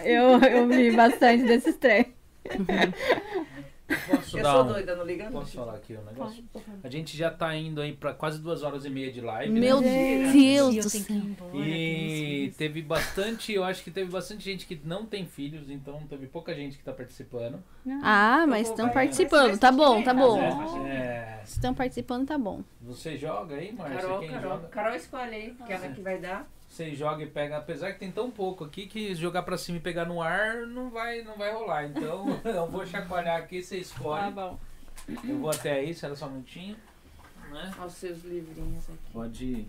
Eu, 0.04 0.40
eu 0.42 0.68
vi 0.68 0.92
bastante 0.96 1.44
desses 1.44 1.76
trem. 1.78 2.14
Posso 3.88 4.38
Eu 4.40 4.44
dar 4.44 4.52
sou 4.54 4.64
um- 4.64 4.68
doida, 4.68 4.96
não 4.96 5.06
liga 5.06 5.26
não. 5.26 5.32
Posso 5.34 5.52
falar 5.52 5.76
aqui 5.76 5.96
um 5.96 6.04
negócio? 6.04 6.44
A 6.84 6.90
gente 6.90 7.16
já 7.16 7.30
tá 7.30 7.56
indo 7.56 7.80
aí 7.82 7.94
pra 7.94 8.14
quase 8.14 8.40
duas 8.42 8.64
horas 8.64 8.84
e 8.84 8.90
meia 8.90 9.12
de 9.12 9.22
live. 9.22 9.52
Meu 9.54 9.80
né? 9.80 10.32
Deus 10.34 10.76
do 10.76 10.90
céu. 10.90 11.16
E 11.54 12.52
teve 12.58 12.82
bastante, 12.82 13.54
eu 13.54 13.64
acho 13.64 13.84
que 13.84 13.92
teve 13.92 14.10
bastante 14.10 14.44
gente 14.44 14.66
que 14.66 14.80
não 14.84 15.06
tem 15.06 15.26
filhos, 15.26 15.70
então 15.70 16.02
teve 16.10 16.28
pouca 16.28 16.54
gente 16.56 16.78
que 16.78 16.84
tá 16.84 16.92
participando. 16.94 17.64
Ah, 18.02 18.46
mas 18.48 18.68
vou- 18.68 18.76
estão 18.76 18.90
participando. 18.90 19.58
Tá 19.60 19.70
vai- 19.72 19.78
bom, 19.78 20.04
tá 20.04 20.14
bom. 20.14 20.40
vai- 20.40 20.90
É, 20.90 21.42
Estão 21.46 21.74
participando, 21.74 22.28
tá 22.28 22.38
bom. 22.38 22.64
você 22.82 23.18
joga 23.18 23.56
aí, 23.56 23.72
Márcia? 23.72 24.00
Carol, 24.02 24.20
Quem 24.20 24.30
Carol. 24.30 24.50
joga? 24.52 24.68
Carol 24.70 24.96
escolhe 24.96 25.36
aí, 25.36 25.56
que 25.66 25.72
ela 25.74 25.88
que 25.90 26.02
vai 26.02 26.18
dar. 26.18 26.48
Você 26.76 26.94
joga 26.94 27.24
e 27.24 27.28
pega, 27.28 27.58
apesar 27.58 27.94
que 27.94 28.00
tem 28.00 28.12
tão 28.12 28.30
pouco 28.30 28.66
aqui 28.66 28.86
que 28.86 29.16
jogar 29.16 29.44
pra 29.44 29.58
cima 29.58 29.78
e 29.78 29.82
pegar 29.82 30.04
no 30.04 30.22
ar 30.22 30.68
não 30.68 30.90
vai, 30.90 31.22
não 31.22 31.38
vai 31.38 31.54
rolar. 31.54 31.86
Então 31.86 32.26
eu 32.44 32.70
vou 32.70 32.86
chacoalhar 32.86 33.38
aqui, 33.42 33.64
você 33.64 33.76
Tá 33.78 33.82
escolhe. 33.82 34.32
bom. 34.34 34.60
Eu 35.24 35.40
vou 35.40 35.50
até 35.52 35.72
aí, 35.72 35.92
espera 35.92 36.14
só 36.18 36.26
um 36.28 36.32
minutinho. 36.32 36.76
Né? 37.50 37.74
Olha 37.78 37.88
os 37.88 37.94
seus 37.94 38.22
livrinhos 38.26 38.90
aqui. 38.90 39.00
Pode 39.14 39.46
ir. 39.46 39.68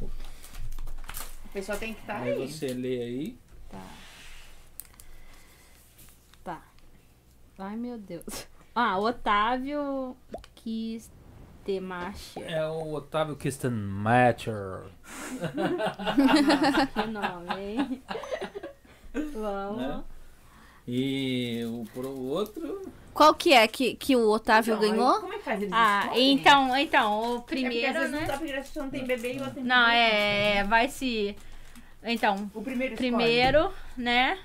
O 0.00 1.48
pessoal 1.52 1.76
tem 1.76 1.92
que 1.92 2.00
estar 2.00 2.22
Aí 2.22 2.32
aí. 2.32 2.50
você 2.50 2.68
lê 2.68 3.02
aí. 3.02 3.38
Tá. 6.42 6.62
Ai, 7.58 7.76
meu 7.76 7.98
Deus. 7.98 8.46
Ah, 8.74 8.98
Otávio 8.98 10.16
quis 10.54 11.10
É 12.40 12.64
o 12.66 12.92
Otávio 12.94 13.36
Kistenmacher. 13.36 14.82
Que 16.94 17.06
nome, 17.06 17.60
hein? 17.60 18.02
Vamos. 19.32 19.76
Né? 19.78 20.04
E 20.86 21.62
o 21.66 21.84
pro 21.94 22.10
outro. 22.10 22.82
Qual 23.12 23.32
que 23.34 23.52
é 23.52 23.66
que, 23.68 23.94
que 23.94 24.16
o 24.16 24.28
Otávio 24.28 24.74
Então, 24.74 24.90
ganhou? 24.90 25.20
Como 25.20 25.32
é 25.32 25.38
que 25.38 25.44
faz 25.44 25.60
eles 25.62 25.72
Ah, 25.72 26.00
escolhem? 26.04 26.32
então, 26.32 26.76
então, 26.76 27.20
o 27.20 27.24
É 27.36 27.38
porque 27.38 27.54
às 27.54 27.60
primeiro, 27.60 27.92
vezes 27.94 28.10
não 28.10 28.20
né? 28.20 28.26
não 28.76 28.90
tem 28.90 29.04
bebê 29.06 29.34
e 29.34 29.36
o 29.36 29.40
outro 29.40 29.54
tem 29.54 29.64
Não, 29.64 29.86
bebê. 29.86 29.98
é, 29.98 30.64
vai 30.64 30.88
se... 30.88 31.36
Então, 32.02 32.50
O 32.52 32.60
primeiro 32.60 32.94
escolhe. 32.94 33.10
primeiro, 33.16 33.72
né? 33.96 34.38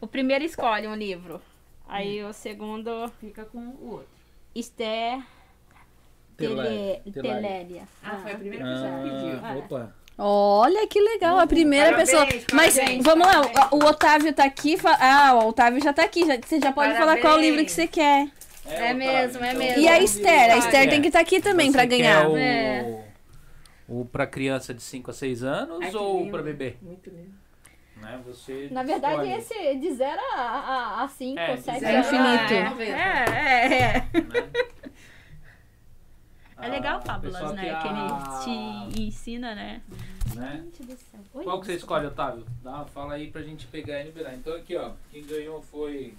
O 0.00 0.06
primeiro 0.06 0.44
escolhe 0.44 0.86
um 0.86 0.94
livro. 0.94 1.40
Aí 1.88 2.22
o 2.22 2.32
segundo, 2.34 3.08
Fica 3.18 3.44
com 3.46 3.58
o 3.58 3.90
outro. 3.92 4.08
Esther 4.54 5.24
Tele- 6.38 7.02
Teléria. 7.12 7.82
Ah, 8.02 8.16
foi 8.22 8.32
a 8.32 8.36
primeira 8.36 8.64
pessoa 8.64 8.90
que 8.90 9.10
pediu. 9.10 9.40
Ah, 9.42 9.54
opa. 9.56 9.94
Olha 10.20 10.86
que 10.88 11.00
legal, 11.00 11.38
a 11.38 11.46
primeira 11.46 11.90
Parabéns, 11.90 12.10
pessoa. 12.10 12.44
Mas 12.52 12.74
parabéns, 12.76 13.04
vamos 13.04 13.26
lá, 13.26 13.42
parabéns. 13.48 13.72
o, 13.72 13.76
o 13.76 13.84
Otávio 13.88 14.32
tá 14.32 14.44
aqui. 14.44 14.76
fa- 14.76 14.96
Ah, 15.00 15.34
o 15.34 15.48
Otávio 15.48 15.82
já 15.82 15.92
tá 15.92 16.04
aqui. 16.04 16.26
já- 16.26 16.36
você 16.44 16.58
já 16.60 16.72
pode 16.72 16.96
falar 16.96 17.18
qual 17.18 17.38
livro 17.38 17.64
que 17.64 17.70
você 17.72 17.86
quer. 17.86 18.28
É 18.66 18.92
mesmo, 18.94 19.44
é 19.44 19.54
mesmo. 19.54 19.80
E 19.82 19.88
a 19.88 19.98
Esther? 20.00 20.52
A 20.52 20.56
Esther 20.58 20.88
tem 20.90 21.00
que 21.00 21.08
estar 21.08 21.20
aqui 21.20 21.40
também 21.40 21.72
pra 21.72 21.84
ganhar. 21.84 22.22
quer 22.22 22.28
O, 22.28 22.36
É. 22.36 23.04
o 23.88 24.04
pra 24.04 24.26
criança 24.26 24.74
de 24.74 24.82
5 24.82 25.10
a 25.10 25.14
6 25.14 25.42
anos 25.42 25.78
Ai, 25.82 25.94
ou 25.94 26.18
lindo. 26.20 26.30
pra 26.32 26.42
bebê? 26.42 26.76
Muito 26.82 27.08
lindo. 27.10 27.32
Né? 27.96 28.20
Você 28.26 28.68
Na 28.70 28.82
verdade, 28.84 29.14
escolhe, 29.28 29.32
esse 29.38 29.74
de 29.76 29.92
0 29.92 30.20
a 30.36 31.08
5, 31.16 31.38
É, 31.40 31.54
de 31.56 31.62
7 31.62 31.80
zero 31.80 31.96
a 31.96 32.00
infinito. 32.00 32.54
É, 32.82 33.24
é, 33.30 33.76
é. 33.76 33.92
né? 34.20 34.48
É 36.60 36.68
legal 36.68 36.98
Ah, 36.98 37.00
fábulas, 37.02 37.54
né? 37.54 37.62
que 37.62 37.82
Que 37.82 37.88
a- 37.88 38.82
ele 38.88 38.92
te 38.94 39.00
ensina, 39.02 39.54
né? 39.54 39.82
né? 40.34 40.62
Gente 40.64 40.82
do 40.84 40.96
céu. 40.96 41.20
Oi, 41.34 41.44
Qual 41.44 41.60
que 41.60 41.66
você 41.66 41.74
escolhe, 41.74 42.06
Otávio? 42.06 42.44
Dá, 42.62 42.84
fala 42.86 43.14
aí 43.14 43.30
pra 43.30 43.42
gente 43.42 43.66
pegar 43.68 44.00
e 44.00 44.04
liberar. 44.06 44.34
Então 44.34 44.54
aqui, 44.56 44.76
ó, 44.76 44.92
quem 45.10 45.24
ganhou 45.24 45.62
foi. 45.62 46.14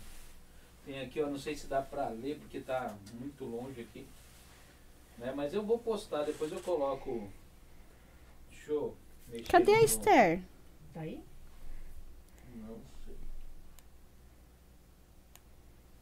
Tem 0.85 1.01
aqui, 1.01 1.22
ó, 1.22 1.27
não 1.30 1.38
sei 1.38 1.56
se 1.56 1.68
dá 1.68 1.82
pra 1.82 2.08
ler 2.09 2.40
porque 2.40 2.59
tá 2.61 2.95
muito 3.14 3.43
longe 3.43 3.82
aqui. 3.82 4.08
Né? 5.18 5.34
Mas 5.35 5.53
eu 5.53 5.61
vou 5.61 5.77
postar, 5.77 6.24
depois 6.24 6.51
eu 6.51 6.61
coloco 6.61 7.30
Deixa 8.50 8.72
eu 8.72 8.95
mexer 9.27 9.51
Cadê 9.51 9.74
a 9.74 9.84
Esther? 9.84 10.42
Tá 10.93 11.01
aí? 11.01 11.22
Não 12.56 12.77
sei. 13.06 13.16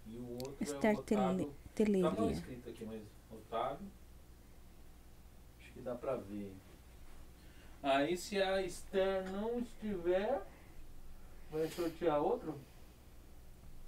E 0.07 0.17
o 0.17 0.31
outro 0.33 0.57
Esther 0.61 0.91
é 0.91 0.95
o 0.95 0.99
Otávio. 0.99 1.53
Tele- 1.75 2.01
Tá 2.01 2.11
mal 2.11 2.31
escrito 2.31 2.69
aqui, 2.69 2.85
mas 2.85 3.01
Otávio. 3.31 3.87
Dá 5.87 5.95
pra 5.95 6.15
ver. 6.17 6.51
Aí 7.81 8.17
se 8.17 8.41
a 8.41 8.61
Esther 8.61 9.23
não 9.31 9.59
estiver, 9.59 10.41
vai 11.49 11.65
sortear 11.69 12.21
outro? 12.21 12.55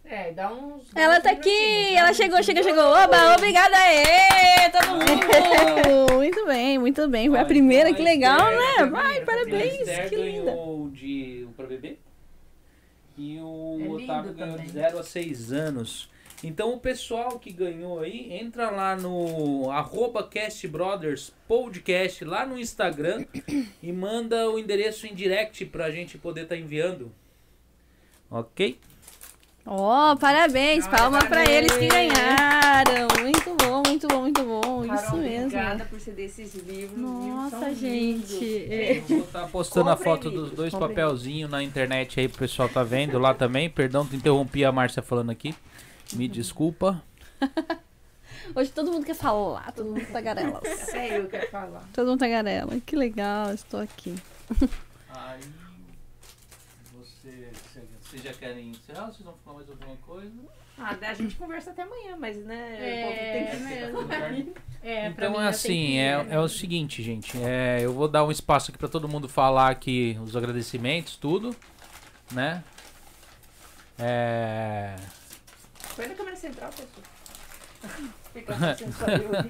É, 0.05 0.31
dá 0.31 0.49
uns. 0.53 0.95
Ela 0.95 1.19
tá 1.19 1.31
aqui! 1.31 1.93
Ela 1.93 2.13
chegou, 2.13 2.41
chegou, 2.41 2.63
chegou! 2.63 2.85
Oba, 2.85 3.35
obrigada 3.35 3.75
aí! 3.75 4.71
Todo 4.71 4.87
mundo! 4.91 6.13
Muito 6.15 6.45
bem, 6.45 6.79
muito 6.79 7.05
bem. 7.09 7.29
Foi 7.29 7.37
a 7.39 7.43
primeira, 7.43 7.89
então 7.89 8.01
que 8.01 8.09
a 8.09 8.13
legal, 8.13 8.49
Esther- 8.53 8.85
né? 8.85 8.89
Vai, 8.91 9.25
parabéns! 9.25 9.73
a 9.73 9.81
Esther 9.81 10.09
Que 10.09 10.15
linda! 10.15 10.51
ganhou 10.51 10.89
de 10.91 11.47
o 11.49 11.51
pra 11.51 11.67
bebê 11.67 11.97
e 13.17 13.37
o 13.41 13.77
É 13.81 14.03
Otávio 14.03 14.33
ganhou 14.33 14.57
de 14.57 14.67
também. 14.67 14.83
0 14.83 14.99
a 14.99 15.03
6 15.03 15.51
anos. 15.51 16.09
Então 16.43 16.73
o 16.73 16.79
pessoal 16.79 17.37
que 17.37 17.51
ganhou 17.51 17.99
aí, 17.99 18.31
entra 18.33 18.69
lá 18.69 18.95
no 18.95 19.69
arroba 19.71 20.23
Cast 20.23 20.65
Brothers 20.67 21.33
Podcast 21.47 22.23
lá 22.23 22.45
no 22.45 22.57
Instagram 22.57 23.25
e 23.83 23.91
manda 23.91 24.49
o 24.49 24.57
endereço 24.57 25.05
em 25.05 25.13
direct 25.13 25.65
pra 25.65 25.91
gente 25.91 26.17
poder 26.17 26.43
estar 26.43 26.55
enviando. 26.55 27.11
Ok? 28.31 28.79
Ó, 29.65 30.15
parabéns! 30.15 30.87
Ai, 30.87 30.97
Palma 30.97 31.19
pra 31.19 31.29
parabéns. 31.29 31.57
eles 31.57 31.77
que 31.77 31.87
ganharam! 31.87 33.07
Muito 33.21 33.55
bom, 33.55 33.83
muito 33.85 34.07
bom, 34.07 34.21
muito 34.21 34.43
bom! 34.43 34.85
Isso 34.85 35.03
Carol, 35.03 35.17
mesmo! 35.17 35.45
Obrigada 35.47 35.85
por 35.85 35.99
ceder 35.99 36.25
esses 36.25 36.55
livros. 36.55 36.91
os 36.91 37.23
livros 37.23 37.51
Nossa, 37.51 37.75
gente. 37.75 38.65
É. 38.71 39.03
Vou 39.07 39.19
estar 39.19 39.47
postando 39.47 39.89
a 39.89 39.97
foto 39.97 40.23
dos 40.31 40.33
livros, 40.33 40.51
dois 40.51 40.71
comprem 40.71 40.89
papelzinhos 40.89 41.51
na 41.51 41.61
internet 41.61 42.19
aí 42.19 42.27
pro 42.29 42.39
pessoal 42.39 42.69
tá 42.69 42.81
vendo 42.81 43.19
lá 43.19 43.33
também. 43.33 43.69
Perdão, 43.69 44.05
te 44.05 44.15
interrompi 44.15 44.63
a 44.63 44.71
Márcia 44.71 45.03
falando 45.03 45.31
aqui. 45.31 45.53
Me 46.13 46.27
desculpa. 46.27 47.03
Hoje 48.55 48.71
todo 48.71 48.91
mundo 48.91 49.05
quer 49.05 49.15
falar, 49.15 49.71
todo 49.71 49.91
mundo 49.91 50.05
tagarela. 50.11 50.57
Até 50.57 51.17
eu 51.19 51.27
quero 51.27 51.49
falar. 51.51 51.87
todo 51.93 52.07
mundo 52.07 52.19
tagarela. 52.19 52.79
Que 52.81 52.95
legal, 52.95 53.53
estou 53.53 53.79
aqui. 53.79 54.15
Aí 55.09 55.41
você, 56.93 57.51
vocês 58.01 58.23
já 58.23 58.33
querem 58.33 58.69
encerrar? 58.71 59.07
Vocês 59.07 59.23
vão 59.23 59.35
falar 59.45 59.57
mais 59.57 59.69
alguma 59.69 59.95
coisa? 59.97 60.31
Ah, 60.77 60.97
a 61.01 61.13
gente 61.13 61.35
conversa 61.35 61.71
até 61.71 61.83
amanhã, 61.83 62.15
mas 62.17 62.37
né? 62.37 62.77
É, 62.79 63.89
o 63.89 63.91
povo 63.93 64.07
tem 64.07 64.17
que 64.17 64.35
mesmo. 64.37 64.53
É, 64.81 65.07
então 65.07 65.37
assim, 65.37 65.97
é, 65.97 66.25
é 66.29 66.39
o 66.39 66.47
seguinte, 66.47 67.03
gente. 67.03 67.37
É, 67.37 67.81
eu 67.81 67.91
vou 67.91 68.07
dar 68.07 68.23
um 68.23 68.31
espaço 68.31 68.71
aqui 68.71 68.77
pra 68.77 68.87
todo 68.87 69.09
mundo 69.09 69.27
falar 69.27 69.69
aqui 69.69 70.17
os 70.23 70.37
agradecimentos, 70.37 71.17
tudo, 71.17 71.53
né? 72.31 72.63
É, 73.97 74.95
Foi 75.99 76.07
na 76.07 76.15
câmera 76.15 76.37
central, 76.37 76.71
pessoal. 76.71 77.03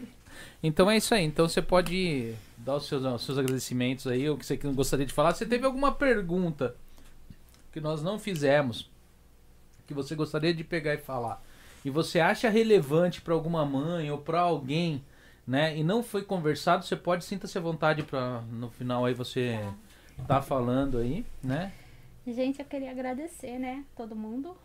Então 0.63 0.89
é 0.89 0.97
isso 0.97 1.13
aí. 1.13 1.23
Então 1.23 1.47
você 1.47 1.61
pode 1.61 2.33
dar 2.57 2.77
os 2.77 2.87
seus, 2.87 3.03
os 3.03 3.23
seus 3.23 3.37
agradecimentos 3.37 4.07
aí, 4.07 4.27
o 4.29 4.35
que 4.35 4.45
você 4.45 4.57
gostaria 4.57 5.05
de 5.05 5.13
falar. 5.13 5.33
Você 5.33 5.45
teve 5.45 5.63
alguma 5.63 5.91
pergunta 5.93 6.75
que 7.71 7.79
nós 7.79 8.01
não 8.01 8.17
fizemos, 8.17 8.89
que 9.85 9.93
você 9.93 10.15
gostaria 10.15 10.53
de 10.53 10.63
pegar 10.63 10.95
e 10.95 10.97
falar, 10.97 11.43
e 11.85 11.89
você 11.89 12.19
acha 12.19 12.49
relevante 12.49 13.21
para 13.21 13.33
alguma 13.33 13.63
mãe 13.63 14.09
ou 14.09 14.17
para 14.17 14.39
alguém, 14.39 15.03
né? 15.45 15.77
E 15.77 15.83
não 15.83 16.01
foi 16.01 16.23
conversado, 16.23 16.83
você 16.83 16.95
pode 16.95 17.25
sinta-se 17.25 17.57
à 17.57 17.61
vontade 17.61 18.01
para 18.01 18.41
no 18.51 18.71
final 18.71 19.05
aí 19.05 19.13
você 19.13 19.59
tá 20.27 20.41
falando 20.41 20.97
aí, 20.97 21.23
né? 21.43 21.71
Gente, 22.25 22.59
eu 22.59 22.65
queria 22.65 22.91
agradecer, 22.91 23.59
né, 23.59 23.85
todo 23.95 24.15
mundo. 24.15 24.57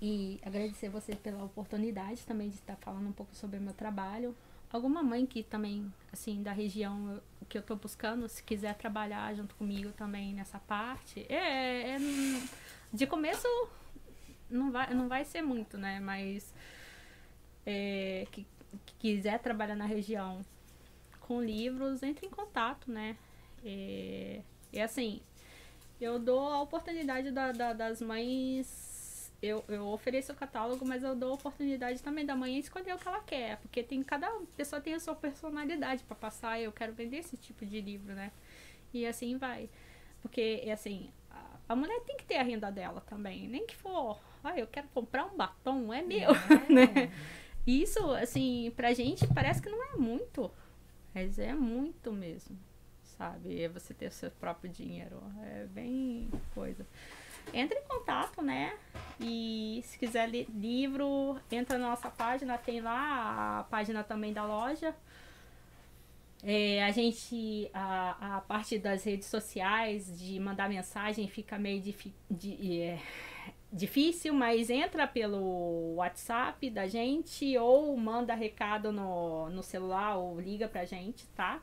E 0.00 0.40
agradecer 0.44 0.88
você 0.88 1.14
pela 1.14 1.44
oportunidade 1.44 2.22
também 2.26 2.48
de 2.48 2.56
estar 2.56 2.76
falando 2.76 3.08
um 3.08 3.12
pouco 3.12 3.34
sobre 3.34 3.58
o 3.58 3.60
meu 3.60 3.74
trabalho. 3.74 4.34
Alguma 4.72 5.02
mãe 5.02 5.26
que 5.26 5.42
também, 5.42 5.92
assim, 6.12 6.42
da 6.42 6.52
região 6.52 7.20
que 7.48 7.58
eu 7.58 7.62
tô 7.62 7.76
buscando, 7.76 8.28
se 8.28 8.42
quiser 8.42 8.74
trabalhar 8.76 9.34
junto 9.34 9.54
comigo 9.56 9.90
também 9.92 10.32
nessa 10.32 10.58
parte. 10.60 11.26
É, 11.28 11.96
é- 11.96 11.98
de 12.92 13.06
começo 13.06 13.46
não 14.48 14.70
vai, 14.70 14.94
não 14.94 15.08
vai 15.08 15.24
ser 15.24 15.42
muito, 15.42 15.76
né? 15.76 16.00
Mas 16.00 16.52
é, 17.66 18.26
que, 18.32 18.46
que 18.86 18.94
quiser 18.98 19.38
trabalhar 19.40 19.76
na 19.76 19.84
região 19.86 20.40
com 21.20 21.42
livros, 21.42 22.02
entre 22.02 22.26
em 22.26 22.30
contato, 22.30 22.90
né? 22.90 23.16
É, 23.64 24.40
e 24.72 24.80
assim, 24.80 25.20
eu 26.00 26.18
dou 26.18 26.48
a 26.48 26.60
oportunidade 26.62 27.30
da- 27.30 27.52
da- 27.52 27.72
das 27.72 28.00
mães. 28.00 28.89
Eu, 29.42 29.64
eu 29.68 29.86
ofereço 29.86 30.32
o 30.32 30.36
catálogo, 30.36 30.84
mas 30.86 31.02
eu 31.02 31.16
dou 31.16 31.30
a 31.30 31.34
oportunidade 31.34 32.02
também 32.02 32.26
da 32.26 32.36
mãe 32.36 32.58
escolher 32.58 32.94
o 32.94 32.98
que 32.98 33.08
ela 33.08 33.20
quer. 33.20 33.56
Porque 33.58 33.82
tem 33.82 34.02
cada 34.02 34.30
pessoa 34.56 34.80
tem 34.80 34.94
a 34.94 35.00
sua 35.00 35.14
personalidade 35.14 36.04
para 36.04 36.16
passar. 36.16 36.60
Eu 36.60 36.72
quero 36.72 36.92
vender 36.92 37.18
esse 37.18 37.36
tipo 37.36 37.64
de 37.64 37.80
livro, 37.80 38.14
né? 38.14 38.32
E 38.92 39.06
assim 39.06 39.38
vai. 39.38 39.70
Porque, 40.20 40.60
é 40.64 40.72
assim, 40.72 41.10
a, 41.30 41.56
a 41.70 41.76
mulher 41.76 42.00
tem 42.00 42.16
que 42.16 42.24
ter 42.24 42.36
a 42.36 42.42
renda 42.42 42.70
dela 42.70 43.00
também. 43.00 43.48
Nem 43.48 43.66
que 43.66 43.76
for, 43.76 44.20
ah, 44.44 44.58
eu 44.58 44.66
quero 44.66 44.88
comprar 44.88 45.24
um 45.24 45.36
batom, 45.36 45.92
é 45.92 46.02
meu, 46.02 46.30
né? 46.68 47.10
Isso, 47.66 48.10
assim, 48.12 48.72
pra 48.76 48.92
gente 48.92 49.26
parece 49.28 49.62
que 49.62 49.70
não 49.70 49.82
é 49.82 49.96
muito. 49.96 50.50
Mas 51.14 51.38
é 51.38 51.54
muito 51.54 52.12
mesmo 52.12 52.58
sabe? 53.20 53.62
É 53.62 53.68
você 53.68 53.92
ter 53.92 54.06
o 54.06 54.12
seu 54.12 54.30
próprio 54.30 54.72
dinheiro. 54.72 55.22
É 55.42 55.66
bem 55.66 56.30
coisa. 56.54 56.86
Entre 57.52 57.78
em 57.78 57.82
contato, 57.88 58.42
né? 58.42 58.72
E 59.20 59.80
se 59.84 59.98
quiser 59.98 60.26
ler 60.28 60.46
livro, 60.54 61.38
entra 61.50 61.76
na 61.78 61.90
nossa 61.90 62.08
página, 62.10 62.56
tem 62.56 62.80
lá 62.80 63.60
a 63.60 63.64
página 63.64 64.02
também 64.02 64.32
da 64.32 64.44
loja. 64.44 64.94
É, 66.42 66.82
a 66.84 66.90
gente, 66.90 67.70
a, 67.74 68.36
a 68.36 68.40
parte 68.40 68.78
das 68.78 69.04
redes 69.04 69.28
sociais, 69.28 70.18
de 70.18 70.40
mandar 70.40 70.70
mensagem, 70.70 71.28
fica 71.28 71.58
meio 71.58 71.82
difi- 71.82 72.14
di- 72.30 72.80
é, 72.80 72.98
difícil, 73.70 74.32
mas 74.32 74.70
entra 74.70 75.06
pelo 75.06 75.96
WhatsApp 75.96 76.70
da 76.70 76.86
gente 76.86 77.58
ou 77.58 77.94
manda 77.94 78.34
recado 78.34 78.90
no, 78.90 79.50
no 79.50 79.62
celular 79.62 80.16
ou 80.16 80.40
liga 80.40 80.66
pra 80.66 80.86
gente, 80.86 81.26
tá? 81.36 81.60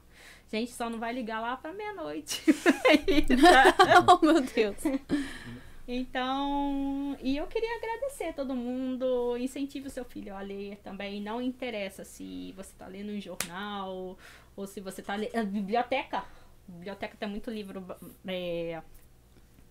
Gente, 0.51 0.71
só 0.71 0.89
não 0.91 0.99
vai 0.99 1.11
ligar 1.11 1.39
lá 1.41 1.57
pra 1.57 1.73
meia-noite. 1.73 2.43
Tá? 3.41 4.05
oh, 4.07 4.23
meu 4.23 4.41
Deus. 4.41 4.77
Então, 5.87 7.15
e 7.21 7.37
eu 7.37 7.47
queria 7.47 7.77
agradecer 7.77 8.25
a 8.25 8.33
todo 8.33 8.53
mundo. 8.53 9.37
Incentive 9.37 9.87
o 9.87 9.89
seu 9.89 10.03
filho 10.03 10.35
a 10.35 10.41
ler 10.41 10.77
também. 10.83 11.21
Não 11.21 11.41
interessa 11.41 12.03
se 12.03 12.51
você 12.57 12.71
está 12.71 12.87
lendo 12.87 13.11
um 13.11 13.21
jornal 13.21 14.17
ou 14.55 14.67
se 14.67 14.81
você 14.81 14.99
está 14.99 15.15
lendo. 15.15 15.45
Biblioteca. 15.45 16.25
Biblioteca 16.67 17.15
tem 17.17 17.29
muito 17.29 17.49
livro. 17.49 17.85
É, 18.27 18.81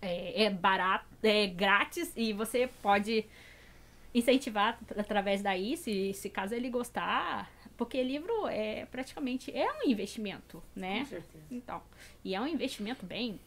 é, 0.01 0.43
é 0.45 0.49
barato, 0.49 1.05
é 1.21 1.45
grátis 1.45 2.11
e 2.15 2.33
você 2.33 2.67
pode 2.81 3.23
incentivar 4.13 4.79
através 4.97 5.43
daí, 5.43 5.77
se, 5.77 6.13
se 6.13 6.29
caso 6.31 6.55
ele 6.55 6.69
gostar. 6.69 7.51
Porque 7.77 8.01
livro 8.01 8.47
é 8.47 8.87
praticamente 8.87 9.55
é 9.55 9.71
um 9.71 9.87
investimento, 9.87 10.63
né? 10.75 11.01
Com 11.01 11.05
certeza. 11.05 11.45
Então, 11.51 11.83
e 12.25 12.33
é 12.33 12.41
um 12.41 12.47
investimento 12.47 13.05
bem. 13.05 13.39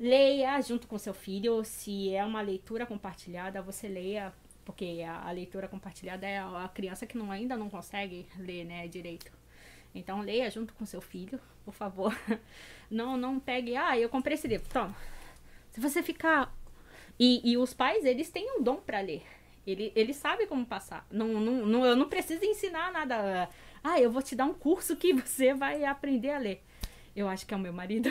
Leia 0.00 0.58
junto 0.62 0.88
com 0.88 0.96
seu 0.96 1.12
filho. 1.12 1.62
Se 1.62 2.14
é 2.14 2.24
uma 2.24 2.40
leitura 2.40 2.86
compartilhada, 2.86 3.60
você 3.60 3.86
leia. 3.86 4.32
Porque 4.64 5.04
a, 5.06 5.28
a 5.28 5.30
leitura 5.30 5.68
compartilhada 5.68 6.26
é 6.26 6.38
a, 6.38 6.64
a 6.64 6.68
criança 6.70 7.06
que 7.06 7.18
não, 7.18 7.30
ainda 7.30 7.54
não 7.54 7.68
consegue 7.68 8.26
ler 8.38 8.64
né, 8.64 8.88
direito. 8.88 9.30
Então, 9.94 10.22
leia 10.22 10.50
junto 10.50 10.72
com 10.72 10.86
seu 10.86 11.02
filho, 11.02 11.38
por 11.64 11.74
favor. 11.74 12.16
Não, 12.90 13.16
não 13.16 13.38
pegue, 13.38 13.76
ah, 13.76 13.96
eu 13.96 14.08
comprei 14.08 14.34
esse 14.34 14.48
livro. 14.48 14.68
Toma. 14.68 14.96
Se 15.70 15.78
você 15.78 16.02
ficar. 16.02 16.52
E, 17.16 17.40
e 17.48 17.56
os 17.56 17.72
pais, 17.72 18.04
eles 18.04 18.30
têm 18.30 18.58
um 18.58 18.62
dom 18.64 18.76
para 18.78 19.00
ler. 19.00 19.22
Ele, 19.64 19.92
ele 19.94 20.12
sabe 20.12 20.46
como 20.46 20.66
passar. 20.66 21.06
Não, 21.08 21.28
não, 21.28 21.66
não, 21.66 21.86
eu 21.86 21.94
não 21.94 22.08
preciso 22.08 22.44
ensinar 22.44 22.90
nada. 22.90 23.48
Ah, 23.84 24.00
eu 24.00 24.10
vou 24.10 24.22
te 24.22 24.34
dar 24.34 24.46
um 24.46 24.54
curso 24.54 24.96
que 24.96 25.12
você 25.14 25.54
vai 25.54 25.84
aprender 25.84 26.30
a 26.30 26.38
ler. 26.38 26.64
Eu 27.20 27.28
acho 27.28 27.46
que 27.46 27.52
é 27.52 27.56
o 27.56 27.60
meu 27.60 27.72
marido. 27.72 28.08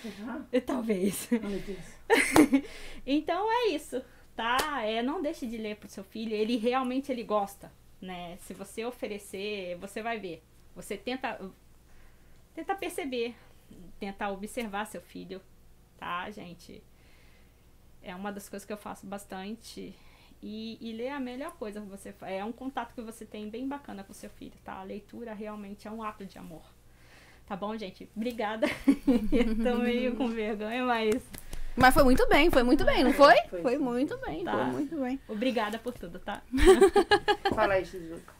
Será? 0.00 0.46
Talvez. 0.64 1.28
Ai, 1.32 1.62
Deus. 1.66 2.64
Então 3.04 3.50
é 3.50 3.70
isso, 3.70 4.00
tá? 4.36 4.82
É, 4.84 5.02
não 5.02 5.20
deixe 5.20 5.46
de 5.46 5.56
ler 5.56 5.76
pro 5.76 5.88
seu 5.88 6.04
filho. 6.04 6.32
Ele 6.32 6.56
realmente 6.56 7.10
ele 7.10 7.24
gosta, 7.24 7.72
né? 8.00 8.36
Se 8.42 8.54
você 8.54 8.84
oferecer, 8.84 9.76
você 9.78 10.00
vai 10.00 10.20
ver. 10.20 10.44
Você 10.76 10.96
tenta, 10.96 11.40
tenta 12.54 12.74
perceber, 12.76 13.34
tentar 13.98 14.30
observar 14.30 14.86
seu 14.86 15.00
filho, 15.00 15.40
tá, 15.98 16.30
gente? 16.30 16.82
É 18.00 18.14
uma 18.14 18.30
das 18.30 18.48
coisas 18.48 18.64
que 18.64 18.72
eu 18.72 18.78
faço 18.78 19.06
bastante. 19.06 19.92
E, 20.40 20.78
e 20.80 20.92
ler 20.92 21.06
é 21.06 21.12
a 21.12 21.20
melhor 21.20 21.56
coisa 21.56 21.80
que 21.80 21.88
você 21.88 22.12
faz. 22.12 22.32
É 22.32 22.44
um 22.44 22.52
contato 22.52 22.94
que 22.94 23.00
você 23.00 23.24
tem 23.26 23.50
bem 23.50 23.66
bacana 23.66 24.04
com 24.04 24.12
seu 24.12 24.30
filho, 24.30 24.54
tá? 24.62 24.74
A 24.74 24.84
leitura 24.84 25.34
realmente 25.34 25.88
é 25.88 25.90
um 25.90 26.02
ato 26.02 26.24
de 26.24 26.38
amor. 26.38 26.77
Tá 27.48 27.56
bom, 27.56 27.76
gente? 27.76 28.08
Obrigada. 28.14 28.68
Eu 29.32 29.56
tô 29.64 29.78
meio 29.78 30.14
com 30.16 30.28
vergonha, 30.28 30.84
mas 30.84 31.14
Mas 31.74 31.94
foi 31.94 32.02
muito 32.04 32.28
bem, 32.28 32.50
foi 32.50 32.62
muito 32.62 32.84
bem, 32.84 33.02
não 33.04 33.12
foi? 33.12 33.34
Foi, 33.48 33.62
Foi 33.62 33.78
muito 33.78 34.16
bem, 34.18 34.44
Tá. 34.44 34.52
foi 34.52 34.64
muito 34.66 34.96
bem. 34.96 35.18
obrigada 35.28 35.78
por 35.78 35.94
tudo, 35.94 36.18
tá? 36.18 36.42
Fala 37.54 37.74
aí, 37.74 37.84
Shizuka. 37.86 38.38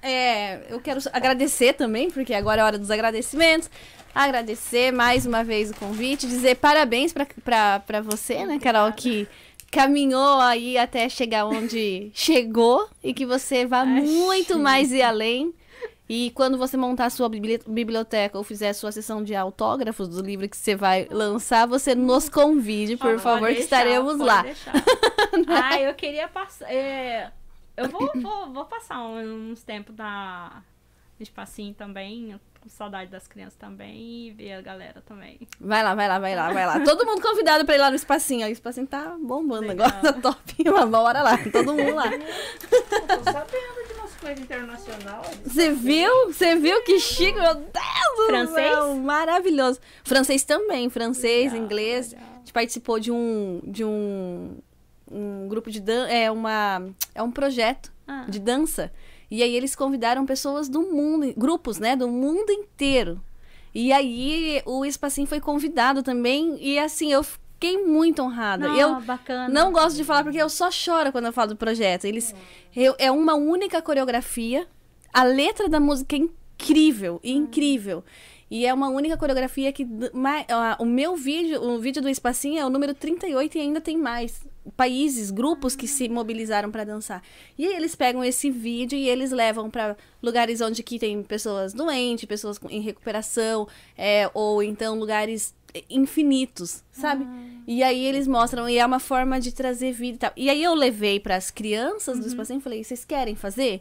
É, 0.00 0.72
eu 0.72 0.80
quero 0.80 1.00
agradecer 1.12 1.74
também, 1.74 2.10
porque 2.10 2.32
agora 2.32 2.62
é 2.62 2.64
hora 2.64 2.78
dos 2.78 2.90
agradecimentos. 2.90 3.68
Agradecer 4.14 4.90
mais 4.92 5.26
uma 5.26 5.44
vez 5.44 5.70
o 5.70 5.74
convite, 5.74 6.26
dizer 6.26 6.56
parabéns 6.56 7.12
pra 7.12 8.00
você, 8.00 8.46
né, 8.46 8.58
Carol, 8.58 8.92
que 8.92 9.28
caminhou 9.70 10.40
aí 10.40 10.78
até 10.78 11.08
chegar 11.08 11.44
onde 11.46 12.10
chegou 12.14 12.88
e 13.04 13.12
que 13.12 13.26
você 13.26 13.66
vá 13.66 13.84
muito 13.84 14.58
mais 14.58 14.92
e 14.92 15.02
além. 15.02 15.52
E 16.12 16.32
quando 16.32 16.58
você 16.58 16.76
montar 16.76 17.04
a 17.04 17.10
sua 17.10 17.28
bibli- 17.28 17.62
biblioteca 17.64 18.36
ou 18.36 18.42
fizer 18.42 18.70
a 18.70 18.74
sua 18.74 18.90
sessão 18.90 19.22
de 19.22 19.32
autógrafos 19.32 20.08
do 20.08 20.20
livro 20.20 20.48
que 20.48 20.56
você 20.56 20.74
vai 20.74 21.06
lançar, 21.08 21.68
você 21.68 21.94
nos 21.94 22.28
convide, 22.28 22.96
por 22.96 23.10
Pode 23.10 23.22
favor, 23.22 23.46
que 23.48 23.54
deixar, 23.54 23.62
estaremos 23.62 24.14
pode 24.16 24.24
lá. 24.24 24.42
deixar. 24.42 24.72
ah, 25.46 25.80
eu 25.80 25.94
queria 25.94 26.26
passar. 26.26 26.68
é, 26.68 27.30
eu 27.76 27.88
vou, 27.88 28.10
vou, 28.16 28.52
vou 28.52 28.64
passar 28.64 29.00
uns 29.06 29.62
tempos 29.62 29.94
na 29.94 30.64
espacinho 31.22 31.74
também. 31.74 32.32
eu 32.32 32.40
Com 32.62 32.68
saudade 32.68 33.10
das 33.10 33.26
crianças 33.26 33.54
também 33.54 34.26
e 34.28 34.30
ver 34.32 34.52
a 34.52 34.60
galera 34.60 35.00
também. 35.06 35.40
Vai 35.60 35.82
lá, 35.82 35.94
vai 35.94 36.06
lá, 36.08 36.18
vai 36.18 36.34
lá, 36.36 36.52
vai 36.52 36.66
lá. 36.66 36.80
Todo 36.80 37.06
mundo 37.06 37.22
convidado 37.22 37.64
pra 37.64 37.74
ir 37.74 37.78
lá 37.78 37.88
no 37.90 37.96
espacinho. 37.96 38.46
O 38.46 38.50
espacinho 38.50 38.86
tá 38.86 39.16
bombando 39.20 39.68
Legal. 39.68 39.88
agora, 39.88 40.12
tá 40.12 40.20
top. 40.20 40.54
Mas 40.64 40.88
bora 40.90 41.22
lá, 41.22 41.38
todo 41.50 41.72
mundo 41.74 41.94
lá. 41.94 42.04
Tô 42.10 43.24
sabendo 43.32 43.86
de 43.88 43.94
umas 43.94 44.14
coisas 44.16 44.40
internacionais. 44.40 45.40
Você 45.44 45.72
viu? 45.72 46.26
Você 46.32 46.54
viu 46.56 46.82
que 46.82 46.98
chique? 47.00 47.38
Meu 47.38 47.54
Deus 47.54 48.16
do 48.16 48.26
Francês? 48.26 48.54
céu, 48.70 48.94
Maravilhoso. 48.96 49.80
Francês 50.04 50.44
também, 50.44 50.90
francês, 50.90 51.52
Legal, 51.52 51.64
inglês. 51.64 52.12
legal. 52.12 52.26
A 52.34 52.38
gente 52.40 52.52
participou 52.52 52.98
de 53.00 53.10
um 53.10 53.60
de 53.64 53.84
um, 53.84 54.58
um 55.10 55.48
grupo 55.48 55.70
de 55.70 55.80
dança, 55.80 56.12
é 56.12 56.30
uma 56.30 56.82
é 57.14 57.22
um 57.22 57.30
projeto 57.30 57.90
Ah, 58.06 58.24
de 58.28 58.38
dança. 58.38 58.92
E 59.30 59.42
aí 59.42 59.54
eles 59.54 59.76
convidaram 59.76 60.26
pessoas 60.26 60.68
do 60.68 60.82
mundo, 60.82 61.32
grupos, 61.36 61.78
né, 61.78 61.94
do 61.94 62.08
mundo 62.08 62.50
inteiro. 62.50 63.20
E 63.74 63.92
aí 63.92 64.60
o 64.66 64.84
Espacinho 64.84 65.26
foi 65.26 65.38
convidado 65.40 66.02
também 66.02 66.56
e 66.60 66.78
assim 66.78 67.12
eu 67.12 67.22
fiquei 67.22 67.78
muito 67.84 68.20
honrada. 68.22 68.66
não, 68.68 68.76
eu 68.76 69.00
bacana. 69.02 69.48
não 69.48 69.72
gosto 69.72 69.96
de 69.96 70.02
falar 70.04 70.24
porque 70.24 70.38
eu 70.42 70.48
só 70.48 70.70
choro 70.70 71.12
quando 71.12 71.26
eu 71.26 71.32
falo 71.32 71.50
do 71.50 71.56
projeto. 71.56 72.04
Eles 72.06 72.34
eu- 72.74 72.96
é 72.98 73.10
uma 73.10 73.34
única 73.34 73.80
coreografia. 73.80 74.66
A 75.12 75.22
letra 75.22 75.68
da 75.68 75.78
música 75.78 76.16
é 76.16 76.18
incrível, 76.18 77.20
incrível. 77.22 78.04
E 78.50 78.66
é 78.66 78.74
uma 78.74 78.88
única 78.88 79.16
coreografia 79.16 79.72
que 79.72 79.86
ah, 80.48 80.76
o 80.80 80.84
meu 80.84 81.14
vídeo, 81.14 81.62
o 81.62 81.78
vídeo 81.78 82.02
do 82.02 82.08
Espacinho 82.08 82.58
é 82.58 82.66
o 82.66 82.70
número 82.70 82.92
38 82.92 83.56
e 83.56 83.60
ainda 83.60 83.80
tem 83.80 83.96
mais 83.96 84.44
países, 84.76 85.30
grupos 85.30 85.76
que 85.76 85.86
se 85.86 86.08
mobilizaram 86.08 86.70
para 86.70 86.84
dançar. 86.84 87.22
E 87.56 87.66
aí 87.66 87.74
eles 87.74 87.94
pegam 87.94 88.24
esse 88.24 88.50
vídeo 88.50 88.96
e 88.96 89.08
eles 89.08 89.30
levam 89.30 89.70
para 89.70 89.96
lugares 90.22 90.60
onde 90.60 90.82
que 90.82 90.98
tem 90.98 91.22
pessoas 91.22 91.72
doentes, 91.72 92.24
pessoas 92.24 92.58
em 92.68 92.80
recuperação, 92.80 93.68
é, 93.96 94.28
ou 94.34 94.62
então 94.62 94.98
lugares 94.98 95.54
infinitos, 95.88 96.82
sabe? 96.90 97.24
E 97.66 97.82
aí 97.82 98.04
eles 98.04 98.26
mostram, 98.26 98.68
e 98.68 98.78
é 98.78 98.84
uma 98.84 98.98
forma 98.98 99.40
de 99.40 99.52
trazer 99.52 99.92
vida 99.92 100.16
e 100.16 100.18
tal. 100.18 100.32
E 100.36 100.50
aí 100.50 100.62
eu 100.62 100.74
levei 100.74 101.20
para 101.20 101.36
as 101.36 101.50
crianças 101.50 102.18
do 102.18 102.26
espacinho 102.26 102.58
e 102.58 102.62
falei: 102.62 102.82
"Vocês 102.82 103.04
querem 103.04 103.36
fazer?" 103.36 103.80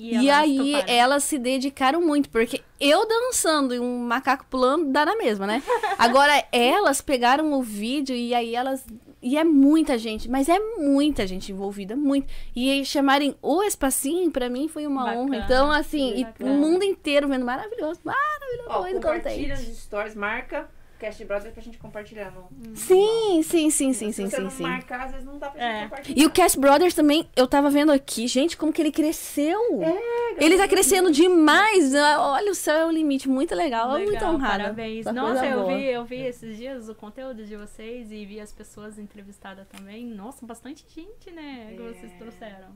E, 0.00 0.14
elas 0.14 0.38
aí 0.38 0.72
toparam. 0.72 0.92
elas 0.92 1.24
se 1.24 1.38
dedicaram 1.38 2.00
muito, 2.00 2.30
porque 2.30 2.62
eu 2.80 3.06
dançando 3.06 3.74
e 3.74 3.78
um 3.78 3.98
macaco 3.98 4.46
pulando 4.48 4.90
dá 4.90 5.04
na 5.04 5.16
mesma, 5.16 5.46
né? 5.46 5.62
Agora 5.98 6.44
elas 6.50 7.00
pegaram 7.00 7.52
o 7.52 7.62
vídeo 7.62 8.16
e 8.16 8.34
aí 8.34 8.54
elas 8.54 8.84
e 9.22 9.36
é 9.36 9.44
muita 9.44 9.98
gente, 9.98 10.30
mas 10.30 10.48
é 10.48 10.58
muita 10.78 11.26
gente 11.26 11.52
envolvida, 11.52 11.94
muito. 11.94 12.32
E 12.56 12.70
aí 12.70 12.84
chamarem 12.86 13.34
o 13.42 13.62
espacinho 13.62 14.30
pra 14.30 14.48
mim 14.48 14.66
foi 14.66 14.86
uma 14.86 15.04
Bacana, 15.04 15.20
honra. 15.20 15.36
Então 15.36 15.70
assim, 15.70 16.26
e 16.40 16.42
o 16.42 16.48
mundo 16.48 16.82
inteiro 16.82 17.28
vendo 17.28 17.44
maravilhoso, 17.44 18.00
maravilhoso, 18.02 18.68
Ó, 18.70 18.80
muito 18.80 18.94
compartilha 18.94 19.56
nos 19.56 19.82
stories, 19.82 20.14
marca 20.14 20.68
Cast 21.00 21.24
Brothers 21.24 21.52
pra 21.54 21.62
gente 21.62 21.78
compartilhar. 21.78 22.30
No... 22.30 22.48
Sim, 22.76 23.42
sim, 23.42 23.70
sim, 23.70 23.92
sim, 23.92 24.12
Se 24.12 24.12
sim, 24.12 24.28
você 24.30 24.36
sim, 24.36 24.42
não 24.42 24.50
sim. 24.50 24.62
marcar, 24.62 25.06
às 25.06 25.10
vezes 25.12 25.26
não 25.26 25.38
dá 25.38 25.48
pra 25.50 25.60
É. 25.62 25.72
gente 25.80 25.82
compartilhar. 25.90 26.22
E 26.22 26.26
o 26.26 26.30
Cast 26.30 26.60
Brothers 26.60 26.94
também, 26.94 27.28
eu 27.34 27.46
tava 27.48 27.70
vendo 27.70 27.90
aqui, 27.90 28.28
gente, 28.28 28.56
como 28.56 28.72
que 28.72 28.80
ele 28.82 28.92
cresceu. 28.92 29.58
É, 29.82 30.44
ele 30.44 30.56
tá 30.56 30.68
crescendo 30.68 31.10
demais. 31.10 31.94
Ah, 31.94 32.32
Olha, 32.32 32.52
o 32.52 32.54
céu 32.54 32.76
é 32.76 32.86
o 32.86 32.90
limite. 32.90 33.28
Muito 33.28 33.54
legal. 33.54 33.92
Legal, 33.92 34.06
muito 34.10 34.24
honrada. 34.24 34.64
Parabéns. 34.64 35.00
Essa 35.06 35.12
Nossa, 35.12 35.46
eu 35.46 35.62
boa. 35.62 35.76
vi, 35.76 35.84
eu 35.86 36.04
vi 36.04 36.20
esses 36.20 36.56
dias 36.56 36.88
o 36.88 36.94
conteúdo 36.94 37.44
de 37.44 37.56
vocês 37.56 38.12
e 38.12 38.24
vi 38.26 38.38
as 38.38 38.52
pessoas 38.52 38.98
entrevistadas 38.98 39.66
também. 39.68 40.04
Nossa, 40.06 40.44
bastante 40.44 40.84
gente, 40.94 41.30
né? 41.30 41.72
Que 41.76 41.82
vocês 41.82 42.12
É. 42.12 42.16
trouxeram. 42.18 42.68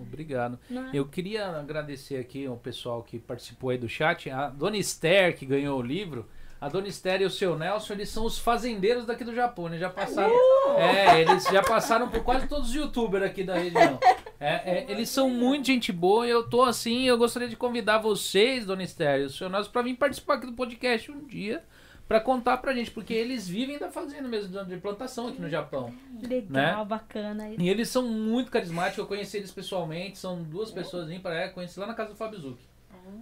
Obrigado. 0.00 0.58
Não 0.70 0.86
é? 0.86 0.90
Eu 0.94 1.06
queria 1.06 1.46
agradecer 1.48 2.16
aqui 2.16 2.46
ao 2.46 2.56
pessoal 2.56 3.02
que 3.02 3.18
participou 3.18 3.70
aí 3.70 3.78
do 3.78 3.88
chat. 3.88 4.30
A 4.30 4.48
Dona 4.48 4.76
Esther, 4.76 5.36
que 5.36 5.44
ganhou 5.44 5.78
o 5.78 5.82
livro. 5.82 6.28
A 6.60 6.68
Dona 6.68 6.88
Esther 6.88 7.22
e 7.22 7.24
o 7.24 7.30
seu 7.30 7.56
Nelson, 7.56 7.92
eles 7.92 8.08
são 8.08 8.24
os 8.24 8.36
fazendeiros 8.38 9.06
daqui 9.06 9.22
do 9.22 9.32
Japão, 9.34 9.68
né? 9.68 9.78
Já 9.78 9.88
passaram. 9.88 10.34
É, 10.76 11.20
eles 11.20 11.44
já 11.44 11.62
passaram 11.62 12.08
por 12.08 12.22
quase 12.24 12.48
todos 12.48 12.70
os 12.70 12.74
youtubers 12.74 13.24
aqui 13.24 13.44
da 13.44 13.54
região. 13.54 13.98
É, 14.40 14.78
é, 14.78 14.86
eles 14.88 15.08
são 15.08 15.30
muito 15.30 15.66
gente 15.66 15.92
boa 15.92 16.26
e 16.26 16.30
eu 16.30 16.48
tô 16.48 16.62
assim, 16.62 17.04
eu 17.04 17.16
gostaria 17.16 17.48
de 17.48 17.56
convidar 17.56 17.98
vocês, 17.98 18.66
Dona 18.66 18.82
Esther 18.82 19.20
e 19.20 19.24
o 19.24 19.30
seu 19.30 19.48
Nelson, 19.48 19.70
pra 19.70 19.82
vir 19.82 19.94
participar 19.94 20.34
aqui 20.34 20.46
do 20.46 20.52
podcast 20.52 21.10
um 21.12 21.24
dia. 21.26 21.62
Pra 22.08 22.20
contar 22.20 22.56
pra 22.56 22.72
gente, 22.72 22.90
porque 22.90 23.12
eles 23.12 23.46
vivem 23.46 23.78
da 23.78 23.90
fazenda 23.90 24.26
mesmo, 24.26 24.64
de 24.64 24.76
plantação 24.78 25.28
aqui 25.28 25.42
no 25.42 25.48
Japão. 25.50 25.92
Legal, 26.22 26.78
Né? 26.78 26.84
bacana. 26.86 27.50
E 27.58 27.68
eles 27.68 27.90
são 27.90 28.08
muito 28.08 28.50
carismáticos, 28.50 28.98
eu 28.98 29.06
conheci 29.06 29.36
eles 29.36 29.50
pessoalmente, 29.52 30.16
são 30.16 30.42
duas 30.42 30.70
pessoas 30.70 31.10
ímpares, 31.10 31.38
é, 31.38 31.48
conheci 31.48 31.78
lá 31.78 31.86
na 31.86 31.92
casa 31.92 32.08
do 32.08 32.16
Fábio 32.16 32.40
Zucchi. 32.40 32.66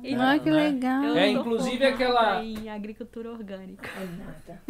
E 0.02 0.14
Ah, 0.14 0.38
que 0.38 0.50
né? 0.50 0.56
legal. 0.70 1.16
É, 1.16 1.28
inclusive 1.30 1.84
aquela- 1.84 2.44
Em 2.44 2.68
agricultura 2.68 3.30
orgânica. 3.32 3.88
É 3.88 4.04
nada. 4.24 4.62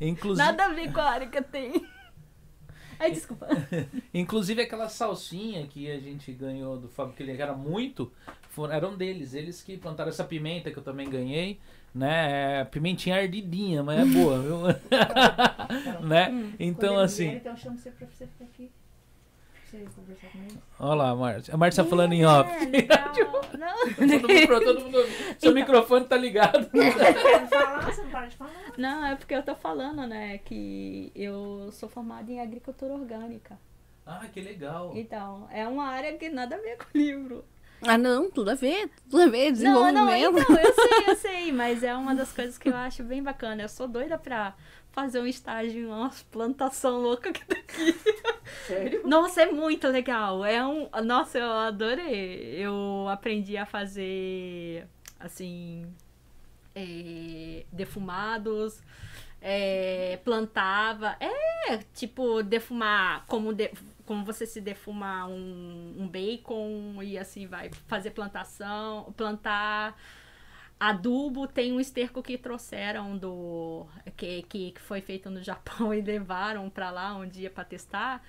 Inclusive, 0.00 0.46
Nada 0.46 0.64
a 0.66 0.68
ver 0.68 0.92
com 0.92 1.00
a 1.00 1.04
área 1.10 1.26
que 1.26 1.38
eu 1.38 1.42
tenho. 1.42 1.86
Ai, 2.98 3.10
desculpa. 3.10 3.46
inclusive 4.14 4.62
aquela 4.62 4.88
salsinha 4.88 5.66
que 5.66 5.90
a 5.90 5.98
gente 5.98 6.32
ganhou 6.32 6.78
do 6.78 6.88
Fábio, 6.88 7.14
que 7.14 7.22
ele 7.22 7.32
era 7.40 7.54
muito, 7.54 8.10
foram, 8.50 8.72
eram 8.74 8.96
deles, 8.96 9.34
eles 9.34 9.62
que 9.62 9.76
plantaram 9.76 10.08
essa 10.08 10.24
pimenta 10.24 10.70
que 10.70 10.78
eu 10.78 10.82
também 10.82 11.08
ganhei, 11.08 11.58
né? 11.94 12.60
É 12.60 12.64
pimentinha 12.64 13.16
ardidinha, 13.16 13.82
mas 13.82 14.00
é 14.00 14.04
boa, 14.04 14.38
viu? 14.40 14.56
né? 16.06 16.54
Então 16.58 16.88
Quando 16.90 16.96
ele 16.98 17.04
assim, 17.04 17.24
vier, 17.28 17.36
então 17.36 17.56
chama 17.56 17.76
você 17.76 17.90
pra 17.90 18.06
você 18.06 18.26
ficar 18.26 18.44
aqui. 18.44 18.70
Você 19.84 20.00
conversar 20.00 20.28
com 20.28 20.86
olha 20.86 20.94
lá, 20.94 21.10
a 21.10 21.16
Márcia. 21.16 21.54
A 21.54 21.56
Márcia 21.56 21.84
falando 21.84 22.12
em 22.12 22.24
off. 22.24 22.50
É, 22.50 22.64
legal. 22.64 23.12
Não. 23.58 23.76
todo 24.20 24.28
mundo, 24.28 24.64
todo 24.64 24.80
mundo, 24.80 24.98
seu 25.38 25.52
microfone 25.54 26.04
tá 26.06 26.16
ligado. 26.16 26.68
Quer 26.70 27.48
falar? 27.48 27.80
Você 27.86 28.02
não 28.02 28.10
para 28.10 28.26
de 28.26 28.36
falar. 28.36 28.52
Não, 28.76 29.06
é 29.06 29.16
porque 29.16 29.34
eu 29.34 29.42
tô 29.42 29.54
falando, 29.54 30.06
né, 30.06 30.38
que 30.38 31.10
eu 31.14 31.70
sou 31.72 31.88
formada 31.88 32.30
em 32.30 32.40
agricultura 32.40 32.92
orgânica. 32.92 33.58
Ah, 34.04 34.26
que 34.32 34.40
legal. 34.40 34.92
Então, 34.94 35.48
é 35.50 35.66
uma 35.66 35.86
área 35.86 36.16
que 36.16 36.28
nada 36.28 36.56
a 36.56 36.58
ver 36.58 36.76
com 36.76 36.84
o 36.84 36.98
livro. 36.98 37.44
Ah, 37.82 37.98
não, 37.98 38.30
tudo 38.30 38.50
a 38.50 38.54
ver. 38.54 38.90
Tudo 39.10 39.22
a 39.22 39.26
ver. 39.28 39.52
Não, 39.52 39.92
não, 39.92 40.06
Desenvolvimento. 40.06 40.50
então, 40.50 40.58
eu 40.58 40.74
sei, 40.74 41.08
eu 41.08 41.16
sei, 41.16 41.52
mas 41.52 41.82
é 41.82 41.94
uma 41.94 42.14
das 42.14 42.32
coisas 42.32 42.56
que 42.56 42.68
eu 42.68 42.76
acho 42.76 43.02
bem 43.02 43.22
bacana. 43.22 43.62
Eu 43.62 43.68
sou 43.68 43.88
doida 43.88 44.16
pra 44.16 44.54
fazer 44.96 45.20
um 45.20 45.26
estágio 45.26 45.82
em 45.82 45.86
uma 45.86 46.10
plantação 46.32 47.00
louca 47.02 47.30
que 47.32 47.44
tá 47.44 47.54
aqui. 47.56 47.94
Sério? 48.66 49.06
Nossa, 49.06 49.42
é 49.42 49.52
muito 49.52 49.86
legal. 49.88 50.44
É 50.44 50.66
um. 50.66 50.88
Nossa, 51.04 51.38
eu 51.38 51.50
adorei. 51.52 52.56
Eu 52.56 53.06
aprendi 53.08 53.56
a 53.58 53.66
fazer 53.66 54.86
assim. 55.20 55.86
é, 56.74 57.64
defumados. 57.72 58.80
é, 59.40 60.18
plantava. 60.24 61.16
É, 61.20 61.78
tipo, 61.94 62.42
defumar 62.42 63.24
como, 63.26 63.52
de- 63.52 63.72
como 64.06 64.24
você 64.24 64.46
se 64.46 64.60
defuma 64.60 65.26
um, 65.26 65.94
um 65.98 66.08
bacon 66.08 67.02
e 67.02 67.18
assim 67.18 67.46
vai. 67.46 67.70
Fazer 67.86 68.10
plantação, 68.12 69.12
plantar 69.16 69.94
adubo. 70.78 71.46
Tem 71.46 71.72
um 71.72 71.80
esterco 71.80 72.22
que 72.22 72.36
trouxeram 72.38 73.16
do. 73.16 73.86
que, 74.16 74.42
que, 74.44 74.70
que 74.72 74.80
foi 74.80 75.00
feito 75.00 75.30
no 75.30 75.42
Japão 75.42 75.92
e 75.94 76.00
levaram 76.00 76.68
pra 76.70 76.90
lá 76.90 77.14
um 77.16 77.26
dia 77.28 77.50
pra 77.50 77.64
testar. 77.64 78.22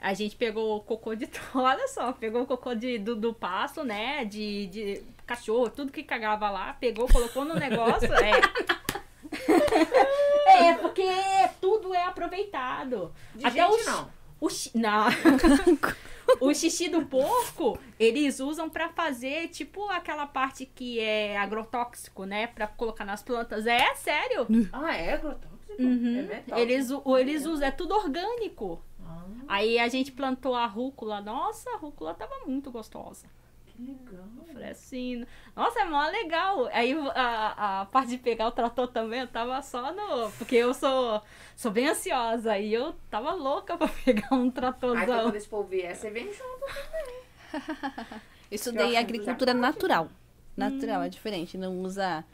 A 0.00 0.12
gente 0.12 0.36
pegou 0.36 0.76
o 0.76 0.80
cocô 0.80 1.14
de. 1.14 1.28
Olha 1.54 1.88
só, 1.88 2.12
pegou 2.12 2.42
o 2.42 2.46
cocô 2.46 2.74
de, 2.74 2.98
do, 2.98 3.16
do 3.16 3.32
pasto, 3.32 3.82
né? 3.82 4.24
De, 4.24 4.66
de 4.66 5.02
cachorro, 5.26 5.70
tudo 5.70 5.90
que 5.90 6.02
cagava 6.02 6.50
lá, 6.50 6.74
pegou, 6.74 7.08
colocou 7.08 7.44
no 7.44 7.54
negócio. 7.54 8.12
É. 8.14 8.40
é, 10.68 10.74
porque 10.74 11.06
tudo 11.60 11.94
é 11.94 12.04
aproveitado. 12.04 13.12
De 13.34 13.46
Até 13.46 13.62
gente 13.62 13.80
os- 13.80 13.86
não. 13.86 14.10
O 14.38 14.48
Não. 14.74 15.06
O 16.40 16.52
xixi 16.54 16.88
do 16.88 17.04
porco, 17.06 17.78
eles 17.98 18.40
usam 18.40 18.68
pra 18.68 18.88
fazer, 18.90 19.48
tipo, 19.48 19.88
aquela 19.90 20.26
parte 20.26 20.66
que 20.66 20.98
é 21.00 21.36
agrotóxico, 21.36 22.24
né? 22.24 22.46
Pra 22.48 22.66
colocar 22.66 23.04
nas 23.04 23.22
plantas. 23.22 23.66
É 23.66 23.94
sério. 23.94 24.46
Ah, 24.72 24.94
é 24.96 25.14
agrotóxico? 25.14 25.56
Uhum. 25.78 26.18
É 26.18 26.22
metal. 26.22 26.58
Eles, 26.58 26.88
eles 27.18 27.46
usam, 27.46 27.66
é 27.66 27.70
tudo 27.70 27.94
orgânico. 27.94 28.80
Ah, 29.04 29.24
Aí 29.48 29.78
a 29.78 29.88
gente 29.88 30.12
plantou 30.12 30.54
a 30.54 30.66
rúcula. 30.66 31.20
Nossa, 31.20 31.70
a 31.70 31.76
rúcula 31.76 32.14
tava 32.14 32.46
muito 32.46 32.70
gostosa. 32.70 33.26
Que 33.76 33.82
legal. 33.82 34.24
Eu 34.38 34.52
falei 34.52 34.70
assim, 34.70 35.26
nossa, 35.54 35.80
é 35.80 35.84
mó 35.84 36.06
legal. 36.08 36.66
Aí 36.72 36.94
a, 37.14 37.80
a 37.82 37.84
parte 37.86 38.10
de 38.10 38.18
pegar 38.18 38.48
o 38.48 38.52
trator 38.52 38.88
também, 38.88 39.20
eu 39.20 39.28
tava 39.28 39.60
só 39.62 39.92
no. 39.92 40.30
Porque 40.32 40.56
eu 40.56 40.72
sou, 40.72 41.22
sou 41.54 41.70
bem 41.70 41.88
ansiosa. 41.88 42.52
Aí 42.52 42.72
eu 42.72 42.94
tava 43.10 43.32
louca 43.32 43.76
pra 43.76 43.88
pegar 44.04 44.28
um 44.32 44.42
Aí 44.42 44.46
então, 44.46 44.50
tratorzão. 44.50 45.22
quando 45.24 45.36
esse 45.36 45.48
povo 45.48 45.68
vier, 45.68 45.94
você 45.94 46.10
vem 46.10 46.32
junto. 46.32 46.66
Eu 48.48 48.54
estudei 48.54 48.96
agricultura 48.96 49.52
natural. 49.52 50.08
Natural, 50.56 51.02
é 51.02 51.08
diferente. 51.08 51.58
Não 51.58 51.80
usa, 51.80 52.24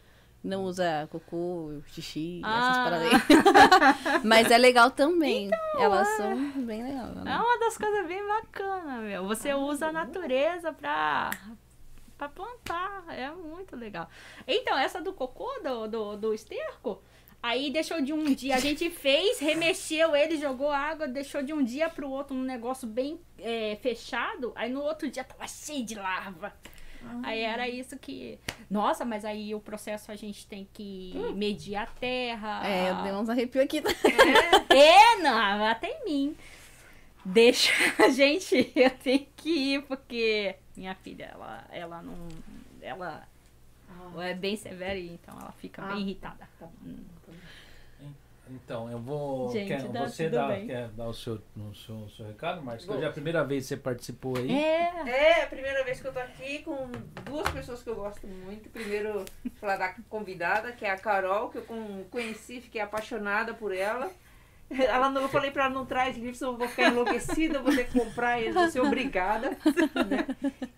não 0.43 0.65
usa 0.65 1.09
cocô, 1.11 1.81
xixi, 1.87 2.41
essas 2.45 2.77
Ah. 2.77 2.85
paradas 2.85 3.09
aí. 3.13 4.21
Mas 4.25 4.51
é 4.51 4.59
legal 4.59 4.91
também. 4.91 5.49
Elas 5.79 6.09
são 6.17 6.37
bem 6.63 6.83
legais. 6.83 7.17
É 7.17 7.21
Né? 7.21 7.37
uma 7.39 7.59
das 7.61 7.79
coisas 7.79 8.07
bem 8.07 8.27
bacanas, 8.27 9.03
meu. 9.05 9.27
Você 9.29 9.55
usa 9.55 9.87
a 9.89 9.93
natureza 9.93 10.73
pra, 10.73 11.31
pra 12.19 12.29
plantar. 12.29 13.05
É 13.09 13.31
muito 13.31 13.77
legal. 13.77 14.09
Então, 14.47 14.77
essa 14.77 15.01
do 15.01 15.13
cocô, 15.13 15.49
do, 15.63 15.87
do, 15.87 16.17
do 16.17 16.35
esterco, 16.35 17.01
aí 17.43 17.71
deixou 17.71 18.01
de 18.03 18.13
um 18.13 18.25
dia. 18.35 18.57
A 18.57 18.61
gente 18.61 18.91
fez, 18.91 19.39
remexeu 19.39 20.17
ele, 20.17 20.37
jogou 20.39 20.71
água, 20.71 21.07
deixou 21.07 21.43
de 21.43 21.53
um 21.53 21.63
dia 21.63 21.89
pro 21.89 22.11
outro 22.11 22.35
um 22.37 22.43
negócio 22.43 22.87
bem 22.89 23.21
é, 23.39 23.77
fechado. 23.81 24.53
Aí 24.57 24.71
no 24.73 24.81
outro 24.83 25.09
dia 25.09 25.23
tava 25.23 25.47
cheio 25.47 25.85
de 25.85 25.95
larva. 25.95 26.53
Aí 27.23 27.41
era 27.41 27.69
isso 27.69 27.99
que. 27.99 28.39
Nossa, 28.71 29.05
mas 29.05 29.25
aí 29.25 29.55
o 29.55 29.61
processo 29.61 30.11
a 30.11 30.17
gente 30.17 30.47
tem 30.47 30.67
que 30.73 31.13
medir 31.35 31.77
a 31.77 31.87
terra. 31.87 32.67
É, 32.67 32.91
eu 32.91 33.03
dei 33.03 33.13
uns 33.13 33.29
arrepios 33.29 33.65
aqui. 33.65 33.83
É, 34.71 35.17
não, 35.23 35.65
até 35.67 35.89
em 35.89 36.05
mim. 36.05 36.37
Deixa 37.25 37.73
a 38.03 38.09
gente, 38.09 38.73
eu 38.75 38.91
tenho 38.91 39.27
que 39.37 39.51
ir, 39.75 39.83
porque 39.83 40.57
minha 40.77 40.95
filha, 40.97 41.31
ela, 41.33 41.65
ela 41.71 42.03
não. 42.03 42.17
Ela 42.81 43.27
é 44.19 44.35
bem 44.35 44.57
severa, 44.57 44.99
então 44.99 45.39
ela 45.39 45.53
fica 45.53 45.83
Ah. 45.83 45.89
bem 45.93 46.01
irritada. 46.01 46.49
Então, 48.55 48.91
eu 48.91 48.99
vou. 48.99 49.51
Gente, 49.51 49.69
quer, 49.69 49.83
dá 49.89 50.09
você 50.09 50.29
dá, 50.29 50.49
bem. 50.49 50.67
quer 50.67 50.89
dar 50.89 51.07
o 51.09 51.15
seu, 51.15 51.41
no 51.57 51.75
seu, 51.75 51.95
o 51.95 52.11
seu 52.11 52.27
recado, 52.27 52.63
Marcos? 52.63 52.87
Hoje 52.89 53.03
é 53.03 53.07
a 53.07 53.13
primeira 53.13 53.43
vez 53.45 53.65
que 53.65 53.69
você 53.69 53.77
participou 53.79 54.37
aí. 54.37 54.53
É. 54.53 54.93
É 55.09 55.43
a 55.45 55.47
primeira 55.47 55.83
vez 55.85 56.01
que 56.01 56.07
eu 56.07 56.13
tô 56.13 56.19
aqui 56.19 56.59
com 56.61 56.91
duas 57.25 57.49
pessoas 57.51 57.83
que 57.83 57.89
eu 57.89 57.95
gosto 57.97 58.27
muito. 58.27 58.69
Primeiro, 58.71 59.25
falar 59.61 59.77
da 59.77 59.95
convidada, 60.11 60.73
que 60.73 60.85
é 60.85 60.91
a 60.91 60.99
Carol, 60.99 61.49
que 61.49 61.59
eu 61.59 61.63
con- 61.63 62.05
conheci, 62.11 62.61
fiquei 62.61 62.81
apaixonada 62.81 63.55
por 63.55 63.75
ela. 63.75 64.11
Ela 64.71 65.11
não, 65.11 65.21
eu 65.23 65.29
falei 65.29 65.51
pra 65.51 65.65
ela 65.67 65.75
não 65.75 65.85
traz 65.85 66.17
livros, 66.17 66.41
eu 66.41 66.57
vou 66.57 66.67
ficar 66.67 66.89
enlouquecida, 66.89 67.59
eu 67.59 67.63
vou 67.63 67.75
ter 67.75 67.87
que 67.87 67.99
comprar 67.99 68.41
eles, 68.41 68.55
vou 68.55 68.71
ser 68.71 68.81
obrigada. 68.81 69.51
né? 70.09 70.27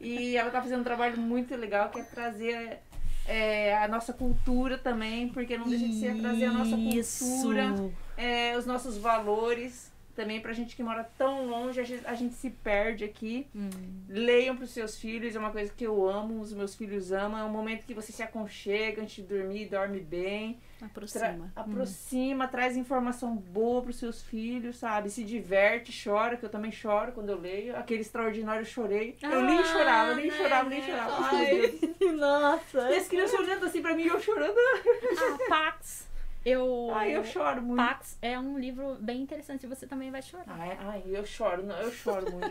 E 0.01 0.37
ela 0.37 0.51
tá 0.51 0.61
fazendo 0.61 0.81
um 0.81 0.85
trabalho 0.85 1.17
muito 1.17 1.55
legal, 1.55 1.89
que 1.91 2.01
é 2.01 2.03
trazer 2.03 2.79
é, 3.27 3.77
a 3.79 3.89
nossa 3.89 4.13
cultura 4.13 4.77
também, 4.77 5.29
porque 5.29 5.57
não 5.57 5.69
deixa 5.69 5.87
de 5.87 5.99
ser 5.99 6.17
trazer 6.21 6.47
a 6.47 6.53
nossa 6.53 6.77
cultura, 6.77 7.75
é, 8.17 8.57
os 8.57 8.67
nossos 8.67 8.97
valores. 8.99 9.93
Também 10.15 10.41
pra 10.41 10.53
gente 10.53 10.77
que 10.77 10.83
mora 10.83 11.03
tão 11.19 11.47
longe, 11.47 11.81
a 11.81 11.85
gente, 11.85 12.07
a 12.07 12.15
gente 12.15 12.35
se 12.35 12.49
perde 12.51 13.03
aqui. 13.05 13.47
Hum. 13.55 13.69
Leiam 14.09 14.57
pros 14.57 14.71
seus 14.71 14.97
filhos, 14.97 15.35
é 15.35 15.39
uma 15.39 15.51
coisa 15.51 15.73
que 15.77 15.85
eu 15.85 16.09
amo, 16.09 16.41
os 16.41 16.53
meus 16.53 16.75
filhos 16.77 17.11
amam. 17.13 17.41
É 17.41 17.45
um 17.45 17.49
momento 17.51 17.85
que 17.85 17.93
você 17.95 18.13
se 18.13 18.23
aconchega 18.23 19.03
antes 19.03 19.17
de 19.17 19.23
dormir, 19.23 19.67
dorme 19.67 19.99
bem. 20.01 20.59
Tra- 20.79 20.87
Aproxima. 20.87 21.53
aproxima, 21.57 22.47
traz 22.49 22.77
informação 22.77 23.35
boa 23.37 23.81
pros 23.83 23.97
seus 23.97 24.23
filhos, 24.23 24.77
sabe? 24.77 25.09
Se 25.11 25.25
diverte, 25.25 25.93
chora, 26.05 26.37
que 26.37 26.45
eu 26.45 26.49
também 26.51 26.71
choro 26.71 27.13
quando 27.13 27.31
eu 27.31 27.41
leio. 27.41 27.75
Aquele 27.77 28.03
extraordinário 28.03 28.61
eu 28.63 28.67
chorei. 28.67 29.17
eu 29.23 29.43
nem 29.43 29.59
Ah, 29.61 29.65
chorava, 29.65 30.11
eu 30.11 30.17
nem 30.17 30.27
né, 30.29 30.37
chorava, 30.37 30.69
nem 30.69 30.81
né? 30.81 30.87
chorava. 30.87 31.13
Ai. 31.37 31.79
Nossa. 32.17 32.91
E 32.91 32.97
as 32.97 33.09
crianças 33.09 33.39
olhando 33.41 33.65
assim 33.67 33.81
pra 33.83 33.95
mim 33.95 34.05
eu 34.05 34.21
chorando. 34.21 34.55
Ah, 34.59 35.39
Pax. 35.49 36.07
Eu. 36.45 36.91
Ai, 36.95 37.17
eu 37.17 37.25
choro 37.25 37.63
muito. 37.63 37.77
Pax 37.79 38.19
é 38.21 38.39
um 38.39 38.59
livro 38.59 38.97
bem 39.01 39.23
interessante, 39.23 39.67
você 39.67 39.87
também 39.87 40.11
vai 40.11 40.21
chorar. 40.21 40.45
Ai, 40.59 40.77
ai, 40.81 41.03
eu 41.07 41.25
choro, 41.25 41.63
eu 41.63 41.91
choro 41.91 42.31
muito. 42.31 42.51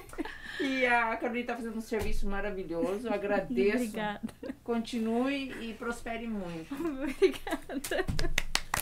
e 0.60 0.86
a 0.86 1.14
Carolina 1.16 1.46
tá 1.48 1.56
fazendo 1.56 1.76
um 1.76 1.80
serviço 1.82 2.26
maravilhoso, 2.26 3.06
eu 3.08 3.12
agradeço. 3.12 3.76
Obrigada. 3.76 4.20
Continue 4.64 5.52
e 5.60 5.74
prospere 5.74 6.26
muito. 6.26 6.72
Obrigada. 6.74 8.04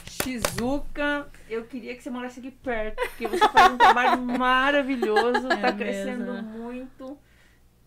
Shizuka, 0.07 1.27
eu 1.51 1.65
queria 1.65 1.95
que 1.97 2.03
você 2.03 2.09
morasse 2.11 2.39
aqui 2.41 2.51
perto, 2.51 2.97
porque 3.09 3.27
você 3.27 3.49
faz 3.49 3.73
um 3.73 3.77
trabalho 3.79 4.23
maravilhoso, 4.23 5.49
É 5.51 5.57
tá 5.61 5.73
crescendo 5.73 6.33
mesmo. 6.33 6.49
muito. 6.51 7.19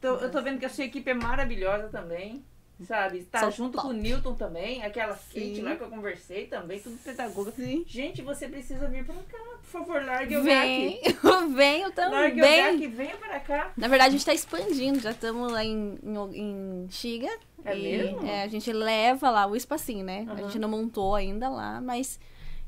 Tô- 0.02 0.18
eu 0.18 0.30
tô 0.30 0.42
vendo 0.42 0.60
que 0.60 0.66
a 0.66 0.70
sua 0.70 0.84
equipe 0.84 1.10
é 1.10 1.14
maravilhosa 1.14 1.88
também. 1.88 2.46
Sabe? 2.85 3.23
Tá 3.23 3.39
São 3.39 3.51
junto 3.51 3.73
top. 3.73 3.88
com 3.88 3.93
o 3.93 3.97
Newton 3.97 4.35
também, 4.35 4.83
aquela 4.83 5.15
Kate 5.15 5.61
lá 5.61 5.75
que 5.75 5.81
eu 5.81 5.89
conversei 5.89 6.45
também, 6.45 6.80
tudo 6.80 6.97
pedagoga. 7.03 7.51
Sim. 7.51 7.83
Gente, 7.88 8.22
você 8.22 8.47
precisa 8.47 8.88
vir 8.88 9.03
pra 9.03 9.15
cá, 9.15 9.38
por 9.61 9.65
favor, 9.65 10.06
largue 10.06 10.38
o. 10.38 10.43
Vem, 10.43 11.01
venho 11.56 11.83
Largue 11.88 11.89
o 11.89 11.91
também. 11.91 12.35
Gak, 12.35 12.88
venha 12.88 13.17
para 13.17 13.39
cá. 13.39 13.72
Na 13.75 13.88
verdade, 13.88 14.09
a 14.09 14.11
gente 14.17 14.25
tá 14.25 14.33
expandindo, 14.33 14.99
já 14.99 15.11
estamos 15.11 15.51
lá 15.51 15.64
em, 15.65 15.97
em, 16.03 16.83
em 16.85 16.88
Xiga. 16.91 17.30
É 17.65 17.75
e, 17.75 17.81
mesmo? 17.81 18.27
é, 18.27 18.43
a 18.43 18.47
gente 18.47 18.72
leva 18.72 19.30
lá 19.31 19.47
o 19.47 19.56
espacinho, 19.56 20.06
né? 20.06 20.25
A 20.27 20.33
Aham. 20.33 20.43
gente 20.43 20.59
não 20.59 20.69
montou 20.69 21.15
ainda 21.15 21.49
lá, 21.49 21.81
mas. 21.81 22.19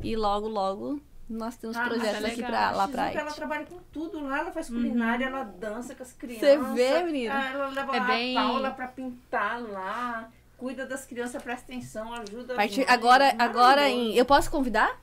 E 0.02 0.16
logo, 0.16 0.48
logo 0.48 1.00
nós 1.30 1.56
temos 1.56 1.78
Ah, 1.78 1.82
mas 1.82 1.90
projetos 1.94 2.24
é 2.24 2.28
aqui 2.28 2.42
pra, 2.44 2.72
lá 2.72 2.84
A 2.84 2.88
pra 2.88 3.12
ela 3.12 3.32
trabalha 3.32 3.66
com 3.66 3.78
tudo 3.94 4.20
lá, 4.24 4.40
ela 4.40 4.52
faz 4.52 4.68
culinária, 4.68 5.26
ela 5.26 5.44
dança 5.44 5.94
com 5.96 6.04
as 6.04 6.12
crianças. 6.12 6.60
Você 6.60 6.74
vê, 6.74 7.04
menina? 7.04 7.36
Ah, 7.40 7.50
ela 7.52 7.68
leva 7.70 7.96
É 7.96 8.00
a 8.00 8.04
bem- 8.04 8.34
Paula 8.36 8.72
pra 8.72 8.88
pintar 8.88 9.62
lá, 9.62 10.30
cuida 10.58 10.86
das 10.86 11.06
crianças, 11.06 11.42
presta 11.42 11.72
atenção, 11.72 12.14
ajuda. 12.14 12.56
Partir, 12.56 12.84
agora, 12.90 13.34
agora 13.38 13.88
em. 13.90 14.16
Eu 14.16 14.26
posso 14.26 14.50
convidar? 14.50 15.00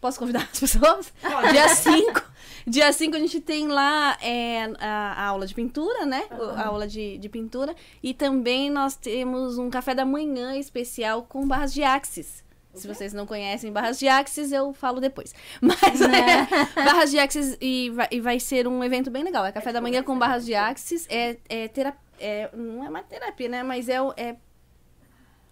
Posso 0.00 0.18
convidar 0.18 0.48
as 0.52 0.60
pessoas? 0.60 1.12
Pode. 1.20 1.52
Dia 1.52 1.68
5. 1.68 2.22
Dia 2.66 2.92
5 2.92 3.16
a 3.16 3.18
gente 3.18 3.40
tem 3.40 3.68
lá 3.68 4.16
é, 4.22 4.64
a, 4.80 5.12
a 5.16 5.24
aula 5.26 5.46
de 5.46 5.54
pintura, 5.54 6.04
né? 6.06 6.24
O- 6.30 6.42
A 6.58 6.66
aula 6.66 6.86
de, 6.86 7.18
de 7.18 7.28
pintura. 7.28 7.74
E 8.02 8.12
também 8.14 8.70
nós 8.70 8.96
temos 8.96 9.58
um 9.58 9.68
café 9.70 9.94
da 9.94 10.04
manhã 10.04 10.56
especial 10.56 11.22
com 11.22 11.46
barras 11.46 11.72
de 11.74 11.82
axis. 11.82 12.42
Se 12.74 12.86
vocês 12.86 13.12
não 13.12 13.26
conhecem 13.26 13.72
barras 13.72 13.98
de 13.98 14.06
axis, 14.08 14.52
eu 14.52 14.72
falo 14.72 15.00
depois. 15.00 15.34
Mas 15.60 16.00
é, 16.00 16.46
barras 16.84 17.10
de 17.10 17.18
axis 17.18 17.56
e 17.60 17.90
vai, 17.90 18.08
e 18.10 18.20
vai 18.20 18.38
ser 18.38 18.68
um 18.68 18.82
evento 18.84 19.10
bem 19.10 19.24
legal. 19.24 19.44
É 19.44 19.52
café 19.52 19.72
da 19.72 19.80
manhã 19.80 20.02
com 20.02 20.18
barras 20.18 20.44
de 20.44 20.54
axis. 20.54 21.06
É, 21.10 21.36
é, 21.48 21.68
tera, 21.68 21.96
é 22.18 22.48
não 22.54 22.84
é 22.84 22.88
uma 22.88 23.02
terapia, 23.02 23.48
né? 23.48 23.62
Mas 23.62 23.88
é, 23.88 23.96
é 24.16 24.36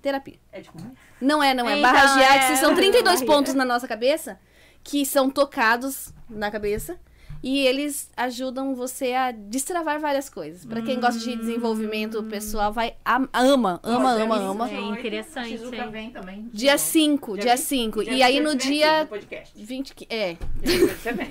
terapia. 0.01 0.39
É 0.53 0.61
de 0.61 0.71
comer? 0.71 0.93
Não 1.21 1.43
é, 1.43 1.55
não 1.55 1.69
é. 1.69 1.79
Então, 1.79 1.93
Barras 1.93 2.15
de 2.15 2.21
é- 2.21 2.39
axis 2.39 2.59
são 2.61 2.75
32 2.75 3.21
Ai, 3.21 3.27
pontos 3.27 3.55
na 3.55 3.65
nossa 3.65 3.89
cabeça 3.89 4.39
que 4.83 5.05
são 5.05 5.29
tocados 5.29 6.15
na 6.31 6.51
cabeça 6.51 6.99
e 7.43 7.67
eles 7.67 8.11
ajudam 8.17 8.75
você 8.75 9.13
a 9.13 9.31
destravar 9.31 10.01
várias 10.01 10.29
coisas. 10.29 10.65
Pra 10.65 10.83
quem 10.83 10.99
gosta 11.01 11.21
de 11.21 11.37
desenvolvimento 11.37 12.23
pessoal, 12.25 12.73
vai 12.73 12.95
am- 13.05 13.29
ama, 13.33 13.81
ama, 13.83 14.13
ama, 14.13 14.37
28, 14.37 14.51
ama. 14.51 14.71
É 14.71 14.81
interessante, 14.99 15.47
a 15.55 15.59
Shizuka 15.59 15.77
hein? 15.77 15.91
vem 15.91 16.11
também. 16.11 16.43
Dia 16.53 16.69
Dia 16.71 16.79
5, 16.79 17.35
Dia 17.35 17.43
dia 17.45 17.57
20, 17.57 17.65
5. 17.65 18.05
dia 18.05 18.13
E 18.13 18.23
aí 18.23 18.41
no 18.41 18.51
28 18.51 18.69
vem 18.69 18.79
aqui 18.79 18.79
dia 18.79 19.01
no 19.03 19.07
podcast. 19.09 19.65
20, 19.65 19.95
que- 19.95 20.07
é, 20.11 20.33
Dia 20.35 20.79
28 20.79 21.01
você 21.03 21.13
vem. 21.13 21.31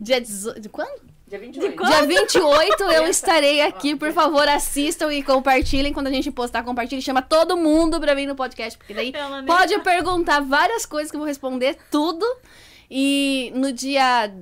dia 0.00 0.20
18, 0.20 0.68
quando? 0.70 1.00
Dia 1.28 1.40
28. 1.40 1.84
Dia 1.84 2.02
28 2.06 2.82
eu 2.84 3.08
estarei 3.08 3.60
aqui, 3.62 3.96
por 3.96 4.12
favor, 4.12 4.46
assistam 4.48 5.12
e 5.12 5.22
compartilhem. 5.24 5.92
Quando 5.92 6.06
a 6.06 6.12
gente 6.12 6.30
postar, 6.30 6.62
compartilhem, 6.62 7.00
chama 7.02 7.20
todo 7.20 7.56
mundo 7.56 7.98
pra 7.98 8.14
vir 8.14 8.26
no 8.28 8.36
podcast, 8.36 8.78
porque 8.78 8.94
daí 8.94 9.12
Pode 9.44 9.76
perguntar 9.80 10.38
várias 10.40 10.86
coisas 10.86 11.10
que 11.10 11.16
eu 11.16 11.20
vou 11.20 11.26
responder 11.26 11.76
tudo. 11.90 12.24
E 12.88 13.50
no 13.56 13.72
dia 13.72 14.32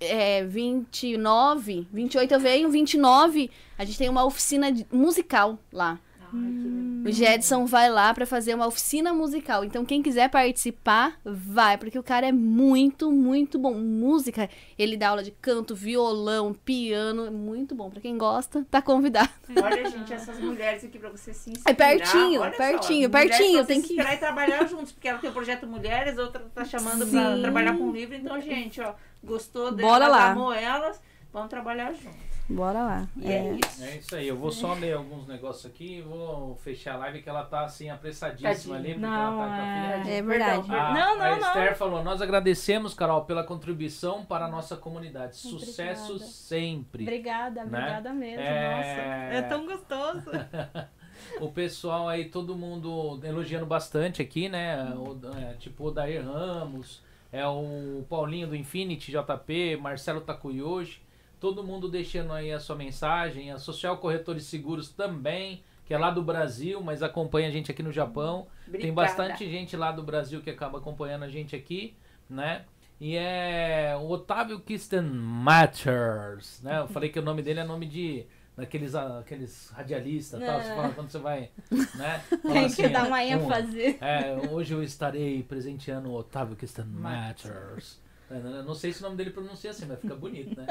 é, 0.00 0.44
29, 0.44 1.86
28 1.92 2.34
eu 2.34 2.40
venho, 2.40 2.68
29 2.70 3.50
a 3.78 3.84
gente 3.84 3.98
tem 3.98 4.08
uma 4.08 4.24
oficina 4.24 4.72
de- 4.72 4.86
musical 4.90 5.58
lá. 5.72 5.98
Ai, 6.20 6.30
que 6.30 6.68
legal. 6.68 6.88
O 7.06 7.10
Jedson 7.10 7.64
vai 7.64 7.88
lá 7.88 8.12
pra 8.12 8.26
fazer 8.26 8.52
uma 8.54 8.66
oficina 8.66 9.14
musical. 9.14 9.64
Então 9.64 9.82
quem 9.84 10.02
quiser 10.02 10.28
participar, 10.28 11.18
vai, 11.24 11.78
porque 11.78 11.98
o 11.98 12.02
cara 12.02 12.26
é 12.26 12.32
muito, 12.32 13.10
muito 13.10 13.58
bom. 13.58 13.72
Música, 13.72 14.50
ele 14.78 14.94
dá 14.96 15.08
aula 15.10 15.22
de 15.22 15.30
canto, 15.30 15.74
violão, 15.74 16.52
piano, 16.52 17.24
é 17.24 17.30
muito 17.30 17.74
bom. 17.74 17.88
Pra 17.88 18.00
quem 18.00 18.18
gosta, 18.18 18.66
tá 18.70 18.82
convidado. 18.82 19.30
Olha, 19.62 19.88
gente, 19.88 20.12
essas 20.12 20.38
mulheres 20.38 20.84
aqui 20.84 20.98
pra 20.98 21.08
você 21.08 21.32
se 21.32 21.50
inspirar. 21.50 21.70
É 21.70 21.74
pertinho, 21.74 22.40
Olha 22.42 22.50
só, 22.50 22.56
pertinho, 22.58 23.08
mulheres 23.08 23.36
pertinho, 23.38 23.64
tem 23.64 23.80
se 23.80 23.86
que- 23.86 23.94
inspirar 23.94 24.14
e 24.14 24.18
trabalhar 24.18 24.66
juntos, 24.66 24.92
porque 24.92 25.08
ela 25.08 25.18
tem 25.20 25.30
o 25.30 25.32
projeto 25.32 25.66
Mulheres, 25.66 26.18
outra 26.18 26.40
tá 26.54 26.64
chamando 26.64 27.06
pra 27.08 27.36
Sim. 27.36 27.40
trabalhar 27.42 27.78
com 27.78 27.90
livro. 27.90 28.14
Então, 28.16 28.38
gente, 28.40 28.80
ó, 28.82 28.92
gostou 29.22 29.70
Bora 29.72 30.06
delas, 30.06 30.10
lá. 30.10 30.30
amou 30.32 30.52
elas, 30.52 31.00
vamos 31.32 31.48
trabalhar 31.50 31.92
juntos. 31.92 32.28
Bora 32.50 32.82
lá. 32.82 33.08
E 33.18 33.30
é, 33.30 33.52
isso. 33.62 33.84
É 33.84 33.96
isso 33.96 34.16
aí, 34.16 34.26
eu 34.26 34.34
vou 34.36 34.50
só 34.50 34.72
ler 34.72 34.94
alguns 34.94 35.26
negócios 35.28 35.66
aqui 35.66 35.98
e 35.98 36.00
vou 36.00 36.56
fechar 36.56 36.94
a 36.94 36.96
live 36.96 37.20
que 37.20 37.28
ela 37.28 37.44
tá 37.44 37.62
assim 37.62 37.90
apressadíssima 37.90 38.76
ali, 38.76 38.94
porque 38.94 39.00
Não, 39.00 39.10
ela 39.12 39.30
tá 39.30 39.36
com 39.36 39.52
a 39.52 40.02
filha. 40.02 40.14
É 40.14 40.22
verdade. 40.22 40.74
A, 40.74 40.92
Não, 40.94 41.18
não, 41.18 41.24
a 41.26 41.36
não. 41.36 41.48
Esther 41.48 41.76
falou: 41.76 42.02
Nós 42.02 42.22
agradecemos, 42.22 42.94
Carol, 42.94 43.26
pela 43.26 43.44
contribuição 43.44 44.24
para 44.24 44.46
a 44.46 44.48
nossa 44.48 44.78
comunidade. 44.78 45.36
Sucesso 45.36 46.12
Obrigada. 46.14 46.32
sempre. 46.32 47.02
Obrigada, 47.02 47.64
Né? 47.64 47.66
obrigada 47.66 48.12
mesmo. 48.14 48.40
É. 48.40 48.76
Nossa, 48.76 49.36
é 49.36 49.42
tão 49.42 49.66
gostoso. 49.66 50.30
O 51.40 51.50
pessoal 51.50 52.08
aí, 52.08 52.26
todo 52.26 52.56
mundo 52.56 53.20
elogiando 53.24 53.66
bastante 53.66 54.22
aqui, 54.22 54.48
né? 54.48 54.82
O, 54.96 55.18
é, 55.36 55.54
tipo 55.54 55.84
o 55.88 55.90
Dair 55.90 56.24
Ramos, 56.24 57.02
é 57.32 57.46
o 57.46 58.04
Paulinho 58.08 58.48
do 58.48 58.56
Infinity 58.56 59.12
JP, 59.12 59.76
Marcelo 59.76 60.20
Takuyoshi, 60.20 61.00
todo 61.38 61.62
mundo 61.64 61.88
deixando 61.88 62.32
aí 62.32 62.52
a 62.52 62.60
sua 62.60 62.76
mensagem, 62.76 63.50
a 63.50 63.58
Social 63.58 63.98
Corretores 63.98 64.44
Seguros 64.44 64.90
também, 64.90 65.62
que 65.84 65.94
é 65.94 65.98
lá 65.98 66.10
do 66.10 66.22
Brasil, 66.22 66.80
mas 66.82 67.02
acompanha 67.02 67.48
a 67.48 67.50
gente 67.50 67.70
aqui 67.70 67.82
no 67.82 67.92
Japão. 67.92 68.46
Tem 68.70 68.92
bastante 68.92 69.48
gente 69.48 69.76
lá 69.76 69.90
do 69.90 70.02
Brasil 70.02 70.40
que 70.40 70.50
acaba 70.50 70.78
acompanhando 70.78 71.22
a 71.22 71.28
gente 71.28 71.56
aqui, 71.56 71.94
né? 72.28 72.64
E 73.00 73.16
é 73.16 73.96
o 73.98 74.10
Otávio 74.10 74.58
Kirsten 74.60 75.02
Matters, 75.02 76.60
né? 76.62 76.80
Eu 76.80 76.88
falei 76.88 77.08
que 77.10 77.18
o 77.18 77.22
nome 77.22 77.42
dele 77.42 77.60
é 77.60 77.64
nome 77.64 77.86
de 77.86 78.26
daqueles 78.58 78.94
ah, 78.94 79.20
aqueles 79.20 79.70
radialistas, 79.70 80.40
tal, 80.40 80.60
você 80.60 80.68
É. 80.70 80.74
fala 80.76 80.88
quando 80.92 81.10
você 81.10 81.18
vai, 81.18 81.50
né? 81.94 82.22
Tem 82.42 82.64
assim, 82.66 82.82
que 82.82 82.88
dar 82.88 83.06
uma 83.06 83.16
um- 83.16 83.20
ênfase. 83.20 83.96
é, 84.02 84.48
hoje 84.50 84.74
eu 84.74 84.82
estarei 84.82 85.42
presenteando 85.44 86.10
o 86.10 86.14
Otávio 86.14 86.56
Kirsten 86.56 86.84
Matters. 86.84 88.00
É, 88.30 88.34
Eu 88.36 88.62
não 88.64 88.74
sei 88.74 88.92
se 88.92 89.00
o 89.00 89.04
nome 89.04 89.16
dele 89.16 89.30
pronuncia 89.30 89.70
assim, 89.70 89.86
mas 89.86 89.98
fica 90.00 90.14
bonito, 90.14 90.60
né? 90.60 90.66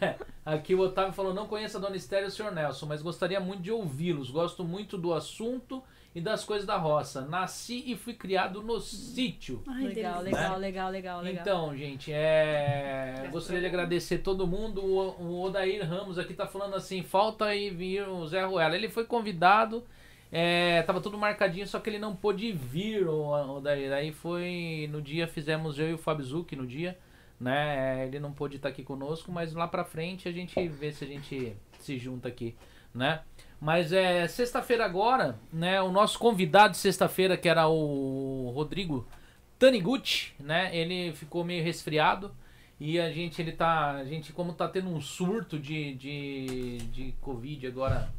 Aqui 0.46 0.74
o 0.74 0.80
Otávio 0.80 1.12
falou: 1.12 1.34
Não 1.34 1.46
conheço 1.46 1.76
a 1.76 1.80
Dona 1.80 1.96
Esther 1.96 2.22
e 2.22 2.26
o 2.26 2.30
Sr. 2.30 2.52
Nelson, 2.52 2.86
mas 2.86 3.02
gostaria 3.02 3.38
muito 3.40 3.60
de 3.62 3.70
ouvi-los. 3.70 4.30
Gosto 4.30 4.64
muito 4.64 4.96
do 4.96 5.12
assunto 5.12 5.82
e 6.16 6.20
das 6.22 6.44
coisas 6.44 6.66
da 6.66 6.78
roça. 6.78 7.26
Nasci 7.26 7.84
e 7.86 7.94
fui 7.94 8.14
criado 8.14 8.62
no 8.62 8.80
sítio. 8.80 9.62
Ai, 9.66 9.88
Legal, 9.88 10.22
delícia. 10.24 10.40
legal, 10.40 10.58
legal, 10.58 10.90
legal, 10.90 11.20
legal. 11.20 11.42
Então, 11.42 11.76
gente, 11.76 12.10
é... 12.10 13.28
gostaria 13.30 13.60
de 13.60 13.66
agradecer 13.66 14.20
todo 14.20 14.46
mundo. 14.46 14.82
O, 14.82 15.10
o 15.22 15.42
Odair 15.42 15.86
Ramos 15.86 16.18
aqui 16.18 16.32
tá 16.32 16.46
falando 16.46 16.74
assim: 16.74 17.02
falta 17.02 17.44
aí 17.44 17.68
vir 17.68 18.08
o 18.08 18.26
Zé 18.26 18.42
Ruela. 18.46 18.74
Ele 18.74 18.88
foi 18.88 19.04
convidado, 19.04 19.84
é, 20.32 20.80
tava 20.84 21.02
tudo 21.02 21.18
marcadinho, 21.18 21.66
só 21.66 21.78
que 21.80 21.90
ele 21.90 21.98
não 21.98 22.16
pôde 22.16 22.50
vir, 22.50 23.06
o 23.06 23.56
Odair. 23.58 23.92
Aí 23.92 24.10
foi 24.10 24.88
no 24.90 25.02
dia, 25.02 25.28
fizemos 25.28 25.78
eu 25.78 25.90
e 25.90 25.92
o 25.92 26.22
Zucchi 26.22 26.56
no 26.56 26.66
dia, 26.66 26.96
né? 27.38 28.06
Ele 28.06 28.18
não 28.18 28.32
pôde 28.32 28.56
estar 28.56 28.70
aqui 28.70 28.82
conosco, 28.82 29.30
mas 29.30 29.52
lá 29.52 29.68
pra 29.68 29.84
frente 29.84 30.26
a 30.26 30.32
gente 30.32 30.66
vê 30.66 30.90
se 30.92 31.04
a 31.04 31.06
gente 31.06 31.54
se 31.78 31.98
junta 31.98 32.26
aqui, 32.28 32.56
né? 32.94 33.20
Mas 33.60 33.92
é 33.92 34.28
sexta-feira 34.28 34.84
agora, 34.84 35.38
né? 35.52 35.80
O 35.80 35.90
nosso 35.90 36.18
convidado 36.18 36.72
de 36.72 36.78
sexta-feira, 36.78 37.36
que 37.36 37.48
era 37.48 37.66
o 37.66 38.52
Rodrigo 38.54 39.06
Taniguchi, 39.58 40.34
né? 40.38 40.76
Ele 40.76 41.12
ficou 41.12 41.42
meio 41.42 41.64
resfriado 41.64 42.34
e 42.78 43.00
a 43.00 43.10
gente 43.10 43.40
ele 43.40 43.52
tá, 43.52 43.92
a 43.92 44.04
gente 44.04 44.32
como 44.32 44.52
tá 44.52 44.68
tendo 44.68 44.90
um 44.90 45.00
surto 45.00 45.58
de, 45.58 45.94
de, 45.94 46.76
de 46.92 47.14
covid 47.22 47.66
agora 47.66 48.12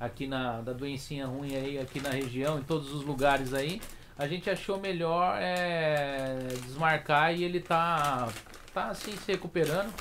aqui 0.00 0.26
na 0.26 0.60
da 0.62 0.72
doencinha 0.72 1.26
ruim 1.26 1.54
aí 1.54 1.78
aqui 1.78 2.00
na 2.00 2.10
região, 2.10 2.58
em 2.58 2.62
todos 2.62 2.92
os 2.92 3.04
lugares 3.04 3.52
aí, 3.52 3.80
a 4.16 4.26
gente 4.26 4.48
achou 4.48 4.78
melhor 4.80 5.36
é, 5.38 6.38
desmarcar 6.64 7.34
e 7.34 7.44
ele 7.44 7.60
tá 7.60 8.28
tá 8.72 8.88
assim 8.88 9.12
se 9.16 9.32
recuperando. 9.32 9.92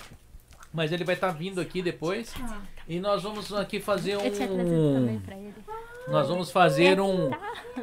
Mas 0.78 0.92
ele 0.92 1.04
vai 1.04 1.16
estar 1.16 1.32
vindo 1.32 1.60
aqui 1.60 1.82
depois 1.82 2.36
e 2.88 3.00
nós 3.00 3.24
vamos 3.24 3.52
aqui 3.52 3.80
fazer 3.80 4.16
também 4.16 4.48
um 4.48 5.22
nós 6.08 6.30
vamos 6.30 6.52
fazer 6.52 7.02
um, 7.02 7.32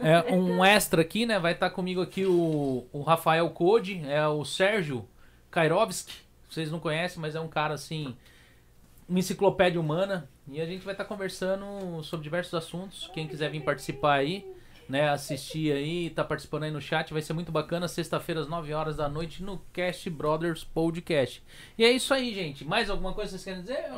é, 0.00 0.32
um 0.32 0.64
extra 0.64 1.02
aqui, 1.02 1.26
né? 1.26 1.40
Vai 1.40 1.54
estar 1.54 1.70
comigo 1.70 2.00
aqui 2.00 2.24
o, 2.24 2.86
o 2.92 3.02
Rafael 3.02 3.50
Code, 3.50 4.00
é 4.06 4.24
o 4.28 4.44
Sérgio 4.44 5.04
Kairovski. 5.50 6.14
Vocês 6.48 6.70
não 6.70 6.78
conhecem, 6.78 7.20
mas 7.20 7.34
é 7.34 7.40
um 7.40 7.48
cara 7.48 7.74
assim, 7.74 8.14
uma 9.08 9.18
enciclopédia 9.18 9.80
humana. 9.80 10.28
E 10.46 10.60
a 10.60 10.64
gente 10.64 10.84
vai 10.84 10.94
estar 10.94 11.04
conversando 11.04 12.00
sobre 12.04 12.22
diversos 12.22 12.54
assuntos. 12.54 13.10
Quem 13.12 13.26
quiser 13.26 13.50
vir 13.50 13.64
participar 13.64 14.14
aí, 14.20 14.46
né? 14.88 15.08
Assistir 15.08 15.72
aí, 15.72 16.10
tá 16.10 16.24
participando 16.24 16.64
aí 16.64 16.70
no 16.70 16.80
chat, 16.80 17.12
vai 17.12 17.22
ser 17.22 17.32
muito 17.32 17.50
bacana. 17.52 17.88
Sexta-feira 17.88 18.40
às 18.40 18.48
9 18.48 18.72
horas 18.74 18.96
da 18.96 19.08
noite 19.08 19.42
no 19.42 19.58
Cast 19.72 20.08
Brothers 20.10 20.64
Podcast. 20.64 21.42
E 21.78 21.84
é 21.84 21.90
isso 21.90 22.12
aí, 22.14 22.34
gente. 22.34 22.64
Mais 22.64 22.88
alguma 22.90 23.12
coisa 23.12 23.36
que 23.36 23.42
vocês 23.42 23.44
querem 23.44 23.60
dizer? 23.62 23.90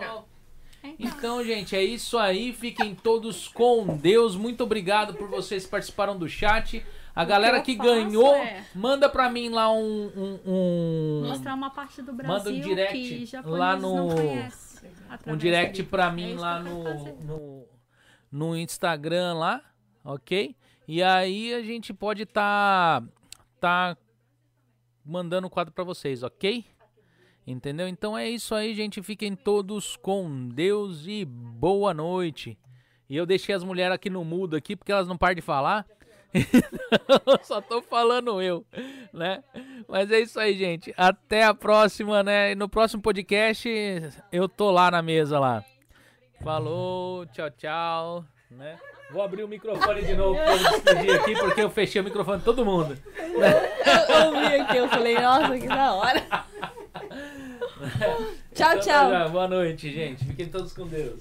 Então, 0.99 1.45
gente, 1.45 1.75
é 1.75 1.83
isso 1.83 2.17
aí. 2.17 2.53
Fiquem 2.53 2.95
todos 2.95 3.49
com 3.49 3.97
Deus. 3.97 4.37
Muito 4.37 4.63
obrigado 4.63 5.15
por 5.15 5.29
vocês 5.29 5.65
que 5.65 5.71
participaram 5.71 6.17
do 6.17 6.29
chat. 6.29 6.85
A 7.15 7.25
galera 7.25 7.61
que 7.63 7.77
faço 7.77 7.89
ganhou, 7.89 8.35
é- 8.37 8.63
manda 8.75 9.09
pra 9.09 9.29
mim 9.31 9.49
lá 9.49 9.73
um. 9.73 10.07
um, 10.15 10.41
um- 10.47 11.29
Mostrar 11.29 11.55
uma 11.55 11.71
parte 11.71 12.03
do 12.03 12.13
Brasil 12.13 12.35
Manda 12.37 12.51
um 12.51 12.61
direct 12.61 13.27
que 13.27 13.37
lá 13.49 13.75
não 13.77 14.09
no- 14.09 14.15
conhece. 14.15 14.87
um 15.27 15.37
direct 15.37 15.83
pra 15.85 16.07
É 16.09 16.11
mim 16.13 16.33
isso 16.35 16.41
lá 16.43 16.63
que 16.63 16.69
no, 16.69 16.85
no, 17.25 17.67
no 18.31 18.57
Instagram 18.57 19.33
lá, 19.35 19.63
ok? 20.05 20.55
E 20.89 21.03
aí 21.03 21.53
a 21.53 21.63
gente 21.63 21.93
pode 21.93 22.25
tá, 22.25 23.03
tá 23.61 23.97
mandando 25.05 25.47
o 25.47 25.51
quadro 25.51 25.73
pra 25.73 25.85
vocês, 25.85 26.23
ok? 26.23 26.65
Entendeu? 27.47 27.87
Então 27.87 28.19
é 28.19 28.29
isso 28.29 28.55
aí, 28.55 28.75
gente. 28.75 29.03
Fiquem 29.03 29.35
todos 29.35 29.97
com 29.97 30.49
Deus 30.49 31.07
e 31.07 31.25
boa 31.25 31.95
noite. 31.95 32.59
E 33.09 33.17
eu 33.17 33.25
deixei 33.25 33.55
as 33.55 33.63
mulheres 33.63 33.95
aqui 33.95 34.11
no 34.11 34.25
mudo 34.25 34.57
aqui 34.57 34.75
porque 34.75 34.91
elas 34.91 35.07
não 35.07 35.17
param 35.17 35.37
de 35.37 35.43
falar. 35.43 35.87
Só 37.43 37.61
tô 37.61 37.81
falando 37.81 38.43
eu, 38.43 38.67
né? 39.13 39.43
Mas 39.89 40.11
é 40.11 40.21
isso 40.21 40.39
aí, 40.41 40.59
gente. 40.59 40.93
Até 40.97 41.45
a 41.45 41.55
próxima, 41.55 42.23
né? 42.23 42.53
E 42.53 42.55
no 42.55 42.69
próximo 42.69 43.01
podcast 43.01 43.69
eu 44.33 44.49
tô 44.49 44.71
lá 44.71 44.91
na 44.91 45.01
mesa 45.01 45.39
lá. 45.39 45.65
Falou, 46.43 47.27
tchau, 47.27 47.51
tchau, 47.51 48.25
né? 48.51 48.79
Vou 49.11 49.23
abrir 49.23 49.45
o 49.45 49.49
microfone 49.49 50.03
de 50.03 50.15
novo 50.15 50.35
pra 50.35 50.53
eu 50.53 50.59
despedir 50.59 51.21
aqui 51.21 51.35
porque 51.37 51.61
eu 51.63 51.71
fechei 51.71 52.01
o 52.01 52.05
microfone 52.05 52.39
de 52.39 52.45
todo 52.45 52.65
mundo. 52.65 52.99
Eu 53.15 54.27
ouvi 54.27 54.47
aqui, 54.61 54.77
eu 54.77 54.89
falei, 54.89 55.15
nossa, 55.19 55.59
que 55.59 55.69
da 55.69 55.93
hora. 55.95 56.23
Tchau, 58.55 58.73
Então, 58.73 58.81
tchau. 58.81 59.31
Boa 59.31 59.47
noite, 59.47 59.93
gente. 59.93 60.25
Fiquem 60.25 60.49
todos 60.49 60.73
com 60.73 60.87
Deus. 60.87 61.21